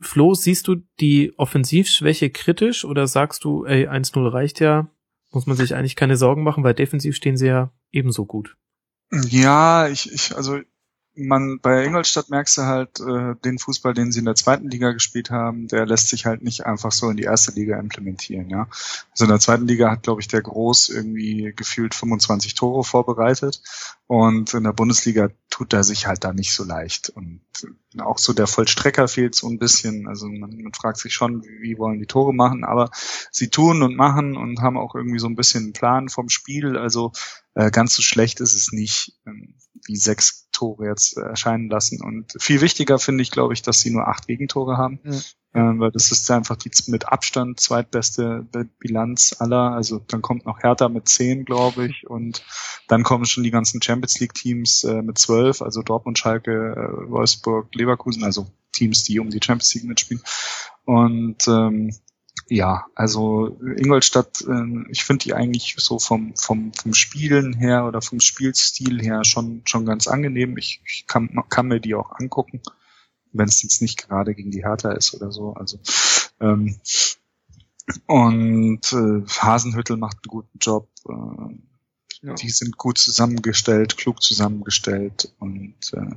Flo, 0.00 0.34
siehst 0.34 0.68
du 0.68 0.76
die 1.00 1.32
Offensivschwäche 1.38 2.30
kritisch 2.30 2.84
oder 2.84 3.06
sagst 3.06 3.44
du, 3.44 3.64
ey, 3.64 3.88
1-0 3.88 4.30
reicht 4.30 4.60
ja, 4.60 4.90
muss 5.32 5.46
man 5.46 5.56
sich 5.56 5.74
eigentlich 5.74 5.96
keine 5.96 6.16
Sorgen 6.16 6.42
machen, 6.42 6.64
weil 6.64 6.74
defensiv 6.74 7.16
stehen 7.16 7.36
sie 7.36 7.46
ja 7.46 7.72
ebenso 7.92 8.26
gut. 8.26 8.56
Ja, 9.10 9.88
ich, 9.88 10.12
ich 10.12 10.36
also 10.36 10.60
man 11.16 11.58
bei 11.60 11.84
Ingolstadt 11.84 12.28
merkst 12.28 12.58
du 12.58 12.62
halt, 12.62 13.00
äh, 13.00 13.34
den 13.44 13.58
Fußball, 13.58 13.94
den 13.94 14.12
sie 14.12 14.18
in 14.18 14.24
der 14.26 14.34
zweiten 14.34 14.70
Liga 14.70 14.92
gespielt 14.92 15.30
haben, 15.30 15.68
der 15.68 15.86
lässt 15.86 16.08
sich 16.08 16.26
halt 16.26 16.42
nicht 16.42 16.66
einfach 16.66 16.92
so 16.92 17.08
in 17.10 17.16
die 17.16 17.24
erste 17.24 17.52
Liga 17.52 17.78
implementieren, 17.78 18.50
ja. 18.50 18.68
Also 19.10 19.24
in 19.24 19.30
der 19.30 19.40
zweiten 19.40 19.66
Liga 19.66 19.90
hat, 19.90 20.02
glaube 20.02 20.20
ich, 20.20 20.28
der 20.28 20.42
Groß 20.42 20.90
irgendwie 20.90 21.52
gefühlt 21.56 21.94
25 21.94 22.54
Tore 22.54 22.84
vorbereitet 22.84 23.62
und 24.06 24.54
in 24.54 24.64
der 24.64 24.72
Bundesliga 24.72 25.30
tut 25.50 25.72
er 25.72 25.82
sich 25.84 26.06
halt 26.06 26.22
da 26.22 26.32
nicht 26.32 26.52
so 26.52 26.64
leicht. 26.64 27.08
Und 27.08 27.40
auch 27.98 28.18
so 28.18 28.32
der 28.32 28.46
Vollstrecker 28.46 29.08
fehlt 29.08 29.34
so 29.34 29.48
ein 29.48 29.58
bisschen. 29.58 30.06
Also 30.06 30.28
man, 30.28 30.56
man 30.56 30.74
fragt 30.74 30.98
sich 30.98 31.14
schon, 31.14 31.42
wie, 31.42 31.78
wollen 31.78 31.98
die 31.98 32.06
Tore 32.06 32.34
machen, 32.34 32.62
aber 32.62 32.90
sie 33.32 33.48
tun 33.48 33.82
und 33.82 33.96
machen 33.96 34.36
und 34.36 34.60
haben 34.60 34.76
auch 34.76 34.94
irgendwie 34.94 35.18
so 35.18 35.26
ein 35.26 35.34
bisschen 35.34 35.64
einen 35.64 35.72
Plan 35.72 36.08
vom 36.08 36.28
Spiel. 36.28 36.76
Also 36.76 37.12
äh, 37.54 37.70
ganz 37.70 37.94
so 37.94 38.02
schlecht 38.02 38.40
ist 38.40 38.54
es 38.54 38.70
nicht. 38.70 39.14
Wie 39.86 39.96
sechs 39.96 40.48
Tore 40.52 40.86
jetzt 40.86 41.16
erscheinen 41.16 41.68
lassen. 41.68 42.02
Und 42.02 42.32
viel 42.38 42.60
wichtiger 42.60 42.98
finde 42.98 43.22
ich, 43.22 43.30
glaube 43.30 43.54
ich, 43.54 43.62
dass 43.62 43.80
sie 43.80 43.90
nur 43.90 44.08
acht 44.08 44.26
Gegentore 44.26 44.76
haben. 44.76 45.00
Mhm. 45.02 45.22
Ähm, 45.54 45.80
weil 45.80 45.90
das 45.90 46.12
ist 46.12 46.30
einfach 46.30 46.56
die 46.56 46.70
mit 46.88 47.08
Abstand 47.08 47.60
zweitbeste 47.60 48.46
Bilanz 48.78 49.36
aller. 49.38 49.72
Also 49.72 49.98
dann 49.98 50.20
kommt 50.20 50.44
noch 50.44 50.62
Hertha 50.62 50.88
mit 50.90 51.08
zehn, 51.08 51.46
glaube 51.46 51.86
ich, 51.86 52.06
und 52.06 52.44
dann 52.88 53.04
kommen 53.04 53.24
schon 53.24 53.42
die 53.42 53.50
ganzen 53.50 53.80
Champions 53.80 54.20
League 54.20 54.34
Teams 54.34 54.84
äh, 54.84 55.00
mit 55.00 55.18
zwölf, 55.18 55.62
also 55.62 55.82
Dortmund, 55.82 56.18
Schalke, 56.18 56.50
äh, 56.52 57.10
Wolfsburg, 57.10 57.74
Leverkusen, 57.74 58.22
also 58.24 58.46
Teams, 58.72 59.04
die 59.04 59.18
um 59.18 59.30
die 59.30 59.40
Champions 59.42 59.74
League 59.74 59.84
mitspielen. 59.84 60.22
Und 60.84 61.48
ähm, 61.48 61.90
ja, 62.48 62.86
also 62.94 63.58
Ingolstadt, 63.60 64.42
äh, 64.42 64.90
ich 64.90 65.04
finde 65.04 65.24
die 65.24 65.34
eigentlich 65.34 65.74
so 65.78 65.98
vom, 65.98 66.34
vom, 66.36 66.72
vom 66.72 66.94
Spielen 66.94 67.54
her 67.54 67.86
oder 67.86 68.00
vom 68.02 68.20
Spielstil 68.20 69.02
her 69.02 69.24
schon, 69.24 69.62
schon 69.64 69.84
ganz 69.84 70.06
angenehm. 70.06 70.56
Ich, 70.56 70.80
ich 70.86 71.06
kann, 71.06 71.42
kann 71.48 71.68
mir 71.68 71.80
die 71.80 71.94
auch 71.94 72.12
angucken, 72.12 72.62
wenn 73.32 73.48
es 73.48 73.62
jetzt 73.62 73.82
nicht 73.82 74.06
gerade 74.06 74.34
gegen 74.34 74.50
die 74.50 74.64
Hertha 74.64 74.92
ist 74.92 75.14
oder 75.14 75.32
so. 75.32 75.54
Also 75.54 75.78
ähm, 76.40 76.78
und 78.06 78.92
äh, 78.92 79.22
Hasenhüttel 79.28 79.96
macht 79.96 80.16
einen 80.16 80.30
guten 80.30 80.58
Job. 80.58 80.88
Äh, 81.08 81.56
ja. 82.22 82.34
Die 82.34 82.50
sind 82.50 82.76
gut 82.76 82.98
zusammengestellt, 82.98 83.96
klug 83.96 84.22
zusammengestellt 84.22 85.34
und 85.38 85.76
äh, 85.92 86.14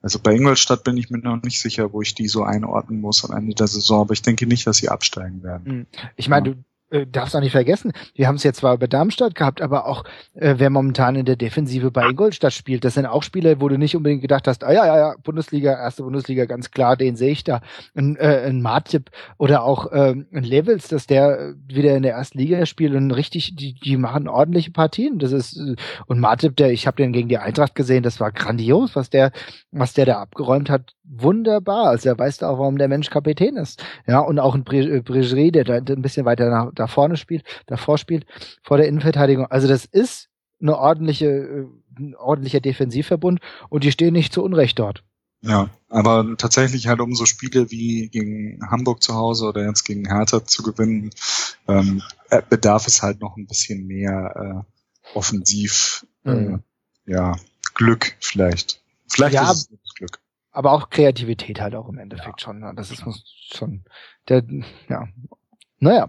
also 0.00 0.18
bei 0.20 0.34
Ingolstadt 0.34 0.84
bin 0.84 0.96
ich 0.96 1.10
mir 1.10 1.18
noch 1.18 1.42
nicht 1.42 1.60
sicher, 1.60 1.92
wo 1.92 2.02
ich 2.02 2.14
die 2.14 2.28
so 2.28 2.44
einordnen 2.44 3.00
muss 3.00 3.24
am 3.24 3.36
Ende 3.36 3.54
der 3.54 3.66
Saison, 3.66 4.02
aber 4.02 4.12
ich 4.12 4.22
denke 4.22 4.46
nicht, 4.46 4.66
dass 4.66 4.78
sie 4.78 4.88
absteigen 4.88 5.42
werden. 5.42 5.66
Hm. 5.66 5.86
Ich 6.16 6.28
meine, 6.28 6.48
ja. 6.48 6.54
du 6.54 6.64
äh, 6.90 7.06
darfst 7.06 7.36
auch 7.36 7.40
nicht 7.40 7.52
vergessen, 7.52 7.92
wir 8.14 8.28
haben 8.28 8.36
es 8.36 8.42
jetzt 8.42 8.58
zwar 8.58 8.74
über 8.74 8.88
Darmstadt 8.88 9.34
gehabt, 9.34 9.60
aber 9.60 9.86
auch 9.86 10.04
äh, 10.34 10.54
wer 10.58 10.70
momentan 10.70 11.16
in 11.16 11.24
der 11.24 11.36
Defensive 11.36 11.90
bei 11.90 12.08
Ingolstadt 12.08 12.52
spielt, 12.52 12.84
das 12.84 12.94
sind 12.94 13.06
auch 13.06 13.22
Spieler, 13.22 13.60
wo 13.60 13.68
du 13.68 13.78
nicht 13.78 13.96
unbedingt 13.96 14.22
gedacht 14.22 14.46
hast, 14.48 14.64
ah 14.64 14.72
ja, 14.72 14.86
ja, 14.86 14.98
ja, 14.98 15.14
Bundesliga, 15.22 15.72
erste 15.72 16.02
Bundesliga, 16.02 16.46
ganz 16.46 16.70
klar, 16.70 16.96
den 16.96 17.16
sehe 17.16 17.32
ich 17.32 17.44
da. 17.44 17.60
Ein, 17.94 18.16
äh, 18.16 18.44
ein 18.46 18.62
Martip 18.62 19.10
oder 19.36 19.64
auch 19.64 19.92
äh, 19.92 20.14
ein 20.32 20.42
Levels, 20.42 20.88
dass 20.88 21.06
der 21.06 21.54
wieder 21.66 21.96
in 21.96 22.02
der 22.02 22.14
ersten 22.14 22.38
Liga 22.38 22.64
spielt 22.66 22.94
und 22.94 23.10
richtig, 23.10 23.54
die, 23.56 23.74
die 23.74 23.96
machen 23.96 24.28
ordentliche 24.28 24.70
Partien. 24.70 25.18
Das 25.18 25.32
ist 25.32 25.56
äh, 25.56 25.76
und 26.06 26.20
Martip, 26.20 26.56
der, 26.56 26.72
ich 26.72 26.86
habe 26.86 26.96
den 26.96 27.12
gegen 27.12 27.28
die 27.28 27.38
Eintracht 27.38 27.74
gesehen, 27.74 28.02
das 28.02 28.20
war 28.20 28.32
grandios, 28.32 28.96
was 28.96 29.10
der, 29.10 29.32
was 29.70 29.92
der 29.92 30.06
da 30.06 30.20
abgeräumt 30.20 30.70
hat, 30.70 30.94
wunderbar. 31.04 31.88
Also 31.88 32.08
er 32.08 32.18
weiß 32.18 32.42
auch, 32.42 32.58
warum 32.58 32.78
der 32.78 32.88
Mensch 32.88 33.10
Kapitän 33.10 33.56
ist. 33.56 33.82
Ja, 34.06 34.20
und 34.20 34.38
auch 34.38 34.54
ein 34.54 34.64
Bregerie, 34.64 35.50
der 35.50 35.64
da 35.64 35.74
ein 35.74 36.02
bisschen 36.02 36.26
weiter 36.26 36.50
nach, 36.50 36.72
da 36.78 36.86
vorne 36.86 37.16
spielt, 37.16 37.44
davor 37.66 37.98
spielt, 37.98 38.26
vor 38.62 38.76
der 38.76 38.88
Innenverteidigung. 38.88 39.46
Also 39.46 39.68
das 39.68 39.84
ist 39.84 40.28
eine 40.60 40.76
ordentliche, 40.76 41.26
äh, 41.26 41.66
ein 41.98 42.14
ordentlicher 42.14 42.60
Defensivverbund 42.60 43.40
und 43.68 43.84
die 43.84 43.92
stehen 43.92 44.12
nicht 44.12 44.32
zu 44.32 44.42
Unrecht 44.42 44.78
dort. 44.78 45.04
Ja, 45.40 45.70
aber 45.88 46.36
tatsächlich 46.36 46.88
halt 46.88 47.00
um 47.00 47.14
so 47.14 47.24
Spiele 47.24 47.70
wie 47.70 48.08
gegen 48.08 48.60
Hamburg 48.70 49.02
zu 49.02 49.14
Hause 49.14 49.46
oder 49.46 49.64
jetzt 49.64 49.84
gegen 49.84 50.08
Hertha 50.08 50.44
zu 50.44 50.64
gewinnen, 50.64 51.10
ähm, 51.68 52.02
äh, 52.30 52.42
bedarf 52.48 52.88
es 52.88 53.02
halt 53.02 53.20
noch 53.20 53.36
ein 53.36 53.46
bisschen 53.46 53.86
mehr 53.86 54.64
äh, 54.66 55.16
offensiv, 55.16 56.04
äh, 56.24 56.34
mhm. 56.34 56.62
äh, 57.06 57.12
ja, 57.12 57.36
Glück 57.74 58.16
vielleicht. 58.20 58.82
Vielleicht 59.08 59.34
ja, 59.34 59.50
ist 59.50 59.70
es 59.70 59.94
Glück. 59.94 60.18
Aber 60.50 60.72
auch 60.72 60.90
Kreativität 60.90 61.60
halt 61.60 61.76
auch 61.76 61.88
im 61.88 61.98
Endeffekt 61.98 62.40
ja, 62.40 62.44
schon. 62.44 62.58
Ne? 62.58 62.72
Das 62.74 62.90
ist 62.90 63.06
muss 63.06 63.22
schon 63.52 63.84
der, 64.28 64.44
ja. 64.88 65.06
Naja, 65.78 66.08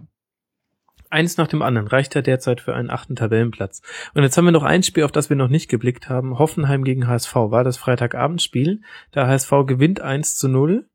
eins 1.10 1.38
nach 1.38 1.48
dem 1.48 1.62
anderen 1.62 1.88
reicht 1.88 2.16
ja 2.16 2.22
derzeit 2.22 2.62
für 2.62 2.76
einen 2.76 2.90
achten 2.90 3.16
Tabellenplatz. 3.16 3.82
Und 4.14 4.24
jetzt 4.24 4.38
haben 4.38 4.46
wir 4.46 4.52
noch 4.52 4.64
ein 4.64 4.84
Spiel, 4.84 5.04
auf 5.04 5.12
das 5.12 5.30
wir 5.30 5.38
noch 5.38 5.48
nicht 5.48 5.70
geblickt 5.70 6.10
haben. 6.10 6.40
Hoffenheim 6.40 6.84
gegen 6.84 7.08
HSV 7.08 7.34
war 7.36 7.64
das 7.64 7.78
Freitagabendspiel. 7.78 8.82
Der 9.14 9.28
HSV 9.28 9.52
gewinnt 9.66 10.02
1 10.02 10.38
zu 10.38 10.48
0. 10.48 10.88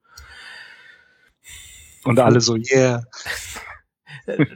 Und 2.05 2.19
alle 2.19 2.41
so, 2.41 2.57
yeah. 2.57 3.05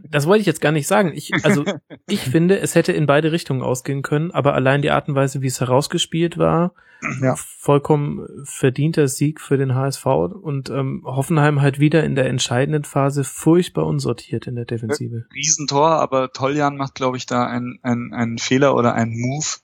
Das 0.08 0.26
wollte 0.26 0.40
ich 0.40 0.46
jetzt 0.46 0.60
gar 0.60 0.72
nicht 0.72 0.86
sagen. 0.86 1.12
Ich, 1.14 1.32
also 1.44 1.64
ich 2.08 2.20
finde, 2.20 2.58
es 2.60 2.74
hätte 2.74 2.92
in 2.92 3.06
beide 3.06 3.32
Richtungen 3.32 3.62
ausgehen 3.62 4.02
können, 4.02 4.30
aber 4.30 4.54
allein 4.54 4.82
die 4.82 4.90
Art 4.90 5.08
und 5.08 5.14
Weise, 5.14 5.42
wie 5.42 5.46
es 5.46 5.60
herausgespielt 5.60 6.38
war, 6.38 6.72
ja. 7.20 7.36
vollkommen 7.36 8.26
verdienter 8.44 9.08
Sieg 9.08 9.40
für 9.40 9.56
den 9.56 9.74
HSV 9.74 10.06
und 10.06 10.70
ähm, 10.70 11.02
Hoffenheim 11.04 11.60
halt 11.60 11.78
wieder 11.78 12.02
in 12.04 12.14
der 12.14 12.26
entscheidenden 12.26 12.84
Phase 12.84 13.24
furchtbar 13.24 13.86
unsortiert 13.86 14.46
in 14.46 14.56
der 14.56 14.64
Defensive. 14.64 15.26
Riesentor, 15.34 15.90
aber 15.90 16.32
Toljan 16.32 16.76
macht, 16.76 16.94
glaube 16.94 17.16
ich, 17.16 17.26
da 17.26 17.46
einen, 17.46 17.78
einen, 17.82 18.12
einen 18.12 18.38
Fehler 18.38 18.74
oder 18.74 18.94
einen 18.94 19.20
Move, 19.20 19.58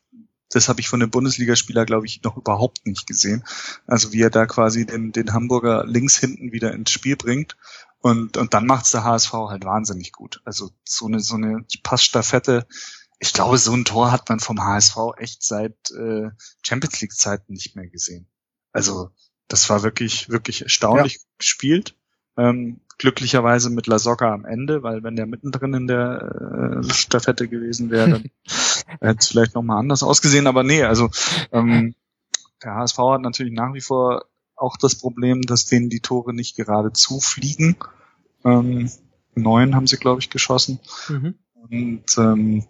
das 0.50 0.68
habe 0.68 0.80
ich 0.80 0.88
von 0.88 1.00
dem 1.00 1.10
Bundesligaspieler, 1.10 1.84
glaube 1.84 2.06
ich, 2.06 2.22
noch 2.22 2.36
überhaupt 2.36 2.86
nicht 2.86 3.08
gesehen. 3.08 3.42
Also 3.86 4.12
wie 4.12 4.22
er 4.22 4.30
da 4.30 4.46
quasi 4.46 4.86
den, 4.86 5.10
den 5.10 5.32
Hamburger 5.32 5.84
links 5.84 6.16
hinten 6.16 6.52
wieder 6.52 6.72
ins 6.72 6.92
Spiel 6.92 7.16
bringt 7.16 7.56
und, 8.04 8.36
und 8.36 8.52
dann 8.52 8.66
macht's 8.66 8.90
der 8.90 9.02
HSV 9.02 9.32
halt 9.32 9.64
wahnsinnig 9.64 10.12
gut. 10.12 10.42
Also 10.44 10.68
so 10.84 11.06
eine, 11.06 11.20
so 11.20 11.36
eine 11.36 11.64
Passstaffette. 11.82 12.66
Ich 13.18 13.32
glaube, 13.32 13.56
so 13.56 13.72
ein 13.72 13.86
Tor 13.86 14.12
hat 14.12 14.28
man 14.28 14.40
vom 14.40 14.62
HSV 14.62 14.94
echt 15.16 15.42
seit 15.42 15.74
äh, 15.92 16.28
Champions 16.60 17.00
League 17.00 17.14
Zeiten 17.14 17.54
nicht 17.54 17.76
mehr 17.76 17.86
gesehen. 17.86 18.28
Also 18.72 19.08
das 19.48 19.70
war 19.70 19.82
wirklich, 19.82 20.28
wirklich 20.28 20.60
erstaunlich 20.60 21.14
ja. 21.14 21.20
gespielt. 21.38 21.96
Ähm, 22.36 22.82
glücklicherweise 22.98 23.70
mit 23.70 23.86
La 23.86 23.98
Soga 23.98 24.34
am 24.34 24.44
Ende, 24.44 24.82
weil 24.82 25.02
wenn 25.02 25.16
der 25.16 25.24
mittendrin 25.24 25.72
in 25.72 25.86
der 25.86 26.82
äh, 26.84 26.92
Staffette 26.92 27.48
gewesen 27.48 27.88
wäre, 27.88 28.10
dann 28.10 28.30
hätte 29.00 29.18
es 29.18 29.28
vielleicht 29.28 29.54
nochmal 29.54 29.78
anders 29.78 30.02
ausgesehen. 30.02 30.46
Aber 30.46 30.62
nee, 30.62 30.82
also 30.82 31.08
ähm, 31.52 31.94
der 32.62 32.74
HSV 32.74 32.98
hat 32.98 33.22
natürlich 33.22 33.54
nach 33.54 33.72
wie 33.72 33.80
vor 33.80 34.26
auch 34.56 34.76
das 34.76 34.94
Problem, 34.94 35.42
dass 35.42 35.66
denen 35.66 35.90
die 35.90 36.00
Tore 36.00 36.34
nicht 36.34 36.56
gerade 36.56 36.92
zufliegen. 36.92 37.76
Ähm, 38.44 38.90
neun 39.34 39.74
haben 39.74 39.86
sie, 39.86 39.96
glaube 39.96 40.20
ich, 40.20 40.30
geschossen. 40.30 40.80
Mhm. 41.08 41.34
Und 41.54 42.18
ähm, 42.18 42.64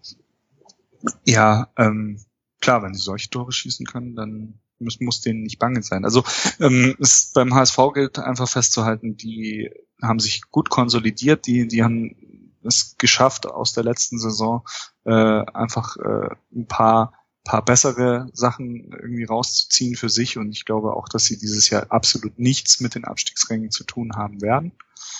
ja, 1.25 1.69
ähm, 1.77 2.21
klar, 2.61 2.83
wenn 2.83 2.95
sie 2.95 3.03
solche 3.03 3.31
Tore 3.31 3.53
schießen 3.53 3.87
können, 3.87 4.17
dann 4.17 4.55
muss, 4.79 5.01
muss 5.01 5.21
denen 5.21 5.43
nicht 5.43 5.59
bange 5.59 5.83
sein. 5.83 6.05
Also 6.05 6.25
ähm, 6.61 6.97
es, 7.01 7.33
beim 7.35 7.55
HSV 7.55 7.79
gilt 7.93 8.19
einfach 8.19 8.49
festzuhalten, 8.49 9.17
die 9.17 9.71
haben 10.03 10.21
sich 10.21 10.43
gut 10.51 10.71
konsolidiert, 10.71 11.47
die, 11.47 11.67
die 11.67 11.83
haben 11.83 12.53
es 12.63 12.97
geschafft, 12.99 13.47
aus 13.47 13.73
der 13.75 13.85
letzten 13.85 14.19
Saison 14.19 14.65
äh, 15.05 15.11
einfach 15.11 15.97
äh, 15.97 16.31
ein 16.55 16.67
paar 16.67 17.13
paar 17.45 17.63
bessere 17.63 18.29
Sachen 18.33 18.91
irgendwie 18.93 19.25
rauszuziehen 19.25 19.97
für 19.97 20.09
sich 20.09 20.39
und 20.39 20.51
ich 20.51 20.65
glaube 20.65 20.95
auch, 20.95 21.09
dass 21.09 21.27
sie 21.27 21.39
dieses 21.39 21.69
Jahr 21.69 21.87
absolut 21.91 22.39
nichts 22.39 22.81
mit 22.81 22.95
den 22.95 23.05
Abstiegsrängen 23.05 23.71
zu 23.71 23.85
tun 23.85 24.17
haben 24.17 24.41
werden. 24.41 24.73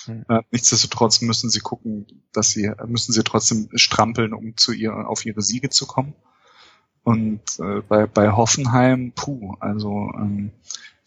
Mhm. 0.07 0.25
Äh, 0.27 0.41
nichtsdestotrotz 0.51 1.21
müssen 1.21 1.51
sie 1.51 1.59
gucken, 1.59 2.07
dass 2.33 2.49
sie 2.49 2.71
müssen 2.87 3.13
sie 3.13 3.23
trotzdem 3.23 3.69
strampeln, 3.75 4.33
um 4.33 4.57
zu 4.57 4.73
ihr 4.73 5.07
auf 5.07 5.25
ihre 5.25 5.43
Siege 5.43 5.69
zu 5.69 5.85
kommen. 5.85 6.15
Und 7.03 7.41
äh, 7.59 7.81
bei, 7.87 8.07
bei 8.07 8.31
Hoffenheim, 8.31 9.11
puh, 9.15 9.55
also 9.59 10.11
ähm, 10.17 10.51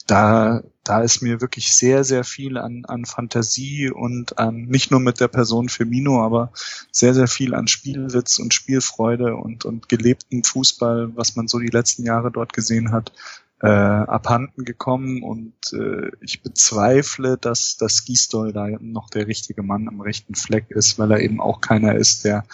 da, 0.08 0.62
da 0.84 1.02
ist 1.02 1.20
mir 1.20 1.40
wirklich 1.42 1.72
sehr, 1.72 2.02
sehr 2.02 2.24
viel 2.24 2.56
an, 2.56 2.84
an 2.86 3.04
Fantasie 3.04 3.90
und 3.90 4.38
an, 4.38 4.62
nicht 4.62 4.90
nur 4.90 5.00
mit 5.00 5.20
der 5.20 5.28
Person 5.28 5.68
Firmino, 5.68 6.24
aber 6.24 6.50
sehr, 6.90 7.12
sehr 7.12 7.28
viel 7.28 7.54
an 7.54 7.68
Spielwitz 7.68 8.38
und 8.38 8.54
Spielfreude 8.54 9.36
und, 9.36 9.66
und 9.66 9.88
gelebten 9.90 10.42
Fußball, 10.44 11.14
was 11.14 11.36
man 11.36 11.46
so 11.46 11.58
die 11.58 11.68
letzten 11.68 12.04
Jahre 12.04 12.32
dort 12.32 12.54
gesehen 12.54 12.90
hat, 12.90 13.12
äh, 13.60 13.68
abhanden 13.68 14.64
gekommen. 14.64 15.22
Und 15.22 15.52
äh, 15.74 16.10
ich 16.22 16.42
bezweifle, 16.42 17.36
dass, 17.36 17.76
dass 17.76 18.06
Gisdol 18.06 18.54
da 18.54 18.66
noch 18.80 19.10
der 19.10 19.26
richtige 19.26 19.62
Mann 19.62 19.88
am 19.88 20.00
rechten 20.00 20.34
Fleck 20.34 20.70
ist, 20.70 20.98
weil 20.98 21.10
er 21.10 21.20
eben 21.20 21.38
auch 21.38 21.60
keiner 21.60 21.96
ist, 21.96 22.24
der 22.24 22.44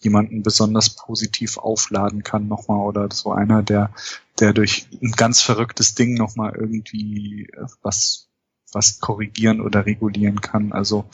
jemanden 0.00 0.42
besonders 0.42 0.90
positiv 0.90 1.58
aufladen 1.58 2.22
kann 2.22 2.48
nochmal 2.48 2.86
oder 2.86 3.08
so 3.12 3.32
einer, 3.32 3.62
der, 3.62 3.92
der 4.38 4.52
durch 4.52 4.86
ein 5.02 5.12
ganz 5.12 5.42
verrücktes 5.42 5.94
Ding 5.94 6.14
nochmal 6.14 6.54
irgendwie 6.54 7.50
was, 7.82 8.28
was 8.72 9.00
korrigieren 9.00 9.60
oder 9.60 9.86
regulieren 9.86 10.40
kann. 10.40 10.72
Also 10.72 11.08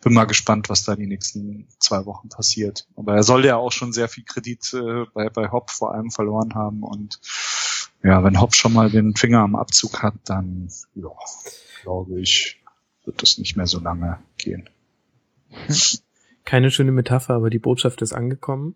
bin 0.00 0.14
mal 0.14 0.26
gespannt, 0.26 0.68
was 0.68 0.84
da 0.84 0.94
die 0.94 1.06
nächsten 1.06 1.66
zwei 1.80 2.06
Wochen 2.06 2.28
passiert. 2.28 2.86
Aber 2.96 3.16
er 3.16 3.24
soll 3.24 3.44
ja 3.44 3.56
auch 3.56 3.72
schon 3.72 3.92
sehr 3.92 4.08
viel 4.08 4.24
Kredit 4.24 4.72
äh, 4.74 5.04
bei, 5.12 5.28
bei 5.28 5.50
Hopp 5.50 5.70
vor 5.70 5.94
allem 5.94 6.10
verloren 6.10 6.54
haben 6.54 6.82
und 6.82 7.20
ja, 8.02 8.22
wenn 8.22 8.40
Hopp 8.40 8.54
schon 8.54 8.72
mal 8.72 8.90
den 8.90 9.16
Finger 9.16 9.40
am 9.40 9.56
Abzug 9.56 10.02
hat, 10.02 10.14
dann, 10.24 10.68
ja, 10.94 11.10
glaube 11.82 12.20
ich, 12.20 12.62
wird 13.04 13.22
das 13.22 13.38
nicht 13.38 13.56
mehr 13.56 13.66
so 13.66 13.80
lange 13.80 14.18
gehen. 14.36 14.68
Keine 16.48 16.70
schöne 16.70 16.92
Metapher, 16.92 17.34
aber 17.34 17.50
die 17.50 17.58
Botschaft 17.58 18.00
ist 18.00 18.14
angekommen. 18.14 18.74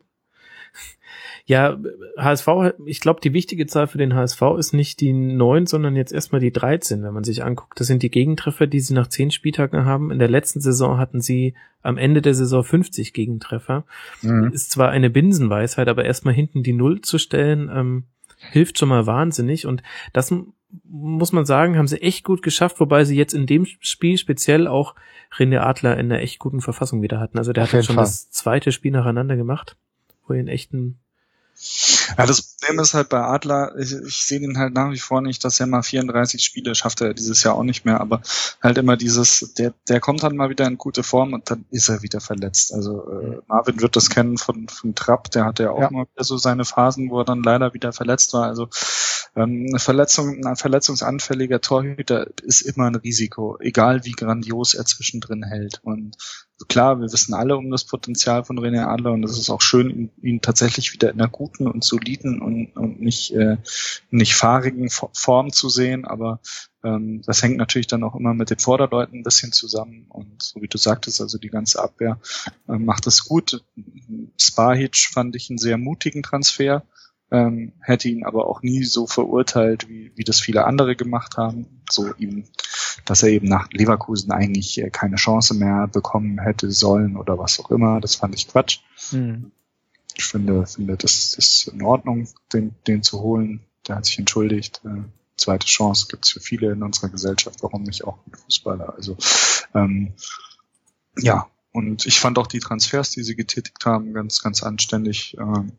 Ja, 1.46 1.78
HSV, 2.18 2.48
ich 2.84 3.00
glaube, 3.00 3.22
die 3.22 3.32
wichtige 3.32 3.66
Zahl 3.66 3.86
für 3.86 3.96
den 3.96 4.14
HSV 4.14 4.42
ist 4.58 4.74
nicht 4.74 5.00
die 5.00 5.14
9, 5.14 5.64
sondern 5.64 5.96
jetzt 5.96 6.12
erstmal 6.12 6.42
die 6.42 6.52
13, 6.52 7.02
wenn 7.02 7.14
man 7.14 7.24
sich 7.24 7.42
anguckt. 7.42 7.80
Das 7.80 7.86
sind 7.86 8.02
die 8.02 8.10
Gegentreffer, 8.10 8.66
die 8.66 8.80
sie 8.80 8.92
nach 8.92 9.06
10 9.06 9.30
Spieltagen 9.30 9.86
haben. 9.86 10.10
In 10.10 10.18
der 10.18 10.28
letzten 10.28 10.60
Saison 10.60 10.98
hatten 10.98 11.22
sie 11.22 11.54
am 11.80 11.96
Ende 11.96 12.20
der 12.20 12.34
Saison 12.34 12.62
50 12.62 13.14
Gegentreffer. 13.14 13.86
Mhm. 14.20 14.52
Ist 14.52 14.70
zwar 14.70 14.90
eine 14.90 15.08
Binsenweisheit, 15.08 15.88
aber 15.88 16.04
erstmal 16.04 16.34
hinten 16.34 16.62
die 16.62 16.74
Null 16.74 17.00
zu 17.00 17.16
stellen, 17.16 17.70
ähm, 17.74 18.04
hilft 18.50 18.78
schon 18.78 18.90
mal 18.90 19.06
wahnsinnig. 19.06 19.66
Und 19.66 19.82
das 20.12 20.30
muss 20.84 21.32
man 21.32 21.44
sagen, 21.44 21.76
haben 21.76 21.88
sie 21.88 22.00
echt 22.00 22.24
gut 22.24 22.42
geschafft, 22.42 22.80
wobei 22.80 23.04
sie 23.04 23.16
jetzt 23.16 23.34
in 23.34 23.46
dem 23.46 23.66
Spiel 23.80 24.16
speziell 24.18 24.66
auch 24.66 24.94
René 25.36 25.58
Adler 25.58 25.98
in 25.98 26.10
einer 26.10 26.20
echt 26.20 26.38
guten 26.38 26.60
Verfassung 26.60 27.02
wieder 27.02 27.20
hatten. 27.20 27.38
Also 27.38 27.52
der 27.52 27.64
hat 27.64 27.70
schon 27.70 27.96
Fall. 27.96 28.04
das 28.04 28.30
zweite 28.30 28.72
Spiel 28.72 28.92
nacheinander 28.92 29.36
gemacht, 29.36 29.76
wo 30.26 30.34
er 30.34 30.40
in 30.40 30.48
echten 30.48 30.98
ja, 32.18 32.26
das 32.26 32.42
Problem 32.42 32.80
ist 32.80 32.94
halt 32.94 33.08
bei 33.08 33.20
Adler, 33.20 33.76
ich, 33.78 33.92
ich 33.92 34.16
sehe 34.24 34.40
den 34.40 34.58
halt 34.58 34.74
nach 34.74 34.90
wie 34.90 34.98
vor 34.98 35.20
nicht, 35.20 35.44
dass 35.44 35.60
er 35.60 35.66
mal 35.66 35.82
34 35.82 36.42
Spiele 36.42 36.74
schafft 36.74 37.00
er 37.00 37.14
dieses 37.14 37.42
Jahr 37.42 37.54
auch 37.54 37.62
nicht 37.62 37.84
mehr, 37.84 38.00
aber 38.00 38.20
halt 38.60 38.78
immer 38.78 38.96
dieses, 38.96 39.54
der, 39.54 39.72
der 39.88 40.00
kommt 40.00 40.22
dann 40.22 40.34
mal 40.34 40.50
wieder 40.50 40.66
in 40.66 40.76
gute 40.76 41.02
Form 41.02 41.34
und 41.34 41.50
dann 41.50 41.64
ist 41.70 41.88
er 41.88 42.02
wieder 42.02 42.20
verletzt. 42.20 42.74
Also 42.74 43.08
äh, 43.10 43.38
Marvin 43.46 43.80
wird 43.80 43.94
das 43.94 44.10
kennen 44.10 44.38
von, 44.38 44.68
von 44.68 44.94
Trapp, 44.94 45.30
der 45.30 45.44
hatte 45.44 45.64
ja 45.64 45.70
auch 45.70 45.80
ja. 45.80 45.90
mal 45.90 46.06
wieder 46.12 46.24
so 46.24 46.36
seine 46.36 46.64
Phasen, 46.64 47.10
wo 47.10 47.20
er 47.20 47.24
dann 47.24 47.42
leider 47.42 47.74
wieder 47.74 47.92
verletzt 47.92 48.32
war. 48.32 48.46
Also 48.46 48.68
ähm, 49.34 49.66
eine 49.68 49.78
Verletzung, 49.78 50.44
ein 50.44 50.56
verletzungsanfälliger 50.56 51.60
Torhüter 51.60 52.26
ist 52.42 52.60
immer 52.60 52.86
ein 52.86 52.96
Risiko, 52.96 53.58
egal 53.60 54.04
wie 54.04 54.12
grandios 54.12 54.74
er 54.74 54.84
zwischendrin 54.84 55.42
hält. 55.42 55.80
Und 55.82 56.16
klar, 56.68 57.00
wir 57.00 57.10
wissen 57.10 57.32
alle 57.32 57.56
um 57.56 57.70
das 57.70 57.84
Potenzial 57.84 58.44
von 58.44 58.58
René 58.58 58.86
Adler 58.86 59.12
und 59.12 59.24
es 59.24 59.38
ist 59.38 59.48
auch 59.48 59.62
schön, 59.62 59.90
ihn, 59.90 60.10
ihn, 60.20 60.40
tatsächlich 60.42 60.92
wieder 60.92 61.10
in 61.10 61.20
einer 61.20 61.30
guten 61.30 61.66
und 61.66 61.82
soliden 61.82 62.42
und, 62.42 62.76
und 62.76 63.00
nicht, 63.00 63.32
äh, 63.32 63.56
nicht 64.10 64.34
fahrigen 64.34 64.90
Form 64.90 65.50
zu 65.50 65.70
sehen, 65.70 66.04
aber 66.04 66.40
ähm, 66.84 67.22
das 67.24 67.42
hängt 67.42 67.56
natürlich 67.56 67.86
dann 67.86 68.04
auch 68.04 68.14
immer 68.14 68.34
mit 68.34 68.50
den 68.50 68.58
Vorderleuten 68.58 69.20
ein 69.20 69.24
bisschen 69.24 69.52
zusammen 69.52 70.06
und 70.10 70.42
so 70.42 70.60
wie 70.60 70.68
du 70.68 70.76
sagtest, 70.76 71.20
also 71.22 71.38
die 71.38 71.50
ganze 71.50 71.82
Abwehr 71.82 72.20
äh, 72.68 72.72
macht 72.72 73.06
es 73.06 73.24
gut. 73.24 73.64
Spahic 74.38 74.96
fand 74.96 75.36
ich 75.36 75.48
einen 75.48 75.58
sehr 75.58 75.78
mutigen 75.78 76.22
Transfer 76.22 76.84
ähm, 77.32 77.72
hätte 77.80 78.10
ihn 78.10 78.24
aber 78.24 78.46
auch 78.46 78.62
nie 78.62 78.84
so 78.84 79.06
verurteilt, 79.06 79.88
wie, 79.88 80.12
wie 80.14 80.22
das 80.22 80.38
viele 80.38 80.66
andere 80.66 80.94
gemacht 80.96 81.38
haben. 81.38 81.82
So 81.90 82.14
ihm, 82.14 82.44
dass 83.06 83.22
er 83.22 83.30
eben 83.30 83.48
nach 83.48 83.70
Leverkusen 83.72 84.30
eigentlich 84.32 84.78
äh, 84.78 84.90
keine 84.90 85.16
Chance 85.16 85.54
mehr 85.54 85.88
bekommen 85.88 86.38
hätte 86.38 86.70
sollen 86.70 87.16
oder 87.16 87.38
was 87.38 87.58
auch 87.58 87.70
immer. 87.70 88.00
Das 88.00 88.16
fand 88.16 88.34
ich 88.34 88.48
Quatsch. 88.48 88.80
Mhm. 89.10 89.50
Ich 90.14 90.24
finde, 90.24 90.66
finde, 90.66 90.98
das 90.98 91.32
ist 91.32 91.68
in 91.68 91.82
Ordnung, 91.82 92.28
den, 92.52 92.74
den 92.86 93.02
zu 93.02 93.22
holen. 93.22 93.60
Der 93.88 93.96
hat 93.96 94.04
sich 94.04 94.18
entschuldigt. 94.18 94.82
Äh, 94.84 95.02
zweite 95.36 95.66
Chance 95.66 96.08
gibt's 96.10 96.30
für 96.30 96.40
viele 96.40 96.72
in 96.72 96.82
unserer 96.82 97.08
Gesellschaft, 97.08 97.62
warum 97.62 97.84
nicht 97.84 98.04
auch 98.04 98.18
mit 98.26 98.38
Fußballer. 98.38 98.94
Also 98.94 99.16
ähm, 99.74 100.12
ja, 101.16 101.48
und 101.72 102.04
ich 102.04 102.20
fand 102.20 102.38
auch 102.38 102.46
die 102.46 102.60
Transfers, 102.60 103.10
die 103.10 103.22
sie 103.22 103.36
getätigt 103.36 103.86
haben, 103.86 104.12
ganz, 104.12 104.42
ganz 104.42 104.62
anständig. 104.62 105.34
Ähm, 105.38 105.72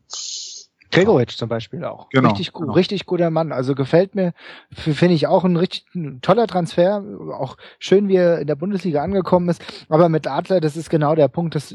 Gregoritsch 0.94 1.36
zum 1.36 1.48
Beispiel 1.48 1.84
auch. 1.84 2.08
Genau, 2.10 2.28
richtig 2.30 2.52
gut, 2.52 2.62
genau. 2.62 2.74
richtig 2.74 3.06
guter 3.06 3.30
Mann. 3.30 3.52
Also 3.52 3.74
gefällt 3.74 4.14
mir, 4.14 4.32
finde 4.70 5.14
ich 5.14 5.26
auch 5.26 5.44
ein 5.44 5.56
richtig 5.56 5.86
ein 5.94 6.20
toller 6.20 6.46
Transfer. 6.46 7.02
Auch 7.38 7.56
schön, 7.78 8.08
wie 8.08 8.16
er 8.16 8.38
in 8.38 8.46
der 8.46 8.56
Bundesliga 8.56 9.02
angekommen 9.02 9.48
ist. 9.48 9.62
Aber 9.88 10.08
mit 10.08 10.26
Adler, 10.26 10.60
das 10.60 10.76
ist 10.76 10.90
genau 10.90 11.14
der 11.14 11.28
Punkt, 11.28 11.54
dass 11.54 11.74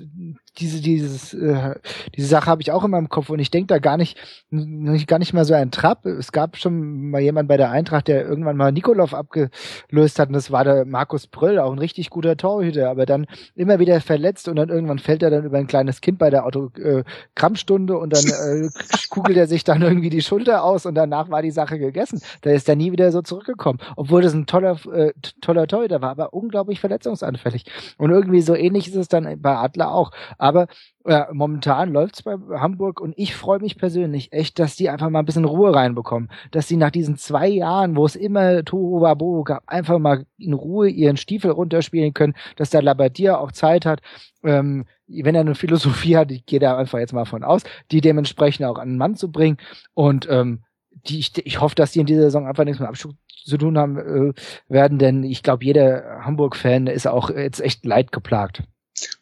diese, 0.58 0.82
dieses, 0.82 1.34
äh, 1.34 1.76
diese 2.16 2.28
Sache 2.28 2.48
habe 2.48 2.62
ich 2.62 2.72
auch 2.72 2.84
in 2.84 2.92
meinem 2.92 3.10
Kopf 3.10 3.30
und 3.30 3.40
ich 3.40 3.52
denke 3.52 3.68
da 3.68 3.80
gar 3.80 3.98
nicht, 3.98 4.18
nicht, 4.50 5.08
gar 5.08 5.20
nicht 5.20 5.34
mal 5.34 5.46
so 5.46 5.54
ein 5.54 5.72
Trap. 5.72 6.06
Es 6.06 6.32
gab 6.32 6.58
schon 6.58 7.10
mal 7.10 7.22
jemand 7.22 7.48
bei 7.48 7.58
der 7.58 7.72
Eintracht, 7.72 8.08
der 8.08 8.26
irgendwann 8.26 8.58
mal 8.58 8.72
Nikolov 8.72 9.14
abgelöst 9.14 10.20
hat 10.20 10.30
und 10.30 10.34
das 10.34 10.52
war 10.52 10.64
der 10.64 10.86
Markus 10.86 11.28
Pröll, 11.28 11.60
auch 11.60 11.72
ein 11.72 11.80
richtig 11.80 12.10
guter 12.10 12.38
Torhüter, 12.38 12.90
aber 12.90 13.06
dann 13.06 13.28
immer 13.56 13.80
wieder 13.80 14.02
verletzt 14.02 14.48
und 14.48 14.56
dann 14.56 14.70
irgendwann 14.70 15.00
fällt 15.00 15.24
er 15.24 15.30
dann 15.30 15.46
über 15.46 15.58
ein 15.58 15.68
kleines 15.68 16.02
Kind 16.02 16.20
bei 16.20 16.30
der 16.30 16.46
Autogrammstunde 16.46 17.98
und 17.98 18.14
dann 18.14 18.26
äh, 18.26 18.70
kugelt 19.10 19.38
er 19.38 19.48
sich 19.48 19.64
dann 19.64 19.82
irgendwie 19.82 20.10
die 20.10 20.22
Schulter 20.22 20.64
aus 20.64 20.86
und 20.86 20.96
danach 20.96 21.30
war 21.30 21.42
die 21.42 21.52
Sache 21.52 21.80
gegessen. 21.80 22.22
Da 22.42 22.52
ist 22.52 22.68
er 22.70 22.76
nie 22.76 22.92
wieder 22.92 23.12
so 23.12 23.22
zurückgekommen, 23.22 23.80
obwohl 23.96 24.22
das 24.22 24.34
ein 24.34 24.46
toller, 24.46 24.78
äh, 24.94 25.14
toller 25.42 25.68
Torhüter 25.68 26.02
war, 26.02 26.12
aber 26.12 26.34
unglaublich 26.34 26.80
verletzungsanfällig. 26.80 27.66
Und 27.98 28.12
irgendwie 28.12 28.42
so 28.42 28.56
ähnlich 28.56 28.88
ist 28.88 28.96
es 28.96 29.08
dann 29.08 29.42
bei 29.42 29.56
Adler 29.56 29.92
auch. 29.92 30.12
Aber 30.40 30.68
äh, 31.06 31.26
momentan 31.32 31.92
läuft's 31.92 32.24
bei 32.24 32.36
Hamburg 32.60 33.02
und 33.02 33.14
ich 33.18 33.36
freue 33.36 33.60
mich 33.60 33.78
persönlich 33.78 34.32
echt, 34.32 34.58
dass 34.58 34.76
die 34.76 34.90
einfach 34.90 35.10
mal 35.10 35.20
ein 35.20 35.26
bisschen 35.26 35.46
Ruhe 35.46 35.76
reinbekommen. 35.76 36.32
Dass 36.52 36.68
sie 36.68 36.78
nach 36.78 36.92
diesen 36.92 37.18
zwei 37.18 37.48
Jahren, 37.48 37.96
wo 37.96 38.06
es 38.06 38.16
immer 38.16 38.64
Tohu 38.64 39.02
Wabo 39.02 39.44
gab, 39.44 39.64
einfach 39.68 40.00
mal 40.00 40.26
in 40.38 40.54
Ruhe 40.54 40.90
ihren 40.90 41.18
Stiefel 41.18 41.52
runterspielen 41.52 42.14
können, 42.14 42.36
dass 42.56 42.70
der 42.70 42.82
Labadier 42.82 43.40
auch 43.40 43.52
Zeit 43.52 43.86
hat, 43.86 44.00
ähm, 44.44 44.86
wenn 45.08 45.36
er 45.36 45.42
eine 45.42 45.56
Philosophie 45.56 46.16
hat, 46.16 46.32
ich 46.32 46.46
gehe 46.46 46.60
da 46.60 46.78
einfach 46.78 47.00
jetzt 47.00 47.14
mal 47.14 47.26
von 47.26 47.44
aus, 47.44 47.64
die 47.92 48.02
dementsprechend 48.02 48.66
auch 48.66 48.78
an 48.78 48.90
den 48.90 48.98
Mann 48.98 49.16
zu 49.16 49.32
bringen. 49.32 49.58
Und 49.94 50.28
ähm, 50.30 50.64
die, 50.92 51.20
ich, 51.20 51.46
ich 51.46 51.60
hoffe, 51.60 51.76
dass 51.76 51.92
die 51.92 52.00
in 52.00 52.06
dieser 52.06 52.24
Saison 52.24 52.48
einfach 52.48 52.64
nichts 52.64 52.80
mit 52.80 52.88
Abschluss 52.88 53.16
zu 53.46 53.58
tun 53.58 53.78
haben 53.78 53.98
äh, 53.98 54.34
werden, 54.68 55.00
denn 55.00 55.24
ich 55.24 55.44
glaube, 55.44 55.66
jeder 55.66 56.22
Hamburg-Fan 56.22 56.88
ist 56.88 57.08
auch 57.08 57.30
jetzt 57.30 57.62
echt 57.62 57.86
leidgeplagt. 57.86 58.64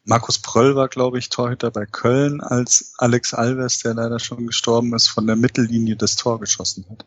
Markus 0.04 0.40
Pröll 0.40 0.76
war, 0.76 0.88
glaube 0.88 1.20
ich, 1.20 1.30
Torhüter 1.30 1.72
bei 1.72 1.86
Köln, 1.86 2.41
als 2.41 2.94
Alex 2.98 3.34
Alves, 3.34 3.80
der 3.80 3.94
leider 3.94 4.20
schon 4.20 4.48
gestorben 4.48 4.94
ist, 4.94 5.08
von 5.08 5.28
der 5.28 5.36
Mittellinie 5.36 5.95
das 5.95 6.16
Tor 6.16 6.40
geschossen 6.40 6.86
hat. 6.90 7.06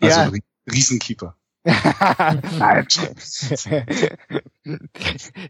Also 0.00 0.20
ja. 0.20 0.30
Riesenkeeper. 0.70 1.34
Nein. 2.58 2.86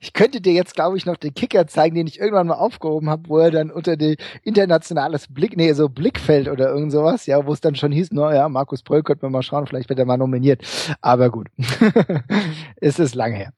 ich 0.01 0.13
könnte 0.13 0.41
dir 0.41 0.53
jetzt, 0.53 0.75
glaube 0.75 0.97
ich, 0.97 1.07
noch 1.07 1.17
den 1.17 1.35
Kicker 1.35 1.67
zeigen, 1.67 1.95
den 1.95 2.07
ich 2.07 2.19
irgendwann 2.19 2.47
mal 2.47 2.55
aufgehoben 2.55 3.09
habe, 3.09 3.29
wo 3.29 3.39
er 3.39 3.51
dann 3.51 3.71
unter 3.71 3.97
die 3.97 4.17
internationales 4.43 5.29
Blick, 5.29 5.57
nee, 5.57 5.73
so 5.75 5.89
Blickfeld 5.89 6.49
oder 6.49 6.71
irgend 6.71 6.93
sowas, 6.93 7.27
ja, 7.27 7.47
wo 7.47 7.53
es 7.53 7.61
dann 7.61 7.77
schon 7.77 7.93
hieß, 7.93 8.13
naja, 8.13 8.49
Markus 8.49 8.83
Pröll 8.83 9.03
könnte 9.03 9.25
man 9.27 9.33
mal 9.33 9.43
schauen, 9.43 9.67
vielleicht 9.67 9.89
wird 9.89 9.99
er 9.99 10.07
mal 10.07 10.17
nominiert. 10.17 10.63
Aber 11.01 11.31
gut. 11.31 11.49
es 12.77 12.99
ist 12.99 13.15
lang 13.15 13.35
her. 13.35 13.53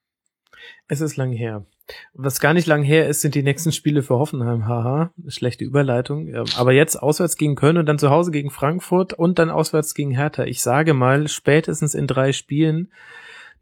Es 0.89 1.01
ist 1.01 1.17
lang 1.17 1.33
her. 1.33 1.65
Was 2.15 2.41
gar 2.41 2.55
nicht 2.55 2.67
lang 2.67 2.83
her 2.83 3.09
ist, 3.09 3.21
sind 3.21 3.35
die 3.35 3.43
nächsten 3.43 3.73
Spiele 3.73 4.03
für 4.03 4.15
Hoffenheim. 4.15 4.67
Haha, 4.67 5.13
schlechte 5.29 5.65
Überleitung. 5.65 6.33
Aber 6.57 6.73
jetzt 6.73 6.97
auswärts 6.97 7.37
gegen 7.37 7.57
Köln 7.57 7.79
und 7.79 7.87
dann 7.87 7.99
zu 7.99 8.11
Hause 8.11 8.31
gegen 8.31 8.51
Frankfurt 8.51 9.13
und 9.13 9.39
dann 9.39 9.51
auswärts 9.51 9.95
gegen 9.95 10.13
Hertha. 10.13 10.45
Ich 10.45 10.63
sage 10.63 10.95
mal, 10.95 11.29
spätestens 11.29 11.95
in 11.95 12.07
drei 12.07 12.33
Spielen, 12.33 12.93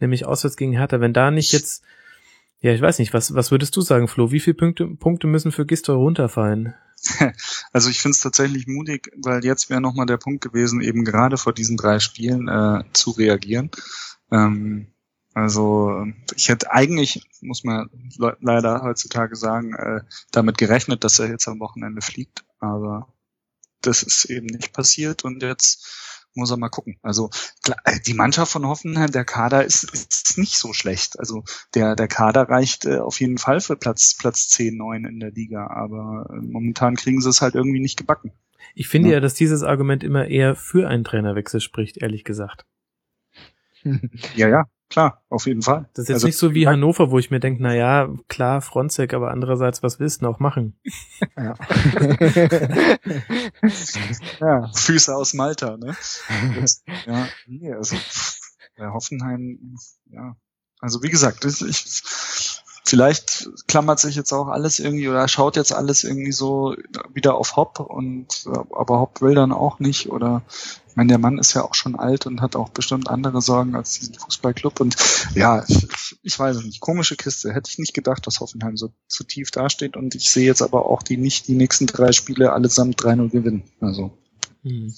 nämlich 0.00 0.26
auswärts 0.26 0.56
gegen 0.56 0.72
Hertha, 0.72 1.00
wenn 1.00 1.12
da 1.12 1.30
nicht 1.30 1.52
jetzt, 1.52 1.82
ja, 2.60 2.72
ich 2.72 2.80
weiß 2.80 2.98
nicht, 2.98 3.14
was, 3.14 3.34
was 3.34 3.50
würdest 3.50 3.76
du 3.76 3.80
sagen, 3.80 4.08
Flo? 4.08 4.30
Wie 4.30 4.40
viele 4.40 4.56
Punkte, 4.56 4.86
Punkte 4.86 5.26
müssen 5.26 5.52
für 5.52 5.66
Gistol 5.66 5.96
runterfallen? 5.96 6.74
Also 7.72 7.90
ich 7.90 8.00
finde 8.00 8.14
es 8.14 8.20
tatsächlich 8.20 8.66
mutig, 8.66 9.12
weil 9.22 9.44
jetzt 9.44 9.70
wäre 9.70 9.80
nochmal 9.80 10.06
der 10.06 10.16
Punkt 10.16 10.42
gewesen, 10.42 10.80
eben 10.80 11.04
gerade 11.04 11.36
vor 11.36 11.52
diesen 11.52 11.76
drei 11.76 12.00
Spielen 12.00 12.48
äh, 12.48 12.82
zu 12.92 13.10
reagieren. 13.12 13.70
Ähm, 14.32 14.88
also 15.34 16.06
ich 16.34 16.48
hätte 16.48 16.72
eigentlich, 16.72 17.28
muss 17.40 17.64
man 17.64 17.90
leider 18.40 18.82
heutzutage 18.82 19.36
sagen, 19.36 19.74
äh, 19.74 20.00
damit 20.32 20.58
gerechnet, 20.58 21.04
dass 21.04 21.18
er 21.18 21.28
jetzt 21.28 21.48
am 21.48 21.60
Wochenende 21.60 22.00
fliegt. 22.00 22.44
Aber 22.58 23.12
das 23.82 24.02
ist 24.02 24.24
eben 24.24 24.46
nicht 24.46 24.72
passiert 24.72 25.24
und 25.24 25.42
jetzt 25.42 25.86
muss 26.34 26.50
er 26.50 26.56
mal 26.56 26.68
gucken. 26.68 26.98
Also 27.02 27.30
klar, 27.62 27.78
die 28.06 28.14
Mannschaft 28.14 28.52
von 28.52 28.66
Hoffenheim, 28.66 29.10
der 29.10 29.24
Kader 29.24 29.64
ist, 29.64 29.84
ist 29.84 30.38
nicht 30.38 30.56
so 30.56 30.72
schlecht. 30.72 31.18
Also 31.18 31.44
der, 31.74 31.96
der 31.96 32.08
Kader 32.08 32.48
reicht 32.48 32.86
äh, 32.86 32.98
auf 32.98 33.20
jeden 33.20 33.38
Fall 33.38 33.60
für 33.60 33.76
Platz, 33.76 34.16
Platz 34.18 34.48
10, 34.48 34.76
9 34.76 35.04
in 35.04 35.20
der 35.20 35.30
Liga, 35.30 35.66
aber 35.66 36.28
äh, 36.30 36.36
momentan 36.36 36.96
kriegen 36.96 37.20
sie 37.20 37.28
es 37.28 37.42
halt 37.42 37.54
irgendwie 37.54 37.80
nicht 37.80 37.96
gebacken. 37.96 38.32
Ich 38.74 38.88
finde 38.88 39.08
ja. 39.08 39.16
ja, 39.16 39.20
dass 39.20 39.34
dieses 39.34 39.62
Argument 39.62 40.04
immer 40.04 40.26
eher 40.26 40.54
für 40.54 40.88
einen 40.88 41.04
Trainerwechsel 41.04 41.60
spricht, 41.60 41.98
ehrlich 41.98 42.24
gesagt. 42.24 42.64
ja, 44.34 44.48
ja, 44.48 44.64
klar, 44.90 45.22
auf 45.28 45.46
jeden 45.46 45.62
Fall. 45.62 45.88
Das 45.94 46.04
ist 46.04 46.08
jetzt 46.08 46.16
also, 46.16 46.26
nicht 46.26 46.38
so 46.38 46.54
wie 46.54 46.66
Hannover, 46.66 47.10
wo 47.10 47.18
ich 47.18 47.30
mir 47.30 47.40
denke, 47.40 47.62
na 47.62 47.74
ja, 47.74 48.08
klar, 48.28 48.60
Fronzek, 48.60 49.14
aber 49.14 49.30
andererseits, 49.30 49.82
was 49.82 50.00
willst 50.00 50.20
du 50.20 50.26
noch 50.26 50.38
machen? 50.40 50.78
Ja. 51.36 51.54
ja. 54.40 54.70
Füße 54.74 55.14
aus 55.14 55.34
Malta, 55.34 55.76
ne? 55.76 55.96
Das, 56.60 56.82
ja, 57.06 57.28
nee, 57.46 57.72
also 57.72 57.96
bei 58.76 58.88
Hoffenheim, 58.88 59.76
ja. 60.06 60.36
Also 60.80 61.02
wie 61.02 61.10
gesagt, 61.10 61.44
ich, 61.44 62.02
vielleicht 62.84 63.50
klammert 63.66 63.98
sich 63.98 64.14
jetzt 64.14 64.32
auch 64.32 64.48
alles 64.48 64.78
irgendwie 64.78 65.08
oder 65.08 65.28
schaut 65.28 65.56
jetzt 65.56 65.72
alles 65.72 66.04
irgendwie 66.04 66.32
so 66.32 66.74
wieder 67.12 67.34
auf 67.34 67.56
Hopp 67.56 67.80
und 67.80 68.46
aber 68.46 69.00
Hopp 69.00 69.20
will 69.20 69.34
dann 69.34 69.52
auch 69.52 69.78
nicht 69.78 70.10
oder 70.10 70.42
meine, 70.98 71.08
der 71.10 71.18
Mann 71.18 71.38
ist 71.38 71.54
ja 71.54 71.62
auch 71.62 71.74
schon 71.74 71.94
alt 71.94 72.26
und 72.26 72.40
hat 72.40 72.56
auch 72.56 72.70
bestimmt 72.70 73.08
andere 73.08 73.40
Sorgen 73.40 73.76
als 73.76 73.92
diesen 73.92 74.16
Fußballclub. 74.16 74.80
Und 74.80 74.96
ja, 75.32 75.64
ich, 76.22 76.38
weiß 76.38 76.64
nicht. 76.64 76.80
Komische 76.80 77.14
Kiste. 77.14 77.54
Hätte 77.54 77.70
ich 77.70 77.78
nicht 77.78 77.94
gedacht, 77.94 78.26
dass 78.26 78.40
Hoffenheim 78.40 78.76
so, 78.76 78.92
so 79.06 79.22
tief 79.22 79.52
dasteht. 79.52 79.96
Und 79.96 80.16
ich 80.16 80.28
sehe 80.28 80.44
jetzt 80.44 80.60
aber 80.60 80.86
auch 80.86 81.04
die 81.04 81.16
nicht 81.16 81.46
die 81.46 81.54
nächsten 81.54 81.86
drei 81.86 82.10
Spiele 82.10 82.52
allesamt 82.52 83.00
3-0 83.00 83.30
gewinnen. 83.30 83.62
Also. 83.80 84.18
Hm. 84.64 84.92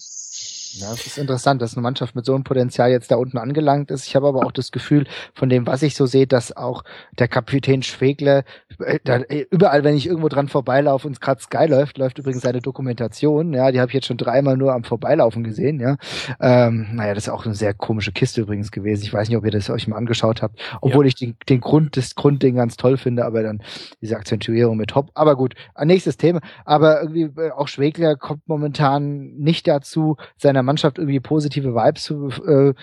Ja, 0.75 0.93
es 0.93 1.05
ist 1.05 1.19
interessant, 1.19 1.61
dass 1.61 1.75
eine 1.75 1.83
Mannschaft 1.83 2.15
mit 2.15 2.25
so 2.25 2.35
einem 2.35 2.45
Potenzial 2.45 2.91
jetzt 2.91 3.11
da 3.11 3.17
unten 3.17 3.39
angelangt 3.39 3.91
ist. 3.91 4.07
Ich 4.07 4.15
habe 4.15 4.29
aber 4.29 4.47
auch 4.47 4.53
das 4.53 4.71
Gefühl, 4.71 5.07
von 5.35 5.49
dem, 5.49 5.67
was 5.67 5.83
ich 5.83 5.97
so 5.97 6.07
sehe, 6.07 6.29
dass 6.29 6.57
auch 6.57 6.85
der 7.19 7.27
Kapitän 7.27 7.83
Schwegler, 7.83 8.45
äh, 8.79 8.99
äh, 9.05 9.47
überall, 9.51 9.83
wenn 9.83 9.97
ich 9.97 10.07
irgendwo 10.07 10.29
dran 10.29 10.47
vorbeilaufe 10.47 11.09
und 11.09 11.15
es 11.15 11.21
gerade 11.21 11.41
Sky 11.43 11.67
läuft, 11.67 11.99
läuft 11.99 12.19
übrigens 12.19 12.43
seine 12.43 12.61
Dokumentation. 12.61 13.53
Ja, 13.53 13.73
die 13.73 13.81
habe 13.81 13.91
ich 13.91 13.95
jetzt 13.95 14.07
schon 14.07 14.17
dreimal 14.17 14.57
nur 14.57 14.73
am 14.73 14.85
Vorbeilaufen 14.85 15.43
gesehen. 15.43 15.81
Ja, 15.81 15.97
ähm, 16.41 16.87
naja, 16.93 17.15
das 17.15 17.25
ist 17.25 17.33
auch 17.33 17.45
eine 17.45 17.55
sehr 17.55 17.75
komische 17.75 18.13
Kiste 18.13 18.43
übrigens 18.43 18.71
gewesen. 18.71 19.03
Ich 19.03 19.13
weiß 19.13 19.29
nicht, 19.29 19.39
ob 19.39 19.45
ihr 19.45 19.51
das 19.51 19.71
euch 19.71 19.89
mal 19.89 19.97
angeschaut 19.97 20.41
habt, 20.41 20.61
obwohl 20.81 21.05
ja. 21.05 21.09
ich 21.09 21.17
den, 21.17 21.37
den 21.49 21.61
Grund, 21.61 21.97
das 21.97 22.15
Grundding 22.15 22.55
ganz 22.55 22.77
toll 22.77 22.97
finde, 22.97 23.25
aber 23.25 23.43
dann 23.43 23.61
diese 24.01 24.17
Akzentuierung 24.17 24.77
mit 24.77 24.95
Hopp. 24.95 25.11
Aber 25.15 25.35
gut, 25.35 25.55
nächstes 25.83 26.17
Thema. 26.17 26.41
Aber 26.65 27.03
irgendwie 27.03 27.41
äh, 27.41 27.51
auch 27.51 27.67
Schwegler 27.67 28.15
kommt 28.15 28.47
momentan 28.47 29.35
nicht 29.35 29.67
dazu, 29.67 30.17
seiner 30.37 30.60
seiner 30.61 30.67
Mannschaft 30.67 30.99
irgendwie 30.99 31.21
positive 31.21 31.75
Vibes 31.75 32.05
zu, 32.05 32.29
äh, 32.47 32.75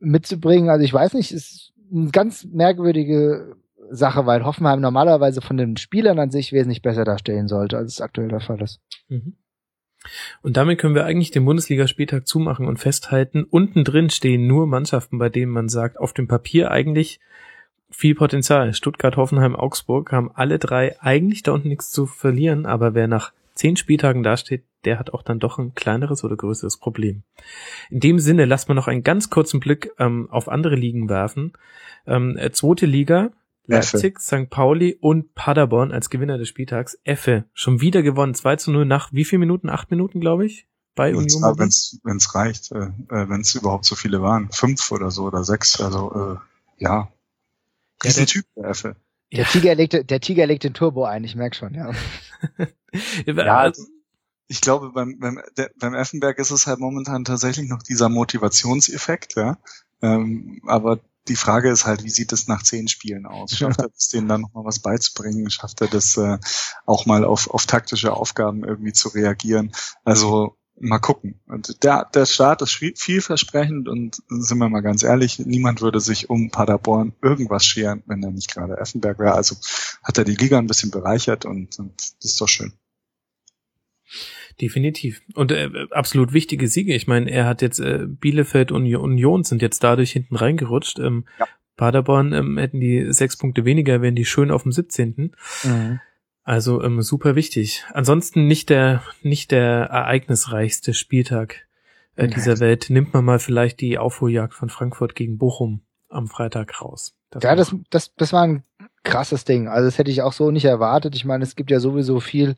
mitzubringen. 0.00 0.70
Also 0.70 0.84
ich 0.84 0.92
weiß 0.92 1.14
nicht, 1.14 1.32
ist 1.32 1.72
eine 1.92 2.10
ganz 2.10 2.44
merkwürdige 2.44 3.56
Sache, 3.90 4.26
weil 4.26 4.44
Hoffenheim 4.44 4.80
normalerweise 4.80 5.40
von 5.40 5.56
den 5.56 5.76
Spielern 5.76 6.18
an 6.18 6.30
sich 6.30 6.52
wesentlich 6.52 6.82
besser 6.82 7.04
darstellen 7.04 7.48
sollte, 7.48 7.76
als 7.76 7.94
es 7.94 8.00
aktuell 8.00 8.28
der 8.28 8.40
Fall 8.40 8.60
ist. 8.60 8.80
Mhm. 9.08 9.36
Und 10.42 10.56
damit 10.56 10.78
können 10.78 10.94
wir 10.94 11.04
eigentlich 11.04 11.30
den 11.30 11.44
Bundesligaspieltag 11.44 12.26
zumachen 12.26 12.66
und 12.66 12.78
festhalten, 12.78 13.44
unten 13.44 13.82
drin 13.82 14.10
stehen 14.10 14.46
nur 14.46 14.66
Mannschaften, 14.66 15.18
bei 15.18 15.28
denen 15.28 15.50
man 15.50 15.68
sagt, 15.68 15.98
auf 15.98 16.12
dem 16.12 16.28
Papier 16.28 16.70
eigentlich 16.70 17.18
viel 17.90 18.14
Potenzial. 18.14 18.72
Stuttgart, 18.72 19.16
Hoffenheim, 19.16 19.56
Augsburg 19.56 20.12
haben 20.12 20.30
alle 20.34 20.58
drei 20.58 21.00
eigentlich 21.00 21.42
da 21.42 21.52
unten 21.52 21.68
nichts 21.68 21.90
zu 21.90 22.06
verlieren, 22.06 22.66
aber 22.66 22.94
wer 22.94 23.08
nach 23.08 23.32
zehn 23.56 23.76
Spieltagen 23.76 24.22
dasteht, 24.22 24.64
der 24.84 24.98
hat 24.98 25.12
auch 25.12 25.22
dann 25.22 25.40
doch 25.40 25.58
ein 25.58 25.74
kleineres 25.74 26.22
oder 26.22 26.36
größeres 26.36 26.76
Problem. 26.78 27.24
In 27.90 28.00
dem 28.00 28.20
Sinne, 28.20 28.44
lasst 28.44 28.68
mal 28.68 28.74
noch 28.74 28.86
einen 28.86 29.02
ganz 29.02 29.30
kurzen 29.30 29.58
Blick 29.58 29.90
ähm, 29.98 30.28
auf 30.30 30.48
andere 30.48 30.76
Ligen 30.76 31.08
werfen. 31.08 31.54
Ähm, 32.06 32.36
äh, 32.38 32.52
zweite 32.52 32.86
Liga, 32.86 33.30
Leipzig. 33.66 34.20
St. 34.20 34.48
Pauli 34.48 34.96
und 35.00 35.34
Paderborn 35.34 35.90
als 35.90 36.08
Gewinner 36.10 36.38
des 36.38 36.48
Spieltags. 36.48 36.98
Effe, 37.02 37.46
schon 37.52 37.80
wieder 37.80 38.02
gewonnen, 38.02 38.34
2 38.34 38.56
zu 38.56 38.70
0 38.70 38.84
nach 38.84 39.12
wie 39.12 39.24
viel 39.24 39.40
Minuten? 39.40 39.68
Acht 39.68 39.90
Minuten, 39.90 40.20
glaube 40.20 40.46
ich, 40.46 40.68
bei 40.94 41.12
wenn's, 41.12 41.34
Union. 41.34 41.58
Wenn 41.58 42.16
es 42.16 42.34
reicht, 42.34 42.70
äh, 42.70 42.86
äh 43.08 43.28
wenn 43.28 43.40
es 43.40 43.54
überhaupt 43.54 43.84
so 43.84 43.96
viele 43.96 44.22
waren. 44.22 44.50
Fünf 44.52 44.92
oder 44.92 45.10
so 45.10 45.24
oder 45.24 45.42
sechs, 45.42 45.80
also 45.80 46.12
äh, 46.14 46.84
ja. 46.84 47.10
Riesen 48.04 48.20
ja, 48.20 48.26
Typ, 48.26 48.46
der 48.56 48.64
Effe. 48.66 48.96
Der, 49.32 49.40
ja. 49.40 49.44
Tiger 49.44 49.74
legt, 49.74 50.10
der 50.10 50.20
Tiger 50.20 50.46
legt 50.46 50.64
den 50.64 50.74
Turbo 50.74 51.04
ein, 51.04 51.24
ich 51.24 51.34
merk 51.34 51.56
schon, 51.56 51.74
ja. 51.74 51.92
ja, 53.26 53.56
also, 53.58 53.84
ich 54.48 54.60
glaube, 54.60 54.92
beim, 54.92 55.18
beim, 55.18 55.40
der, 55.56 55.70
beim 55.78 55.94
Effenberg 55.94 56.38
ist 56.38 56.52
es 56.52 56.66
halt 56.66 56.78
momentan 56.78 57.24
tatsächlich 57.24 57.68
noch 57.68 57.82
dieser 57.82 58.08
Motivationseffekt, 58.08 59.34
ja. 59.36 59.58
Ähm, 60.02 60.60
aber 60.66 61.00
die 61.28 61.36
Frage 61.36 61.70
ist 61.70 61.86
halt, 61.86 62.04
wie 62.04 62.10
sieht 62.10 62.32
es 62.32 62.46
nach 62.46 62.62
zehn 62.62 62.86
Spielen 62.88 63.26
aus? 63.26 63.50
Schafft 63.56 63.80
er 63.80 63.90
es, 63.96 64.08
denen 64.08 64.28
dann 64.28 64.42
nochmal 64.42 64.64
was 64.64 64.78
beizubringen? 64.78 65.50
Schafft 65.50 65.80
er 65.80 65.88
das 65.88 66.16
äh, 66.16 66.38
auch 66.84 67.06
mal 67.06 67.24
auf, 67.24 67.50
auf 67.50 67.66
taktische 67.66 68.12
Aufgaben 68.12 68.64
irgendwie 68.64 68.92
zu 68.92 69.08
reagieren? 69.08 69.72
Also 70.04 70.56
mal 70.78 70.98
gucken. 70.98 71.40
Und 71.46 71.82
der, 71.84 72.08
der 72.14 72.26
Start 72.26 72.62
ist 72.62 72.72
vielversprechend 72.72 73.88
und 73.88 74.22
sind 74.28 74.58
wir 74.58 74.68
mal 74.68 74.80
ganz 74.80 75.02
ehrlich, 75.02 75.38
niemand 75.38 75.80
würde 75.80 76.00
sich 76.00 76.28
um 76.28 76.50
Paderborn 76.50 77.14
irgendwas 77.22 77.64
scheren, 77.66 78.02
wenn 78.06 78.22
er 78.22 78.30
nicht 78.30 78.52
gerade 78.52 78.78
Effenberg 78.78 79.18
wäre. 79.18 79.34
Also 79.34 79.56
hat 80.02 80.18
er 80.18 80.24
die 80.24 80.36
Liga 80.36 80.58
ein 80.58 80.66
bisschen 80.66 80.90
bereichert 80.90 81.44
und, 81.44 81.78
und 81.78 81.94
das 81.96 82.32
ist 82.32 82.40
doch 82.40 82.48
schön. 82.48 82.72
Definitiv. 84.60 85.20
Und 85.34 85.52
äh, 85.52 85.68
absolut 85.90 86.32
wichtige 86.32 86.68
Siege. 86.68 86.94
Ich 86.94 87.06
meine, 87.06 87.30
er 87.30 87.46
hat 87.46 87.60
jetzt 87.60 87.78
äh, 87.78 88.06
Bielefeld 88.06 88.72
und 88.72 88.86
Union 88.94 89.44
sind 89.44 89.60
jetzt 89.60 89.82
dadurch 89.84 90.12
hinten 90.12 90.36
reingerutscht. 90.36 90.98
Ähm, 90.98 91.26
ja. 91.38 91.46
Paderborn 91.76 92.32
ähm, 92.32 92.56
hätten 92.56 92.80
die 92.80 93.12
sechs 93.12 93.36
Punkte 93.36 93.66
weniger, 93.66 94.00
wären 94.00 94.14
die 94.14 94.24
schön 94.24 94.50
auf 94.50 94.62
dem 94.62 94.72
17. 94.72 95.34
Mhm. 95.64 96.00
Also 96.46 96.80
ähm, 96.80 97.02
super 97.02 97.34
wichtig. 97.34 97.84
Ansonsten 97.92 98.46
nicht 98.46 98.70
der 98.70 99.02
nicht 99.20 99.50
der 99.50 99.86
ereignisreichste 99.86 100.94
Spieltag 100.94 101.66
äh, 102.14 102.28
dieser 102.28 102.60
Welt. 102.60 102.86
Nimmt 102.88 103.12
man 103.12 103.24
mal 103.24 103.40
vielleicht 103.40 103.80
die 103.80 103.98
Aufholjagd 103.98 104.54
von 104.54 104.70
Frankfurt 104.70 105.16
gegen 105.16 105.38
Bochum 105.38 105.82
am 106.08 106.28
Freitag 106.28 106.80
raus. 106.80 107.16
Das 107.30 107.42
ja, 107.42 107.56
das, 107.56 107.74
das, 107.90 108.14
das 108.14 108.32
war 108.32 108.44
ein 108.44 108.62
krasses 109.06 109.44
Ding. 109.44 109.68
Also 109.68 109.86
das 109.86 109.98
hätte 109.98 110.10
ich 110.10 110.20
auch 110.20 110.32
so 110.32 110.50
nicht 110.50 110.64
erwartet. 110.64 111.14
Ich 111.14 111.24
meine, 111.24 111.44
es 111.44 111.56
gibt 111.56 111.70
ja 111.70 111.80
sowieso 111.80 112.20
viel 112.20 112.56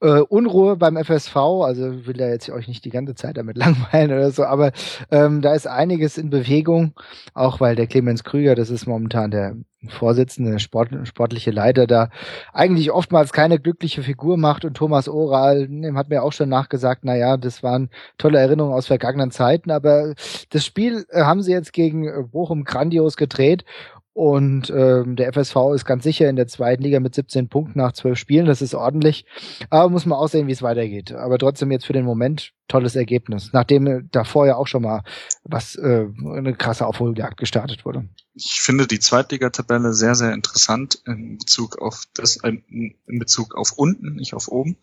äh, 0.00 0.20
Unruhe 0.20 0.76
beim 0.76 0.96
FSV. 0.96 1.36
Also 1.36 2.06
will 2.06 2.16
da 2.16 2.26
jetzt 2.26 2.50
euch 2.50 2.66
nicht 2.66 2.84
die 2.84 2.90
ganze 2.90 3.14
Zeit 3.14 3.36
damit 3.36 3.56
langweilen 3.58 4.10
oder 4.10 4.30
so, 4.30 4.44
aber 4.44 4.72
ähm, 5.10 5.42
da 5.42 5.54
ist 5.54 5.66
einiges 5.68 6.18
in 6.18 6.30
Bewegung, 6.30 6.94
auch 7.34 7.60
weil 7.60 7.76
der 7.76 7.86
Clemens 7.86 8.24
Krüger, 8.24 8.54
das 8.54 8.70
ist 8.70 8.86
momentan 8.86 9.30
der 9.30 9.56
Vorsitzende, 9.88 10.58
Sport, 10.58 10.90
sportliche 11.04 11.50
Leiter, 11.50 11.86
da 11.86 12.10
eigentlich 12.52 12.90
oftmals 12.90 13.32
keine 13.32 13.58
glückliche 13.58 14.02
Figur 14.02 14.36
macht 14.36 14.66
und 14.66 14.76
Thomas 14.76 15.08
Oral 15.08 15.68
dem 15.68 15.96
hat 15.96 16.10
mir 16.10 16.22
auch 16.22 16.32
schon 16.32 16.50
nachgesagt, 16.50 17.00
na 17.04 17.16
ja, 17.16 17.38
das 17.38 17.62
waren 17.62 17.88
tolle 18.18 18.38
Erinnerungen 18.38 18.74
aus 18.74 18.88
vergangenen 18.88 19.30
Zeiten, 19.30 19.70
aber 19.70 20.14
das 20.50 20.66
Spiel 20.66 21.06
äh, 21.10 21.22
haben 21.22 21.42
sie 21.42 21.52
jetzt 21.52 21.72
gegen 21.72 22.30
Bochum 22.30 22.64
grandios 22.64 23.16
gedreht 23.16 23.64
und 24.12 24.70
ähm, 24.70 25.16
der 25.16 25.32
FSV 25.32 25.56
ist 25.74 25.84
ganz 25.84 26.02
sicher 26.02 26.28
in 26.28 26.36
der 26.36 26.46
zweiten 26.46 26.82
Liga 26.82 27.00
mit 27.00 27.14
17 27.14 27.48
Punkten 27.48 27.78
nach 27.78 27.92
12 27.92 28.18
Spielen. 28.18 28.46
Das 28.46 28.60
ist 28.60 28.74
ordentlich. 28.74 29.24
Aber 29.70 29.88
muss 29.88 30.04
man 30.06 30.18
auch 30.18 30.28
sehen, 30.28 30.48
wie 30.48 30.52
es 30.52 30.62
weitergeht. 30.62 31.12
Aber 31.12 31.38
trotzdem 31.38 31.70
jetzt 31.70 31.86
für 31.86 31.92
den 31.92 32.04
Moment 32.04 32.52
tolles 32.68 32.96
Ergebnis. 32.96 33.50
Nachdem 33.52 34.08
davor 34.10 34.46
ja 34.46 34.56
auch 34.56 34.66
schon 34.66 34.82
mal 34.82 35.02
was 35.44 35.76
äh, 35.76 36.06
eine 36.36 36.54
krasse 36.54 36.86
Aufholjagd 36.86 37.36
gestartet 37.36 37.84
wurde 37.84 38.08
ich 38.34 38.60
finde 38.60 38.86
die 38.86 39.00
Zweitligatabelle 39.00 39.92
sehr, 39.92 40.14
sehr 40.14 40.32
interessant 40.32 41.02
in 41.06 41.38
Bezug 41.38 41.78
auf 41.78 42.04
das, 42.14 42.36
in 42.36 42.94
Bezug 43.06 43.54
auf 43.54 43.72
unten, 43.72 44.14
nicht 44.14 44.34
auf 44.34 44.48
oben. 44.48 44.76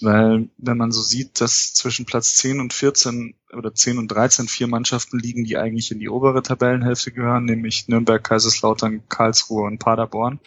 Weil, 0.00 0.50
wenn 0.58 0.76
man 0.76 0.92
so 0.92 1.00
sieht, 1.00 1.40
dass 1.40 1.72
zwischen 1.72 2.04
Platz 2.04 2.36
10 2.36 2.60
und 2.60 2.72
14 2.72 3.34
oder 3.52 3.74
10 3.74 3.98
und 3.98 4.08
13 4.08 4.46
vier 4.46 4.66
Mannschaften 4.66 5.18
liegen, 5.18 5.44
die 5.44 5.56
eigentlich 5.56 5.90
in 5.90 6.00
die 6.00 6.08
obere 6.08 6.42
Tabellenhälfte 6.42 7.12
gehören, 7.12 7.44
nämlich 7.44 7.88
Nürnberg, 7.88 8.22
Kaiserslautern, 8.22 9.08
Karlsruhe 9.08 9.66
und 9.66 9.78
Paderborn. 9.78 10.40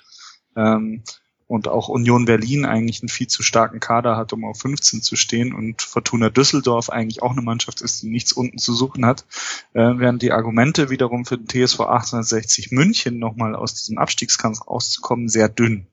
Ähm, 0.56 1.04
und 1.48 1.68
auch 1.68 1.90
Union 1.90 2.26
Berlin 2.26 2.66
eigentlich 2.66 3.02
einen 3.02 3.10
viel 3.10 3.28
zu 3.28 3.44
starken 3.44 3.80
Kader 3.80 4.18
hat, 4.18 4.34
um 4.34 4.46
auf 4.46 4.60
15 4.60 5.02
zu 5.02 5.16
stehen 5.16 5.54
und 5.54 5.82
Fortuna 5.82 6.30
Düsseldorf 6.30 6.90
eigentlich 6.90 7.22
auch 7.22 7.32
eine 7.32 7.42
Mannschaft 7.42 7.82
ist, 7.82 8.02
die 8.02 8.10
nichts 8.10 8.34
unten 8.34 8.58
zu 8.58 8.74
suchen 8.74 9.06
hat, 9.06 9.26
äh, 9.74 9.94
während 9.96 10.22
die 10.22 10.32
Argumente 10.32 10.90
wiederum 10.90 11.26
für 11.26 11.38
den 11.38 11.48
TSV 11.48 11.82
1860 11.82 12.72
München 12.72 13.20
nochmal 13.20 13.56
aus 13.56 13.76
diesem 13.76 13.98
Abstiegskampf 13.98 14.68
rauszukommen 14.68 15.30
sehr 15.30 15.50
dünn. 15.50 15.88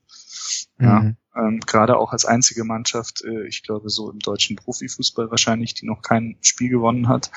Ja, 0.83 0.99
mhm. 0.99 1.17
ähm, 1.35 1.59
gerade 1.61 1.97
auch 1.97 2.11
als 2.11 2.25
einzige 2.25 2.63
Mannschaft, 2.63 3.23
äh, 3.23 3.47
ich 3.47 3.63
glaube 3.63 3.89
so 3.89 4.11
im 4.11 4.19
deutschen 4.19 4.55
Profifußball 4.55 5.31
wahrscheinlich, 5.31 5.73
die 5.73 5.85
noch 5.85 6.01
kein 6.01 6.37
Spiel 6.41 6.69
gewonnen 6.69 7.07
hat. 7.07 7.31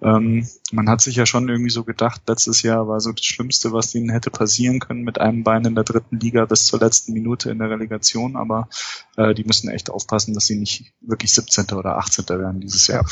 Ähm, 0.00 0.48
man 0.72 0.88
hat 0.88 1.00
sich 1.00 1.16
ja 1.16 1.26
schon 1.26 1.48
irgendwie 1.48 1.70
so 1.70 1.84
gedacht, 1.84 2.22
letztes 2.26 2.62
Jahr 2.62 2.88
war 2.88 3.00
so 3.00 3.12
das 3.12 3.24
Schlimmste, 3.24 3.72
was 3.72 3.94
ihnen 3.94 4.10
hätte 4.10 4.30
passieren 4.30 4.80
können, 4.80 5.02
mit 5.02 5.20
einem 5.20 5.44
Bein 5.44 5.64
in 5.64 5.74
der 5.74 5.84
dritten 5.84 6.18
Liga 6.18 6.44
bis 6.46 6.66
zur 6.66 6.80
letzten 6.80 7.12
Minute 7.12 7.50
in 7.50 7.58
der 7.58 7.70
Relegation, 7.70 8.36
aber 8.36 8.68
äh, 9.16 9.34
die 9.34 9.44
müssen 9.44 9.68
echt 9.68 9.90
aufpassen, 9.90 10.34
dass 10.34 10.46
sie 10.46 10.56
nicht 10.56 10.92
wirklich 11.00 11.32
17. 11.32 11.76
oder 11.76 11.98
18. 11.98 12.26
werden 12.28 12.60
dieses 12.60 12.86
Jahr. 12.86 13.06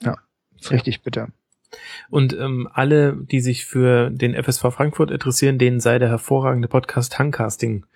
Ja, 0.00 0.16
ja 0.60 0.68
richtig 0.68 1.02
bitter. 1.02 1.28
Und 2.08 2.32
ähm, 2.32 2.68
alle, 2.72 3.16
die 3.16 3.40
sich 3.40 3.64
für 3.64 4.10
den 4.10 4.34
FSV 4.34 4.72
Frankfurt 4.72 5.10
interessieren, 5.10 5.58
denen 5.58 5.80
sei 5.80 5.98
der 5.98 6.08
hervorragende 6.08 6.68
Podcast 6.68 7.18
Hangcasting 7.18 7.86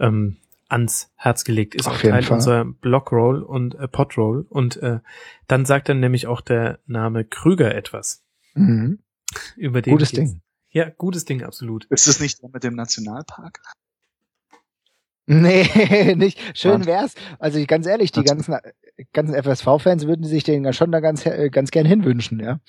ähm, 0.00 0.38
ans 0.68 1.10
Herz 1.16 1.44
gelegt. 1.44 1.74
Ist 1.74 1.86
Auf 1.86 1.96
auch 1.96 2.00
Teil 2.00 2.22
Fall. 2.22 2.36
unserer 2.36 2.64
Blockroll 2.64 3.42
und 3.42 3.74
äh, 3.74 3.88
Podroll. 3.88 4.46
Und 4.48 4.76
äh, 4.78 5.00
dann 5.48 5.64
sagt 5.64 5.88
dann 5.88 6.00
nämlich 6.00 6.26
auch 6.26 6.40
der 6.40 6.78
Name 6.86 7.24
Krüger 7.24 7.74
etwas. 7.74 8.24
Mhm. 8.54 9.00
Über 9.56 9.82
den 9.82 9.92
Gutes 9.92 10.12
Ding. 10.12 10.42
Ja, 10.70 10.88
gutes 10.88 11.24
Ding, 11.24 11.42
absolut. 11.42 11.84
Ist 11.86 12.06
es 12.06 12.20
nicht 12.20 12.42
mit 12.42 12.62
dem 12.62 12.74
Nationalpark? 12.74 13.60
Nee, 15.26 16.14
nicht. 16.16 16.40
Schön 16.56 16.86
wär's. 16.86 17.14
Also 17.38 17.64
ganz 17.66 17.86
ehrlich, 17.86 18.12
die 18.12 18.22
ganzen, 18.22 18.56
ganzen 19.12 19.34
FSV-Fans 19.34 20.06
würden 20.06 20.24
sich 20.24 20.44
den 20.44 20.72
schon 20.72 20.92
da 20.92 21.00
ganz, 21.00 21.26
äh, 21.26 21.50
ganz 21.50 21.70
gern 21.70 21.86
hinwünschen, 21.86 22.40
ja. 22.40 22.60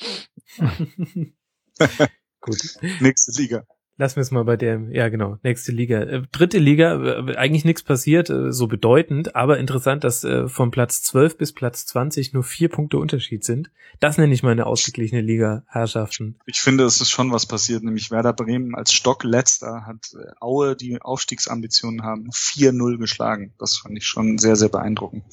Gut. 2.42 2.58
Nächste 3.00 3.40
Liga. 3.40 3.66
Lassen 4.02 4.16
wir 4.16 4.24
es 4.24 4.32
mal 4.32 4.46
bei 4.46 4.58
der, 4.58 4.82
ja 4.90 5.10
genau, 5.10 5.38
nächste 5.44 5.72
Liga. 5.72 6.00
Äh, 6.00 6.24
dritte 6.32 6.58
Liga, 6.58 6.96
äh, 7.04 7.36
eigentlich 7.36 7.66
nichts 7.66 7.84
passiert, 7.84 8.32
äh, 8.32 8.52
so 8.52 8.66
bedeutend, 8.66 9.36
aber 9.36 9.60
interessant, 9.60 10.04
dass 10.04 10.26
von 10.48 10.72
Platz 10.72 11.04
12 11.04 11.38
bis 11.38 11.54
Platz 11.54 11.86
20 11.86 12.34
nur 12.34 12.44
vier 12.44 12.70
Punkte 12.70 12.98
Unterschied 12.98 13.44
sind. 13.44 13.70
Das 14.00 14.18
nenne 14.18 14.34
ich 14.34 14.42
mal 14.42 14.54
eine 14.54 14.66
ausgeglichene 14.66 15.22
Liga, 15.22 15.64
Herrschaften. 15.68 16.40
Ich 16.48 16.62
finde, 16.62 16.86
es 16.86 17.00
ist 17.00 17.12
schon 17.12 17.32
was 17.32 17.46
passiert, 17.46 17.84
nämlich 17.84 18.10
Werder 18.10 18.34
Bremen 18.34 18.74
als 18.74 18.92
Stockletzter 18.92 19.86
hat 19.86 20.16
Aue, 20.40 20.76
die 20.76 21.00
Aufstiegsambitionen 21.00 22.02
haben, 22.02 22.32
4-0 22.32 22.98
geschlagen. 22.98 23.54
Das 23.60 23.78
fand 23.78 23.96
ich 24.00 24.08
schon 24.08 24.40
sehr, 24.40 24.56
sehr 24.56 24.70
beeindruckend. 24.70 25.26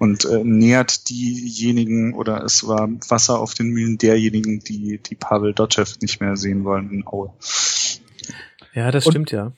Und 0.00 0.24
äh, 0.24 0.42
nähert 0.42 1.08
diejenigen, 1.10 2.14
oder 2.14 2.42
es 2.42 2.66
war 2.66 2.88
Wasser 3.08 3.38
auf 3.38 3.54
den 3.54 3.68
Mühlen 3.68 3.98
derjenigen, 3.98 4.58
die, 4.58 4.98
die 4.98 5.14
Pavel 5.14 5.54
Dotschew 5.54 5.84
nicht 6.00 6.20
mehr 6.20 6.36
sehen 6.36 6.64
wollen 6.64 6.90
in 6.90 7.06
Aue. 7.06 7.32
Ja, 8.72 8.90
das 8.90 9.06
und, 9.06 9.12
stimmt 9.12 9.32
ja. 9.32 9.52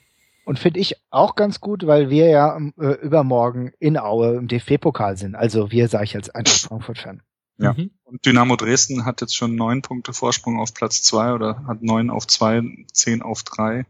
Und 0.45 0.59
finde 0.59 0.81
ich 0.81 0.97
auch 1.11 1.37
ganz 1.37 1.61
gut, 1.61 1.87
weil 1.87 2.11
wir 2.11 2.29
ja 2.29 2.59
äh, 2.79 2.95
übermorgen 3.01 3.73
in 3.79 3.97
Aue 3.97 4.35
im 4.35 4.49
DFB-Pokal 4.49 5.17
sind. 5.17 5.35
Also 5.37 5.71
wir, 5.71 5.89
sage 5.89 6.05
ich 6.05 6.17
als 6.17 6.31
Eintracht 6.31 6.63
Frankfurt-Fan. 6.63 7.23
Ja. 7.59 7.75
Mhm. 7.75 7.91
Und 8.05 8.27
Dynamo 8.27 8.57
Dresden 8.57 9.05
hat 9.05 9.21
jetzt 9.21 9.37
schon 9.37 9.55
neun 9.55 9.83
Punkte 9.83 10.13
Vorsprung 10.13 10.59
auf 10.59 10.75
Platz 10.75 11.03
zwei 11.03 11.33
oder 11.33 11.65
hat 11.67 11.83
neun 11.83 12.11
auf 12.11 12.27
zwei, 12.27 12.63
zehn 12.93 13.23
auf 13.23 13.45
drei, 13.45 13.87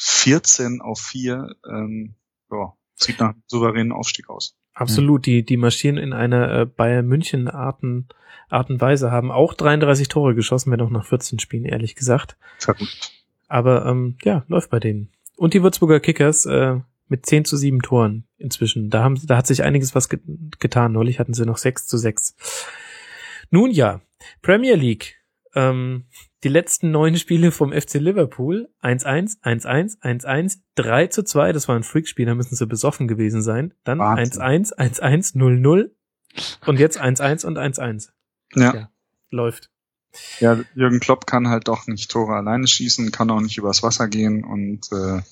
14 0.00 0.80
auf 0.80 1.00
vier. 1.00 1.54
Ähm, 1.68 2.14
ja, 2.50 2.72
sieht 2.94 3.20
nach 3.20 3.30
einem 3.30 3.42
souveränen 3.46 3.92
Aufstieg 3.92 4.30
aus. 4.30 4.56
Absolut, 4.74 5.26
die, 5.26 5.44
die 5.44 5.58
marschieren 5.58 5.98
in 5.98 6.14
einer 6.14 6.60
äh, 6.60 6.66
Bayern 6.66 7.06
München 7.06 7.48
Arten, 7.48 8.08
Art 8.48 8.70
und 8.70 8.80
Weise, 8.80 9.10
haben 9.10 9.30
auch 9.30 9.52
33 9.52 10.08
Tore 10.08 10.34
geschossen, 10.34 10.72
wenn 10.72 10.80
auch 10.80 10.90
nach 10.90 11.04
14 11.04 11.38
Spielen, 11.38 11.66
ehrlich 11.66 11.94
gesagt. 11.94 12.38
Verrückt. 12.58 13.12
Aber 13.52 13.84
ähm, 13.84 14.16
ja, 14.22 14.44
läuft 14.48 14.70
bei 14.70 14.80
denen. 14.80 15.10
Und 15.36 15.52
die 15.52 15.62
Würzburger 15.62 16.00
Kickers 16.00 16.46
äh, 16.46 16.80
mit 17.08 17.26
10 17.26 17.44
zu 17.44 17.58
7 17.58 17.82
Toren 17.82 18.26
inzwischen. 18.38 18.88
Da, 18.88 19.04
haben, 19.04 19.20
da 19.26 19.36
hat 19.36 19.46
sich 19.46 19.62
einiges 19.62 19.94
was 19.94 20.08
getan. 20.08 20.92
Neulich 20.92 21.18
hatten 21.18 21.34
sie 21.34 21.44
noch 21.44 21.58
6 21.58 21.86
zu 21.86 21.98
6. 21.98 22.34
Nun 23.50 23.70
ja, 23.70 24.00
Premier 24.40 24.74
League. 24.74 25.16
Ähm, 25.54 26.06
die 26.44 26.48
letzten 26.48 26.92
neun 26.92 27.16
Spiele 27.16 27.50
vom 27.50 27.72
FC 27.72 27.96
Liverpool. 27.96 28.70
1-1, 28.80 29.42
1-1, 29.42 30.00
1-1, 30.00 30.60
3 30.76 31.06
zu 31.08 31.22
2. 31.22 31.52
Das 31.52 31.68
war 31.68 31.76
ein 31.76 31.82
Freakspiel, 31.82 32.24
da 32.24 32.34
müssen 32.34 32.56
sie 32.56 32.66
besoffen 32.66 33.06
gewesen 33.06 33.42
sein. 33.42 33.74
Dann 33.84 34.00
1-1, 34.00 34.74
1-1, 34.74 35.36
0-0. 35.36 35.90
Und 36.64 36.78
jetzt 36.78 36.98
1-1 36.98 37.44
und 37.44 37.58
1-1. 37.58 38.12
Ja. 38.54 38.74
ja. 38.74 38.90
Läuft. 39.28 39.71
Ja, 40.40 40.60
Jürgen 40.74 41.00
Klopp 41.00 41.26
kann 41.26 41.48
halt 41.48 41.68
doch 41.68 41.86
nicht 41.86 42.10
Tore 42.10 42.34
alleine 42.34 42.66
schießen, 42.66 43.12
kann 43.12 43.30
auch 43.30 43.40
nicht 43.40 43.56
übers 43.56 43.82
Wasser 43.82 44.08
gehen 44.08 44.44
und 44.44 44.92
äh, 44.92 45.22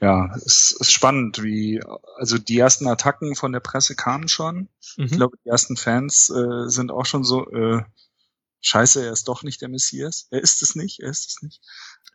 ja, 0.00 0.34
es 0.36 0.76
ist 0.78 0.92
spannend, 0.92 1.42
wie 1.42 1.82
also 2.16 2.38
die 2.38 2.58
ersten 2.58 2.86
Attacken 2.86 3.34
von 3.34 3.52
der 3.52 3.60
Presse 3.60 3.94
kamen 3.94 4.28
schon. 4.28 4.68
Mhm. 4.96 5.04
Ich 5.04 5.12
glaube, 5.12 5.36
die 5.44 5.48
ersten 5.48 5.76
Fans 5.76 6.30
äh, 6.30 6.68
sind 6.68 6.90
auch 6.90 7.06
schon 7.06 7.24
so 7.24 7.50
äh, 7.50 7.82
Scheiße, 8.66 9.04
er 9.04 9.12
ist 9.12 9.28
doch 9.28 9.42
nicht 9.42 9.60
der 9.60 9.68
Messias. 9.68 10.26
Er 10.30 10.40
ist 10.40 10.62
es 10.62 10.74
nicht, 10.74 11.00
er 11.00 11.10
ist 11.10 11.28
es 11.28 11.42
nicht. 11.42 11.60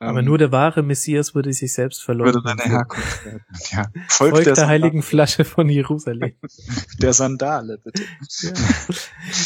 Aber 0.01 0.19
ähm, 0.19 0.25
nur 0.25 0.37
der 0.37 0.53
wahre 0.53 0.81
Messias 0.81 1.35
würde 1.35 1.51
sich 1.51 1.73
selbst 1.73 2.01
verloren. 2.03 2.33
Würde 2.33 2.41
seine 2.41 2.63
Herkunft 2.63 3.25
werden. 3.25 3.45
Ja. 3.71 3.83
Folgt, 4.07 4.33
Folgt 4.35 4.47
der, 4.47 4.53
der 4.53 4.67
heiligen 4.67 5.01
Flasche 5.01 5.43
von 5.43 5.67
Jerusalem. 5.67 6.33
der 7.01 7.13
Sandale, 7.13 7.79
bitte. 7.83 8.03
Ja. 8.41 8.53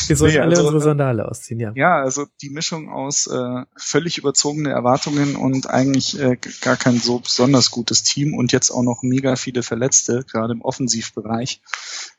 Wir 0.07 0.15
sollen 0.15 0.33
nee, 0.33 0.39
alle 0.39 0.51
also, 0.51 0.65
unsere 0.65 0.81
Sandale 0.81 1.27
ausziehen, 1.27 1.59
ja. 1.59 1.71
Ja, 1.75 2.01
also 2.01 2.27
die 2.41 2.51
Mischung 2.51 2.91
aus 2.91 3.25
äh, 3.25 3.63
völlig 3.75 4.19
überzogene 4.19 4.69
Erwartungen 4.69 5.35
und 5.35 5.69
eigentlich 5.69 6.19
äh, 6.19 6.37
gar 6.61 6.77
kein 6.77 6.99
so 6.99 7.19
besonders 7.19 7.71
gutes 7.71 8.03
Team 8.03 8.35
und 8.35 8.51
jetzt 8.51 8.69
auch 8.69 8.83
noch 8.83 9.01
mega 9.01 9.35
viele 9.35 9.63
Verletzte, 9.63 10.23
gerade 10.29 10.53
im 10.53 10.61
Offensivbereich, 10.61 11.61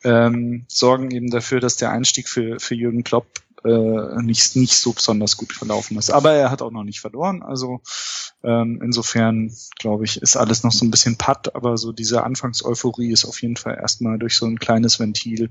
ähm, 0.02 0.64
sorgen 0.66 1.12
eben 1.12 1.30
dafür, 1.30 1.60
dass 1.60 1.76
der 1.76 1.92
Einstieg 1.92 2.28
für, 2.28 2.58
für 2.58 2.74
Jürgen 2.74 3.04
Klopp 3.04 3.26
äh, 3.64 4.22
nicht, 4.22 4.56
nicht 4.56 4.76
so 4.76 4.92
besonders 4.92 5.36
gut 5.36 5.52
verlaufen 5.52 5.98
ist. 5.98 6.10
Aber 6.10 6.32
er 6.32 6.50
hat 6.50 6.62
auch 6.62 6.70
noch 6.70 6.84
nicht 6.84 7.00
verloren. 7.00 7.42
Also 7.42 7.80
ähm, 8.42 8.80
insofern, 8.82 9.52
glaube 9.78 10.04
ich, 10.04 10.20
ist 10.20 10.36
alles 10.36 10.62
noch 10.62 10.72
so 10.72 10.84
ein 10.84 10.90
bisschen 10.90 11.16
patt, 11.16 11.54
aber 11.54 11.76
so 11.78 11.92
diese 11.92 12.22
Anfangseuphorie 12.24 13.12
ist 13.12 13.24
auf 13.24 13.40
jeden 13.42 13.56
Fall 13.56 13.76
erstmal 13.80 14.18
durch 14.18 14.36
so 14.36 14.46
ein 14.46 14.58
kleines 14.58 15.00
Ventil 15.00 15.50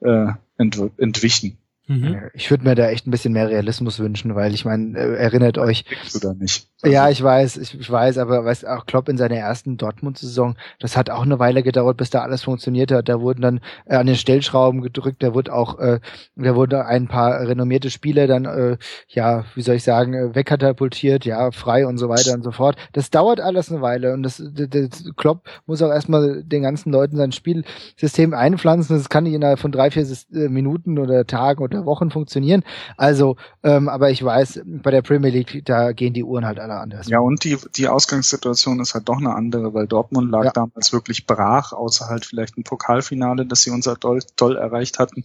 äh, 0.00 0.28
entwichen. 0.56 1.58
Mhm. 1.88 2.30
Ich 2.34 2.50
würde 2.50 2.64
mir 2.64 2.76
da 2.76 2.88
echt 2.88 3.06
ein 3.06 3.10
bisschen 3.10 3.32
mehr 3.32 3.48
Realismus 3.48 3.98
wünschen, 3.98 4.36
weil 4.36 4.54
ich 4.54 4.64
meine, 4.64 4.96
äh, 4.96 5.16
erinnert 5.16 5.58
euch. 5.58 5.84
Du 6.12 6.20
da 6.20 6.32
nicht. 6.32 6.68
Also 6.80 6.94
ja, 6.94 7.08
ich 7.10 7.22
weiß, 7.22 7.56
ich, 7.58 7.78
ich 7.78 7.90
weiß, 7.90 8.18
aber 8.18 8.44
weißt 8.44 8.66
auch 8.66 8.86
Klopp 8.86 9.08
in 9.08 9.16
seiner 9.16 9.36
ersten 9.36 9.76
Dortmund-Saison, 9.76 10.56
das 10.78 10.96
hat 10.96 11.10
auch 11.10 11.22
eine 11.22 11.38
Weile 11.38 11.62
gedauert, 11.62 11.96
bis 11.96 12.10
da 12.10 12.22
alles 12.22 12.42
funktioniert 12.42 12.92
hat. 12.92 13.08
Da 13.08 13.20
wurden 13.20 13.42
dann 13.42 13.60
äh, 13.86 13.96
an 13.96 14.06
den 14.06 14.16
Stellschrauben 14.16 14.80
gedrückt, 14.80 15.22
da 15.22 15.34
wurde 15.34 15.52
auch, 15.52 15.78
äh, 15.80 16.00
da 16.36 16.54
wurden 16.54 16.80
ein 16.80 17.08
paar 17.08 17.40
renommierte 17.40 17.90
Spieler 17.90 18.26
dann, 18.26 18.44
äh, 18.44 18.78
ja, 19.08 19.44
wie 19.54 19.62
soll 19.62 19.76
ich 19.76 19.84
sagen, 19.84 20.14
äh, 20.14 20.34
wegkatapultiert, 20.34 21.24
ja, 21.24 21.50
frei 21.50 21.86
und 21.86 21.98
so 21.98 22.08
weiter 22.08 22.34
und 22.34 22.44
so 22.44 22.52
fort. 22.52 22.76
Das 22.92 23.10
dauert 23.10 23.40
alles 23.40 23.70
eine 23.70 23.80
Weile 23.80 24.12
und 24.12 24.22
das, 24.22 24.42
das, 24.52 24.68
das 24.68 25.04
Klopp 25.16 25.48
muss 25.66 25.82
auch 25.82 25.90
erstmal 25.90 26.44
den 26.44 26.62
ganzen 26.62 26.92
Leuten 26.92 27.16
sein 27.16 27.32
Spielsystem 27.32 28.34
einpflanzen. 28.34 28.96
Das 28.96 29.08
kann 29.08 29.24
nicht 29.24 29.34
innerhalb 29.34 29.58
von 29.58 29.72
drei, 29.72 29.90
vier 29.90 30.06
äh, 30.32 30.48
Minuten 30.48 30.98
oder 30.98 31.26
Tagen 31.26 31.62
oder 31.62 31.71
Wochen 31.84 32.10
funktionieren. 32.10 32.62
Also, 32.96 33.36
ähm, 33.62 33.88
aber 33.88 34.10
ich 34.10 34.22
weiß, 34.22 34.62
bei 34.64 34.90
der 34.90 35.02
Premier 35.02 35.30
League, 35.30 35.62
da 35.64 35.92
gehen 35.92 36.14
die 36.14 36.24
Uhren 36.24 36.46
halt 36.46 36.58
alle 36.58 36.74
anders. 36.74 37.08
Ja, 37.08 37.20
und 37.20 37.44
die, 37.44 37.56
die 37.76 37.88
Ausgangssituation 37.88 38.80
ist 38.80 38.94
halt 38.94 39.08
doch 39.08 39.18
eine 39.18 39.34
andere, 39.34 39.74
weil 39.74 39.86
Dortmund 39.86 40.30
lag 40.30 40.44
ja. 40.44 40.50
damals 40.52 40.92
wirklich 40.92 41.26
brach, 41.26 41.72
außer 41.72 42.06
halt 42.08 42.24
vielleicht 42.24 42.56
ein 42.56 42.64
Pokalfinale, 42.64 43.46
das 43.46 43.62
sie 43.62 43.70
unser 43.70 43.98
toll, 43.98 44.20
toll 44.36 44.56
erreicht 44.56 44.98
hatten. 44.98 45.24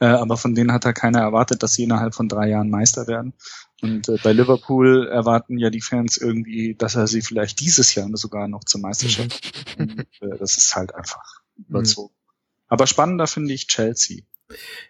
Äh, 0.00 0.06
aber 0.06 0.36
von 0.36 0.54
denen 0.54 0.72
hat 0.72 0.84
er 0.84 0.92
keiner 0.92 1.20
erwartet, 1.20 1.62
dass 1.62 1.74
sie 1.74 1.84
innerhalb 1.84 2.14
von 2.14 2.28
drei 2.28 2.48
Jahren 2.48 2.70
Meister 2.70 3.06
werden. 3.06 3.34
Und 3.82 4.08
äh, 4.08 4.16
bei 4.22 4.32
Liverpool 4.32 5.08
erwarten 5.08 5.58
ja 5.58 5.68
die 5.68 5.80
Fans 5.80 6.16
irgendwie, 6.16 6.74
dass 6.74 6.94
er 6.94 7.06
sie 7.06 7.20
vielleicht 7.20 7.60
dieses 7.60 7.94
Jahr 7.94 8.08
sogar 8.14 8.48
noch 8.48 8.64
zur 8.64 8.80
Meisterschaft. 8.80 9.40
Mhm. 9.76 9.90
und, 9.90 10.00
äh, 10.20 10.38
das 10.38 10.56
ist 10.56 10.76
halt 10.76 10.94
einfach 10.94 11.40
überzogen. 11.56 12.14
Mhm. 12.14 12.24
Aber 12.68 12.86
spannender 12.86 13.26
finde 13.26 13.52
ich 13.52 13.66
Chelsea. 13.66 14.22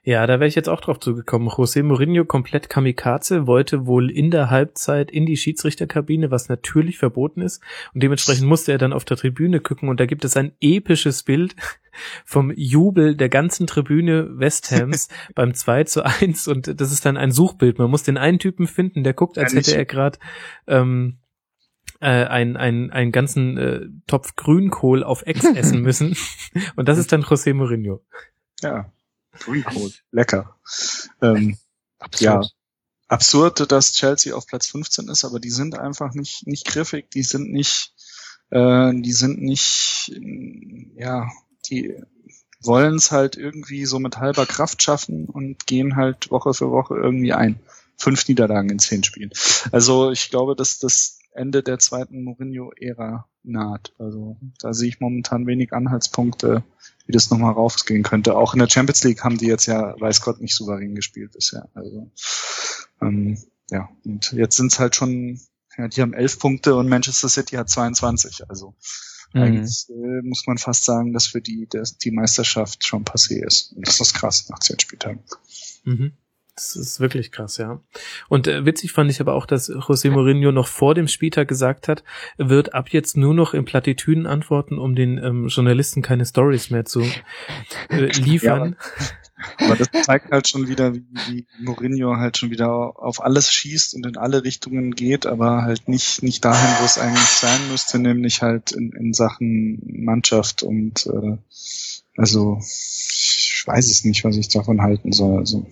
Ja, 0.03 0.27
da 0.27 0.41
wäre 0.41 0.49
ich 0.49 0.57
jetzt 0.57 0.69
auch 0.69 0.81
drauf 0.81 0.99
zugekommen. 0.99 1.49
José 1.49 1.83
Mourinho 1.83 2.25
komplett 2.25 2.69
Kamikaze, 2.69 3.47
wollte 3.47 3.87
wohl 3.87 4.11
in 4.11 4.31
der 4.31 4.51
Halbzeit 4.51 5.11
in 5.11 5.27
die 5.27 5.37
Schiedsrichterkabine, 5.37 6.31
was 6.31 6.49
natürlich 6.49 6.99
verboten 6.99 7.41
ist. 7.41 7.63
Und 7.95 8.03
dementsprechend 8.03 8.47
musste 8.47 8.73
er 8.73 8.79
dann 8.79 8.93
auf 8.93 9.05
der 9.05 9.17
Tribüne 9.17 9.61
gucken. 9.61 9.89
Und 9.89 10.01
da 10.01 10.07
gibt 10.07 10.25
es 10.25 10.37
ein 10.37 10.53
episches 10.61 11.23
Bild 11.23 11.55
vom 12.25 12.53
Jubel 12.55 13.17
der 13.17 13.29
ganzen 13.29 13.67
Tribüne 13.67 14.39
West 14.39 14.71
Hams 14.73 15.09
beim 15.35 15.55
2 15.55 15.85
zu 15.85 16.05
1. 16.05 16.49
Und 16.49 16.81
das 16.81 16.93
ist 16.93 17.07
dann 17.07 17.17
ein 17.17 17.31
Suchbild. 17.31 17.79
Man 17.79 17.91
muss 17.91 18.03
den 18.03 18.19
einen 18.19 18.41
Typen 18.41 18.67
finden, 18.67 19.05
der 19.05 19.15
guckt, 19.15 19.39
als 19.39 19.55
hätte 19.55 19.77
er 19.77 19.85
gerade 19.85 20.19
ähm, 20.67 21.19
äh, 22.01 22.09
einen, 22.09 22.57
einen, 22.57 22.91
einen 22.91 23.13
ganzen 23.13 23.57
äh, 23.57 23.81
Topf 24.09 24.35
Grünkohl 24.35 25.05
auf 25.05 25.23
Ex 25.27 25.45
essen 25.45 25.81
müssen. 25.83 26.17
Und 26.75 26.89
das 26.89 26.99
ist 26.99 27.13
dann 27.13 27.23
José 27.23 27.55
Mourinho. 27.55 28.03
Ja, 28.61 28.93
Greenkohl, 29.41 29.93
lecker. 30.13 30.57
Ähm, 31.23 31.59
absurd. 31.99 32.21
Ja, 32.21 32.43
absurd, 33.09 33.71
dass 33.73 33.93
Chelsea 33.93 34.35
auf 34.35 34.47
Platz 34.47 34.69
15 34.69 35.09
ist, 35.09 35.25
aber 35.25 35.41
die 35.41 35.51
sind 35.51 35.79
einfach 35.79 36.15
nicht, 36.15 36.47
nicht 36.47 36.67
griffig, 36.67 37.11
die 37.11 37.23
sind 37.23 37.53
nicht, 37.53 37.93
Äh, 38.51 38.93
die 38.95 39.13
sind 39.13 39.43
nicht, 39.43 40.13
ja, 40.97 41.29
die 41.69 41.95
wollen 42.61 42.95
es 42.97 43.11
halt 43.11 43.37
irgendwie 43.37 43.85
so 43.87 43.99
mit 43.99 44.19
halber 44.19 44.47
Kraft 44.47 44.83
schaffen 44.83 45.27
und 45.27 45.67
gehen 45.67 45.97
halt 45.97 46.31
Woche 46.31 46.55
für 46.55 46.71
Woche 46.71 46.95
irgendwie 46.95 47.33
ein. 47.33 47.61
Fünf 47.97 48.27
Niederlagen 48.27 48.71
in 48.71 48.79
zehn 48.79 49.05
Spielen. 49.05 49.31
Also 49.71 50.11
ich 50.11 50.31
glaube, 50.31 50.57
dass 50.57 50.79
das 50.79 51.19
Ende 51.33 51.63
der 51.63 51.79
zweiten 51.79 52.25
Mourinho-Ära 52.25 53.29
naht. 53.45 53.93
Also 53.99 54.37
da 54.61 54.73
sehe 54.73 54.89
ich 54.89 55.01
momentan 55.01 55.47
wenig 55.47 55.73
Anhaltspunkte, 55.73 56.65
wie 57.07 57.13
das 57.13 57.31
nochmal 57.31 57.53
rausgehen 57.53 58.03
könnte. 58.03 58.37
Auch 58.37 58.55
in 58.55 58.61
der 58.61 58.69
Champions 58.69 59.05
League 59.05 59.25
haben 59.25 59.39
die 59.39 59.47
jetzt 59.47 59.67
ja, 59.67 59.99
weiß 60.01 60.21
Gott, 60.23 60.41
nicht 60.41 60.55
souverän 60.55 60.95
gespielt 60.95 61.33
bisher. 61.33 61.69
Also 61.75 62.11
ähm, 63.01 63.39
ja, 63.71 63.89
und 64.05 64.33
jetzt 64.33 64.57
sind 64.57 64.73
es 64.73 64.79
halt 64.79 64.97
schon, 64.97 65.41
ja, 65.77 65.89
die 65.89 66.01
haben 66.01 66.15
elf 66.15 66.39
Punkte 66.39 66.75
und 66.77 66.89
Manchester 66.89 67.29
City 67.29 67.57
hat 67.57 67.69
22. 67.69 68.49
Also 68.49 68.75
mhm. 69.33 69.43
eigentlich 69.43 69.87
äh, 69.91 70.23
muss 70.23 70.47
man 70.47 70.59
fast 70.59 70.85
sagen, 70.85 71.13
dass 71.13 71.27
für 71.27 71.41
die 71.41 71.67
dass 71.69 71.99
die 71.99 72.11
Meisterschaft 72.11 72.87
schon 72.87 73.05
passé 73.05 73.45
ist. 73.45 73.73
Und 73.73 73.87
das 73.87 74.01
ist 74.01 74.15
krass 74.15 74.49
nach 74.49 74.59
zehn 74.61 74.79
Spieltagen. 74.81 75.23
Mhm. 75.85 76.13
Das 76.57 76.77
ist 76.77 77.01
wirklich 77.01 77.33
krass, 77.33 77.57
ja. 77.59 77.81
Und 78.29 78.47
äh, 78.47 78.65
witzig 78.65 78.93
fand 78.93 79.11
ich 79.11 79.21
aber 79.21 79.35
auch, 79.35 79.45
dass 79.45 79.69
José 79.69 80.11
Mourinho 80.11 80.53
noch 80.53 80.69
vor 80.69 80.95
dem 80.95 81.09
Spieltag 81.09 81.49
gesagt 81.49 81.89
hat, 81.89 82.05
wird 82.39 82.75
ab 82.75 82.91
jetzt 82.91 83.17
nur 83.17 83.35
noch 83.35 83.55
in 83.55 83.65
Plattitüden 83.65 84.27
antworten, 84.27 84.79
um 84.79 84.95
den 84.95 85.19
ähm, 85.19 85.49
Journalisten 85.49 86.01
keine 86.01 86.25
Stories 86.25 86.71
mehr 86.71 86.85
zu 86.85 87.03
äh, 87.89 88.07
liefern. 88.21 88.77
Ja, 88.79 89.67
aber 89.67 89.77
das 89.77 89.89
zeigt 90.05 90.31
halt 90.31 90.49
schon 90.49 90.69
wieder, 90.69 90.95
wie, 90.95 91.05
wie 91.29 91.47
Mourinho 91.61 92.17
halt 92.17 92.39
schon 92.39 92.51
wieder 92.51 92.69
auf 92.71 93.21
alles 93.21 93.53
schießt 93.53 93.95
und 93.95 94.07
in 94.07 94.17
alle 94.17 94.45
Richtungen 94.45 94.95
geht, 94.95 95.27
aber 95.27 95.63
halt 95.63 95.89
nicht 95.89 96.23
nicht 96.23 96.45
dahin, 96.45 96.71
wo 96.81 96.85
es 96.85 96.99
eigentlich 96.99 97.21
sein 97.21 97.61
müsste, 97.71 97.99
nämlich 97.99 98.43
halt 98.43 98.71
in, 98.71 98.93
in 98.93 99.13
Sachen 99.13 99.83
Mannschaft 100.05 100.63
und 100.63 101.07
äh, 101.07 101.37
also 102.17 102.61
ich 102.61 103.65
weiß 103.67 103.91
es 103.91 104.05
nicht, 104.05 104.25
was 104.25 104.37
ich 104.37 104.49
davon 104.49 104.83
halten 104.83 105.13
soll. 105.13 105.39
Also 105.39 105.67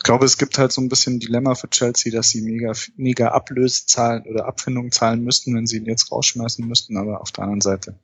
ich 0.00 0.04
glaube, 0.04 0.24
es 0.24 0.38
gibt 0.38 0.56
halt 0.56 0.72
so 0.72 0.80
ein 0.80 0.88
bisschen 0.88 1.16
ein 1.16 1.20
Dilemma 1.20 1.54
für 1.54 1.68
Chelsea, 1.68 2.10
dass 2.10 2.30
sie 2.30 2.40
mega, 2.40 2.72
mega 2.96 3.28
Ablöse 3.32 3.84
zahlen 3.84 4.22
oder 4.22 4.46
Abfindungen 4.46 4.92
zahlen 4.92 5.22
müssten, 5.22 5.54
wenn 5.54 5.66
sie 5.66 5.76
ihn 5.76 5.84
jetzt 5.84 6.10
rausschmeißen 6.10 6.66
müssten, 6.66 6.96
aber 6.96 7.20
auf 7.20 7.32
der 7.32 7.44
anderen 7.44 7.60
Seite, 7.60 7.94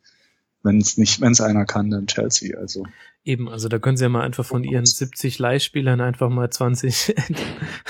wenn 0.67 0.79
es 0.79 0.99
nicht, 0.99 1.21
wenn 1.23 1.33
es 1.33 1.41
einer 1.41 1.65
kann, 1.65 1.91
dann 1.91 2.07
Chelsea, 2.07 2.59
also. 2.59 2.85
Eben, 3.25 3.49
also 3.49 3.69
da 3.69 3.81
können 3.81 3.97
sie 3.97 4.05
ja 4.05 4.09
mal 4.09 4.23
einfach 4.23 4.45
von 4.45 4.63
ihren 4.63 4.87
70 4.87 5.41
Leihspielern 5.41 6.01
einfach 6.01 6.29
mal 6.29 6.49
20 6.49 7.15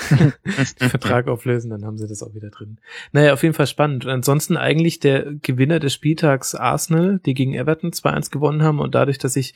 Vertrag 0.79 1.27
auflösen, 1.27 1.69
dann 1.69 1.85
haben 1.85 1.97
sie 1.97 2.07
das 2.07 2.23
auch 2.23 2.33
wieder 2.33 2.49
drin. 2.49 2.79
Naja, 3.11 3.33
auf 3.33 3.43
jeden 3.43 3.53
Fall 3.53 3.67
spannend. 3.67 4.05
Und 4.05 4.11
ansonsten 4.11 4.57
eigentlich 4.57 4.99
der 4.99 5.33
Gewinner 5.35 5.79
des 5.79 5.93
Spieltags 5.93 6.55
Arsenal, 6.55 7.19
die 7.25 7.35
gegen 7.35 7.53
Everton 7.53 7.91
2-1 7.91 8.31
gewonnen 8.31 8.63
haben 8.63 8.79
und 8.79 8.95
dadurch, 8.95 9.19
dass 9.19 9.33
sich 9.33 9.53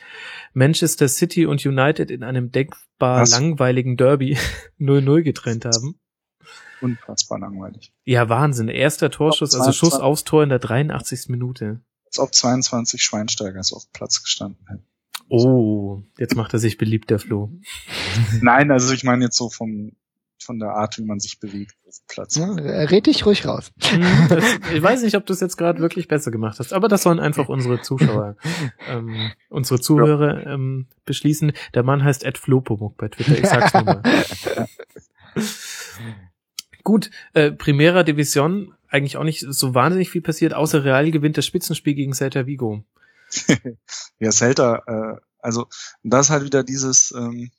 Manchester 0.53 1.07
City 1.07 1.47
und 1.47 1.65
United 1.65 2.11
in 2.11 2.23
einem 2.23 2.51
denkbar 2.51 3.21
Was? 3.21 3.31
langweiligen 3.31 3.97
Derby 3.97 4.37
0-0 4.79 5.21
getrennt 5.23 5.65
haben. 5.65 5.95
Unfassbar 6.81 7.39
langweilig. 7.39 7.91
Ja, 8.05 8.29
Wahnsinn. 8.29 8.67
Erster 8.67 9.09
Torschuss, 9.09 9.55
also 9.55 9.71
Schuss 9.71 9.99
aufs 9.99 10.23
Tor 10.23 10.43
in 10.43 10.49
der 10.49 10.59
83. 10.59 11.29
Minute. 11.29 11.81
Als 12.11 12.19
ob 12.19 12.35
22 12.35 13.01
Schweinsteiger 13.01 13.63
so 13.63 13.77
auf 13.77 13.89
Platz 13.93 14.21
gestanden 14.21 14.59
hätten. 14.67 14.85
Oh, 15.29 16.03
jetzt 16.17 16.35
macht 16.35 16.51
er 16.51 16.59
sich 16.59 16.77
beliebt, 16.77 17.09
der 17.09 17.19
Flo. 17.19 17.49
Nein, 18.41 18.69
also 18.69 18.93
ich 18.93 19.05
meine 19.05 19.23
jetzt 19.23 19.37
so 19.37 19.49
vom, 19.49 19.93
von 20.43 20.59
der 20.59 20.71
Art, 20.71 20.97
wie 20.97 21.05
man 21.05 21.21
sich 21.21 21.39
bewegt 21.39 21.77
auf 21.87 21.95
dem 21.95 22.07
Platz. 22.07 22.35
Ja, 22.35 22.51
red 22.51 23.05
dich 23.05 23.25
ruhig 23.25 23.45
raus. 23.45 23.71
Hm, 23.79 24.27
das, 24.27 24.43
ich 24.73 24.81
weiß 24.81 25.03
nicht, 25.03 25.15
ob 25.15 25.25
du 25.25 25.31
es 25.31 25.39
jetzt 25.39 25.55
gerade 25.55 25.79
wirklich 25.79 26.09
besser 26.09 26.31
gemacht 26.31 26.59
hast, 26.59 26.73
aber 26.73 26.89
das 26.89 27.03
sollen 27.03 27.21
einfach 27.21 27.47
unsere 27.47 27.81
Zuschauer, 27.81 28.35
ähm, 28.89 29.31
unsere 29.47 29.79
Zuhörer 29.79 30.45
ähm, 30.47 30.87
beschließen. 31.05 31.53
Der 31.75 31.83
Mann 31.83 32.03
heißt 32.03 32.25
Ed 32.25 32.37
Flopomuk 32.37 32.97
bei 32.97 33.07
Twitter, 33.07 33.39
ich 33.39 33.47
sag's 33.47 33.73
nur 33.73 33.83
mal. 33.83 34.03
Gut, 36.83 37.11
äh, 37.33 37.51
Primera 37.51 38.03
Division, 38.03 38.73
eigentlich 38.87 39.17
auch 39.17 39.23
nicht 39.23 39.45
so 39.47 39.73
wahnsinnig 39.73 40.09
viel 40.09 40.21
passiert, 40.21 40.53
außer 40.53 40.83
Real 40.83 41.09
gewinnt 41.11 41.37
das 41.37 41.45
Spitzenspiel 41.45 41.93
gegen 41.93 42.13
Celta 42.13 42.45
Vigo. 42.45 42.83
ja, 44.19 44.31
Celta, 44.31 44.83
äh, 44.87 45.21
also 45.39 45.67
das 46.03 46.27
ist 46.27 46.29
halt 46.29 46.43
wieder 46.43 46.63
dieses, 46.63 47.13
ähm, 47.17 47.51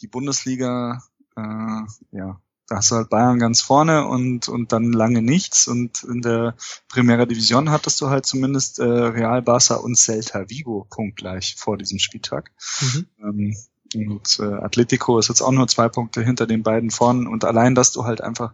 die 0.00 0.08
Bundesliga, 0.08 1.02
äh, 1.36 1.82
ja, 2.12 2.40
da 2.68 2.76
hast 2.76 2.90
du 2.90 2.96
halt 2.96 3.10
Bayern 3.10 3.38
ganz 3.38 3.60
vorne 3.60 4.06
und, 4.06 4.48
und 4.48 4.72
dann 4.72 4.92
lange 4.92 5.20
nichts. 5.20 5.68
Und 5.68 6.02
in 6.04 6.22
der 6.22 6.56
Primera 6.88 7.26
Division 7.26 7.70
hattest 7.70 8.00
du 8.00 8.08
halt 8.08 8.24
zumindest 8.24 8.78
äh, 8.78 8.84
Real, 8.84 9.40
Barça 9.40 9.74
und 9.74 9.96
Celta 9.98 10.48
Vigo 10.48 10.86
punktgleich 10.88 11.56
vor 11.58 11.76
diesem 11.76 11.98
Spieltag. 11.98 12.52
Mhm. 12.80 13.06
Ähm, 13.22 13.56
und 13.94 14.38
äh, 14.40 14.44
Atletico 14.44 15.18
ist 15.18 15.28
jetzt 15.28 15.42
auch 15.42 15.52
nur 15.52 15.68
zwei 15.68 15.88
Punkte 15.88 16.22
hinter 16.22 16.46
den 16.46 16.62
beiden 16.62 16.90
vorne. 16.90 17.28
Und 17.28 17.44
allein, 17.44 17.74
dass 17.74 17.92
du 17.92 18.04
halt 18.04 18.20
einfach 18.20 18.52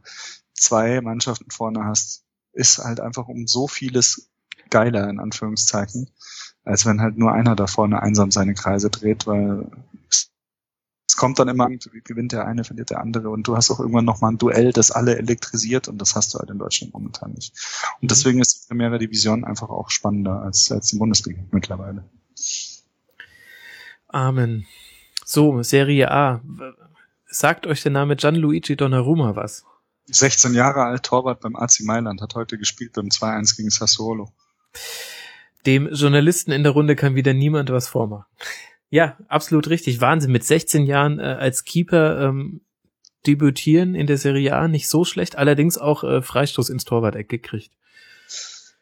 zwei 0.55 1.01
Mannschaften 1.01 1.51
vorne 1.51 1.85
hast, 1.85 2.25
ist 2.53 2.79
halt 2.79 3.01
einfach 3.01 3.29
um 3.29 3.47
so 3.47 3.69
vieles 3.69 4.31
geiler, 4.71 5.09
in 5.09 5.19
Anführungszeichen 5.19 6.11
als 6.65 6.87
wenn 6.87 7.01
halt 7.01 7.17
nur 7.17 7.33
einer 7.33 7.57
da 7.57 7.67
vorne 7.67 8.03
einsam 8.03 8.31
seine 8.31 8.55
Kreise 8.55 8.91
dreht, 8.91 9.27
weil 9.27 9.67
es, 10.09 10.31
kommt 11.17 11.39
dann 11.39 11.49
immer, 11.49 11.69
gewinnt 12.05 12.33
der 12.33 12.47
eine, 12.47 12.65
verliert 12.65 12.91
der 12.91 13.01
andere 13.01 13.29
und 13.29 13.47
du 13.47 13.57
hast 13.57 13.71
auch 13.71 13.81
irgendwann 13.81 14.07
nochmal 14.07 14.33
ein 14.33 14.39
Duell, 14.39 14.73
das 14.73 14.91
alle 14.91 15.19
elektrisiert 15.19 15.89
und 15.89 15.99
das 15.99 16.15
hast 16.15 16.33
du 16.33 16.39
halt 16.39 16.49
in 16.49 16.59
Deutschland 16.59 16.95
momentan 16.95 17.33
nicht. 17.33 17.53
Und 18.01 18.11
deswegen 18.11 18.41
ist 18.41 18.55
die 18.55 18.69
Primera 18.69 18.97
Division 18.97 19.45
einfach 19.45 19.69
auch 19.69 19.91
spannender 19.91 20.41
als, 20.41 20.71
als 20.73 20.87
die 20.87 20.97
Bundesliga 20.97 21.43
mittlerweile. 21.51 22.09
Amen. 24.09 24.67
So, 25.33 25.63
Serie 25.63 26.11
A. 26.11 26.43
Sagt 27.29 27.69
euch 27.69 27.85
der 27.85 27.93
Name 27.93 28.17
Gianluigi 28.17 28.75
Donnarumma 28.75 29.37
was? 29.37 29.65
16 30.07 30.55
Jahre 30.55 30.83
alt, 30.83 31.05
Torwart 31.05 31.39
beim 31.39 31.55
AC 31.55 31.83
Mailand, 31.83 32.21
hat 32.21 32.35
heute 32.35 32.59
gespielt 32.59 32.95
beim 32.95 33.11
2-1 33.11 33.57
gegen 33.57 33.71
Sassuolo. 33.71 34.33
Dem 35.67 35.87
Journalisten 35.93 36.51
in 36.51 36.65
der 36.65 36.73
Runde 36.73 36.97
kann 36.97 37.15
wieder 37.15 37.33
niemand 37.33 37.71
was 37.71 37.87
vormachen. 37.87 38.25
Ja, 38.89 39.19
absolut 39.29 39.69
richtig. 39.69 40.01
Wahnsinn. 40.01 40.33
Mit 40.33 40.43
16 40.43 40.85
Jahren 40.85 41.21
äh, 41.21 41.37
als 41.39 41.63
Keeper 41.63 42.23
ähm, 42.23 42.63
debütieren 43.25 43.95
in 43.95 44.09
der 44.09 44.19
Serie 44.19 44.57
A 44.57 44.67
nicht 44.67 44.89
so 44.89 45.05
schlecht. 45.05 45.39
Allerdings 45.39 45.79
auch 45.79 46.03
äh, 46.03 46.23
Freistoß 46.23 46.71
ins 46.71 46.85
Torwart-Eck 46.85 47.29
gekriegt. 47.29 47.71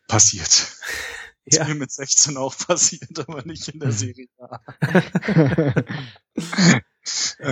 Passiert. 0.06 0.72
Ja. 1.52 1.62
Ist 1.62 1.68
mir 1.68 1.74
mit 1.74 1.92
16 1.92 2.36
auch 2.36 2.56
passiert, 2.66 3.18
aber 3.28 3.42
nicht 3.44 3.68
in 3.68 3.80
der 3.80 3.92
Serie 3.92 4.28
A. 4.38 4.60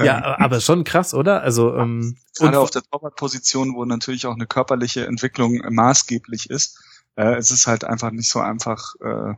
ja, 0.05 0.39
aber 0.39 0.61
schon 0.61 0.85
krass, 0.85 1.15
oder? 1.15 1.43
Also 1.43 1.75
ähm, 1.77 2.17
gerade 2.37 2.61
auf 2.61 2.71
der 2.71 2.83
Torwartposition, 2.83 3.75
wo 3.75 3.85
natürlich 3.85 4.27
auch 4.27 4.35
eine 4.35 4.47
körperliche 4.47 5.07
Entwicklung 5.07 5.63
maßgeblich 5.69 6.51
ist, 6.51 6.79
äh, 7.17 7.37
es 7.37 7.51
ist 7.51 7.67
halt 7.67 7.85
einfach 7.85 8.11
nicht 8.11 8.29
so 8.29 8.41
einfach, 8.41 8.95
äh, 9.01 9.35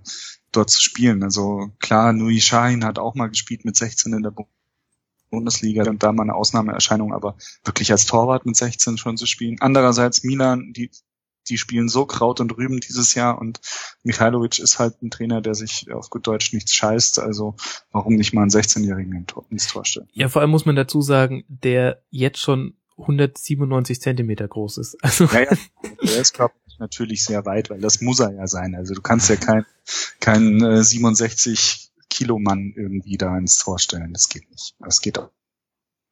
dort 0.53 0.70
zu 0.70 0.81
spielen. 0.81 1.23
Also 1.23 1.70
klar, 1.78 2.12
Nui 2.12 2.41
Shahin 2.41 2.85
hat 2.85 2.99
auch 2.99 3.15
mal 3.15 3.28
gespielt 3.28 3.65
mit 3.65 3.77
16 3.77 4.12
in 4.12 4.23
der 4.23 4.35
Bundesliga 5.31 5.89
und 5.89 6.03
da 6.03 6.12
mal 6.12 6.23
eine 6.23 6.35
Ausnahmeerscheinung, 6.35 7.12
aber 7.12 7.37
wirklich 7.65 7.93
als 7.93 8.07
Torwart 8.07 8.47
mit 8.47 8.57
16 8.57 8.99
schon 8.99 9.17
zu 9.17 9.27
spielen. 9.27 9.57
Andererseits 9.61 10.25
Milan, 10.25 10.73
die 10.73 10.91
die 11.49 11.59
spielen 11.59 11.89
so 11.89 12.07
Kraut 12.07 12.41
und 12.41 12.57
Rüben 12.57 12.81
dieses 12.81 13.15
Jahr 13.15 13.39
und 13.39 13.60
Michailovic 14.02 14.59
ist 14.59 14.78
halt 14.78 15.02
ein 15.02 15.10
Trainer, 15.10 15.41
der 15.41 15.55
sich 15.55 15.91
auf 15.93 16.10
gut 16.10 16.27
Deutsch 16.27 16.52
nichts 16.52 16.75
scheißt. 16.75 17.18
Also 17.18 17.55
warum 17.93 18.15
nicht 18.15 18.33
mal 18.33 18.43
einen 18.43 18.51
16-Jährigen 18.51 19.27
ins 19.51 19.67
Tor 19.67 19.85
stellen? 19.85 20.09
Ja, 20.12 20.28
vor 20.28 20.43
allem 20.43 20.51
muss 20.51 20.67
man 20.67 20.77
dazu 20.77 21.02
sagen, 21.02 21.44
der 21.49 22.02
jetzt 22.10 22.41
schon 22.41 22.75
197 22.99 24.01
Zentimeter 24.01 24.49
groß 24.49 24.78
ist. 24.78 24.97
Also 25.02 25.25
ja, 25.27 25.43
ja. 25.43 25.57
Der 26.02 26.20
ist 26.20 26.39
natürlich 26.78 27.25
sehr 27.25 27.44
weit, 27.44 27.70
weil 27.70 27.81
das 27.81 28.01
muss 28.01 28.20
er 28.20 28.33
ja 28.33 28.47
sein. 28.47 28.75
Also 28.75 28.94
du 28.94 29.02
kannst 29.02 29.28
ja 29.31 29.36
kein, 29.36 29.65
kein 30.20 30.62
äh, 30.62 30.83
67 30.83 31.91
Kilo 32.10 32.39
Mann 32.39 32.73
irgendwie 32.77 33.17
da 33.17 33.36
ins 33.36 33.59
Tor 33.59 33.78
stellen. 33.78 34.12
Das 34.12 34.28
geht 34.28 34.51
nicht. 34.51 34.75
Das 34.81 35.01
geht 35.01 35.18
auch, 35.18 35.31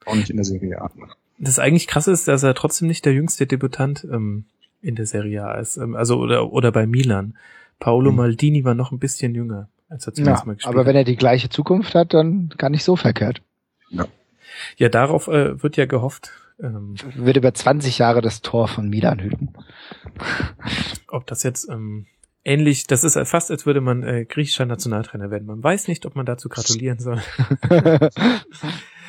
auch 0.05 0.15
nicht 0.15 0.31
in 0.31 0.37
der 0.37 0.45
Serie 0.45 0.81
A. 0.81 0.91
Das 1.39 1.59
eigentlich 1.59 1.87
krasse 1.87 2.13
ist, 2.13 2.29
dass 2.29 2.43
er 2.43 2.55
trotzdem 2.55 2.89
nicht 2.89 3.05
der 3.05 3.13
jüngste 3.13 3.47
Debütant 3.47 4.05
ähm, 4.11 4.47
in 4.81 4.95
der 4.95 5.07
Serie 5.07 5.45
A 5.45 5.55
ist. 5.55 5.77
Ähm, 5.77 5.95
also 5.95 6.19
oder 6.19 6.53
oder 6.53 6.73
bei 6.73 6.87
Milan. 6.87 7.37
Paolo 7.79 8.11
mhm. 8.11 8.17
Maldini 8.17 8.65
war 8.65 8.75
noch 8.75 8.93
ein 8.93 8.99
bisschen 8.99 9.35
jünger, 9.35 9.69
als 9.89 10.07
er 10.07 10.15
zuerst 10.15 10.41
ja, 10.43 10.47
mal 10.47 10.55
gespielt 10.55 10.75
Aber 10.75 10.87
wenn 10.87 10.97
er 10.97 11.05
die 11.05 11.17
gleiche 11.17 11.49
Zukunft 11.49 11.95
hat, 11.95 12.15
dann 12.15 12.49
gar 12.57 12.71
nicht 12.71 12.85
so 12.85 12.97
verkehrt. 12.97 13.43
Ja, 13.91 14.07
ja 14.77 14.89
darauf 14.89 15.29
äh, 15.29 15.63
wird 15.63 15.77
ja 15.77 15.87
gehofft. 15.87 16.31
Ähm, 16.59 16.95
Wird 17.17 17.37
über 17.37 17.53
20 17.53 17.99
Jahre 17.99 18.23
das 18.23 18.41
Tor 18.41 18.67
von 18.67 18.89
Milan 18.89 19.19
hüten. 19.19 19.53
Ob 21.09 21.27
das 21.27 21.43
jetzt 21.43 21.69
ähm, 21.69 22.07
ähnlich, 22.45 22.87
das 22.87 23.05
ist 23.05 23.19
fast, 23.29 23.51
als 23.51 23.67
würde 23.67 23.83
man 23.83 24.03
äh, 24.03 24.25
griechischer 24.25 24.65
Nationaltrainer 24.65 25.31
werden. 25.31 25.47
Man 25.47 25.63
weiß 25.63 25.89
nicht, 25.89 26.07
ob 26.07 26.17
man 26.17 26.25
dazu 26.25 26.49
gratulieren 26.49 26.99
soll. 26.99 27.21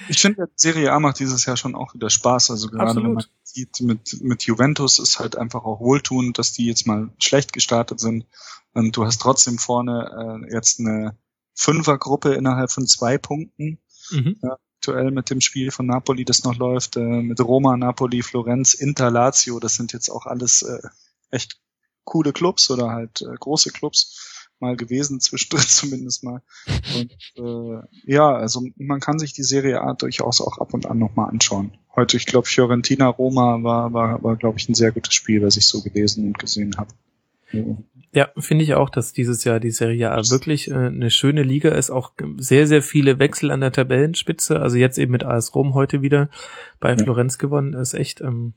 Ich 0.10 0.20
finde, 0.20 0.50
Serie 0.56 0.92
A 0.92 1.00
macht 1.00 1.20
dieses 1.20 1.46
Jahr 1.46 1.58
schon 1.58 1.76
auch 1.76 1.94
wieder 1.94 2.10
Spaß. 2.10 2.52
Also 2.52 2.70
gerade 2.70 2.90
Absolut. 2.90 3.08
wenn 3.08 3.14
man 3.14 3.26
sieht, 3.44 3.82
mit, 3.82 4.22
mit 4.22 4.44
Juventus 4.44 5.00
ist 5.00 5.20
halt 5.20 5.38
einfach 5.38 5.64
auch 5.64 5.80
wohltuend, 5.80 6.38
dass 6.38 6.54
die 6.54 6.66
jetzt 6.66 6.88
mal 6.88 7.10
schlecht 7.20 7.54
gestartet 7.54 8.00
sind. 8.00 8.26
Und 8.74 8.96
du 8.96 9.06
hast 9.06 9.20
trotzdem 9.22 9.58
vorne 9.58 10.44
äh, 10.48 10.54
jetzt 10.54 10.80
eine 10.80 11.16
Fünfergruppe 11.54 12.34
innerhalb 12.36 12.72
von 12.72 12.86
zwei 12.88 13.18
Punkten. 13.18 13.80
Mhm. 14.12 14.40
Aktuell 14.78 15.12
mit 15.12 15.30
dem 15.30 15.42
Spiel 15.42 15.72
von 15.72 15.88
Napoli, 15.88 16.24
das 16.24 16.44
noch 16.44 16.56
läuft, 16.56 16.96
äh, 16.96 17.00
mit 17.00 17.40
Roma, 17.42 17.76
Napoli, 17.76 18.22
Florenz, 18.22 18.74
Inter, 18.74 19.10
Lazio. 19.10 19.60
Das 19.60 19.76
sind 19.76 19.94
jetzt 19.94 20.10
auch 20.10 20.26
alles 20.26 20.62
äh, 20.62 20.88
echt 21.32 21.60
coole 22.04 22.32
Clubs 22.32 22.70
oder 22.70 22.92
halt 22.92 23.22
äh, 23.22 23.36
große 23.40 23.72
Clubs 23.72 24.37
mal 24.60 24.76
gewesen, 24.76 25.20
zwischendrin 25.22 25.66
zumindest 25.68 26.24
mal. 26.24 26.42
Und 26.96 27.16
äh, 27.38 27.82
ja, 28.06 28.34
also 28.36 28.64
man 28.78 29.00
kann 29.00 29.20
sich 29.20 29.34
die 29.34 29.44
Serie 29.44 29.82
A 29.82 29.94
durchaus 29.94 30.42
auch 30.42 30.58
ab 30.60 30.74
und 30.74 30.86
an 30.86 31.00
nochmal 31.00 31.30
anschauen. 31.30 31.72
Heute, 31.96 32.18
ich 32.18 32.26
glaube, 32.26 32.48
Fiorentina 32.48 33.08
Roma 33.08 33.64
war, 33.64 33.94
war, 33.94 34.24
war 34.24 34.36
glaube 34.36 34.60
ich, 34.60 34.70
ein 34.70 34.76
sehr 34.76 34.92
gutes 34.92 35.14
Spiel, 35.14 35.42
was 35.42 35.58
ich 35.58 35.68
so 35.68 35.82
gelesen 35.82 36.28
und 36.28 36.38
gesehen 36.38 36.76
habe. 36.78 36.90
Ja. 37.52 37.64
Ja, 38.14 38.30
finde 38.38 38.64
ich 38.64 38.74
auch, 38.74 38.90
dass 38.90 39.14
dieses 39.14 39.44
Jahr 39.44 39.60
die 39.60 39.70
Serie 39.70 40.12
A 40.12 40.18
wirklich 40.30 40.70
äh, 40.72 40.74
eine 40.74 41.12
schöne 41.12 41.44
Liga 41.44 41.70
ist. 41.70 41.92
Auch 41.92 42.14
sehr, 42.38 42.66
sehr 42.66 42.82
viele 42.82 43.20
Wechsel 43.20 43.52
an 43.52 43.62
der 43.62 43.72
Tabellenspitze. 43.72 44.60
Also 44.60 44.78
jetzt 44.78 44.98
eben 44.98 45.12
mit 45.12 45.24
AS 45.24 45.54
Rom 45.54 45.74
heute 45.74 46.02
wieder 46.02 46.30
bei. 46.80 46.98
Florenz 46.98 47.38
gewonnen. 47.38 47.74
Ist 47.74 47.94
echt, 47.94 48.22
ähm, 48.22 48.54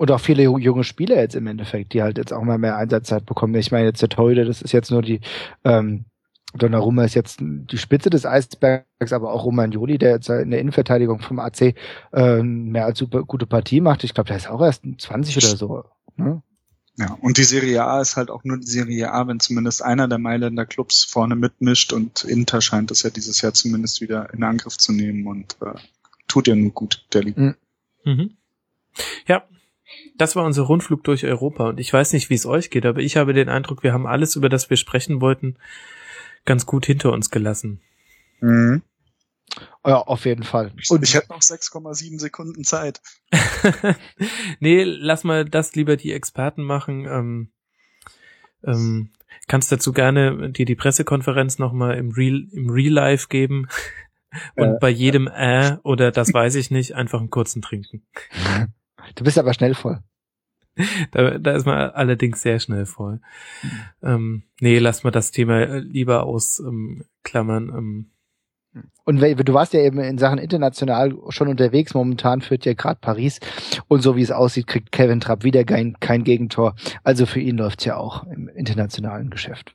Und 0.00 0.10
auch 0.12 0.20
viele 0.20 0.44
ju- 0.44 0.58
junge 0.58 0.82
Spieler 0.82 1.16
jetzt 1.20 1.36
im 1.36 1.46
Endeffekt, 1.46 1.92
die 1.92 2.00
halt 2.02 2.16
jetzt 2.16 2.32
auch 2.32 2.42
mal 2.42 2.56
mehr 2.56 2.78
Einsatzzeit 2.78 3.26
bekommen. 3.26 3.54
Ich 3.56 3.70
meine 3.70 3.84
jetzt 3.88 4.00
der 4.00 4.08
Torhüter, 4.08 4.46
das 4.46 4.62
ist 4.62 4.72
jetzt 4.72 4.90
nur 4.90 5.02
die 5.02 5.20
ähm, 5.62 6.06
Donnarumma 6.54 7.04
ist 7.04 7.14
jetzt 7.14 7.40
die 7.42 7.76
Spitze 7.76 8.08
des 8.08 8.24
Eisbergs, 8.24 9.12
aber 9.12 9.30
auch 9.34 9.44
Romagnoli, 9.44 9.98
der 9.98 10.12
jetzt 10.12 10.30
in 10.30 10.50
der 10.50 10.60
Innenverteidigung 10.60 11.20
vom 11.20 11.38
AC 11.38 11.74
äh, 12.14 12.42
mehr 12.42 12.86
als 12.86 12.98
super 12.98 13.24
gute 13.24 13.44
Partie 13.46 13.82
macht. 13.82 14.02
Ich 14.02 14.14
glaube, 14.14 14.28
der 14.28 14.38
ist 14.38 14.48
auch 14.48 14.62
erst 14.62 14.84
20 14.98 15.36
oder 15.36 15.56
so. 15.58 15.84
Ne? 16.16 16.42
Ja, 16.96 17.18
und 17.20 17.36
die 17.36 17.44
Serie 17.44 17.84
A 17.84 18.00
ist 18.00 18.16
halt 18.16 18.30
auch 18.30 18.42
nur 18.42 18.56
die 18.56 18.66
Serie 18.66 19.12
A, 19.12 19.28
wenn 19.28 19.38
zumindest 19.38 19.82
einer 19.82 20.08
der 20.08 20.16
Mailänder 20.18 20.64
Clubs 20.64 21.04
vorne 21.04 21.36
mitmischt 21.36 21.92
und 21.92 22.24
Inter 22.24 22.62
scheint 22.62 22.90
es 22.90 23.02
ja 23.02 23.10
dieses 23.10 23.42
Jahr 23.42 23.52
zumindest 23.52 24.00
wieder 24.00 24.32
in 24.32 24.42
Angriff 24.44 24.78
zu 24.78 24.92
nehmen 24.92 25.26
und 25.26 25.58
äh, 25.60 25.78
tut 26.26 26.48
ja 26.48 26.54
nur 26.54 26.70
gut 26.72 27.04
der 27.12 27.22
Liga. 27.24 27.54
Mhm. 28.04 28.30
Ja, 29.26 29.44
das 30.16 30.36
war 30.36 30.44
unser 30.44 30.62
Rundflug 30.62 31.04
durch 31.04 31.24
Europa 31.24 31.68
und 31.68 31.80
ich 31.80 31.92
weiß 31.92 32.12
nicht, 32.12 32.30
wie 32.30 32.34
es 32.34 32.46
euch 32.46 32.70
geht, 32.70 32.86
aber 32.86 33.00
ich 33.00 33.16
habe 33.16 33.32
den 33.32 33.48
Eindruck, 33.48 33.82
wir 33.82 33.92
haben 33.92 34.06
alles, 34.06 34.36
über 34.36 34.48
das 34.48 34.70
wir 34.70 34.76
sprechen 34.76 35.20
wollten, 35.20 35.56
ganz 36.44 36.66
gut 36.66 36.86
hinter 36.86 37.12
uns 37.12 37.30
gelassen. 37.30 37.80
Mhm. 38.40 38.82
Ja, 39.84 39.96
auf 39.96 40.26
jeden 40.26 40.44
Fall. 40.44 40.72
Und 40.90 41.02
ich 41.02 41.14
hätte 41.14 41.32
noch 41.32 41.40
6,7 41.40 42.20
Sekunden 42.20 42.64
Zeit. 42.64 43.00
nee, 44.60 44.84
lass 44.84 45.24
mal 45.24 45.44
das 45.44 45.74
lieber 45.74 45.96
die 45.96 46.12
Experten 46.12 46.62
machen. 46.62 47.06
Ähm, 47.06 47.52
ähm, 48.62 49.10
kannst 49.48 49.72
dazu 49.72 49.92
gerne 49.92 50.50
dir 50.50 50.66
die 50.66 50.76
Pressekonferenz 50.76 51.58
nochmal 51.58 51.96
im 51.96 52.10
Real, 52.10 52.46
im 52.52 52.70
Real 52.70 52.92
Life 52.92 53.28
geben 53.28 53.68
und 54.56 54.74
Äh. 54.74 54.78
bei 54.80 54.90
jedem 54.90 55.26
äh 55.26 55.78
oder 55.82 56.12
das 56.12 56.32
weiß 56.32 56.54
ich 56.54 56.70
nicht, 56.70 56.94
einfach 56.94 57.18
einen 57.18 57.30
kurzen 57.30 57.62
trinken. 57.62 58.06
Du 59.14 59.24
bist 59.24 59.38
aber 59.38 59.54
schnell 59.54 59.74
voll. 59.74 60.00
Da, 61.10 61.38
da 61.38 61.52
ist 61.52 61.66
man 61.66 61.90
allerdings 61.90 62.42
sehr 62.42 62.58
schnell 62.60 62.86
voll. 62.86 63.20
Ähm, 64.02 64.44
nee, 64.60 64.78
lass 64.78 65.04
mal 65.04 65.10
das 65.10 65.30
Thema 65.30 65.60
äh, 65.60 65.78
lieber 65.80 66.24
ausklammern. 66.24 66.78
Ähm, 66.94 67.04
klammern. 67.22 67.68
ähm, 67.76 68.10
Und 69.04 69.20
du 69.20 69.52
warst 69.54 69.74
ja 69.74 69.80
eben 69.80 69.98
in 69.98 70.16
Sachen 70.16 70.38
international 70.38 71.16
schon 71.28 71.48
unterwegs. 71.48 71.92
Momentan 71.92 72.40
führt 72.40 72.64
ja 72.64 72.74
gerade 72.74 73.00
Paris. 73.00 73.40
Und 73.88 74.00
so 74.02 74.16
wie 74.16 74.22
es 74.22 74.30
aussieht, 74.30 74.68
kriegt 74.68 74.92
Kevin 74.92 75.20
Trapp 75.20 75.44
wieder 75.44 75.64
kein, 75.64 75.98
kein 76.00 76.24
Gegentor. 76.24 76.74
Also 77.02 77.26
für 77.26 77.40
ihn 77.40 77.58
läuft's 77.58 77.84
ja 77.84 77.96
auch 77.96 78.24
im 78.28 78.48
internationalen 78.48 79.28
Geschäft. 79.28 79.74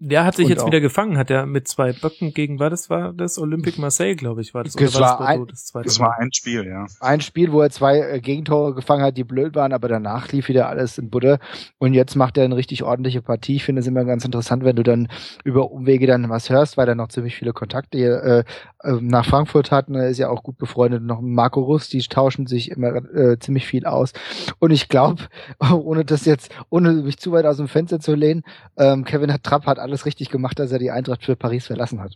Der 0.00 0.24
hat 0.24 0.36
sich 0.36 0.44
Und 0.44 0.50
jetzt 0.50 0.62
auch- 0.62 0.66
wieder 0.68 0.80
gefangen, 0.80 1.18
hat 1.18 1.28
er 1.28 1.44
mit 1.44 1.66
zwei 1.66 1.92
Böcken 1.92 2.32
gegen, 2.32 2.60
war 2.60 2.70
das 2.70 2.88
war 2.88 3.12
das 3.12 3.36
Olympique 3.36 3.80
Marseille, 3.80 4.14
glaube 4.14 4.40
ich, 4.42 4.54
war 4.54 4.62
das. 4.62 4.74
Das 4.74 4.94
war 5.00 5.18
das, 5.18 5.26
ein- 5.26 5.46
das 5.48 5.64
zweite 5.66 5.86
Das 5.86 5.98
war 5.98 6.16
ein 6.18 6.32
Spiel, 6.32 6.64
ja. 6.66 6.86
Ein 7.00 7.20
Spiel, 7.20 7.50
wo 7.50 7.60
er 7.62 7.70
zwei 7.70 7.98
äh, 7.98 8.20
Gegentore 8.20 8.74
gefangen 8.74 9.02
hat, 9.02 9.16
die 9.16 9.24
blöd 9.24 9.56
waren, 9.56 9.72
aber 9.72 9.88
danach 9.88 10.30
lief 10.30 10.48
wieder 10.48 10.68
alles 10.68 10.98
in 10.98 11.10
Butter. 11.10 11.40
Und 11.78 11.94
jetzt 11.94 12.14
macht 12.14 12.38
er 12.38 12.44
eine 12.44 12.54
richtig 12.54 12.84
ordentliche 12.84 13.22
Partie. 13.22 13.56
Ich 13.56 13.64
finde 13.64 13.80
es 13.80 13.88
immer 13.88 14.04
ganz 14.04 14.24
interessant, 14.24 14.62
wenn 14.62 14.76
du 14.76 14.84
dann 14.84 15.08
über 15.42 15.72
Umwege 15.72 16.06
dann 16.06 16.28
was 16.30 16.48
hörst, 16.48 16.76
weil 16.76 16.86
er 16.88 16.94
noch 16.94 17.08
ziemlich 17.08 17.34
viele 17.34 17.52
Kontakte 17.52 17.98
hier, 17.98 18.22
äh, 18.22 18.44
äh, 18.84 18.98
nach 19.00 19.26
Frankfurt 19.26 19.72
hat. 19.72 19.88
Und 19.88 19.96
er 19.96 20.08
ist 20.10 20.18
ja 20.18 20.28
auch 20.28 20.44
gut 20.44 20.58
befreundet. 20.58 21.02
Noch 21.02 21.20
mit 21.20 21.32
Marco 21.34 21.60
Rust, 21.60 21.92
die 21.92 21.98
tauschen 22.02 22.46
sich 22.46 22.70
immer 22.70 22.94
äh, 23.14 23.36
ziemlich 23.40 23.66
viel 23.66 23.84
aus. 23.84 24.12
Und 24.60 24.70
ich 24.70 24.88
glaube, 24.88 25.24
ohne 25.72 26.04
das 26.04 26.24
jetzt, 26.24 26.52
ohne 26.70 26.92
mich 26.92 27.18
zu 27.18 27.32
weit 27.32 27.46
aus 27.46 27.56
dem 27.56 27.66
Fenster 27.66 27.98
zu 27.98 28.14
lehnen, 28.14 28.44
ähm, 28.76 29.04
Kevin 29.04 29.32
hat 29.32 29.42
Trapp 29.42 29.66
hat 29.66 29.80
alles 29.88 30.06
richtig 30.06 30.30
gemacht, 30.30 30.58
dass 30.58 30.72
er 30.72 30.78
die 30.78 30.90
Eintracht 30.90 31.24
für 31.24 31.36
Paris 31.36 31.66
verlassen 31.66 32.00
hat. 32.00 32.14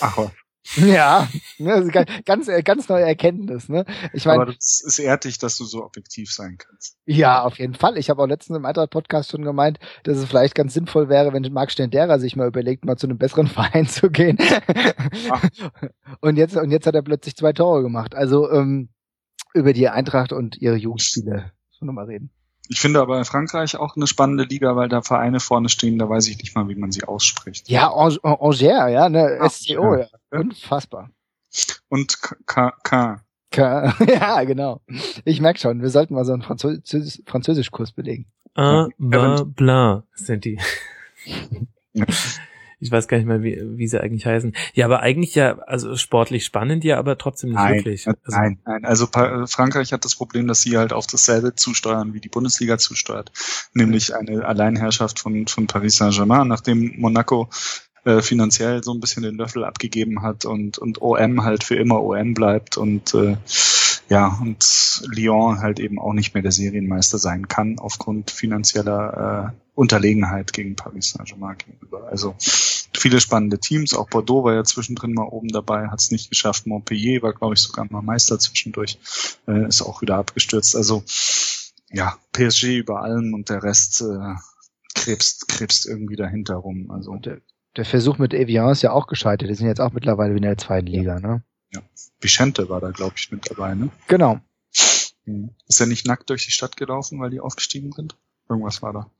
Ach 0.00 0.16
was. 0.18 0.32
Ja, 0.76 1.28
ne, 1.58 1.88
ganz, 1.88 2.10
ganz, 2.24 2.48
äh, 2.48 2.62
ganz 2.62 2.88
neue 2.88 3.04
Erkenntnis. 3.04 3.68
Ne? 3.68 3.84
Ich 4.12 4.26
meine, 4.26 4.42
Aber 4.42 4.52
das 4.52 4.80
ist 4.86 5.00
ehrlich, 5.00 5.38
dass 5.38 5.56
du 5.56 5.64
so 5.64 5.84
objektiv 5.84 6.32
sein 6.32 6.56
kannst. 6.56 6.96
Ja, 7.04 7.42
auf 7.42 7.58
jeden 7.58 7.74
Fall. 7.74 7.98
Ich 7.98 8.10
habe 8.10 8.22
auch 8.22 8.26
letztens 8.26 8.58
im 8.58 8.64
Eintracht-Podcast 8.64 9.30
schon 9.32 9.42
gemeint, 9.42 9.80
dass 10.04 10.18
es 10.18 10.24
vielleicht 10.24 10.54
ganz 10.54 10.72
sinnvoll 10.72 11.08
wäre, 11.08 11.32
wenn 11.32 11.42
Marc 11.52 11.72
Stendera 11.72 12.20
sich 12.20 12.36
mal 12.36 12.46
überlegt, 12.46 12.84
mal 12.84 12.96
zu 12.96 13.08
einem 13.08 13.18
besseren 13.18 13.46
Verein 13.48 13.88
zu 13.88 14.08
gehen. 14.08 14.38
und 16.20 16.36
jetzt 16.36 16.56
und 16.56 16.70
jetzt 16.70 16.86
hat 16.86 16.94
er 16.94 17.02
plötzlich 17.02 17.34
zwei 17.36 17.52
Tore 17.52 17.82
gemacht. 17.82 18.14
Also 18.14 18.48
ähm, 18.50 18.88
über 19.54 19.72
die 19.72 19.88
Eintracht 19.88 20.32
und 20.32 20.56
ihre 20.62 20.76
Jugendspiele 20.76 21.52
schon 21.76 21.86
nochmal 21.86 22.06
reden. 22.06 22.30
Ich 22.72 22.80
finde 22.80 23.00
aber 23.00 23.18
in 23.18 23.24
Frankreich 23.26 23.76
auch 23.76 23.96
eine 23.96 24.06
spannende 24.06 24.44
Liga, 24.44 24.74
weil 24.76 24.88
da 24.88 25.02
Vereine 25.02 25.40
vorne 25.40 25.68
stehen, 25.68 25.98
da 25.98 26.08
weiß 26.08 26.26
ich 26.28 26.38
nicht 26.38 26.54
mal, 26.56 26.68
wie 26.68 26.74
man 26.74 26.90
sie 26.90 27.04
ausspricht. 27.04 27.68
Ja, 27.68 27.90
Ang- 27.92 28.18
Angers, 28.22 28.60
ja, 28.60 29.08
ne, 29.08 29.36
Ja, 29.38 29.48
SCO, 29.48 29.94
ja. 29.96 30.06
ja. 30.32 30.38
Unfassbar. 30.40 31.10
Und 31.88 32.22
K- 32.22 32.72
K. 32.82 33.20
K. 33.50 33.94
Ja, 34.08 34.42
genau. 34.44 34.80
Ich 35.26 35.40
merk 35.42 35.58
schon, 35.58 35.82
wir 35.82 35.90
sollten 35.90 36.14
mal 36.14 36.24
so 36.24 36.32
einen 36.32 36.40
Französ 36.42 37.22
Französischkurs 37.26 37.92
belegen. 37.92 38.24
Ah, 38.54 38.86
Ja, 38.88 38.88
bla, 38.98 39.42
bla 39.44 40.02
sind 40.14 40.44
die. 40.46 40.58
Ich 42.82 42.90
weiß 42.90 43.06
gar 43.06 43.16
nicht 43.16 43.26
mehr, 43.26 43.42
wie, 43.42 43.62
wie 43.78 43.86
sie 43.86 44.00
eigentlich 44.00 44.26
heißen. 44.26 44.54
Ja, 44.74 44.86
aber 44.86 45.00
eigentlich 45.00 45.34
ja, 45.36 45.58
also 45.60 45.96
sportlich 45.96 46.44
spannend, 46.44 46.82
ja, 46.82 46.98
aber 46.98 47.16
trotzdem 47.16 47.50
nicht 47.50 47.58
Nein, 47.58 47.74
wirklich. 47.76 48.08
Also, 48.08 48.18
nein, 48.26 48.58
nein. 48.66 48.84
Also 48.84 49.06
Pa- 49.06 49.46
Frankreich 49.46 49.92
hat 49.92 50.04
das 50.04 50.16
Problem, 50.16 50.48
dass 50.48 50.62
sie 50.62 50.76
halt 50.76 50.92
auf 50.92 51.06
dasselbe 51.06 51.54
zusteuern, 51.54 52.12
wie 52.12 52.20
die 52.20 52.28
Bundesliga 52.28 52.78
zusteuert, 52.78 53.30
nämlich 53.72 54.16
eine 54.16 54.44
Alleinherrschaft 54.44 55.20
von, 55.20 55.46
von 55.46 55.68
Paris 55.68 55.96
Saint-Germain, 55.96 56.48
nachdem 56.48 56.94
Monaco 56.98 57.48
äh, 58.04 58.20
finanziell 58.20 58.82
so 58.82 58.92
ein 58.92 58.98
bisschen 59.00 59.22
den 59.22 59.36
Löffel 59.36 59.64
abgegeben 59.64 60.22
hat 60.22 60.44
und, 60.44 60.78
und 60.78 61.00
OM 61.00 61.44
halt 61.44 61.62
für 61.62 61.76
immer 61.76 62.02
OM 62.02 62.34
bleibt 62.34 62.76
und 62.76 63.14
äh, 63.14 63.36
ja, 64.08 64.38
und 64.42 65.02
Lyon 65.06 65.60
halt 65.60 65.78
eben 65.78 65.98
auch 66.00 66.12
nicht 66.12 66.34
mehr 66.34 66.42
der 66.42 66.52
Serienmeister 66.52 67.18
sein 67.18 67.46
kann 67.46 67.78
aufgrund 67.78 68.30
finanzieller 68.32 69.52
äh, 69.54 69.56
Unterlegenheit 69.74 70.52
gegen 70.52 70.76
Paris 70.76 71.10
Saint-Germain 71.10 71.56
gegenüber. 71.56 72.08
Also 72.10 72.34
viele 73.02 73.20
spannende 73.20 73.58
Teams, 73.58 73.94
auch 73.94 74.08
Bordeaux 74.08 74.44
war 74.44 74.54
ja 74.54 74.64
zwischendrin 74.64 75.12
mal 75.12 75.26
oben 75.26 75.48
dabei, 75.48 75.88
hat 75.88 76.00
es 76.00 76.10
nicht 76.10 76.30
geschafft. 76.30 76.66
Montpellier 76.66 77.20
war, 77.22 77.32
glaube 77.32 77.54
ich, 77.54 77.60
sogar 77.60 77.84
mal 77.90 78.00
Meister 78.00 78.38
zwischendurch, 78.38 78.98
äh, 79.48 79.66
ist 79.66 79.82
auch 79.82 80.02
wieder 80.02 80.16
abgestürzt. 80.16 80.76
Also 80.76 81.02
ja, 81.90 82.16
PSG 82.32 82.78
über 82.78 83.02
allem 83.02 83.34
und 83.34 83.50
der 83.50 83.62
Rest 83.62 84.02
äh, 84.02 84.34
krebst, 84.94 85.48
krebst 85.48 85.86
irgendwie 85.86 86.16
dahinter 86.16 86.54
rum. 86.54 86.90
Also 86.90 87.16
der, 87.16 87.40
der 87.76 87.84
Versuch 87.84 88.18
mit 88.18 88.32
Evian 88.32 88.70
ist 88.70 88.82
ja 88.82 88.92
auch 88.92 89.08
gescheitert. 89.08 89.50
Die 89.50 89.54
sind 89.54 89.66
jetzt 89.66 89.80
auch 89.80 89.92
mittlerweile 89.92 90.34
in 90.36 90.42
der 90.42 90.56
zweiten 90.56 90.86
Liga, 90.86 91.18
ne? 91.18 91.42
Vicente 92.20 92.68
war 92.68 92.80
da, 92.80 92.90
glaube 92.90 93.14
ich, 93.16 93.30
mit 93.32 93.50
dabei, 93.50 93.74
ne? 93.74 93.90
Genau. 94.06 94.40
Mhm. 95.24 95.50
Ist 95.66 95.80
er 95.80 95.86
nicht 95.86 96.06
nackt 96.06 96.30
durch 96.30 96.44
die 96.44 96.52
Stadt 96.52 96.76
gelaufen, 96.76 97.20
weil 97.20 97.30
die 97.30 97.40
aufgestiegen 97.40 97.92
sind? 97.92 98.16
Irgendwas 98.48 98.82
war 98.82 98.92
da. 98.92 99.10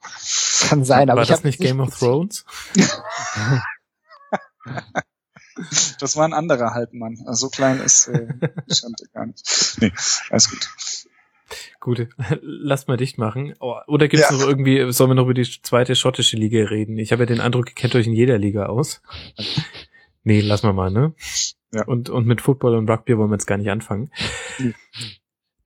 Kann 0.69 0.85
sein, 0.85 1.11
aber 1.11 1.19
war 1.19 1.23
ich 1.23 1.29
das 1.29 1.39
hab 1.39 1.45
nicht 1.45 1.61
Game 1.61 1.81
of 1.81 1.95
Thrones? 1.99 2.45
Das 6.01 6.17
war 6.17 6.25
ein 6.25 6.33
anderer 6.33 6.73
Halbmann. 6.73 7.19
Also 7.27 7.47
so 7.47 7.51
klein 7.51 7.79
ist 7.81 8.09
äh, 8.09 8.27
Vicente 8.67 9.05
gar 9.13 9.27
nicht. 9.27 9.77
Nee, 9.81 9.93
alles 10.31 10.51
gut. 10.51 10.69
Gut, 11.81 12.09
lass 12.41 12.87
mal 12.87 12.97
dicht 12.97 13.19
machen. 13.19 13.55
Oh, 13.61 13.77
Oder 13.87 14.09
gibt's 14.09 14.31
noch 14.31 14.41
irgendwie, 14.41 14.91
sollen 14.93 15.11
wir 15.11 15.15
noch 15.15 15.25
über 15.25 15.35
die 15.35 15.45
zweite 15.63 15.95
schottische 15.95 16.37
Liga 16.37 16.65
reden? 16.65 16.97
Ich 16.99 17.13
habe 17.13 17.23
ja 17.23 17.27
den 17.27 17.41
Eindruck, 17.41 17.69
ihr 17.69 17.75
kennt 17.75 17.95
euch 17.95 18.07
in 18.07 18.15
jeder 18.15 18.39
Liga 18.39 18.67
aus. 18.67 19.03
Nee, 20.25 20.41
lass 20.41 20.63
mal 20.63 20.73
mal, 20.73 20.91
ne? 20.91 21.15
Ja. 21.75 21.85
Und, 21.85 22.09
und 22.11 22.27
mit 22.27 22.41
Football 22.41 22.77
und 22.77 22.89
Rugby 22.89 23.17
wollen 23.19 23.31
wir 23.31 23.35
jetzt 23.35 23.47
gar 23.47 23.59
nicht 23.59 23.71
anfangen. 23.71 24.11
Nee. 24.59 24.75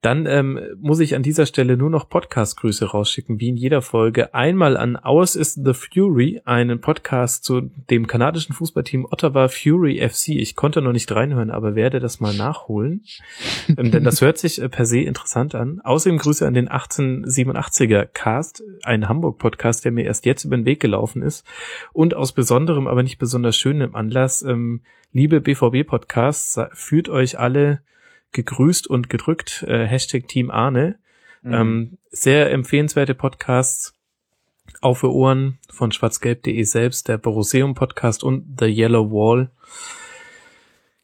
Dann 0.07 0.25
ähm, 0.25 0.57
muss 0.79 1.01
ich 1.01 1.15
an 1.15 1.21
dieser 1.21 1.45
Stelle 1.45 1.75
nur 1.75 1.89
noch 1.89 2.07
Podcast-Grüße 2.07 2.91
rausschicken, 2.91 3.41
wie 3.41 3.49
in 3.49 3.57
jeder 3.57 3.81
Folge. 3.81 4.33
Einmal 4.33 4.77
an 4.77 4.95
Ours 4.95 5.35
is 5.35 5.55
the 5.55 5.73
Fury, 5.73 6.41
einen 6.45 6.79
Podcast 6.79 7.43
zu 7.43 7.69
dem 7.89 8.07
kanadischen 8.07 8.55
Fußballteam 8.55 9.03
Ottawa 9.03 9.49
Fury 9.49 9.99
FC. 9.99 10.29
Ich 10.29 10.55
konnte 10.55 10.81
noch 10.81 10.93
nicht 10.93 11.11
reinhören, 11.11 11.51
aber 11.51 11.75
werde 11.75 11.99
das 11.99 12.21
mal 12.21 12.33
nachholen, 12.33 13.03
ähm, 13.67 13.91
denn 13.91 14.05
das 14.05 14.21
hört 14.21 14.37
sich 14.37 14.61
äh, 14.61 14.69
per 14.69 14.85
se 14.85 15.01
interessant 15.01 15.55
an. 15.55 15.81
Außerdem 15.83 16.19
Grüße 16.19 16.47
an 16.47 16.53
den 16.53 16.69
1887er 16.69 18.05
Cast, 18.05 18.63
ein 18.83 19.09
Hamburg-Podcast, 19.09 19.83
der 19.83 19.91
mir 19.91 20.05
erst 20.05 20.25
jetzt 20.25 20.45
über 20.45 20.55
den 20.55 20.65
Weg 20.65 20.79
gelaufen 20.79 21.21
ist 21.21 21.45
und 21.91 22.13
aus 22.13 22.31
besonderem, 22.31 22.87
aber 22.87 23.03
nicht 23.03 23.17
besonders 23.17 23.57
schönem 23.57 23.93
Anlass, 23.93 24.41
ähm, 24.41 24.83
liebe 25.11 25.41
BVB-Podcasts, 25.41 26.61
fühlt 26.71 27.09
euch 27.09 27.37
alle 27.39 27.81
gegrüßt 28.31 28.87
und 28.87 29.09
gedrückt, 29.09 29.63
äh, 29.67 29.85
Hashtag 29.85 30.27
Team 30.27 30.51
Arne. 30.51 30.99
Mhm. 31.41 31.53
Ähm, 31.53 31.97
sehr 32.09 32.51
empfehlenswerte 32.51 33.15
Podcasts 33.15 33.93
auf 34.81 34.99
für 34.99 35.13
Ohren 35.13 35.59
von 35.69 35.91
schwarzgelb.de 35.91 36.63
selbst, 36.63 37.07
der 37.07 37.17
Borosseum 37.17 37.73
Podcast 37.73 38.23
und 38.23 38.57
The 38.59 38.65
Yellow 38.65 39.11
Wall. 39.11 39.51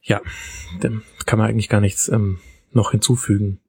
Ja, 0.01 0.21
dem 0.81 1.03
kann 1.25 1.39
man 1.39 1.49
eigentlich 1.49 1.69
gar 1.69 1.81
nichts 1.81 2.09
ähm, 2.09 2.39
noch 2.71 2.91
hinzufügen. 2.91 3.59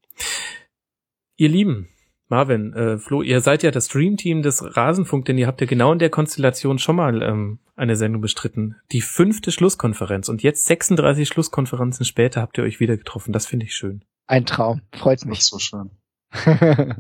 Ihr 1.37 1.49
Lieben, 1.49 1.89
Marvin, 2.29 2.73
äh, 2.73 2.99
Flo, 2.99 3.23
ihr 3.23 3.41
seid 3.41 3.63
ja 3.63 3.71
das 3.71 3.87
Streamteam 3.87 4.43
des 4.43 4.77
Rasenfunk, 4.77 5.27
denn 5.27 5.37
ihr 5.37 5.47
habt 5.47 5.61
ja 5.61 5.67
genau 5.67 5.93
in 5.93 5.99
der 5.99 6.11
Konstellation 6.11 6.79
schon 6.79 6.97
mal 6.97 7.23
ähm, 7.23 7.59
eine 7.77 7.97
Sendung 7.97 8.23
bestritten. 8.23 8.77
Die 8.93 9.03
fünfte 9.03 9.51
Schlusskonferenz 9.53 10.29
und 10.29 10.43
jetzt 10.43 10.65
36 10.67 11.29
Schlusskonferenzen 11.29 12.07
später 12.07 12.41
habt 12.41 12.57
ihr 12.59 12.65
euch 12.65 12.81
wieder 12.81 12.97
getroffen. 12.97 13.33
Das 13.33 13.47
finde 13.47 13.67
ich 13.67 13.75
schön. 13.75 14.05
Ein 14.27 14.47
Traum. 14.47 14.81
Freut 14.95 15.25
mich. 15.27 15.39
Das 15.39 15.45
ist 15.45 15.51
so 15.51 15.59
schön. 15.59 15.91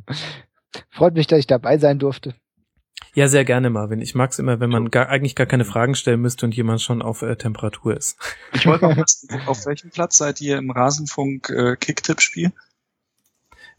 Freut 0.91 1.15
mich, 1.15 1.27
dass 1.27 1.39
ich 1.39 1.47
dabei 1.47 1.78
sein 1.78 1.99
durfte. 1.99 2.35
Ja, 3.15 3.28
sehr 3.28 3.44
gerne, 3.44 3.70
Marvin. 3.70 4.01
Ich 4.01 4.15
mag's 4.15 4.39
immer, 4.39 4.59
wenn 4.59 4.70
man 4.70 4.91
gar, 4.91 5.09
eigentlich 5.09 5.36
gar 5.36 5.47
keine 5.47 5.65
Fragen 5.65 5.94
stellen 5.94 6.20
müsste 6.20 6.47
und 6.47 6.55
jemand 6.55 6.83
schon 6.83 7.01
auf 7.01 7.23
äh, 7.23 7.36
Temperatur 7.36 7.97
ist. 7.97 8.19
Ich 8.53 8.67
wollte 8.67 8.89
noch 8.89 8.97
wissen, 8.97 9.28
auf 9.47 9.65
welchem 9.67 9.91
Platz 9.91 10.17
seid 10.17 10.41
ihr 10.41 10.59
im 10.59 10.70
Rasenfunk 10.70 11.49
äh, 11.51 11.77
Kicktipp-Spiel? 11.77 12.53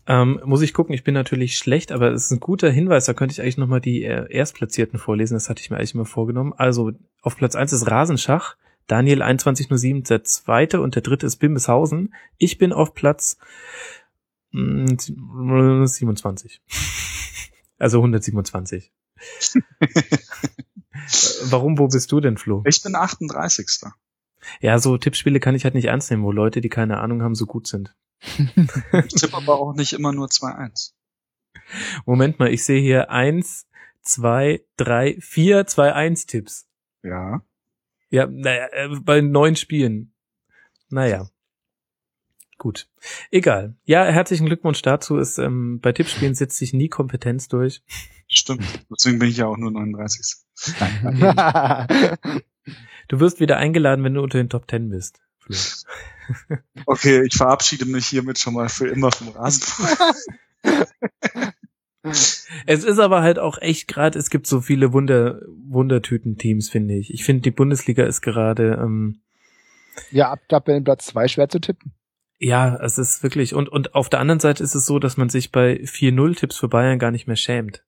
Ähm, 0.08 0.40
muss 0.46 0.62
ich 0.62 0.74
gucken, 0.74 0.94
ich 0.94 1.04
bin 1.04 1.16
natürlich 1.16 1.58
schlecht, 1.58 1.92
aber 1.92 2.12
es 2.12 2.26
ist 2.26 2.32
ein 2.32 2.40
guter 2.40 2.70
Hinweis, 2.70 3.06
da 3.06 3.14
könnte 3.14 3.34
ich 3.34 3.42
eigentlich 3.42 3.58
nochmal 3.58 3.82
die 3.82 4.04
äh, 4.04 4.32
Erstplatzierten 4.32 5.00
vorlesen, 5.00 5.34
das 5.34 5.50
hatte 5.50 5.62
ich 5.62 5.72
mir 5.72 5.78
eigentlich 5.78 5.96
immer 5.96 6.06
vorgenommen. 6.06 6.54
Also 6.54 6.92
auf 7.22 7.38
Platz 7.38 7.56
eins 7.56 7.74
ist 7.74 7.90
Rasenschach, 7.90 8.56
Daniel 8.88 9.20
2107 9.20 10.04
der 10.04 10.24
zweite 10.24 10.82
und 10.82 10.94
der 10.94 11.02
dritte 11.02 11.26
ist 11.26 11.38
Bimbeshausen. 11.38 12.14
Ich 12.38 12.60
bin 12.60 12.72
auf 12.72 12.94
Platz 12.94 13.38
mh, 14.52 14.96
mm, 15.10 15.88
27. 15.88 16.62
also 17.80 17.98
127. 17.98 18.92
Warum, 21.50 21.78
wo 21.78 21.88
bist 21.88 22.12
du 22.12 22.20
denn, 22.20 22.38
Flo? 22.38 22.64
Ich 22.68 22.84
bin 22.84 22.96
38. 22.96 23.68
Ja, 24.62 24.78
so 24.78 24.98
Tippspiele 24.98 25.40
kann 25.40 25.56
ich 25.56 25.64
halt 25.64 25.74
nicht 25.74 25.86
ernst 25.86 26.12
nehmen, 26.12 26.24
wo 26.24 26.32
Leute, 26.32 26.62
die 26.62 26.70
keine 26.70 27.00
Ahnung 27.00 27.24
haben, 27.24 27.34
so 27.36 27.46
gut 27.48 27.68
sind. 27.68 27.96
Ich 28.22 29.14
tippe 29.14 29.38
aber 29.38 29.60
auch 29.60 29.74
nicht 29.74 29.94
immer 29.94 30.12
nur 30.12 30.28
2-1. 30.28 30.94
Moment 32.06 32.40
mal, 32.40 32.52
ich 32.52 32.64
sehe 32.64 32.82
hier 32.82 33.10
1, 33.10 33.68
2, 34.02 34.64
3, 34.78 35.18
4 35.20 35.68
2-1 35.68 36.28
Tipps. 36.28 36.68
Ja. 37.04 37.42
Ja, 38.10 38.28
naja, 38.28 38.68
äh, 38.72 38.90
bei 39.02 39.22
neun 39.22 39.56
Spielen. 39.56 40.14
Naja. 40.90 41.28
Gut. 42.58 42.88
Egal. 43.32 43.76
Ja, 43.84 44.06
herzlichen 44.06 44.46
Glückwunsch 44.46 44.82
dazu. 44.82 45.18
Ist, 45.18 45.38
ähm, 45.38 45.80
bei 45.82 45.92
Tippspielen 45.92 46.36
setzt 46.36 46.58
sich 46.58 46.74
nie 46.74 46.88
Kompetenz 46.88 47.50
durch. 47.50 47.84
Stimmt. 48.28 48.64
Deswegen 48.90 49.20
bin 49.20 49.30
ich 49.30 49.38
ja 49.38 49.48
auch 49.48 49.58
nur 49.58 49.72
39. 49.72 50.38
du 53.10 53.20
wirst 53.20 53.40
wieder 53.40 53.58
eingeladen, 53.58 54.04
wenn 54.04 54.14
du 54.14 54.22
unter 54.22 54.38
den 54.38 54.50
Top 54.50 54.70
10 54.70 54.90
bist. 54.90 55.22
Okay, 56.88 57.24
ich 57.24 57.36
verabschiede 57.36 57.86
mich 57.86 58.08
hiermit 58.08 58.40
schon 58.40 58.56
mal 58.56 58.68
für 58.68 58.88
immer 58.88 59.12
vom 59.12 59.30
Rasenfunk. 59.30 60.16
Es 62.68 62.84
ist 62.84 63.00
aber 63.00 63.22
halt 63.24 63.40
auch 63.40 63.58
echt 63.60 63.88
gerade, 63.88 64.20
es 64.20 64.30
gibt 64.30 64.46
so 64.46 64.62
viele 64.62 64.94
Wunder, 64.94 65.42
Wundertüten-Teams, 65.68 66.70
finde 66.70 66.96
ich. 66.96 67.14
Ich 67.14 67.26
finde, 67.26 67.42
die 67.42 67.52
Bundesliga 67.52 68.04
ist 68.06 68.22
gerade. 68.22 68.80
Ähm, 68.82 69.22
ja, 70.12 70.32
ab 70.32 70.42
Tabellenplatz 70.48 71.08
zwei 71.08 71.28
schwer 71.28 71.50
zu 71.50 71.60
tippen. 71.60 71.94
Ja, 72.38 72.76
es 72.76 72.98
ist 72.98 73.24
wirklich. 73.24 73.54
Und, 73.56 73.70
und 73.70 73.96
auf 73.96 74.10
der 74.10 74.20
anderen 74.20 74.40
Seite 74.40 74.64
ist 74.64 74.76
es 74.76 74.86
so, 74.86 75.00
dass 75.00 75.18
man 75.18 75.30
sich 75.30 75.52
bei 75.52 75.82
4-0-Tipps 75.84 76.58
für 76.58 76.68
Bayern 76.68 77.00
gar 77.00 77.12
nicht 77.12 77.28
mehr 77.28 77.38
schämt. 77.38 77.84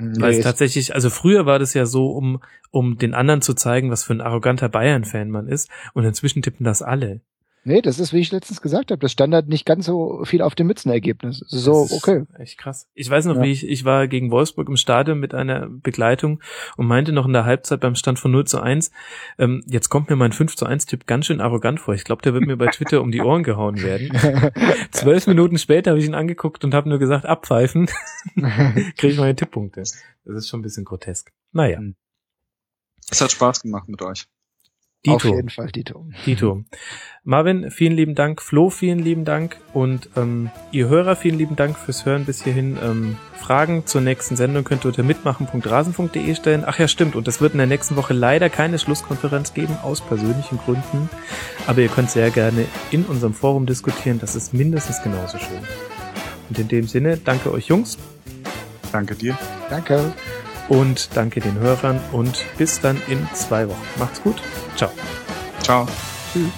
Nee, 0.00 0.20
Weil 0.20 0.34
es 0.34 0.44
tatsächlich, 0.44 0.94
also 0.94 1.10
früher 1.10 1.44
war 1.44 1.58
das 1.58 1.74
ja 1.74 1.84
so, 1.84 2.12
um, 2.12 2.40
um 2.70 2.98
den 2.98 3.14
anderen 3.14 3.42
zu 3.42 3.54
zeigen, 3.54 3.90
was 3.90 4.04
für 4.04 4.12
ein 4.12 4.20
arroganter 4.20 4.68
Bayern-Fan 4.68 5.28
man 5.28 5.48
ist. 5.48 5.68
Und 5.92 6.04
inzwischen 6.04 6.40
tippen 6.40 6.64
das 6.64 6.82
alle. 6.82 7.20
Nee, 7.68 7.82
das 7.82 7.98
ist, 7.98 8.14
wie 8.14 8.20
ich 8.20 8.32
letztens 8.32 8.62
gesagt 8.62 8.90
habe, 8.90 8.98
das 8.98 9.12
stand 9.12 9.34
halt 9.34 9.48
nicht 9.48 9.66
ganz 9.66 9.84
so 9.84 10.24
viel 10.24 10.40
auf 10.40 10.54
dem 10.54 10.68
Mützenergebnis. 10.68 11.44
So, 11.48 11.86
okay. 11.90 12.24
Echt 12.38 12.56
krass. 12.56 12.88
Ich 12.94 13.10
weiß 13.10 13.26
noch, 13.26 13.36
ja. 13.36 13.42
wie 13.42 13.52
ich, 13.52 13.68
ich 13.68 13.84
war 13.84 14.08
gegen 14.08 14.30
Wolfsburg 14.30 14.70
im 14.70 14.76
Stadion 14.76 15.20
mit 15.20 15.34
einer 15.34 15.68
Begleitung 15.68 16.40
und 16.78 16.86
meinte 16.86 17.12
noch 17.12 17.26
in 17.26 17.34
der 17.34 17.44
Halbzeit 17.44 17.80
beim 17.80 17.94
Stand 17.94 18.18
von 18.18 18.30
0 18.30 18.46
zu 18.46 18.62
1, 18.62 18.90
ähm, 19.38 19.62
jetzt 19.66 19.90
kommt 19.90 20.08
mir 20.08 20.16
mein 20.16 20.32
5 20.32 20.56
zu 20.56 20.64
1 20.64 20.86
Tipp 20.86 21.06
ganz 21.06 21.26
schön 21.26 21.42
arrogant 21.42 21.78
vor. 21.78 21.92
Ich 21.92 22.04
glaube, 22.04 22.22
der 22.22 22.32
wird 22.32 22.46
mir 22.46 22.56
bei 22.56 22.68
Twitter 22.68 23.02
um 23.02 23.10
die 23.10 23.20
Ohren 23.20 23.42
gehauen 23.42 23.82
werden. 23.82 24.12
Zwölf 24.90 25.26
Minuten 25.26 25.58
später 25.58 25.90
habe 25.90 26.00
ich 26.00 26.06
ihn 26.06 26.14
angeguckt 26.14 26.64
und 26.64 26.72
habe 26.72 26.88
nur 26.88 26.98
gesagt, 26.98 27.26
abpfeifen. 27.26 27.90
Kriege 28.96 29.08
ich 29.08 29.18
meine 29.18 29.36
Tipppunkte. 29.36 29.80
Das 29.80 29.94
ist 30.24 30.48
schon 30.48 30.60
ein 30.60 30.62
bisschen 30.62 30.86
grotesk. 30.86 31.32
Naja. 31.52 31.82
Es 33.10 33.20
hat 33.20 33.30
Spaß 33.30 33.60
gemacht 33.60 33.90
mit 33.90 34.00
euch. 34.00 34.26
Dito. 35.06 35.14
Auf 35.14 35.24
jeden 35.24 35.48
Fall, 35.48 35.68
Dito. 35.68 36.08
Dito. 36.26 36.64
Marvin, 37.22 37.70
vielen 37.70 37.92
lieben 37.92 38.14
Dank. 38.16 38.42
Flo, 38.42 38.68
vielen 38.68 38.98
lieben 38.98 39.24
Dank. 39.24 39.56
Und 39.72 40.08
ähm, 40.16 40.50
ihr 40.72 40.88
Hörer, 40.88 41.14
vielen 41.14 41.38
lieben 41.38 41.54
Dank 41.54 41.78
fürs 41.78 42.04
Hören 42.04 42.24
bis 42.24 42.42
hierhin. 42.42 42.76
Ähm, 42.82 43.16
Fragen 43.36 43.86
zur 43.86 44.00
nächsten 44.00 44.34
Sendung 44.34 44.64
könnt 44.64 44.84
ihr 44.84 44.88
unter 44.88 45.04
mitmachen.rasen.de 45.04 46.34
stellen. 46.34 46.64
Ach 46.66 46.78
ja, 46.78 46.88
stimmt. 46.88 47.14
Und 47.14 47.28
es 47.28 47.40
wird 47.40 47.52
in 47.52 47.58
der 47.58 47.68
nächsten 47.68 47.94
Woche 47.94 48.12
leider 48.12 48.50
keine 48.50 48.78
Schlusskonferenz 48.78 49.54
geben, 49.54 49.76
aus 49.82 50.00
persönlichen 50.00 50.58
Gründen. 50.58 51.08
Aber 51.68 51.80
ihr 51.80 51.88
könnt 51.88 52.10
sehr 52.10 52.30
gerne 52.30 52.64
in 52.90 53.04
unserem 53.04 53.34
Forum 53.34 53.66
diskutieren. 53.66 54.18
Das 54.18 54.34
ist 54.34 54.52
mindestens 54.52 55.00
genauso 55.02 55.38
schön. 55.38 55.60
Und 56.48 56.58
in 56.58 56.66
dem 56.66 56.88
Sinne, 56.88 57.18
danke 57.18 57.52
euch 57.52 57.68
Jungs. 57.68 57.98
Danke 58.90 59.14
dir. 59.14 59.38
Danke. 59.70 60.12
Und 60.68 61.10
danke 61.14 61.40
den 61.40 61.58
Hörern 61.58 62.00
und 62.12 62.44
bis 62.58 62.80
dann 62.80 63.00
in 63.08 63.26
zwei 63.34 63.68
Wochen. 63.68 63.86
Macht's 63.98 64.22
gut. 64.22 64.36
Ciao. 64.76 64.90
Ciao. 65.62 65.86
Tschüss. 66.32 66.50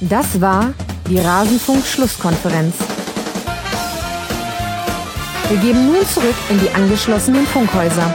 Das 0.00 0.40
war 0.40 0.74
die 1.08 1.18
Rasenfunk-Schlusskonferenz. 1.18 2.74
Wir 5.48 5.58
geben 5.58 5.86
nun 5.86 6.06
zurück 6.06 6.34
in 6.50 6.60
die 6.60 6.70
angeschlossenen 6.70 7.46
Funkhäuser. 7.46 8.14